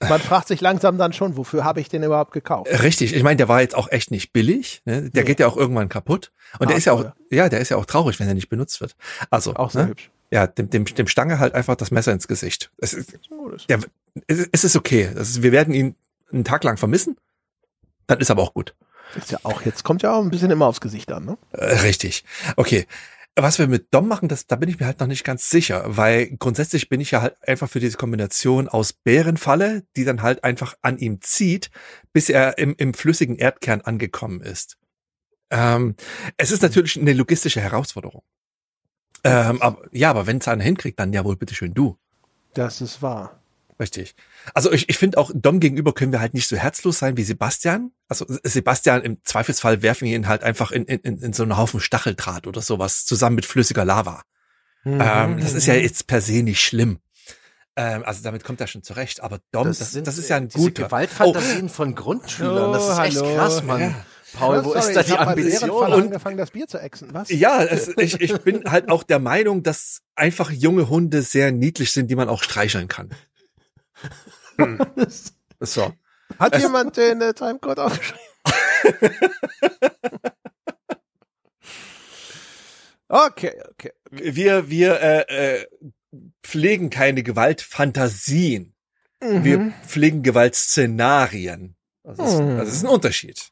Man 0.00 0.20
fragt 0.20 0.48
sich 0.48 0.60
langsam 0.60 0.98
dann 0.98 1.12
schon, 1.12 1.36
wofür 1.36 1.64
habe 1.64 1.80
ich 1.80 1.88
den 1.88 2.02
überhaupt 2.02 2.32
gekauft? 2.32 2.70
Richtig. 2.82 3.14
Ich 3.14 3.22
meine, 3.22 3.36
der 3.36 3.48
war 3.48 3.60
jetzt 3.60 3.74
auch 3.76 3.90
echt 3.90 4.10
nicht 4.10 4.32
billig. 4.32 4.82
Ne? 4.84 5.10
Der 5.10 5.22
Nee. 5.22 5.26
geht 5.26 5.40
ja 5.40 5.46
auch 5.46 5.56
irgendwann 5.56 5.88
kaputt. 5.88 6.32
Und 6.58 6.68
der 6.68 6.76
Ah, 6.76 6.78
ist 6.78 6.84
ja 6.86 6.92
auch, 6.94 7.12
ja, 7.30 7.48
der 7.48 7.60
ist 7.60 7.68
ja 7.68 7.76
auch 7.76 7.86
traurig, 7.86 8.18
wenn 8.20 8.28
er 8.28 8.34
nicht 8.34 8.48
benutzt 8.48 8.80
wird. 8.80 8.96
Also, 9.30 9.54
Auch 9.54 9.70
sehr 9.70 9.84
ne? 9.84 9.88
hübsch. 9.90 10.10
Ja, 10.34 10.48
dem, 10.48 10.68
dem, 10.68 10.84
dem 10.84 11.06
Stange 11.06 11.38
halt 11.38 11.54
einfach 11.54 11.76
das 11.76 11.92
Messer 11.92 12.10
ins 12.12 12.26
Gesicht. 12.26 12.72
Es 12.78 12.92
ist, 12.92 13.20
der, 13.68 13.78
es 14.26 14.64
ist 14.64 14.74
okay. 14.74 15.08
Das 15.14 15.30
ist, 15.30 15.42
wir 15.44 15.52
werden 15.52 15.72
ihn 15.72 15.94
einen 16.32 16.42
Tag 16.42 16.64
lang 16.64 16.76
vermissen. 16.76 17.16
Dann 18.08 18.18
ist 18.18 18.32
aber 18.32 18.42
auch 18.42 18.52
gut. 18.52 18.74
Ist 19.14 19.30
ja 19.30 19.38
auch, 19.44 19.62
jetzt 19.62 19.84
kommt 19.84 20.02
ja 20.02 20.12
auch 20.12 20.24
ein 20.24 20.30
bisschen 20.30 20.50
immer 20.50 20.66
aufs 20.66 20.80
Gesicht 20.80 21.12
an, 21.12 21.24
ne? 21.24 21.38
Äh, 21.52 21.76
richtig. 21.82 22.24
Okay. 22.56 22.88
Was 23.36 23.60
wir 23.60 23.68
mit 23.68 23.94
Dom 23.94 24.08
machen, 24.08 24.28
das, 24.28 24.48
da 24.48 24.56
bin 24.56 24.68
ich 24.68 24.80
mir 24.80 24.86
halt 24.86 24.98
noch 24.98 25.06
nicht 25.06 25.22
ganz 25.22 25.50
sicher, 25.50 25.84
weil 25.86 26.36
grundsätzlich 26.36 26.88
bin 26.88 27.00
ich 27.00 27.12
ja 27.12 27.22
halt 27.22 27.36
einfach 27.46 27.70
für 27.70 27.80
diese 27.80 27.96
Kombination 27.96 28.68
aus 28.68 28.92
Bärenfalle, 28.92 29.84
die 29.94 30.04
dann 30.04 30.22
halt 30.22 30.42
einfach 30.42 30.74
an 30.82 30.98
ihm 30.98 31.20
zieht, 31.20 31.70
bis 32.12 32.28
er 32.28 32.58
im, 32.58 32.74
im 32.76 32.92
flüssigen 32.92 33.36
Erdkern 33.36 33.82
angekommen 33.82 34.40
ist. 34.40 34.78
Ähm, 35.50 35.94
es 36.36 36.50
ist 36.50 36.62
natürlich 36.62 36.98
eine 36.98 37.12
logistische 37.12 37.60
Herausforderung. 37.60 38.22
Ähm, 39.24 39.60
aber, 39.62 39.82
ja, 39.92 40.10
aber 40.10 40.26
wenn 40.26 40.38
es 40.38 40.48
einer 40.48 40.62
hinkriegt, 40.62 41.00
dann 41.00 41.12
ja 41.12 41.24
wohl 41.24 41.36
bitteschön 41.36 41.74
du. 41.74 41.98
Das 42.52 42.80
ist 42.80 43.02
wahr. 43.02 43.40
Richtig. 43.80 44.14
Also 44.52 44.70
ich, 44.70 44.88
ich 44.88 44.98
finde 44.98 45.18
auch, 45.18 45.32
Dom 45.34 45.58
gegenüber 45.58 45.92
können 45.92 46.12
wir 46.12 46.20
halt 46.20 46.34
nicht 46.34 46.46
so 46.46 46.56
herzlos 46.56 46.98
sein 46.98 47.16
wie 47.16 47.24
Sebastian. 47.24 47.90
Also 48.08 48.24
Sebastian 48.44 49.02
im 49.02 49.18
Zweifelsfall 49.24 49.82
werfen 49.82 50.06
wir 50.06 50.14
ihn 50.14 50.28
halt 50.28 50.44
einfach 50.44 50.70
in, 50.70 50.84
in, 50.84 51.18
in 51.18 51.32
so 51.32 51.42
einen 51.42 51.56
Haufen 51.56 51.80
Stacheldraht 51.80 52.46
oder 52.46 52.60
sowas 52.60 53.04
zusammen 53.04 53.34
mit 53.34 53.46
flüssiger 53.46 53.84
Lava. 53.84 54.22
Mhm. 54.84 55.00
Ähm, 55.00 55.40
das 55.40 55.54
ist 55.54 55.66
ja 55.66 55.74
jetzt 55.74 56.06
per 56.06 56.20
se 56.20 56.42
nicht 56.42 56.60
schlimm. 56.60 56.98
Ähm, 57.76 58.04
also 58.04 58.22
damit 58.22 58.44
kommt 58.44 58.60
er 58.60 58.68
schon 58.68 58.84
zurecht. 58.84 59.20
Aber 59.22 59.40
Dom, 59.50 59.66
das, 59.66 59.78
das, 59.78 60.18
ist 60.18 60.28
ja 60.28 60.36
ein 60.36 60.48
diese 60.48 60.58
guter. 60.58 60.84
Gewaltfantasien 60.84 61.68
von 61.68 61.94
Grundschülern. 61.96 62.72
das 62.72 62.88
ist 62.88 62.98
echt 62.98 63.16
hallo. 63.16 63.34
krass, 63.34 63.62
Mann. 63.64 63.94
Paul, 64.34 64.64
wo 64.64 64.72
Sorry, 64.74 64.78
ist 64.80 64.94
da 64.96 65.00
ich 65.00 65.06
die 65.06 65.12
Ambition? 65.18 65.52
Ehrenvoller 65.70 65.96
Und- 65.96 66.02
angefangen, 66.04 66.36
das 66.36 66.50
Bier 66.50 66.66
zu 66.66 66.78
exen. 66.78 67.14
Was? 67.14 67.28
Ja, 67.30 67.62
es, 67.62 67.88
ich, 67.96 68.20
ich 68.20 68.36
bin 68.38 68.64
halt 68.70 68.88
auch 68.90 69.02
der 69.02 69.18
Meinung, 69.18 69.62
dass 69.62 70.00
einfach 70.14 70.50
junge 70.50 70.88
Hunde 70.88 71.22
sehr 71.22 71.52
niedlich 71.52 71.92
sind, 71.92 72.08
die 72.10 72.16
man 72.16 72.28
auch 72.28 72.42
streicheln 72.42 72.88
kann. 72.88 73.10
So. 75.60 75.92
Hat 76.38 76.58
jemand 76.58 76.96
den 76.96 77.20
äh, 77.22 77.32
Timecode 77.32 77.78
aufgeschrieben? 77.78 78.20
okay, 83.08 83.52
okay. 83.70 83.92
Wir, 84.10 84.68
wir 84.70 85.00
äh, 85.00 85.56
äh, 85.60 85.66
pflegen 86.42 86.90
keine 86.90 87.22
Gewaltfantasien. 87.22 88.74
Wir 89.20 89.58
Mhm. 89.58 89.74
pflegen 89.86 90.22
Gewaltszenarien. 90.22 91.76
Das 92.02 92.18
ist, 92.18 92.38
Mhm. 92.40 92.58
das 92.58 92.68
ist 92.68 92.84
ein 92.84 92.90
Unterschied. 92.90 93.50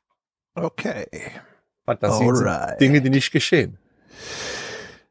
Okay. 0.54 1.06
Fantasien 1.84 2.28
Alright. 2.36 2.68
sind 2.70 2.80
Dinge, 2.80 3.00
die 3.02 3.10
nicht 3.10 3.30
geschehen. 3.32 3.78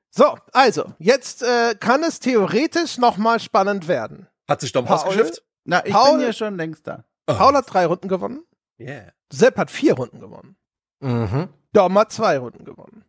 So, 0.10 0.38
also, 0.52 0.94
jetzt 1.00 1.42
äh, 1.44 1.76
kann 1.80 2.04
es 2.04 2.20
theoretisch 2.20 2.98
nochmal 2.98 3.40
spannend 3.40 3.88
werden. 3.88 4.28
Hat 4.48 4.62
sich 4.62 4.72
Dom 4.72 4.88
ausgeschifft? 4.88 5.44
Na, 5.64 5.86
ich 5.86 5.94
Paul- 5.94 6.18
bin 6.18 6.28
ja 6.28 6.34
schon 6.34 6.56
längst 6.58 6.86
da. 6.88 7.06
Oh. 7.28 7.34
Paul 7.34 7.56
hat 7.56 7.72
drei 7.74 7.86
Runden 7.86 8.08
gewonnen. 8.08 8.44
Yeah. 8.80 9.14
Sepp 9.32 9.58
hat 9.58 9.72
vier 9.72 9.94
Runden 9.94 10.20
gewonnen. 10.20 10.56
Mhm. 11.00 11.50
Dom 11.74 11.98
hat 11.98 12.12
zwei 12.12 12.38
Runden 12.38 12.66
gewonnen. 12.66 13.06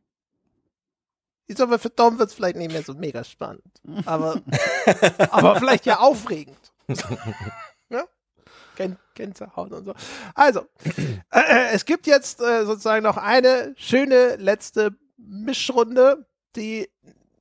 Ich 1.47 1.57
sag 1.59 1.69
mal, 1.69 1.79
für 1.79 1.91
Dom 1.91 2.19
wird 2.19 2.29
es 2.29 2.35
vielleicht 2.35 2.57
nicht 2.57 2.73
mehr 2.73 2.83
so 2.83 2.95
mega 2.95 3.25
spannend. 3.25 3.63
Aber, 4.07 4.41
aber 5.31 5.57
vielleicht 5.57 5.87
ja 5.87 5.99
aufregend. 5.99 6.73
Gänsehaut 9.15 9.73
und 9.73 9.85
so. 9.85 9.95
Also, 10.35 10.67
äh, 11.31 11.73
es 11.73 11.85
gibt 11.85 12.07
jetzt 12.07 12.41
äh, 12.41 12.65
sozusagen 12.65 13.03
noch 13.03 13.17
eine 13.17 13.75
schöne 13.77 14.37
letzte 14.37 14.97
Mischrunde, 15.17 16.27
die 16.57 16.91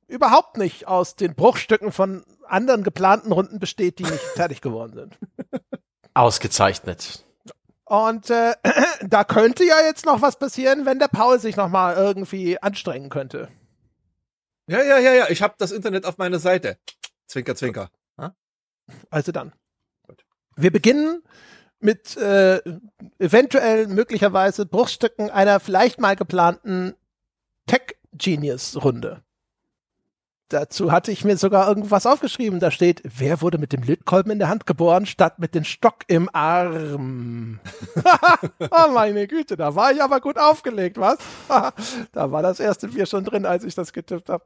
überhaupt 0.08 0.58
nicht 0.58 0.86
aus 0.86 1.16
den 1.16 1.34
Bruchstücken 1.34 1.92
von 1.92 2.24
anderen 2.46 2.82
geplanten 2.84 3.32
Runden 3.32 3.58
besteht, 3.58 3.98
die 3.98 4.04
nicht 4.04 4.20
fertig 4.34 4.60
geworden 4.60 4.92
sind. 4.94 5.18
Ausgezeichnet. 6.14 7.24
Und 7.84 8.30
äh, 8.30 8.54
da 9.02 9.24
könnte 9.24 9.64
ja 9.64 9.80
jetzt 9.80 10.06
noch 10.06 10.22
was 10.22 10.38
passieren, 10.38 10.86
wenn 10.86 10.98
der 10.98 11.08
Paul 11.08 11.38
sich 11.38 11.56
noch 11.56 11.68
mal 11.68 11.96
irgendwie 11.96 12.60
anstrengen 12.60 13.08
könnte. 13.08 13.48
Ja, 14.66 14.82
ja, 14.82 14.98
ja, 14.98 15.12
ja. 15.12 15.28
Ich 15.28 15.42
habe 15.42 15.54
das 15.58 15.72
Internet 15.72 16.06
auf 16.06 16.18
meiner 16.18 16.38
Seite. 16.38 16.78
Zwinker, 17.26 17.56
zwinker. 17.56 17.90
Also 19.10 19.32
dann. 19.32 19.52
Wir 20.56 20.70
beginnen 20.70 21.22
mit 21.80 22.16
äh, 22.16 22.60
eventuell 23.18 23.88
möglicherweise 23.88 24.66
Bruchstücken 24.66 25.30
einer 25.30 25.60
vielleicht 25.60 26.00
mal 26.00 26.16
geplanten 26.16 26.94
Tech-Genius-Runde. 27.66 29.22
Dazu 30.52 30.92
hatte 30.92 31.10
ich 31.10 31.24
mir 31.24 31.38
sogar 31.38 31.66
irgendwas 31.66 32.04
aufgeschrieben. 32.04 32.60
Da 32.60 32.70
steht, 32.70 33.00
wer 33.04 33.40
wurde 33.40 33.56
mit 33.56 33.72
dem 33.72 33.82
Lötkolben 33.82 34.32
in 34.32 34.38
der 34.38 34.50
Hand 34.50 34.66
geboren, 34.66 35.06
statt 35.06 35.38
mit 35.38 35.54
dem 35.54 35.64
Stock 35.64 36.04
im 36.08 36.28
Arm? 36.34 37.58
oh 38.70 38.90
meine 38.92 39.26
Güte, 39.26 39.56
da 39.56 39.74
war 39.74 39.92
ich 39.92 40.02
aber 40.02 40.20
gut 40.20 40.38
aufgelegt, 40.38 40.98
was? 40.98 41.18
da 42.12 42.30
war 42.30 42.42
das 42.42 42.60
erste 42.60 42.88
Bier 42.88 43.06
schon 43.06 43.24
drin, 43.24 43.46
als 43.46 43.64
ich 43.64 43.74
das 43.74 43.94
getippt 43.94 44.28
habe. 44.28 44.44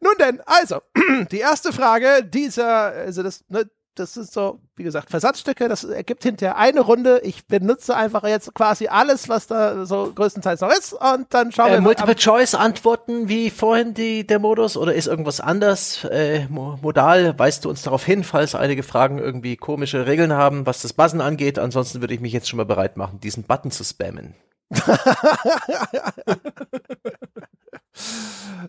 Nun 0.00 0.14
denn, 0.18 0.40
also, 0.44 0.80
die 1.30 1.38
erste 1.38 1.72
Frage 1.72 2.24
dieser, 2.24 2.86
also 2.86 3.22
das, 3.22 3.44
ne, 3.48 3.70
das 3.94 4.16
ist 4.16 4.32
so, 4.32 4.60
wie 4.76 4.82
gesagt, 4.82 5.10
Versatzstücke, 5.10 5.68
das 5.68 5.84
ergibt 5.84 6.22
hinterher 6.22 6.56
eine 6.56 6.80
Runde. 6.80 7.20
Ich 7.22 7.46
benutze 7.46 7.96
einfach 7.96 8.24
jetzt 8.24 8.52
quasi 8.54 8.88
alles, 8.88 9.28
was 9.28 9.46
da 9.46 9.86
so 9.86 10.12
größtenteils 10.14 10.60
noch 10.60 10.70
ist 10.70 10.92
und 10.92 11.32
dann 11.32 11.52
schauen 11.52 11.70
Äh, 11.70 11.74
wir 11.74 11.80
Multiple 11.80 12.16
Choice 12.16 12.54
Antworten 12.54 13.28
wie 13.28 13.50
vorhin 13.50 13.94
die, 13.94 14.26
der 14.26 14.38
Modus 14.38 14.76
oder 14.76 14.94
ist 14.94 15.06
irgendwas 15.06 15.40
anders 15.40 16.04
äh, 16.04 16.46
mo 16.48 16.78
modal? 16.82 17.38
Weist 17.38 17.64
du 17.64 17.70
uns 17.70 17.82
darauf 17.82 18.04
hin, 18.04 18.24
falls 18.24 18.54
einige 18.54 18.82
Fragen 18.82 19.18
irgendwie 19.18 19.56
komische 19.56 20.06
Regeln 20.06 20.32
haben, 20.32 20.66
was 20.66 20.82
das 20.82 20.92
Buzzen 20.92 21.20
angeht? 21.20 21.58
Ansonsten 21.58 22.00
würde 22.00 22.14
ich 22.14 22.20
mich 22.20 22.32
jetzt 22.32 22.48
schon 22.48 22.56
mal 22.56 22.66
bereit 22.66 22.96
machen, 22.96 23.20
diesen 23.20 23.44
Button 23.44 23.70
zu 23.70 23.84
spammen. 23.84 24.34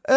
Äh, 0.07 0.14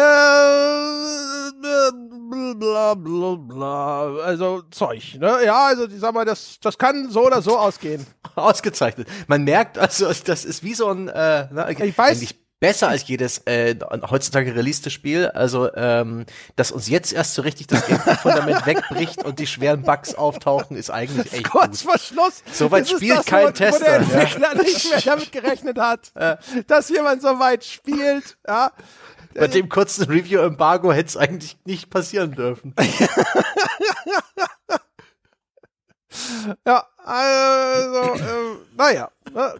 bla, 2.55 2.93
bla, 2.95 3.35
bla, 3.35 4.15
also 4.23 4.61
Zeug, 4.71 5.17
ne? 5.19 5.39
Ja, 5.45 5.67
also 5.67 5.87
ich 5.87 5.99
sag 5.99 6.13
mal, 6.13 6.25
das, 6.25 6.59
das 6.61 6.77
kann 6.77 7.09
so 7.09 7.25
oder 7.25 7.41
so 7.41 7.57
ausgehen. 7.57 8.05
Ausgezeichnet. 8.35 9.07
Man 9.27 9.43
merkt 9.43 9.77
also, 9.77 10.11
das 10.25 10.45
ist 10.45 10.63
wie 10.63 10.73
so 10.73 10.89
ein, 10.89 11.07
äh, 11.09 11.47
na, 11.51 11.69
Ich 11.69 11.77
weiß- 11.97 12.35
besser 12.59 12.89
als 12.89 13.07
jedes 13.07 13.39
äh, 13.45 13.75
heutzutage 14.09 14.55
releaste 14.55 14.89
Spiel. 14.89 15.27
Also, 15.27 15.73
ähm, 15.75 16.25
dass 16.55 16.71
uns 16.71 16.89
jetzt 16.89 17.13
erst 17.13 17.33
so 17.33 17.41
richtig 17.41 17.67
das 17.67 17.85
Gameplay-Fundament 17.87 18.65
wegbricht 18.65 19.23
und 19.23 19.39
die 19.39 19.47
schweren 19.47 19.83
Bugs 19.83 20.15
auftauchen, 20.15 20.75
ist 20.77 20.89
eigentlich 20.89 21.31
echt 21.33 21.49
Kurz 21.49 21.83
gut. 21.83 21.91
vor 21.91 21.99
Schluss. 21.99 22.43
So 22.51 22.71
weit 22.71 22.83
Das 22.83 22.91
ist 22.91 22.97
spielt 22.97 23.19
das, 23.19 23.25
kein 23.25 23.43
wo, 23.43 23.47
Wo 23.47 23.51
Tester, 23.51 23.85
der 23.85 24.01
ja. 24.01 24.21
Entwickler 24.21 24.55
nicht 24.63 24.89
mehr 24.89 25.01
damit 25.01 25.31
gerechnet 25.31 25.79
hat, 25.79 26.11
dass 26.67 26.89
jemand 26.89 27.21
so 27.21 27.39
weit 27.39 27.63
spielt. 27.63 28.37
Ja, 28.47 28.71
Bei 29.33 29.47
dem 29.47 29.69
kurzen 29.69 30.05
Review-Embargo 30.05 30.91
hätte 30.91 31.09
es 31.09 31.17
eigentlich 31.17 31.57
nicht 31.65 31.89
passieren 31.89 32.33
dürfen. 32.33 32.75
ja 36.65 36.85
also, 37.09 38.13
äh, 38.13 38.57
naja, 38.77 39.09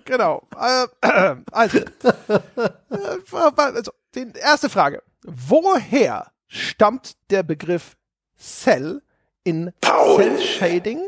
genau. 0.05 0.47
Äh, 0.59 0.87
also, 1.51 1.79
äh, 1.79 3.51
also, 3.55 3.91
die 4.15 4.31
erste 4.39 4.69
Frage. 4.69 5.03
Woher 5.23 6.31
stammt 6.47 7.13
der 7.29 7.43
Begriff 7.43 7.95
Cell 8.37 9.01
in 9.43 9.71
Cell 9.83 10.39
Shading? 10.39 11.01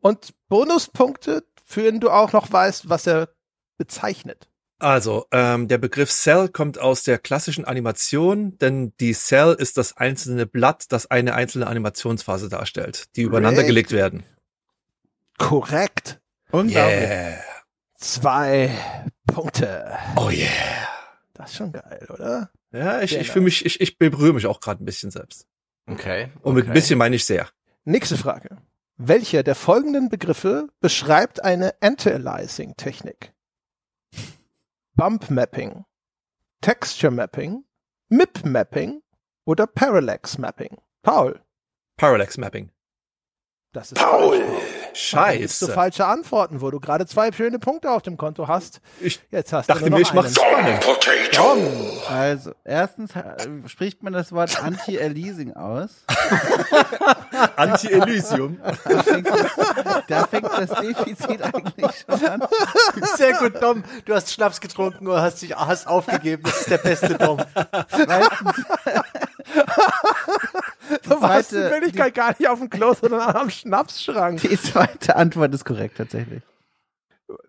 Und 0.00 0.34
Bonuspunkte, 0.48 1.44
für 1.64 1.82
den 1.82 2.00
du 2.00 2.10
auch 2.10 2.32
noch 2.32 2.50
weißt, 2.50 2.88
was 2.88 3.06
er 3.06 3.28
bezeichnet. 3.78 4.48
Also, 4.78 5.26
ähm, 5.30 5.68
der 5.68 5.78
Begriff 5.78 6.10
Cell 6.10 6.48
kommt 6.48 6.76
aus 6.76 7.04
der 7.04 7.18
klassischen 7.18 7.64
Animation, 7.64 8.58
denn 8.58 8.92
die 8.98 9.14
Cell 9.14 9.54
ist 9.56 9.76
das 9.76 9.96
einzelne 9.96 10.44
Blatt, 10.44 10.86
das 10.90 11.08
eine 11.08 11.34
einzelne 11.34 11.68
Animationsphase 11.68 12.48
darstellt, 12.48 13.14
die 13.14 13.22
übereinander 13.22 13.60
Richtig. 13.60 13.68
gelegt 13.68 13.92
werden. 13.92 14.24
Korrekt. 15.38 16.20
Unglaublich. 16.52 17.38
Zwei 17.96 18.70
Punkte. 19.26 19.96
Oh 20.16 20.30
yeah. 20.30 20.48
Das 21.34 21.50
ist 21.50 21.56
schon 21.56 21.72
geil, 21.72 22.06
oder? 22.10 22.50
Ja, 22.72 23.00
ich, 23.00 23.10
Sehr 23.10 23.20
ich 23.20 23.30
fühle 23.30 23.44
mich, 23.44 23.64
ich, 23.64 23.80
ich 23.80 23.98
berühre 23.98 24.34
mich 24.34 24.46
auch 24.46 24.60
gerade 24.60 24.82
ein 24.82 24.86
bisschen 24.86 25.10
selbst. 25.10 25.46
Okay. 25.86 26.30
Und 26.42 26.54
mit 26.54 26.64
okay. 26.64 26.70
ein 26.70 26.74
bisschen 26.74 26.98
meine 26.98 27.16
ich 27.16 27.24
sehr. 27.24 27.48
Nächste 27.84 28.16
Frage. 28.16 28.58
Welcher 28.96 29.42
der 29.42 29.54
folgenden 29.54 30.08
Begriffe 30.08 30.68
beschreibt 30.80 31.42
eine 31.42 31.74
Anti-Aliasing-Technik? 31.80 33.32
Bump 34.94 35.30
Mapping, 35.30 35.84
Texture 36.60 37.10
Mapping, 37.10 37.64
MIP 38.10 38.44
Mapping 38.44 39.02
oder 39.46 39.66
Parallax 39.66 40.38
Mapping? 40.38 40.76
Paul, 41.02 41.40
Parallax 41.96 42.36
Mapping. 42.36 42.70
das 43.72 43.92
ist 43.92 43.98
Paul. 43.98 44.38
falsch. 44.38 44.81
Gibst 44.92 45.12
du 45.62 45.66
Scheiße. 45.66 45.72
falsche 45.72 46.06
Antworten, 46.06 46.60
wo 46.60 46.70
du 46.70 46.78
gerade 46.80 47.06
zwei 47.06 47.32
schöne 47.32 47.58
Punkte 47.58 47.90
auf 47.90 48.02
dem 48.02 48.16
Konto 48.16 48.46
hast. 48.48 48.80
Ich 49.00 49.20
Jetzt 49.30 49.52
hast 49.52 49.68
dachte 49.68 49.84
du 49.84 49.90
nur 49.90 49.98
mir, 49.98 50.02
ich 50.02 50.12
mach's 50.12 50.38
einen. 50.38 50.80
spannend. 50.80 50.80
Potato. 50.80 51.56
Also, 52.10 52.52
erstens 52.64 53.14
ha- 53.14 53.36
spricht 53.66 54.02
man 54.02 54.12
das 54.12 54.32
Wort 54.32 54.62
Anti-Aliasing 54.62 55.54
aus. 55.54 55.90
Anti-Elysium. 57.56 58.58
Da 58.84 59.02
fängt, 59.02 59.28
das, 59.28 59.46
da 60.08 60.26
fängt 60.26 60.50
das 60.52 60.70
Defizit 60.80 61.42
eigentlich 61.42 62.04
schon 62.08 62.28
an. 62.28 62.42
Sehr 63.16 63.32
gut, 63.34 63.62
Dom. 63.62 63.84
Du 64.04 64.14
hast 64.14 64.30
Schnaps 64.32 64.60
getrunken 64.60 65.06
und 65.06 65.16
hast 65.20 65.42
dich 65.42 65.54
hast 65.56 65.86
aufgegeben. 65.86 66.42
Das 66.44 66.60
ist 66.60 66.70
der 66.70 66.78
beste 66.78 67.14
Dom. 67.16 67.38
Zweitens, 67.88 68.64
Du 71.04 71.20
warst 71.20 71.52
in 71.52 71.62
Wirklichkeit 71.70 72.14
gar 72.14 72.30
nicht 72.38 72.48
auf 72.48 72.58
dem 72.58 72.68
Klo, 72.68 72.92
sondern 72.94 73.20
am 73.36 73.48
Schnapsschrank. 73.50 74.40
die 74.40 74.60
zweite 74.60 75.16
Antwort 75.16 75.54
ist 75.54 75.64
korrekt 75.64 75.96
tatsächlich. 75.96 76.42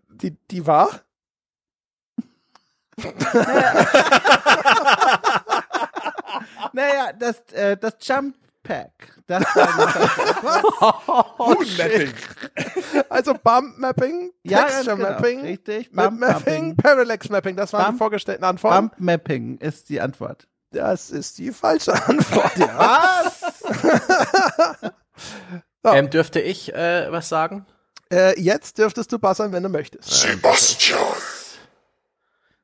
Die, 0.10 0.32
die 0.52 0.66
war? 0.66 0.90
Naja, 6.74 7.12
das, 7.18 7.40
äh, 7.52 7.78
das 7.78 7.96
Jump 8.02 8.36
Pack. 8.64 8.92
Das 9.28 9.44
war 9.56 11.34
Moonmapping. 11.38 12.14
Also 13.10 13.34
Bump 13.34 13.78
Mapping, 13.78 14.32
Ja, 14.44 14.64
Texture 14.66 14.96
genau. 14.98 15.10
Mapping, 15.10 15.42
Richtig. 15.42 15.92
Bump 15.92 16.20
Mapping, 16.20 16.44
Mapping. 16.70 16.76
Parallax 16.78 17.30
Mapping. 17.30 17.56
Das 17.56 17.74
waren 17.74 17.82
die 17.86 17.88
Bump- 17.92 17.98
vorgestellten 18.00 18.44
Antworten. 18.44 18.90
Bump 18.90 19.00
Mapping 19.00 19.58
ist 19.58 19.90
die 19.90 20.00
Antwort. 20.02 20.48
Das 20.74 21.12
ist 21.12 21.38
die 21.38 21.52
falsche 21.52 21.94
Antwort. 22.08 22.58
Ja. 22.58 23.24
Was? 23.24 24.92
Ähm, 25.86 26.10
dürfte 26.10 26.40
ich 26.40 26.74
äh, 26.74 27.12
was 27.12 27.28
sagen? 27.28 27.66
äh, 28.12 28.40
jetzt 28.40 28.78
dürftest 28.78 29.12
du 29.12 29.20
buzzern, 29.20 29.52
wenn 29.52 29.64
du 29.64 29.70
möchtest. 29.70 30.10
Sebastian. 30.10 31.00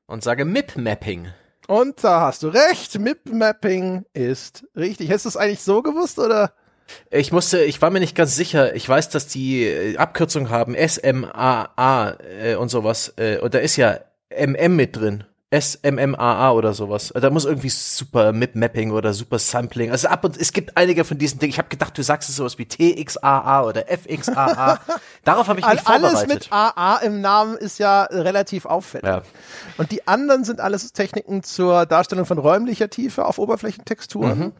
Und 0.05 0.23
sage 0.23 0.45
MIP-Mapping. 0.45 1.27
Und 1.67 2.03
da 2.03 2.21
hast 2.21 2.43
du 2.43 2.47
recht. 2.47 2.97
MIP 2.97 3.29
Mapping 3.31 4.05
ist 4.13 4.65
richtig. 4.75 5.09
Hättest 5.09 5.25
du 5.25 5.29
es 5.29 5.37
eigentlich 5.37 5.61
so 5.61 5.81
gewusst 5.81 6.17
oder? 6.17 6.53
Ich 7.11 7.31
musste, 7.31 7.61
ich 7.63 7.81
war 7.81 7.89
mir 7.91 7.99
nicht 7.99 8.15
ganz 8.15 8.35
sicher. 8.35 8.73
Ich 8.73 8.87
weiß, 8.87 9.09
dass 9.09 9.27
die 9.27 9.65
äh, 9.65 9.97
Abkürzung 9.97 10.49
haben 10.49 10.75
SMAA 10.75 12.17
äh, 12.41 12.55
und 12.55 12.69
sowas. 12.69 13.13
Äh, 13.17 13.37
und 13.39 13.53
da 13.53 13.59
ist 13.59 13.75
ja 13.75 13.99
MM 14.31 14.75
mit 14.75 14.95
drin. 14.95 15.25
SMMAA 15.53 16.51
oder 16.51 16.73
sowas. 16.73 17.11
Da 17.15 17.29
muss 17.31 17.45
irgendwie 17.45 17.69
Super 17.69 18.31
MIP 18.33 18.55
Mapping 18.55 18.91
oder 18.91 19.13
Super 19.13 19.39
Sampling. 19.39 19.89
Also 19.89 20.07
ab 20.07 20.23
und 20.23 20.37
es 20.37 20.53
gibt 20.53 20.77
einige 20.77 21.03
von 21.03 21.17
diesen 21.17 21.39
Dingen. 21.39 21.49
Ich 21.49 21.57
habe 21.57 21.69
gedacht, 21.69 21.97
du 21.97 22.03
sagst 22.03 22.29
es 22.29 22.35
sowas 22.35 22.57
wie 22.59 22.65
TXAA 22.65 23.63
oder 23.63 23.85
FXAA. 23.87 24.79
Darauf 25.23 25.47
habe 25.47 25.59
ich 25.59 25.65
mich 25.65 25.79
All- 25.87 25.93
alles 25.95 26.11
vorbereitet. 26.11 26.29
mit 26.29 26.47
AA 26.51 26.97
im 26.97 27.21
Namen 27.21 27.57
ist 27.57 27.79
ja 27.79 28.03
relativ 28.03 28.65
auffällig. 28.65 29.05
Ja. 29.07 29.23
Und 29.77 29.91
die 29.91 30.07
anderen 30.07 30.43
sind 30.43 30.61
alles 30.61 30.93
Techniken 30.93 31.41
zur 31.41 31.87
Darstellung 31.87 32.25
von 32.25 32.37
räumlicher 32.37 32.89
Tiefe 32.89 33.25
auf 33.25 33.39
Oberflächentexturen. 33.39 34.39
Mhm. 34.39 34.51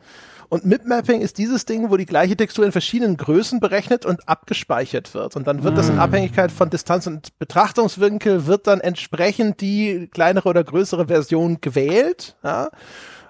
Und 0.50 0.66
MIP-Mapping 0.66 1.22
ist 1.22 1.38
dieses 1.38 1.66
Ding, 1.66 1.92
wo 1.92 1.98
die 1.98 2.08
gleiche 2.08 2.36
Textur 2.36 2.66
in 2.66 2.72
verschiedenen 2.72 3.18
Größen 3.18 3.60
berechnet 3.60 4.06
und 4.06 4.28
abgespeichert 4.28 5.14
wird. 5.14 5.36
Und 5.36 5.46
dann 5.48 5.64
wird 5.64 5.78
das 5.78 5.90
in 5.90 5.96
Mhm. 5.96 6.02
Abhängigkeit 6.02 6.52
von 6.52 6.70
Distanz 6.72 7.06
und 7.06 7.38
Betrachtungswinkel 7.38 8.48
wird 8.48 8.66
dann 8.66 8.82
entsprechend 8.82 9.62
die 9.62 10.08
kleinere 10.12 10.50
oder 10.50 10.64
größere 10.64 11.08
Version 11.08 11.62
gewählt. 11.62 12.36
Ja? 12.44 12.70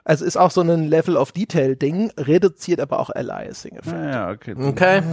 Also 0.06 0.23
ist 0.23 0.38
auch 0.38 0.49
so 0.51 0.61
ein 0.61 0.88
Level 0.88 1.17
of 1.17 1.33
Detail 1.33 1.75
Ding, 1.75 2.09
reduziert 2.17 2.80
aber 2.80 2.99
auch 2.99 3.09
Aliasing. 3.09 3.77
Ja, 3.85 4.31
okay. 4.31 4.56
Okay. 4.57 5.03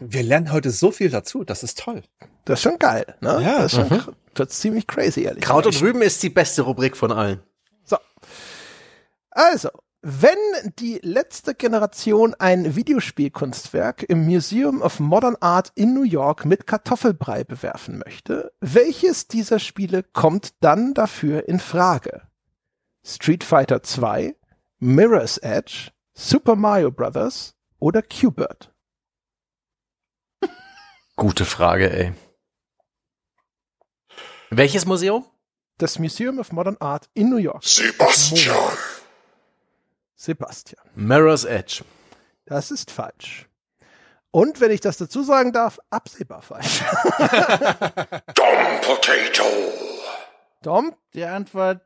Wir 0.00 0.22
lernen 0.22 0.50
heute 0.52 0.70
so 0.70 0.90
viel 0.90 1.10
dazu. 1.10 1.44
Das 1.44 1.62
ist 1.62 1.78
toll. 1.78 2.02
Das 2.46 2.58
ist 2.58 2.62
schon 2.62 2.78
geil, 2.78 3.04
ne? 3.20 3.40
Ja. 3.42 3.58
Das 3.62 3.72
ist 3.72 3.78
schon 3.78 3.88
kr- 3.88 4.12
das 4.34 4.48
ist 4.48 4.60
ziemlich 4.60 4.86
crazy, 4.86 5.22
ehrlich 5.22 5.42
Kraut 5.44 5.64
gesagt. 5.64 5.82
und 5.82 5.88
Rüben 5.88 6.02
ist 6.02 6.22
die 6.22 6.30
beste 6.30 6.62
Rubrik 6.62 6.96
von 6.96 7.12
allen. 7.12 7.40
So. 7.84 7.96
Also, 9.30 9.70
wenn 10.02 10.38
die 10.78 11.00
letzte 11.02 11.54
Generation 11.54 12.34
ein 12.38 12.76
Videospielkunstwerk 12.76 14.04
im 14.04 14.24
Museum 14.24 14.82
of 14.82 15.00
Modern 15.00 15.36
Art 15.40 15.72
in 15.74 15.94
New 15.94 16.04
York 16.04 16.44
mit 16.44 16.66
Kartoffelbrei 16.66 17.44
bewerfen 17.44 17.98
möchte, 17.98 18.52
welches 18.60 19.26
dieser 19.26 19.58
Spiele 19.58 20.02
kommt 20.02 20.54
dann 20.62 20.94
dafür 20.94 21.48
in 21.48 21.58
Frage? 21.58 22.22
Street 23.04 23.44
Fighter 23.44 23.82
2, 23.82 24.36
Mirror's 24.78 25.38
Edge, 25.38 25.90
Super 26.14 26.56
Mario 26.56 26.90
Bros. 26.90 27.54
oder 27.78 28.02
Q-Bird? 28.02 28.72
Gute 31.16 31.44
Frage, 31.44 31.90
ey. 31.90 32.12
Welches 34.50 34.86
Museum? 34.86 35.24
Das 35.78 35.98
Museum 35.98 36.38
of 36.38 36.52
Modern 36.52 36.76
Art 36.78 37.08
in 37.14 37.30
New 37.30 37.38
York. 37.38 37.64
Sebastian. 37.64 38.56
Sebastian. 40.16 40.82
Mirror's 40.94 41.44
Edge. 41.44 41.84
Das 42.46 42.70
ist 42.70 42.90
falsch. 42.90 43.46
Und 44.30 44.60
wenn 44.60 44.70
ich 44.70 44.80
das 44.80 44.96
dazu 44.98 45.22
sagen 45.22 45.52
darf, 45.52 45.78
absehbar 45.90 46.42
falsch. 46.42 46.80
Dumb 48.34 48.80
Potato. 48.82 49.44
Dom, 50.62 50.94
Die 51.14 51.24
Antwort, 51.24 51.82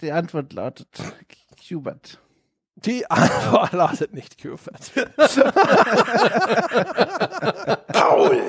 die 0.00 0.10
Antwort 0.10 0.52
lautet 0.52 0.88
Hubert. 1.70 2.18
die 2.76 3.08
Antwort 3.10 3.72
lautet 3.72 4.12
nicht 4.12 4.40
Q-Bird. 4.40 4.92
Paul. 7.92 8.42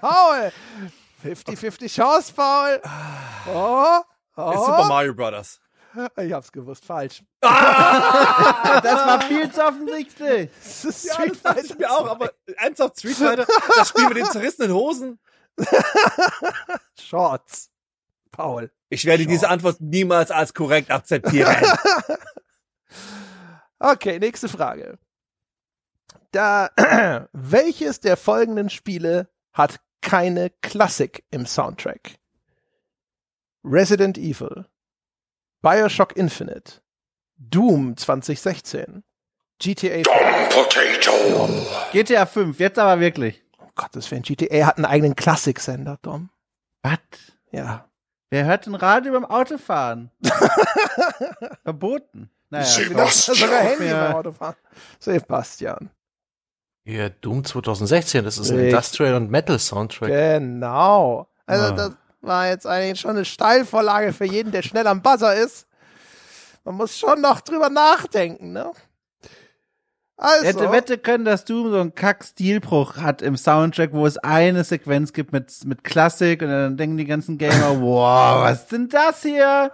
Paul! 0.00 0.52
50-50 1.24 1.94
Chance, 1.94 2.32
Paul! 2.34 2.80
Oh, 3.48 4.00
Super 4.34 4.82
oh. 4.82 4.88
Mario 4.88 5.14
Brothers. 5.14 5.60
Ich 6.16 6.32
hab's 6.32 6.52
gewusst, 6.52 6.84
falsch. 6.84 7.22
Das 7.40 9.06
war 9.06 9.20
viel 9.22 9.50
zu 9.50 9.64
offensichtlich. 9.64 10.50
Das 10.62 10.84
ist 10.84 11.04
Ja, 11.04 11.14
Street 11.14 11.38
das 11.42 11.64
ich 11.64 11.78
mir 11.78 11.90
auch, 11.90 12.08
aber 12.08 12.32
ernsthaft, 12.56 12.98
Street 12.98 13.16
Fighter, 13.16 13.46
das 13.76 13.88
Spiel 13.88 14.08
mit 14.08 14.16
den 14.16 14.26
zerrissenen 14.26 14.72
Hosen. 14.72 15.18
Shorts. 16.98 17.70
Paul. 18.30 18.70
Ich 18.88 19.04
werde 19.04 19.26
diese 19.26 19.48
Antwort 19.48 19.80
niemals 19.80 20.30
als 20.30 20.54
korrekt 20.54 20.90
akzeptieren. 20.90 21.54
Okay, 23.78 24.18
nächste 24.18 24.48
Frage. 24.48 24.98
Da, 26.30 26.70
welches 27.32 28.00
der 28.00 28.16
folgenden 28.16 28.70
Spiele 28.70 29.28
hat 29.52 29.80
keine 30.00 30.50
Klassik 30.62 31.24
im 31.30 31.46
Soundtrack? 31.46 32.18
Resident 33.64 34.18
Evil, 34.18 34.66
Bioshock 35.62 36.16
Infinite, 36.16 36.80
Doom 37.36 37.96
2016, 37.96 39.02
GTA 39.58 40.02
Dumb 40.02 40.48
Potato. 40.50 41.48
GTA 41.92 42.26
5, 42.26 42.58
jetzt 42.58 42.78
aber 42.78 43.00
wirklich. 43.00 43.42
Oh 43.60 43.68
Gottes 43.76 44.10
Willen, 44.10 44.22
GTA 44.22 44.66
hat 44.66 44.76
einen 44.76 44.86
eigenen 44.86 45.14
Klassiksender, 45.16 45.98
Dom. 46.02 46.30
Was? 46.82 46.98
Ja. 47.52 47.88
Wer 48.30 48.44
hört 48.46 48.66
ein 48.66 48.74
Radio 48.74 49.12
beim 49.12 49.24
Autofahren? 49.24 50.10
Verboten. 51.62 52.30
Naja, 52.50 52.64
Sogar 52.64 53.08
Sebastian. 53.08 53.50
Handy 53.50 53.86
Ja. 53.86 54.06
beim 54.08 54.16
Autofahren. 54.16 54.56
Sebastian. 54.98 55.90
Ja, 56.84 57.08
Doom 57.08 57.44
2016, 57.44 58.24
das 58.24 58.38
ist 58.38 58.50
ein. 58.50 58.58
Industrial 58.58 59.14
und 59.14 59.30
Metal 59.30 59.58
Soundtrack. 59.58 60.08
Genau. 60.08 61.28
Also 61.46 61.64
Ah. 61.66 61.70
das 61.72 61.92
war 62.22 62.48
jetzt 62.48 62.66
eigentlich 62.66 63.00
schon 63.00 63.12
eine 63.12 63.24
Steilvorlage 63.24 64.12
für 64.12 64.24
jeden, 64.24 64.52
der 64.52 64.62
schnell 64.62 64.86
am 64.86 65.02
Buzzer 65.02 65.34
ist. 65.34 65.66
Man 66.64 66.76
muss 66.76 66.96
schon 66.98 67.20
noch 67.20 67.40
drüber 67.40 67.68
nachdenken, 67.68 68.52
ne? 68.52 68.70
Also, 70.16 70.44
Hätte 70.46 70.70
wette 70.70 70.98
können, 70.98 71.24
dass 71.24 71.44
Doom 71.44 71.70
so 71.72 71.80
einen 71.80 71.94
Kack-Stilbruch 71.96 72.98
hat 72.98 73.22
im 73.22 73.36
Soundtrack, 73.36 73.92
wo 73.92 74.06
es 74.06 74.18
eine 74.18 74.62
Sequenz 74.62 75.12
gibt 75.12 75.32
mit, 75.32 75.52
mit 75.64 75.82
Klassik 75.82 76.42
und 76.42 76.48
dann 76.48 76.76
denken 76.76 76.96
die 76.96 77.06
ganzen 77.06 77.38
Gamer, 77.38 77.80
wow, 77.80 78.42
was 78.44 78.62
ist 78.62 78.72
denn 78.72 78.88
das 78.88 79.22
hier? 79.22 79.72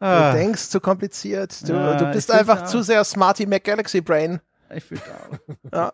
du 0.00 0.06
Ah, 0.06 0.32
denkst 0.32 0.68
zu 0.70 0.80
kompliziert. 0.80 1.68
Du, 1.68 1.74
Ja, 1.74 1.96
du 1.96 2.06
bist 2.12 2.30
einfach 2.30 2.62
auch. 2.62 2.66
zu 2.66 2.82
sehr 2.82 3.04
Smarty 3.04 3.44
McGalaxy 3.46 4.00
Brain. 4.00 4.40
ich 4.74 4.84
fühle 4.84 5.00
auch. 5.02 5.38
Ja. 5.72 5.92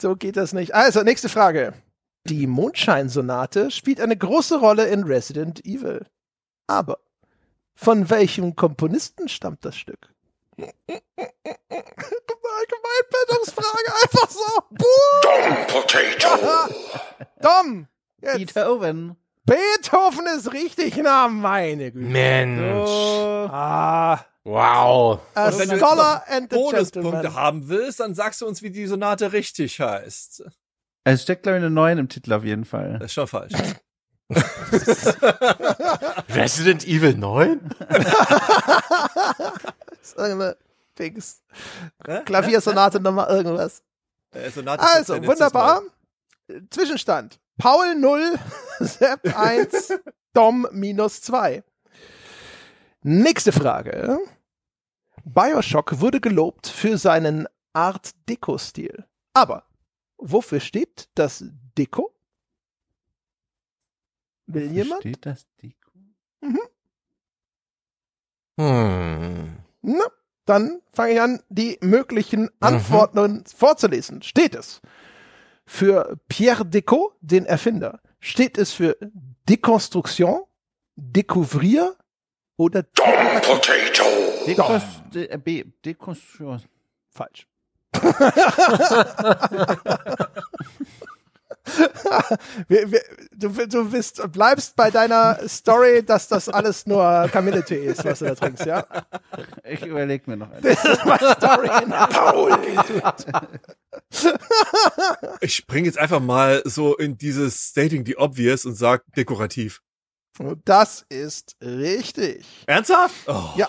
So 0.00 0.16
geht 0.16 0.36
das 0.36 0.52
nicht. 0.54 0.74
Also, 0.74 1.02
nächste 1.02 1.28
Frage. 1.28 1.72
Die 2.26 2.46
Mondscheinsonate 2.46 3.70
spielt 3.70 4.00
eine 4.00 4.16
große 4.16 4.58
Rolle 4.58 4.86
in 4.86 5.04
Resident 5.04 5.64
Evil. 5.64 6.06
Aber 6.66 6.98
von 7.74 8.08
welchem 8.08 8.56
Komponisten 8.56 9.28
stammt 9.28 9.64
das 9.64 9.76
Stück? 9.76 10.08
Allgemeinbildungsfrage, 12.56 13.92
einfach 14.02 14.30
so. 14.30 14.62
Dumb 15.22 15.66
Potato. 15.68 16.72
Dom, 17.42 17.88
jetzt. 18.22 18.54
Beethoven. 18.54 19.16
Beethoven 19.44 20.26
ist 20.38 20.52
richtig, 20.52 20.96
na 20.96 21.28
meine 21.28 21.92
Güte. 21.92 22.06
Mensch. 22.06 22.88
Oh, 22.88 23.48
Ah, 23.50 24.24
Wow. 24.44 25.20
A 25.34 25.46
Und 25.48 25.58
wenn 25.58 25.68
du 25.70 25.78
Scholar 25.78 26.22
and 26.28 26.50
the 26.52 26.56
Bonuspunkte 26.56 27.34
haben 27.34 27.68
willst, 27.68 28.00
dann 28.00 28.14
sagst 28.14 28.42
du 28.42 28.46
uns, 28.46 28.60
wie 28.62 28.70
die 28.70 28.86
Sonate 28.86 29.32
richtig 29.32 29.80
heißt. 29.80 30.44
Es 31.04 31.22
steckt, 31.22 31.42
glaube 31.44 31.58
ich, 31.58 31.64
eine 31.64 31.70
9 31.70 31.98
im 31.98 32.08
Titel 32.08 32.32
auf 32.32 32.44
jeden 32.44 32.64
Fall. 32.64 32.94
Das 32.94 33.06
ist 33.06 33.12
schon 33.14 33.26
falsch. 33.26 33.52
Resident 36.30 36.86
Evil 36.86 37.14
9? 37.14 37.60
Irgendeine 40.16 40.56
Dings. 40.98 41.42
Hä? 42.06 42.22
Klaviersonate 42.24 43.00
nochmal 43.00 43.28
irgendwas. 43.28 43.82
Äh, 44.32 44.50
Sonate 44.50 44.82
Also, 44.82 45.22
wunderbar. 45.26 45.82
Zwischenstand. 46.70 47.38
Paul 47.58 47.94
0, 47.96 48.38
Sepp 48.80 49.36
1, 49.36 49.92
Dom 50.32 50.66
minus 50.72 51.20
2. 51.22 51.62
Nächste 53.02 53.52
Frage. 53.52 54.18
Bioshock 55.24 56.00
wurde 56.00 56.20
gelobt 56.20 56.66
für 56.66 56.98
seinen 56.98 57.46
Art 57.72 58.10
Deco-Stil. 58.28 59.04
Aber 59.34 59.64
wofür 60.18 60.60
steht 60.60 61.08
das 61.14 61.44
Deko? 61.76 62.14
Will 64.46 64.70
jemand? 64.72 65.00
Steht 65.00 65.24
das 65.26 65.46
Deko? 65.62 65.90
Hm. 68.56 69.56
Na, 69.82 70.04
dann 70.44 70.80
fange 70.92 71.12
ich 71.14 71.20
an, 71.20 71.42
die 71.48 71.78
möglichen 71.80 72.50
Antworten 72.60 73.44
vorzulesen. 73.46 74.22
Steht 74.22 74.54
es 74.54 74.80
für 75.66 76.18
Pierre 76.28 76.64
Deco, 76.64 77.14
den 77.20 77.46
Erfinder? 77.46 78.00
Steht 78.20 78.58
es 78.58 78.72
für 78.72 78.96
Dekonstruktion, 79.48 80.42
Découvrir 80.96 81.96
oder 82.56 82.82
Dom 82.82 83.04
Potato. 83.42 84.04
Äh, 84.46 85.64
Dekonstruktion. 85.84 86.62
falsch? 87.10 87.46
Wir, 92.68 92.92
wir, 92.92 93.02
du, 93.36 93.48
du 93.66 93.90
bist, 93.90 94.20
bleibst 94.32 94.76
bei 94.76 94.90
deiner 94.90 95.38
Story, 95.48 96.04
dass 96.04 96.28
das 96.28 96.48
alles 96.48 96.86
nur 96.86 97.28
Kamillentee 97.32 97.86
ist, 97.86 98.04
was 98.04 98.18
du 98.18 98.26
da 98.26 98.34
trinkst, 98.34 98.66
ja? 98.66 98.86
Ich 99.64 99.84
überlege 99.84 100.30
mir 100.30 100.36
noch 100.36 100.50
eine. 100.50 100.60
Das 100.60 100.84
ist 100.84 101.04
meine 101.04 101.34
Story. 101.34 101.68
Paul. 102.10 102.58
Ich 105.40 105.54
spring 105.56 105.84
jetzt 105.84 105.98
einfach 105.98 106.20
mal 106.20 106.62
so 106.64 106.96
in 106.96 107.16
dieses 107.16 107.68
Stating 107.70 108.04
the 108.06 108.16
Obvious 108.16 108.64
und 108.64 108.74
sag 108.74 109.02
dekorativ. 109.14 109.82
Das 110.64 111.04
ist 111.08 111.56
richtig. 111.62 112.44
Ernsthaft? 112.66 113.14
Oh. 113.26 113.50
Ja. 113.56 113.68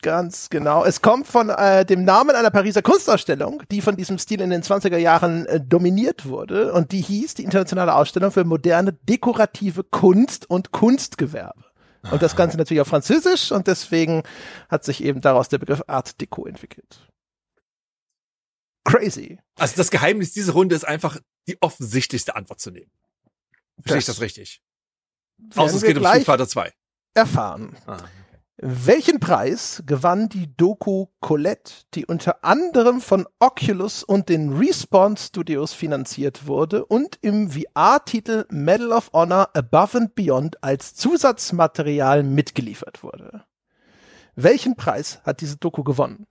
Ganz 0.00 0.48
genau. 0.48 0.84
Es 0.84 1.02
kommt 1.02 1.26
von 1.26 1.48
äh, 1.50 1.84
dem 1.84 2.04
Namen 2.04 2.36
einer 2.36 2.50
Pariser 2.50 2.82
Kunstausstellung, 2.82 3.64
die 3.70 3.80
von 3.80 3.96
diesem 3.96 4.18
Stil 4.18 4.40
in 4.40 4.50
den 4.50 4.62
20er 4.62 4.96
Jahren 4.96 5.44
äh, 5.46 5.60
dominiert 5.60 6.26
wurde 6.26 6.72
und 6.72 6.92
die 6.92 7.00
hieß 7.00 7.34
die 7.34 7.44
Internationale 7.44 7.94
Ausstellung 7.94 8.30
für 8.30 8.44
moderne 8.44 8.92
dekorative 8.92 9.82
Kunst 9.82 10.48
und 10.48 10.70
Kunstgewerbe. 10.70 11.64
Und 12.12 12.22
das 12.22 12.36
Ganze 12.36 12.56
natürlich 12.56 12.80
auf 12.80 12.88
Französisch 12.88 13.50
und 13.50 13.66
deswegen 13.66 14.22
hat 14.68 14.84
sich 14.84 15.02
eben 15.02 15.20
daraus 15.20 15.48
der 15.48 15.58
Begriff 15.58 15.82
Art 15.88 16.20
Deco 16.20 16.46
entwickelt. 16.46 17.08
Crazy. 18.84 19.38
Also 19.56 19.74
das 19.76 19.90
Geheimnis 19.90 20.32
dieser 20.32 20.52
Runde 20.52 20.74
ist 20.74 20.86
einfach 20.86 21.18
die 21.48 21.60
offensichtlichste 21.60 22.36
Antwort 22.36 22.60
zu 22.60 22.70
nehmen. 22.70 22.90
Verstehe 23.80 23.98
ich 23.98 24.06
Das 24.06 24.20
richtig? 24.20 24.62
Außer 25.54 25.76
es 25.76 25.82
geht 25.82 25.98
um 25.98 26.06
Street 26.06 26.24
Fighter 26.24 26.48
2. 26.48 26.72
erfahren. 27.14 27.76
Ah. 27.86 27.98
Welchen 28.60 29.20
Preis 29.20 29.84
gewann 29.86 30.28
die 30.28 30.56
Doku 30.56 31.06
Colette, 31.20 31.84
die 31.94 32.06
unter 32.06 32.42
anderem 32.44 33.00
von 33.00 33.24
Oculus 33.38 34.02
und 34.02 34.28
den 34.28 34.52
Respawn 34.52 35.16
Studios 35.16 35.72
finanziert 35.72 36.48
wurde 36.48 36.84
und 36.84 37.20
im 37.20 37.52
VR-Titel 37.52 38.46
Medal 38.50 38.90
of 38.90 39.12
Honor 39.12 39.50
Above 39.54 39.98
and 39.98 40.14
Beyond 40.16 40.64
als 40.64 40.96
Zusatzmaterial 40.96 42.24
mitgeliefert 42.24 43.04
wurde? 43.04 43.44
Welchen 44.34 44.74
Preis 44.74 45.20
hat 45.22 45.40
diese 45.40 45.58
Doku 45.58 45.84
gewonnen? 45.84 46.26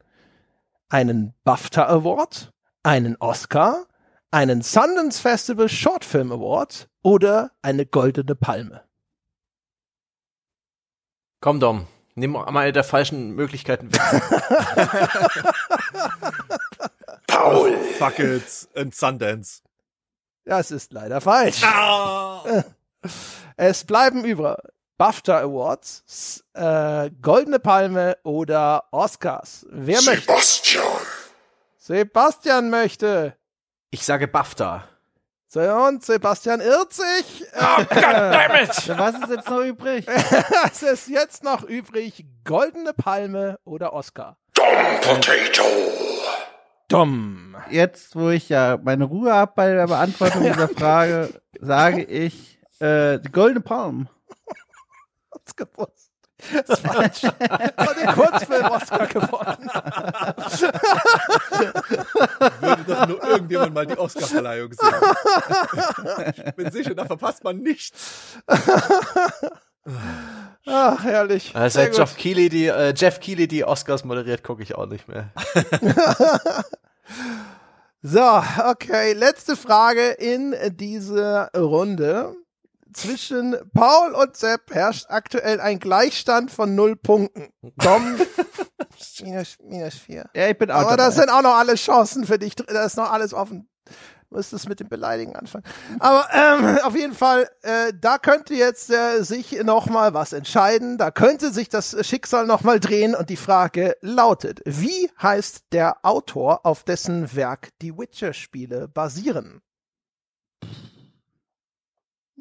Einen 0.90 1.34
BAFTA 1.46 1.88
Award, 1.88 2.52
einen 2.84 3.16
Oscar, 3.22 3.86
einen 4.32 4.64
Sundance 4.64 5.22
Festival 5.22 5.70
Short 5.70 6.04
Film 6.04 6.34
Award 6.34 6.90
oder 7.04 7.52
eine 7.62 7.86
goldene 7.86 8.36
Palme? 8.36 8.84
Komm, 11.40 11.62
Dom. 11.62 11.88
Nimm 12.20 12.32
mal 12.32 12.48
eine 12.48 12.74
der 12.74 12.84
falschen 12.84 13.36
Möglichkeiten 13.36 13.94
weg. 13.94 14.02
Paul. 17.28 17.78
Fuck 18.00 18.18
it. 18.18 18.68
Und 18.74 18.96
Sundance. 18.96 19.62
Das 20.44 20.72
ist 20.72 20.94
leider 20.94 21.22
falsch. 21.22 21.62
Ah. 21.64 22.64
Es 23.60 23.86
bleiben 23.86 24.24
über 24.26 24.58
BAFTA 24.98 25.42
Awards, 25.42 26.44
äh, 26.54 27.12
Goldene 27.22 27.60
Palme 27.60 28.18
oder 28.24 28.86
Oscars. 28.92 29.68
Wer 29.70 30.02
möchte? 30.02 30.22
Sebastian. 30.22 30.84
Sebastian 31.78 32.70
möchte. 32.72 33.36
Ich 33.92 34.04
sage 34.04 34.28
BAFTA. 34.28 34.88
So, 35.50 35.62
und 35.62 36.04
Sebastian 36.04 36.60
irrt 36.60 36.92
sich. 36.92 37.46
Ah, 37.56 37.82
Goddammit! 37.84 38.74
So, 38.74 38.98
was 38.98 39.16
ist 39.16 39.30
jetzt 39.30 39.50
noch 39.50 39.62
übrig? 39.62 40.06
es 40.66 40.84
ist 40.84 41.08
jetzt 41.08 41.42
noch 41.42 41.64
übrig 41.64 42.26
Goldene 42.44 42.94
Palme 42.94 43.58
oder 43.64 43.94
Oscar. 43.94 44.36
Dom 44.54 44.68
Potato. 45.02 45.64
Dumm. 46.90 47.56
Jetzt, 47.70 48.18
wo 48.18 48.30
ich 48.30 48.50
ja 48.50 48.78
meine 48.84 49.06
Ruhe 49.06 49.34
habe 49.34 49.54
bei 49.56 49.74
der 49.74 49.88
Beantwortung 49.88 50.44
dieser 50.44 50.68
Frage, 50.68 51.42
sage 51.62 52.04
ich 52.04 52.60
äh, 52.80 53.20
die 53.20 53.32
Goldene 53.32 53.62
Palm. 53.62 54.10
Hat's 55.34 55.56
gewusst. 55.56 56.07
Das 56.68 56.80
ist 56.80 56.88
falsch. 56.88 57.24
Hat 57.24 57.98
den 57.98 58.08
Kurzfilm 58.14 58.66
Oscar 58.68 59.08
gewonnen. 59.08 59.70
Würde 62.62 62.84
doch 62.84 63.08
nur 63.08 63.24
irgendjemand 63.24 63.74
mal 63.74 63.88
die 63.88 63.98
Oscarverleihung 63.98 64.72
sehen. 64.74 66.34
ich 66.46 66.56
bin 66.56 66.72
sicher, 66.72 66.94
da 66.94 67.06
verpasst 67.06 67.44
man 67.44 67.58
nichts. 67.58 68.38
Ach, 70.68 71.04
herrlich. 71.04 71.56
Äh, 71.56 71.70
Sehr 71.70 71.86
seit. 71.86 71.98
Jeff 71.98 72.18
Keighley 72.18 72.50
die, 72.50 72.68
äh, 72.68 72.94
Jeff 72.96 73.20
Keighley 73.20 73.48
die 73.48 73.64
Oscars 73.64 74.04
moderiert, 74.04 74.44
gucke 74.44 74.62
ich 74.62 74.76
auch 74.76 74.86
nicht 74.86 75.08
mehr. 75.08 75.32
So, 78.04 78.22
okay, 78.22 79.14
letzte 79.14 79.56
Frage 79.58 80.12
in 80.12 80.56
dieser 80.78 81.50
Runde. 81.58 82.36
Zwischen 82.98 83.56
Paul 83.76 84.14
und 84.14 84.36
Sepp 84.36 84.74
herrscht 84.74 85.06
aktuell 85.10 85.60
ein 85.62 85.78
Gleichstand 85.80 86.50
von 86.50 86.74
null 86.74 86.96
Punkten. 86.96 87.50
Dom, 87.78 88.18
minus, 89.22 89.58
minus 89.64 89.94
vier. 89.96 90.28
Ja, 90.36 90.48
ich 90.48 90.58
bin 90.58 90.72
auch 90.72 90.78
Aber 90.78 90.98
dabei. 90.98 91.04
das 91.06 91.16
sind 91.16 91.30
auch 91.30 91.44
noch 91.44 91.56
alle 91.56 91.76
Chancen 91.76 92.26
für 92.26 92.40
dich. 92.40 92.56
Da 92.56 92.84
ist 92.86 92.98
noch 92.98 93.12
alles 93.12 93.36
offen. 93.36 93.70
Du 94.30 94.36
müsstest 94.36 94.68
mit 94.68 94.80
dem 94.80 94.90
Beleidigen 94.90 95.36
anfangen. 95.36 95.64
Aber 96.00 96.28
ähm, 96.34 96.80
auf 96.84 96.96
jeden 96.96 97.14
Fall, 97.14 97.48
äh, 97.62 97.94
da 97.96 98.18
könnte 98.18 98.56
jetzt 98.56 98.90
äh, 98.90 99.22
sich 99.24 99.52
noch 99.64 99.86
mal 99.86 100.16
was 100.16 100.34
entscheiden. 100.34 100.98
Da 100.98 101.12
könnte 101.12 101.52
sich 101.54 101.70
das 101.70 101.96
Schicksal 102.06 102.48
noch 102.48 102.64
mal 102.64 102.80
drehen. 102.80 103.14
Und 103.16 103.30
die 103.30 103.38
Frage 103.38 103.96
lautet, 104.02 104.62
wie 104.66 105.10
heißt 105.22 105.66
der 105.72 106.04
Autor, 106.04 106.66
auf 106.66 106.84
dessen 106.84 107.36
Werk 107.36 107.70
die 107.82 107.96
Witcher-Spiele 107.98 108.88
basieren? 108.88 109.62
Äh, 110.64 110.66
pl- 110.66 110.66
Ah, 110.66 110.66
brr- 110.66 112.36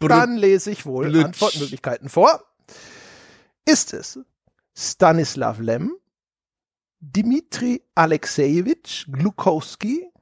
Dann 0.00 0.36
lese 0.36 0.70
ich 0.70 0.86
wohl 0.86 1.08
Blitsch. 1.08 1.24
Antwortmöglichkeiten 1.24 2.08
vor. 2.08 2.44
Ist 3.64 3.92
es 3.94 4.20
Stanislav 4.76 5.58
Lem, 5.58 5.96
Dmitri 7.00 7.82
Alexejewitsch 7.94 9.06
Glukowski, 9.10 10.12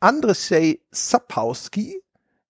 Andrzej 0.00 0.84
Sapowski 0.90 2.02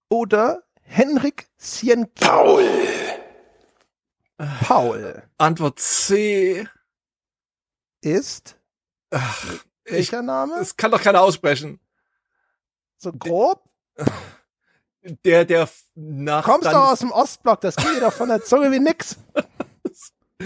oder 0.09 0.65
Henrik 0.83 1.49
Sienkiewicz? 1.57 2.29
Paul. 2.29 2.69
Paul 4.61 5.23
Antwort 5.39 5.79
C. 5.79 6.69
ist 8.01 8.59
welcher 9.85 10.23
Name? 10.23 10.57
das 10.59 10.77
kann 10.77 10.91
doch 10.91 11.01
keiner 11.01 11.21
aussprechen. 11.21 11.79
So 12.99 13.13
grob? 13.13 13.63
Der, 15.23 15.45
der 15.45 15.69
nach 15.97 16.45
Kommst 16.47 16.67
du 16.67 16.71
dann- 16.71 16.81
aus 16.81 17.01
dem 17.01 17.11
Ostblock? 17.13 17.61
Das 17.61 17.77
geht 17.77 17.95
dir 17.97 18.01
doch 18.01 18.13
von 18.13 18.31
der 18.31 18.43
Zunge 18.43 18.73
wie 18.73 18.79
nix. 18.81 19.19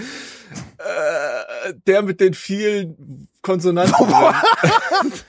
äh, 0.77 1.73
der 1.87 2.01
mit 2.01 2.19
den 2.19 2.33
vielen 2.33 3.29
Konsonanten. 3.41 3.95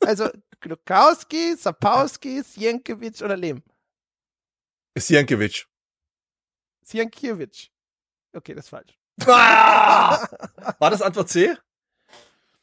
Also 0.00 0.30
Glukowski, 0.60 1.56
Sapowski, 1.56 2.40
Sienkiewicz 2.42 3.22
oder 3.22 3.36
Lem? 3.36 3.64
Sienkiewicz. 4.96 5.66
Sienkiewicz. 6.82 7.70
Okay, 8.32 8.54
das 8.54 8.66
ist 8.66 8.68
falsch. 8.70 8.96
Ah! 9.26 10.28
War 10.78 10.90
das 10.90 11.02
Antwort 11.02 11.28
C? 11.30 11.56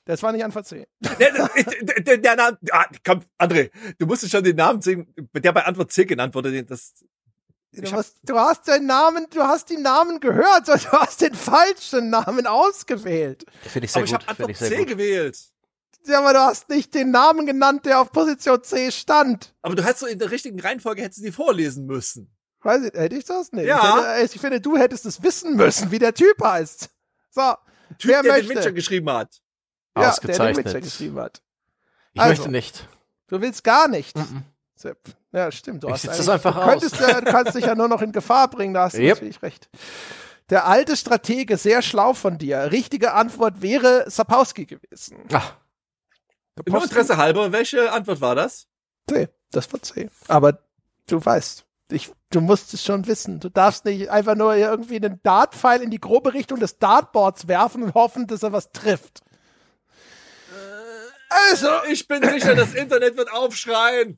Das 0.06 0.22
war 0.22 0.32
nicht 0.34 0.44
Antwort 0.44 0.68
C. 0.68 0.86
Der, 1.00 1.32
der, 1.32 2.02
der, 2.02 2.18
der 2.18 2.36
Name, 2.36 2.58
ah, 2.72 2.86
komm, 3.06 3.22
André, 3.40 3.72
du 3.98 4.06
musst 4.06 4.30
schon 4.30 4.44
den 4.44 4.56
Namen 4.58 4.82
sehen, 4.82 5.14
der 5.34 5.52
bei 5.54 5.64
Antwort 5.66 5.92
C 5.92 6.04
genannt 6.06 6.36
wurde. 6.36 6.52
den- 6.52 6.66
Das, 6.68 6.94
Du, 7.76 7.90
musst, 7.92 8.18
du 8.22 8.38
hast 8.38 8.68
den 8.68 8.86
Namen, 8.86 9.26
du 9.32 9.42
hast 9.42 9.68
die 9.72 9.78
Namen 9.78 10.20
gehört, 10.20 10.70
und 10.70 10.84
du 10.86 10.92
hast 10.92 11.22
den 11.22 11.34
falschen 11.34 12.12
Namen 12.12 12.46
ausgewählt. 12.46 13.46
Finde 13.64 13.86
ich 13.86 13.92
sehr 13.92 14.02
aber 14.02 14.06
ich 14.06 14.12
gut. 14.12 14.28
habe 14.28 14.36
Finde 14.36 14.44
Antwort 14.44 14.50
ich 14.52 14.58
sehr 14.60 14.70
C 14.70 14.78
gut. 14.78 14.88
gewählt. 14.90 15.40
Ja, 16.06 16.20
aber 16.20 16.34
du 16.34 16.40
hast 16.40 16.70
nicht 16.70 16.94
den 16.94 17.10
Namen 17.10 17.48
genannt, 17.48 17.86
der 17.88 18.00
auf 18.02 18.12
Position 18.12 18.62
C 18.62 18.92
stand. 18.92 19.56
Aber 19.64 19.74
du 19.74 19.84
hättest 19.84 20.02
so 20.02 20.06
in 20.06 20.20
der 20.20 20.30
richtigen 20.30 20.60
Reihenfolge 20.60 21.02
hättest 21.02 21.22
du 21.22 21.26
die 21.26 21.32
vorlesen 21.32 21.88
müssen. 21.88 22.32
Weiß 22.62 22.84
ich, 22.84 22.94
hätte 22.94 23.16
ich 23.16 23.26
das? 23.26 23.52
Nee. 23.54 23.66
Ja. 23.66 23.80
Ich, 23.80 24.22
hätte, 24.22 24.36
ich 24.36 24.42
finde, 24.42 24.62
du 24.62 24.78
hättest 24.78 25.06
es 25.08 25.24
wissen 25.24 25.56
müssen, 25.56 25.90
wie 25.90 25.98
der 26.00 26.14
Typ 26.14 26.44
heißt. 26.44 26.90
So. 27.32 27.56
Typ, 27.98 28.12
Wer 28.12 28.22
der 28.22 28.34
den 28.36 28.46
möchte? 28.46 28.60
Witcher 28.60 28.72
geschrieben 28.74 29.10
hat. 29.10 29.42
Ja, 29.96 30.02
der 30.02 30.04
den 30.04 30.10
Ausgezeichnet. 30.42 30.84
Geschrieben 30.84 31.20
hat. 31.20 31.42
Ich 32.14 32.22
Also. 32.22 32.32
möchte 32.32 32.52
nicht. 32.52 32.88
Du 33.28 33.42
willst 33.42 33.64
gar 33.64 33.88
nicht. 33.88 34.16
Mhm. 34.18 34.44
Sepp. 34.76 34.98
Ja, 35.32 35.52
stimmt. 35.52 35.84
Du 35.84 35.88
Ich 35.88 35.94
hast 35.94 36.08
das 36.08 36.30
einfach 36.30 36.56
du 36.56 36.62
könntest 36.70 37.00
ja, 37.00 37.22
du 37.22 37.32
kannst 37.32 37.56
dich 37.56 37.66
ja 37.66 37.76
nur 37.76 37.88
noch 37.88 38.02
in 38.02 38.12
Gefahr 38.12 38.48
bringen, 38.50 38.74
da 38.74 38.84
hast 38.84 38.96
du 38.98 39.02
Yep. 39.02 39.16
natürlich 39.16 39.42
recht. 39.42 39.70
Der 40.50 40.68
alte 40.68 40.96
Stratege, 40.98 41.58
sehr 41.58 41.82
schlau 41.82 42.14
von 42.14 42.38
dir. 42.38 42.72
Richtige 42.72 43.14
Antwort 43.14 43.62
wäre 43.62 44.10
Sapowski 44.10 44.66
gewesen. 44.66 45.18
Ach, 45.32 45.54
Nur 46.68 46.84
Interesse 46.84 47.18
halber, 47.18 47.52
welche 47.52 47.92
Antwort 47.92 48.22
war 48.22 48.36
das? 48.36 48.68
C. 49.10 49.30
Das 49.52 49.72
war 49.72 49.82
C. 49.82 50.10
Aber 50.28 50.60
du 51.08 51.24
weißt, 51.24 51.66
ich, 51.92 52.12
du 52.30 52.42
musst 52.42 52.74
es 52.74 52.84
schon 52.84 53.08
wissen. 53.08 53.40
Du 53.40 53.50
darfst 53.50 53.86
nicht 53.86 54.10
einfach 54.10 54.36
nur 54.36 54.56
irgendwie 54.56 54.98
einen 54.98 55.22
Dartpfeil 55.24 55.82
in 55.82 55.90
die 55.92 56.00
grobe 56.00 56.34
Richtung 56.34 56.60
des 56.60 56.78
Dartboards 56.78 57.48
werfen 57.48 57.84
und 57.84 57.94
hoffen, 57.94 58.28
dass 58.28 58.44
er 58.44 58.52
was 58.52 58.72
trifft. 58.72 59.22
Also, 61.54 61.70
Ich 61.90 62.08
bin 62.08 62.22
sicher, 62.28 62.56
das 62.56 62.74
Internet 62.74 63.16
wird 63.18 63.32
aufschreien. 63.32 64.18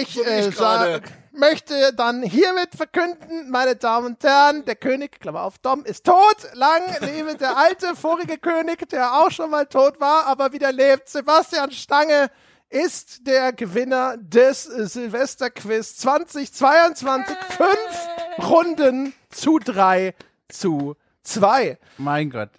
Ich, 0.00 0.14
So 0.14 0.22
äh, 0.22 0.48
ich 0.48 0.56
sag, 0.56 1.02
möchte 1.32 1.92
dann 1.94 2.22
hiermit 2.22 2.74
verkünden, 2.76 3.50
meine 3.50 3.74
Damen 3.74 4.06
und 4.06 4.22
Herren, 4.22 4.64
der 4.64 4.76
König, 4.76 5.18
Klammer 5.20 5.42
auf 5.42 5.58
Dom, 5.58 5.84
ist 5.84 6.06
tot. 6.06 6.36
Lang 6.54 6.82
lebe 7.00 7.34
der 7.36 7.56
alte, 7.56 7.96
vorige 7.96 8.38
König, 8.38 8.88
der 8.90 9.12
auch 9.14 9.30
schon 9.30 9.50
mal 9.50 9.66
tot 9.66 9.98
war, 10.00 10.26
aber 10.26 10.52
wieder 10.52 10.70
lebt. 10.70 11.08
Sebastian 11.08 11.72
Stange 11.72 12.30
ist 12.70 13.26
der 13.26 13.52
Gewinner 13.52 14.16
des 14.18 14.64
Silvesterquiz 14.64 15.96
2022. 15.96 17.36
Fünf 17.56 18.48
Runden 18.48 19.14
zu 19.30 19.58
drei 19.58 20.14
zu 20.48 20.96
zwei. 21.22 21.78
Mein 21.98 22.30
Gott. 22.30 22.50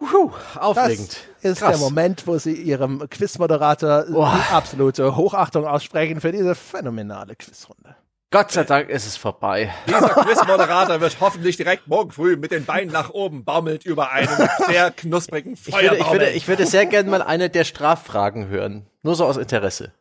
Puh, 0.00 0.32
Das 0.54 0.56
aufregend. 0.62 1.16
ist 1.42 1.60
Krass. 1.60 1.70
der 1.70 1.78
Moment, 1.78 2.26
wo 2.26 2.36
Sie 2.38 2.54
Ihrem 2.54 3.08
Quizmoderator 3.08 4.04
die 4.06 4.52
absolute 4.52 5.14
Hochachtung 5.14 5.66
aussprechen 5.66 6.20
für 6.20 6.32
diese 6.32 6.54
phänomenale 6.56 7.36
Quizrunde. 7.36 7.94
Gott 8.32 8.52
sei 8.52 8.62
Dank 8.62 8.88
ist 8.90 9.06
es 9.06 9.16
vorbei. 9.16 9.74
Dieser 9.88 10.08
Quizmoderator 10.08 11.00
wird 11.00 11.16
hoffentlich 11.20 11.56
direkt 11.56 11.88
morgen 11.88 12.12
früh 12.12 12.36
mit 12.36 12.52
den 12.52 12.64
Beinen 12.64 12.92
nach 12.92 13.10
oben 13.10 13.44
baumelt 13.44 13.84
über 13.84 14.10
einem 14.12 14.28
sehr 14.68 14.92
knusprigen 14.92 15.54
Ich 15.54 15.72
würde, 15.74 15.96
ich, 15.96 16.10
würde, 16.12 16.30
ich 16.30 16.48
würde 16.48 16.66
sehr 16.66 16.86
gerne 16.86 17.10
mal 17.10 17.22
eine 17.22 17.50
der 17.50 17.64
Straffragen 17.64 18.48
hören. 18.48 18.86
Nur 19.02 19.16
so 19.16 19.24
aus 19.24 19.36
Interesse. 19.36 19.92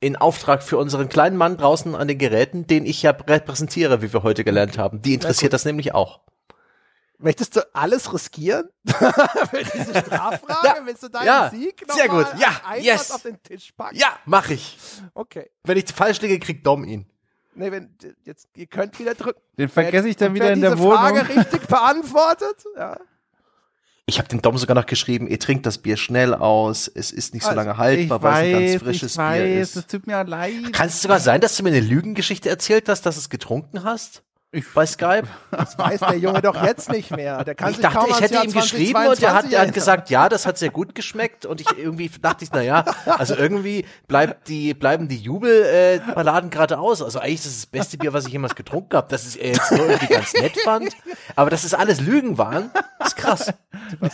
In 0.00 0.16
Auftrag 0.16 0.62
für 0.62 0.76
unseren 0.76 1.08
kleinen 1.08 1.36
Mann 1.38 1.56
draußen 1.56 1.94
an 1.94 2.08
den 2.08 2.18
Geräten, 2.18 2.66
den 2.66 2.84
ich 2.84 3.02
ja 3.02 3.12
repräsentiere, 3.12 4.02
wie 4.02 4.12
wir 4.12 4.22
heute 4.22 4.44
gelernt 4.44 4.76
haben. 4.76 5.00
Die 5.00 5.14
interessiert 5.14 5.54
das 5.54 5.64
nämlich 5.64 5.94
auch. 5.94 6.20
Möchtest 7.22 7.56
du 7.56 7.60
alles 7.74 8.12
riskieren? 8.12 8.68
Für 8.86 9.62
diese 9.74 9.94
Straffrage? 10.00 10.66
Ja. 10.66 10.76
Willst 10.84 11.02
du 11.04 11.08
deinen 11.08 11.26
Ja. 11.26 11.50
Sieg 11.50 11.84
Sehr 11.94 12.06
nochmal 12.08 12.24
gut. 12.24 12.40
Ja. 12.40 12.74
Yes. 12.80 13.10
auf 13.10 13.22
den 13.22 13.42
Tisch 13.42 13.72
packen? 13.76 13.96
Ja, 13.96 14.18
mach 14.26 14.50
ich. 14.50 14.76
Okay. 15.14 15.50
Wenn 15.64 15.76
ich 15.78 15.84
falsch 15.92 16.20
liege, 16.20 16.38
kriegt 16.38 16.66
Dom 16.66 16.84
ihn. 16.84 17.06
Nee, 17.54 17.70
wenn, 17.70 17.94
jetzt, 18.24 18.48
ihr 18.56 18.66
könnt 18.66 18.98
wieder 18.98 19.14
drücken. 19.14 19.40
Den 19.58 19.68
vergesse 19.68 20.08
ich 20.08 20.16
dann 20.16 20.34
wieder 20.34 20.52
in 20.52 20.60
der 20.62 20.70
diese 20.72 20.82
Wohnung. 20.82 20.98
Frage 20.98 21.28
richtig 21.28 21.66
beantwortet, 21.68 22.64
ja. 22.76 22.98
Ich 24.06 24.18
habe 24.18 24.26
den 24.28 24.42
Dom 24.42 24.58
sogar 24.58 24.74
noch 24.74 24.86
geschrieben, 24.86 25.28
ihr 25.28 25.38
trinkt 25.38 25.64
das 25.64 25.78
Bier 25.78 25.96
schnell 25.96 26.34
aus, 26.34 26.88
es 26.92 27.12
ist 27.12 27.34
nicht 27.34 27.44
so 27.44 27.50
Also, 27.50 27.60
lange 27.60 27.72
Ich 27.72 27.78
haltbar, 27.78 28.22
weil 28.22 28.32
es 28.32 28.36
ein 28.36 28.62
weiß, 28.62 28.70
ganz 28.72 28.82
frisches 28.82 29.12
ich 29.12 29.18
weiß, 29.18 29.42
Bier 29.42 29.60
es 29.60 29.76
ist. 29.76 29.90
tut 29.90 30.06
mir 30.06 30.24
leid. 30.24 30.72
Kann 30.72 30.88
es 30.88 31.00
sogar 31.02 31.20
sein, 31.20 31.40
dass 31.40 31.56
du 31.56 31.62
mir 31.62 31.68
eine 31.68 31.80
Lügengeschichte 31.80 32.48
erzählt 32.48 32.88
hast, 32.88 33.06
dass 33.06 33.14
du 33.14 33.20
es 33.20 33.30
getrunken 33.30 33.84
hast? 33.84 34.22
Bei 34.74 34.86
Skype? 34.86 35.28
Das 35.50 35.78
weiß 35.78 36.00
der 36.00 36.18
Junge 36.18 36.42
doch 36.42 36.62
jetzt 36.62 36.90
nicht 36.90 37.10
mehr. 37.10 37.44
Der 37.44 37.54
kann 37.54 37.70
Ich 37.70 37.76
sich 37.76 37.82
dachte, 37.82 37.98
kaum 37.98 38.10
ich 38.10 38.20
hätte 38.20 38.34
Jahr 38.34 38.44
ihm 38.44 38.52
geschrieben 38.52 39.06
und 39.06 39.22
er 39.22 39.34
hat, 39.34 39.44
2022 39.50 39.52
er 39.52 39.60
hat 39.60 39.74
gesagt, 39.74 40.10
ja, 40.10 40.28
das 40.28 40.46
hat 40.46 40.58
sehr 40.58 40.70
gut 40.70 40.94
geschmeckt 40.94 41.46
und 41.46 41.60
ich 41.60 41.78
irgendwie 41.78 42.08
dachte 42.08 42.44
ich, 42.44 42.50
na 42.52 42.62
ja, 42.62 42.84
also 43.06 43.34
irgendwie 43.34 43.84
bleibt 44.08 44.48
die, 44.48 44.74
bleiben 44.74 45.08
die 45.08 45.18
Jubelballaden 45.18 46.10
äh, 46.10 46.14
Balladen 46.14 46.50
gerade 46.50 46.78
aus. 46.78 47.02
Also 47.02 47.18
eigentlich 47.18 47.36
ist 47.36 47.46
das 47.46 47.54
das 47.54 47.66
beste 47.66 47.98
Bier, 47.98 48.12
was 48.12 48.26
ich 48.26 48.32
jemals 48.32 48.54
getrunken 48.54 48.96
habe. 48.96 49.08
Dass 49.08 49.26
es 49.26 49.36
er 49.36 49.48
jetzt 49.48 49.70
nur 49.72 49.86
irgendwie 49.86 50.06
ganz 50.12 50.32
nett 50.34 50.58
fand, 50.64 50.96
aber 51.36 51.50
dass 51.50 51.64
es 51.64 51.74
alles 51.74 52.00
Lügen 52.00 52.38
waren, 52.38 52.70
ist 53.04 53.16
krass. 53.16 53.52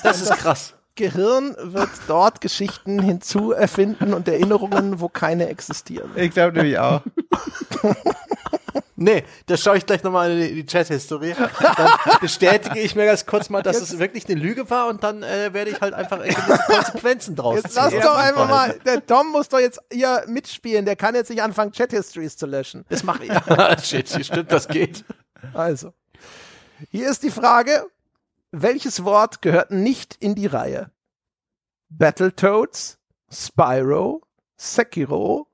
Das 0.02 0.20
ist 0.20 0.32
krass. 0.36 0.74
Gehirn 0.96 1.54
wird 1.60 1.90
dort 2.08 2.40
Geschichten 2.40 3.00
hinzuerfinden 3.00 4.12
und 4.12 4.26
Erinnerungen, 4.26 5.00
wo 5.00 5.08
keine 5.08 5.48
existieren. 5.48 6.10
Ich 6.16 6.32
glaube 6.32 6.56
nämlich 6.56 6.78
auch. 6.78 7.02
Nee, 9.00 9.22
da 9.46 9.56
schaue 9.56 9.76
ich 9.78 9.86
gleich 9.86 10.02
nochmal 10.02 10.32
in 10.32 10.56
die, 10.56 10.66
Chat-Historie. 10.66 11.32
Dann 11.32 11.90
bestätige 12.20 12.80
ich 12.80 12.96
mir 12.96 13.06
ganz 13.06 13.26
kurz 13.26 13.48
mal, 13.48 13.62
dass 13.62 13.80
es 13.80 14.00
wirklich 14.00 14.28
eine 14.28 14.34
Lüge 14.34 14.68
war 14.70 14.88
und 14.88 15.04
dann 15.04 15.22
äh, 15.22 15.52
werde 15.52 15.70
ich 15.70 15.80
halt 15.80 15.94
einfach 15.94 16.18
Konsequenzen 16.66 17.36
draus 17.36 17.62
Jetzt 17.62 17.76
lass 17.76 17.90
ziehen. 17.90 18.00
doch 18.00 18.16
einfach 18.16 18.48
mal, 18.48 18.76
der 18.84 19.00
Dom 19.00 19.28
muss 19.28 19.48
doch 19.48 19.60
jetzt 19.60 19.78
hier 19.92 20.24
mitspielen, 20.26 20.84
der 20.84 20.96
kann 20.96 21.14
jetzt 21.14 21.30
nicht 21.30 21.42
anfangen, 21.42 21.70
Chat-Histories 21.70 22.36
zu 22.36 22.46
löschen. 22.46 22.84
Das 22.88 23.04
mache 23.04 23.22
ich. 23.22 23.28
Ja, 23.28 23.78
shit, 23.82 24.08
stimmt, 24.08 24.50
das 24.50 24.66
geht. 24.66 25.04
Also, 25.54 25.92
hier 26.90 27.08
ist 27.08 27.22
die 27.22 27.30
Frage, 27.30 27.86
welches 28.50 29.04
Wort 29.04 29.42
gehört 29.42 29.70
nicht 29.70 30.16
in 30.18 30.34
die 30.34 30.46
Reihe? 30.46 30.90
Battletoads, 31.88 32.98
Spyro, 33.30 34.22
Sekiro, 34.56 35.46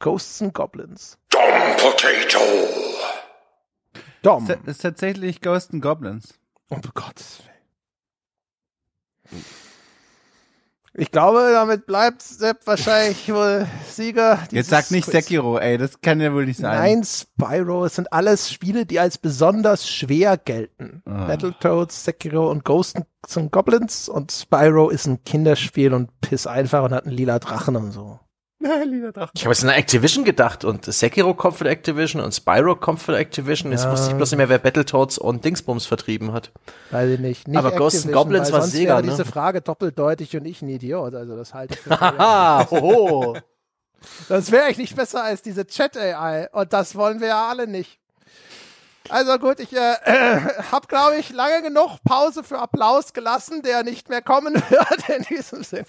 Ghosts 0.00 0.42
and 0.42 0.52
Goblins. 0.52 1.16
Dom 1.30 1.76
Potato. 1.76 2.87
Dom. 4.28 4.46
Das 4.46 4.58
ist 4.76 4.82
tatsächlich 4.82 5.40
Ghost 5.40 5.72
and 5.72 5.82
Goblins. 5.82 6.34
Um 6.68 6.82
Gottes 6.94 7.40
Willen. 9.30 9.44
Ich 10.94 11.12
glaube, 11.12 11.50
damit 11.52 11.86
bleibt 11.86 12.22
Sepp 12.22 12.66
wahrscheinlich 12.66 13.32
wohl 13.32 13.66
Sieger. 13.88 14.40
Jetzt 14.50 14.70
sag 14.70 14.90
nicht 14.90 15.04
Quiz. 15.04 15.26
Sekiro, 15.26 15.56
ey, 15.56 15.78
das 15.78 16.00
kann 16.00 16.20
ja 16.20 16.34
wohl 16.34 16.44
nicht 16.44 16.58
sein. 16.58 16.76
Nein, 16.76 17.04
Spyro, 17.04 17.84
es 17.84 17.94
sind 17.94 18.12
alles 18.12 18.50
Spiele, 18.50 18.84
die 18.84 18.98
als 18.98 19.16
besonders 19.16 19.88
schwer 19.88 20.36
gelten. 20.36 21.02
Ah. 21.06 21.26
Battletoads, 21.26 22.04
Sekiro 22.04 22.50
und 22.50 22.64
Ghosts 22.64 23.00
and 23.36 23.52
Goblins 23.52 24.08
und 24.08 24.32
Spyro 24.32 24.90
ist 24.90 25.06
ein 25.06 25.22
Kinderspiel 25.22 25.94
und 25.94 26.20
piss 26.20 26.46
einfach 26.48 26.82
und 26.82 26.92
hat 26.92 27.06
einen 27.06 27.16
lila 27.16 27.38
Drachen 27.38 27.76
und 27.76 27.92
so. 27.92 28.18
Ich 29.34 29.44
habe 29.44 29.54
jetzt 29.54 29.62
an 29.62 29.70
Activision 29.70 30.24
gedacht 30.24 30.64
und 30.64 30.84
Sekiro 30.84 31.32
kommt 31.34 31.56
von 31.56 31.66
Activision 31.68 32.20
und 32.20 32.32
Spyro 32.32 32.74
kommt 32.74 33.00
von 33.00 33.14
Activision. 33.14 33.70
Jetzt 33.70 33.84
Ja. 33.84 33.92
wusste 33.92 34.10
ich 34.10 34.16
bloß 34.16 34.32
nicht 34.32 34.38
mehr, 34.38 34.48
wer 34.48 34.58
Battletoads 34.58 35.18
und 35.18 35.44
Dingsbums 35.44 35.86
vertrieben 35.86 36.32
hat. 36.32 36.50
Weiß 36.90 37.08
ich 37.10 37.20
nicht. 37.20 37.46
nicht 37.46 37.56
Aber 37.56 37.70
Ghosts 37.72 38.04
and 38.04 38.12
Goblins 38.12 38.50
war 38.50 38.62
Sega, 38.62 38.94
wäre 38.94 39.02
ne? 39.04 39.10
diese 39.10 39.24
Frage 39.24 39.60
doppeldeutig 39.60 40.36
und 40.36 40.44
ich 40.44 40.60
ein 40.62 40.68
Idiot. 40.68 41.14
Also 41.14 41.36
das 41.36 41.54
halte 41.54 41.74
ich 41.74 41.80
für 41.80 41.90
Ah, 42.02 42.66
hoho. 42.68 43.38
Sonst 44.28 44.50
wäre 44.50 44.70
ich 44.70 44.78
nicht 44.78 44.96
besser 44.96 45.22
als 45.22 45.42
diese 45.42 45.64
Chat-AI. 45.66 46.48
Und 46.52 46.72
das 46.72 46.96
wollen 46.96 47.20
wir 47.20 47.28
ja 47.28 47.48
alle 47.48 47.68
nicht. 47.68 47.98
Also 49.08 49.38
gut, 49.38 49.60
ich 49.60 49.72
äh, 49.72 49.94
äh, 50.04 50.40
habe, 50.72 50.86
glaube 50.88 51.16
ich, 51.16 51.30
lange 51.30 51.62
genug 51.62 51.98
Pause 52.04 52.42
für 52.42 52.58
Applaus 52.58 53.12
gelassen, 53.12 53.62
der 53.62 53.84
nicht 53.84 54.08
mehr 54.08 54.20
kommen 54.22 54.54
wird 54.54 55.08
in 55.08 55.22
diesem 55.24 55.62
Sinne. 55.62 55.86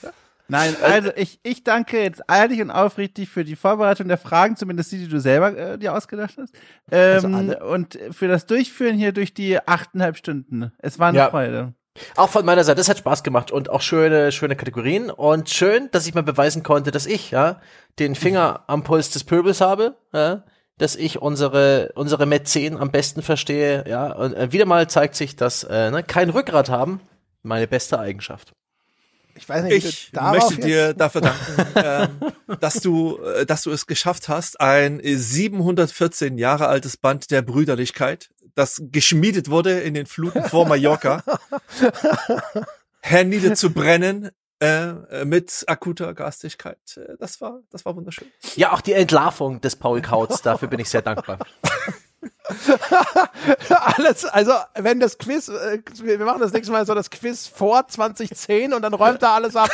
Nein, 0.49 0.75
also 0.81 1.11
ich, 1.15 1.39
ich 1.43 1.63
danke 1.63 2.01
jetzt 2.01 2.21
ehrlich 2.27 2.61
und 2.61 2.71
aufrichtig 2.71 3.29
für 3.29 3.43
die 3.45 3.55
Vorbereitung 3.55 4.07
der 4.07 4.17
Fragen, 4.17 4.55
zumindest 4.57 4.91
die, 4.91 4.97
die 4.97 5.07
du 5.07 5.19
selber 5.19 5.55
äh, 5.55 5.77
dir 5.77 5.95
ausgedacht 5.95 6.35
hast. 6.37 6.53
Ähm, 6.91 7.35
alle? 7.35 7.63
und 7.63 7.97
für 8.11 8.27
das 8.27 8.47
Durchführen 8.47 8.97
hier 8.97 9.11
durch 9.11 9.33
die 9.33 9.59
achteinhalb 9.59 10.17
Stunden. 10.17 10.71
Es 10.79 10.97
war 10.99 11.09
eine 11.09 11.19
Ja. 11.19 11.29
Freude. 11.29 11.73
Auch 12.15 12.29
von 12.29 12.45
meiner 12.45 12.63
Seite, 12.63 12.77
das 12.77 12.89
hat 12.89 12.97
Spaß 12.97 13.23
gemacht 13.23 13.51
und 13.51 13.69
auch 13.69 13.81
schöne, 13.81 14.31
schöne 14.31 14.55
Kategorien 14.55 15.11
und 15.11 15.49
schön, 15.49 15.89
dass 15.91 16.07
ich 16.07 16.13
mal 16.13 16.23
beweisen 16.23 16.63
konnte, 16.63 16.91
dass 16.91 17.05
ich, 17.05 17.31
ja, 17.31 17.59
den 17.99 18.15
Finger 18.15 18.63
am 18.67 18.83
Puls 18.83 19.11
des 19.11 19.23
Pöbels 19.23 19.61
habe, 19.61 19.95
ja, 20.13 20.43
dass 20.77 20.95
ich 20.95 21.21
unsere, 21.21 21.91
unsere 21.95 22.25
Mäzen 22.25 22.77
am 22.77 22.89
besten 22.89 23.21
verstehe, 23.21 23.83
ja, 23.87 24.13
und 24.13 24.33
äh, 24.33 24.51
wieder 24.51 24.65
mal 24.65 24.89
zeigt 24.89 25.15
sich, 25.15 25.35
dass, 25.35 25.63
äh, 25.65 25.91
ne, 25.91 26.03
kein 26.03 26.29
Rückgrat 26.29 26.69
haben, 26.69 27.01
meine 27.43 27.67
beste 27.67 27.99
Eigenschaft. 27.99 28.53
Ich 29.39 29.47
weiß 29.47 29.63
nicht, 29.63 29.85
Ich 29.85 30.11
möchte 30.13 30.57
dir 30.57 30.87
jetzt, 30.89 30.99
dafür 30.99 31.21
danken, 31.21 31.65
ähm, 31.75 32.57
dass 32.59 32.81
du, 32.81 33.17
äh, 33.23 33.45
dass 33.45 33.63
du 33.63 33.71
es 33.71 33.87
geschafft 33.87 34.27
hast, 34.27 34.59
ein 34.59 34.99
äh, 34.99 35.15
714 35.15 36.37
Jahre 36.37 36.67
altes 36.67 36.97
Band 36.97 37.31
der 37.31 37.41
Brüderlichkeit, 37.41 38.29
das 38.55 38.81
geschmiedet 38.91 39.49
wurde 39.49 39.79
in 39.79 39.93
den 39.93 40.05
Fluten 40.07 40.43
vor 40.43 40.67
Mallorca, 40.67 41.23
Hände 43.01 43.53
zu 43.53 43.71
brennen 43.71 44.29
äh, 44.59 45.23
mit 45.23 45.63
akuter 45.67 46.13
Garstigkeit. 46.13 46.77
Äh, 46.97 47.15
Das 47.17 47.39
war, 47.39 47.61
das 47.71 47.85
war 47.85 47.95
wunderschön. 47.95 48.27
Ja, 48.57 48.73
auch 48.73 48.81
die 48.81 48.91
Entlarvung 48.93 49.61
des 49.61 49.77
Paul 49.77 50.01
Kautz, 50.01 50.41
dafür 50.41 50.67
bin 50.67 50.81
ich 50.81 50.89
sehr 50.89 51.01
dankbar. 51.01 51.39
Alles, 53.69 54.25
also 54.25 54.53
wenn 54.75 54.99
das 54.99 55.17
Quiz, 55.17 55.49
äh, 55.49 55.81
wir 56.01 56.17
machen 56.19 56.41
das 56.41 56.51
nächste 56.51 56.71
Mal 56.71 56.85
so 56.85 56.95
das 56.95 57.09
Quiz 57.09 57.47
vor 57.47 57.87
2010 57.87 58.73
und 58.73 58.81
dann 58.81 58.93
räumt 58.93 59.21
er 59.21 59.31
alles 59.31 59.55
ab. 59.55 59.69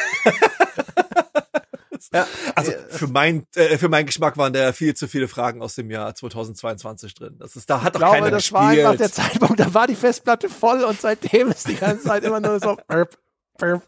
Also 2.55 2.71
für 2.89 3.07
mein, 3.07 3.45
äh, 3.55 3.77
für 3.77 3.89
meinen 3.89 4.05
Geschmack 4.05 4.37
waren 4.37 4.53
da 4.53 4.71
viel 4.73 4.93
zu 4.93 5.07
viele 5.07 5.27
Fragen 5.27 5.61
aus 5.61 5.75
dem 5.75 5.89
Jahr 5.89 6.13
2022 6.15 7.13
drin. 7.13 7.35
Das 7.39 7.55
ist, 7.55 7.69
da 7.69 7.81
hat 7.81 7.87
Ich 7.87 7.91
doch 7.93 7.99
glaube, 7.99 8.15
keiner 8.15 8.31
das 8.31 8.51
war 8.51 8.69
einfach 8.69 8.95
der 8.95 9.07
gespielt. 9.07 9.13
Zeitpunkt, 9.13 9.59
da 9.59 9.73
war 9.73 9.87
die 9.87 9.95
Festplatte 9.95 10.49
voll 10.49 10.83
und 10.83 10.99
seitdem 11.01 11.49
ist 11.49 11.67
die 11.67 11.75
ganze 11.75 12.05
Zeit 12.05 12.23
immer 12.23 12.39
nur 12.39 12.59
so. 12.59 12.77
Burp, 12.87 13.17
burp. 13.57 13.83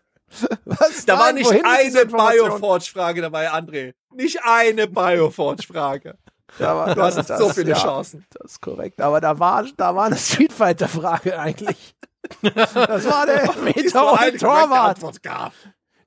Was? 0.65 1.05
Da 1.05 1.17
war 1.17 1.27
Nein, 1.27 1.35
nicht 1.35 1.51
mit 1.51 1.63
dieser 1.85 2.01
eine? 2.01 2.07
Bioforge-Frage 2.07 3.21
dabei, 3.21 3.49
André. 3.51 3.93
Nicht 4.13 4.39
eine 4.43 4.87
Bioforge-Frage. 4.87 6.17
Da 6.59 6.75
war- 6.75 6.95
Du 6.95 7.01
hattest 7.01 7.29
das- 7.29 7.39
so 7.39 7.49
viele 7.49 7.71
ja, 7.71 7.77
Chancen. 7.77 8.25
Das 8.31 8.51
ist 8.53 8.61
korrekt, 8.61 9.01
aber 9.01 9.19
da 9.21 9.37
war, 9.39 9.65
da 9.75 9.95
war 9.95 10.05
eine 10.05 10.17
Street 10.17 10.53
Fighter 10.53 10.87
Frage 10.87 11.37
eigentlich. 11.39 11.95
Das 12.41 12.73
war 12.75 13.25
der 13.25 13.41
Elfmeter 13.43 13.99
korrekte 13.99 14.37
Torwart. 14.39 14.89
Antwort 14.97 15.23
gab. 15.23 15.53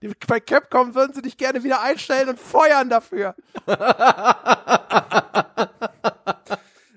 Die, 0.02 0.09
bei 0.27 0.41
Capcom 0.41 0.94
würden 0.94 1.12
sie 1.15 1.23
dich 1.23 1.36
gerne 1.36 1.62
wieder 1.62 1.83
einstellen 1.83 2.31
und 2.31 2.41
feuern 2.41 2.89
dafür. 2.89 3.35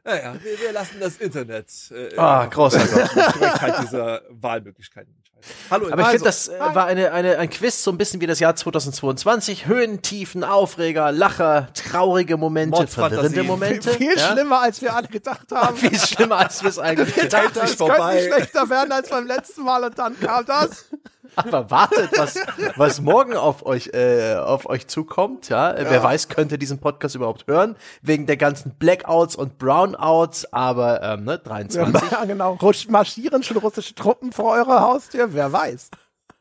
Naja, 0.05 0.33
wir, 0.43 0.59
wir 0.59 0.71
lassen 0.73 0.99
das 0.99 1.15
Internet 1.17 1.69
äh, 1.91 2.17
Ah, 2.17 2.45
großartig. 2.47 2.91
die 3.13 3.39
Korrektheit 3.39 3.81
dieser 3.83 4.21
Wahlmöglichkeiten. 4.29 5.15
Hallo, 5.69 5.87
Aber 5.87 6.01
ich 6.01 6.07
also, 6.07 6.11
finde, 6.11 6.25
das 6.25 6.47
äh, 6.47 6.59
war 6.59 6.85
eine, 6.85 7.11
eine, 7.11 7.37
ein 7.37 7.49
Quiz, 7.49 7.83
so 7.83 7.91
ein 7.91 7.97
bisschen 7.97 8.21
wie 8.21 8.27
das 8.27 8.39
Jahr 8.39 8.55
2022. 8.55 9.67
Höhen, 9.67 10.01
Tiefen, 10.01 10.43
Aufreger, 10.43 11.11
Lacher, 11.11 11.69
traurige 11.73 12.37
Momente, 12.37 12.87
verwirrende 12.87 13.43
Momente. 13.43 13.91
Viel 13.91 14.17
ja? 14.17 14.31
schlimmer, 14.31 14.61
als 14.61 14.81
wir 14.81 14.95
alle 14.95 15.07
gedacht 15.07 15.47
haben. 15.51 15.75
Viel 15.75 15.97
schlimmer, 15.97 16.37
als 16.37 16.61
wir 16.63 16.69
es 16.69 16.79
eigentlich 16.79 17.15
gedacht 17.15 17.55
haben. 17.59 17.67
Vorbei. 17.67 17.97
könnte 17.97 18.15
nicht 18.15 18.33
schlechter 18.33 18.69
werden 18.69 18.91
als 18.91 19.09
beim 19.09 19.27
letzten 19.27 19.63
Mal 19.63 19.83
und 19.83 19.97
dann 19.97 20.19
kam 20.19 20.45
das. 20.45 20.85
Aber 21.35 21.71
wartet, 21.71 22.11
was, 22.17 22.35
was 22.75 23.01
morgen 23.01 23.35
auf 23.35 23.65
euch, 23.65 23.89
äh, 23.93 24.35
auf 24.35 24.67
euch 24.67 24.87
zukommt. 24.87 25.49
Ja? 25.49 25.71
Äh, 25.71 25.85
Wer 25.89 26.03
weiß, 26.03 26.29
könnte 26.29 26.57
diesen 26.57 26.79
Podcast 26.79 27.15
überhaupt 27.15 27.47
hören. 27.47 27.75
Wegen 28.01 28.25
der 28.27 28.37
ganzen 28.37 28.71
Blackouts 28.75 29.35
und 29.35 29.57
Brownouts. 29.57 30.53
Aber 30.53 31.01
ähm, 31.01 31.23
ne, 31.23 31.39
23. 31.39 32.11
Ja, 32.11 32.25
genau. 32.27 32.53
Rusch, 32.61 32.87
marschieren 32.87 33.43
schon 33.43 33.57
russische 33.57 33.95
Truppen 33.95 34.31
vor 34.31 34.53
eurer 34.53 34.81
Haustür? 34.81 35.32
Wer 35.33 35.51
weiß. 35.51 35.89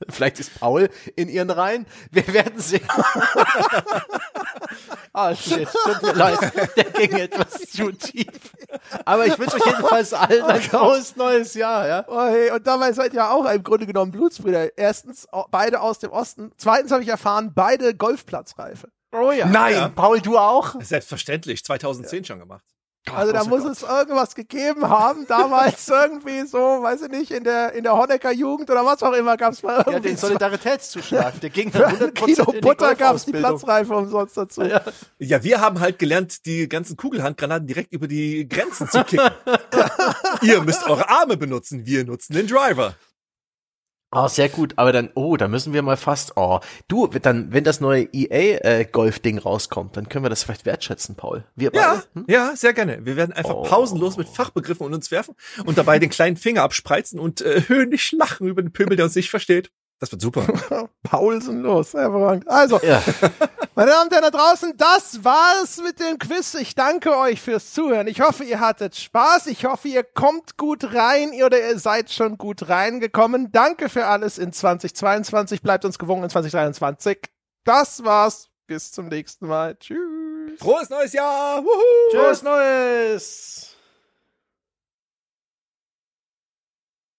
Vielleicht 0.09 0.41
ist 0.41 0.59
Paul 0.59 0.89
in 1.17 1.29
ihren 1.29 1.51
Reihen. 1.51 1.87
Wir 2.11 2.27
werden 2.29 2.61
sehen. 2.61 2.83
ah, 5.13 5.35
shit. 5.35 5.69
Tut 5.69 6.03
mir 6.03 6.13
leid. 6.13 6.39
Der 6.77 6.85
ging 6.85 7.13
etwas 7.13 7.71
zu 7.71 7.93
tief. 7.93 8.27
Aber 9.05 9.27
ich 9.27 9.39
wünsche 9.39 9.57
euch 9.57 9.67
jedenfalls 9.67 10.13
allen 10.13 10.43
ein 10.43 10.61
frohes 10.61 11.17
neues 11.17 11.55
Jahr, 11.55 11.87
ja? 11.87 12.05
Oh, 12.09 12.27
hey, 12.27 12.51
und 12.51 12.67
dabei 12.67 12.93
seid 12.93 13.15
ihr 13.15 13.31
auch 13.31 13.45
im 13.45 13.63
Grunde 13.63 13.87
genommen 13.87 14.11
Blutsbrüder. 14.11 14.77
Erstens, 14.77 15.27
beide 15.51 15.81
aus 15.81 15.99
dem 15.99 16.11
Osten. 16.11 16.51
Zweitens 16.57 16.91
habe 16.91 17.03
ich 17.03 17.09
erfahren, 17.09 17.53
beide 17.55 17.95
Golfplatzreife. 17.95 18.89
Oh 19.13 19.31
ja. 19.31 19.47
Nein. 19.47 19.75
Ja. 19.75 19.89
Paul, 19.89 20.21
du 20.21 20.39
auch? 20.39 20.75
Selbstverständlich, 20.81 21.65
2010 21.65 22.25
schon 22.25 22.39
gemacht. 22.39 22.65
Also 23.11 23.33
da 23.33 23.45
muss 23.45 23.65
Gott. 23.65 23.73
es 23.73 23.83
irgendwas 23.83 24.35
gegeben 24.35 24.89
haben, 24.89 25.27
damals 25.29 25.89
irgendwie 25.89 26.47
so, 26.47 26.59
weiß 26.59 27.03
ich 27.03 27.09
nicht, 27.09 27.31
in 27.33 27.43
der, 27.43 27.73
in 27.73 27.83
der 27.83 27.97
Honecker-Jugend 27.97 28.71
oder 28.71 28.87
was 28.87 29.03
auch 29.03 29.13
immer 29.13 29.37
gab 29.37 29.53
es 29.53 29.63
mal 29.63 29.79
Ja, 29.79 29.85
irgendwie 29.87 30.11
den 30.11 30.17
Solidaritätszuschlag. 30.17 31.41
Der 31.41 31.51
ging 31.51 31.73
für 31.73 31.79
dann 31.81 32.01
ein 32.01 32.11
100% 32.11 32.25
Kilo 32.25 32.45
Butter 32.61 32.95
gab 32.95 33.17
es 33.17 33.25
die. 33.25 33.33
Platzreife 33.33 33.95
umsonst 33.95 34.37
dazu. 34.37 34.63
Ja. 34.63 34.83
Ja, 35.19 35.43
wir 35.43 35.61
haben 35.61 35.81
halt 35.81 35.99
gelernt, 35.99 36.47
die 36.47 36.69
ganzen 36.69 36.97
Kugelhandgranaten 36.97 37.67
direkt 37.67 37.93
über 37.93 38.07
die 38.07 38.49
Grenzen 38.49 38.89
zu 38.89 39.03
kicken. 39.05 39.31
Ihr 40.43 40.63
müsst 40.63 40.89
eure 40.89 41.09
Arme 41.09 41.37
benutzen, 41.37 41.85
wir 41.87 42.05
nutzen 42.05 42.35
den 42.35 42.47
Driver. 42.47 42.95
Oh, 44.15 44.29
sehr 44.29 44.51
gut. 44.51 44.75
Aber 44.77 44.93
dann, 44.93 45.09
oh, 45.15 45.39
da 45.39 45.49
müssen 45.49 45.73
wir 45.73 45.81
mal 45.81 45.97
fast, 45.97 46.37
oh, 46.37 46.61
du, 46.87 47.07
dann, 47.07 47.51
wenn 47.53 47.65
das 47.65 47.81
neue 47.81 48.07
EA-Golf-Ding 48.13 49.39
rauskommt, 49.39 49.97
dann 49.97 50.09
können 50.11 50.25
wir 50.25 50.29
das 50.29 50.45
vielleicht 50.45 50.67
wertschätzen, 50.67 51.15
Paul. 51.17 51.45
Wir 51.57 51.71
beide. 51.71 52.03
Ja, 52.29 52.49
ja, 52.51 52.57
sehr 52.57 52.75
gerne. 52.75 53.07
Wir 53.07 53.17
werden 53.17 53.33
einfach 53.33 53.55
Oh. 53.55 53.63
pausenlos 53.63 54.19
mit 54.19 54.29
Fachbegriffen 54.29 54.87
und 54.87 54.93
uns 54.93 55.11
werfen 55.11 55.35
und 55.65 55.79
dabei 55.79 55.99
den 55.99 56.11
kleinen 56.11 56.37
Finger 56.37 56.63
abspreizen 56.63 57.19
und 57.19 57.41
äh, 57.41 57.63
höhnisch 57.67 58.13
lachen 58.13 58.47
über 58.49 58.61
den 58.61 58.73
Pöbel, 58.73 58.97
der 58.97 59.07
uns 59.07 59.15
nicht 59.15 59.31
versteht. 59.31 59.71
Das 60.03 60.11
wird 60.11 60.21
super. 60.21 60.43
Paulsen 61.05 61.63
los, 61.63 61.95
hervorragend. 61.95 62.49
Also, 62.49 62.81
Ja. 62.83 63.01
Meine 63.77 63.93
Damen 63.93 64.09
und 64.09 64.13
Herren 64.13 64.33
da 64.33 64.37
draußen, 64.37 64.77
das 64.77 65.23
war's 65.25 65.81
mit 65.81 66.01
dem 66.01 66.19
Quiz. 66.19 66.55
Ich 66.55 66.75
danke 66.75 67.17
euch 67.17 67.41
fürs 67.41 67.73
Zuhören. 67.73 68.09
Ich 68.09 68.21
hoffe, 68.21 68.43
ihr 68.43 68.59
hattet 68.59 68.97
Spaß. 68.97 69.47
Ich 69.47 69.65
hoffe, 69.65 69.87
ihr 69.87 70.03
kommt 70.03 70.59
gut 70.59 70.93
rein 70.93 71.31
oder 71.45 71.57
ihr 71.61 71.79
seid 71.79 72.11
schon 72.11 72.37
gut 72.37 72.69
reingekommen. 72.69 73.53
Danke 73.53 73.89
für 73.89 74.07
alles 74.07 74.39
in 74.39 74.53
2022. 74.53 75.63
Bleibt 75.63 75.85
uns 75.85 76.01
gewogen 76.01 76.25
in 76.25 76.31
2023. 76.31 77.21
Das 77.63 78.03
war's. 78.03 78.49
Bis 78.67 78.91
zum 78.91 79.07
nächsten 79.07 79.47
Mal. 79.47 79.77
Tschüss. 79.77 80.59
Frohes 80.59 80.91
neues 80.91 81.13
Jahr! 81.13 81.63
Wuhu! 81.63 82.11
Tschüss, 82.11 82.43
Neues! 82.43 83.72